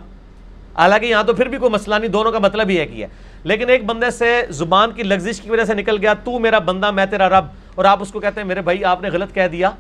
حالانکہ 0.78 1.06
یہاں 1.06 1.22
تو 1.22 1.32
پھر 1.32 1.48
بھی 1.48 1.58
کوئی 1.58 1.72
مسئلہ 1.72 1.94
نہیں، 1.94 2.10
دونوں 2.10 2.32
کا 2.32 2.38
مطلب 2.38 2.68
ہی 2.68 2.78
ہے 2.78 2.86
کہ 2.86 3.02
ہے۔ 3.02 3.08
لیکن 3.44 3.70
ایک 3.70 3.84
بندے 3.84 4.10
سے 4.10 4.42
زبان 4.48 4.92
کی 4.92 5.02
لگزش 5.02 5.40
کی 5.40 5.50
وجہ 5.50 5.64
سے 5.64 5.74
نکل 5.74 5.96
گیا، 6.00 6.14
تو 6.14 6.38
میرا 6.38 6.58
بندہ، 6.58 6.90
میں 6.90 7.06
تیرا 7.06 7.28
رب۔ 7.28 7.44
اور 7.74 7.84
آپ 7.84 8.02
اس 8.02 8.12
کو 8.12 8.20
کہتے 8.20 8.40
ہیں، 8.40 8.48
میرے 8.48 8.60
بھائی، 8.60 8.84
آپ 8.84 9.02
نے 9.02 9.08
غلط 9.08 9.34
کہہ 9.34 9.48
دیا۔ 9.52 9.70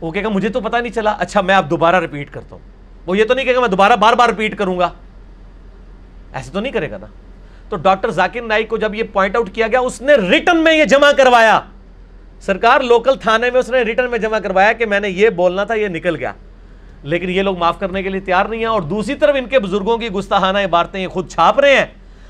وہ 0.00 0.10
کہے 0.10 0.22
گا، 0.22 0.28
مجھے 0.28 0.48
تو 0.48 0.60
پتا 0.60 0.80
نہیں 0.80 0.92
چلا۔ 0.92 1.10
اچھا 1.18 1.40
میں 1.40 1.54
اب 1.54 1.70
دوبارہ 1.70 2.00
ریپیٹ 2.00 2.30
کرتا 2.30 2.56
ہوں۔ 2.56 2.62
وہ 3.06 3.18
یہ 3.18 3.24
تو 3.24 3.34
نہیں 3.34 3.44
کہے 3.44 3.54
گا، 3.54 3.60
میں 3.60 3.68
دوبارہ 3.68 3.92
بار 3.96 4.12
بار 4.12 4.28
ریپیٹ 4.28 4.58
کروں 4.58 4.78
گا۔ 4.78 4.90
ایسے 6.32 6.50
تو 6.52 6.60
نہیں 6.60 6.72
کرے 6.72 6.90
گا 6.90 6.98
نا۔ 6.98 7.06
تو 7.68 7.76
ڈاکٹر 7.76 8.10
ذاکر 8.10 8.42
نائک 8.42 8.68
کو 8.68 8.76
جب 8.76 8.94
یہ 8.94 9.02
پوائنٹ 9.12 9.36
آؤٹ 9.36 9.50
کیا 9.52 9.66
گیا، 9.66 9.80
اس 9.80 10.02
نے 10.02 10.14
ریٹن 10.14 10.56
میں 10.56 10.74
یہ 10.74 10.84
جمع 10.84 11.12
کروایا۔ 11.12 11.60
سرکار 12.40 12.80
لوکل 12.80 13.12
تھانے 13.22 13.50
میں 13.50 13.60
اس 13.60 13.70
نے 13.70 13.82
ریٹن 13.82 14.10
میں 14.10 14.18
جمع 14.18 14.38
کروایا 14.38 14.72
کہ 14.72 14.86
میں 14.86 15.00
نے 15.00 15.10
یہ 15.10 15.30
بولنا 15.30 15.64
تھا، 15.64 15.74
یہ 15.74 15.88
نکل 15.88 16.16
گیا۔ 16.16 16.32
لیکن 17.02 17.30
یہ 17.30 17.42
لوگ 17.42 17.58
معاف 17.58 17.78
کرنے 17.78 18.02
کے 18.02 18.08
لیے 18.08 18.20
تیار 18.20 18.46
نہیں 18.46 18.60
ہیں۔ 18.60 18.66
اور 18.66 18.82
دوسری 18.82 19.14
طرف 19.14 19.34
ان 19.38 19.46
کے 19.46 19.58
بزرگوں 19.58 19.98
کی 19.98 20.08
گستاحانہ 20.08 20.58
عبارتیں 20.58 21.00
یہ 21.00 21.08
خود 21.08 21.28
چھاپ 21.28 21.60
رہے 21.60 21.76
ہیں۔ 21.78 21.86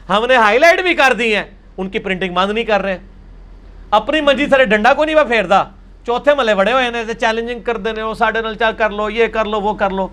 ہم 0.08 0.26
نے 0.26 0.36
ہائی 0.36 0.58
لائٹ 0.58 0.82
بھی 0.82 0.94
کر 0.94 1.12
دی 1.12 1.36
ہیں۔ 1.36 1.44
ان 1.76 1.88
کی 1.88 1.98
پرنٹنگ 1.98 2.34
بند 2.34 2.50
نہیں 2.50 2.64
کر 2.64 2.82
رہے۔ 2.82 2.98
اپنی 3.90 4.20
منجی 4.20 4.46
سارے 4.46 4.64
ڈنڈا 4.64 4.94
کو 4.94 5.04
نہیں 5.04 5.14
وہ 5.14 5.24
پھیرتا 5.24 5.64
چوتھے 6.06 6.34
ملے 6.34 6.54
بڑے 6.54 6.72
ہوئے 6.72 6.84
ہیں 6.84 7.14
چیلنجنگ 7.20 7.60
کر 7.60 7.76
دینے 7.76 8.00
ہو، 8.00 8.14
ساڑھے 8.14 8.42
نل 8.42 8.54
چار 8.54 8.72
کر 8.72 8.90
لو، 8.90 9.10
یہ 9.10 9.26
کر 9.26 9.44
لو، 9.44 9.60
وہ 9.60 9.74
کر 9.74 9.90
لو۔ 9.90 10.08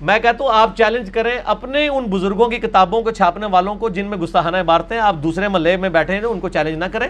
میں 0.00 0.18
کہتا 0.18 0.44
ہوں، 0.44 0.50
آپ 0.54 0.76
چیلنج 0.76 1.10
کریں۔ 1.10 1.38
اپنے 1.44 1.88
ان 1.88 2.04
بزرگوں 2.04 2.48
کی 2.48 2.56
کتابوں 2.56 3.02
کو 3.02 3.10
چھاپنے 3.10 3.46
والوں 3.46 3.74
کو 3.74 3.88
جن 3.88 4.06
میں 4.06 4.18
گستاحانہ 4.18 4.56
عبارتیں 4.56 4.98
آپ 4.98 5.16
دوسرے 5.22 5.48
محلے 5.48 5.76
میں 5.76 5.88
بیٹھے 5.88 6.14
ہیں، 6.14 6.22
ان 6.22 6.40
کو 6.40 6.48
چیلنج 6.48 6.78
نہ 6.78 6.84
کریں۔ 6.92 7.08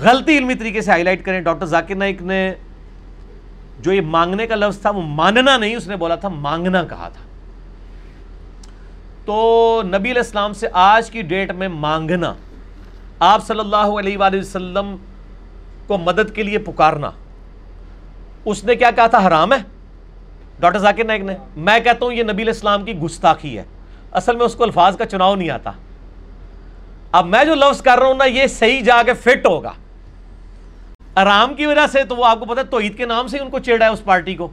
غلطی 0.00 0.38
علمی 0.38 0.54
طریقے 0.54 0.80
سے 0.80 0.90
ہائی 0.90 1.02
لائٹ 1.02 1.24
کریں۔ 1.24 1.40
ڈاکٹر 1.40 1.66
ذاکر 1.66 1.94
نائک 1.94 2.22
نے 2.22 2.54
جو 3.80 3.92
یہ 3.92 4.00
مانگنے 4.00 4.46
کا 4.46 4.54
لفظ 4.54 4.78
تھا، 4.78 4.90
وہ 4.90 5.02
ماننا 5.02 5.56
نہیں، 5.56 5.76
اس 5.76 5.88
نے 5.88 5.96
بولا 5.96 6.14
تھا 6.14 6.28
مانگنا 6.28 6.84
کہا 6.84 7.08
تھا۔ 7.08 7.27
تو 9.28 9.82
نبی 9.84 10.10
علیہ 10.10 10.22
السلام 10.22 10.52
سے 10.52 10.68
آج 10.72 11.10
کی 11.10 11.22
ڈیٹ 11.22 11.50
میں 11.52 11.68
مانگنا، 11.68 12.34
آپ 13.18 13.46
صلی 13.46 13.58
اللہ 13.58 13.76
علیہ 13.76 14.18
وآلہ 14.18 14.40
وسلم 14.40 14.96
کو 15.86 15.98
مدد 15.98 16.34
کے 16.34 16.42
لیے 16.42 16.58
پکارنا۔ 16.58 17.10
اس 18.44 18.64
نے 18.64 18.76
کیا 18.76 18.90
کہا 18.90 19.06
تھا؟ 19.06 19.26
حرام 19.26 19.52
ہے؟ 19.52 19.58
ڈاکٹر 20.60 20.78
ذاکر 20.78 21.04
نائک 21.04 21.22
نے، 21.22 21.36
میں 21.56 21.80
کہتا 21.80 22.04
ہوں 22.04 22.12
یہ 22.12 22.22
نبی 22.22 22.42
علیہ 22.42 22.52
السلام 22.52 22.84
کی 22.84 22.98
گستاخی 22.98 23.58
ہے۔ 23.58 23.64
اصل 24.12 24.36
میں 24.36 24.46
اس 24.46 24.54
کو 24.54 24.64
الفاظ 24.64 24.96
کا 24.96 25.06
چناؤ 25.06 25.34
نہیں 25.34 25.50
آتا۔ 25.50 25.70
اب 27.12 27.26
میں 27.26 27.44
جو 27.44 27.54
لفظ 27.54 27.82
کر 27.82 27.98
رہا 27.98 28.06
ہوں 28.06 28.14
نا، 28.14 28.24
یہ 28.24 28.46
صحیح 28.46 28.82
جا 28.82 29.02
کے 29.02 29.14
فٹ 29.14 29.46
ہوگا۔ 29.46 29.72
آرام 31.14 31.54
کی 31.54 31.66
وجہ 31.66 31.86
سے 31.92 32.04
تو 32.04 32.16
وہ 32.16 32.24
آپ 32.24 32.38
کو 32.38 32.44
پتا 32.44 32.62
توحید 32.62 32.96
کے 32.96 33.06
نام 33.06 33.26
سے 33.26 33.36
ہی 33.36 33.42
ان 33.42 33.50
کو 33.50 33.58
چیڑا 33.58 33.86
ہے 33.86 33.90
اس 33.90 34.04
پارٹی 34.04 34.34
کو۔ 34.34 34.46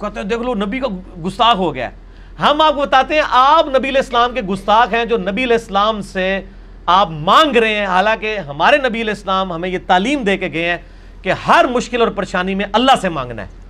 کہتے 0.00 0.20
ہیں، 0.20 0.26
دیکھ 0.26 0.42
لو، 0.42 0.54
نبی 0.54 0.80
کا 0.80 0.88
گستاخ 1.26 1.56
ہو 1.56 1.74
گیا 1.74 1.90
ہے۔ 1.90 2.03
ہم 2.40 2.60
آپ 2.60 2.74
کو 2.74 2.80
بتاتے 2.80 3.14
ہیں، 3.14 3.22
آپ 3.30 3.66
نبی 3.68 3.88
علیہ 3.88 4.00
السلام 4.00 4.32
کے 4.34 4.42
گستاخ 4.42 4.92
ہیں 4.94 5.04
جو 5.04 5.16
نبی 5.18 5.44
علیہ 5.44 5.56
السلام 5.56 6.00
سے 6.02 6.40
آپ 6.86 7.10
مانگ 7.10 7.56
رہے 7.56 7.74
ہیں۔ 7.74 7.86
حالانکہ 7.86 8.38
ہمارے 8.38 8.76
نبی 8.78 9.02
علیہ 9.02 9.12
السلام 9.12 9.52
ہمیں 9.52 9.68
یہ 9.68 9.78
تعلیم 9.86 10.22
دے 10.22 10.36
کے 10.36 10.48
گئے 10.52 10.70
ہیں 10.70 10.78
کہ 11.22 11.32
ہر 11.46 11.64
مشکل 11.70 12.00
اور 12.00 12.08
پریشانی 12.08 12.54
میں 12.54 12.66
اللہ 12.72 12.96
سے 13.02 13.08
مانگنا 13.08 13.42
ہے۔ 13.42 13.62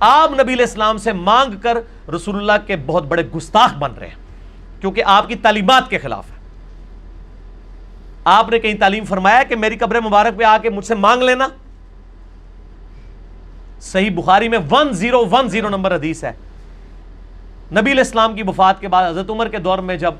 آپ 0.00 0.32
نبی 0.32 0.52
علیہ 0.52 0.64
السلام 0.64 0.98
سے 0.98 1.12
مانگ 1.12 1.56
کر 1.62 1.78
رسول 2.14 2.36
اللہ 2.36 2.66
کے 2.66 2.76
بہت 2.86 3.04
بڑے 3.06 3.22
گستاخ 3.36 3.74
بن 3.78 3.94
رہے 4.00 4.08
ہیں، 4.08 4.80
کیونکہ 4.80 5.02
آپ 5.06 5.28
کی 5.28 5.34
تعلیمات 5.42 5.90
کے 5.90 5.98
خلاف 5.98 6.30
ہے 6.30 6.40
آپ 8.24 8.50
نے 8.50 8.58
کہیں 8.58 8.78
تعلیم 8.78 9.04
فرمایا 9.04 9.42
کہ 9.42 9.56
میری 9.56 9.76
قبر 9.76 10.00
مبارک 10.00 10.38
پہ 10.38 10.44
آ 10.44 10.56
کے 10.62 10.70
مجھ 10.70 10.84
سے 10.84 10.94
مانگ 10.94 11.22
لینا؟ 11.22 11.46
صحیح 13.82 14.10
بخاری 14.14 14.48
میں 14.48 14.58
one 14.70 14.92
zero 14.92 15.24
one 15.30 15.48
zero 15.48 15.68
number 15.68 15.94
حدیث 15.94 16.24
ہے۔ 16.24 16.32
نبی 17.72 17.90
علیہ 17.92 18.02
السلام 18.02 18.34
کی 18.34 18.42
وفات 18.46 18.80
کے 18.80 18.88
بعد 18.88 19.08
حضرت 19.08 19.30
عمر 19.30 19.48
کے 19.48 19.58
دور 19.58 19.78
میں 19.78 19.96
جب 19.96 20.14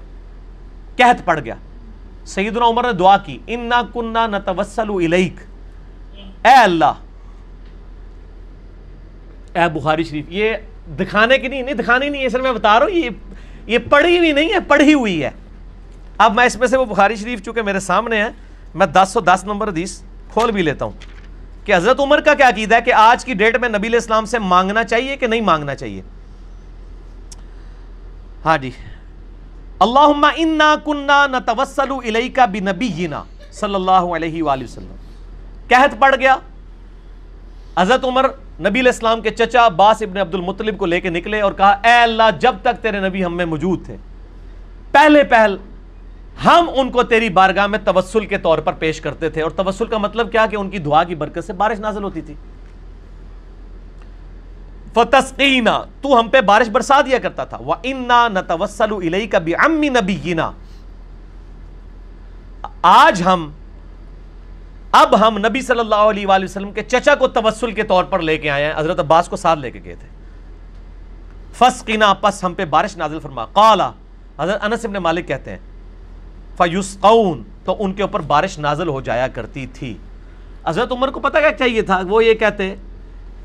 قحط 0.97 1.24
پڑ 1.24 1.39
گیا، 1.39 1.55
سیدنا 2.27 2.66
عمر 2.66 2.85
نے 2.85 2.93
دعا 2.99 3.16
کی، 3.24 3.37
انا 3.47 3.81
کننا 3.95 4.27
نتوسل 4.27 4.91
الیک 4.95 5.41
اے 6.45 6.55
اللہ، 6.55 6.93
اے 9.55 9.69
بخاری 9.74 10.05
شریف، 10.05 10.24
یہ 10.29 10.55
دکھانے 10.99 11.39
کی 11.39 11.49
نہیں 11.49 11.62
نہیں 11.62 11.74
دکھانے 11.74 12.09
نہیں 12.09 12.23
ہے 12.23 12.29
سر 12.29 12.41
میں 12.41 12.53
بتا 12.53 12.79
رہا 12.79 12.87
ہوں، 12.87 12.95
یہ 12.95 13.11
یہ 13.66 13.79
پڑھی 13.91 14.19
ہوئی 14.19 14.33
نہیں 14.33 14.53
ہے، 14.53 14.61
پڑھی 14.69 14.95
ہوئی 14.95 15.23
ہے۔ 15.24 15.31
اب 16.19 16.35
میں 16.35 16.45
اس 16.47 16.57
میں 16.57 16.69
سے 16.69 16.77
وہ 16.77 16.85
بخاری 16.85 17.16
شریف 17.16 17.43
چونکہ 17.45 17.62
میرے 17.62 17.81
سامنے 17.81 18.23
ہے، 18.23 18.29
میں 18.74 18.87
دس 18.87 19.12
سو 19.12 19.20
دس 19.20 19.45
نمبر 19.47 19.69
حدیث 19.69 20.01
کھول 20.33 20.51
بھی 20.53 20.62
لیتا 20.62 20.85
ہوں 20.85 21.65
کہ 21.65 21.74
حضرت 21.74 22.01
عمر 22.01 22.20
کا 22.20 22.35
کیا 22.35 22.49
عقیدہ 22.49 22.74
ہے 22.74 22.81
کہ 22.81 22.93
آج 22.95 23.24
کی 23.24 23.35
ڈیٹ 23.35 23.57
میں 23.61 23.69
نبی 23.69 23.89
علیہ 23.89 23.99
السلام 23.99 24.24
سے 24.27 24.39
مانگنا 24.39 24.85
چاہیے 24.85 25.16
کہ 25.16 25.27
نہیں 25.27 25.41
مانگنا 25.41 25.74
چاہیے؟ 25.74 26.03
ہاں 28.44 28.59
جی۔ 28.59 28.70
اللہم 29.78 30.27
انا 30.36 30.74
کننا 30.85 31.27
نتوسل 31.27 31.93
الیکا 31.93 32.44
بنبینا 32.44 33.23
صلی 33.52 33.74
اللہ 33.74 33.90
علیہ 33.90 34.43
وآلہ 34.43 34.64
وسلم۔ 34.64 34.94
قحط 35.69 35.94
پڑ 35.98 36.14
گیا۔ 36.20 36.36
حضرت 37.78 38.05
عمر 38.05 38.24
نبی 38.60 38.81
علیہ 38.81 38.93
السلام 38.93 39.20
کے 39.20 39.31
چچا 39.31 39.69
باس 39.69 40.02
ابن 40.02 40.19
عبد 40.19 40.35
المطلب 40.35 40.78
کو 40.78 40.86
لے 40.86 41.01
کے 41.01 41.10
نکلے 41.10 41.40
اور 41.40 41.52
کہا، 41.52 41.70
اے 41.70 42.02
اللہ، 42.02 42.23
جب 42.40 42.55
تک 42.62 42.82
تیرے 42.82 43.01
نبی 43.01 43.24
ہم 43.24 43.36
میں 43.36 43.44
موجود 43.44 43.86
تھے، 43.86 43.97
پہلے 44.93 45.23
پہل 45.23 45.56
ہم 46.44 46.70
ان 46.74 46.90
کو 46.90 47.02
تیری 47.02 47.28
بارگاہ 47.28 47.66
میں 47.66 47.78
توسل 47.85 48.27
کے 48.27 48.39
طور 48.39 48.59
پر 48.59 48.73
پیش 48.73 49.01
کرتے 49.01 49.31
تھے۔ 49.31 49.43
اور 49.43 49.51
توسل 49.51 49.86
کا 49.86 49.98
مطلب 49.98 50.32
کیا؟ 50.32 50.47
کہ 50.47 50.56
ان 50.56 50.70
کی 50.70 50.78
دعا 50.78 51.05
کی 51.05 51.14
برکت 51.14 51.44
سے 51.47 51.52
بارش 51.52 51.81
نازل 51.81 52.05
ہوتی 52.05 52.20
تھی۔ 52.20 52.35
فتسقینا 54.94 55.85
تو 56.02 56.20
ہم 56.20 56.28
پہ 56.28 56.40
بارش 56.40 56.69
برسا 56.69 57.01
دیا 57.01 57.19
کرتا 57.19 57.44
تھا۔ 57.44 57.56
وَإِنَّا 57.56 58.28
نَتَوَسَّلُ 58.28 59.02
إِلَيْكَ 59.02 59.36
بِعَمِّ 59.36 59.89
نَبِيِّنَا۔ 59.89 60.51
آج 62.82 63.23
ہم، 63.27 63.51
اب 64.93 65.28
ہم 65.28 65.39
نبی 65.39 65.60
صلی 65.60 65.81
اللہ 65.81 65.94
علیہ 65.94 66.27
وآلہ 66.27 66.44
وسلم 66.44 66.73
کے 66.73 66.82
چچا 66.82 67.14
کو 67.14 67.28
توسل 67.28 67.73
کے 67.73 67.82
طور 67.82 68.05
پر 68.05 68.19
لے 68.19 68.39
کے 68.39 68.51
آئے 68.51 68.64
ہیں۔ 68.64 68.73
حضرت 68.77 68.98
عباس 68.98 69.28
کو 69.28 69.36
ساتھ 69.36 69.59
لے 69.59 69.70
کے 69.70 69.81
گئے 69.85 69.94
تھے۔ 69.94 70.09
فسقینا 71.52 72.14
پس 72.14 72.44
ہم 72.44 72.55
پہ 72.55 72.64
بارش 72.64 72.97
نازل 72.97 73.20
فرما۔ 73.20 73.44
قالا 73.44 73.90
حضرت 74.39 74.64
انس 74.64 74.85
ابن 74.85 74.94
مالک 74.94 75.28
کہتے 75.28 75.51
ہیں، 75.51 75.59
فیسقون۔ 76.56 77.43
تو 77.64 77.77
ان 77.78 77.93
کے 77.93 78.02
اوپر 78.02 78.20
بارش 78.20 78.59
نازل 78.59 78.89
ہو 78.89 79.01
جایا 79.01 79.28
کرتی 79.28 79.66
تھی۔ 79.66 79.97
حضرت 80.66 80.93
عمر 80.93 81.10
کو 81.10 81.20
پتہ 81.20 81.39
کیا 81.39 81.52
چاہیے 81.52 81.82
تھا؟ 81.82 82.02
وہ 82.09 82.24
یہ 82.24 82.35
کہتے 82.35 82.74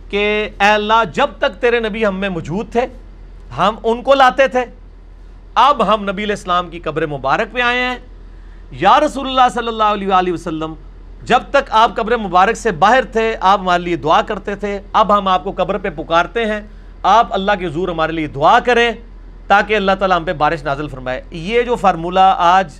کہ 0.09 0.49
اے 0.59 0.67
اللہ، 0.67 1.03
جب 1.13 1.27
تک 1.37 1.61
تیرے 1.61 1.79
نبی 1.79 2.05
ہم 2.05 2.19
میں 2.19 2.29
موجود 2.29 2.71
تھے، 2.71 2.85
ہم 3.57 3.75
ان 3.83 4.01
کو 4.01 4.13
لاتے 4.13 4.47
تھے۔ 4.47 4.65
اب 5.55 5.93
ہم 5.93 6.03
نبی 6.03 6.23
علیہ 6.23 6.35
السلام 6.35 6.69
کی 6.69 6.79
قبر 6.79 7.07
مبارک 7.07 7.53
پہ 7.53 7.61
آئے 7.61 7.79
ہیں۔ 7.79 7.95
یا 8.71 8.99
رسول 8.99 9.27
اللہ 9.27 9.49
صلی 9.51 9.67
اللہ 9.67 9.83
علیہ 9.83 10.07
وآلہ 10.07 10.33
وسلم، 10.33 10.73
جب 11.23 11.39
تک 11.49 11.71
آپ 11.71 11.95
قبر 11.95 12.17
مبارک 12.17 12.55
سے 12.55 12.71
باہر 12.71 13.03
تھے، 13.03 13.35
آپ 13.39 13.59
ہمارے 13.59 13.83
لیے 13.83 13.95
دعا 13.95 14.21
کرتے 14.21 14.55
تھے۔ 14.55 14.79
اب 14.93 15.17
ہم 15.17 15.27
آپ 15.27 15.43
کو 15.43 15.51
قبر 15.51 15.77
پہ 15.77 15.89
پکارتے 15.89 16.45
ہیں۔ 16.45 16.61
آپ 17.03 17.27
اللہ 17.33 17.51
کے 17.59 17.65
حضور 17.65 17.87
ہمارے 17.87 18.11
لیے 18.11 18.27
دعا 18.27 18.59
کریں 18.59 18.91
تاکہ 19.47 19.75
اللہ 19.75 19.91
تعالیٰ 19.99 20.17
ہم 20.17 20.23
پہ 20.23 20.33
بارش 20.33 20.63
نازل 20.63 20.87
فرمائے۔ 20.87 21.21
یہ 21.31 21.61
جو 21.61 21.75
فارمولہ 21.75 22.35
آج 22.37 22.73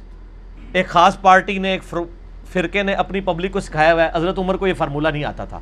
ایک 0.74 0.88
خاص 0.88 1.22
پارٹی 1.22 1.58
نے، 1.58 1.70
ایک 1.70 1.84
فرقے 2.52 2.84
نے 2.84 2.94
اپنی 2.94 3.22
پبلک 3.22 3.52
کو 3.52 3.60
سکھایا 3.60 3.94
ہوا 3.94 4.04
ہے، 4.04 4.10
حضرت 4.14 4.40
عمر 4.40 4.58
کو 4.58 4.68
یہ 4.68 4.74
فارمولہ 4.74 5.08
نہیں 5.08 5.24
آتا 5.24 5.46
تھا۔ 5.46 5.60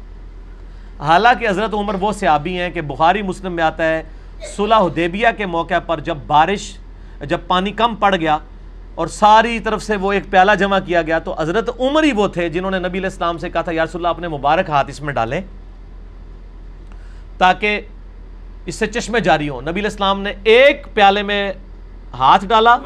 حالانکہ 1.00 1.48
حضرت 1.48 1.74
عمر 1.74 1.96
وہ 2.00 2.12
صحابی 2.12 2.58
ہیں 2.60 2.70
کہ 2.72 2.82
بخاری 2.82 3.22
مسلم 3.22 3.54
میں 3.54 3.64
آتا 3.64 3.84
ہے، 3.84 4.02
صلح 4.56 4.80
حدیبیہ 4.80 5.28
کے 5.38 5.46
موقع 5.46 5.80
پر 5.86 6.00
جب 6.00 6.18
بارش، 6.28 6.72
جب 7.30 7.40
پانی 7.48 7.72
کم 7.72 7.96
پڑ 7.96 8.16
گیا 8.16 8.38
اور 8.96 9.08
ساری 9.08 9.60
طرف 9.60 9.84
سے 9.84 9.96
وہ 9.96 10.12
ایک 10.14 10.30
پیالہ 10.30 10.52
جمع 10.60 10.80
کیا 10.86 11.02
گیا، 11.02 11.20
تو 11.20 11.34
حضرت 11.40 11.70
عمر 11.80 12.04
ہی 12.04 12.12
وہ 12.16 12.28
تھے 12.28 12.48
جنہوں 12.50 12.72
نے 12.72 12.80
نبی 12.80 12.98
علیہ 13.00 13.10
السلام 13.10 13.38
سے 13.38 13.50
کہا 13.50 13.62
تھا، 13.62 13.72
یا 13.72 13.84
رسول 13.84 14.00
اللہ، 14.00 14.16
اپنے 14.16 14.28
مبارک 14.28 14.70
ہاتھ 14.70 14.90
اس 14.90 15.02
میں 15.02 15.14
ڈالیں 15.14 15.42
تاکہ 17.38 17.82
اس 18.66 18.76
سے 18.76 18.88
چشمے 18.88 19.20
جاری 19.20 19.50
ہوں۔ 19.50 19.62
نبی 19.62 19.80
علیہ 19.80 19.90
السلام 19.90 20.22
نے 20.22 20.34
ایک 20.44 20.88
پیالے 20.94 21.24
میں 21.24 21.42
ہاتھ 22.14 22.46
ڈالا۔ 22.46 22.78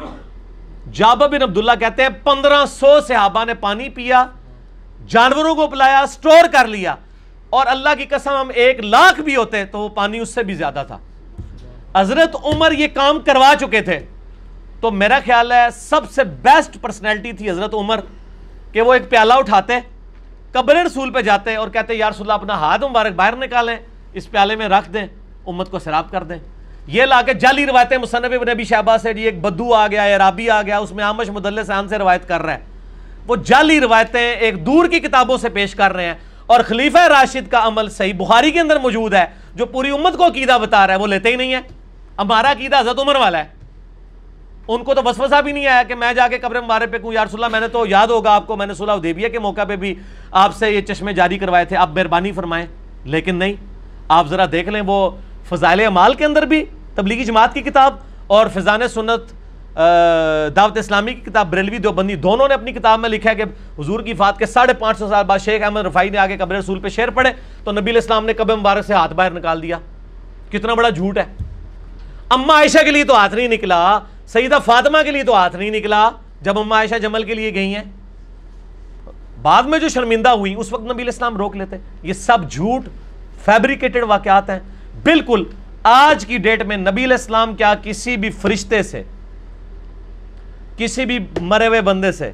جابہ 0.92 1.26
بن 1.26 1.42
عبداللہ 1.42 1.72
کہتے 1.80 2.02
ہیں، 2.02 2.10
پندرہ 2.24 2.64
سو 2.66 3.00
صحابہ 3.08 3.44
نے 3.44 3.54
پانی 3.60 3.88
پیا، 3.88 4.24
جانوروں 5.08 5.54
کو 5.54 5.66
پلایا، 5.66 6.04
سٹور 6.08 6.52
کر 6.52 6.66
لیا۔ 6.68 6.94
اور 7.50 7.66
اللہ 7.66 7.88
کی 7.98 8.04
قسم 8.04 8.30
ہم 8.30 8.50
ایک 8.54 8.80
لاکھ 8.80 9.20
بھی 9.20 9.36
ہوتے 9.36 9.64
تو 9.64 9.78
وہ 9.78 9.88
پانی 9.88 10.18
اس 10.18 10.34
سے 10.34 10.42
بھی 10.42 10.54
زیادہ 10.54 10.82
تھا۔ 10.86 10.98
حضرت 11.96 12.36
عمر 12.44 12.72
یہ 12.72 12.86
کام 12.94 13.20
کروا 13.20 13.52
چکے 13.60 13.80
تھے۔ 13.80 13.98
تو 14.80 14.90
میرا 14.90 15.18
خیال 15.24 15.52
ہے 15.52 15.66
سب 15.74 16.10
سے 16.10 16.24
بیسٹ 16.24 16.76
پرسنالٹی 16.80 17.32
تھی 17.32 17.50
حضرت 17.50 17.74
عمر، 17.74 18.00
کہ 18.72 18.80
وہ 18.80 18.94
ایک 18.94 19.10
پیالہ 19.10 19.34
اٹھاتے، 19.34 19.78
قبر 20.52 20.76
رسول 20.76 21.10
پہ 21.10 21.20
جاتے 21.20 21.56
اور 21.56 21.68
کہتے، 21.68 21.94
یا 21.94 22.10
رسول 22.10 22.30
اللہ، 22.30 22.40
اپنا 22.40 22.54
ہاتھ 22.54 22.84
مبارک 22.84 23.12
باہر 23.12 23.36
نکالیں، 23.36 23.76
اس 24.12 24.30
پیالے 24.30 24.56
میں 24.56 24.68
رکھ 24.68 24.90
دیں، 24.90 25.06
امت 25.46 25.70
کو 25.70 25.78
سراب 25.78 26.10
کر 26.10 26.22
دیں۔ 26.22 26.38
یہ 26.86 27.02
لا 27.02 27.22
کے 27.22 27.34
جعلی 27.34 27.66
روایتیں 27.66 27.98
مصنف 27.98 28.32
ابن 28.32 28.48
ابی 28.48 28.64
شہبہ 28.64 28.96
سے 28.96 29.12
جی 29.14 29.22
ایک 29.22 29.40
بدو 29.40 29.74
آ 29.74 29.86
گیا 29.86 30.16
عرابی 30.16 30.50
آ 30.50 30.62
گیا، 30.62 30.78
اس 30.78 30.92
میں 30.92 31.04
آمش 31.04 31.28
مدلس 31.28 31.70
آن 31.70 31.88
سے 31.88 31.98
روایت 31.98 32.28
کر 32.28 32.42
رہا 32.42 32.54
ہے 32.54 32.64
وہ 33.26 33.36
جعلی 33.36 33.80
روایتیں 33.80 34.34
ایک 34.34 34.66
دور 34.66 34.86
کی 34.86 35.00
کتابوں 35.00 35.36
سے 35.38 35.48
پیش 35.48 35.74
کر 35.74 35.92
رہے 35.92 36.04
ہیں۔ 36.04 36.14
اور 36.50 36.60
خلیفہ 36.60 36.98
راشد 36.98 37.50
کا 37.50 37.66
عمل 37.66 37.88
صحیح 37.88 38.12
بخاری 38.14 38.50
کے 38.50 38.60
اندر 38.60 38.78
موجود 38.78 39.14
ہے، 39.14 39.24
جو 39.54 39.66
پوری 39.66 39.90
امت 39.90 40.16
کو 40.16 40.26
عقیدہ 40.26 40.58
بتا 40.62 40.86
رہا 40.86 40.94
ہے، 40.94 40.98
وہ 40.98 41.06
لیتے 41.06 41.28
ہی 41.28 41.36
نہیں 41.36 41.54
ہے 41.54 41.60
ہمارا 42.18 42.52
عقیدہ 42.52 42.80
حضرت 42.80 42.98
عمر 42.98 43.16
والا 43.16 43.38
ہے۔ 43.38 43.44
ان 44.68 44.84
کو 44.84 44.94
تو 44.94 45.02
وسوسہ 45.04 45.42
بھی 45.42 45.52
نہیں 45.52 45.66
آیا 45.66 45.82
کہ 45.82 45.94
میں 45.94 46.12
جا 46.12 46.28
کے 46.28 46.38
قبر 46.38 46.60
مبارک 46.60 46.92
پہ 46.92 46.98
کہوں 46.98 47.12
یا 47.12 47.24
رسول 47.24 47.44
اللہ، 47.44 47.52
میں 47.52 47.60
نے 47.60 47.68
تو 47.68 47.86
یاد 47.86 48.06
ہوگا 48.06 48.30
آپ 48.30 48.46
کو، 48.46 48.56
میں 48.56 48.66
نے 48.66 48.74
صلح 48.74 48.92
حدیبیہ 48.92 49.28
کے 49.28 49.38
موقع 49.38 49.64
پہ 49.64 49.76
بھی 49.76 49.94
آپ 50.30 50.54
سے 50.54 50.70
یہ 50.70 50.80
چشمے 50.80 51.12
جاری 51.12 51.38
کروائے 51.38 51.64
تھے۔ 51.64 51.76
آپ 51.76 51.90
مہربانی 51.94 52.32
فرمائیں۔ 52.32 52.66
لیکن 53.04 53.36
نہیں، 53.36 53.52
آپ 54.08 54.26
ذرا 54.26 54.44
دیکھ 54.52 54.68
لیں 54.68 54.82
وہ 54.86 55.10
فضائل 55.48 55.80
اعمال 55.80 56.14
کے 56.14 56.24
اندر 56.24 56.42
بھی 56.42 56.64
تبلیغی 56.94 57.24
جماعت 57.24 57.54
کی 57.54 57.60
کتاب 57.60 57.96
اور 58.26 58.46
فضان 58.46 58.88
سنت 58.88 59.32
دعوت 59.76 60.78
اسلامی 60.78 61.14
کی 61.14 61.20
کتاب 61.30 61.50
بریلوی 61.50 61.78
دیوبندی، 61.78 62.14
دونوں 62.14 62.48
نے 62.48 62.54
اپنی 62.54 62.72
کتاب 62.72 63.00
میں 63.00 63.08
لکھا 63.08 63.30
ہے 63.30 63.34
کہ 63.34 63.44
حضور 63.78 64.00
کی 64.00 64.14
فات 64.14 64.38
کے 64.38 64.46
ساڑھے 64.46 64.74
پانچ 64.74 64.98
سو 64.98 65.08
سال 65.08 65.24
بعد 65.24 65.38
شیخ 65.44 65.62
احمد 65.64 65.86
رفائی 65.86 66.10
نے 66.10 66.18
آگے 66.18 66.36
قبر 66.36 66.56
رسول 66.56 66.78
پہ 66.78 66.88
شعر 66.88 67.08
پڑھے 67.08 67.30
تو 67.64 67.72
نبی 67.72 67.90
علیہ 67.90 68.00
السلام 68.00 68.26
نے 68.26 68.32
قبر 68.32 68.56
مبارک 68.56 68.86
سے 68.86 68.94
ہاتھ 68.94 69.12
باہر 69.12 69.30
نکال 69.30 69.62
دیا۔ 69.62 69.78
کتنا 70.52 70.74
بڑا 70.74 70.88
جھوٹ 70.88 71.18
ہے۔ 71.18 71.24
اما 72.30 72.54
عائشہ 72.54 72.82
کے 72.84 72.90
لیے 72.90 73.04
تو 73.04 73.14
ہاتھ 73.16 73.34
نہیں 73.34 73.48
نکلا، 73.48 73.98
سیدہ 74.26 74.58
فاطمہ 74.64 74.98
کے 75.04 75.10
لیے 75.10 75.22
تو 75.22 75.34
ہاتھ 75.34 75.56
نہیں 75.56 75.70
نکلا، 75.70 76.10
جب 76.42 76.58
اما 76.58 76.76
عائشہ 76.76 76.94
جمل 76.94 77.22
کے 77.22 77.34
لیے 77.34 77.54
گئی 77.54 77.74
ہیں۔ 77.74 77.84
بعد 79.42 79.62
میں 79.62 79.78
جو 79.78 79.88
شرمندہ 79.88 80.28
ہوئی، 80.28 80.54
اس 80.54 80.72
وقت 80.72 80.82
نبی 80.82 80.92
علیہ 80.92 81.04
السلام 81.04 81.36
روک 81.36 81.56
لیتے۔ 81.56 81.76
یہ 82.02 82.12
سب 82.12 82.50
جھوٹ 82.50 82.88
فیبریکیٹڈ 83.44 84.04
واقعات 84.08 84.50
ہیں۔ 84.50 84.58
بالکل، 85.02 85.44
آج 85.82 86.26
کی 86.26 86.38
ڈیٹ 86.38 86.62
میں 86.62 86.76
نبی 86.76 87.04
علیہ 87.04 87.16
السلام 87.16 87.54
کیا 87.54 87.74
کسی 87.82 88.16
بھی 88.16 88.30
فرشتے 88.30 88.82
سے 88.82 89.02
کسی 90.80 91.04
بھی 91.04 91.18
مرے 91.40 91.66
ہوئے 91.66 91.80
بندے 91.90 92.12
سے 92.12 92.30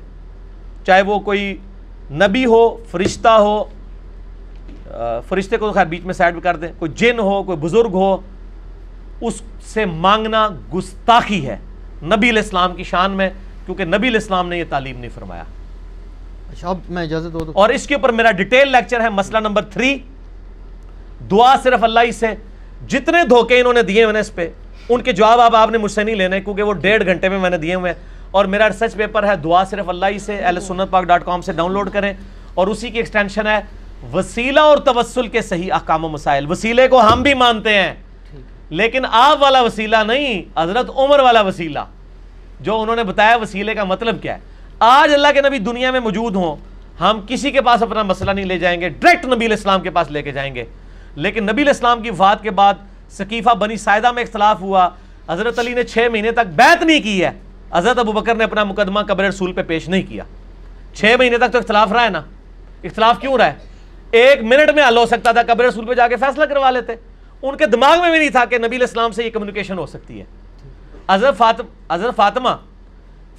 چاہے 0.87 1.03
وہ 1.03 1.19
کوئی 1.29 1.57
نبی 2.23 2.45
ہو 2.47 2.63
فرشتہ 2.91 3.29
ہو 3.29 3.65
فرشتے 5.29 5.57
کو 5.57 5.71
خیر 5.73 5.87
بیچ 5.87 6.05
میں 6.05 6.15
سائڈ 6.15 6.35
کر 6.43 6.57
دیں 6.57 6.69
کوئی 6.79 6.91
جن 6.97 7.19
ہو 7.19 7.43
کوئی 7.43 7.59
بزرگ 7.61 7.95
ہو 8.03 8.17
اس 9.27 9.41
سے 9.73 9.85
مانگنا 9.85 10.49
گستاخی 10.75 11.47
ہے 11.47 11.57
نبی 12.03 12.31
علیہ 12.31 12.43
السلام 12.43 12.75
کی 12.77 12.85
شان 12.85 13.17
میں 13.17 13.29
کیونکہ 13.67 13.85
نبی 13.85 14.09
علیہ 14.09 14.21
السلام 14.21 14.49
نے 14.49 14.59
یہ 14.59 14.65
تعلیم 14.69 14.99
نہیں 15.01 15.11
فرمایا۔ 15.15 15.43
اچھا 16.53 16.69
اب 16.69 16.79
میں 16.89 17.03
اجازت 17.03 17.33
دو 17.33 17.53
اور 17.55 17.69
اس 17.69 17.87
کے 17.87 17.95
اوپر 17.95 18.13
میرا 18.13 18.31
ڈیٹیل 18.41 18.73
لیکچر 18.73 19.01
ہے 19.01 19.09
مسئلہ 19.11 19.39
نمبر 19.39 19.63
تھری۔ 19.73 19.97
دعا 21.31 21.55
صرف 21.63 21.85
اللہ 21.85 22.01
ہی 22.05 22.13
سے 22.13 22.27
جتنے 22.89 23.27
دھوکے 23.29 23.61
انہوں 23.61 23.73
نے 23.73 23.83
دیے 23.83 24.05
ہوئے 24.05 24.21
اس 24.21 24.35
پہ 24.35 24.49
ان 24.89 25.03
کے 25.03 25.13
جواب 25.13 25.41
اب 25.41 25.57
آپ 25.57 25.71
نے 25.71 25.79
مجھ 25.79 25.93
سے 25.93 26.03
نہیں 26.05 26.17
لینے 26.17 26.41
کیونکہ 26.41 26.63
وہ 26.63 26.73
ڈیڑھ 26.73 27.05
گھنٹے 27.05 27.29
میں 27.29 27.39
میں 27.39 27.51
نے 27.51 27.59
دیے 27.59 27.75
ہوئے 27.75 27.93
ہیں۔ 27.93 28.16
اور 28.37 28.45
میرا 28.45 28.69
ریسرچ 28.69 28.95
پیپر 28.95 29.29
ہے، 29.29 29.37
دعا 29.37 29.65
صرف 29.65 29.89
اللہ 29.89 30.07
ہی 30.07 30.19
سے، 30.19 30.39
اہل 30.39 30.61
سنت 30.61 30.91
پاک 30.91 31.05
ڈاٹ 31.05 31.25
کام 31.25 31.41
سے 31.41 31.53
ڈاؤن 31.53 31.73
لوڈ 31.73 31.91
کریں۔ 31.91 32.13
اور 32.55 32.67
اسی 32.67 32.91
کی 32.91 32.99
ایکسٹینشن 32.99 33.47
ہے، 33.47 33.61
وسیلہ 34.13 34.61
اور 34.61 34.79
توسل 34.79 35.29
کے 35.29 35.43
صحیح 35.43 35.73
احکام 35.73 36.05
و 36.05 36.09
مسائل۔ 36.09 36.51
وسیلے 36.51 36.89
کو 36.89 37.01
ہم 37.01 37.23
بھی 37.23 37.35
مانتے 37.35 37.75
ہیں۔ 37.75 37.95
لیکن 38.71 39.05
آپ 39.11 39.43
والا 39.43 39.63
وسیلہ 39.63 39.97
نہیں، 40.07 40.43
حضرت 40.57 40.91
عمر 40.97 41.21
والا 41.21 41.41
وسیلہ۔ 41.41 41.79
جو 42.61 42.81
انہوں 42.81 42.97
نے 42.97 43.05
بتایا 43.05 43.37
وسیلے 43.37 43.75
کا 43.75 43.85
مطلب 43.85 44.23
کیا 44.23 44.35
ہے۔ 44.35 44.41
آج 44.79 45.15
اللہ 45.15 45.29
کے 45.35 45.41
نبی 45.41 45.59
دنیا 45.59 45.91
میں 45.91 46.01
موجود 46.01 46.37
ہوں، 46.37 46.57
ہم 47.01 47.21
کسی 47.29 47.51
کے 47.51 47.61
پاس 47.61 47.83
اپنا 47.83 48.03
مسئلہ 48.03 48.31
نہیں 48.31 48.45
لے 48.45 48.59
جائیں 48.59 48.81
گے 48.81 48.89
ڈائریکٹ 48.89 49.27
نبی 49.27 49.47
علیہ 49.47 49.57
السلام 49.57 49.81
کے 49.81 49.91
پاس 49.91 50.11
لے 50.11 50.23
کے 50.23 50.33
جائیں 50.33 50.55
گے۔ 50.55 50.65
لیکن 51.15 51.43
نبی 51.43 51.63
علیہ 51.63 51.73
السلام 51.73 52.03
کی 52.03 52.11
وفات 52.11 52.43
کے 52.43 52.51
بعد 52.51 52.75
ثقیفہ 53.11 53.55
بنی 53.55 53.77
سائدہ 53.77 54.13
میں 54.13 54.23
اختلاف 54.23 54.61
ہوا۔ 54.61 54.89
حضرت 55.29 55.59
علی 55.59 55.75
نے 55.75 55.83
چھ 55.83 56.09
مہینے 56.13 56.31
تک 56.31 56.47
بیعت 56.57 56.83
نہیں 56.83 57.01
کی 57.01 57.25
ہے۔ 57.25 57.31
حضرت 57.73 57.99
ابو 57.99 58.13
بکر 58.13 58.35
نے 58.35 58.45
اپنا 58.45 58.65
مقدمہ 58.65 59.01
قبر 59.01 59.25
رسول 59.25 59.53
پہ 59.53 59.63
پیش 59.63 59.89
نہیں 59.89 60.03
کیا۔ 60.03 60.25
چھ 60.95 61.15
مہینے 61.19 61.39
تک 61.39 61.53
تو 61.53 61.59
اختلاف 61.59 61.93
رہا 61.93 62.05
ہے 62.05 62.09
نا۔ 62.09 62.23
اختلاف 62.85 63.21
کیوں 63.21 63.37
رہا 63.37 63.47
ہے؟ 63.47 63.55
ایک 64.11 64.43
منٹ 64.43 64.71
میں 64.75 64.89
حل 64.89 64.97
ہو 64.97 65.07
سکتا 65.07 65.33
تھا، 65.33 65.43
قبر 65.43 65.65
رسول 65.65 65.87
پہ 65.87 65.95
جا 65.95 66.09
کے 66.09 66.17
فیصلہ 66.17 66.45
کروا 66.45 66.71
لیتے۔ 66.71 66.95
ان 67.43 67.57
کے 67.57 67.67
دماغ 67.67 68.01
میں 68.01 68.11
بھی 68.11 68.19
نہیں 68.19 68.29
تھا 68.29 68.45
کہ 68.45 68.59
نبی 68.59 68.67
علیہ 68.67 68.79
السلام 68.81 69.13
سے 69.13 69.25
یہ 69.25 69.31
کمیونیکیشن 69.31 69.79
ہو 69.79 69.87
سکتی 69.87 70.21
ہے۔ 70.21 70.25
حضرت 71.11 71.39
فاطم، 71.39 71.65
حضرت 71.93 72.17
فاطمہ، 72.17 72.49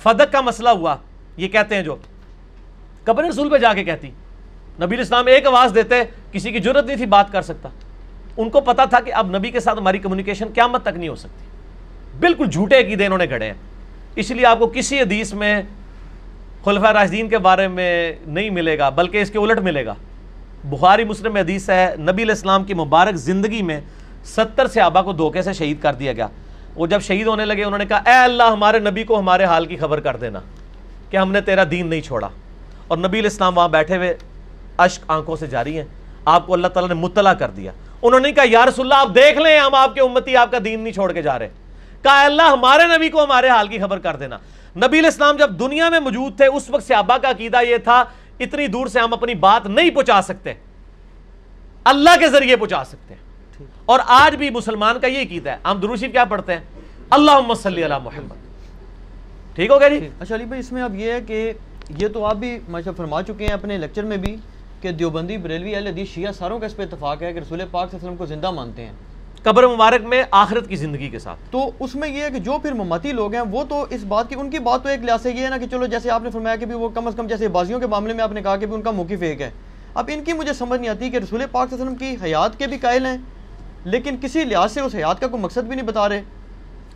فدق 0.03 0.31
کا 0.31 0.41
مسئلہ 0.41 0.69
ہوا۔ 0.69 0.95
یہ 1.37 1.47
کہتے 1.47 1.75
ہیں 1.75 1.83
جو، 1.83 1.95
قبر 3.03 3.23
رسول 3.23 3.49
پہ 3.49 3.57
جا 3.57 3.73
کے 3.73 3.83
کہتی۔ 3.83 4.07
نبی 4.75 4.85
علیہ 4.85 4.97
السلام 4.97 5.27
ایک 5.27 5.47
آواز 5.47 5.71
دیتے، 5.75 5.95
کسی 6.31 6.51
کی 6.51 6.59
ضرورت 6.59 6.85
نہیں 6.85 6.97
تھی 6.97 7.05
بات 7.05 7.31
کر 7.31 7.41
سکتا۔ 7.41 7.69
ان 8.37 8.49
کو 8.49 8.61
پتا 8.61 8.85
تھا 8.85 8.99
کہ 8.99 9.13
اب 9.13 9.37
نبی 9.37 9.51
کے 9.51 9.59
ساتھ 9.59 9.79
ہماری 9.79 9.97
کمیونیکیشن 9.97 10.47
قیامت 10.53 10.81
تک 10.81 10.97
نہیں 10.97 11.09
ہو 11.09 11.15
سکتی۔ 11.15 11.45
بالکل 12.19 12.45
جھوٹے 12.45 12.79
عقیدے 12.79 13.05
انہوں 13.05 13.17
نے 13.17 13.25
گھڑے 13.29 13.45
ہیں۔ 13.45 13.53
اس 14.18 14.31
لیے 14.31 14.45
آپ 14.45 14.60
کو 14.60 14.72
کسی 14.76 14.99
حدیث 14.99 15.34
میں 15.34 15.61
خلفہ 16.65 16.88
راشدین 16.88 17.30
کے 17.30 17.38
بارے 17.38 17.68
میں 17.68 18.14
نہیں 18.27 18.49
ملے 18.49 18.77
گا، 18.77 18.89
بلکہ 18.89 19.22
اس 19.22 19.31
کے 19.31 19.39
الٹ 19.39 19.60
ملے 19.60 19.85
گا۔ 19.85 19.94
بخاری 20.64 21.03
مسلم 21.03 21.34
میں 21.34 21.41
حدیث 21.41 21.69
ہے، 21.69 21.95
نبی 21.99 22.23
علیہ 22.23 22.34
السلام 22.34 22.64
کی 22.64 22.73
مبارک 22.73 23.15
زندگی 23.15 23.61
میں 23.61 23.81
ستر 24.26 24.68
صحابہ 24.68 25.02
کو 25.02 25.14
دھوکے 25.14 25.41
سے 25.41 25.53
شہید 25.53 25.81
کر 25.81 25.94
دیا 25.94 26.14
گیا۔ 26.14 26.27
وہ 26.76 26.88
جب 26.88 27.02
شہید 27.02 27.27
ہونے 27.27 27.45
لگے، 27.45 27.64
انہوں 27.64 27.77
نے 27.77 27.85
کہا، 27.85 27.98
اے 27.98 28.14
اللہ، 28.14 28.44
ہمارے 28.44 28.80
نبی 28.80 29.03
کو 29.03 29.19
ہمارے 29.19 29.44
حال 29.44 29.65
کی 29.65 29.77
خبر 29.77 29.99
کر 29.99 30.15
دینا 30.15 30.39
کہ 31.10 31.18
ہم 31.18 31.31
نے 31.31 31.41
تیرا 31.41 31.64
دین 31.72 31.88
نہیں 31.88 32.02
چھوڑا۔ 32.02 32.30
اور 32.88 32.98
نبی 32.98 33.19
علیہ 33.19 33.30
السلام 33.30 33.57
وہاں 33.57 33.69
بیٹھے 33.69 33.98
ہوئے 33.98 34.18
اشک 34.77 35.03
آنکھوں 35.07 35.35
سے 35.35 35.48
جاری 35.48 35.77
ہیں۔ 35.77 35.85
آپ 36.26 36.48
کو 36.48 36.53
اللہ 36.53 36.68
تعالیٰ 36.68 36.89
نے 36.89 37.02
مطلع 37.02 37.34
کر 37.34 37.49
دیا۔ 37.49 37.72
انہوں 38.02 38.19
نے 38.19 38.31
کہا، 38.31 38.44
یا 38.48 38.65
رسول 38.65 38.91
اللہ، 38.91 39.10
آپ 39.10 39.15
دیکھ 39.15 39.38
لیں، 39.38 39.60
ہم 39.60 39.76
آپ 39.76 39.95
کے 39.95 40.02
امتی 40.02 40.35
آپ 40.35 40.52
کا 40.52 40.57
دین 40.65 40.80
نہیں 40.80 40.94
چھوڑ 40.94 41.11
کے 41.11 41.22
جا 41.22 41.39
رہے۔ 41.39 41.49
کہا 42.07 42.25
اللہ 42.25 42.41
ہمارے 42.41 42.97
نبی 42.97 43.09
کو 43.09 43.23
ہمارے 43.23 43.49
حال 43.49 43.67
کی 43.67 43.79
خبر 43.79 43.99
کر 43.99 44.15
دینا۔ 44.15 44.38
نبی 44.75 44.99
علیہ 44.99 45.09
السلام 45.09 45.38
جب 45.38 45.49
دنیا 45.59 45.89
میں 45.89 45.99
موجود 45.99 46.38
تھے، 46.38 46.45
اس 46.45 46.69
وقت 46.69 46.88
صحابہ 46.88 47.17
کا 47.17 47.29
عقیدہ 47.29 47.57
یہ 47.67 47.77
تھا، 47.77 48.03
اتنی 48.39 48.67
دور 48.67 48.88
سے 48.88 48.99
ہم 48.99 49.13
اپنی 49.13 49.34
بات 49.34 49.67
نہیں 49.67 49.89
پہنچا 49.89 50.21
سکتے۔ 50.21 50.53
اللہ 51.84 52.09
کے 52.19 52.29
ذریعے 52.29 52.55
پہنچا 52.55 52.84
سکتے 52.84 53.13
ہیں۔ 53.13 53.21
اور 53.85 53.99
آج 54.05 54.35
بھی 54.35 54.49
مسلمان 54.49 54.99
کا 54.99 55.07
یہ 55.07 55.21
عقیدہ 55.21 55.49
ہے۔ 55.49 55.57
ہم 55.65 55.79
دروشی 55.79 56.07
کیا 56.07 56.25
پڑھتے 56.25 56.53
ہیں؟ 56.53 56.59
اللہ 57.09 57.53
صلی 57.53 57.84
اللہ 57.84 57.97
محمد۔ 57.97 58.35
ٹھیک 59.55 59.71
ہو 59.71 59.79
گیا 59.79 59.88
جی؟ 59.88 60.09
اچھا 60.19 60.35
علی 60.35 60.45
بھائی، 60.45 60.59
اس 60.59 60.71
میں 60.71 60.81
اب 60.81 60.95
یہ 60.95 61.11
ہے 61.11 61.21
کہ 61.21 61.53
یہ 61.97 62.07
تو 62.07 62.25
آپ 62.25 62.35
بھی 62.35 62.59
ماشاء 62.69 62.91
فرما 62.97 63.23
چکے 63.23 63.45
ہیں 63.45 63.53
اپنے 63.53 63.77
لیکچر 63.77 64.03
میں 64.03 64.17
بھی 64.17 64.35
کہ 64.81 64.91
دیوبندی 64.91 65.38
بریلوی 65.38 65.75
اہل 65.75 65.88
حدیث 65.88 66.07
شیعہ 66.09 66.31
ساروں 66.31 66.59
کا 66.59 66.65
اس 66.65 66.75
پہ 66.75 66.84
اتفاق 66.84 67.21
ہے 67.21 67.34
کہ 67.34 67.39
رسول 67.39 67.61
پاک 67.71 67.91
صلی 67.91 67.97
اللہ 67.97 68.07
علیہ 68.07 68.07
وسلم 68.07 68.15
کو 68.15 68.25
زندہ 68.25 68.51
مانتے 68.51 68.85
ہیں۔ 68.85 68.93
قبر 69.47 69.67
مبارک 69.67 70.05
میں 70.05 70.23
آخرت 70.31 70.69
کی 70.69 70.75
زندگی 70.75 71.09
کے 71.09 71.19
ساتھ۔ 71.19 71.39
تو 71.51 71.71
اس 71.79 71.95
میں 71.95 72.09
یہ 72.09 72.23
ہے 72.23 72.29
کہ 72.31 72.39
جو 72.39 72.57
پھر 72.61 72.71
ممتی 72.71 73.11
لوگ 73.11 73.33
ہیں 73.33 73.41
وہ 73.41 73.63
تو 73.63 73.85
اس 73.89 74.03
بات 74.03 74.29
کی 74.29 74.35
ان 74.37 74.49
کی 74.49 74.59
بات 74.59 74.83
تو 74.83 74.89
ایک 74.89 75.03
لحاظ 75.03 75.21
سے 75.21 75.31
یہ 75.31 75.43
ہے 75.43 75.49
نا 75.49 75.57
کہ 75.57 75.67
چلو 75.71 75.85
جیسے 75.85 76.09
آپ 76.09 76.23
نے 76.23 76.29
فرمایا 76.31 76.55
کہ 76.55 76.65
بھی 76.65 76.75
وہ 76.75 76.89
کم 76.89 77.07
از 77.07 77.13
کم 77.15 77.27
جیسے 77.27 77.47
بازیوں 77.47 77.79
کے 77.79 77.87
معاملے 77.87 78.13
میں 78.13 78.23
آپ 78.23 78.31
نے 78.31 78.41
کہا 78.41 78.57
کہ 78.57 78.65
بھی 78.65 78.75
ان 78.75 78.81
کا 78.81 78.91
موقف 78.91 79.21
ایک 79.21 79.41
ہے۔ 79.41 79.49
اب 79.93 80.09
ان 80.13 80.23
کی 80.23 80.33
مجھے 80.33 80.53
سمجھ 80.53 80.79
نہیں 80.79 80.89
آتی 80.89 81.09
کہ 81.09 81.17
رسول 81.17 81.43
پاک 81.51 81.69
صلی 81.69 81.81
اللہ 81.81 81.91
علیہ 81.91 81.97
وسلم 81.97 82.17
کی 82.17 82.25
حیات 82.25 82.59
کے 82.59 82.67
بھی 82.67 82.77
قائل 82.77 83.05
ہیں 83.05 83.17
لیکن 83.83 84.15
کسی 84.21 84.43
لحاظ 84.43 84.71
سے 84.71 84.81
اس 84.81 84.95
حیات 84.95 85.19
کا 85.19 85.27
کوئی 85.27 85.43
مقصد 85.43 85.57
بھی 85.57 85.75
نہیں 85.75 85.87
بتا 85.87 86.09
رہے۔ 86.09 86.21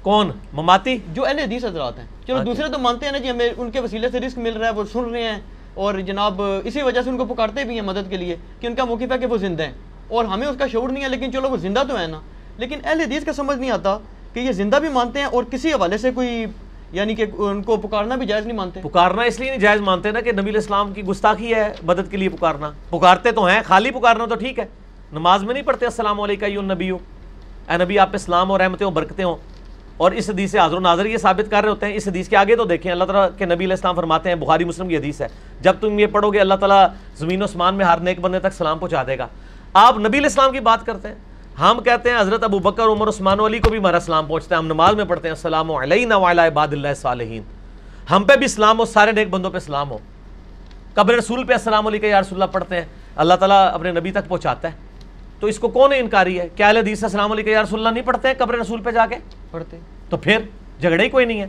کون؟ 0.02 0.32
مماتی؟ 0.54 0.98
جو 1.14 1.26
اہل 1.26 1.40
حدیث 1.40 1.66
حضرات 1.66 2.00
ہیں۔ 2.00 2.06
چلو 2.28 2.44
دوسرے 2.44 2.70
تو 2.70 2.80
مانتے 2.80 3.06
ہیں 3.06 3.12
نا 3.12 3.18
جی 3.18 3.30
ہمیں 3.30 3.50
ان 3.58 3.72
کے 3.72 3.80
وسیلے 3.80 4.10
سے 4.10 4.20
رزق 4.20 4.38
مل 4.38 4.58
رہا 4.58 4.68
ہے 4.68 4.72
وہ 4.72 4.84
سن 4.94 5.10
رہے 5.12 5.24
ہیں 5.24 5.40
اور 5.74 5.94
جناب 5.94 6.42
اسی 6.64 6.82
وجہ 6.82 7.02
سے 7.02 7.10
ان 7.10 7.18
کو 7.18 7.26
پکارتے 7.26 7.64
بھی 7.64 7.76
ہیں 7.76 7.82
مدد 7.82 8.10
کے 8.10 8.18
لیے 8.18 8.36
کہ 8.60 8.68
ان 8.68 8.76
کا 8.76 8.86
موقف 8.86 9.12
ہے 9.12 9.18
کہ 9.20 9.26
وہ 9.26 9.38
زندہ 9.38 9.64
ہیں۔ 9.64 9.74
اور 10.08 10.26
ہمیں 10.26 10.48
اس 10.48 10.56
کا 10.60 10.68
شعور 10.68 10.90
نہیں 10.90 11.04
ہے 11.04 11.10
لیکن 11.10 11.32
چلو 11.32 11.50
وہ 11.50 11.58
زندہ 11.58 11.84
تو 11.90 12.00
ہے 12.00 12.08
نا۔ 12.08 12.20
لیکن 12.58 12.80
اہل 12.84 13.00
حدیث 13.00 13.26
کا 13.26 13.34
سمجھ 13.34 13.58
نہیں 13.58 13.72
آتا 13.72 13.98
کہ 14.34 14.40
یہ 14.40 14.52
زندہ 14.52 14.76
بھی 14.76 14.90
مانتے 14.90 15.20
ہیں 15.20 15.26
اور 15.26 15.44
کسی 15.44 15.74
حوالے 15.74 15.98
سے 15.98 16.12
کوئی 16.12 16.46
یعنی 16.92 17.16
کہ 17.16 17.26
ان 17.38 17.64
کو 17.64 17.78
پکارنا 17.78 18.16
بھی 18.16 18.26
جائز 18.26 18.46
نہیں 18.46 18.58
مانتے۔ 18.58 18.80
پکارنا 18.84 19.22
اس 19.22 19.40
لیے 19.40 19.50
نہیں 19.50 19.60
جائز 19.60 19.82
مانتے 19.82 20.12
نا 20.12 20.22
کہ 20.22 20.32
نبی 20.32 20.42
علیہ 20.42 20.60
السلام 20.60 20.94
کی 20.94 21.04
گستاخی 21.04 21.56
ہے 21.56 21.74
مدد 21.84 22.12
کے 22.12 22.18
لیے 22.18 22.30
پکارنا۔ 22.30 22.72
پکارتے 22.90 23.32
تو 23.32 23.46
ہیں، 23.46 23.62
خالی 23.66 23.92
پکارنا 23.92 24.26
تو 24.26 24.36
ٹھیک 24.36 24.60
ہے۔ 24.60 24.66
نماز 25.14 25.44
میں 25.44 25.54
نہیں 25.54 25.64
پڑھتے، 25.64 25.86
السلام 25.86 26.22
علیکم 26.22 26.72
نبی 26.72 26.90
اے 26.90 27.78
نبی، 27.78 28.00
آپ 28.00 28.12
پہ 28.12 28.16
اسلام 28.16 28.52
اور 28.52 28.60
رحمتیں 28.60 28.86
ہوں 28.86 28.94
برکتیں 28.94 29.26
ہوں۔ 29.26 29.36
اور 29.98 30.12
اس 30.12 30.30
حدیث 30.30 30.52
سے 30.52 30.60
حاضر 30.60 30.76
و 30.76 30.80
ناظر 30.80 31.06
یہ 31.06 31.18
ثابت 31.18 31.52
کر 31.52 31.62
رہے 31.62 31.70
ہوتے 31.70 31.86
ہیں، 31.86 31.96
اس 31.96 32.08
حدیث 32.08 32.30
کے 32.30 32.38
آگے 32.38 32.56
تو 32.56 32.64
دیکھیں، 32.64 32.92
اللہ 32.92 33.04
تعالیٰ 33.04 33.38
کے 33.38 33.46
نبی 33.46 33.56
علیہ 33.56 33.74
السلام 33.74 33.96
فرماتے 33.96 34.30
ہیں، 34.30 34.36
بخاری 34.36 34.64
مسلم 34.64 34.88
کی 34.88 34.98
حدیث 34.98 35.22
ہے۔ 35.22 35.28
جب 35.62 35.74
تم 35.82 36.00
یہ 36.00 36.08
پڑھو 36.08 36.30
گے، 36.30 36.40
اللہ 36.40 36.54
تعالیٰ 36.54 36.88
زمین 37.18 37.42
و 37.42 37.46
اسمان 37.46 37.76
میں 37.76 37.86
ہر 37.86 37.98
نیک 37.98 38.20
بندے 38.20 38.40
تک 38.40 38.54
سلام 38.54 38.80
پہنچا 38.80 39.04
دے 39.08 39.18
گا۔ 39.18 39.28
آپ 39.74 39.98
نبی 39.98 40.08
علیہ 40.08 40.22
السلام 40.22 40.52
کی 40.52 40.60
بات 40.60 40.86
کرتے 40.86 41.08
ہیں۔ 41.08 41.16
ہم 41.62 41.80
کہتے 41.86 42.10
ہیں 42.10 42.20
حضرت 42.20 42.44
ابو 42.44 42.60
بکر 42.60 42.84
عمر 42.84 43.08
عثمان 43.08 43.40
علی 43.40 43.60
کو 43.60 43.70
بھی 43.70 43.80
ہمارا 43.80 44.00
سلام 44.00 44.26
پہنچتا 44.26 44.56
ہے 44.56 44.58
ہم 44.58 44.66
نماز 44.66 44.96
میں 44.96 45.06
پڑھتے 45.06 45.28
ہیں 45.28 45.36
السلام 45.36 45.72
علیہ 45.72 46.14
وعلی 46.14 46.48
عباد 46.48 46.68
اللہ 46.72 46.88
صالحین۔ 46.96 47.44
ہم 48.12 48.24
پہ 48.24 48.36
بھی 48.36 48.48
سلام 48.48 48.80
ہو 48.80 48.86
سارے 48.86 49.12
نیک 49.12 49.30
بندوں 49.30 49.52
پہ 49.52 49.60
سلام 49.60 49.90
ہو۔ 49.90 49.98
قبر 50.94 51.14
رسول 51.14 51.44
پہ 51.44 51.54
السلام 51.54 51.88
علیکم 51.88 52.06
یا 52.06 52.22
رسول 52.22 52.42
اللہ 52.42 52.54
پڑھتے 52.54 52.76
ہیں 52.76 52.86
اللہ 53.16 53.34
تعالیٰ 53.34 53.74
اپنے 53.74 53.92
نبی 53.92 54.12
تک 54.12 54.28
پہنچاتا 54.28 54.68
ہے۔ 54.68 54.74
تو 55.40 55.48
اس 55.48 55.60
کو 55.60 55.68
کون 55.68 55.94
انکاری 55.98 56.40
ہے؟ 56.40 56.48
کیا 56.56 56.70
حدیث 56.70 57.04
السلام 57.04 57.32
علیکم 57.32 57.50
یا 57.50 57.64
رسول 57.64 57.80
اللہ 57.80 57.94
نہیں 57.94 58.08
پڑھتے 58.08 58.28
ہیں 58.28 58.36
قبر 58.38 58.56
رسول 58.56 58.82
پہ 58.82 58.92
جا 58.92 59.06
کے؟ 59.06 59.16
پڑھتے۔ 59.52 59.78
تو 60.10 60.18
پھر 60.18 60.38
جھگڑے 60.80 61.04
ہی 61.04 61.10
کوئی 61.10 61.26
نہیں 61.26 61.42
ہے۔ 61.42 61.48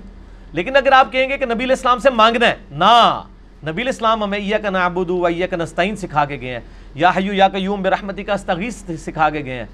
لیکن 0.52 0.76
اگر 0.76 0.93
آپ 0.93 1.12
کہیں 1.12 1.28
گے 1.28 1.39
کہ 1.39 1.44
نبی 1.44 1.64
علیہ 1.64 1.76
السلام 1.76 1.98
سے 1.98 2.10
مانگنا 2.10 2.48
ہے 2.48 2.55
نا 2.70 3.22
نبی 3.62 3.82
علیہ 3.82 3.93
السلام 3.93 4.22
ہمیں 4.22 4.39
یا 4.39 4.59
کا 4.59 4.70
نابود 4.70 5.10
و 5.10 5.28
یا 5.28 5.47
کا 5.47 5.56
نستعین 5.56 5.97
سکھا 5.97 6.24
کے 6.24 6.40
گئے 6.40 6.51
ہیں۔ 6.51 6.60
یا 6.94 7.10
حیو 7.16 7.32
یا 7.32 7.48
قیوم 7.48 7.82
برحمتی 7.82 8.24
کا 8.24 8.32
استغیث 8.32 8.82
سکھا 8.98 9.30
کے 9.30 9.44
گئے 9.44 9.55
ہیں۔ 9.55 9.64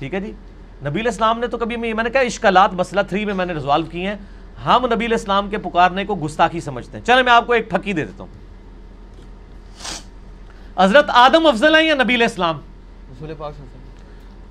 ٹھیک 0.00 0.14
ہے 0.14 0.20
جی؟ 0.20 0.32
نبی 0.80 1.00
علیہ 1.00 1.10
السلام 1.10 1.38
نے 1.38 1.46
تو 1.46 1.58
کبھی 1.58 1.76
میں 1.76 1.94
نے 1.94 2.10
کہا 2.10 2.20
اشکالات 2.20 2.72
مسئلہ 2.72 3.00
تھری 3.08 3.24
میں 3.24 3.34
میں 3.34 3.46
نے 3.46 3.52
ریزالو 3.52 3.84
کی 3.84 4.06
ہیں۔ 4.06 4.16
ہم 4.64 4.86
نبی 4.86 5.06
علیہ 5.06 5.16
السلام 5.16 5.50
کے 5.50 5.58
پکارنے 5.58 6.04
کو 6.04 6.14
گستاخی 6.14 6.60
سمجھتے 6.60 6.98
ہیں۔ 6.98 7.04
چلے 7.04 7.22
میں 7.22 7.32
آپ 7.32 7.46
کو 7.46 7.52
ایک 7.52 7.70
پھکی 7.70 7.92
دے 7.92 8.04
دیتا 8.04 8.24
ہوں۔ 8.24 8.30
حضرت 10.78 11.04
آدم 11.08 11.46
افضل 11.46 11.74
ہیں 11.74 11.82
یا 11.82 11.94
نبی 11.94 12.14
علیہ 12.14 12.26
السلام؟ 12.26 12.60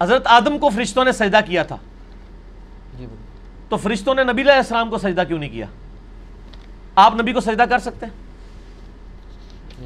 حضرت 0.01 0.27
آدم 0.27 0.57
کو 0.57 0.69
فرشتوں 0.69 1.05
نے 1.05 1.11
سجدہ 1.11 1.39
کیا 1.45 1.63
تھا۔ 1.63 1.77
جی 2.97 3.05
تو 3.69 3.77
فرشتوں 3.77 4.15
نے 4.15 4.23
نبی 4.23 4.41
علیہ 4.41 4.53
السلام 4.53 4.89
کو 4.89 4.97
سجدہ 4.97 5.23
کیوں 5.27 5.39
نہیں 5.39 5.49
کیا؟ 5.49 5.65
آپ 6.95 7.13
نبی 7.21 7.33
کو 7.33 7.39
سجدہ 7.39 7.63
کر 7.69 7.79
سکتے 7.79 8.05
ہیں؟ 8.05 8.13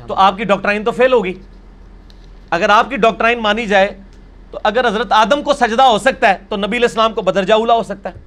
تو 0.08 0.14
آپ 0.14 0.38
کی 0.38 0.44
ڈاکٹرائن 0.44 0.84
تو 0.84 0.92
فیل 0.92 1.14
ہوگی۔ 1.14 1.34
اگر 2.50 2.70
آپ 2.70 2.90
کی 2.90 2.96
ڈاکٹرائن 2.96 3.40
مانی 3.40 3.66
جائے 3.66 4.03
تو 4.54 4.60
اگر 4.64 4.88
حضرت 4.88 5.12
آدم 5.12 5.44
کو 5.44 5.54
سجدہ 5.54 5.84
ہو 5.84 5.98
سکتا 5.98 6.30
ہے، 6.30 6.38
تو 6.50 6.58
نبی 6.58 6.78
علیہ 6.78 6.88
السلام 6.88 7.14
کو 7.14 7.22
بدرجہ 7.22 7.54
اولا 7.54 7.74
ہو 7.74 7.84
سکتا 7.84 8.10
ہے۔ 8.10 8.20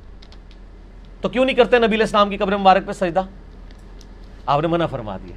تو 1.20 1.28
کیوں 1.28 1.44
نہیں 1.44 1.56
کرتے 1.56 1.78
نبی 1.78 1.86
علیہ 1.86 2.00
السلام 2.00 2.30
کی 2.30 2.36
قبر 2.36 2.56
مبارک 2.56 2.86
پہ 2.86 2.92
سجدہ؟ 2.92 3.22
آپ 4.46 4.60
نے 4.60 4.66
منع 4.66 4.86
فرما 4.86 5.16
دیا۔ 5.16 5.36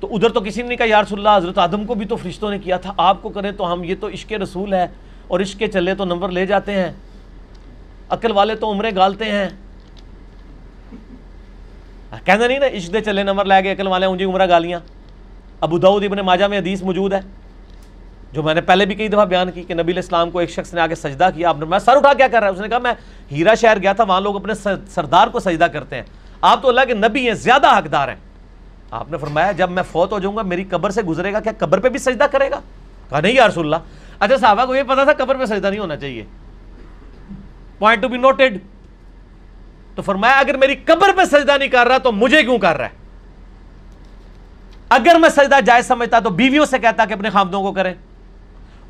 تو 0.00 0.14
ادھر 0.14 0.28
تو 0.28 0.40
کسی 0.40 0.62
نے 0.62 0.68
نہیں 0.68 0.78
کہا، 0.78 0.86
یا 0.88 1.02
رسول 1.02 1.26
اللہ، 1.26 1.44
حضرت 1.44 1.58
آدم 1.58 1.84
کو 1.84 1.94
بھی 1.94 2.06
تو 2.06 2.16
فرشتوں 2.16 2.50
نے 2.50 2.58
کیا 2.58 2.76
تھا، 2.76 2.92
آپ 2.96 3.22
کو 3.22 3.28
کریں 3.28 3.52
تو 3.52 3.72
ہم 3.72 3.84
یہ 3.84 3.94
تو 4.00 4.08
عشق 4.08 4.32
رسول 4.32 4.74
ہے 4.74 4.86
اور 5.28 5.40
عشق 5.40 5.58
کے 5.58 5.66
چلے 5.66 5.94
تو 5.94 6.04
نمبر 6.04 6.28
لے 6.28 6.46
جاتے 6.46 6.72
ہیں۔ 6.72 6.92
عقل 8.08 8.32
والے 8.32 8.54
تو 8.54 8.72
عمریں 8.72 8.90
گالتے 8.96 9.24
ہیں۔ 9.24 9.48
کہنا 12.24 12.46
نہیں 12.46 12.58
نا، 12.58 12.66
عشق 12.66 12.92
دے 12.92 13.00
چلے 13.00 13.22
نمبر 13.22 13.44
لے 13.44 13.64
گئے، 13.64 13.72
عقل 13.72 13.86
والے 13.86 14.06
اونجی 14.06 14.24
عمرہ 14.24 14.48
گالیاں۔ 14.48 14.80
ابو 15.60 15.78
داؤد 15.78 16.04
ابن 16.04 16.18
ماجہ 16.18 16.44
میں 16.44 16.58
حدیث 16.58 16.82
موجود 16.82 17.12
ہے۔ 17.12 17.20
جو 18.34 18.42
میں 18.42 18.54
نے 18.54 18.60
پہلے 18.60 18.86
بھی 18.86 18.94
کئی 18.94 19.08
دفعہ 19.08 19.24
بیان 19.24 19.50
کی 19.50 19.62
کہ 19.62 19.74
نبی 19.74 19.92
علیہ 19.92 20.02
السلام 20.02 20.30
کو 20.30 20.38
ایک 20.38 20.50
شخص 20.50 20.74
نے 20.74 20.80
آگے 20.80 20.94
سجدہ 20.94 21.28
کیا، 21.34 21.48
آپ 21.48 21.58
نے 21.58 21.64
میں 21.64 21.78
سر 21.78 21.96
اٹھا 21.96 22.12
کیا 22.14 22.28
کر 22.28 22.40
رہا 22.40 22.48
ہے 22.48 22.52
اس 22.52 22.60
نے 22.60 22.68
کہا 22.68 22.78
میں 22.78 22.92
ہیرا 23.32 23.54
شہر 23.54 23.82
گیا 23.82 23.92
تھا، 23.92 24.04
وہاں 24.04 24.20
لوگ 24.20 24.36
اپنے 24.36 24.54
سردار 24.88 25.28
کو 25.28 25.40
سجدہ 25.40 25.64
کرتے 25.64 25.96
ہیں۔ 25.96 26.02
آپ 26.40 26.62
تو 26.62 26.68
اللہ 26.68 26.80
کے 26.86 26.94
نبی 26.94 27.26
ہیں، 27.26 27.34
زیادہ 27.34 27.78
حقدار 27.78 28.08
ہیں۔ 28.08 28.16
آپ 28.90 29.10
نے 29.10 29.18
فرمایا 29.18 29.52
جب 29.52 29.70
میں 29.70 29.82
فوت 29.82 30.12
ہو 30.12 30.18
جاؤں 30.18 30.36
گا، 30.36 30.42
میری 30.42 30.64
قبر 30.64 30.90
سے 30.90 31.02
گزرے 31.02 31.32
گا، 31.32 31.40
کیا 31.40 31.52
قبر 31.58 31.80
پہ 31.80 31.88
بھی 31.88 31.98
سجدہ 31.98 32.24
کرے 32.32 32.50
گا؟ 32.50 32.60
کہا 33.08 33.20
نہیں 33.20 33.32
یا 33.32 33.48
رسول 33.48 33.64
اللہ۔ 33.64 33.76
اچھا 34.20 34.36
صحابہ 34.36 34.64
کو 34.64 34.74
یہ 34.74 34.82
پتا 34.82 35.04
تھا 35.04 35.12
قبر 35.24 35.36
پہ 35.36 35.44
سجدہ 35.44 35.66
نہیں 35.66 35.80
ہونا 35.80 35.96
چاہیے۔ 35.96 36.24
پوائنٹ 37.78 38.02
ٹو 38.02 38.08
بی 38.08 38.16
نوٹڈ 38.16 38.58
تو 39.94 40.02
فرمایا 40.02 40.38
اگر 40.38 40.56
میری 40.56 40.74
قبر 40.74 41.12
پہ 41.16 41.24
سجدہ 41.24 41.58
نہیں 41.58 41.68
کر 41.68 41.86
رہا 41.86 41.98
تو 41.98 42.12
مجھے 42.12 42.42
کیوں 42.42 42.58
کر 42.58 42.76
رہا 42.76 42.84
ہے؟ 42.84 43.02
اگر 44.88 45.16
میں 45.18 45.28
سجدہ 45.28 45.60
جائز 45.66 45.86
سمجھتا 45.86 46.18
تو 46.18 46.30
بیویوں 46.30 46.66
سے 46.66 46.78
کہتا 46.78 47.04
کہ 47.04 47.12
اپنے 47.12 47.30
خامدوں 47.30 47.62
کو 47.62 47.72
کریں۔ 47.72 47.94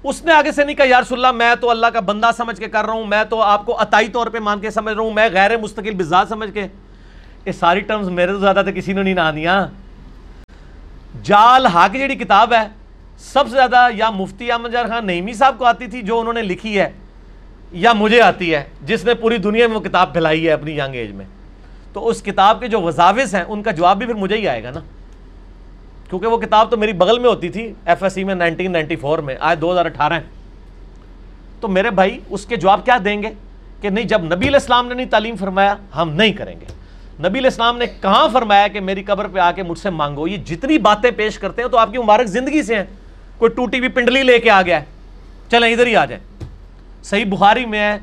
اس 0.04 0.24
نے 0.24 0.32
آگے 0.32 0.52
سے 0.52 0.64
نہیں 0.64 0.76
کہا 0.76 0.84
یا 0.88 1.00
رسول 1.00 1.24
اللہ 1.24 1.36
میں 1.36 1.54
تو 1.60 1.70
اللہ 1.70 1.86
کا 1.86 2.00
بندہ 2.00 2.30
سمجھ 2.36 2.58
کے 2.58 2.68
کر 2.68 2.84
رہا 2.84 2.92
ہوں، 2.92 3.04
میں 3.04 3.24
تو 3.24 3.42
آپ 3.42 3.66
کو 3.66 3.82
عطائی 3.82 4.08
طور 4.08 4.26
پہ 4.26 4.38
مان 4.38 4.60
کے 4.60 4.70
سمجھ 4.70 4.94
رہا 4.94 5.02
ہوں، 5.02 5.10
میں 5.10 5.28
غیر 5.32 5.56
مستقل 5.56 5.94
بزاد 5.94 6.26
سمجھ 6.28 6.54
کے۔ 6.54 6.66
یہ 7.46 7.52
ساری 7.52 7.80
ٹرمز 7.80 8.08
میرے 8.08 8.32
تو 8.32 8.38
زیادہ 8.38 8.62
تو 8.66 8.72
کسی 8.74 8.92
نے 8.92 9.02
نہیں 9.02 9.14
نہ 9.14 9.30
دیا 9.34 9.58
ہاں۔ 9.58 9.68
جال 11.22 11.66
ہا 11.66 11.88
کی 11.92 11.98
جڑی 11.98 12.14
کتاب 12.14 12.52
ہے، 12.52 12.68
سب 13.18 13.44
سے 13.46 13.50
زیادہ 13.50 13.88
یا 13.94 14.10
مفتی 14.10 14.52
احمد 14.52 14.70
جار 14.70 14.86
خان 14.86 15.06
نعیمی 15.06 15.32
صاحب 15.32 15.58
کو 15.58 15.64
آتی 15.64 15.86
تھی، 15.86 16.02
جو 16.02 16.20
انہوں 16.20 16.34
نے 16.34 16.42
لکھی 16.42 16.80
ہے، 16.80 16.92
یا 17.72 17.92
مجھے 17.92 18.20
آتی 18.20 18.54
ہے، 18.54 18.64
جس 18.82 19.04
نے 19.04 19.14
پوری 19.14 19.36
دنیا 19.36 19.66
میں 19.66 19.76
وہ 19.76 19.80
کتاب 19.80 20.12
پھیلائی 20.12 20.46
ہے 20.46 20.52
اپنی 20.52 20.72
ینگ 20.72 20.94
ایج 20.94 21.12
میں۔ 21.12 21.24
تو 21.92 22.08
اس 22.08 22.22
کتاب 22.22 22.60
کے 22.60 22.68
جو 22.68 22.80
وزاوز 22.80 23.34
ہیں، 23.34 23.44
ان 23.48 23.62
کا 23.62 23.70
جواب 23.70 23.98
بھی 23.98 24.06
پھر 24.06 24.14
مجھے 24.14 24.36
ہی 24.36 24.48
آئے 24.48 24.62
گا 24.62 24.70
نا۔ 24.70 24.80
کیونکہ 26.18 26.36
وہ 26.36 26.46
کتاب 26.46 26.70
تو 26.70 26.76
میری 26.76 26.92
بغل 26.92 27.18
میں 27.18 27.28
ہوتی 27.28 27.48
تھی 27.48 27.72
ایف 27.84 28.02
ایس 28.02 28.12
سی 28.12 28.24
میں 28.24 28.34
نائنٹین 28.34 28.72
نائنٹی 28.72 28.96
فور 28.96 29.18
میں، 29.18 29.36
آج 29.40 29.60
دو 29.60 29.72
ہزار 29.72 29.86
اٹھارہ 29.86 30.20
تو 31.60 31.68
میرے 31.68 31.90
بھائی، 31.90 32.20
اس 32.30 32.46
کے 32.46 32.56
جواب 32.56 32.84
کیا 32.84 32.98
دیں 33.04 33.22
گے؟ 33.22 33.28
کہ 33.80 33.90
نہیں، 33.90 34.04
جب 34.04 34.22
نبی 34.22 34.34
علیہ 34.34 34.50
السلام 34.50 34.88
نے 34.88 34.94
نہیں 34.94 35.06
تعلیم 35.06 35.36
فرمایا، 35.36 35.74
ہم 35.96 36.10
نہیں 36.10 36.32
کریں 36.32 36.60
گے۔ 36.60 36.64
نبی 37.18 37.38
علیہ 37.38 37.50
السلام 37.50 37.78
نے 37.78 37.86
کہاں 38.00 38.28
فرمایا 38.32 38.68
کہ 38.68 38.80
میری 38.80 39.02
قبر 39.02 39.26
پہ 39.28 39.38
آ 39.38 39.52
کے 39.52 39.62
مجھ 39.62 39.78
سے 39.78 39.90
مانگو؟ 39.90 40.28
یہ 40.28 40.36
جتنی 40.36 40.78
باتیں 40.78 41.10
پیش 41.10 41.38
کرتے 41.38 41.62
ہیں 41.62 41.68
تو 41.68 41.78
آپ 41.78 41.92
کی 41.92 41.98
مبارک 41.98 42.26
زندگی 42.26 42.62
سے 42.62 42.74
ہیں۔ 42.76 42.84
کوئی 43.38 43.50
ٹوٹی 43.50 43.78
ہوئی 43.78 43.88
پنڈلی 43.88 44.22
لے 44.22 44.38
کے 44.38 44.50
آ 44.50 44.62
گیا 44.62 44.80
ہے۔ 44.80 44.84
چلیں 45.50 45.72
ادھر 45.72 45.86
ہی 45.86 45.96
آ 45.96 46.04
جائیں۔ 46.04 46.46
صحیح 47.04 47.24
بخاری 47.24 47.66
میں 47.66 47.92
ہے، 47.92 47.98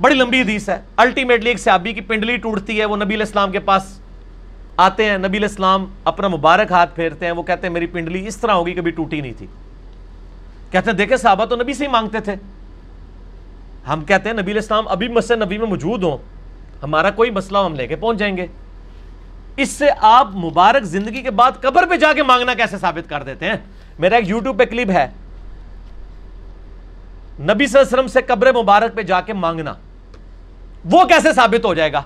بڑی 0.00 0.14
لمبی 0.14 0.40
حدیث 0.40 0.68
ہے۔ 0.68 0.80
الٹیمیٹلی 0.96 1.50
ایک 1.50 1.60
صحابی 1.60 1.92
کی 1.92 2.00
پنڈلی 2.00 2.36
ٹوٹتی 2.36 2.80
ہے، 2.80 2.84
وہ 2.84 2.96
نبی 2.96 3.14
علیہ 3.14 3.26
السلام 3.26 3.52
کے 3.52 3.58
پاس 3.58 4.00
آتے 4.76 5.04
ہیں، 5.04 5.18
نبی 5.18 5.38
علیہ 5.38 5.48
السلام 5.48 5.86
اپنا 6.04 6.28
مبارک 6.28 6.72
ہاتھ 6.72 6.94
پھیرتے 6.94 7.24
ہیں، 7.24 7.32
وہ 7.32 7.42
کہتے 7.42 7.66
ہیں، 7.66 7.74
میری 7.74 7.86
پنڈلی 7.86 8.26
اس 8.26 8.36
طرح 8.36 8.52
ہوگی 8.52 8.72
کبھی 8.72 8.90
ٹوٹی 8.90 9.20
نہیں 9.20 9.32
تھی۔ 9.38 9.46
کہتے 10.70 10.90
ہیں، 10.90 10.96
دیکھیں 10.96 11.16
صحابہ 11.16 11.44
تو 11.44 11.56
نبی 11.56 11.74
سے 11.74 11.84
ہی 11.84 11.90
مانگتے 11.90 12.20
تھے۔ 12.20 12.34
ہم 13.88 14.04
کہتے 14.04 14.28
ہیں، 14.28 14.36
نبی 14.36 14.50
علیہ 14.52 14.60
السلام 14.60 14.88
ابھی 14.88 15.08
مسجد 15.08 15.42
نبی 15.42 15.58
میں 15.58 15.66
موجود 15.66 16.02
ہوں، 16.02 16.18
ہمارا 16.82 17.10
کوئی 17.10 17.30
مسئلہ 17.30 17.58
ہم 17.58 17.74
لے 17.74 17.86
کے 17.86 17.96
پہنچ 17.96 18.18
جائیں 18.18 18.36
گے۔ 18.36 18.46
اس 19.56 19.70
سے 19.70 19.86
آپ 20.00 20.36
مبارک 20.36 20.82
زندگی 20.82 21.22
کے 21.22 21.30
بعد 21.30 21.52
قبر 21.60 21.86
پہ 21.90 21.96
جا 21.96 22.12
کے 22.12 22.22
مانگنا 22.22 22.54
کیسے 22.54 22.78
ثابت 22.78 23.08
کر 23.08 23.22
دیتے 23.22 23.46
ہیں؟ 23.46 23.56
میرا 23.98 24.16
ایک 24.16 24.28
یوٹیوب 24.28 24.58
پہ 24.58 24.64
کلپ 24.64 24.90
ہے۔ 24.90 25.06
نبی 27.40 27.66
صلی 27.66 27.78
اللہ 27.78 27.88
علیہ 27.88 27.98
وسلم 27.98 28.06
سے 28.06 28.20
قبر 28.22 28.52
مبارک 28.52 28.94
پہ 28.94 29.02
جا 29.02 29.20
کے 29.20 29.32
مانگنا، 29.32 29.74
وہ 30.84 31.04
کیسے 31.04 31.32
ثابت 31.32 31.64
ہو 31.64 31.74
جائے 31.74 31.92
گا؟ 31.92 32.02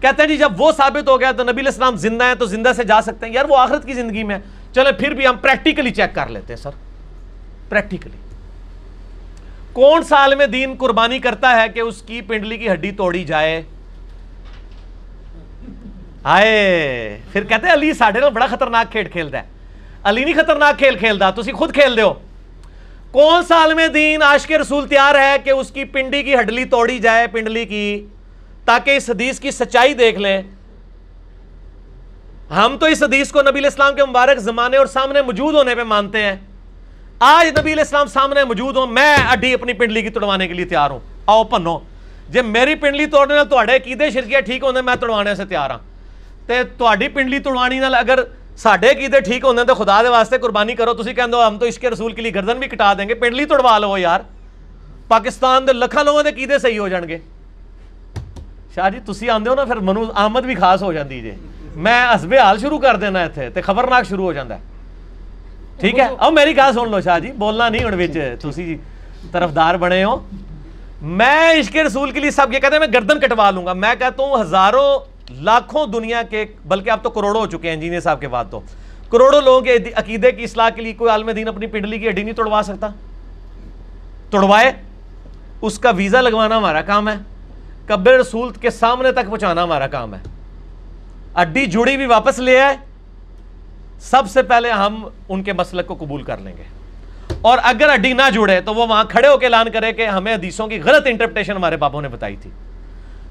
کہتے 0.00 0.22
ہیں 0.22 0.28
جی 0.28 0.36
جب 0.36 0.60
وہ 0.60 0.72
ثابت 0.72 1.08
ہو 1.08 1.20
گیا 1.20 1.32
تو 1.32 1.42
نبی 1.42 1.52
علیہ 1.52 1.68
السلام 1.68 1.96
زندہ 1.96 2.24
ہیں 2.24 2.34
تو 2.34 2.46
زندہ 2.46 2.72
سے 2.76 2.84
جا 2.84 3.02
سکتے 3.02 3.26
ہیں۔ 3.26 3.32
یار 3.32 3.44
وہ 3.44 3.56
آخرت 3.56 3.86
کی 3.86 3.92
زندگی 3.92 4.22
میں 4.22 4.38
چلے 4.74 4.92
پھر 4.92 5.10
بھی 5.10 5.26
ہم 5.26 5.36
پریکٹیکلی 5.36 5.90
چیک 5.90 6.14
کر 6.14 6.26
لیتے 6.26 6.52
ہیں، 6.52 6.60
سر۔ 6.60 6.70
پریکٹیکلی 7.68 8.16
کون 9.72 10.02
سا 10.02 10.16
عالم 10.16 10.42
دین 10.52 10.74
قربانی 10.78 11.18
کرتا 11.18 11.62
ہے 11.62 11.68
کہ 11.68 11.80
اس 11.80 12.02
کی 12.02 12.20
پنڈلی 12.20 12.56
کی 12.56 12.70
ہڈی 12.70 12.90
توڑی 12.90 13.24
جائے؟ 13.24 13.62
آئے۔ 16.22 17.20
پھر 17.32 17.44
کہتے 17.44 17.66
ہیں 17.66 17.74
علی 17.74 17.92
ساڈے 17.92 18.30
بڑا 18.30 18.46
خطرناک 18.46 18.92
کھیل 18.92 19.04
کھیلتا 19.04 19.38
ہے۔ 19.38 19.42
علی 20.02 20.24
نہیں 20.24 20.34
خطرناک 20.34 20.78
کھیل 20.78 20.98
کھیلتا، 20.98 21.30
تسی 21.30 21.52
خود 21.52 21.74
کھیل 21.74 21.96
دے 21.96 22.02
ہو۔ 22.02 22.14
کون 23.10 23.42
سا 23.48 23.56
عالم 23.56 23.80
دین 23.94 24.22
عاشق 24.22 24.52
رسول 24.52 24.88
تیار 24.88 25.14
ہے 25.14 25.36
کہ 25.44 25.50
اس 25.50 25.70
کی 25.70 25.84
پنڈی 25.84 26.22
کی 26.22 26.34
ہڈلی 26.34 26.64
توڑی 26.64 26.98
جائے، 26.98 27.26
پنڈلی 27.26 27.64
کی؟ 27.64 28.06
تاکہ 28.64 28.96
اس 28.96 29.10
حدیث 29.10 29.40
کی 29.40 29.50
سچائی 29.50 29.94
دیکھ 29.94 30.18
لیں۔ 30.18 30.40
ہم 32.50 32.76
تو 32.80 32.86
اس 32.86 33.02
حدیث 33.02 33.30
کو 33.32 33.42
نبی 33.42 33.58
علیہ 33.58 33.70
السلام 33.70 33.94
کے 33.94 34.04
مبارک 34.04 34.38
زمانے 34.40 34.76
اور 34.76 34.86
سامنے 34.86 35.22
موجود 35.22 35.54
ہونے 35.54 35.74
پہ 35.74 35.82
مانتے 35.82 36.22
ہیں۔ 36.22 36.36
آج 37.20 37.46
نبی 37.58 37.72
علیہ 37.72 37.82
السلام 37.82 38.06
سامنے 38.06 38.44
موجود 38.44 38.76
ہوں، 38.76 38.86
میں 38.86 39.16
اڈی 39.30 39.52
اپنی 39.54 39.72
پنڈلی 39.72 40.02
کی 40.02 40.10
توڑوانے 40.10 40.48
کے 40.48 40.54
لیے 40.54 40.64
تیار 40.64 40.90
ہوں۔ 40.90 40.98
آؤ 41.26 41.44
پنو، 41.44 41.78
جب 42.28 42.44
میری 42.44 42.74
پنڈلی 42.74 43.06
توڑنے 43.06 43.44
توڑے 43.50 43.78
کیدے 43.78 44.10
شرکیہ 44.10 44.40
ٹھیک 44.46 44.62
ہونے 44.62 44.82
میں 44.82 44.94
توڑوانے 45.00 45.34
سے 45.34 45.44
تیار 45.44 45.70
ہوں 45.70 45.78
تے 46.46 46.62
توڑی 46.78 47.08
پنڈلی 47.08 47.38
توڑوانی 47.38 47.78
نال 47.78 47.94
اگر 47.94 48.18
ساڈے 48.56 48.94
کیدے 48.94 49.20
ٹھیک 49.20 49.44
ہونے 49.44 49.64
تو 49.64 49.74
خدا 49.74 50.02
دے 50.02 50.08
واسطے 50.08 50.38
قربانی 50.38 50.74
کرو، 50.74 50.94
تسی 50.94 51.14
کہندے 51.14 51.36
ہو، 51.36 51.46
ہم 51.46 51.58
تو 51.58 51.66
عشق 51.66 51.84
رسول 51.84 52.12
کے 52.12 52.22
لیے 52.22 52.34
گردن 52.34 52.58
بھی 52.58 52.68
کٹا 52.68 52.92
دیں 52.98 53.08
گے، 53.08 53.14
پنڈلی 53.14 53.44
توڑوا 53.44 53.78
لو 53.78 53.96
یار۔ 53.98 54.20
پاکستان 55.08 55.66
دے 55.66 55.72
لکھاں 55.72 56.04
لوگوں 56.04 56.22
دے 56.22 56.32
کیدے 56.32 56.58
صحیح 56.58 56.78
ہو 56.80 56.88
جان 56.88 57.08
گے۔ 57.08 57.18
شاہ 58.74 58.88
جی 58.90 58.98
تسی 59.06 59.30
آندے 59.30 59.50
ہو 59.50 59.54
نا 59.54 59.64
پھر 59.64 59.76
منو 59.82 60.04
آمد 60.14 60.42
بھی 60.42 60.54
خاص 60.54 60.82
ہو 60.82 60.92
جاندی 60.92 61.20
جے 61.20 61.34
میں 61.76 62.00
حسب 62.04 62.34
حال 62.34 62.58
شروع 62.58 62.78
کر 62.78 62.96
دینا 62.96 63.22
اتنے 63.22 63.48
تے 63.50 63.60
خبرناک 63.62 64.06
شروع 64.06 64.24
ہو 64.24 64.32
جاندا 64.32 64.54
ہے 64.54 64.68
ٹھیک 65.80 65.98
ہے 65.98 66.06
اب 66.18 66.32
میری 66.32 66.56
گل 66.56 66.72
سن 66.74 66.90
لو 66.90 67.00
شاہ 67.00 67.18
جی 67.18 67.32
بولنا 67.38 67.68
نہیں 67.68 67.84
ہوں 67.84 67.98
بچ 67.98 68.42
تسی 68.42 68.76
طرفدار 69.32 69.74
بنے 69.74 70.02
ہو 70.04 70.16
میں 71.02 71.60
عشق 71.60 71.76
رسول 71.76 72.10
کے 72.10 72.20
لیے 72.20 72.30
سب 72.30 72.52
یہ 72.52 72.58
کہتے 72.58 72.74
ہیں 72.74 72.80
میں 72.80 72.92
گردن 72.94 73.20
کٹوا 73.20 73.50
لوں 73.50 73.64
گا 73.66 73.72
میں 73.74 73.94
کہتا 73.98 74.22
ہوں 74.22 74.40
ہزاروں 74.40 74.98
لاکھوں 75.40 75.86
دنیا 75.86 76.22
کے 76.22 76.44
بلکہ 76.66 76.90
اب 76.90 77.02
تو 77.02 77.10
کروڑوں 77.10 77.40
ہو 77.40 77.46
چکے 77.46 77.68
ہیں 77.68 77.74
انجینئر 77.74 78.00
صاحب 78.00 78.20
کے 78.20 78.28
بعد 78.28 78.44
تو 78.50 78.60
کروڑوں 79.10 79.40
لوگوں 79.40 79.60
کے 79.60 79.76
عقیدے 79.94 80.32
کی 80.32 80.44
اصلاح 80.44 80.68
کے 80.70 80.82
لیے 80.82 80.92
کوئی 80.92 81.10
عالم 81.10 81.30
دین 81.30 81.48
اپنی 81.48 81.66
پنڈلی 81.66 81.98
کی 81.98 82.08
ہڈی 82.08 82.22
نہیں 82.22 82.34
توڑوا 82.34 82.62
سکتا 82.62 82.88
توڑوائے 84.30 84.70
اس 85.62 85.78
کا 85.78 85.90
ویزا 85.90 86.20
لگوانا 86.20 86.56
ہمارا 86.56 86.82
کام 86.82 87.08
ہے 87.08 87.16
قبر 87.86 88.12
رسول 88.12 88.52
کے 88.52 88.70
سامنے 88.70 89.12
تک 89.12 89.26
پہنچانا 89.26 89.62
ہمارا 89.62 89.86
کام 89.86 90.14
ہے۔ 90.14 90.18
اڈی 91.34 91.66
جڑی 91.66 91.96
بھی 91.96 92.06
واپس 92.06 92.38
لے 92.38 92.60
آئے، 92.60 92.76
سب 94.00 94.22
سے 94.30 94.42
پہلے 94.42 94.70
ہم 94.70 95.08
ان 95.28 95.42
کے 95.42 95.52
مسلک 95.52 95.86
کو 95.86 95.94
قبول 95.94 96.22
کر 96.22 96.38
لیں 96.38 96.56
گے۔ 96.56 96.62
اور 97.40 97.58
اگر 97.62 97.88
اڈی 97.88 98.12
نہ 98.12 98.30
جڑے 98.34 98.60
تو 98.60 98.74
وہ 98.74 98.86
وہاں 98.86 99.04
کھڑے 99.04 99.28
ہو 99.28 99.36
کے 99.36 99.46
اعلان 99.46 99.70
کرے 99.70 99.92
کہ 99.92 100.06
ہمیں 100.06 100.34
حدیثوں 100.34 100.68
کی 100.68 100.82
غلط 100.82 101.02
انٹرپٹیشن 101.06 101.56
ہمارے 101.56 101.76
باپوں 101.76 102.02
نے 102.02 102.08
بتائی 102.08 102.36
تھی۔ 102.36 102.50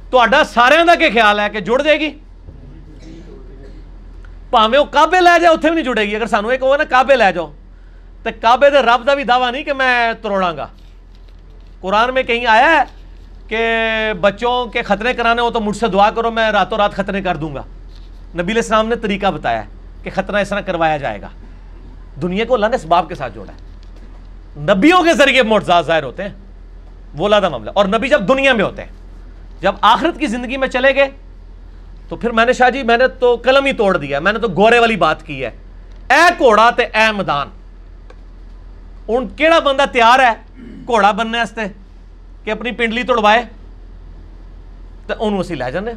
تو 0.09 0.19
اڈا 0.19 0.43
سارے 0.43 0.75
دا 0.87 0.95
کے 0.95 1.09
خیال 1.09 1.39
ہے 1.39 1.49
کہ 1.49 1.59
جڑ 1.59 1.81
جائے 1.81 1.99
گی؟ 1.99 2.11
پاوے 4.49 4.77
وہ 4.77 4.85
کعبے 4.85 5.21
لے 5.21 5.39
جائے 5.39 5.53
اتنے 5.53 5.71
بھی 5.71 5.75
نہیں 5.75 5.93
جڑے 5.93 6.05
گی۔ 6.05 6.15
اگر 6.15 6.27
سانو 6.27 6.47
ایک 6.47 6.61
ہوا 6.61 6.77
نا، 6.77 6.83
کعبے 6.83 7.15
لے 7.15 7.33
جاؤ۔ 7.33 7.51
تو 8.23 8.29
کعبے 8.41 8.69
دے 8.69 8.77
رب 8.77 9.07
دا 9.07 9.13
بھی 9.13 9.23
دعویٰ 9.23 9.51
نہیں 9.51 9.63
کہ 9.63 9.73
میں 9.73 10.13
تروڑاں 10.21 10.57
گا۔ 10.57 10.67
قرآن 11.81 12.13
میں 12.13 12.23
کہیں 12.23 12.45
آیا 12.45 12.71
ہے 12.71 12.98
کہ 13.49 13.67
بچوں 14.21 14.65
کے 14.65 14.81
خطرے 14.81 15.13
کرانے 15.13 15.41
ہو 15.41 15.51
تو 15.51 15.59
مجھ 15.59 15.77
سے 15.77 15.87
دعا 15.87 16.11
کرو، 16.11 16.31
میں 16.31 16.51
راتوں 16.51 16.77
رات 16.77 16.91
خطرے 16.91 17.21
کر 17.21 17.35
دوں 17.35 17.55
گا۔ 17.55 17.63
نبی 18.33 18.41
علیہ 18.41 18.55
السلام 18.55 18.87
نے 18.87 18.95
طریقہ 18.95 19.27
بتایا 19.27 19.63
ہے 19.63 19.67
کہ 20.03 20.09
خطرہ 20.15 20.37
اس 20.37 20.49
طرح 20.49 20.59
کروایا 20.59 20.97
جائے 20.97 21.21
گا۔ 21.21 21.27
دنیا 22.21 22.45
کو 22.45 22.53
اللہ 22.53 22.65
نے 22.65 22.75
اسباب 22.75 23.09
کے 23.09 23.15
ساتھ 23.15 23.33
جوڑا 23.33 23.53
ہے۔ 23.53 23.57
نبیوں 24.73 25.03
کے 25.03 25.13
ذریعے 25.13 25.43
معجزات 25.43 25.85
ظاہر 25.85 26.03
ہوتے 26.03 26.23
ہیں، 26.23 26.33
وہ 27.13 27.29
لادا 27.29 27.49
معاملہ۔ 27.49 27.71
اور 27.73 27.85
نبی 27.85 28.09
جب 28.09 28.27
دنیا 28.27 28.53
میں 28.53 28.65
ہوتے 28.65 28.83
ہیں، 28.83 28.91
جب 29.61 29.75
آخرت 29.81 30.19
کی 30.19 30.27
زندگی 30.27 30.57
میں 30.57 30.67
چلے 30.67 30.95
گئے، 30.95 31.09
تو 32.09 32.15
پھر 32.15 32.29
میں 32.29 32.45
نے 32.45 32.53
شاہ 32.53 32.69
جی 32.69 32.83
میں 32.83 32.97
نے 32.97 33.07
تو 33.07 33.37
قلم 33.43 33.65
ہی 33.65 33.73
توڑ 33.73 33.97
دیا 33.97 34.19
میں 34.19 34.33
نے 34.33 34.39
تو 34.39 34.47
گورے 34.47 34.79
والی 34.79 34.95
بات 34.95 35.23
کی 35.23 35.45
ہے۔ 35.45 35.51
اے 36.09 36.29
گھوڑا 36.37 36.69
تے 36.69 36.83
اے 36.83 37.11
میدان 37.17 37.47
ان 39.07 39.27
کیڑا 39.27 39.59
بندہ 39.59 39.85
تیار 39.91 40.19
ہے؟ 40.19 40.33
گھوڑا 40.85 41.11
بننے 41.11 41.37
واسطے۔ 41.37 41.61
کہ 42.43 42.51
اپنی 42.51 42.71
پنڈلی 42.71 43.03
توڑوائے، 43.03 43.43
تو 45.07 45.13
انہوں 45.19 45.39
اسی 45.39 45.55
لے 45.55 45.71
جانے 45.71 45.91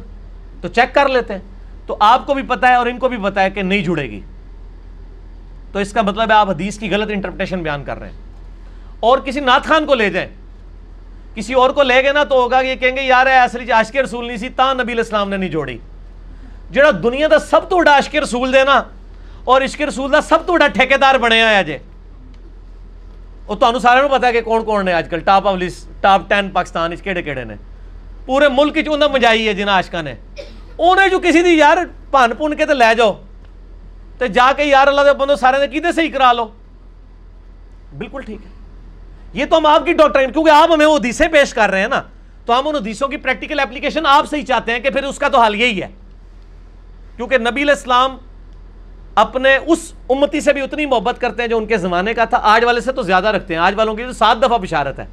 تو 0.61 0.67
چیک 0.67 0.95
کر 0.95 1.09
لیتے 1.09 1.33
ہیں۔ 1.33 1.41
تو 1.85 1.97
آپ 1.99 2.25
کو 2.25 2.33
بھی 2.33 2.43
پتا 2.43 2.67
ہے 2.67 2.75
اور 2.75 2.85
ان 2.85 2.97
کو 2.97 3.09
بھی 3.09 3.17
پتا 3.23 3.43
ہے 3.43 3.49
کہ 3.49 3.61
نہیں 3.61 3.83
جڑے 3.83 4.09
گی۔ 4.09 4.21
تو 5.71 5.79
اس 5.79 5.93
کا 5.93 6.01
مطلب 6.01 6.31
ہے 6.31 6.35
آپ 6.35 6.49
حدیث 6.49 6.79
کی 6.79 6.89
غلط 6.91 7.09
انٹرپٹیشن 7.11 7.63
بیان 7.63 7.83
کر 7.83 7.99
رہے 7.99 8.09
ہیں۔ 8.09 8.17
اور 8.99 9.17
کسی 9.17 9.39
نات 9.39 9.63
خان 9.63 9.85
کو 9.85 9.95
لے 9.95 10.09
جائیں۔ 10.09 10.29
کسی 11.35 11.53
اور 11.53 11.69
کو 11.69 11.83
لے 11.83 12.03
گئے 12.03 12.11
نا 12.11 12.23
تو 12.23 12.35
ہوگا 12.35 12.59
یہ 12.61 12.75
کہیں 12.75 12.95
گے، 12.95 13.01
یار 13.01 13.25
اصلی 13.25 13.71
عاشق 13.71 13.95
رسول 13.95 14.27
نہیں 14.27 14.37
سی، 14.37 14.49
تا 14.49 14.73
نبی 14.73 14.91
علیہ 14.91 15.03
السلام 15.03 15.29
نے 15.29 15.37
نہیں 15.37 15.49
جوڑی۔ 15.49 15.77
جڑا 16.71 16.91
دنیا 17.03 17.27
دا 17.31 17.39
سب 17.39 17.69
تو 17.69 17.77
بڑا 17.77 17.91
عاشق 17.91 18.15
رسول 18.15 18.53
دے 18.53 18.63
نا، 18.63 18.83
اور 19.43 19.61
عشق 19.61 19.81
رسول 19.81 20.11
دا 20.11 20.21
سب 20.21 20.45
تو 20.45 20.53
بڑا 20.53 20.67
ٹھیکیدار 20.67 21.15
بنیا 21.15 21.57
ہے 21.57 21.63
جے۔ 21.63 21.77
وہ 23.47 23.55
تمہیں 23.55 23.79
سارے 23.79 24.07
پتا 24.07 24.27
ہے 24.27 24.33
کہ 24.33 24.41
کون 24.41 24.63
کون 24.63 24.85
نے 24.85 24.93
آج 24.93 25.09
کل 25.09 25.19
top 25.19 25.47
of 25.47 25.55
list 25.59 25.87
top 26.01 26.29
ten 26.29 26.49
Pakistan 26.49 26.95
کہڑے 26.95 27.21
کہڑے 27.21 27.43
نے 27.43 27.55
پورے 28.25 28.47
ملک 28.51 28.77
چ 28.79 29.03
مجائی 29.11 29.47
ہے 29.47 29.53
جنہیں 29.53 29.75
آشکا 29.75 30.01
نے 30.01 30.13
انہیں 30.77 31.09
جو 31.09 31.19
کسی 31.19 31.41
دی 31.43 31.57
یار 31.57 31.77
پن 32.11 32.33
پن 32.37 32.55
کے 32.55 32.65
تو 32.65 32.73
لے 32.73 32.93
جاؤ 32.97 33.13
تو 34.19 34.25
جا 34.27 34.51
کے 34.57 34.63
یار 34.63 34.87
اللہ 34.87 35.01
دے 35.01 35.13
بندو 35.13 35.35
سارے 35.35 35.59
نے 35.59 35.67
کیتے 35.67 35.91
صحیح 35.91 36.11
کرا 36.11 36.31
لو 36.33 36.47
بالکل 37.97 38.21
ٹھیک 38.21 38.45
ہے 38.45 38.51
یہ 39.33 39.45
تو 39.45 39.57
ہم 39.57 39.65
آپ 39.65 39.85
کی 39.85 39.93
ڈاکٹر 39.93 40.31
کیونکہ 40.31 40.49
آپ 40.51 40.71
ہمیں 40.71 40.85
وہ 40.85 40.95
حدیثیں 40.95 41.27
پیش 41.27 41.53
کر 41.53 41.69
رہے 41.69 41.81
ہیں 41.81 41.87
نا 41.87 42.01
تو 42.45 42.59
ہم 42.59 42.67
ان 42.67 42.75
حدیثوں 42.75 43.07
کی 43.07 43.17
پریکٹیکل 43.17 43.59
اپلیکیشن 43.59 44.05
آپ 44.05 44.29
سے 44.29 44.37
ہی 44.37 44.45
چاہتے 44.45 44.71
ہیں 44.71 44.79
کہ 44.79 44.89
پھر 44.89 45.03
اس 45.03 45.19
کا 45.19 45.27
تو 45.27 45.39
حال 45.39 45.55
یہی 45.55 45.81
ہے 45.81 45.87
کیونکہ 47.17 47.37
نبی 47.39 47.61
علیہ 47.61 47.73
السلام 47.73 48.17
اپنے 49.15 49.57
اس 49.67 49.93
امتی 50.09 50.41
سے 50.41 50.53
بھی 50.53 50.61
اتنی 50.61 50.85
محبت 50.85 51.21
کرتے 51.21 51.41
ہیں 51.41 51.49
جو 51.49 51.57
ان 51.57 51.65
کے 51.65 51.77
زمانے 51.77 52.13
کا 52.13 52.25
تھا 52.25 52.39
آج 52.43 52.63
والے 52.63 52.81
سے 52.81 52.91
تو 52.91 53.01
زیادہ 53.01 53.27
رکھتے 53.27 53.53
ہیں۔ 53.53 53.61
آج 53.61 53.73
والوں 53.75 53.95
کی 53.95 54.03
تو 54.03 54.13
سات 54.13 54.37
دفعہ 54.43 54.57
بشارت 54.57 54.99
ہے۔ 54.99 55.05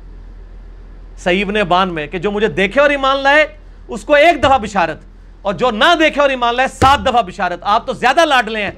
سعیب 1.16 1.51
نے 1.51 1.64
بان 1.64 1.94
میں 1.94 2.06
کہ 2.06 2.18
جو 2.18 2.31
مجھے 2.31 2.48
دیکھے 2.48 2.81
اور 2.81 2.90
ایمان 2.90 3.16
لائے 3.16 3.47
اس 3.89 4.05
کو 4.05 4.14
ایک 4.14 4.43
دفعہ 4.43 4.59
بشارت۔ 4.59 4.98
اور 5.43 5.55
جو 5.55 5.70
نہ 5.70 5.94
دیکھے 5.98 6.20
اور 6.20 6.31
ایمان 6.31 6.55
لائے 6.55 6.68
سات 6.68 7.06
دفعہ 7.06 7.22
بشارت۔ 7.22 7.59
آپ 7.62 7.86
تو 7.86 7.93
زیادہ 7.93 8.24
لاڈلے 8.24 8.62
ہیں۔ 8.62 8.70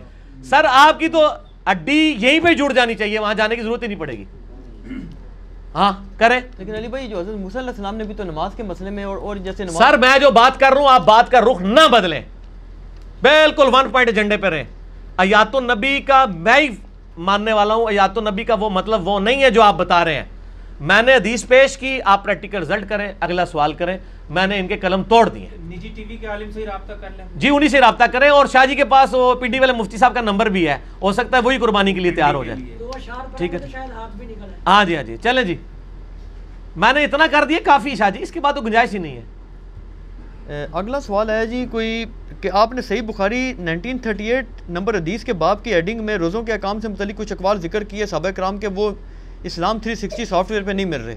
سر 0.44 0.66
آپ 0.70 0.98
کی 0.98 1.08
تو 1.08 1.28
اڈی 1.64 2.16
یہیں 2.18 2.40
پہ 2.40 2.54
جڑ 2.54 2.72
جانی 2.72 2.94
چاہیے 2.94 3.18
وہاں 3.18 3.34
جانے 3.34 3.56
کی 3.56 3.62
ضرورت 3.62 3.82
ہی 3.82 3.88
نہیں 3.88 4.00
پڑے 4.00 4.12
گی۔ 4.12 4.24
ہاں 5.74 5.92
کریں۔ 6.18 6.40
لیکن 6.58 6.74
علی 6.74 6.88
بھائی 6.88 7.08
جو 7.08 7.18
حضرت 7.18 7.36
موسیٰ 7.36 7.60
علیہ 7.60 7.70
السلام 7.70 7.96
نے 7.96 8.04
بھی 8.04 8.14
تو 8.14 8.24
نماز 8.24 8.50
کے 8.56 8.62
مسئلے 8.62 8.90
میں 8.90 9.04
اور 9.04 9.16
اور 9.16 9.36
جیسے 9.36 9.64
نماز 9.64 9.76
سر 9.76 9.96
میں 9.96 10.18
جو 10.18 10.30
بات 10.30 10.60
کر 10.60 10.72
رہا 10.72 10.80
ہوں 10.80 10.88
آپ 10.88 11.04
بات 11.04 11.30
کا 11.30 11.40
رخ 11.40 11.60
نہ 11.60 11.88
بدلیں۔ 11.88 12.20
بالکل 13.22 13.66
ون 13.72 13.90
پوائنٹ 13.90 14.10
ایجنڈے 14.10 14.36
پہ 14.36 14.46
رہیں۔ 14.46 14.64
آیات 15.16 15.54
النبی 15.54 16.00
کا 16.00 16.24
میں 16.34 16.60
ہی 16.60 16.68
ماننے 17.18 17.52
والا 17.52 17.74
ہوں 17.74 17.86
آیات 17.86 18.18
النبی 18.18 18.44
کا 18.44 18.54
وہ 18.54 18.70
مطلب 18.70 19.08
وہ 19.08 19.20
نہیں 19.20 19.42
ہے 19.42 19.50
جو 19.50 19.62
آپ 19.62 19.74
بتا 19.74 20.04
رہے 20.04 20.14
ہیں۔ 20.14 20.24
میں 20.80 21.02
نے 21.02 21.14
حدیث 21.14 21.46
پیش 21.46 21.76
کی 21.78 21.98
آپ 22.04 22.24
پریکٹیکل 22.24 22.58
رزلٹ 22.58 22.88
کریں 22.88 23.12
اگلا 23.20 23.46
سوال 23.46 23.72
کریں۔ 23.72 23.98
میں 24.30 24.46
نے 24.46 24.58
ان 24.58 24.68
کے 24.68 24.76
قلم 24.76 25.02
توڑ 25.02 25.28
دیے۔ 25.28 25.46
نجی 25.62 25.88
ٹی 25.94 26.04
وی 26.08 26.16
کے 26.16 26.26
عالم 26.26 26.50
سے 26.50 26.60
ہی 26.60 26.66
رابطہ 26.66 26.92
کر 27.00 27.08
لیں۔ 27.16 27.24
جی 27.34 27.48
انہی 27.48 27.68
سے 27.68 27.80
رابطہ 27.80 28.04
کریں 28.12 28.28
اور 28.28 28.46
شاہ 28.52 28.66
جی 28.66 28.74
کے 28.74 28.84
پاس 28.84 29.14
وہ 29.14 29.34
پی 29.34 29.46
ڈی 29.46 29.58
والے 29.58 29.72
مفتی 29.72 29.96
صاحب 29.96 30.14
کا 30.14 30.20
نمبر 30.20 30.46
بھی 30.46 30.68
ہے۔ 30.68 30.76
ہو 31.02 31.12
سکتا 31.12 31.36
ہے 31.36 31.42
وہی 31.42 31.58
قربانی 31.58 31.92
کے 31.92 32.00
لیے 32.00 32.12
تیار 32.12 32.34
ہو 32.34 32.44
جائے۔ 32.44 32.58
ٹھیک 33.36 33.54
ہے 33.54 33.58
آئے 33.74 33.86
ہاں 34.66 34.84
جی 34.84 34.96
ہاں 34.96 35.02
جی۔ 35.02 35.16
چلیں 35.22 35.42
جی۔ 35.42 35.56
میں 36.76 36.92
نے 36.92 37.04
اتنا 37.04 37.26
کر 37.30 37.44
دیا 37.44 37.58
کافی 37.64 37.94
شاہ 37.96 38.10
جی۔ 38.10 38.22
اس 38.22 38.30
کے 38.30 38.40
بعد 38.40 38.52
تو 38.52 38.60
گنجائش 38.60 38.94
ہی 38.94 38.98
نہیں 38.98 39.16
ہے۔ 39.16 39.22
اگلا 40.48 41.00
سوال 41.00 41.30
ہے 41.30 41.46
جی 41.46 41.66
کوئی 41.70 42.04
کہ 42.40 42.50
آپ 42.52 42.72
نے 42.72 42.82
صحیح 42.82 43.02
بخاری 43.02 43.52
1938 43.58 44.42
نمبر 44.68 44.96
حدیث 44.96 45.24
کے 45.24 45.32
باب 45.32 45.64
کی 45.64 45.74
ایڈنگ 45.74 46.04
میں 46.04 46.16
روزوں 46.16 46.42
کے 46.42 46.52
اقام 46.52 46.80
سے 46.80 46.88
متعلق 46.88 47.16
کچھ 47.16 47.32
اقوال 47.32 47.60
ذکر 47.60 47.84
کیے 47.84 48.06
صحابہ 48.06 48.30
کرام 48.30 48.58
کے، 48.58 48.66
وہ 48.66 48.90
اسلام 49.44 49.78
360 49.78 50.24
سافٹ 50.24 50.50
ویئر 50.50 50.62
پہ 50.62 50.70
نہیں 50.70 50.86
مل 50.86 51.00
رہے؟ 51.00 51.16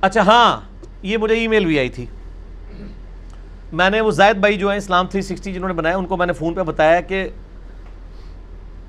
اچھا 0.00 0.20
ہاں 0.22 0.60
یہ 1.02 1.16
مجھے 1.16 1.34
ای 1.34 1.48
میل 1.48 1.64
بھی 1.64 1.78
آئی 1.78 1.88
تھی۔ 1.88 2.06
میں 3.72 3.90
نے 3.90 4.00
وہ 4.00 4.10
زائد 4.10 4.36
بھائی 4.36 4.56
جو 4.58 4.70
ہیں 4.70 4.76
اسلام 4.76 5.06
360 5.06 5.52
جنہوں 5.54 5.68
نے 5.68 5.74
بنایا، 5.74 5.96
ان 5.96 6.06
کو 6.06 6.16
میں 6.16 6.26
نے 6.26 6.32
فون 6.32 6.54
پہ 6.54 6.62
بتایا 6.62 7.00
کہ 7.00 7.28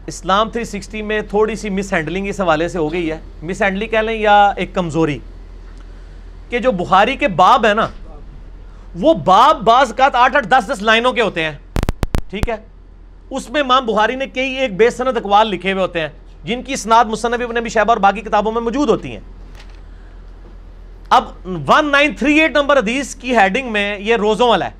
اسلام 0.08 0.50
360 0.50 1.02
میں 1.02 1.22
تھوڑی 1.22 1.56
سی 1.56 1.70
مس 1.70 1.94
ہینڈلنگ 1.94 2.28
اس 2.28 2.42
حوالے 2.42 2.68
سے 2.68 2.78
ہو 2.78 2.92
گئی 2.94 3.12
ہے۔ 3.12 3.18
مس 3.44 3.62
ہینڈلنگ 3.62 3.90
کہہ 3.90 3.98
لیں 3.98 4.20
یا 4.20 4.54
ایک 4.56 4.74
کمزوری؟ 4.76 5.20
کہ 6.50 6.60
جو 6.60 6.72
بخاری 6.72 7.16
کے 7.16 7.28
باب 7.28 7.66
ہے 7.66 7.74
نا 7.74 7.88
وہ 8.96 9.14
باب 9.14 9.62
بعض 9.62 9.92
اوقات 9.92 10.16
آٹھ 10.16 10.36
آٹھ 10.36 10.48
دس 10.48 10.70
دس 10.72 10.82
لائنوں 10.82 11.12
کے 11.14 11.22
ہوتے 11.22 11.44
ہیں۔ 11.44 11.52
ٹھیک 12.30 12.50
ہے؟ 12.50 12.56
اس 13.30 13.50
میں 13.50 13.62
امام 13.62 13.86
بخاری 13.86 14.16
نے 14.16 14.28
کئی 14.28 14.54
ایک 14.54 14.76
بے 14.78 14.90
سند 14.90 15.18
اقوال 15.18 15.48
لکھے 15.48 15.72
ہوئے 15.72 15.82
ہوتے 15.82 16.02
ہیں، 16.02 16.08
جن 16.44 16.64
کی 16.64 16.74
اسناد 16.74 17.06
مصنف 17.06 17.42
ابن 17.44 17.58
ابی 17.58 17.70
شیبہ 17.70 17.92
اور 17.92 17.98
باقی 17.98 18.22
کتابوں 18.22 18.52
میں 18.52 18.62
موجود 18.62 18.90
ہوتی 18.90 19.12
ہیں۔ 19.12 19.20
اب 21.10 21.24
1938 21.46 22.52
نمبر 22.52 22.78
حدیث 22.78 23.16
کی 23.16 23.38
ہیڈنگ 23.38 23.72
میں 23.72 24.00
یہ 24.00 24.16
روزوں 24.16 24.50
والا 24.50 24.66
ہے۔ 24.66 24.72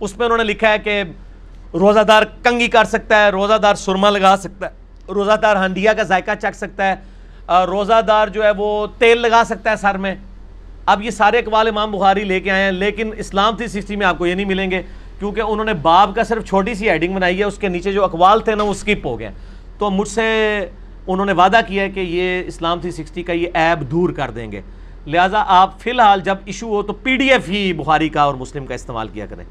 اس 0.00 0.16
میں 0.16 0.26
انہوں 0.26 0.38
نے 0.38 0.44
لکھا 0.44 0.68
ہے 0.68 0.78
کہ 0.78 1.02
روزہ 1.74 2.00
دار 2.00 2.22
کنگی 2.42 2.68
کر 2.68 2.84
سکتا 2.84 3.24
ہے 3.24 3.28
روزہ 3.30 3.58
دار 3.58 3.74
سرما 3.74 4.10
لگا 4.10 4.34
سکتا 4.38 4.66
ہے 4.66 5.12
روزہ 5.12 5.36
دار 5.42 5.56
ہنڈیا 5.56 5.92
کا 5.92 6.02
ذائقہ 6.02 6.30
چکھ 6.42 6.56
سکتا 6.56 6.88
ہے 6.88 6.94
روزہ 7.66 8.00
دار 8.08 8.28
جو 8.28 8.44
ہے 8.44 8.50
وہ 8.56 8.86
تیل 8.98 9.18
لگا 9.18 9.42
سکتا 9.46 9.70
ہے 9.70 9.76
سر 9.76 9.96
میں۔ 9.96 10.14
اب 10.86 11.02
یہ 11.02 11.10
سارے 11.10 11.38
اقوال 11.38 11.68
امام 11.68 11.90
بخاری 11.90 12.24
لے 12.24 12.40
کے 12.40 12.50
آئے 12.50 12.64
ہیں، 12.64 12.72
لیکن 12.72 13.10
اسلام 13.16 13.56
تھی 13.56 13.66
سکسٹی 13.66 13.96
میں 13.96 14.06
آپ 14.06 14.18
کو 14.18 14.26
یہ 14.26 14.34
نہیں 14.34 14.46
ملیں 14.46 14.70
گے، 14.70 14.82
کیونکہ 15.18 15.40
انہوں 15.40 15.64
نے 15.64 15.72
باب 15.82 16.14
کا 16.14 16.24
صرف 16.24 16.44
چھوٹی 16.44 16.74
سی 16.74 16.88
ہیڈنگ 16.90 17.14
بنائی 17.14 17.38
ہے، 17.38 17.44
اس 17.44 17.58
کے 17.58 17.68
نیچے 17.68 17.92
جو 17.92 18.04
اقوال 18.04 18.40
تھے 18.40 18.54
نا، 18.54 18.62
وہ 18.62 18.74
سکپ 18.74 19.06
ہو 19.06 19.18
گئے 19.18 19.30
تو 19.78 19.90
مجھ 19.90 20.08
سے 20.08 20.24
انہوں 21.06 21.26
نے 21.26 21.32
وعدہ 21.32 21.60
کیا 21.66 21.82
ہے 21.82 21.90
کہ 21.90 22.00
یہ 22.00 22.42
اسلام 22.46 22.80
تھی 22.80 22.90
سکسٹی 22.90 23.22
کا 23.22 23.32
یہ 23.32 23.48
ایب 23.54 23.90
دور 23.90 24.10
کر 24.10 24.30
دیں 24.30 24.50
گے۔ 24.52 24.60
لہٰذا 25.06 25.44
آپ 25.46 25.80
فی 25.80 25.90
الحال 25.90 26.20
جب 26.24 26.36
ایشو 26.44 26.68
ہو 26.68 26.82
تو 26.82 26.92
پی 26.92 27.16
ڈی 27.16 27.30
ایف 27.30 27.48
ہی 27.48 27.72
بخاری 27.72 28.08
کا 28.08 28.22
اور 28.22 28.34
مسلم 28.34 28.66
کا 28.66 28.74
استعمال 28.74 29.08
کیا 29.08 29.26
کریں۔ 29.26 29.44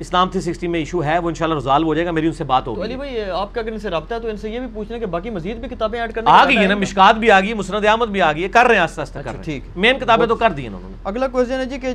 اسلام 0.00 0.28
تھی 0.28 0.40
سکسٹی 0.40 0.66
میں 0.66 0.78
ایشو 0.78 1.04
ہے 1.04 1.18
وہ 1.18 1.28
انشاءاللہ 1.28 1.56
رزالو 1.56 1.86
ہو 1.86 1.94
جائے 1.94 2.06
گا 2.06 2.10
میری 2.10 2.26
ان 2.26 2.32
سے 2.32 2.44
بات 2.44 2.66
ہوگی۔ 2.66 2.82
علی 2.82 2.96
بھائی 2.96 3.20
آپ 3.24 3.54
کا 3.54 3.60
اگر 3.60 3.72
ان 3.72 3.78
سے 3.78 3.90
رابطہ 3.90 4.14
ہے 4.14 4.20
تو 4.20 4.28
ان 4.28 4.36
سے 4.36 4.50
یہ 4.50 4.60
بھی 4.60 4.66
پوچھنا 4.74 4.98
کہ 4.98 5.06
باقی 5.06 5.30
مزید 5.30 5.56
بھی 5.56 5.68
کتابیں 5.68 6.00
ایڈ 6.00 6.12
کرنے 6.12 6.26
کا 6.26 6.32
آ 6.32 6.44
گئی 6.44 6.56
ہے 6.56 6.66
نا؟ 6.66 6.74
مشکات 6.74 7.14
بھی 7.14 7.30
آ 7.30 7.40
گئی 7.40 7.54
مسند 7.54 7.86
احمد 7.86 8.06
بھی 8.06 8.22
آ 8.22 8.32
گئی 8.32 8.42
ہے 8.42 8.48
کر 8.48 8.66
رہے 8.66 8.74
ہیں 8.74 8.82
آستہ 8.82 9.00
آستہ 9.00 9.18
کر 9.18 9.30
اچھا، 9.30 9.42
رہے 9.46 9.52
ہیں۔ 9.52 9.60
مین 9.76 9.98
کتابیں 9.98 10.26
تو 10.26 10.36
کر 10.36 10.50
دی 10.52 10.62
ہیں 10.62 10.68
انہوں 10.68 10.80
نے۔ 10.84 10.96
اگلا 11.04 11.28
کوشچن 11.28 11.52
ہے 11.52 11.64
جی 11.64 11.78
کہ 11.78 11.88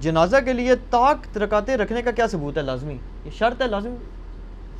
جنازہ 0.00 0.36
کے 0.44 0.52
لیے 0.52 0.72
طاق 0.90 1.36
رکاتے 1.36 1.76
رکھنے 1.76 2.02
کا 2.02 2.10
کیا 2.10 2.26
ثبوت 2.26 2.58
ہے 2.58 2.62
لازمی؟ 2.62 2.96
یہ 3.24 3.30
شرط 3.38 3.62
ہے 3.62 3.66
لازم؟ 3.66 3.94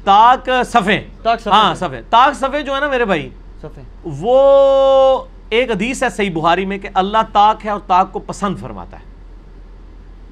تاک 0.05 0.51
صفیں۔ 0.65 1.01
صفیں۔ 1.23 1.53
ہاں 1.53 1.75
صفیں۔ 1.75 2.03
تاک 2.11 2.37
صفیں 2.37 2.63
جو 2.63 2.75
ہے 2.75 2.81
نا 2.81 2.89
میرے 2.89 3.05
بھائی 3.05 3.29
صفیں۔ 3.63 3.83
وہ 4.05 5.25
ایک 5.49 5.71
حدیث 5.71 6.03
ہے 6.03 6.09
صحیح 6.11 6.31
بخاری 6.35 6.65
میں 6.65 6.79
کہ 6.79 6.89
اللہ 6.95 7.19
تاک 7.33 7.67
ہے 7.67 7.71
اور 7.71 7.81
تاک 7.87 8.13
کو 8.13 8.19
پسند 8.19 8.59
فرماتا 8.59 8.99
ہے۔ 8.99 9.05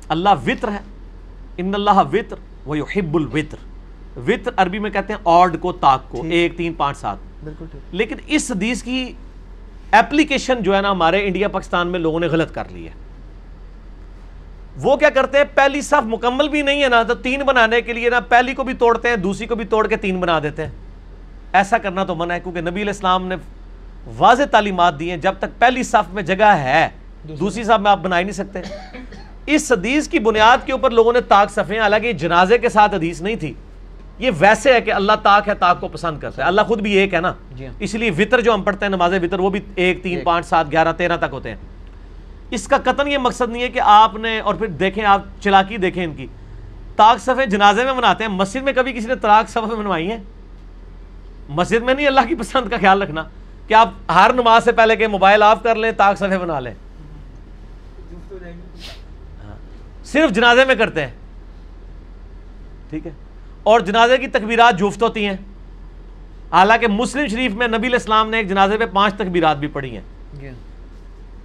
اللہ 0.09 0.29
وطر 0.47 0.69
ہے۔ 0.69 0.79
ان 1.61 1.75
اللہ 1.75 1.99
وطر 2.13 2.37
وہ 2.67 2.79
یحب 2.79 3.17
الوطر 3.17 3.57
وطر 4.17 4.51
عربی 4.57 4.79
میں 4.79 4.91
کہتے 4.91 5.13
ہیں 5.13 5.21
آڈ 5.25 5.57
کو 5.61 5.73
تاک 5.73 6.09
کو۔ 6.09 6.23
ایک 6.31 6.57
تین 6.57 6.75
پانچ 6.75 6.99
سات۔ 6.99 7.17
بالکل 7.45 7.79
لیکن 7.93 8.17
اس 8.27 8.51
حدیث 8.51 8.83
کی 8.83 9.13
اپلیکیشن 9.91 10.63
جو 10.63 10.77
ہے 10.77 10.81
نا 10.81 10.91
ہمارے 10.91 11.27
انڈیا 11.27 11.49
پاکستان 11.49 11.89
میں 11.89 12.01
لوگوں 12.01 12.21
نے 12.21 12.27
غلط 12.27 12.55
کر 12.55 12.69
لی 12.71 12.87
ہے۔ 12.87 12.93
وہ 14.77 14.97
کیا 14.97 15.11
کرتے 15.11 15.39
ہیں؟ 15.39 15.45
پہلی 15.55 15.81
صف 15.81 16.07
مکمل 16.07 16.49
بھی 16.49 16.63
نہیں 16.63 16.83
ہے 16.83 16.89
نا 16.89 17.03
تو 17.03 17.15
تین 17.15 17.43
بنانے 17.43 17.81
کے 17.81 17.93
لیے 17.93 18.11
نا 18.11 18.21
پہلی 18.21 18.55
کو 18.55 18.65
بھی 18.65 18.75
توڑتے 18.75 19.09
ہیں 19.09 19.17
دوسری 19.17 19.47
کو 19.47 19.55
بھی 19.55 19.65
توڑ 19.65 19.87
کے 19.87 19.97
تین 19.97 20.21
بنا 20.21 20.39
دیتے 20.43 20.65
ہیں۔ 20.65 20.73
ایسا 21.53 21.79
کرنا 21.79 22.05
تو 22.05 22.15
منع 22.15 22.35
ہے 22.35 22.41
کیونکہ 22.41 22.61
نبی 22.61 22.83
علیہ 22.83 22.93
السلام 22.93 23.27
نے 23.27 23.37
واضح 24.17 24.43
تعلیمات 24.51 24.99
دی 25.01 25.11
ہیں 25.11 25.17
جب 25.17 25.35
تک 25.39 25.59
پہلی 25.59 25.83
صف 25.83 26.15
میں 26.15 26.23
جگہ 26.23 26.53
ہے 26.59 26.89
دوسری 27.41 27.65
صف 27.65 27.81
میں 27.81 27.91
آپ 27.91 27.99
بنا 28.03 28.19
ہی 28.19 28.25
نہیں 28.25 28.33
سکتے۔ 28.33 28.59
اس 29.47 29.73
حدیث 29.73 30.09
کی 30.09 30.19
بنیاد 30.19 30.59
کے 30.67 30.73
اوپر 30.73 30.91
لوگوں 30.91 31.13
نے 31.13 31.21
تاک 31.21 31.51
صفیں 31.51 31.81
حالانکہ 31.81 32.13
جنازے 32.13 32.59
کے 32.59 32.69
ساتھ 32.69 32.95
حدیث 32.95 33.21
نہیں 33.21 33.37
تھی۔ 33.37 33.55
یہ 34.19 34.31
ویسے 34.39 34.73
ہے 34.73 34.81
کہ 34.81 34.93
اللہ 34.93 35.13
تاک 35.23 35.49
ہے 35.49 35.55
تاک 35.55 35.81
کو 35.81 35.89
پسند 35.89 36.21
کرتا 36.21 36.43
ہے۔ 36.43 36.49
اللہ 36.49 36.61
خود 36.61 36.81
بھی 36.81 36.93
ایک 36.93 37.15
ہے 37.15 37.21
نا۔ 37.21 37.33
جی 37.55 37.67
ہاں۔ 37.67 37.75
اس 37.79 37.95
لیے 37.95 38.11
وطر 38.11 38.41
جو 38.41 38.55
ہم 38.55 38.63
پڑھتے 38.63 38.85
ہیں 38.85 38.91
نماز 38.91 39.13
وطر 39.23 39.39
وہ 39.39 39.51
بھی 39.51 39.61
ایک 39.75 40.03
تین۔ 40.03 40.21
پانچ 40.25 40.47
سات 40.47 40.67
گیارہ 40.73 40.93
تیرہ 40.93 41.17
تک 41.17 41.27
ہوتے 41.33 41.49
ہیں۔ 41.49 41.57
اس 42.51 42.69
کا 42.69 42.77
قطن 42.85 43.09
یہ 43.09 43.19
مقصد 43.19 43.49
نہیں 43.49 43.63
ہے 43.63 43.69
کہ 43.69 43.81
آپ 43.85 44.17
نے 44.17 44.41
اور 44.41 44.55
پھر 44.55 44.67
دیکھیں 44.67 45.05
آپ 45.05 45.23
چلاکی 45.41 45.77
دیکھیں 45.77 46.05
ان 46.05 46.15
کی۔ 46.15 46.27
تاک 46.97 47.21
صفیں 47.21 47.47
جنازے 47.47 47.85
میں 47.85 47.93
مناتے 47.93 48.25
ہیں 48.25 48.31
مسجد 48.31 48.63
میں 48.63 48.73
کبھی 48.73 48.93
کسی 48.93 49.07
نے 49.07 49.15
تاک 49.15 49.49
صفیں 49.49 49.77
بنوائی 49.77 50.11
ہیں 50.11 50.19
مسجد 51.49 51.83
میں 51.83 51.95
نہیں 51.95 52.07
اللہ 52.07 52.21
کی 52.29 52.35
پسند 52.35 52.69
کا 52.69 52.77
خیال 52.81 53.03
رکھنا۔ 53.03 53.25
کہ 53.69 53.75
آپ 53.75 53.91
ہر 54.15 54.31
نماز 54.35 54.65
سے 54.65 54.73
پہلے 54.73 54.97
کہ 54.97 55.07
موبائل 55.07 55.43
آف 55.43 55.63
کر 55.63 55.75
لیں 55.75 55.93
تاک 55.93 56.17
صفیں 56.19 56.39
بنا 56.39 56.61
لیں۔ 56.61 56.75
صرف 60.13 60.31
جنازے 60.31 60.65
میں 60.65 60.75
کرتے 60.75 61.01
ہیں۔ 61.01 61.11
ٹھیک 62.91 63.07
ہے؟ 63.07 63.13
اور 63.63 63.81
جنازے 63.81 64.19
کی 64.19 64.27
تکبیرات 64.27 64.79
جفت 64.79 65.03
ہوتی 65.03 65.27
ہیں۔ 65.27 65.37
حالانکہ 66.53 66.87
مسلم 66.87 67.27
شریف 67.27 67.53
میں 67.53 67.69
نبی 67.69 67.77
علیہ 67.77 67.97
السلام 67.97 68.31
نے 68.31 68.37
ایک 68.37 68.49
جنازے 68.49 68.77
پہ 68.79 68.87
پانچ 68.87 69.15
تکبیرات 69.15 69.57
بھی 69.57 69.69
پڑھی 69.69 69.91
ہیں۔ 69.91 70.03
جی۔ 70.41 70.51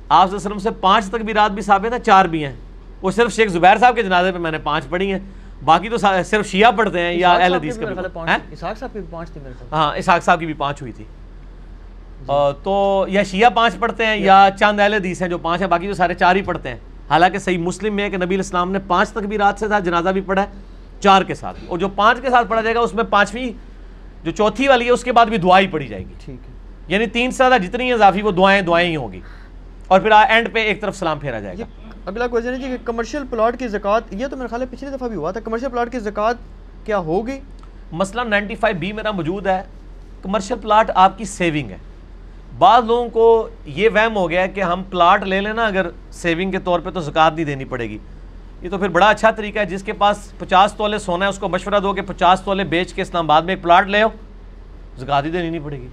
آپ 0.09 0.25
علیہ 0.25 0.35
وسلم 0.35 0.57
سے 0.57 0.69
پانچ 0.71 1.05
تکبیرات 1.05 1.51
بھی 1.51 1.61
ثابت 1.61 1.93
ہیں 1.93 1.99
چار 1.99 2.25
بھی 2.25 2.45
ہیں۔ 2.45 2.53
وہ 3.01 3.11
صرف 3.11 3.33
شیخ 3.33 3.49
زبیر 3.49 3.77
صاحب 3.77 3.95
کے 3.95 4.03
جنازے 4.03 4.31
پہ 4.31 4.37
میں 4.37 4.51
نے 4.51 4.57
پانچ 4.57 4.89
پڑھی 4.89 5.11
ہیں۔ 5.11 5.19
باقی 5.65 5.89
تو 5.89 5.97
صرف 6.25 6.47
شیعہ 6.47 6.71
پڑھتے 6.71 7.01
ہیں 7.01 7.13
یا 7.13 7.31
اہل 7.31 7.53
حدیث 7.53 7.77
کے؟ 7.77 7.85
اسحاق 8.51 8.77
صاحب 8.77 8.93
کی 8.93 8.99
بھی 8.99 9.07
پانچ 9.09 9.29
تھی 9.29 9.41
میرے 9.41 9.53
خیال 9.59 9.73
ہاں 9.73 9.97
اسحاق 9.97 10.23
صاحب 10.23 10.39
کی 10.39 10.45
بھی 10.45 10.53
پانچ 10.53 10.81
ہوئی 10.81 10.93
تھی۔ 10.93 11.05
آ، 12.27 12.51
تو 12.51 13.05
یا 13.09 13.23
شیعہ 13.23 13.49
پانچ 13.49 13.79
پڑھتے 13.79 14.05
ہیں 14.05 14.17
یا 14.17 14.49
چاند 14.59 14.79
اہل 14.79 14.93
حدیث 14.93 15.21
ہیں 15.21 15.29
جو 15.29 15.37
پانچ 15.37 15.61
ہیں 15.61 15.67
باقی 15.67 15.87
تو 15.87 15.93
سارے 15.93 16.13
چار 16.13 16.35
ہی 16.35 16.41
پڑھتے 16.41 16.69
ہیں۔ 16.69 16.77
حالانکہ 17.09 17.37
صحیح 17.37 17.57
مسلم 17.57 17.95
میں 17.95 18.03
ہے 18.03 18.09
کہ 18.09 18.17
نبی 18.17 18.25
علیہ 18.25 18.37
السلام 18.37 18.71
نے 18.71 18.79
پانچ 18.87 19.09
تکبیرات 19.09 19.59
سے 19.59 19.67
ساتھ 19.67 19.83
جنازہ 19.83 20.09
بھی 20.09 20.21
پڑھا 20.21 20.43
ہے 20.43 20.47
چار 20.99 21.21
کے 21.21 21.35
ساتھ۔ 21.35 21.59
اور 21.67 21.77
جو 21.77 21.89
پانچ 21.89 22.21
کے 22.21 22.29
ساتھ 22.29 22.47
پڑھا 22.47 22.61
جائے 22.61 22.75
گا 22.75 22.79
اس 22.79 22.93
میں 22.93 23.03
پانچویں 23.03 23.51
جو 24.23 24.31
چوتھی 24.31 24.67
والی 24.67 24.85
ہے 24.85 24.89
اس 24.89 25.03
کے 25.03 25.11
بعد 25.11 25.25
بھی 25.25 25.37
دعا 25.37 25.59
ہی 25.59 25.67
پڑھی 25.67 25.87
جائے 25.87 26.03
گی۔ 26.03 26.13
ٹھیک 26.25 26.49
ہے۔ 26.49 26.53
یعنی 26.87 27.07
تین 27.07 27.31
سے 27.31 27.37
زیادہ 27.37 27.61
جتنی 27.61 27.93
اضافی 27.93 28.21
وہ 28.21 28.31
دعائیں 28.31 28.61
دعائیں 28.61 28.89
ہی 28.89 28.95
ہوں 28.95 29.11
گی۔ 29.11 29.19
اور 29.87 29.99
پھر 29.99 30.11
اینڈ 30.11 30.53
پہ 30.53 30.59
ایک 30.59 30.81
طرف 30.81 30.97
سلام 30.97 31.19
پھیرا 31.19 31.39
جائے 31.39 31.57
گا۔ 31.59 31.63
اگلا 32.05 32.27
کوشچن 32.27 32.53
ہے 32.53 32.59
جی 32.59 32.67
کہ 32.67 32.77
کمرشل 32.85 33.23
پلاٹ 33.29 33.59
کی 33.59 33.67
زکوٰۃ 33.67 33.99
یہ 34.11 34.27
تو 34.27 34.37
میرے 34.37 34.47
خیال 34.47 34.61
ہے 34.61 34.67
پچھلی 34.71 34.91
دفعہ 34.97 35.07
بھی 35.07 35.15
ہوا 35.15 35.31
تھا 35.31 35.39
کمرشل 35.39 35.69
پلاٹ 35.71 35.91
کی 35.91 35.99
زکوٰۃ 35.99 36.33
کیا 36.85 36.97
ہوگی؟ 36.97 37.39
مسئلہ 37.91 38.21
نائنٹی 38.21 38.55
فائیو 38.55 38.77
بی 38.79 38.91
میرا 38.91 39.11
موجود 39.11 39.47
ہے۔ 39.47 39.63
کمرشل 40.21 40.55
پلاٹ 40.61 40.91
آپ 40.95 41.17
کی 41.17 41.25
سیونگ 41.25 41.69
ہے۔ 41.69 41.77
بعض 42.57 42.83
لوگوں 42.85 43.09
کو 43.09 43.49
یہ 43.65 43.89
وہم 43.93 44.15
ہو 44.15 44.29
گیا 44.29 44.41
ہے 44.41 44.47
کہ 44.47 44.61
ہم 44.61 44.83
پلاٹ 44.89 45.23
لے 45.23 45.41
لینا 45.41 45.65
اگر 45.65 45.87
سیونگ 46.11 46.51
کے 46.51 46.59
طور 46.59 46.79
پہ 46.79 46.89
تو 46.89 47.01
زکوٰۃ 47.01 47.31
نہیں 47.35 47.45
دینی 47.45 47.65
پڑے 47.65 47.89
گی۔ 47.89 47.97
یہ 48.61 48.69
تو 48.69 48.77
پھر 48.77 48.87
بڑا 48.87 49.09
اچھا 49.09 49.31
طریقہ 49.31 49.59
ہے، 49.59 49.65
جس 49.65 49.83
کے 49.83 49.93
پاس 49.93 50.33
پچاس 50.39 50.73
تولے 50.73 50.99
سونا 50.99 51.25
ہے، 51.25 51.29
اس 51.29 51.39
کو 51.39 51.49
مشورہ 51.49 51.79
دو 51.79 51.93
کہ 51.93 52.01
پچاس 52.01 52.41
تولے 52.41 52.63
بیچ 52.63 52.93
کے 52.93 53.01
اسلام 53.01 53.25
آباد 53.25 53.41
میں 53.41 53.53
ایک 53.53 53.63
پلاٹ 53.63 53.87
لے 53.87 54.01
آؤ۔ 54.01 54.09
زکوٰۃ 54.97 55.21
ہی 55.23 55.29
دینی 55.29 55.49
نہیں 55.49 55.61
پڑے 55.63 55.77
گی۔ 55.77 55.87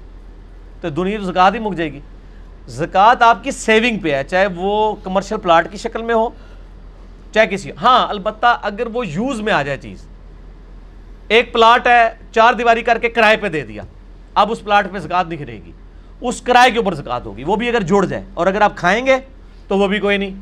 تو 0.81 0.89
دنیا 0.89 1.19
تو 1.19 1.25
زکوٰۃ 1.25 1.51
ہی 1.55 1.59
مک 1.59 1.75
جائے 1.75 1.93
گی۔ 1.93 2.01
زکوٰۃ 2.69 3.23
آپ 3.23 3.45
کی 3.45 3.51
سیونگ 3.51 3.99
پہ 3.99 4.15
ہے، 4.15 4.25
چاہے 4.25 4.47
وہ 4.47 4.95
کمرشل 5.03 5.37
پلاٹ 5.37 5.71
کی 5.71 5.79
شکل 5.79 6.03
میں 6.03 6.15
ہو، 6.15 6.29
چاہے 7.35 7.47
کسی 7.47 7.71
ہاں 7.83 8.09
البتہ 8.09 8.59
اگر 8.63 8.87
وہ 8.87 9.07
یوز 9.07 9.41
میں 9.41 9.53
آ 9.53 9.63
جائے 9.63 9.79
چیز۔ 9.79 10.07
ایک 11.29 11.53
پلاٹ 11.53 11.87
ہے، 11.87 12.09
چار 12.33 12.55
دیواری 12.55 12.83
کر 12.83 12.99
کے 12.99 13.09
کرائے 13.09 13.37
پہ 13.37 13.49
دے 13.49 13.63
دیا۔ 13.63 13.83
اب 14.35 14.53
اس 14.53 14.65
پلاٹ 14.65 14.93
پہ 14.93 14.99
زکوٰۃ 14.99 15.25
نہیں 15.29 15.45
رہے 15.45 15.61
گی۔ 15.67 15.73
اس 16.29 16.41
کرائے 16.41 16.71
کے 16.71 16.79
اوپر 16.79 16.95
زکوٰۃ 16.95 17.21
ہوگی 17.25 17.45
وہ 17.45 17.57
بھی 17.57 17.69
اگر 17.69 17.83
جڑ 17.83 18.05
جائے 18.05 18.23
اور 18.35 18.47
اگر 18.47 18.61
آپ 18.61 18.77
کھائیں 18.77 19.07
گے 19.07 19.17
تو 19.69 19.79
وہ 19.79 19.87
بھی 19.89 19.99
کوئی 19.99 20.17
نہیں۔ 20.17 20.35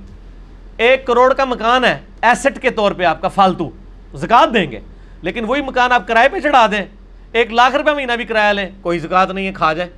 ایک 0.76 1.06
کروڑ 1.06 1.32
کا 1.34 1.44
مکان 1.44 1.84
ہے 1.84 1.98
ایسٹ 2.22 2.60
کے 2.62 2.70
طور 2.70 2.92
پہ 2.92 3.04
آپ 3.04 3.20
کا 3.22 3.28
فالتو 3.28 3.70
زکوٰۃ 4.14 4.54
دیں 4.54 4.70
گے۔ 4.70 4.78
لیکن 5.22 5.44
وہی 5.44 5.62
مکان 5.62 5.92
آپ 5.92 6.06
کرائے 6.08 6.28
پہ 6.28 6.38
چڑھا 6.40 6.66
دیں 6.70 6.84
ایک 7.32 7.52
لاکھ 7.52 7.76
روپے 7.76 7.94
مہینہ 7.94 8.12
بھی 8.16 8.24
کرایہ 8.24 8.52
لیں 8.52 8.68
کوئی 8.82 8.98
زکوٰۃ 8.98 9.32
نہیں 9.34 9.46
ہے 9.46 9.52
کھا 9.52 9.72
جائے۔ 9.72 9.88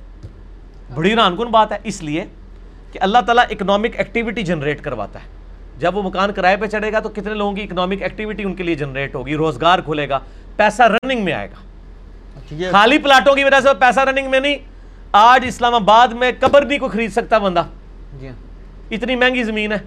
بڑی 0.95 1.11
حیران 1.11 1.35
کن 1.35 1.47
بات 1.51 1.71
ہے 1.71 1.77
اس 1.83 2.01
لیے 2.03 2.25
کہ 2.91 2.99
اللہ 3.01 3.17
تعالیٰ 3.25 3.43
اکنامک 3.49 3.95
ایکٹیویٹی 3.97 4.41
جنریٹ 4.41 4.81
کرواتا 4.81 5.19
ہے۔ 5.19 5.27
جب 5.79 5.97
وہ 5.97 6.01
مکان 6.03 6.33
کرائے 6.33 6.57
پہ 6.57 6.65
چڑھے 6.65 6.91
گا 6.93 6.99
تو 6.99 7.09
کتنے 7.09 7.33
لوگوں 7.33 7.53
کی 7.53 7.63
اکنامک 7.63 8.01
ایکٹیویٹی 8.01 8.43
ان 8.43 8.55
کے 8.55 8.63
لیے 8.63 8.75
جنریٹ 8.75 9.15
ہوگی؟ 9.15 9.35
روزگار 9.35 9.79
کھلے 9.79 10.09
گا 10.09 10.19
پیسہ 10.55 10.83
رننگ 10.83 11.23
میں 11.25 11.33
آئے 11.33 11.47
گا۔ 11.47 11.61
اچھا 12.35 12.71
خالی 12.71 12.97
پلاٹوں 12.97 13.35
کی 13.35 13.43
وجہ 13.43 13.59
سے 13.59 13.69
پیسہ 13.79 13.99
رننگ 13.99 14.29
میں 14.29 14.39
نہیں 14.39 14.57
آج 15.15 15.43
اسلام 15.47 15.73
آباد 15.75 16.07
میں 16.07 16.31
قبر 16.39 16.65
نہیں 16.65 16.79
کو 16.79 16.87
خرید 16.87 17.11
سکتا 17.11 17.37
بندہ؟ 17.37 17.63
جی 18.19 18.27
ہاں۔ 18.27 18.35
اتنی 18.91 19.15
مہنگی 19.15 19.43
زمین 19.43 19.71
ہے۔ 19.71 19.77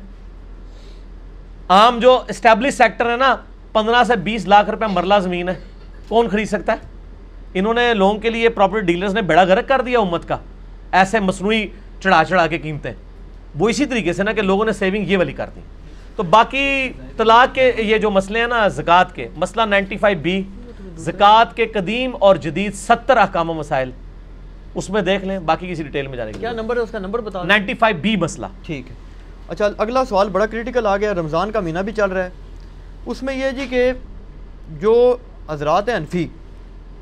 عام 1.69 1.99
جو 1.99 2.23
اسٹیبلش 2.29 2.75
سیکٹر 2.75 3.11
ہے 3.11 3.17
نا 3.17 3.37
پندرہ 3.73 4.05
سے 4.05 4.17
بیس 4.17 4.47
لاکھ 4.47 4.71
روپے 4.71 4.87
مرلہ 4.87 5.15
زمین 5.23 5.49
ہے۔ 5.49 5.55
کون 6.09 6.29
خرید 6.29 6.49
سکتا 6.49 6.73
ہے؟ 6.73 6.77
انہوں 7.55 7.75
نے 7.75 7.95
لوگوں 7.95 8.19
کے 8.19 8.31
لیے 8.31 8.49
پراپرٹی 8.49 8.87
ڈیلرز 8.87 9.15
نے 9.15 9.23
بیڑا 9.23 9.45
گرک 9.45 9.69
کر 9.69 9.81
دیا 9.81 9.99
امت 9.99 10.29
کا۔ 10.29 10.37
ایسے 10.93 11.21
مصنوعی 11.21 11.67
چڑھا 12.01 12.25
چڑھا 12.25 12.47
کے 12.47 12.59
قیمتیں۔ 12.59 12.93
وہ 13.59 13.69
اسی 13.69 13.87
طریقے 13.87 14.13
سے 14.13 14.23
نا 14.23 14.33
کہ 14.33 14.43
لوگوں 14.43 14.65
نے 14.65 14.73
سیونگ 14.73 15.05
یہ 15.09 15.19
والی 15.19 15.33
کر 15.33 15.51
دی۔ 15.57 15.61
تو 16.17 16.23
باقی 16.23 16.93
طلاق 17.17 17.55
کے 17.55 17.73
یہ 17.79 17.99
جو 17.99 18.11
مسئلے 18.11 18.41
ہیں 18.41 18.47
نا 18.47 18.69
زکوٰۃ 18.69 19.15
کے 19.15 19.29
مسئلہ 19.37 19.63
نائنٹی 19.65 19.97
فائیو 19.97 20.19
بی 20.19 20.43
زکوٰۃ 20.97 21.55
کے 21.55 21.67
قدیم 21.67 22.17
اور 22.21 22.37
جدید 22.37 22.75
ستر 22.75 23.17
احکام 23.17 23.51
و 23.51 23.55
مسائل۔ 23.55 23.91
اس 24.77 24.89
میں 24.91 25.03
دیکھ 25.03 25.25
لیں 25.25 25.39
باقی 25.39 25.71
کسی 25.71 25.83
ڈیٹیل 25.83 26.07
میں 26.07 26.17
جانے 26.17 26.33
کی 26.33 26.41
کیا 26.41 26.53
نمبر 26.53 26.77
ہے 26.77 26.81
اس 26.81 26.91
کا؟ 26.91 26.99
نمبر 26.99 27.21
بتا 27.21 27.43
نائنٹی 27.43 27.75
فائیو 27.75 27.97
بی 28.01 28.17
مسئلہ۔ 28.17 28.47
ٹھیک 28.63 28.91
ہے۔ 28.91 28.95
اچھا 29.49 29.69
اگلا 29.79 30.05
سوال 30.05 30.29
بڑا 30.29 30.47
کریٹیکل 30.47 30.87
آ 30.87 30.97
گیا۔ 30.97 31.15
رمضان 31.15 31.51
کا 31.51 31.61
مہینہ 31.61 31.79
بھی 31.79 31.93
چل 31.93 32.11
رہا 32.11 32.25
ہے۔ 32.25 32.31
اس 33.07 33.23
میں 33.23 33.35
یہ 33.35 33.51
جی 33.51 33.67
کہ 33.71 33.93
جو 34.81 35.17
حضرات 35.51 35.89
ہیں 35.89 35.97
انفی 35.97 36.27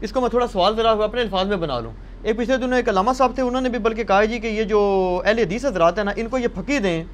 اس 0.01 0.13
کو 0.13 0.21
میں 0.21 0.29
تھوڑا 0.29 0.47
سوال 0.47 0.77
ذرا 0.77 0.91
اپنے 0.91 1.21
الفاظ 1.21 1.47
میں 1.47 1.57
بنا 1.57 1.81
لوں۔ 1.81 1.93
ایک 2.23 2.37
پچھلے 2.39 2.57
دنوں 2.57 2.77
ایک 2.77 2.89
علامہ 2.89 3.11
صاحب 3.17 3.33
تھے 3.35 3.43
انہوں 3.43 3.61
نے 3.61 3.69
بھی 3.69 3.79
بلکہ 3.79 4.05
کہا 4.05 4.25
جی 4.25 4.39
کہ 4.39 4.47
یہ 4.47 4.65
جو 4.65 4.81
اہل 5.25 5.39
حدیث 5.39 5.65
حضرات 5.65 5.99
ہیں 5.99 6.05
نا 6.05 6.13
ان 6.17 6.29
کو 6.29 6.39
یہ 6.39 6.49
پھکی 6.55 6.79
دیں 6.79 7.05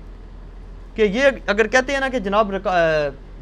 کہ 0.94 1.02
یہ 1.02 1.22
اگر 1.46 1.66
کہتے 1.66 1.92
ہیں 1.92 2.00
نا 2.00 2.08
کہ 2.08 2.18
جناب 2.18 2.54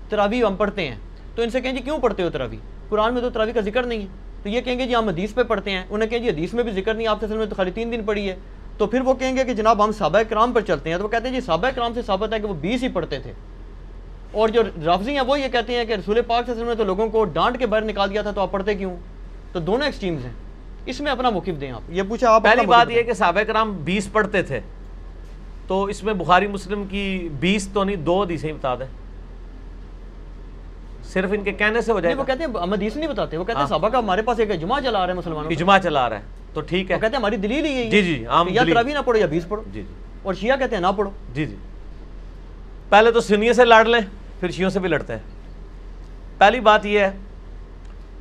تراویح 0.08 0.44
ہم 0.44 0.56
پڑھتے 0.56 0.88
ہیں 0.88 0.96
تو 1.34 1.42
ان 1.42 1.50
سے 1.50 1.60
کہیں 1.60 1.72
جی 1.72 1.78
کیوں 1.78 1.98
پڑھتے 1.98 2.22
ہو 2.22 2.30
تراویح؟ 2.30 2.58
قرآن 2.88 3.14
میں 3.14 3.22
تو 3.22 3.30
تراویح 3.30 3.52
کا 3.52 3.60
ذکر 3.60 3.82
نہیں 3.82 4.00
ہے۔ 4.00 4.27
تو 4.42 4.48
یہ 4.48 4.60
کہیں 4.60 4.78
گے 4.78 4.86
جی 4.86 4.94
ہم 4.94 5.08
حدیث 5.08 5.34
پہ 5.34 5.42
پڑھتے 5.42 5.70
ہیں 5.70 5.84
انہیں 5.90 6.08
کہیں 6.08 6.20
جی 6.20 6.28
حدیث 6.28 6.54
میں 6.54 6.64
بھی 6.64 6.72
ذکر 6.72 6.94
نہیں 6.94 7.06
آپ 7.06 7.24
میں 7.24 7.46
تو 7.46 7.54
خالی 7.54 7.70
تین 7.70 7.92
دن 7.92 8.02
پڑھی 8.04 8.30
ہے۔ 8.30 8.36
تو 8.78 8.86
پھر 8.86 9.00
وہ 9.00 9.14
کہیں 9.14 9.36
گے 9.36 9.44
کہ 9.44 9.54
جناب 9.54 9.84
ہم 9.84 9.92
صحابہ 9.92 10.18
کرام 10.28 10.52
پر 10.52 10.60
چلتے 10.60 10.90
ہیں 10.90 10.96
تو 10.96 11.04
وہ 11.04 11.08
کہتے 11.08 11.28
ہیں 11.28 11.34
جی 11.34 11.40
صحابہ 11.40 11.68
کرام 11.74 11.94
سے 11.94 12.02
ثابت 12.02 12.32
ہے 12.32 12.40
کہ 12.40 12.46
وہ 12.46 12.54
بیس 12.54 12.82
ہی 12.82 12.88
پڑھتے 12.88 13.18
تھے۔ 13.18 13.32
اور 14.32 14.48
جو 14.48 14.62
رافضی 14.84 15.12
ہیں 15.12 15.20
وہ 15.20 15.40
یہ 15.40 15.48
کہتے 15.48 15.74
ہیں 15.74 15.84
کہ 15.84 15.92
رسول 15.92 16.20
پاک 16.26 16.44
صلی 16.44 16.52
اللہ 16.52 16.52
علیہ 16.52 16.52
وسلم 16.52 16.68
نے 16.68 16.74
تو 16.74 16.84
لوگوں 16.84 17.08
کو 17.08 17.24
ڈانٹ 17.24 17.58
کے 17.58 17.66
باہر 17.66 17.84
نکال 17.84 18.10
دیا 18.10 18.22
تھا 18.22 18.30
تو 18.30 18.40
آپ 18.40 18.52
پڑھتے 18.52 18.74
کیوں؟ 18.74 18.96
تو 19.52 19.60
دونوں 19.60 19.86
ایکسٹریمز 19.86 20.24
ہیں۔ 20.24 20.32
اس 20.86 21.00
میں 21.00 21.12
اپنا 21.12 21.30
موقف 21.30 21.60
دیں 21.60 21.70
آپ۔ 21.70 21.80
یہ 21.88 22.02
پوچھا 22.08 22.30
آپ 22.30 22.42
پہلی 22.42 22.66
بات 22.66 22.90
یہ 22.90 23.02
کہ 23.02 23.12
صحابہ 23.12 23.40
کرام 23.40 23.72
بیس 23.84 24.12
پڑھتے 24.12 24.42
تھے۔ 24.42 24.60
تو 25.66 25.84
اس 25.84 26.04
میں 26.04 26.14
بخاری 26.14 26.46
مسلم 26.46 26.84
کی 26.84 27.28
بیس 27.40 27.68
تو 27.72 27.84
نہیں 27.84 27.96
دو 27.96 28.22
حدیثیں 28.22 28.48
ہی 28.48 28.54
بتا 28.54 28.74
دیں۔ 28.74 29.07
صرف 31.12 31.30
ان 31.32 31.42
کے 31.44 31.52
کہنے 31.52 31.80
سے 31.80 31.92
ہو 31.92 32.00
جائے 32.00 32.14
نہیں 32.14 32.22
وہ 32.22 32.28
گا۔ 32.28 32.34
کہتے 32.34 32.44
ہیں 32.44 32.62
ہم 32.62 32.72
حدیث 32.72 32.96
نہیں 32.96 33.08
بتاتے 33.08 33.36
وہ 33.36 33.44
کہتے 33.44 33.52
ہیں 33.52 33.60
ہاں۔ 33.60 33.68
صحابہ 33.68 33.88
کا 33.88 33.98
ہمارے 33.98 34.22
پاس 34.22 34.38
ایک 34.40 34.50
اجماع 34.50 34.80
چلا 34.80 35.00
رہا 35.00 35.08
ہے 35.08 35.18
مسلمانوں 35.18 35.50
اجماع 35.50 35.78
چلا 35.78 36.08
رہا 36.10 36.16
ہے 36.16 36.22
تو 36.54 36.60
ٹھیک 36.60 36.90
ہے۔ 36.90 36.96
وہ 36.96 37.00
کہتے 37.00 37.12
ہیں 37.12 37.20
ہماری 37.20 37.36
دلیل 37.36 37.64
ہی 37.64 37.72
ہے۔ 37.72 37.90
جی، 37.90 38.02
جی، 38.02 38.22
یا 38.22 38.62
دلیل۔ 38.62 38.74
تراویح 38.74 38.94
نہ 38.94 38.98
پڑھو 39.04 39.18
یا 39.18 39.26
بیس 39.26 39.48
پڑھو۔ 39.48 39.62
جی 39.72 39.82
جی۔ 39.82 39.94
اور 40.22 40.34
شیعہ 40.34 40.56
کہتے 40.56 40.74
ہیں 40.74 40.82
نہ 40.82 40.86
پڑھو۔ 40.96 41.10
جی 41.34 41.46
جی۔ 41.46 41.56
پہلے 42.88 43.10
تو 43.10 43.20
سنیے 43.20 43.52
سے 43.52 43.64
لڑ 43.64 43.84
لیں 43.84 44.00
پھر 44.40 44.50
شیعوں 44.50 44.70
سے 44.70 44.78
بھی 44.80 44.88
لڑتے 44.88 45.12
ہیں۔ 45.12 45.20
پہلی 46.38 46.60
بات 46.60 46.86
یہ 46.86 47.00
ہے 47.00 47.10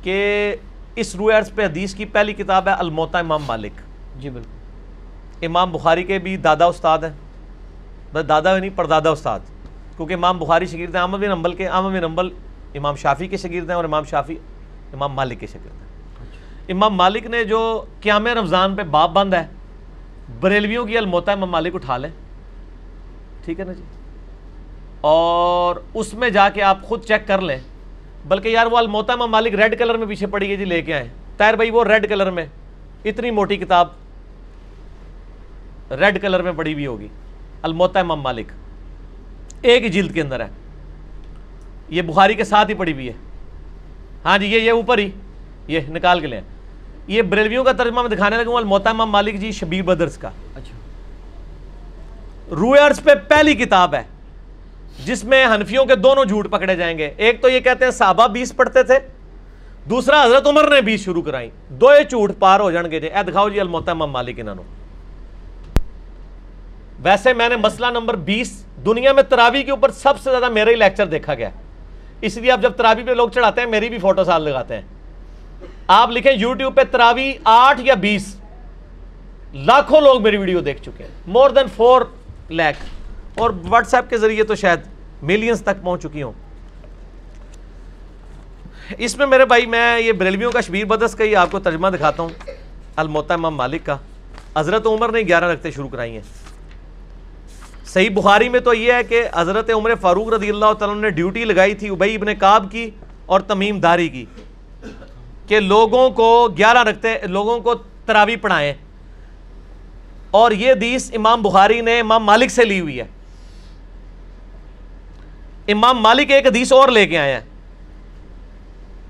کہ 0.02 0.56
اس 0.96 1.14
رویرس 1.16 1.54
پہ 1.54 1.64
حدیث 1.64 1.94
کی 1.94 2.04
پہلی 2.04 2.32
کتاب 2.32 2.68
ہے 2.68 2.72
الموتا 2.72 3.18
امام 3.18 3.42
مالک۔ 3.46 3.72
جی 4.20 4.30
بالکل۔ 4.30 5.44
امام 5.46 5.72
بخاری 5.72 6.04
کے 6.04 6.18
بھی 6.18 6.36
دادا 6.36 6.64
استاد 6.64 6.98
ہیں۔ 6.98 7.12
بس 8.12 8.28
دادا 8.28 8.58
نہیں 8.58 8.70
پردادا 8.76 9.10
استاد۔ 9.10 9.40
کیونکہ 9.96 10.14
امام 10.14 10.38
بخاری 10.38 10.66
شگرد 10.66 10.94
ہیں 10.94 11.02
احمد 11.02 11.18
بن 11.18 11.28
نمبل 11.28 11.54
کے 11.54 11.68
احمد 11.68 11.90
بن 11.90 12.00
نمبل 12.00 12.28
امام 12.74 12.96
شافی 12.96 13.26
کے 13.26 13.36
شگرد 13.36 13.68
ہیں 13.68 13.76
اور 13.76 13.84
امام 13.84 14.04
شافی 14.04 14.36
امام 14.92 15.12
مالک 15.12 15.40
کے 15.40 15.46
شگرد 15.46 15.80
ہیں۔ 15.80 15.88
امام 16.68 16.94
مالک 16.94 17.26
نے 17.26 17.44
جو 17.44 17.84
قیام 18.00 18.26
رمضان 18.26 18.76
پہ 18.76 18.82
باب 18.82 19.12
بند 19.12 19.34
ہے 19.34 19.46
بریلویوں 20.40 20.86
کی 20.86 20.98
الموتا 20.98 21.32
امام 21.32 21.50
مالک 21.50 21.74
اٹھا 21.74 21.96
لیں۔ 21.96 22.10
ٹھیک 23.44 23.60
ہے 23.60 23.64
نا 23.64 23.72
جی؟ 23.72 23.82
اور 25.00 25.76
اس 25.94 26.14
میں 26.14 26.30
جا 26.30 26.48
کے 26.48 26.62
آپ 26.62 26.82
خود 26.82 27.04
چیک 27.04 27.26
کر 27.26 27.40
لیں۔ 27.40 27.58
بلکہ 28.28 28.48
یار 28.48 28.66
وہ 28.66 28.78
الموتا 28.78 29.12
امام 29.12 29.30
مالک 29.30 29.54
ریڈ 29.54 29.78
کلر 29.78 29.96
میں 29.96 30.06
پیچھے 30.06 30.26
پڑی 30.26 30.50
ہے 30.50 30.56
جی 30.56 30.64
لے 30.64 30.82
کے 30.82 30.94
آئے۔ 30.94 31.08
طاہر 31.36 31.54
بھائی 31.54 31.70
وہ 31.70 31.84
ریڈ 31.84 32.08
کلر 32.08 32.30
میں 32.30 32.46
اتنی 33.04 33.30
موٹی 33.30 33.56
کتاب 33.56 33.88
ریڈ 35.90 36.22
کلر 36.22 36.42
میں 36.42 36.52
پڑی 36.52 36.72
ہوئی 36.72 36.86
ہوگی۔ 36.86 37.08
الموتا 37.62 38.00
امام 38.00 38.20
مالک۔ 38.20 38.52
ایک 39.62 39.84
ہی 39.84 39.88
جلد 39.88 40.14
کے 40.14 40.20
اندر 40.20 40.40
ہے۔ 40.40 40.48
یہ 41.88 42.02
بخاری 42.02 42.34
کے 42.34 42.44
ساتھ 42.44 42.68
ہی 42.68 42.74
پڑی 42.74 42.92
ہوئی 42.92 43.08
ہے۔ 43.08 43.12
ہاں 44.24 44.38
جی 44.38 44.46
یہ 44.46 44.60
یہ 44.60 44.70
اوپر 44.70 44.98
ہی۔ 44.98 45.10
یہ 45.68 45.80
نکال 45.88 46.20
کے 46.20 46.26
لیں 46.26 46.40
یہ 47.06 47.22
بریلویوں 47.22 47.64
کا 47.64 47.72
ترجمہ 47.72 48.02
میں 48.02 48.10
دکھانے 48.10 48.36
لگا 48.36 48.50
ہوں 48.50 48.56
الموتا 48.56 48.90
امام 48.90 49.10
مالک 49.10 49.40
جی 49.40 49.52
شبیر 49.52 49.82
بدرس 49.82 50.18
کا۔ 50.18 50.30
اچھا۔ 50.54 50.76
روئرز 52.50 53.02
پہ 53.02 53.10
پہلی 53.28 53.54
کتاب 53.54 53.94
ہے 53.94 54.02
جس 55.04 55.24
میں 55.24 55.46
حنفیوں 55.46 55.84
کے 55.84 55.94
دونوں 55.94 56.24
جھوٹ 56.24 56.50
پکڑے 56.50 56.76
جائیں 56.76 56.98
گے۔ 56.98 57.10
ایک 57.16 57.42
تو 57.42 57.48
یہ 57.48 57.60
کہتے 57.60 57.84
ہیں 57.84 57.92
صحابہ 57.92 58.26
بیس 58.26 58.56
پڑھتے 58.56 58.82
تھے 58.82 58.98
دوسرا 59.90 60.24
حضرت 60.24 60.46
عمر 60.46 60.70
نے 60.70 60.80
بیس 60.80 61.04
شروع 61.04 61.22
کرائی۔ 61.22 61.50
دو 61.68 61.90
یہ 61.98 62.02
جھوٹ 62.02 62.32
پار 62.38 62.60
ہو 62.60 62.70
جان 62.70 62.90
گے 62.90 63.00
جی۔ 63.00 63.06
اے 63.06 63.22
دکھاؤ 63.22 63.48
جی 63.48 63.60
الموتا 63.60 63.90
امام 63.90 64.10
مالک 64.10 64.40
انہوں 64.40 64.62
ویسے 67.02 67.32
میں 67.32 67.48
نے 67.48 67.56
مسئلہ 67.56 67.86
نمبر 67.86 68.16
بیس 68.16 68.64
دنیا 68.86 69.12
میں 69.12 69.22
تراوی 69.22 69.62
کے 69.62 69.70
اوپر 69.70 69.90
سب 69.90 70.14
سے 70.22 70.30
زیادہ 70.30 70.48
میرا 70.48 70.70
ہی 70.70 70.76
لیکچر 70.76 71.06
دیکھا 71.06 71.34
گیا۔ 71.34 71.50
اس 72.20 72.36
لیے 72.36 72.50
آپ 72.50 72.60
جب 72.62 72.72
تراوی 72.72 73.02
پہ 73.02 73.10
لوگ 73.10 73.28
چڑھاتے 73.28 73.60
ہیں، 73.60 73.68
میری 73.68 73.88
بھی 73.88 73.98
فوٹو 73.98 74.24
سال 74.24 74.42
لگاتے 74.42 74.74
ہیں۔ 74.74 74.82
آپ 75.86 76.10
لکھیں 76.10 76.32
یوٹیوب 76.32 76.74
پہ 76.76 76.80
تراوی 76.90 77.32
آٹھ 77.44 77.80
یا 77.80 77.94
بیس۔ 77.94 78.36
لاکھوں 79.54 80.00
لوگ 80.00 80.22
میری 80.22 80.36
ویڈیو 80.36 80.60
دیکھ 80.60 80.82
چکے 80.82 81.04
ہیں۔ 81.04 81.10
مور 81.26 81.50
دین 81.50 81.66
فور 81.76 82.02
لیک 82.48 82.76
اور 83.38 83.50
واٹس 83.68 83.94
ایپ 83.94 84.10
کے 84.10 84.18
ذریعے 84.18 84.44
تو 84.44 84.54
شاید 84.54 84.80
ملینز 85.22 85.62
تک 85.62 85.82
پہنچ 85.82 86.02
چکی 86.02 86.22
ہوں۔ 86.22 86.32
اس 88.98 89.16
میں 89.16 89.26
میرے 89.26 89.44
بھائی، 89.44 89.66
میں 89.66 90.00
یہ 90.00 90.12
بریلویوں 90.12 90.52
کا 90.52 90.60
شبیر 90.60 90.84
بدس 90.84 91.14
کا 91.14 91.24
ہی 91.24 91.36
آپ 91.36 91.48
کو 91.50 91.60
ترجمہ 91.60 91.88
دکھاتا 91.88 92.22
ہوں۔ 92.22 92.28
الموتا 92.96 93.34
امام 93.34 93.54
مالک 93.54 93.86
کا۔ 93.86 93.96
حضرت 94.56 94.86
عمر 94.86 95.12
نے 95.12 95.20
گیارہ 95.20 95.44
رکھتے 95.44 95.70
شروع 95.70 95.88
کرائی 95.88 96.12
ہیں۔ 96.12 96.47
صحیح 97.88 98.10
بخاری 98.10 98.48
میں 98.48 98.60
تو 98.60 98.74
یہ 98.74 98.92
ہے 98.92 99.04
کہ 99.04 99.22
حضرت 99.34 99.70
عمر 99.70 99.94
فاروق 100.00 100.28
رضی 100.28 100.48
اللہ 100.48 100.72
تعالیٰ 100.78 100.96
نے 100.96 101.10
ڈیوٹی 101.10 101.44
لگائی 101.44 101.74
تھی 101.74 101.88
ابئی 101.88 102.14
ابن 102.14 102.34
کعب 102.34 102.72
کی 102.72 102.90
اور 103.26 103.40
تمیم 103.40 103.80
داری 103.80 104.08
کی 104.08 104.24
کہ 105.46 105.60
لوگوں 105.60 106.10
کو 106.10 106.48
گیارہ 106.58 106.84
رکھتے، 106.84 107.14
لوگوں 107.26 107.60
کو 107.60 107.74
تراوی 107.74 108.36
پڑھائیں۔ 108.36 108.74
اور 110.30 110.52
یہ 110.52 110.70
حدیث 110.70 111.10
امام 111.14 111.42
بخاری 111.42 111.80
نے 111.80 112.00
امام 112.00 112.24
مالک 112.24 112.50
سے 112.50 112.64
لی 112.64 112.80
ہوئی 112.80 113.00
ہے۔ 113.00 113.04
امام 115.68 115.98
مالک 115.98 116.30
ایک 116.30 116.46
حدیث 116.46 116.72
اور 116.72 116.88
لے 116.88 117.06
کے 117.06 117.18
آئے 117.18 117.32
ہیں۔ 117.32 117.40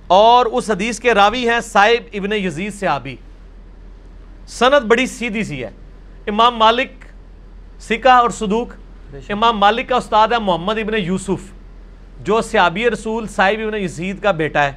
اور 0.06 0.46
اس 0.46 0.70
حدیث 0.70 1.00
کے 1.00 1.14
راوی 1.14 1.48
ہیں 1.48 1.60
صاحب 1.60 2.08
ابن 2.12 2.32
یزید 2.32 2.74
صحابی۔ 2.74 3.16
سند 4.46 4.84
بڑی 4.86 5.06
سیدھی 5.06 5.44
سی 5.44 5.64
ہے۔ 5.64 5.70
امام 6.26 6.56
مالک 6.56 6.88
سکہ 7.80 8.08
اور 8.08 8.30
صدوق، 8.30 8.68
امام 9.28 9.58
مالک 9.58 9.88
کا 9.88 9.96
استاد 9.96 10.28
ہے 10.28 10.38
محمد 10.38 10.78
ابن 10.78 10.94
یوسف، 10.96 11.52
جو 12.24 12.40
صحابی 12.40 12.90
رسول 12.90 13.26
صاحب 13.26 13.60
ابن 13.64 13.74
یزید 13.74 14.22
کا 14.22 14.30
بیٹا 14.30 14.64
ہے 14.64 14.72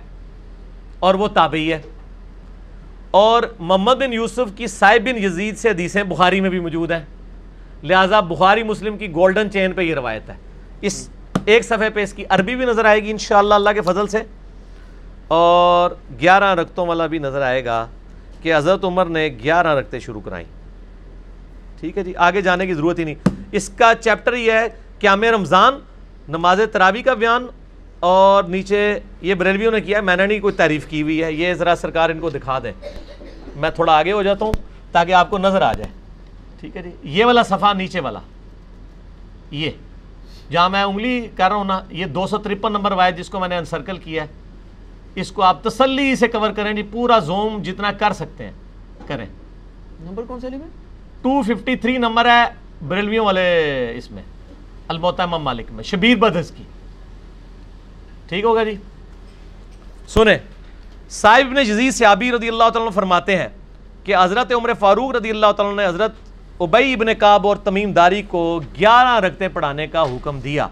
اور 1.00 1.16
وہ 1.16 1.28
تابعی 1.28 1.74
ہے۔ 1.74 1.82
اور 3.12 3.44
محمد 3.60 3.94
بن 3.94 4.14
یوسف 4.14 4.58
کی 4.58 4.68
صاحب 4.68 5.06
بن 5.06 5.24
یزید 5.24 5.58
سے 5.58 5.70
حدیثیں 5.70 6.04
بخاری 6.04 6.42
میں 6.42 6.50
بھی 6.50 6.60
موجود 6.60 6.92
ہیں۔ 6.92 7.06
لہٰذا 7.84 8.20
بخاری 8.20 8.64
مسلم 8.64 8.98
کی 8.98 9.12
گولڈن 9.12 9.52
چین 9.52 9.74
پہ 9.74 9.82
یہ 9.82 9.96
روایت 9.96 10.30
ہے۔ 10.30 10.34
اس 10.82 11.10
ایک 11.46 11.66
صفحے 11.66 11.90
پہ 11.90 12.04
اس 12.04 12.14
کی 12.14 12.24
عربی 12.30 12.56
بھی 12.56 12.66
نظر 12.66 12.86
آئے 12.86 13.04
گی 13.04 13.12
انشاءاللہ 13.12 13.54
اللہ 13.54 13.70
کے 13.70 13.82
فضل 13.82 14.08
سے۔ 14.08 14.18
اور 15.28 15.92
گیارہ 16.22 16.56
رکتوں 16.56 16.88
والا 16.88 17.06
بھی 17.06 17.18
نظر 17.18 17.42
آئے 17.42 17.66
گا 17.66 17.88
کہ 18.42 18.56
حضرت 18.56 18.84
عمر 18.84 19.06
نے 19.06 19.30
گیارہ 19.44 19.76
رکھتے 19.76 20.00
شروع 20.00 20.22
کرائیں۔ 20.22 20.46
ٹھیک 21.82 21.98
ہے 21.98 22.04
جی 22.04 22.14
آگے 22.16 22.42
جانے 22.42 22.66
کی 22.68 22.74
ضرورت 22.74 23.00
ہی 23.00 23.04
نہیں۔ 23.04 23.16
اس 23.52 23.70
کا 23.78 23.92
چیپٹر 24.02 24.34
یہ 24.34 24.52
ہے، 24.52 24.68
قیام 25.00 25.24
رمضان، 25.34 25.80
نماز 26.30 26.60
تراوی 26.72 27.02
کا 27.02 27.14
بیان، 27.14 27.48
اور 28.00 28.44
نیچے 28.44 29.00
یہ 29.22 29.34
بریلویوں 29.36 29.72
نے 29.72 29.80
کیا 29.82 29.98
ہے، 29.98 30.04
میں 30.04 30.16
نے 30.16 30.26
نہیں 30.26 30.40
کوئی 30.40 30.54
تعریف 30.56 30.86
کی 30.90 31.02
ہوئی 31.02 31.22
ہے، 31.24 31.32
یہ 31.32 31.54
ذرا 31.54 31.74
سرکار 31.82 32.10
ان 32.10 32.20
کو 32.20 32.30
دکھا 32.30 32.60
دے 32.64 32.72
میں 33.56 33.70
تھوڑا 33.70 33.98
آگے 33.98 34.12
ہو 34.12 34.22
جاتا 34.24 34.46
ہوں 34.46 34.54
تاکہ 34.92 35.14
آپ 35.14 35.30
کو 35.30 35.38
نظر 35.38 35.62
آ 35.62 35.72
جائے۔ 35.74 35.90
ٹھیک 36.60 36.78
ہے 36.78 36.82
جی 36.82 36.92
یہ 37.12 37.26
والا 37.26 37.44
صفحہ 37.44 37.74
نیچے 37.74 38.00
والا، 38.00 38.20
یہ۔ 39.52 39.72
جہاں 40.52 40.70
میں 40.70 40.84
انگلی 40.84 41.28
کر 41.36 41.48
رہا 41.50 41.56
ہوں 41.56 41.66
نا، 41.66 41.80
یہ 41.90 42.06
دو 42.06 42.28
سو 42.28 42.38
ترپن 42.38 42.74
نمبر 42.74 42.92
وائد 42.92 43.18
جس 43.18 43.30
کو 43.30 43.40
میں 43.40 43.48
نے 43.48 43.58
انسرکل 43.58 43.98
کیا 43.98 44.24
ہے، 44.24 45.20
اس 45.22 45.32
کو 45.32 45.42
آپ 45.42 45.64
تسلی 45.64 46.16
سے 46.16 46.28
کور 46.28 46.52
کریں 46.52 46.74
جی 46.74 46.84
پورا 46.92 47.20
زوم 47.20 47.62
جتنا 47.64 47.92
کر 47.92 48.14
سکتے 48.14 48.46
ہیں، 48.46 48.52
کریں۔ 49.08 49.26
نمبر 50.00 50.24
کون 50.28 50.40
سا 50.40 50.48
لیے 50.48 50.60
253 51.26 51.98
نمبر 51.98 52.26
ہے 52.26 52.44
بریلویوں 52.88 53.26
والے 53.26 53.44
اس 53.98 54.12
میں 54.12 54.24
الموتمہ 54.88 55.38
مالک 55.38 55.72
میں، 55.72 55.84
شبیر 55.84 56.16
بدس 56.18 56.52
کی۔ 56.52 56.64
ٹھیک 58.30 58.44
ہوگا 58.44 58.64
جی؟ 58.64 58.76
سنیں، 60.08 60.38
صاحب 61.10 61.52
نے 61.54 61.66
جزیز 61.66 61.98
سیابی 61.98 62.32
رضی 62.32 62.48
اللہ 62.48 62.70
تعالیٰ 62.70 62.92
فرماتے 62.94 63.38
ہیں 63.38 63.48
کہ 64.04 64.16
حضرت 64.16 64.52
عمر 64.54 64.74
فاروق 64.80 65.16
رضی 65.16 65.30
اللہ 65.30 65.52
تعالیٰ 65.58 65.76
نے 65.76 65.86
حضرت 65.86 66.12
عبی 66.62 66.94
ابن 66.94 67.14
کعب 67.20 67.48
اور 67.48 67.56
تمیم 67.56 67.92
داری 67.92 68.22
کو 68.22 68.62
گیارہ 68.80 69.20
رکھتے 69.20 69.48
پڑھانے 69.48 69.88
کا 69.88 70.04
حکم 70.04 70.40
دیا۔ 70.40 70.68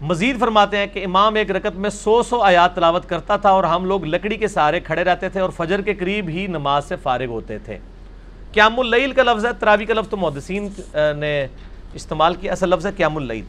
مزید 0.00 0.38
فرماتے 0.40 0.76
ہیں 0.76 0.86
کہ 0.86 1.04
امام 1.04 1.34
ایک 1.34 1.50
رکت 1.50 1.76
میں 1.76 1.90
سو 1.90 2.22
سو 2.22 2.40
آیات 2.40 2.74
تلاوت 2.74 3.08
کرتا 3.08 3.36
تھا 3.36 3.50
اور 3.50 3.64
ہم 3.64 3.84
لوگ 3.84 4.04
لکڑی 4.04 4.36
کے 4.36 4.48
سہارے 4.48 4.80
کھڑے 4.80 5.04
رہتے 5.04 5.28
تھے 5.28 5.40
اور 5.40 5.50
فجر 5.50 5.80
کے 5.80 5.94
قریب 5.94 6.28
ہی 6.28 6.46
نماز 6.46 6.84
سے 6.84 6.96
فارغ 6.96 7.26
ہوتے 7.26 7.58
تھے۔ 7.58 7.78
قیام 8.52 8.80
اللیل 8.80 9.12
کا 9.12 9.22
لفظ 9.22 9.46
ہے، 9.46 9.50
تراوی 9.60 9.84
کا 9.84 9.94
لفظ 9.94 10.08
تو 10.08 10.16
محدثین 10.16 10.68
نے 11.16 11.46
استعمال 11.94 12.34
کیا، 12.34 12.52
اصل 12.52 12.68
لفظ 12.68 12.86
ہے 12.86 12.90
قیام 12.96 13.16
اللیل۔ 13.16 13.44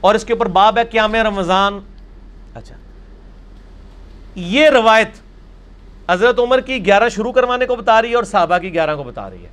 اور 0.00 0.14
اس 0.14 0.24
کے 0.24 0.32
اوپر 0.32 0.46
باب 0.46 0.78
ہے 0.78 0.84
قیام 0.84 1.14
رمضان۔ 1.14 1.80
اچھا۔ 2.54 2.76
یہ 4.34 4.70
روایت 4.70 5.08
حضرت 6.10 6.38
عمر 6.38 6.60
کی 6.60 6.86
گیارہ 6.86 7.08
شروع 7.08 7.32
کروانے 7.32 7.66
کو 7.66 7.76
بتا 7.76 8.02
رہی 8.02 8.10
ہے 8.10 8.14
اور 8.14 8.24
صحابہ 8.24 8.58
کی 8.58 8.72
گیارہ 8.72 8.96
کو 8.96 9.02
بتا 9.02 9.30
رہی 9.30 9.42
ہے۔ 9.42 9.48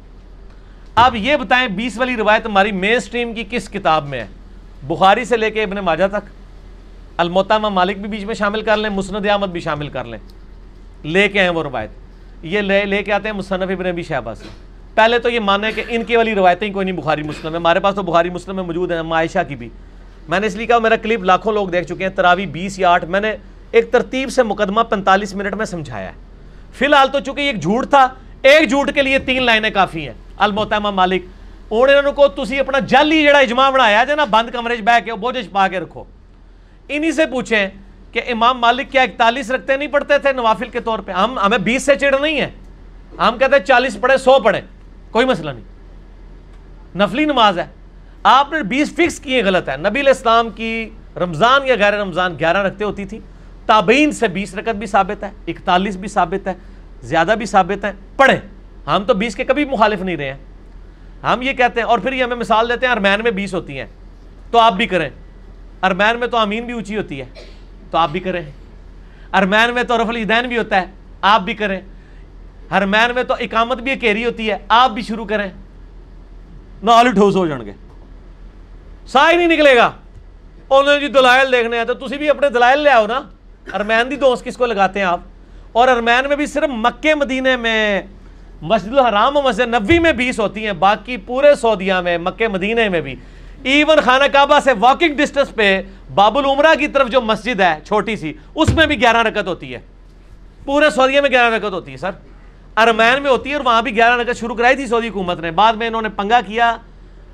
اب 0.95 1.15
یہ 1.15 1.36
بتائیں، 1.36 1.68
بیس 1.68 1.98
والی 1.98 2.18
روایت 2.18 2.45
ہماری 2.45 2.72
مین 2.72 2.99
سٹریم 2.99 3.34
کی 3.34 3.44
کس 3.49 3.69
کتاب 3.69 4.07
میں 4.07 4.19
ہے؟ 4.19 4.28
بخاری 4.88 5.26
سے 5.26 5.38
لے 5.38 5.52
کے 5.52 5.64
ابن 5.64 5.76
ماجہ 5.76 6.07
تک۔ 6.07 6.30
المتامہ 7.18 7.69
مالک 7.69 7.98
بھی 7.98 8.10
بیچ 8.10 8.23
میں 8.23 8.36
شامل 8.36 8.61
کر 8.61 8.78
لیں، 8.78 8.90
مسند 8.90 9.26
احمد 9.30 9.48
بھی 9.48 9.60
شامل 9.60 9.90
کر 9.90 10.06
لیں۔ 10.06 10.19
لے 11.03 11.28
کے 11.28 11.41
ہیں 11.41 11.49
وہ 11.49 11.64
روایت۔ 11.64 11.90
یہ 12.44 12.61
لے 12.61 12.86
لے 12.86 13.03
کے 13.03 13.14
آتے 13.14 13.30
ہیں 13.30 13.36
مصنف 13.36 13.69
ابن 13.69 13.86
ابی 13.86 14.03
شہبہ 14.03 14.34
سے۔ 14.34 14.70
پہلے 15.02 15.19
تو 15.19 15.30
یہ 15.30 15.40
مانے 15.40 15.72
کہ 15.72 15.84
ان 15.88 16.03
کی 16.03 16.15
والی 16.15 16.36
روایتیں 16.36 16.73
کوئی 16.73 16.86
نہیں 16.86 16.95
بخاری 16.95 17.23
مسلم 17.23 17.52
ہے۔ 17.52 17.57
ہمارے 17.57 17.80
پاس 17.80 17.95
تو 17.95 18.02
بخاری 18.02 18.30
مسلم 18.30 18.56
میں 18.56 18.64
موجود 18.64 18.91
ہیں 18.91 18.99
عائشہ 18.99 19.40
کی 19.48 19.56
بھی۔ 19.56 19.69
میں 20.30 20.40
نے 20.40 20.48
اس 20.48 20.56
لیے 20.56 20.65
کہا، 20.65 20.78
میرا 20.78 20.95
کلپ 20.95 21.23
لاکھوں 21.23 21.53
لوگ 21.53 21.68
دیکھ 21.68 21.88
چکے 21.88 22.03
ہیں، 22.03 22.11
تراوی 22.15 22.45
بیس 22.45 22.80
یا 22.80 22.90
آٹھ۔ 22.90 23.06
میں 23.06 23.19
نے 23.19 23.36
ایک 23.72 23.91
ترتیب 23.91 24.30
سے 24.30 24.44
مقدمہ 24.44 24.82
پینتالیس 24.82 25.36
منٹ 25.36 25.53
میں 25.53 25.65
سمجھایا 25.65 26.07
ہے۔ 26.07 26.14
فی 26.73 26.86
الحال 26.86 27.07
تو 27.07 27.19
چونکہ 27.19 27.41
ایک 27.41 27.61
جھوٹ 27.61 27.90
تھا، 27.90 28.07
ایک 28.41 28.69
جھوٹ 28.69 28.91
کے 28.94 29.02
لیے 29.02 29.19
تین 29.19 29.44
لائنیں 29.44 29.69
کافی 29.69 30.07
ہیں۔ 30.07 30.14
المحتمہ 30.38 30.91
مالک 30.91 31.23
انہوں 31.69 32.14
کو 32.14 32.28
تسی 32.28 32.60
اپنا 32.60 32.80
جعلی 32.80 33.23
جڑا 33.23 33.40
اجماع 33.40 33.69
بنایا 33.69 34.03
جائے 34.03 34.15
نا، 34.15 34.26
بند 34.26 34.49
کمرے 34.49 34.76
بہ 34.76 35.06
کے 35.06 35.14
بوجھ 35.14 35.49
پا 35.52 35.68
کے 35.68 35.80
رکھو۔ 35.80 36.03
انہی 36.90 37.11
سے 37.11 37.26
پوچھیں 37.26 37.69
کہ 38.11 38.22
امام 38.28 38.60
مالک 38.60 38.91
کیا 38.91 39.02
اکتالیس 39.02 39.52
رکھتے 39.52 39.78
نہیں 39.78 39.88
پڑھتے 39.88 40.18
تھے 40.18 40.32
نوافل 40.32 40.69
کے 40.69 40.80
طور 40.80 40.99
پہ؟ 40.99 41.11
ہم، 41.11 41.40
ہمیں 41.40 41.57
بیس 41.57 41.84
سے 41.84 41.95
چڑھ 41.95 42.22
نہیں 42.22 42.41
ہے۔ 42.41 42.49
ہم 43.18 43.38
کہتے 43.38 43.56
ہیں 43.56 43.65
چالیس 43.65 43.98
پڑھے 44.02 44.18
سو 44.18 44.40
پڑھے 44.40 44.61
کوئی 45.11 45.25
مسئلہ 45.25 45.51
نہیں۔ 45.51 45.63
نفلی 46.97 47.25
نماز 47.25 47.59
ہے۔ 47.59 47.65
آپ 48.23 48.51
نے 48.51 48.63
بیس 48.63 48.93
فکس 48.93 49.19
کیے 49.19 49.43
غلط 49.43 49.69
ہے۔ 49.69 49.77
نبی 49.77 49.99
الاسلام 49.99 50.49
کی 50.49 50.89
رمضان 51.17 51.67
یا 51.67 51.75
غیر 51.75 51.93
رمضان 51.93 52.39
گیارہ 52.39 52.57
رکھتے 52.57 52.83
ہوتی 52.83 53.05
تھی۔ 53.05 53.19
تابعین 53.65 54.11
سے 54.11 54.27
بیس 54.27 54.55
رکت 54.55 54.75
بھی 54.75 54.88
ثابت 54.88 55.23
ہے، 55.23 55.31
اکتالیس 55.47 55.95
بھی 55.95 56.07
ثابت 56.07 56.47
ہے، 56.47 56.53
زیادہ 57.01 57.35
بھی 57.38 57.45
ثابت 57.45 57.85
ہے۔ 57.85 57.91
پڑھے 58.15 58.39
ہم 58.88 59.03
تو 59.07 59.13
بیس 59.13 59.35
کے 59.35 59.43
کبھی 59.43 59.65
مخالف 59.65 60.01
نہیں 60.01 60.17
رہے 60.17 60.33
ہیں۔ 60.33 60.38
ہم 61.23 61.41
یہ 61.41 61.53
کہتے 61.53 61.79
ہیں 61.81 61.88
اور 61.88 61.99
پھر 61.99 62.13
یہ 62.13 62.23
ہمیں 62.23 62.35
مثال 62.35 62.69
دیتے 62.69 62.85
ہیں، 62.85 62.93
ارمین 62.93 63.23
میں 63.23 63.31
بیس 63.31 63.53
ہوتی 63.53 63.79
ہیں۔ 63.79 63.85
تو 64.51 64.59
آپ 64.59 64.73
بھی 64.73 64.85
کریں۔ 64.85 65.09
ارمین 65.83 66.19
میں 66.19 66.27
تو 66.27 66.38
امین 66.38 66.65
بھی 66.65 66.73
اونچی 66.73 66.97
ہوتی 66.97 67.21
ہے۔ 67.21 67.25
تو 67.91 67.97
آپ 67.97 68.09
بھی 68.09 68.19
کریں۔ 68.19 68.41
ارمین 69.33 69.73
میں 69.73 69.83
تو 69.83 69.97
رف 69.97 70.09
الدین 70.09 70.47
بھی 70.47 70.57
ہوتا 70.57 70.75
ہے۔ 70.75 70.85
آپ 71.21 71.41
بھی 71.41 71.53
کریں۔ 71.53 71.81
ہرمین 72.72 73.15
میں 73.15 73.23
تو 73.23 73.34
اقامت 73.39 73.77
بھی 73.77 73.91
اکیری 73.91 74.26
ہوتی 74.26 74.49
ہے، 74.49 74.57
آپ 74.68 74.91
بھی 74.91 75.02
شروع 75.02 75.26
کریں۔ 75.26 75.49
نال 76.84 77.11
ٹھوس 77.11 77.35
ہو 77.35 77.48
جان 77.48 77.65
گے 77.65 77.72
سا 79.07 79.31
ہی 79.31 79.35
نہیں 79.35 79.48
نکلے 79.48 79.76
گا۔ 79.76 79.91
انہوں 80.69 80.93
نے 80.93 80.99
جی 80.99 81.07
دلائل 81.07 81.52
دیکھنے 81.52 81.77
ہیں 81.77 81.85
تو 81.85 81.93
تسی 81.93 82.18
بھی 82.18 82.30
اپنے 82.30 82.49
دلائل 82.49 82.80
لے 82.80 82.89
آؤ 82.89 83.07
نا۔ 83.07 83.22
ارمین 83.73 84.11
دی 84.11 84.15
دوست 84.15 84.45
کس 84.45 84.57
کو 84.57 84.65
لگاتے 84.65 84.99
ہیں 84.99 85.06
آپ؟ 85.06 85.19
اور 85.72 85.88
ارمین 85.88 86.27
میں 86.27 86.35
بھی 86.35 86.45
صرف 86.45 86.69
مکے، 86.69 87.15
مدینے 87.15 87.57
میں، 87.57 88.02
مسجد 88.61 88.98
الحرام 88.98 89.38
و 89.38 89.41
مسجد 89.41 89.60
نبی 89.60 89.99
میں 89.99 90.14
بیس 90.14 90.39
ہوتی 90.39 90.65
ہیں، 90.65 90.73
باقی 90.73 91.18
پورے 91.18 91.56
سعودیہ 91.56 91.93
میں، 91.93 92.18
مکے، 92.18 92.48
مدینے 92.48 92.89
میں 92.89 93.02
بھی۔ 93.02 93.15
ایون 93.64 93.98
خانہ 94.03 94.23
کعبہ 94.34 94.60
سے 94.64 94.72
واکنگ 94.80 95.15
ڈسٹنس 95.15 95.56
پہ 95.56 95.81
باب 96.14 96.38
العمرہ 96.38 96.76
کی 96.80 96.88
طرف 96.88 97.10
جو 97.10 97.21
مسجد 97.21 97.62
ہے، 97.62 97.79
چھوٹی 97.86 98.15
سی، 98.15 98.34
اس 98.55 98.73
میں 98.73 98.86
بھی 98.86 99.02
گیارہ 99.02 99.18
رکت 99.18 99.47
ہوتی 99.47 99.73
ہے۔ 99.73 99.79
پورے 100.65 100.89
سعودیہ 100.89 101.21
میں 101.21 101.29
گیارہ 101.29 101.54
رکت 101.54 101.73
ہوتی 101.73 101.91
ہے، 101.91 101.97
سر۔ 101.97 102.12
ارمین 102.77 103.21
میں 103.23 103.31
ہوتی 103.31 103.49
ہے 103.49 103.55
اور 103.55 103.65
وہاں 103.65 103.81
بھی 103.81 103.95
گیارہ 103.95 104.21
رکت 104.21 104.39
شروع 104.39 104.55
کرائی 104.55 104.75
تھی 104.75 104.87
سعودی 104.87 105.09
حکومت 105.09 105.39
نے۔ 105.39 105.51
بعد 105.51 105.73
میں 105.73 105.87
انہوں 105.87 106.01
نے 106.01 106.09
پنگا 106.09 106.39
کیا 106.47 106.77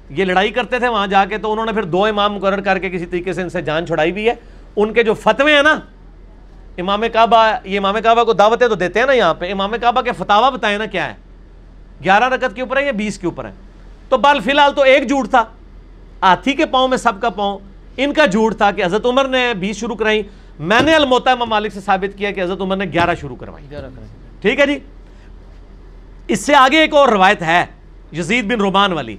یہ 0.10 0.26
لڑائی 0.26 0.52
کرتے 0.52 0.80
تھے 0.80 0.88
وہاں 0.88 1.08
جا 1.08 1.26
کے 1.26 1.38
تو 1.38 1.52
انہوں 1.52 1.66
نے 1.66 1.72
پھر 1.72 1.84
دو 1.84 2.06
امام 2.06 2.34
مقرر 2.34 2.62
کر 2.62 2.80
کے 2.80 2.90
کسی 2.90 3.06
طریقے 3.06 3.34
سے 3.34 3.42
ان 3.42 3.50
سے 3.50 3.62
جان 3.62 3.88
چھڑائی 3.88 4.12
بھی 4.12 4.30
ہے۔ 4.30 4.34
ان 4.76 4.94
کے 4.94 5.04
جو 5.04 5.14
فتوے 5.14 5.56
ہیں 5.56 5.64
نا 5.64 5.80
امام 6.78 7.04
کعبہ 7.14 7.52
یہ 7.64 7.80
امام 7.80 7.96
کعبہ 8.04 8.24
کو 8.24 8.34
دعوتیں 8.34 8.68
تو 8.68 8.76
دیتے 8.76 9.00
ہیں 9.00 9.06
نا 9.06 9.14
یہاں 9.14 9.34
پہ۔ 9.34 9.52
امام 9.52 9.74
کعبہ 9.82 10.02
کے 10.02 10.12
فتوا 10.12 10.50
بتائیں 10.50 10.78
نا 10.78 10.86
کیا 10.86 11.10
ہے۔ 11.10 11.16
گیارہ 12.04 12.24
رکت 12.24 12.56
کے 12.56 12.62
اوپر 12.62 12.78
ہے 12.78 12.86
یا 12.86 12.92
بیس 12.92 13.18
کے 13.20 13.28
اوپر 13.28 13.46
ہے 13.46 13.52
تو 14.10 14.18
بال 14.18 14.40
فی 14.40 14.52
الحال 14.52 14.74
تو 14.74 14.82
ایک 14.82 15.08
جھوٹ 15.08 15.30
تھا۔ 15.30 15.44
ہاتھی 16.22 16.54
کے 16.54 16.66
پاؤں 16.66 16.88
میں 16.88 16.98
سب 16.98 17.22
کا 17.22 17.30
پاؤں۔ 17.30 17.60
ان 17.98 18.14
کا 18.14 18.26
جھوٹ 18.26 18.58
تھا 18.58 18.72
کہ 18.72 18.86
حضرت 18.86 19.06
عمر 19.06 19.28
نے 19.28 19.54
بیس 19.60 19.78
شروع 19.78 19.96
کرائی۔ 19.96 20.24
میں 20.60 20.82
نے 20.82 20.96
الموتا 20.96 21.36
مالک 21.36 21.74
سے 21.74 21.82
ثابت 21.82 22.18
کیا 22.18 22.32
کہ 22.32 22.42
حضرت 22.42 22.62
عمر 22.62 22.76
نے 22.76 22.86
گیارہ 22.94 23.16
شروع 23.22 23.36
کروائی۔ 23.36 23.66
ٹھیک 24.42 24.60
ہے 24.60 24.66
جی؟ 24.66 24.80
اس 26.28 26.46
سے 26.46 26.56
آگے 26.56 26.78
ایک 26.78 26.94
اور 26.94 27.10
روایت 27.10 27.42
ہے 27.42 27.66
یزید 28.12 28.46
بن 28.46 28.62
رومان 28.62 28.94
والی۔ 28.94 29.18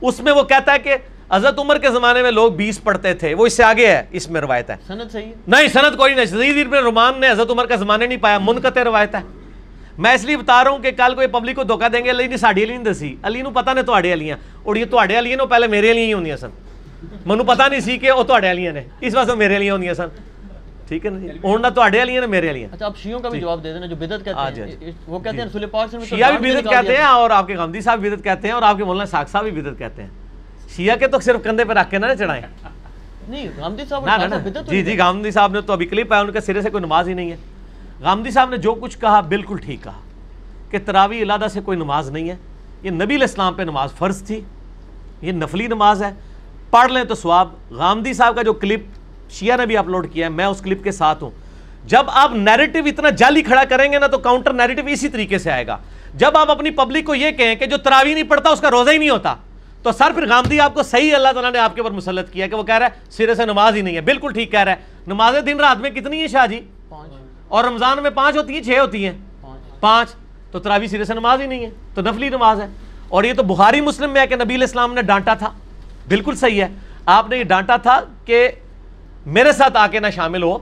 اس 0.00 0.20
میں 0.20 0.32
وہ 0.32 0.42
کہتا 0.42 0.72
ہے 0.72 0.78
کہ 0.78 0.94
حضرت 1.32 1.58
عمر 1.58 1.78
کے 1.78 1.90
زمانے 1.90 2.22
میں 2.22 2.30
لوگ 2.30 2.52
بیس 2.52 2.82
پڑھتے 2.82 3.14
تھے 3.14 3.34
وہ 3.34 3.46
اس 3.46 3.52
سے 3.52 3.64
آگے 3.64 3.86
ہے 3.86 4.02
اس 4.10 4.30
میں 4.30 4.40
روایت 4.40 4.70
ہے۔ 4.70 4.76
سند 4.86 5.12
صحیح 5.12 5.32
نہیں 5.46 5.68
سند 5.68 5.96
کوئی 5.96 6.14
نہیں 6.14 6.24
یزید 6.24 6.66
بن 6.66 6.78
رومان 6.78 7.20
نے 7.20 7.30
حضرت 7.30 7.50
عمر 7.50 7.66
کا 7.66 7.76
زمانے 7.76 8.06
نہیں 8.06 8.18
پایا 8.18 8.38
منقطع 8.38 8.84
روایت 8.84 9.14
ہے۔ 9.14 9.20
میں 9.98 10.14
اس 10.14 10.24
لیے 10.24 10.36
بتا 10.36 10.64
رہا 10.64 10.70
ہوں 10.70 10.78
کہ 10.78 10.90
کل 10.90 11.14
کوئی 11.14 11.26
پبلک 11.26 11.56
کو 11.56 11.62
دھوکا 11.62 11.88
دیں 11.92 12.04
گے 12.04 12.10
علی 12.10 12.26
نے 12.26 12.36
ساڑی 12.36 12.64
علی 12.64 12.76
نہیں 12.76 12.92
دسی۔ 12.92 13.16
علی 13.22 13.42
نو 13.42 13.50
پتا 13.50 13.72
نے 13.72 13.82
تواڈے 13.82 14.12
علیاں 14.12 14.36
اور 14.62 14.76
یہ 14.76 14.84
تواڈے 14.84 15.18
علیاں 15.18 15.36
نو 15.36 15.46
پہلے 15.46 15.66
میرے 15.66 15.90
علیاں 15.90 16.06
ہی 16.06 16.12
ہوندیاں 16.12 16.36
سن۔ 16.36 16.48
منو 17.26 17.44
پتا 17.44 17.68
نہیں 17.68 17.80
سی 17.80 17.98
کہ 17.98 18.10
وہ 18.10 18.22
تواڈے 18.22 18.50
علیاں 18.50 18.72
نے۔ 18.72 18.82
اس 19.00 19.14
واسطے 19.14 19.34
میرے 19.34 19.56
علیاں 19.56 19.74
ہوندیاں 19.74 19.94
سن۔ 19.94 20.06
ٹھیک 20.88 21.06
ہے 21.06 21.10
نا 21.10 21.18
ہن 21.44 21.62
نہ 21.62 21.66
تواڈے 21.68 22.02
علیاں 22.02 22.20
نے 22.20 22.26
میرے 22.26 22.50
علیاں 22.50 22.68
اچھا 22.72 22.86
آپ 22.86 22.96
شیعوں 22.96 23.20
کا 23.20 23.28
بھی 23.28 23.40
جواب 23.40 23.64
دے 23.64 23.72
دینا 23.72 23.86
جو 23.86 23.96
بدعت 23.96 24.24
کہتے 24.24 24.62
ہیں 24.62 24.90
وہ 25.06 25.18
کہتے 25.18 25.36
ہیں 25.36 25.44
رسول 25.44 25.66
پاک 25.66 25.90
صلی 25.90 25.96
اللہ 25.96 26.14
علیہ 26.14 26.16
وسلم 26.16 26.16
شیعہ 26.16 26.38
بھی 26.38 26.50
بدت 26.52 26.70
کہتے 26.70 26.96
ہیں 26.96 27.04
اور 27.04 27.30
آپ 27.30 27.46
کے 27.46 27.56
غمدی 27.56 27.80
صاحب 27.80 28.00
بھی 28.00 28.10
بدت 28.10 28.24
کہتے 28.24 28.48
ہیں 28.48 28.54
اور 28.54 28.62
آپ 28.62 28.76
کے 28.76 28.84
مولانا 28.84 29.06
ساک 29.06 29.28
صاحب 29.28 29.44
بھی 29.44 29.60
بدت 29.60 29.78
کہتے 29.78 30.02
ہیں 30.02 30.10
شیعہ 30.76 30.96
کے 30.96 31.08
تو 31.08 31.20
صرف 31.20 31.44
کندھے 31.44 31.64
پہ 31.64 31.72
رکھ 31.72 31.90
کے 31.90 31.98
نہ 31.98 32.14
چڑھائیں 32.18 32.42
نہیں 33.28 33.48
غامدی 33.56 33.84
صاحب 33.88 34.06
نہ 34.06 34.24
نہ 34.24 34.34
نہ 34.34 34.70
جی 34.70 34.82
جی 34.82 34.98
غامدی 34.98 35.30
صاحب 35.30 35.52
نے 35.52 35.60
تو 35.60 35.72
ابھی 35.72 35.86
کلپ 35.86 36.12
آیا 36.12 36.22
ان 36.22 36.32
کے 36.32 36.40
سرے 36.40 36.62
سے 36.62 36.70
کوئی 36.70 36.84
نماز 36.84 37.08
ہی 37.08 37.14
نہیں 37.14 37.30
ہے 37.30 37.36
غامدی 38.00 38.30
صاحب 38.30 38.50
نے 38.50 38.56
جو 38.56 38.74
کچھ 38.74 38.98
کہا 38.98 39.20
بالکل 39.28 39.56
ٹھیک 39.56 39.82
کہا 39.82 40.00
کہ 40.70 40.78
تراوی 40.78 41.22
علادہ 41.22 41.46
سے 41.50 41.60
کوئی 41.60 41.78
نماز 41.78 42.10
نہیں 42.10 42.30
ہے 42.30 42.36
یہ 42.82 42.90
نبی 42.90 43.14
الاسلام 43.14 43.54
پہ 43.54 43.62
نماز 43.62 43.92
فرض 43.92 44.22
تھی 44.22 44.40
یہ 45.20 45.32
نفلی 45.32 45.66
نماز 45.66 46.02
ہے 46.02 46.10
پڑھ 46.70 46.92
لیں 46.92 47.04
تو 47.04 47.14
سواب 47.14 47.48
غامدی 47.70 48.12
صاحب 48.12 48.36
کا 48.36 48.42
جو 48.42 48.52
کلپ 48.52 48.84
شیعہ 49.32 49.56
نے 49.56 49.66
بھی 49.66 49.76
اپلوڈ 49.76 50.12
کیا 50.12 50.26
ہے 50.26 50.30
میں 50.30 50.44
اس 50.44 50.60
کلپ 50.60 50.84
کے 50.84 50.92
ساتھ 50.92 51.22
ہوں۔ 51.22 51.30
جب 51.84 52.02
آپ 52.06 52.32
نیریٹو 52.34 52.78
اتنا 52.86 53.10
جعلی 53.10 53.42
کھڑا 53.42 53.64
کریں 53.64 53.92
گے 53.92 53.98
نا 53.98 54.06
تو 54.06 54.18
کاؤنٹر 54.18 54.52
نیریٹو 54.52 54.82
اسی 54.86 55.08
طریقے 55.08 55.38
سے 55.38 55.50
آئے 55.50 55.66
گا۔ 55.66 55.76
جب 56.14 56.36
آپ 56.36 56.50
اپنی 56.50 56.70
پبلک 56.70 57.04
کو 57.04 57.14
یہ 57.14 57.30
کہیں 57.30 57.54
کہ 57.54 57.66
جو 57.66 57.76
تراوی 57.76 58.14
نہیں 58.14 58.24
پڑھتا 58.24 58.50
اس 58.50 58.60
کا 58.60 58.70
روزہ 58.70 58.90
ہی 58.90 58.98
نہیں 58.98 59.10
ہوتا 59.10 59.34
تو 59.82 59.92
سر 59.92 60.12
پھر 60.14 60.28
غامدی 60.28 60.60
آپ 60.60 60.74
کو 60.74 60.82
صحیح 60.82 61.14
اللہ 61.14 61.28
تعالیٰ 61.32 61.52
نے 61.52 61.58
آپ 61.58 61.74
کے 61.74 61.80
اوپر 61.80 61.90
مسلط 61.90 62.32
کیا 62.32 62.46
کہ 62.46 62.56
وہ 62.56 62.62
کہہ 62.62 62.74
رہا 62.74 62.86
ہے 62.86 62.90
سرے 63.10 63.34
سے 63.34 63.46
نماز 63.46 63.76
ہی 63.76 63.82
نہیں 63.82 63.96
ہے۔ 63.96 64.00
بالکل 64.00 64.32
ٹھیک 64.32 64.50
کہہ 64.50 64.60
رہا 64.60 64.72
ہے۔ 64.72 64.76
نمازیں 65.06 65.40
دن 65.40 65.60
رات 65.60 65.78
میں 65.78 65.90
کتنی 65.90 66.20
ہیں 66.20 66.26
شاہ 66.26 66.46
جی؟ 66.46 66.60
اور 67.48 67.64
رمضان 67.64 68.02
میں 68.02 68.10
پانچ 68.10 68.36
ہوتی 68.36 68.54
ہیں 68.54 68.62
چھ 68.62 68.78
ہوتی 68.80 69.06
ہیں۔ 69.06 69.12
پانچ۔ 69.80 70.08
تو 70.50 70.58
تراوی 70.58 70.86
سرے 70.86 71.04
سے 71.04 71.14
نماز 71.14 71.40
ہی 71.40 71.46
نہیں 71.46 71.64
ہے 71.64 71.70
تو 71.94 72.02
نفلی 72.02 72.28
نماز 72.28 72.60
ہے۔ 72.60 72.66
اور 73.08 73.24
یہ 73.24 73.32
تو 73.34 73.42
بخاری 73.42 73.80
مسلم 73.80 74.10
میں 74.10 74.20
ہے 74.20 74.26
کہ 74.26 74.36
نبی 74.36 74.54
الاسلام 74.54 74.94
نے 74.94 75.02
ڈانٹا 75.02 75.34
تھا۔ 75.34 75.50
بالکل 76.08 76.36
صحیح 76.36 76.62
ہے۔ 76.62 76.68
آپ 77.06 77.30
نے 77.30 77.38
یہ 77.38 77.44
ڈانٹا 77.44 77.76
تھا 77.76 78.00
کہ 78.24 78.48
میرے 79.26 79.52
ساتھ 79.52 79.76
آ 79.76 79.86
کے 79.86 80.00
نہ 80.00 80.06
شامل 80.14 80.42
ہو 80.42 80.58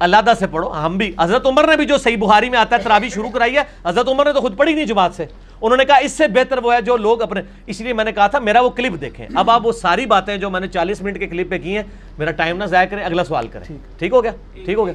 علادہ 0.00 0.32
سے 0.38 0.46
پڑھو۔ 0.46 0.68
ہم 0.72 0.96
بھی 0.96 1.12
حضرت 1.20 1.46
عمر 1.46 1.66
نے 1.68 1.76
بھی 1.76 1.86
جو 1.86 1.98
صحیح 1.98 2.16
بخاری 2.16 2.50
میں 2.50 2.58
آتا 2.58 2.76
ہے 2.76 2.82
تراوی 2.82 3.08
شروع 3.08 3.30
کرائی 3.30 3.56
ہے۔ 3.56 3.62
حضرت 3.84 4.08
عمر 4.08 4.26
نے 4.26 4.32
تو 4.32 4.40
خود 4.40 4.56
پڑھی 4.56 4.74
نہیں 4.74 4.84
جماعت 4.84 5.14
سے۔ 5.14 5.26
انہوں 5.60 5.76
نے 5.76 5.84
کہا 5.84 5.96
اس 5.96 6.12
سے 6.12 6.28
بہتر 6.28 6.58
وہ 6.58 6.74
ہے 6.74 6.82
جو 6.82 6.96
لوگ 6.96 7.22
اپنے 7.22 7.40
اس 7.66 7.80
لیے 7.80 7.92
میں 7.92 8.04
نے 8.04 8.12
کہا 8.12 8.26
تھا 8.26 8.38
میرا 8.38 8.60
وہ 8.60 8.70
کلپ 8.70 9.00
دیکھیں۔ 9.00 9.26
اب 9.34 9.50
آپ 9.50 9.66
وہ 9.66 9.72
ساری 9.72 10.06
باتیں 10.06 10.36
جو 10.36 10.50
میں 10.50 10.60
نے 10.60 10.68
چالیس 10.68 11.02
منٹ 11.02 11.18
کے 11.18 11.26
کلپ 11.26 11.50
پہ 11.50 11.58
کی 11.58 11.76
ہیں 11.76 11.82
میرا 12.18 12.30
ٹائم 12.30 12.56
نہ 12.56 12.64
ضائع 12.64 12.86
کریں 12.86 13.04
اگلا 13.04 13.24
سوال 13.24 13.48
کریں۔ 13.48 13.78
ٹھیک۔ 13.98 14.12
ہو 14.12 14.24
گیا؟ 14.24 14.30
ٹھیک 14.54 14.78
ہو 14.78 14.86
گیا؟ 14.86 14.94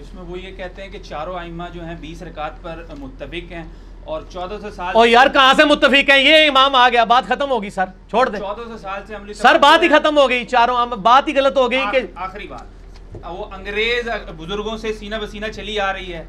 اس 0.00 0.14
میں 0.14 0.22
وہ 0.22 0.38
یہ 0.38 0.56
کہتے 0.56 0.82
ہیں 0.82 0.88
کہ 0.88 0.98
چاروں 0.98 1.38
ائمہ 1.38 1.64
جو 1.72 1.84
ہیں 1.84 1.96
بیس 2.00 2.22
رکعت 2.22 2.62
پر 2.62 2.84
متفق 2.98 3.52
ہیں۔ 3.52 3.64
اور 4.09 4.21
چودہ 4.29 4.57
سو 4.61 4.69
سال 4.71 4.95
اور 4.95 5.07
یار 5.07 5.27
کہاں 5.29 5.53
سے 5.53 5.63
متفق 5.65 6.09
ہیں 6.09 6.17
یہ 6.19 6.47
امام 6.47 6.75
آ 6.77 6.87
گیا 6.89 7.03
بات 7.05 7.27
ختم 7.27 7.51
ہوگی 7.51 7.69
سر 7.71 7.85
چھوڑ 8.09 8.27
دیں 8.27 8.39
چودہ 8.39 8.61
سو 8.63 8.77
سال 8.79 9.01
سے 9.07 9.15
عملی 9.15 9.33
سر 9.35 9.57
بات 9.59 9.83
ہی 9.83 9.87
ختم 9.89 10.17
ہو 10.17 10.29
گئی 10.29 10.45
چاروں 10.47 10.75
عام- 10.77 10.97
بات 11.03 11.27
ہی 11.27 11.35
غلط 11.35 11.57
ہو 11.57 11.69
گئی 11.71 11.81
کہ 11.91 11.97
آخ- 11.99 12.23
آخری 12.25 12.47
بات 12.47 13.25
وہ 13.25 13.45
انگریز 13.51 14.07
بزرگوں 14.37 14.77
سے 14.77 14.93
سینہ 14.93 15.15
بسینہ 15.17 15.51
چلی 15.51 15.79
آ 15.79 15.91
رہی 15.93 16.13
ہے 16.13 16.23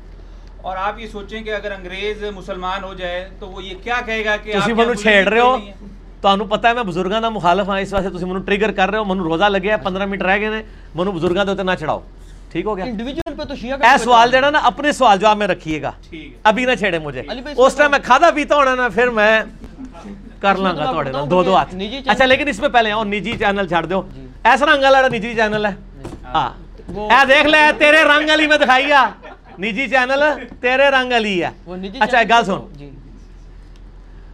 اور 0.63 0.77
آپ 0.79 0.99
یہ 0.99 1.07
سوچیں 1.09 1.43
کہ 1.43 1.53
اگر 1.53 1.73
انگریز 1.73 2.23
مسلمان 2.35 2.85
ہو 2.85 2.93
جائے 2.95 3.19
تو 3.41 3.49
وہ 3.49 3.63
یہ 3.65 3.75
کیا 3.83 4.01
کہے 4.07 4.25
گا 4.25 4.37
کہ 4.37 4.51
آپ 4.51 4.55
ਤੁਸੀਂ 4.55 4.69
یہاں 4.69 4.77
ਮੈਨੂੰ 4.77 4.95
بزرگ 4.95 5.03
ਛੇੜ 5.05 5.29
ਰਹੇ 5.29 5.41
ਹੋ 5.41 5.47
کیوں 5.47 5.59
نہیں 5.59 5.69
ہیں؟ 5.69 5.89
ਤੁਹਾਨੂੰ 6.23 6.47
ਪਤਾ 6.49 6.69
ਹੈ 6.69 6.75
ਮੈਂ 6.75 6.85
ਬਜ਼ੁਰਗਾਂ 6.85 7.21
ਦਾ 7.21 7.31
ਮੁਖਾਲਫ 7.31 7.69
ਹਾਂ 7.69 7.79
ਇਸ 7.81 7.93
ਵਾਸਤੇ 7.93 8.11
ਤੁਸੀਂ 8.11 8.27
ਮੈਨੂੰ 8.27 8.43
ਟ੍ਰਿਗਰ 8.45 8.73
ਕਰ 8.73 8.91
ਰਹੇ 8.91 8.99
ਹੋ 8.99 9.05
ਮੈਨੂੰ 9.05 9.25
ਰੋਜ਼ਾ 9.25 9.49
ਲੱਗਿਆ 9.49 9.77
15 9.83 10.07
ਮਿੰਟ 10.07 10.23
ਰਹਿ 10.23 10.41
ਗਏ 10.41 10.49
ਨੇ 10.51 10.63
ਮੈਨੂੰ 10.97 11.15
ਬਜ਼ੁਰਗਾਂ 11.15 11.45
ਦੇ 11.45 11.53
ਉੱਤੇ 11.53 11.63
ਨਾ 11.63 11.75
ਚੜਾਓ 11.75 12.03
ٹھیک 12.52 12.66
ہو 12.66 12.78
گیا؟ 12.78 12.86
انڈیویجول 12.86 13.34
پہ 13.36 13.44
تو 13.44 13.56
شیعہ 13.56 13.78
اے 13.82 13.98
سوال 13.98 14.32
دینا 14.32 14.50
نا 14.50 14.60
اپنے 14.60 14.92
سوال 14.92 15.20
جواب 15.20 15.38
میں 15.38 15.48
رکھیے 15.48 15.82
گا۔ 15.82 15.92
ٹھیک 16.10 16.34
ہے۔ 16.34 16.38
ابھی 16.44 16.66
نہ 16.66 16.76
چھیڑے 16.76 17.00
مجھے۔ 17.00 17.24
علی 17.30 17.42
اس 17.58 17.76
ٹائم 17.76 17.92
میں 17.92 18.00
کھادا 18.04 18.32
پیتا 18.32 18.56
ہونا 18.56 18.76
نا 18.76 18.90
پھر 18.90 19.08
میں 19.10 19.42
کر 20.40 20.56
لوں 20.56 20.76
گا 20.78 20.92
تھوڑے 20.92 21.10
بتاؤں 21.10 21.28
دو 21.28 21.44
دو 21.44 21.56
ہاتھ۔ 21.56 21.76
اچھا 22.08 22.26
لیکن 22.26 22.48
اس 22.48 22.60
میں 22.60 22.70
پہلے 22.70 22.92
آؤ 22.92 23.04
نجی 23.04 23.38
چینل 23.38 23.68
چھاڑ 23.68 23.84
دو 23.86 24.02
ایسا 24.44 24.66
رنگ 24.66 24.84
والا 24.84 25.08
نجی 25.08 25.34
چینل 25.36 25.66
ہے؟ 25.66 25.72
ہاں۔ 26.24 26.50
وہ- 26.88 27.12
اے 27.12 27.26
دیکھ 27.28 27.48
لے 27.48 27.58
تیرے 27.78 28.04
رنگ 28.04 28.30
والی 28.30 28.48
میں 28.48 28.58
دکھائیا 28.58 29.10
نجی 29.60 29.88
چینل 29.88 30.24
تیرے 30.62 30.90
رنگ 30.90 31.12
والی 31.12 31.44
ہے۔ 31.44 31.50
اچھا 32.00 32.18
ایک 32.18 32.30
گل 32.30 32.44
سن۔ 32.46 32.60
جی۔ 32.78 32.90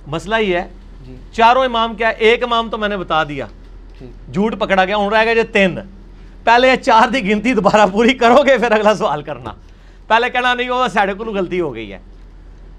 مسئلہ 0.07 0.35
یہ 0.35 0.57
ہے 0.57 0.67
جی۔ 1.05 1.15
چاروں 1.31 1.65
امام 1.65 1.95
کیا 1.95 2.07
ہے 2.07 2.13
ایک 2.13 2.43
امام 2.43 2.69
تو 2.69 2.77
میں 2.77 2.89
نے 2.89 2.97
بتا 2.97 3.23
دیا۔ 3.23 3.45
جھوٹ 4.31 4.59
پکڑا 4.59 4.85
گیا 4.85 4.97
ہوں 4.97 5.09
رہ 5.09 5.23
گیا 5.23 5.33
جی 5.33 5.43
تین۔ 5.43 5.79
پہلے 6.47 6.69
یہ 6.69 6.75
چار 6.75 7.07
دی 7.07 7.31
گنتی 7.31 7.53
دوبارہ 7.53 7.85
پوری 7.91 8.13
کرو 8.13 8.35
گے 8.35 8.57
پھر 8.57 8.71
اگلا 8.71 8.95
سوال 8.95 9.23
کرنا۔ 9.23 9.53
پہلے 10.07 10.29
کہنا 10.29 10.53
نہیں 10.53 10.69
وہ 10.69 10.87
ساڑھے 10.87 11.13
کو 11.13 11.23
غلطی 11.25 11.61
ہو 11.61 11.75
گئی 11.75 11.93
ہے۔ 11.93 11.99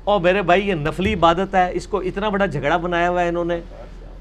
اور 0.05 0.21
میرے 0.21 0.43
بھائی 0.43 0.69
یہ 0.69 0.75
نفلی 0.75 1.15
عبادت 1.15 1.55
ہے 1.55 1.71
اس 1.73 1.87
کو 1.87 1.99
اتنا 1.99 2.29
بڑا 2.29 2.47
جھگڑا 2.47 2.77
بنایا 2.77 3.11
ہوا 3.11 3.23
ہے 3.23 3.29
انہوں 3.29 3.45
نے۔ 3.45 3.61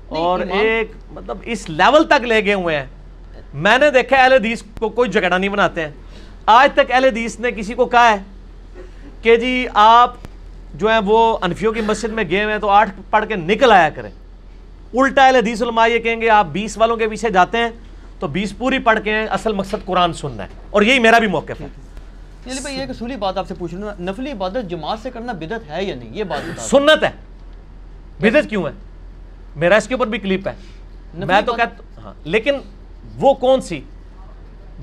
اور 0.07 0.39
ایک 0.39 0.91
مطلب 1.11 1.37
اس 1.43 1.69
لیول 1.69 2.03
تک 2.03 2.23
لے 2.23 2.45
گئے 2.45 2.53
ہوئے 2.53 2.79
ہیں۔ 2.79 2.85
میں 3.53 3.77
نے 3.77 3.91
دیکھا 3.91 4.17
اہل 4.17 4.33
حدیث 4.33 4.63
کو 4.79 4.89
کوئی 4.89 5.09
جھگڑا 5.09 5.37
نہیں 5.37 5.49
بناتے 5.49 5.81
ہیں۔ 5.81 5.91
آج 6.45 6.69
تک 6.73 6.91
اہل 6.91 7.05
حدیث 7.05 7.39
نے 7.39 7.51
کسی 7.51 7.73
کو 7.73 7.85
کہا 7.85 8.11
ہے 8.11 8.17
کہ 9.21 9.35
جی 9.35 9.67
آپ 9.73 10.13
جو 10.73 10.87
ہیں 10.87 10.99
وہ 11.05 11.37
انفیوں 11.41 11.73
کی 11.73 11.81
مسجد 11.81 12.09
میں 12.09 12.23
گئے 12.29 12.43
ہوئے 12.43 12.53
ہیں 12.53 12.61
تو 12.61 12.69
آٹھ 12.69 12.89
پڑھ 13.09 13.25
کے 13.27 13.35
نکل 13.35 13.71
آیا 13.71 13.89
کریں۔ 13.89 14.11
الٹا 14.93 15.25
اہل 15.25 15.35
حدیث 15.35 15.61
علماء 15.61 15.87
یہ 15.87 15.99
کہیں 15.99 16.21
گے 16.21 16.29
آپ 16.29 16.45
بیس 16.45 16.77
والوں 16.77 16.97
کے 16.97 17.07
پیچھے 17.07 17.29
جاتے 17.29 17.57
ہیں 17.57 17.69
تو 18.19 18.27
بیس 18.27 18.57
پوری 18.57 18.79
پڑھ 18.79 18.99
کے 19.03 19.11
ہیں 19.11 19.27
اصل 19.27 19.53
مقصد 19.53 19.85
قرآن 19.85 20.13
سننا 20.13 20.43
ہے 20.43 20.47
اور 20.69 20.81
یہی 20.81 20.99
میرا 20.99 21.19
بھی 21.19 21.27
موقف 21.27 21.61
ہے۔ 21.61 21.67
علی 22.51 22.59
بھائی 22.61 22.79
ایک 22.79 22.89
اصولی 22.89 23.15
بات 23.15 23.37
آپ 23.37 23.47
سے 23.47 23.53
پوچھ 23.53 23.75
لوں 23.75 24.01
نفلی 24.01 24.31
عبادت 24.31 24.69
جماعت 24.69 24.99
سے 24.99 25.09
کرنا 25.11 25.31
بدعت 25.31 25.69
ہے 25.69 25.83
یا 25.83 25.95
نہیں؟ 25.95 26.09
یہ 26.13 26.23
بات۔ 26.23 26.61
سنت 26.61 27.03
ہے۔ 27.03 27.11
بدت 28.19 28.49
کیوں 28.49 28.65
ہے؟ 28.65 28.71
میرا 29.55 29.75
اس 29.75 29.87
کے 29.87 29.93
اوپر 29.93 30.07
بھی 30.07 30.19
کلپ 30.19 30.47
ہے۔ 30.47 30.53
میں 31.13 31.41
تو 31.41 31.53
کہتا 31.53 32.01
ہاں 32.03 32.13
لیکن 32.23 32.55
وہ 33.15 33.33
کون 33.33 33.61
سی 33.61 33.81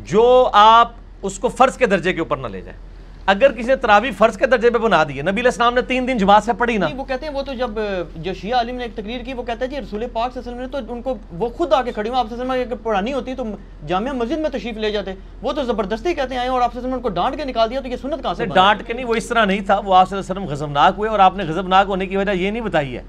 جو 0.04 0.50
آپ 0.52 0.92
اس 1.22 1.38
کو 1.38 1.48
فرض 1.48 1.76
کے 1.76 1.86
درجے 1.86 2.12
کے 2.12 2.18
اوپر 2.18 2.36
نہ 2.36 2.46
لے 2.46 2.60
جائیں؟ 2.60 2.78
اگر 3.26 3.52
کسی 3.52 3.68
نے 3.68 3.76
تراوی 3.76 4.10
فرض 4.10 4.36
کے 4.36 4.46
درجے 4.46 4.70
پہ 4.70 4.78
بنا 4.78 5.02
دی 5.04 5.16
ہے 5.16 5.22
نبی 5.22 5.40
علیہ 5.40 5.50
السلام 5.50 5.74
نے 5.74 5.80
تین 5.82 6.08
دن 6.08 6.18
جماعت 6.18 6.44
سے 6.44 6.52
پڑھی 6.58 6.76
نا۔ 6.76 6.88
وہ 6.96 7.04
کہتے 7.04 7.26
ہیں 7.26 7.32
وہ 7.32 7.42
تو 7.42 7.52
جب 7.54 7.78
جو 8.16 8.34
شیعہ 8.34 8.56
عالم 8.58 8.76
نے 8.76 8.84
ایک 8.84 8.94
تقریر 8.94 9.22
کی 9.24 9.34
وہ 9.34 9.42
کہتا 9.42 9.64
ہے 9.64 9.70
جی 9.70 9.80
رسول 9.80 10.04
پاک 10.12 10.32
صلی 10.34 10.42
اللہ 10.46 10.50
علیہ 10.50 10.66
وسلم 10.66 10.80
نے 10.80 10.86
تو 10.86 10.94
ان 10.94 11.02
کو 11.02 11.14
وہ 11.38 11.48
خود 11.48 11.72
آ 11.72 11.82
کے 11.82 11.92
کھڑی 11.92 12.08
ہوں 12.08 12.16
آپ 12.16 12.28
صلی 12.28 12.40
اللہ 12.40 12.52
علیہ 12.52 12.62
وسلم 12.62 12.74
اگر 12.74 12.82
پڑھانی 12.84 13.12
ہوتی 13.12 13.34
تو 13.34 13.44
جامعہ 13.86 14.12
مسجد 14.12 14.38
میں 14.38 14.50
تشریف 14.50 14.76
لے 14.76 14.90
جاتے۔ 14.90 15.14
وہ 15.42 15.52
تو 15.52 15.64
زبردستی 15.64 16.14
کہتے 16.14 16.34
ہیں 16.34 16.48
اور 16.48 16.60
آپ 16.60 16.72
صلی 16.72 16.78
اللہ 16.78 16.78
علیہ 16.78 16.78
وسلم 16.78 16.90
نے 16.90 16.96
ان 16.96 17.02
کو 17.02 17.08
ڈانٹ 17.08 17.36
کے 17.36 17.44
نکال 17.44 17.70
دیا 17.70 17.80
تو 17.80 17.88
یہ 17.88 17.96
سنت 17.96 18.22
کہاں 18.22 18.34
سے؟ 18.34 18.46
ڈانٹ 18.46 18.86
کے 18.86 18.92
نہیں 18.92 19.04
وہ 19.04 19.14
اس 19.14 19.26
طرح 19.26 19.44
نہیں 19.44 19.60
تھا۔ 19.60 19.78
وہ 19.78 19.94
آپ 19.94 20.08
صلی 20.08 20.18
اللہ 20.18 20.32
علیہ 20.32 20.42
وسلم 20.42 20.52
غضبناک 20.52 20.94
ہوئے 20.98 21.10
اور 21.10 21.18
آپ 21.18 21.36
نے 21.36 21.44
غضبناک 21.44 21.88
ہونے 21.88 22.06
کی 22.06 22.16
وجہ 22.16 22.30
یہ 22.30 22.50
نہیں 22.50 22.62
بتائی 22.62 22.96
ہے۔ 22.96 23.02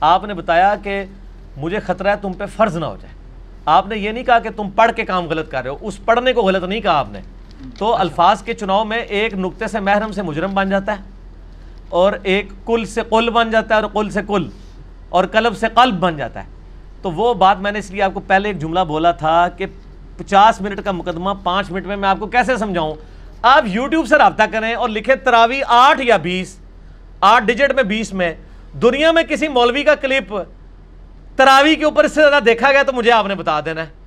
آپ 0.00 0.24
نے 0.24 0.34
بتایا 0.34 0.74
کہ 0.82 1.04
مجھے 1.56 1.80
خطرہ 1.80 2.08
ہے 2.08 2.16
تم 2.22 2.32
پہ 2.32 2.46
فرض 2.46 2.76
نہ 2.76 2.84
ہو 2.84 2.96
جائے۔ 3.00 3.14
آپ 3.64 3.86
نے 3.86 3.98
یہ 3.98 4.12
نہیں 4.12 4.24
کہا 4.24 4.38
کہ 4.38 4.50
تم 4.56 4.70
پڑھ 4.70 4.92
کے 4.92 5.04
کام 5.04 5.26
غلط 5.26 5.50
کر 5.50 5.62
رہے 5.62 5.70
ہو۔ 5.70 5.76
اس 5.80 6.04
پڑھنے 6.04 6.32
کو 6.32 6.42
غلط 6.42 6.64
نہیں 6.64 6.80
کہا 6.80 6.98
آپ 6.98 7.06
نے۔ 7.10 7.20
تو 7.78 7.94
الفاظ 7.96 8.42
کے 8.42 8.54
چناؤ 8.54 8.84
میں 8.84 8.98
ایک 8.98 9.34
نقطے 9.34 9.66
سے 9.66 9.80
محرم 9.80 10.12
سے 10.12 10.22
مجرم 10.22 10.54
بن 10.54 10.70
جاتا 10.70 10.92
ہے 10.92 11.02
اور 11.88 12.12
ایک 12.22 12.48
کل 12.66 12.84
سے 12.84 13.00
قل 13.08 13.30
بن 13.30 13.50
جاتا 13.50 13.76
ہے 13.76 13.80
اور 13.80 13.90
قل 13.90 14.10
سے 14.10 14.20
کل 14.26 14.48
اور 15.08 15.24
قلب 15.24 15.56
سے 15.56 15.66
قلب 15.74 15.94
بن 15.94 16.16
جاتا 16.16 16.44
ہے۔ 16.44 16.48
تو 17.02 17.10
وہ 17.10 17.34
بات 17.34 17.58
میں 17.58 17.72
نے 17.72 17.78
اس 17.78 17.90
لیے 17.90 18.02
آپ 18.02 18.14
کو 18.14 18.20
پہلے 18.20 18.48
ایک 18.48 18.58
جملہ 18.58 18.80
بولا 18.80 19.10
تھا 19.10 19.48
کہ 19.48 19.66
پچاس 20.16 20.60
منٹ 20.60 20.80
کا 20.84 20.90
مقدمہ 20.90 21.30
پانچ 21.42 21.70
منٹ 21.70 21.86
میں 21.86 21.96
میں 21.96 22.08
آپ 22.08 22.16
کو 22.18 22.26
کیسے 22.26 22.56
سمجھاؤں؟ 22.56 22.94
آپ 23.42 23.62
یوٹیوب 23.66 24.06
سے 24.06 24.18
رابطہ 24.18 24.42
کریں 24.52 24.74
اور 24.74 24.88
لکھیں 24.88 25.14
تراوی 25.14 25.60
آٹھ 25.66 26.00
یا 26.04 26.16
بیس، 26.16 26.58
آٹھ 27.20 27.44
ڈیجٹ 27.44 27.72
میں 27.72 27.82
بیس 27.82 28.12
میں۔ 28.12 28.34
دنیا 28.82 29.12
میں 29.12 29.22
کسی 29.22 29.48
مولوی 29.48 29.82
کا 29.82 29.94
کلپ 29.94 30.34
تراوی 31.36 31.74
کے 31.74 31.84
اوپر 31.84 32.04
اس 32.04 32.14
سے 32.14 32.20
زیادہ 32.20 32.42
دیکھا 32.44 32.72
گیا 32.72 32.82
تو 32.82 32.92
مجھے 32.92 33.12
آپ 33.12 33.26
نے 33.26 33.34
بتا 33.34 33.60
دینا 33.60 33.80
ہے۔ 33.80 34.03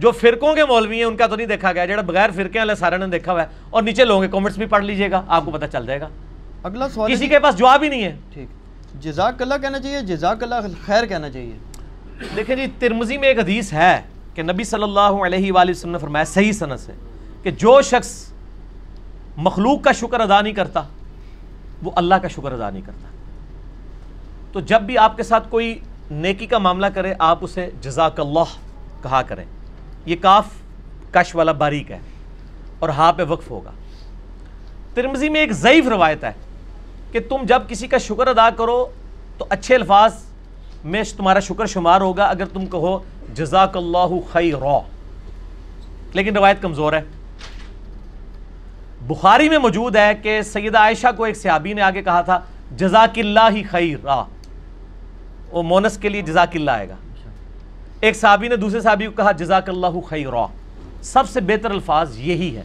جو 0.00 0.10
فرقوں 0.10 0.54
کے 0.54 0.64
مولوی 0.64 0.96
ہیں 0.96 1.04
ان 1.04 1.16
کا 1.16 1.26
تو 1.26 1.36
نہیں 1.36 1.46
دیکھا 1.46 1.72
گیا 1.72 1.86
جڑا 1.86 2.02
بغیر 2.02 2.30
فرقے 2.30 2.58
والے 2.58 2.74
سارے 2.74 2.96
نے 2.96 3.06
دیکھا 3.06 3.32
ہوا 3.32 3.42
ہے۔ 3.42 3.46
اور 3.70 3.82
نیچے 3.82 4.04
لوگوں 4.04 4.22
کے 4.22 4.28
کامنٹس 4.28 4.58
بھی 4.58 4.66
پڑھ 4.66 4.84
لیجیے 4.84 5.10
گا 5.10 5.22
آپ 5.28 5.44
کو 5.44 5.50
پتہ 5.50 5.64
چل 5.72 5.86
جائے 5.86 6.00
گا۔ 6.00 6.08
اگلا 6.62 6.88
سوال 6.88 7.10
کسی 7.10 7.20
جی- 7.20 7.28
کے 7.28 7.38
پاس 7.38 7.56
جواب 7.56 7.82
ہی 7.82 7.88
نہیں 7.88 8.04
ہے۔ 8.04 8.16
ٹھیک۔ 8.32 8.48
جزاک 9.02 9.42
اللہ 9.42 9.54
کہنا 9.62 9.80
چاہیے 9.80 10.00
جزاک 10.00 10.42
اللہ 10.42 10.54
خیر 10.86 11.06
کہنا 11.06 11.30
چاہیے۔ 11.30 11.58
دیکھیں 12.36 12.56
جی 12.56 12.66
ترمزی 12.78 13.18
میں 13.18 13.28
ایک 13.28 13.38
حدیث 13.38 13.72
ہے 13.72 14.02
کہ 14.34 14.42
نبی 14.42 14.64
صلی 14.64 14.82
اللہ 14.82 15.00
علیہ 15.00 15.52
وآلہ 15.52 15.70
وسلم 15.70 15.92
نے 15.92 15.98
فرمایا 15.98 16.24
صحیح 16.24 16.52
سنت 16.52 16.80
سے 16.80 16.92
کہ 17.42 17.50
جو 17.50 17.82
شخص 17.82 18.32
مخلوق 19.36 19.82
کا 19.82 19.92
شکر 19.92 20.20
ادا 20.20 20.40
نہیں 20.40 20.52
کرتا 20.52 20.82
وہ 21.82 21.90
اللہ 21.96 22.14
کا 22.14 22.28
شکر 22.28 22.52
ادا 22.52 22.70
نہیں 22.70 22.82
کرتا۔ 22.86 23.08
تو 24.52 24.60
جب 24.60 24.82
بھی 24.82 24.98
آپ 24.98 25.16
کے 25.16 25.22
ساتھ 25.22 25.48
کوئی 25.50 25.78
نیکی 26.10 26.46
کا 26.46 26.58
معاملہ 26.58 26.86
کرے 26.86 27.14
آپ 27.18 27.38
اسے 27.40 27.70
جزاک 27.80 28.20
اللہ 28.20 28.44
کہا 29.02 29.22
کریں۔ 29.22 29.44
یہ 30.06 30.16
کاف 30.20 30.46
کش 31.10 31.34
والا 31.34 31.52
باریک 31.52 31.90
ہے 31.90 31.98
اور 32.78 32.88
ہاں 32.88 33.12
پہ 33.12 33.22
وقف 33.28 33.50
ہوگا۔ 33.50 33.70
ترمزی 34.94 35.28
میں 35.28 35.40
ایک 35.40 35.52
ضعیف 35.52 35.88
روایت 35.88 36.24
ہے 36.24 36.32
کہ 37.12 37.20
تم 37.28 37.44
جب 37.48 37.62
کسی 37.68 37.86
کا 37.86 37.98
شکر 37.98 38.26
ادا 38.26 38.48
کرو 38.56 38.84
تو 39.38 39.46
اچھے 39.50 39.74
الفاظ 39.74 40.14
میں 40.84 41.02
تمہارا 41.16 41.40
شکر 41.40 41.66
شمار 41.66 42.00
ہوگا، 42.00 42.24
اگر 42.24 42.46
تم 42.46 42.66
کہو 42.66 42.98
جزاک 43.34 43.76
اللہ 43.76 44.14
خیر 44.32 44.64
لیکن 46.14 46.36
روایت 46.36 46.62
کمزور 46.62 46.92
ہے۔ 46.92 47.00
بخاری 49.06 49.48
میں 49.48 49.58
موجود 49.58 49.96
ہے 49.96 50.12
کہ 50.22 50.40
سیدہ 50.42 50.78
عائشہ 50.78 51.06
کو 51.16 51.24
ایک 51.24 51.36
صحابی 51.36 51.72
نے 51.72 51.82
آگے 51.82 52.02
کہا 52.02 52.20
تھا 52.20 52.40
جزاک 52.76 53.18
اللہ 53.18 53.48
ہی 53.54 53.62
خیر 53.62 54.06
وہ 55.50 55.62
مونس 55.62 55.98
کے 55.98 56.08
لیے 56.08 56.22
جزاک 56.22 56.56
اللہ 56.56 56.70
آئے 56.70 56.88
گا۔ 56.88 56.94
ایک 58.00 58.16
صحابی 58.16 58.48
نے 58.48 58.56
دوسرے 58.56 58.80
صحابی 58.80 59.06
کو 59.06 59.12
کہا 59.12 59.32
جزاک 59.32 59.68
اللہ 59.68 60.00
خیر 60.08 60.34
سب 61.02 61.28
سے 61.28 61.40
بہتر 61.40 61.70
الفاظ 61.70 62.18
یہی 62.18 62.56
ہے 62.56 62.62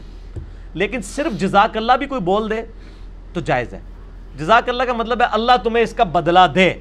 لیکن 0.73 1.01
صرف 1.01 1.39
جزاک 1.39 1.77
اللہ 1.77 1.93
بھی 1.93 2.05
کوئی 2.05 2.21
بول 2.21 2.49
دے 2.49 2.61
تو 3.33 3.39
جائز 3.39 3.73
ہے۔ 3.73 3.79
جزاک 4.37 4.69
اللہ 4.69 4.83
کا 4.83 4.93
مطلب 4.93 5.21
ہے، 5.21 5.27
اللہ 5.31 5.51
تمہیں 5.63 5.83
اس 5.83 5.93
کا 5.93 6.03
بدلہ 6.03 6.39
دے۔ 6.55 6.73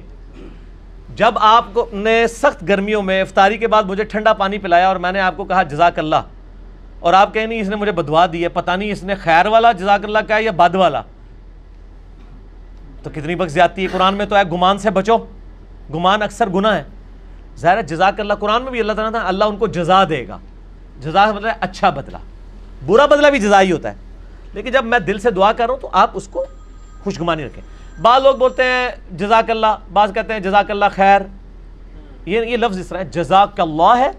جب 1.15 1.31
آپ 1.35 1.65
کو 1.73 1.89
نے 1.93 2.27
سخت 2.27 2.63
گرمیوں 2.67 3.01
میں 3.01 3.21
افطاری 3.21 3.57
کے 3.57 3.67
بعد 3.67 3.83
مجھے 3.83 4.03
ٹھنڈا 4.03 4.33
پانی 4.33 4.57
پلایا 4.57 4.87
اور 4.87 4.95
میں 4.95 5.11
نے 5.11 5.19
آپ 5.19 5.37
کو 5.37 5.45
کہا 5.45 5.63
جزاک 5.63 5.99
اللہ 5.99 6.21
اور 6.99 7.13
آپ 7.13 7.33
کہیں 7.33 7.47
نہیں، 7.47 7.61
اس 7.61 7.67
نے 7.67 7.75
مجھے 7.75 7.91
بدوا 7.91 8.25
دی 8.33 8.43
ہے۔ 8.43 8.49
پتہ 8.49 8.71
نہیں، 8.71 8.91
اس 8.91 9.03
نے 9.03 9.15
خیر 9.15 9.45
والا 9.45 9.71
جزاک 9.71 10.03
اللہ 10.03 10.19
کہا 10.27 10.37
یا 10.39 10.51
بد 10.51 10.75
والا؟ 10.75 11.01
تو 13.03 13.09
کتنی 13.09 13.35
بخش 13.35 13.53
جاتی 13.53 13.83
ہے 13.83 13.87
قرآن 13.87 14.15
میں 14.15 14.25
تو 14.25 14.35
ہے 14.35 14.43
گمان 14.43 14.77
سے 14.77 14.89
بچو۔ 14.89 15.17
گمان 15.93 16.21
اکثر 16.21 16.49
گناہ 16.49 16.75
ہے۔ 16.75 16.83
ظاہر 17.57 17.77
ہے 17.77 17.83
جزاک 17.83 18.19
اللہ 18.19 18.33
قرآن 18.33 18.63
میں 18.63 18.71
بھی 18.71 18.79
اللہ 18.79 18.93
تعالیٰ 18.93 19.19
تھا 19.19 19.27
اللہ 19.27 19.43
ان 19.43 19.57
کو 19.57 19.67
جزا 19.67 20.03
دے 20.03 20.27
گا۔ 20.27 20.37
جزا 20.99 21.31
مطلب 21.31 21.45
ہے 21.45 21.53
اچھا 21.59 21.89
بدلہ۔ 21.89 22.17
برا 22.85 23.05
بدلہ 23.05 23.27
بھی 23.27 23.39
جزا 23.39 23.61
ہی 23.61 23.71
ہوتا 23.71 23.89
ہے۔ 23.89 23.95
لیکن 24.53 24.71
جب 24.71 24.85
میں 24.85 24.99
دل 24.99 25.19
سے 25.19 25.31
دعا 25.31 25.51
کر 25.51 25.65
رہا 25.65 25.73
ہوں 25.73 25.81
تو 25.81 25.89
آپ 25.93 26.11
اس 26.13 26.27
کو 26.27 26.45
خوشگمانی 27.03 27.45
رکھیں۔ 27.45 27.63
بعض 28.01 28.23
لوگ 28.23 28.35
بولتے 28.35 28.63
ہیں، 28.63 28.89
جزاک 29.17 29.49
اللہ۔ 29.49 29.77
بعض 29.93 30.13
کہتے 30.13 30.33
ہیں، 30.33 30.39
جزاک 30.39 30.71
اللہ 30.71 30.85
خیر۔ 30.95 31.21
یہ 32.25 32.41
یہ 32.41 32.57
لفظ 32.57 32.79
اس 32.79 32.87
طرح 32.87 32.97
ہے، 32.97 33.05
جزاک 33.05 33.59
اللہ 33.59 33.93
ہے 33.97 34.11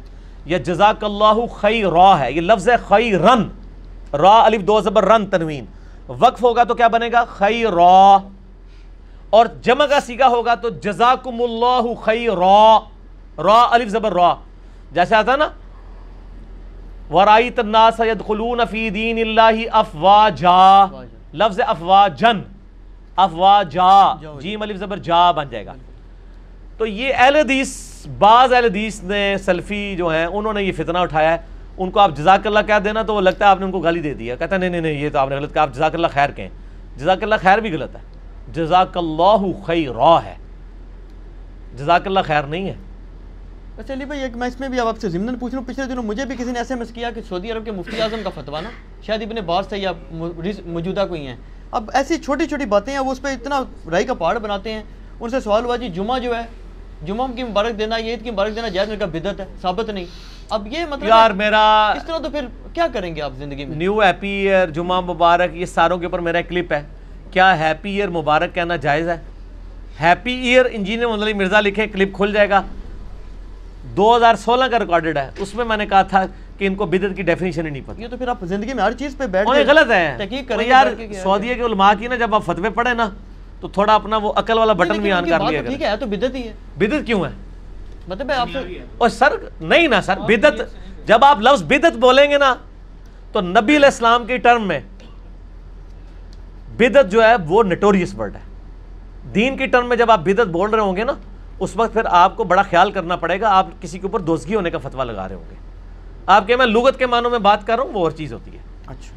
یا 0.44 0.58
جزاک 0.58 1.04
اللہ 1.04 1.46
خیر 1.54 2.18
ہے۔ 2.18 2.32
یہ 2.32 2.40
لفظ 2.40 2.68
ہے 2.68 2.76
خیرن۔ 2.76 3.48
را، 4.16 4.44
الف، 4.44 4.60
دو 4.60 4.80
زبر، 4.80 5.04
رن، 5.04 5.26
تنوین۔ 5.26 5.64
وقف 6.08 6.42
ہوگا 6.42 6.64
تو 6.64 6.74
کیا 6.74 6.88
بنے 6.88 7.08
گا؟ 7.12 7.24
خیر 7.24 7.66
اور 9.30 9.46
جمع 9.62 9.86
کا 9.86 10.00
سیگا 10.00 10.26
ہوگا 10.26 10.54
تو 10.54 10.68
جزاکم 10.68 11.42
اللہ 11.42 11.94
خیر 12.04 12.32
را 12.32 12.78
الف 13.70 13.88
زبر 13.88 14.12
را. 14.12 14.34
جیسے 14.92 15.14
آتا 15.14 15.32
ہے 15.32 15.36
نا؟ 15.36 15.48
ورائت 17.14 17.58
الناس 17.58 18.00
يدخلون 18.00 18.60
فی 18.70 18.90
دین 18.90 19.18
اللہ 19.18 19.68
افواجا 19.72 20.86
لفظ 21.34 21.60
افواجن 21.66 22.40
افواجا 23.16 24.14
جیم 24.40 24.62
الف 24.62 24.76
زبر 24.76 24.96
جا 24.96 25.30
بن 25.30 25.48
جائے 25.50 25.66
گا. 25.66 25.74
تو 26.78 26.86
یہ 26.86 27.12
اہل 27.18 27.36
حدیث، 27.36 27.92
بعض 28.18 28.52
اہل 28.52 28.64
حدیث 28.64 29.02
نے 29.02 29.36
سلفی 29.44 29.96
جو 29.96 30.08
ہیں، 30.08 30.26
انہوں 30.26 30.52
نے 30.52 30.62
یہ 30.62 30.72
فتنہ 30.72 30.98
اٹھایا 30.98 31.32
ہے۔ 31.32 31.38
ان 31.78 31.90
کو 31.90 32.00
آپ 32.00 32.10
جزاک 32.14 32.46
اللہ 32.46 32.58
کہہ 32.66 32.78
دینا 32.84 33.02
تو 33.02 33.14
وہ 33.14 33.20
لگتا 33.20 33.44
ہے 33.44 33.50
آپ 33.50 33.58
نے 33.58 33.64
ان 33.64 33.72
کو 33.72 33.80
گالی 33.80 34.00
دے 34.00 34.14
دیا 34.14 34.36
کہتا 34.36 34.54
ہے، 34.54 34.60
نہیں 34.60 34.70
نہیں 34.70 34.80
نہیں، 34.80 34.92
یہ 34.92 35.10
تو 35.10 35.18
آپ 35.18 35.28
نے 35.28 35.36
غلط 35.36 35.54
کہا۔ 35.54 35.62
آپ 35.62 35.74
جزاک 35.74 35.94
اللہ 35.94 36.06
خیر 36.06 36.30
کہیں۔ 36.30 36.48
جزاک 36.96 37.22
اللہ 37.22 37.34
خیر 37.42 37.58
بھی 37.58 37.72
غلط 37.72 37.96
ہے۔ 37.96 38.00
جزاک 38.52 38.96
اللہ 38.96 39.62
خیر 39.66 40.18
ہے۔ 40.24 40.34
جزاک 41.74 42.06
اللہ 42.06 42.20
خیر 42.24 42.42
نہیں 42.42 42.68
ہے۔ 42.68 42.74
اچھا 43.78 43.94
علی 43.94 44.04
بھائی 44.04 44.20
ایک 44.20 44.36
میں 44.36 44.46
اس 44.48 44.60
میں 44.60 44.68
بھی 44.68 44.80
اب 44.80 44.88
آپ 44.88 44.98
سے 45.00 45.08
ضمن 45.08 45.34
پوچھ 45.38 45.54
رہا 45.54 45.60
ہوں 45.60 45.66
پچھلے 45.68 45.86
دنوں 45.86 46.02
مجھے 46.02 46.24
بھی 46.24 46.36
کسی 46.38 46.52
نے 46.52 46.58
ایس 46.58 46.70
ایم 46.70 46.80
ایس 46.80 46.90
کیا 46.94 47.10
کہ 47.10 47.20
سعودی 47.28 47.50
عرب 47.52 47.64
کے 47.64 47.70
مفتی 47.70 48.00
اعظم 48.02 48.20
کا 48.24 48.30
فتویٰ 48.30 48.62
نا؟ 48.62 48.70
شاید 49.06 49.22
ابن 49.22 49.40
باز 49.46 49.66
سے 49.70 49.78
یا 49.78 49.92
موجودہ 50.66 51.04
کوئی 51.08 51.26
ہیں۔ 51.26 51.36
اب 51.70 51.90
ایسی 51.94 52.16
چھوٹی 52.18 52.46
چھوٹی 52.46 52.64
باتیں 52.64 52.92
ہیں 52.92 53.00
وہ 53.00 53.12
اس 53.12 53.22
پہ 53.22 53.28
اتنا 53.28 53.62
رائی 53.90 54.04
کا 54.04 54.14
پہاڑ 54.14 54.38
بناتے 54.38 54.72
ہیں۔ 54.72 54.82
ان 55.20 55.30
سے 55.30 55.40
سوال 55.40 55.64
ہوا 55.64 55.76
جی 55.76 55.88
جمعہ 55.88 56.18
جو 56.18 56.36
ہے 56.36 56.42
جمعہ 57.06 57.26
کی 57.36 57.42
مبارک 57.42 57.78
دینا 57.78 57.96
یہ 57.96 58.10
عید 58.10 58.24
کی 58.24 58.30
مبارک 58.30 58.56
دینا 58.56 58.68
جائز 58.68 58.88
کہا 58.98 59.06
بدت 59.06 59.40
ہے 59.40 59.46
ثابت 59.62 59.90
نہیں۔ 59.90 60.04
اب 60.50 60.66
یہ 60.66 60.84
مطلب 60.90 61.08
یار 61.08 61.30
میرا 61.30 61.92
اس 61.96 62.06
طرح 62.06 62.18
تو 62.18 62.30
پھر 62.30 62.46
کیا 62.74 62.86
کریں 62.92 63.14
گے 63.16 63.22
آپ 63.22 63.32
زندگی 63.38 63.64
میں؟ 63.64 63.76
نیو 63.76 63.98
ہیپی 64.00 64.28
ایئر 64.28 64.70
جمعہ 64.70 65.00
مبارک 65.00 65.56
یہ 65.56 65.66
ساروں 65.66 65.98
کے 65.98 66.06
اوپر 66.06 66.18
میرا 66.18 66.40
کلپ 66.40 66.72
ہے۔ 66.72 66.82
کیا 67.30 67.58
ہیپی 67.58 67.94
ایئر 67.96 68.08
مبارک 68.08 68.54
کہنا 68.54 68.76
جائز 68.76 69.08
ہے؟ 69.08 69.16
Happy 70.00 70.32
year 70.32 70.64
engineer 70.70 71.14
Ali 71.14 71.32
Mirza 71.32 71.60
لکھے 71.60 71.86
کلپ 71.86 72.14
کھل 72.14 72.32
جائے 72.32 72.50
گا۔ 72.50 72.62
دو 73.96 74.16
ہزار 74.16 74.34
سولہ 74.34 74.64
کا 74.70 74.78
ریکارڈڈ 74.78 75.16
ہے۔ 75.16 75.30
اس 75.38 75.54
میں 75.54 75.64
میں 75.64 75.76
نے 75.76 75.86
کہا 75.86 76.02
تھا 76.02 76.24
کہ 76.58 76.66
ان 76.66 76.74
کو 76.74 76.86
بدت 76.86 77.16
کی 77.16 77.22
ڈیفینیشن 77.22 77.66
ہی 77.66 77.70
نہیں 77.70 77.82
پتہ۔ 77.86 78.00
یہ 78.00 78.08
تو 78.08 78.16
پھر 78.16 78.28
آپ 78.28 78.44
زندگی 78.44 78.74
میں 78.74 78.82
ہر 78.84 78.92
چیز 78.92 79.16
پہ 79.18 79.26
بیٹھ 79.26 79.48
اور 79.48 79.56
یہ 79.56 79.64
کے 79.64 79.70
غلط 79.70 79.90
ہے۔ 79.90 80.64
یار 80.66 80.86
سعودیہ 81.22 81.54
کے 81.54 81.62
علماء 81.62 81.92
کی 81.98 82.08
نا 82.08 82.16
جب 82.16 82.34
آپ 82.34 82.44
فتوے 82.44 82.70
پڑھے 82.70 82.94
نا 82.94 83.08
تو 83.60 83.68
تھوڑا 83.68 83.94
اپنا 83.94 84.16
وہ 84.16 84.32
عقل 84.36 84.58
والا 84.58 84.72
بٹن 84.72 85.00
بھی 85.02 85.12
آن 85.12 85.28
کر 85.28 85.40
لیا 85.40 85.62
ٹھیک 85.62 85.82
ہے 85.82 85.96
تو 86.00 86.06
بدت 86.06 86.34
ہی 86.34 86.42
ہے۔ 86.42 86.52
بدت 86.78 87.06
کیوں 87.06 87.24
ہے؟ 87.24 87.30
مطلب 88.08 88.30
ہے 88.30 88.36
آپ 88.36 88.48
سے 88.52 88.58
اور 88.98 89.08
سر 89.08 89.32
نہیں 89.60 89.88
نا 89.88 90.00
سر 90.02 90.18
بدت 90.18 90.60
جب 91.06 91.24
آپ 91.24 91.40
لفظ 91.40 91.62
بدت 91.62 91.96
بولیں 91.98 92.30
گے 92.30 92.38
نا 92.38 92.54
تو 93.32 93.40
نبی 93.40 93.76
علیہ 93.76 93.86
السلام 93.86 94.26
کی 94.26 94.36
ٹرم 94.36 94.66
میں 94.68 94.80
بدت 96.76 97.10
جو 97.12 97.22
ہے 97.24 97.34
وہ 97.46 97.62
نٹوریس 97.62 98.14
ورڈ 98.14 98.34
ہے۔ 98.36 98.40
دین 99.34 99.56
کی 99.56 99.66
ٹرم 99.66 99.88
میں 99.88 99.96
جب 99.96 100.10
آپ 100.10 100.20
بدت 100.24 100.48
بول 100.48 100.70
رہے 100.70 100.80
ہوں 100.80 100.96
گے 100.96 101.04
نا 101.04 101.12
اس 101.60 101.70
وقت 101.76 101.92
پھر 101.92 102.02
آپ 102.04 102.36
کو 102.36 102.44
بڑا 102.44 102.62
خیال 102.62 102.90
کرنا 102.90 103.16
پڑے 103.16 103.40
گا 103.40 103.48
آپ 103.50 103.66
کسی 103.80 103.98
کے 103.98 104.06
اوپر 104.06 104.20
دوزگی 104.20 104.54
ہونے 104.54 104.70
کا 104.70 104.78
فتویٰ 104.78 105.04
لگا 105.04 105.28
رہے 105.28 105.34
ہوں 105.34 105.50
گے۔ 105.50 105.54
آپ 106.26 106.46
کہ 106.46 106.56
میں 106.56 106.66
لغت 106.66 106.98
کے 106.98 107.06
معنوں 107.06 107.30
میں 107.30 107.38
بات 107.38 107.66
کر 107.66 107.76
رہا 107.76 107.84
ہوں 107.84 107.92
وہ 107.92 108.00
اور 108.00 108.10
چیز 108.10 108.32
ہوتی 108.32 108.50
ہے۔ 108.50 108.58
اچھا۔ 108.86 109.14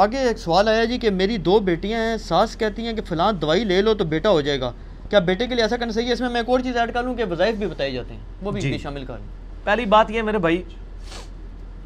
آگے 0.00 0.18
ایک 0.18 0.38
سوال 0.38 0.68
آیا 0.68 0.84
جی 0.84 0.98
کہ 0.98 1.10
میری 1.10 1.36
دو 1.36 1.58
بیٹیاں 1.58 2.00
ہیں 2.00 2.16
ساس 2.16 2.56
کہتی 2.56 2.86
ہیں 2.86 2.92
کہ 2.92 3.02
فلاں 3.02 3.32
دوائی 3.32 3.64
لے 3.64 3.82
لو 3.82 3.94
تو 3.94 4.04
بیٹا 4.04 4.30
ہو 4.30 4.40
جائے 4.40 4.60
گا۔ 4.60 4.72
کیا 5.10 5.18
بیٹے 5.18 5.46
کے 5.46 5.54
لیے 5.54 5.64
ایسا 5.64 5.76
کرنا 5.76 5.92
صحیح 5.92 6.06
ہے؟ 6.06 6.12
اس 6.12 6.20
میں 6.20 6.28
میں 6.28 6.40
ایک 6.40 6.48
اور 6.48 6.60
چیز 6.60 6.76
ایڈ 6.76 6.94
کر 6.94 7.02
لوں 7.02 7.14
کہ 7.14 7.24
وظائف 7.30 7.54
بھی 7.54 7.66
بتائے 7.66 7.90
جاتے 7.90 8.14
ہیں 8.14 8.20
وہ 8.42 8.50
بھی 8.50 8.60
جی۔ 8.60 8.78
شامل 8.78 9.04
کر 9.04 9.14
لوں 9.14 9.26
پہلی 9.64 9.86
بات 9.86 10.10
یہ 10.10 10.22
میرے 10.22 10.38
بھائی 10.38 10.62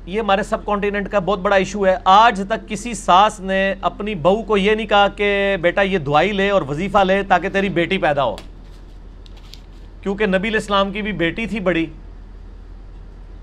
یہ 0.06 0.20
ہمارے 0.20 0.42
سب 0.42 0.64
کانٹیننٹ 0.64 1.08
کا 1.08 1.18
بہت 1.18 1.38
بڑا 1.38 1.56
ایشو 1.56 1.86
ہے۔ 1.86 1.96
آج 2.04 2.42
تک 2.48 2.68
کسی 2.68 2.94
ساس 2.94 3.40
نے 3.40 3.74
اپنی 3.80 4.14
بہو 4.14 4.42
کو 4.42 4.56
یہ 4.56 4.74
نہیں 4.74 4.86
کہا 4.86 5.08
کہ 5.08 5.56
بیٹا 5.60 5.82
یہ 5.82 5.98
دعائی 5.98 6.32
لے 6.32 6.50
اور 6.50 6.62
وظیفہ 6.62 6.98
لے 6.98 7.22
تاکہ 7.22 7.48
تیری 7.48 7.68
بیٹی 7.68 7.98
پیدا 7.98 8.24
ہو۔ 8.24 8.36
کیونکہ 10.02 10.26
نبی 10.26 10.48
علیہ 10.48 10.58
السلام 10.58 10.92
کی 10.92 11.02
بھی 11.02 11.12
بیٹی 11.12 11.46
تھی 11.46 11.60
بڑی، 11.60 11.86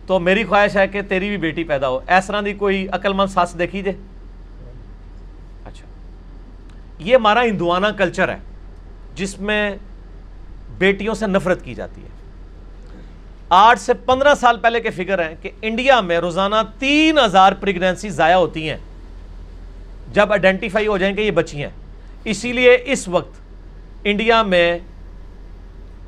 تو 0.07 0.19
میری 0.19 0.43
خواہش 0.43 0.77
ہے 0.77 0.87
کہ 0.87 1.01
تیری 1.01 1.29
بھی 1.29 1.37
بیٹی 1.37 1.63
پیدا 1.63 1.89
ہو۔ 1.89 1.95
اس 1.95 2.27
طرح 2.27 2.41
دی 2.45 2.53
کوئی 2.53 2.87
عقل 2.87 3.13
مند 3.13 3.27
ساس 3.27 3.59
دیکھی 3.59 3.81
جے؟ 3.81 3.91
اچھا۔ 5.65 5.87
یہ 6.99 7.15
ہمارا 7.15 7.43
ہندوانہ 7.43 7.87
کلچر 7.97 8.29
ہے، 8.29 8.37
جس 9.15 9.39
میں 9.39 9.75
بیٹیوں 10.77 11.13
سے 11.13 11.27
نفرت 11.27 11.63
کی 11.63 11.75
جاتی 11.75 12.01
ہے۔ 12.01 12.07
آٹھ 13.49 13.79
سے 13.79 13.93
پندرہ 13.93 14.35
سال 14.35 14.57
پہلے 14.57 14.79
کے 14.79 14.89
فگر 14.89 15.29
ہیں 15.29 15.35
کہ 15.41 15.51
انڈیا 15.61 16.01
میں 16.01 16.17
روزانہ 16.17 16.55
تین 16.79 17.19
ہزار 17.19 17.51
پریگنینسی 17.51 18.09
ضائع 18.09 18.35
ہوتی 18.35 18.69
ہیں۔ 18.69 18.77
جب 20.13 20.31
آئیڈینٹیفائی 20.31 20.87
ہو 20.87 20.97
جائیں 20.97 21.15
کہ 21.15 21.21
یہ 21.21 21.31
بچی 21.31 21.63
ہیں۔ 21.63 21.69
اسی 22.23 22.53
لیے 22.53 22.77
اس 22.85 23.07
وقت 23.07 23.33
انڈیا 24.03 24.43
میں 24.43 24.79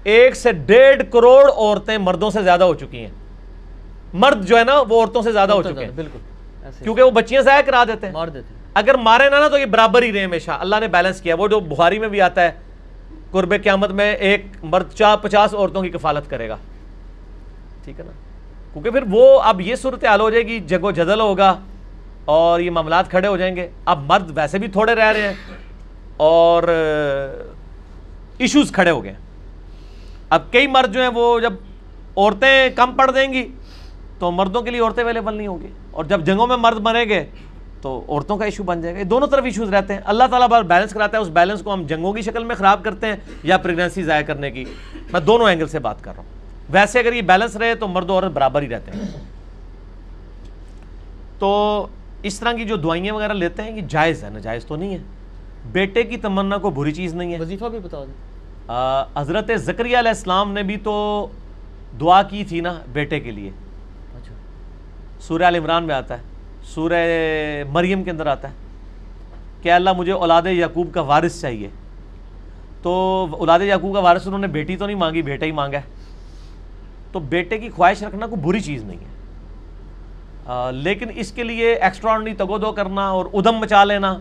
ایک 0.03 0.35
سے 0.35 0.51
ڈیڑھ 0.51 1.03
کروڑ 1.11 1.51
عورتیں 1.51 1.98
مردوں 1.98 2.30
سے 2.30 2.43
زیادہ 2.43 2.64
ہو 2.64 2.74
چکی 2.74 3.00
ہیں۔ 3.00 3.11
مرد 4.14 4.45
جو 4.45 4.58
ہے 4.58 4.64
نا 4.64 4.82
وہ 4.90 5.01
عورتوں 5.01 5.22
سے 5.22 5.32
زیادہ 5.32 5.53
ہو 5.53 5.64
چکے 5.64 5.85
ہیں۔ 5.85 5.92
بالکل۔ 5.95 6.19
کیونکہ 6.84 7.03
وہ 7.03 7.11
بچیاں 7.11 7.42
ضائع 7.42 7.61
کرا 7.61 7.84
دیتے 7.88 8.06
ہیں۔ 8.06 8.14
مار 8.14 8.27
دیتے 8.27 8.53
ہیں۔ 8.53 8.61
اگر 8.74 8.95
مارے 8.95 9.30
نہ 9.30 9.35
نا 9.35 9.48
تو 9.48 9.58
یہ 9.58 9.66
برابر 9.66 10.03
ہی 10.03 10.14
رہے 10.14 10.24
ہمیشہ۔ 10.24 10.51
اللہ 10.51 10.76
نے 10.80 10.88
بیلنس 10.88 11.22
کیا۔ 11.22 11.35
وہ 11.35 11.48
جو 11.48 11.59
بخاری 11.59 12.00
میں 12.00 12.08
بھی 12.08 12.22
آتا 12.22 12.42
ہے 12.42 12.51
قرب 13.32 13.53
قیامت 13.64 13.92
میں 13.92 14.14
ایک 14.16 14.45
مرد 14.64 14.92
چا 14.93 15.16
پچاس 15.16 15.53
عورتوں 15.53 15.82
کی 15.82 15.90
کفالت 15.90 16.30
کرے 16.30 16.50
گا۔ 16.50 16.58
ٹھیک 17.85 18.00
ہے 18.00 18.06
نا؟ 18.06 18.11
کیونکہ 18.74 18.90
پھر 18.90 19.03
وہ 19.11 19.40
اب 19.40 19.61
یہ 19.61 19.76
صورتحال 19.76 20.22
ہو 20.22 20.30
جائے 20.30 20.43
گی 20.43 20.59
جگ 20.59 20.84
و 20.84 20.92
جدل 20.92 21.19
ہوگا 21.19 21.59
اور 22.26 22.59
یہ 22.59 22.72
معاملات 22.72 23.09
کھڑے 23.09 23.27
ہو 23.27 23.38
جائیں 23.38 23.56
گے۔ 23.56 23.69
اب 23.85 24.00
مرد 24.08 24.38
ویسے 24.38 24.58
بھی 24.58 24.67
تھوڑے 24.67 24.95
رہ 24.95 25.11
رہے 25.11 25.22
ہیں 25.22 25.34
اور 26.17 26.64
ایشوز 28.38 28.72
کھڑے 28.72 28.90
ہو 28.92 29.03
گئے 29.03 29.11
ہیں۔ 29.11 29.26
اب 30.30 30.51
کئی 30.51 30.67
مرد 30.67 30.93
جو 30.93 31.01
ہیں 31.01 31.09
وہ 31.14 31.39
جب 31.39 31.53
عورتیں 32.17 32.69
کم 32.75 32.91
پڑ 32.97 33.11
دیں 33.11 33.33
گی 33.33 33.49
تو 34.19 34.31
مردوں 34.31 34.61
کے 34.61 34.72
لیے 34.72 34.81
عورتیں 34.81 35.03
اویلیبل 35.03 35.33
نہیں 35.33 35.47
ہوں 35.47 35.61
گی۔ 35.61 35.67
اور 35.91 36.06
جب 36.06 36.22
جنگوں 36.25 36.47
میں 36.47 36.57
مرد 36.57 36.80
مریں 36.80 37.09
گے 37.09 37.25
تو 37.81 38.06
عورتوں 38.09 38.38
کا 38.38 38.45
ایشو 38.45 38.64
بن 38.64 38.81
جائے 38.81 38.93
گا۔ 38.93 38.99
یہ 38.99 39.03
دونوں 39.03 39.27
طرف 39.27 39.43
ایشوز 39.43 39.73
رہتے 39.73 39.93
ہیں۔ 39.93 40.01
اللہ 40.06 40.23
تعالیٰ 40.30 40.47
بار 40.47 40.61
بیلنس 40.61 40.93
کراتا 40.93 41.17
ہے۔ 41.17 41.22
اس 41.22 41.30
بیلنس 41.30 41.61
کو 41.61 41.73
ہم 41.73 41.83
جنگوں 41.83 42.14
کی 42.14 42.22
شکل 42.22 42.43
میں 42.43 42.56
خراب 42.56 42.83
کرتے 42.83 43.07
ہیں 43.07 43.15
یا 43.43 43.57
پریگنینسی 43.57 44.03
ضائع 44.03 44.23
کرنے 44.23 44.51
کی۔ 44.51 44.65
میں 45.14 45.19
دونوں 45.19 45.49
اینگل 45.49 45.67
سے 45.67 45.80
بات 45.80 46.03
کر 46.03 46.11
رہا 46.11 46.23
ہوں۔ 46.23 46.30
ویسے 46.69 46.99
اگر 46.99 47.14
یہ 47.14 47.22
بیلنس 47.22 47.56
رہے 47.56 47.75
تو 47.75 47.88
مرد 47.88 48.09
اور 48.09 48.23
عورت 48.23 48.33
برابر 48.33 48.61
ہی 48.61 48.69
رہتے 48.69 48.91
ہیں۔ 48.91 49.01
تو 51.39 51.88
اس 52.23 52.39
طرح 52.39 52.53
کی 52.53 52.65
جو 52.65 52.75
دعائیاں 52.75 53.14
وغیرہ 53.14 53.33
لیتے 53.33 53.61
ہیں 53.61 53.75
یہ 53.75 53.81
جائز 53.89 54.23
ہے، 54.23 54.30
ناجائز 54.30 54.65
تو 54.65 54.75
نہیں 54.75 54.93
ہے۔ 54.93 54.99
بیٹے 55.72 56.03
کی 56.03 56.17
تمنا 56.17 56.57
کو 56.57 56.69
بری 56.69 56.91
چیز 56.91 57.14
نہیں 57.15 57.33
ہے۔ 57.33 57.39
وظیفہ 57.39 57.65
بھی 57.65 57.80
بتا 57.80 58.03
دیں۔ 58.03 58.36
حضرت 59.15 59.51
زکریہ 59.55 59.97
علیہ 59.97 60.09
السلام 60.09 60.51
نے 60.51 60.63
بھی 60.63 60.77
تو 60.77 61.27
دعا 61.99 62.23
کی 62.23 62.43
تھی 62.43 62.59
نا 62.59 62.79
بیٹے 62.93 63.19
کے 63.19 63.31
لیے۔ 63.31 63.49
اچھا۔ 64.15 64.35
سورہ 65.19 65.43
عمران 65.43 65.83
میں 65.83 65.95
آتا 65.95 66.17
ہے 66.17 66.23
سورہ 66.63 67.05
مریم 67.69 68.03
کے 68.03 68.11
اندر 68.11 68.27
آتا 68.27 68.49
ہے۔ 68.49 68.53
کہ 69.61 69.71
اللہ 69.71 69.89
مجھے 69.97 70.11
اولاد 70.11 70.41
یعقوب 70.45 70.93
کا 70.93 71.01
وارث 71.01 71.41
چاہیے۔ 71.41 71.67
تو 72.81 73.27
اولاد 73.31 73.59
یعقوب 73.59 73.93
کا 73.93 73.99
وارث 73.99 74.27
انہوں 74.27 74.39
نے 74.39 74.47
بیٹی 74.47 74.75
تو 74.75 74.85
نہیں 74.85 74.97
مانگی 74.97 75.21
بیٹا 75.21 75.45
ہی 75.45 75.51
مانگا 75.51 75.77
ہے۔ 75.77 75.83
تو 77.11 77.19
بیٹے 77.19 77.57
کی 77.57 77.69
خواہش 77.69 78.03
رکھنا 78.03 78.27
کوئی 78.27 78.41
بری 78.41 78.59
چیز 78.59 78.83
نہیں 78.83 78.99
ہے۔ 78.99 79.17
آ، 80.45 80.71
لیکن 80.71 81.07
اس 81.15 81.31
کے 81.31 81.43
لیے 81.43 81.75
ایکسٹرا 81.75 82.17
تگو 82.37 82.57
دو 82.57 82.71
کرنا 82.71 83.09
اور 83.09 83.25
ادم 83.33 83.55
مچا 83.55 83.83
لینا۔ 83.83 84.17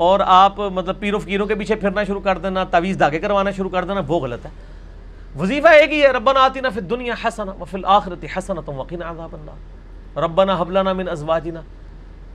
اور 0.00 0.20
آپ 0.26 0.58
مطلب 0.58 1.00
پیر 1.00 1.18
فقیروں 1.18 1.46
کے 1.46 1.54
پیچھے 1.54 1.74
پھرنا 1.74 2.04
شروع 2.04 2.20
کر 2.20 2.38
دینا، 2.38 2.64
تعویذ 2.64 2.98
دھاگے 2.98 3.18
کروانا 3.18 3.50
شروع 3.50 3.70
کر 3.70 3.84
دینا، 3.84 4.00
وہ 4.08 4.20
غلط 4.20 4.46
ہے۔ 4.46 4.50
وظیفہ 5.38 5.68
ایک 5.68 5.92
ہی 5.92 6.02
ہے، 6.02 6.08
ربنا 6.08 6.40
آتنا 6.40 6.68
فی 6.68 6.80
الدنیا 6.80 7.14
حسنہ 7.24 7.50
وفی 7.60 7.76
الآخرت 7.76 8.24
حسنہ 8.38 8.70
وقنا 8.70 9.10
عذاب 9.10 9.28
النار۔ 9.32 10.18
ربنا 10.18 10.60
حب 10.60 10.70
لنا 10.70 10.92
من 10.92 11.08
ازواجنا۔ 11.08 11.60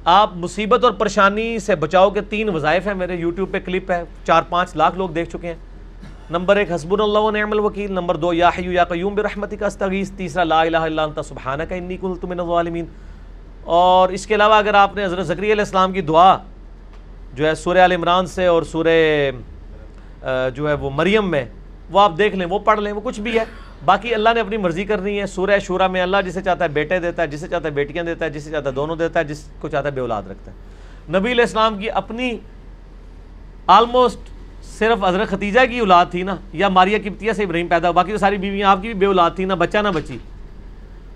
آپ 0.06 0.30
مصیبت 0.36 0.84
اور 0.84 0.92
پریشانی 0.92 1.60
سے 1.60 1.76
بچاؤ 1.76 2.10
کے 2.10 2.22
تین 2.22 2.50
وظائف 2.50 2.88
ہیں 2.88 2.94
میرے، 2.94 3.16
یوٹیوب 3.16 3.52
پہ 3.52 3.60
کلپ 3.60 3.92
ہے، 3.92 4.04
چار 4.24 4.42
پانچ 4.50 4.76
لاکھ 4.76 4.98
لوگ 4.98 5.10
دیکھ 5.10 5.30
چکے 5.30 5.48
ہیں۔ 5.48 5.56
نمبر 6.30 6.56
ایک 6.56 6.72
حسبن 6.72 7.02
اللہ 7.02 7.20
و 7.20 7.32
نعم 7.32 7.52
الوکیل۔ 7.52 7.92
نمبر 7.92 8.16
دو، 8.16 8.34
یا 8.34 8.50
حیو 8.50 8.72
یا 8.72 8.84
قیوم 8.84 9.16
برحمتک 9.16 9.64
استغیث۔ 9.64 10.12
تیسرا، 10.12 10.44
لا 10.44 10.62
الہ 10.62 10.78
الا 10.78 11.04
انت 11.04 11.20
سبحانک 11.26 11.72
انی 11.72 11.98
کنت 11.98 12.26
من 12.26 12.40
الظالمین۔ 12.40 12.86
اور 13.64 14.10
اس 14.10 14.28
کے 14.28 14.36
علاوہ 14.36 14.54
اگر 14.54 14.74
آپ 14.74 14.96
نے 14.96 15.06
حضرت 15.06 15.26
زکریا 15.26 15.54
علیہ 15.54 15.64
السلام 15.64 15.92
کی 15.92 16.02
دعا 16.02 16.38
جو 17.36 17.46
ہے 17.48 17.54
سورہ 17.56 17.78
عال 17.78 17.92
عمران 17.92 18.26
سے 18.28 18.46
اور 18.46 18.64
سورہ 18.64 18.90
جو 20.56 20.68
ہے 20.70 20.74
وہ 20.74 20.90
مریم 20.96 21.30
میں، 21.32 21.44
وہ 21.92 22.00
آپ 22.00 22.18
دیکھ 22.18 22.36
لیں، 22.36 22.46
وہ 22.50 22.60
پڑھ 22.66 22.80
لیں، 22.80 22.92
وہ 22.92 23.02
کچھ 23.04 23.20
بھی 23.22 23.38
ہے۔ 23.40 23.44
باقی 23.86 24.14
اللہ 24.14 24.30
نے 24.34 24.40
اپنی 24.40 24.58
مرضی 24.58 24.84
کرنی 24.86 25.20
ہے۔ 25.20 25.26
سورہ 25.28 25.60
شورہ 25.64 25.88
میں 25.88 26.02
اللہ 26.02 26.22
جسے 26.26 26.42
چاہتا 26.42 26.64
ہے 26.64 26.70
بیٹے 26.74 27.00
دیتا 27.00 27.22
ہے، 27.22 27.28
جسے 27.28 27.48
چاہتا 27.48 27.68
ہے 27.68 27.74
بیٹیاں 27.74 28.04
دیتا 28.04 28.26
ہے، 28.26 28.30
جسے 28.30 28.52
چاہتا 28.52 28.70
ہے 28.70 28.76
دونوں 28.76 28.96
دیتا 28.96 29.20
ہے 29.20 29.24
جس 29.24 29.44
کو 29.60 29.70
چاہتا 29.70 29.88
ہے 29.88 29.94
بے 29.94 30.02
اولاد 30.02 30.24
رکھتا 30.30 30.52
ہے۔ 30.52 31.18
نبی 31.18 31.32
علیہ 31.32 31.44
السلام 31.44 31.78
کی 31.78 31.90
اپنی 31.90 32.38
آلموسٹ 33.68 34.30
صرف 34.78 35.04
حضرت 35.04 35.30
ختیجہ 35.30 35.60
کی 35.70 35.80
اولاد 35.80 36.06
تھی 36.12 36.24
نا، 36.24 36.36
یا 36.54 36.70
ماریا 36.70 36.98
کبتیہ 37.04 37.32
سے 37.32 37.44
ابراہیم 37.44 37.68
پیدا 37.68 37.88
ہوا، 37.88 37.96
باقی 37.96 38.12
تو 38.12 38.18
ساری 38.18 38.38
بیویاں 38.38 38.70
آپ 38.70 38.82
کی 38.82 38.88
بھی 38.88 39.00
بے 39.00 39.06
اولاد 39.06 39.32
تھی 39.36 39.46
نا، 39.46 39.56
بچہ 39.56 39.78
نہ 39.78 39.90
بچی۔ 39.96 40.18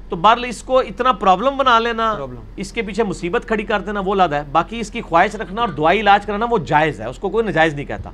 تو 0.09 0.15
بہرحال 0.15 0.45
اس 0.45 0.63
کو 0.63 0.79
اتنا 0.79 1.11
پرابلم 1.11 1.57
بنا 1.57 1.79
لینا. 1.79 2.15
اس 2.55 2.71
کے 2.71 2.81
پیچھے 2.81 3.03
مصیبت 3.03 3.43
کھڑی 3.47 3.63
کر 3.63 3.79
دینا 3.79 3.99
وہ 4.05 4.15
لاد 4.15 4.29
ہے۔ 4.29 4.43
باقی 4.51 4.79
اس 4.79 4.91
کی 4.91 5.01
خواہش 5.01 5.35
رکھنا 5.35 5.61
اور 5.61 5.69
دعائی 5.69 5.99
علاج 5.99 6.25
کرنا 6.25 6.45
وہ 6.49 6.57
جائز 6.57 7.01
ہے۔ 7.01 7.05
اس 7.05 7.19
کو 7.19 7.29
کوئی 7.29 7.45
ناجائز 7.45 7.73
نہیں 7.73 7.85
کہتا۔ 7.85 8.09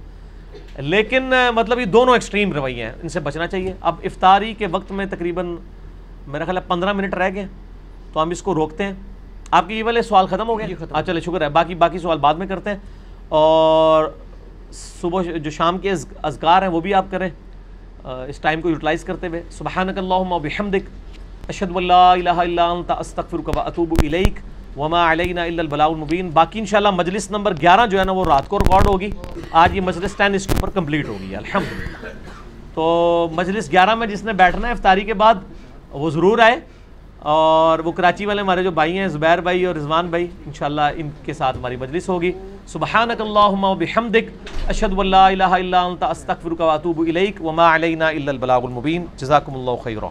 لیکن 0.78 1.34
مطلب 1.56 1.80
یہ 1.80 1.86
دونوں 1.86 2.14
ایکسٹریم 2.14 2.54
رویے 2.54 2.86
ہیں۔ 2.86 2.94
ان 3.04 3.10
سے 3.10 3.20
بچنا 3.20 3.48
چاہیے۔ 3.48 3.74
اب 3.82 3.96
افطاری 4.04 4.54
کے 4.54 4.68
وقت 4.68 4.92
میں 4.92 5.06
تقریباً 5.06 5.56
میرا 6.28 6.46
خیال 6.46 6.58
ہے 6.58 6.62
پندرہ 6.68 6.94
منٹ 6.94 7.14
رہ 7.14 7.30
گئے 7.36 7.48
تو 8.14 8.22
ہم 8.22 8.30
اس 8.30 8.42
کو 8.42 8.56
روکتے 8.56 8.84
ہیں۔ 8.84 8.94
آپ 9.52 9.68
کے 9.68 9.74
یہ 9.76 9.84
والے 9.84 10.02
سوال 10.02 10.28
ختم 10.28 10.48
ہو 10.48 10.60
گئے۔ 10.60 10.68
ہاں 10.94 11.02
چلے 11.02 11.20
شکر 11.20 11.42
ہے۔ 11.42 11.50
باقی 11.50 11.76
باقی 11.76 12.00
سوال 12.00 12.18
بعد 12.18 12.34
میں 12.34 12.48
کرتے 12.48 12.70
ہیں۔ 12.70 12.78
اور 13.30 14.06
صبح 14.72 15.22
جو 15.22 15.52
شام 15.52 15.78
کے 15.78 15.92
اذکار 16.24 16.62
ہیں 16.62 16.70
وہ 16.70 16.80
بھی 16.80 16.94
آپ 16.94 17.06
کریں۔ 17.12 17.30
اس 18.04 18.40
ٹائم 18.40 18.62
کو 18.62 18.70
یوٹیلائز 18.70 19.04
کرتے 19.04 19.28
ہوئے۔ 19.28 19.44
سبحانک 19.52 19.98
اللہم 19.98 20.32
و 20.32 20.40
بحمدک۔ 20.40 21.05
اشہد 21.50 21.76
ان 21.76 21.84
لا 21.88 22.12
الہ 22.12 22.38
الا 22.42 22.66
انت، 22.72 22.92
استغفرک 23.00 23.50
و 23.56 23.60
اتوب 23.60 23.94
الیک. 24.04 24.40
وما 24.78 25.02
علینا 25.12 25.44
الا 25.44 25.62
البلاغ 25.62 25.92
المبین. 25.92 26.30
باقی 26.34 26.60
انشاءاللہ 26.60 26.92
مجلس 26.96 27.30
نمبر 27.32 27.54
گیارہ 27.62 27.86
جو 27.88 28.00
ہے 28.00 28.04
نا، 28.04 28.12
وہ 28.12 28.26
رات 28.26 28.48
کو 28.50 28.60
ریکارڈ 28.60 28.88
ہوگی. 28.88 29.10
آج 29.52 29.76
یہ 29.76 29.82
مجلس 29.82 30.16
ٹین 30.18 30.34
اس 30.36 30.48
کے 30.48 30.54
اوپر 30.54 30.70
کمپلیٹ 30.76 31.08
ہوگی، 31.08 31.36
الحمدللہ. 31.36 32.14
تو 32.76 33.28
مجلس 33.36 33.72
گیارہ 33.72 33.96
میں 33.96 34.08
جس 34.08 34.24
نے 34.24 34.34
بیٹھنا 34.34 34.68
ہے 34.68 34.74
افطاری 34.74 35.04
کے 35.06 35.14
بعد، 35.14 35.36
وہ 35.92 36.10
ضرور 36.10 36.40
آئے. 36.40 36.60
اور 37.20 37.80
وہ 37.86 37.92
کراچی 37.92 38.26
والے 38.26 38.42
ہمارے 38.42 38.64
جو 38.64 38.72
بھائی 38.72 38.98
ہیں، 38.98 39.08
زبیر 39.08 39.42
بھائی 39.42 39.66
اور 39.66 39.76
رضوان 39.76 40.08
بھائی، 40.10 40.28
انشاءاللہ 40.46 40.82
ان 40.96 41.10
کے 41.26 41.34
ساتھ 41.34 41.58
ہماری 41.58 41.76
مجلس 41.86 42.10
ہوگی. 42.10 42.32
سبحانک 42.68 43.22
اللہم 43.22 43.64
و 43.64 43.74
بحمدک 43.80 44.30
اشهد 44.70 45.00
ان 45.00 45.08
لا 45.08 45.26
اله 45.34 45.58
الا 45.58 45.82
انت 45.88 46.04
استغفرك 46.04 46.62
واتوب 46.70 47.02
اليك 47.02 47.42
وما 47.48 47.66
علينا 47.74 48.08
الا 48.20 48.32
البلاغ 48.32 48.66
المبين 48.70 49.04
جزاكم 49.24 49.60
الله 49.60 49.76
خيرا 49.84 50.10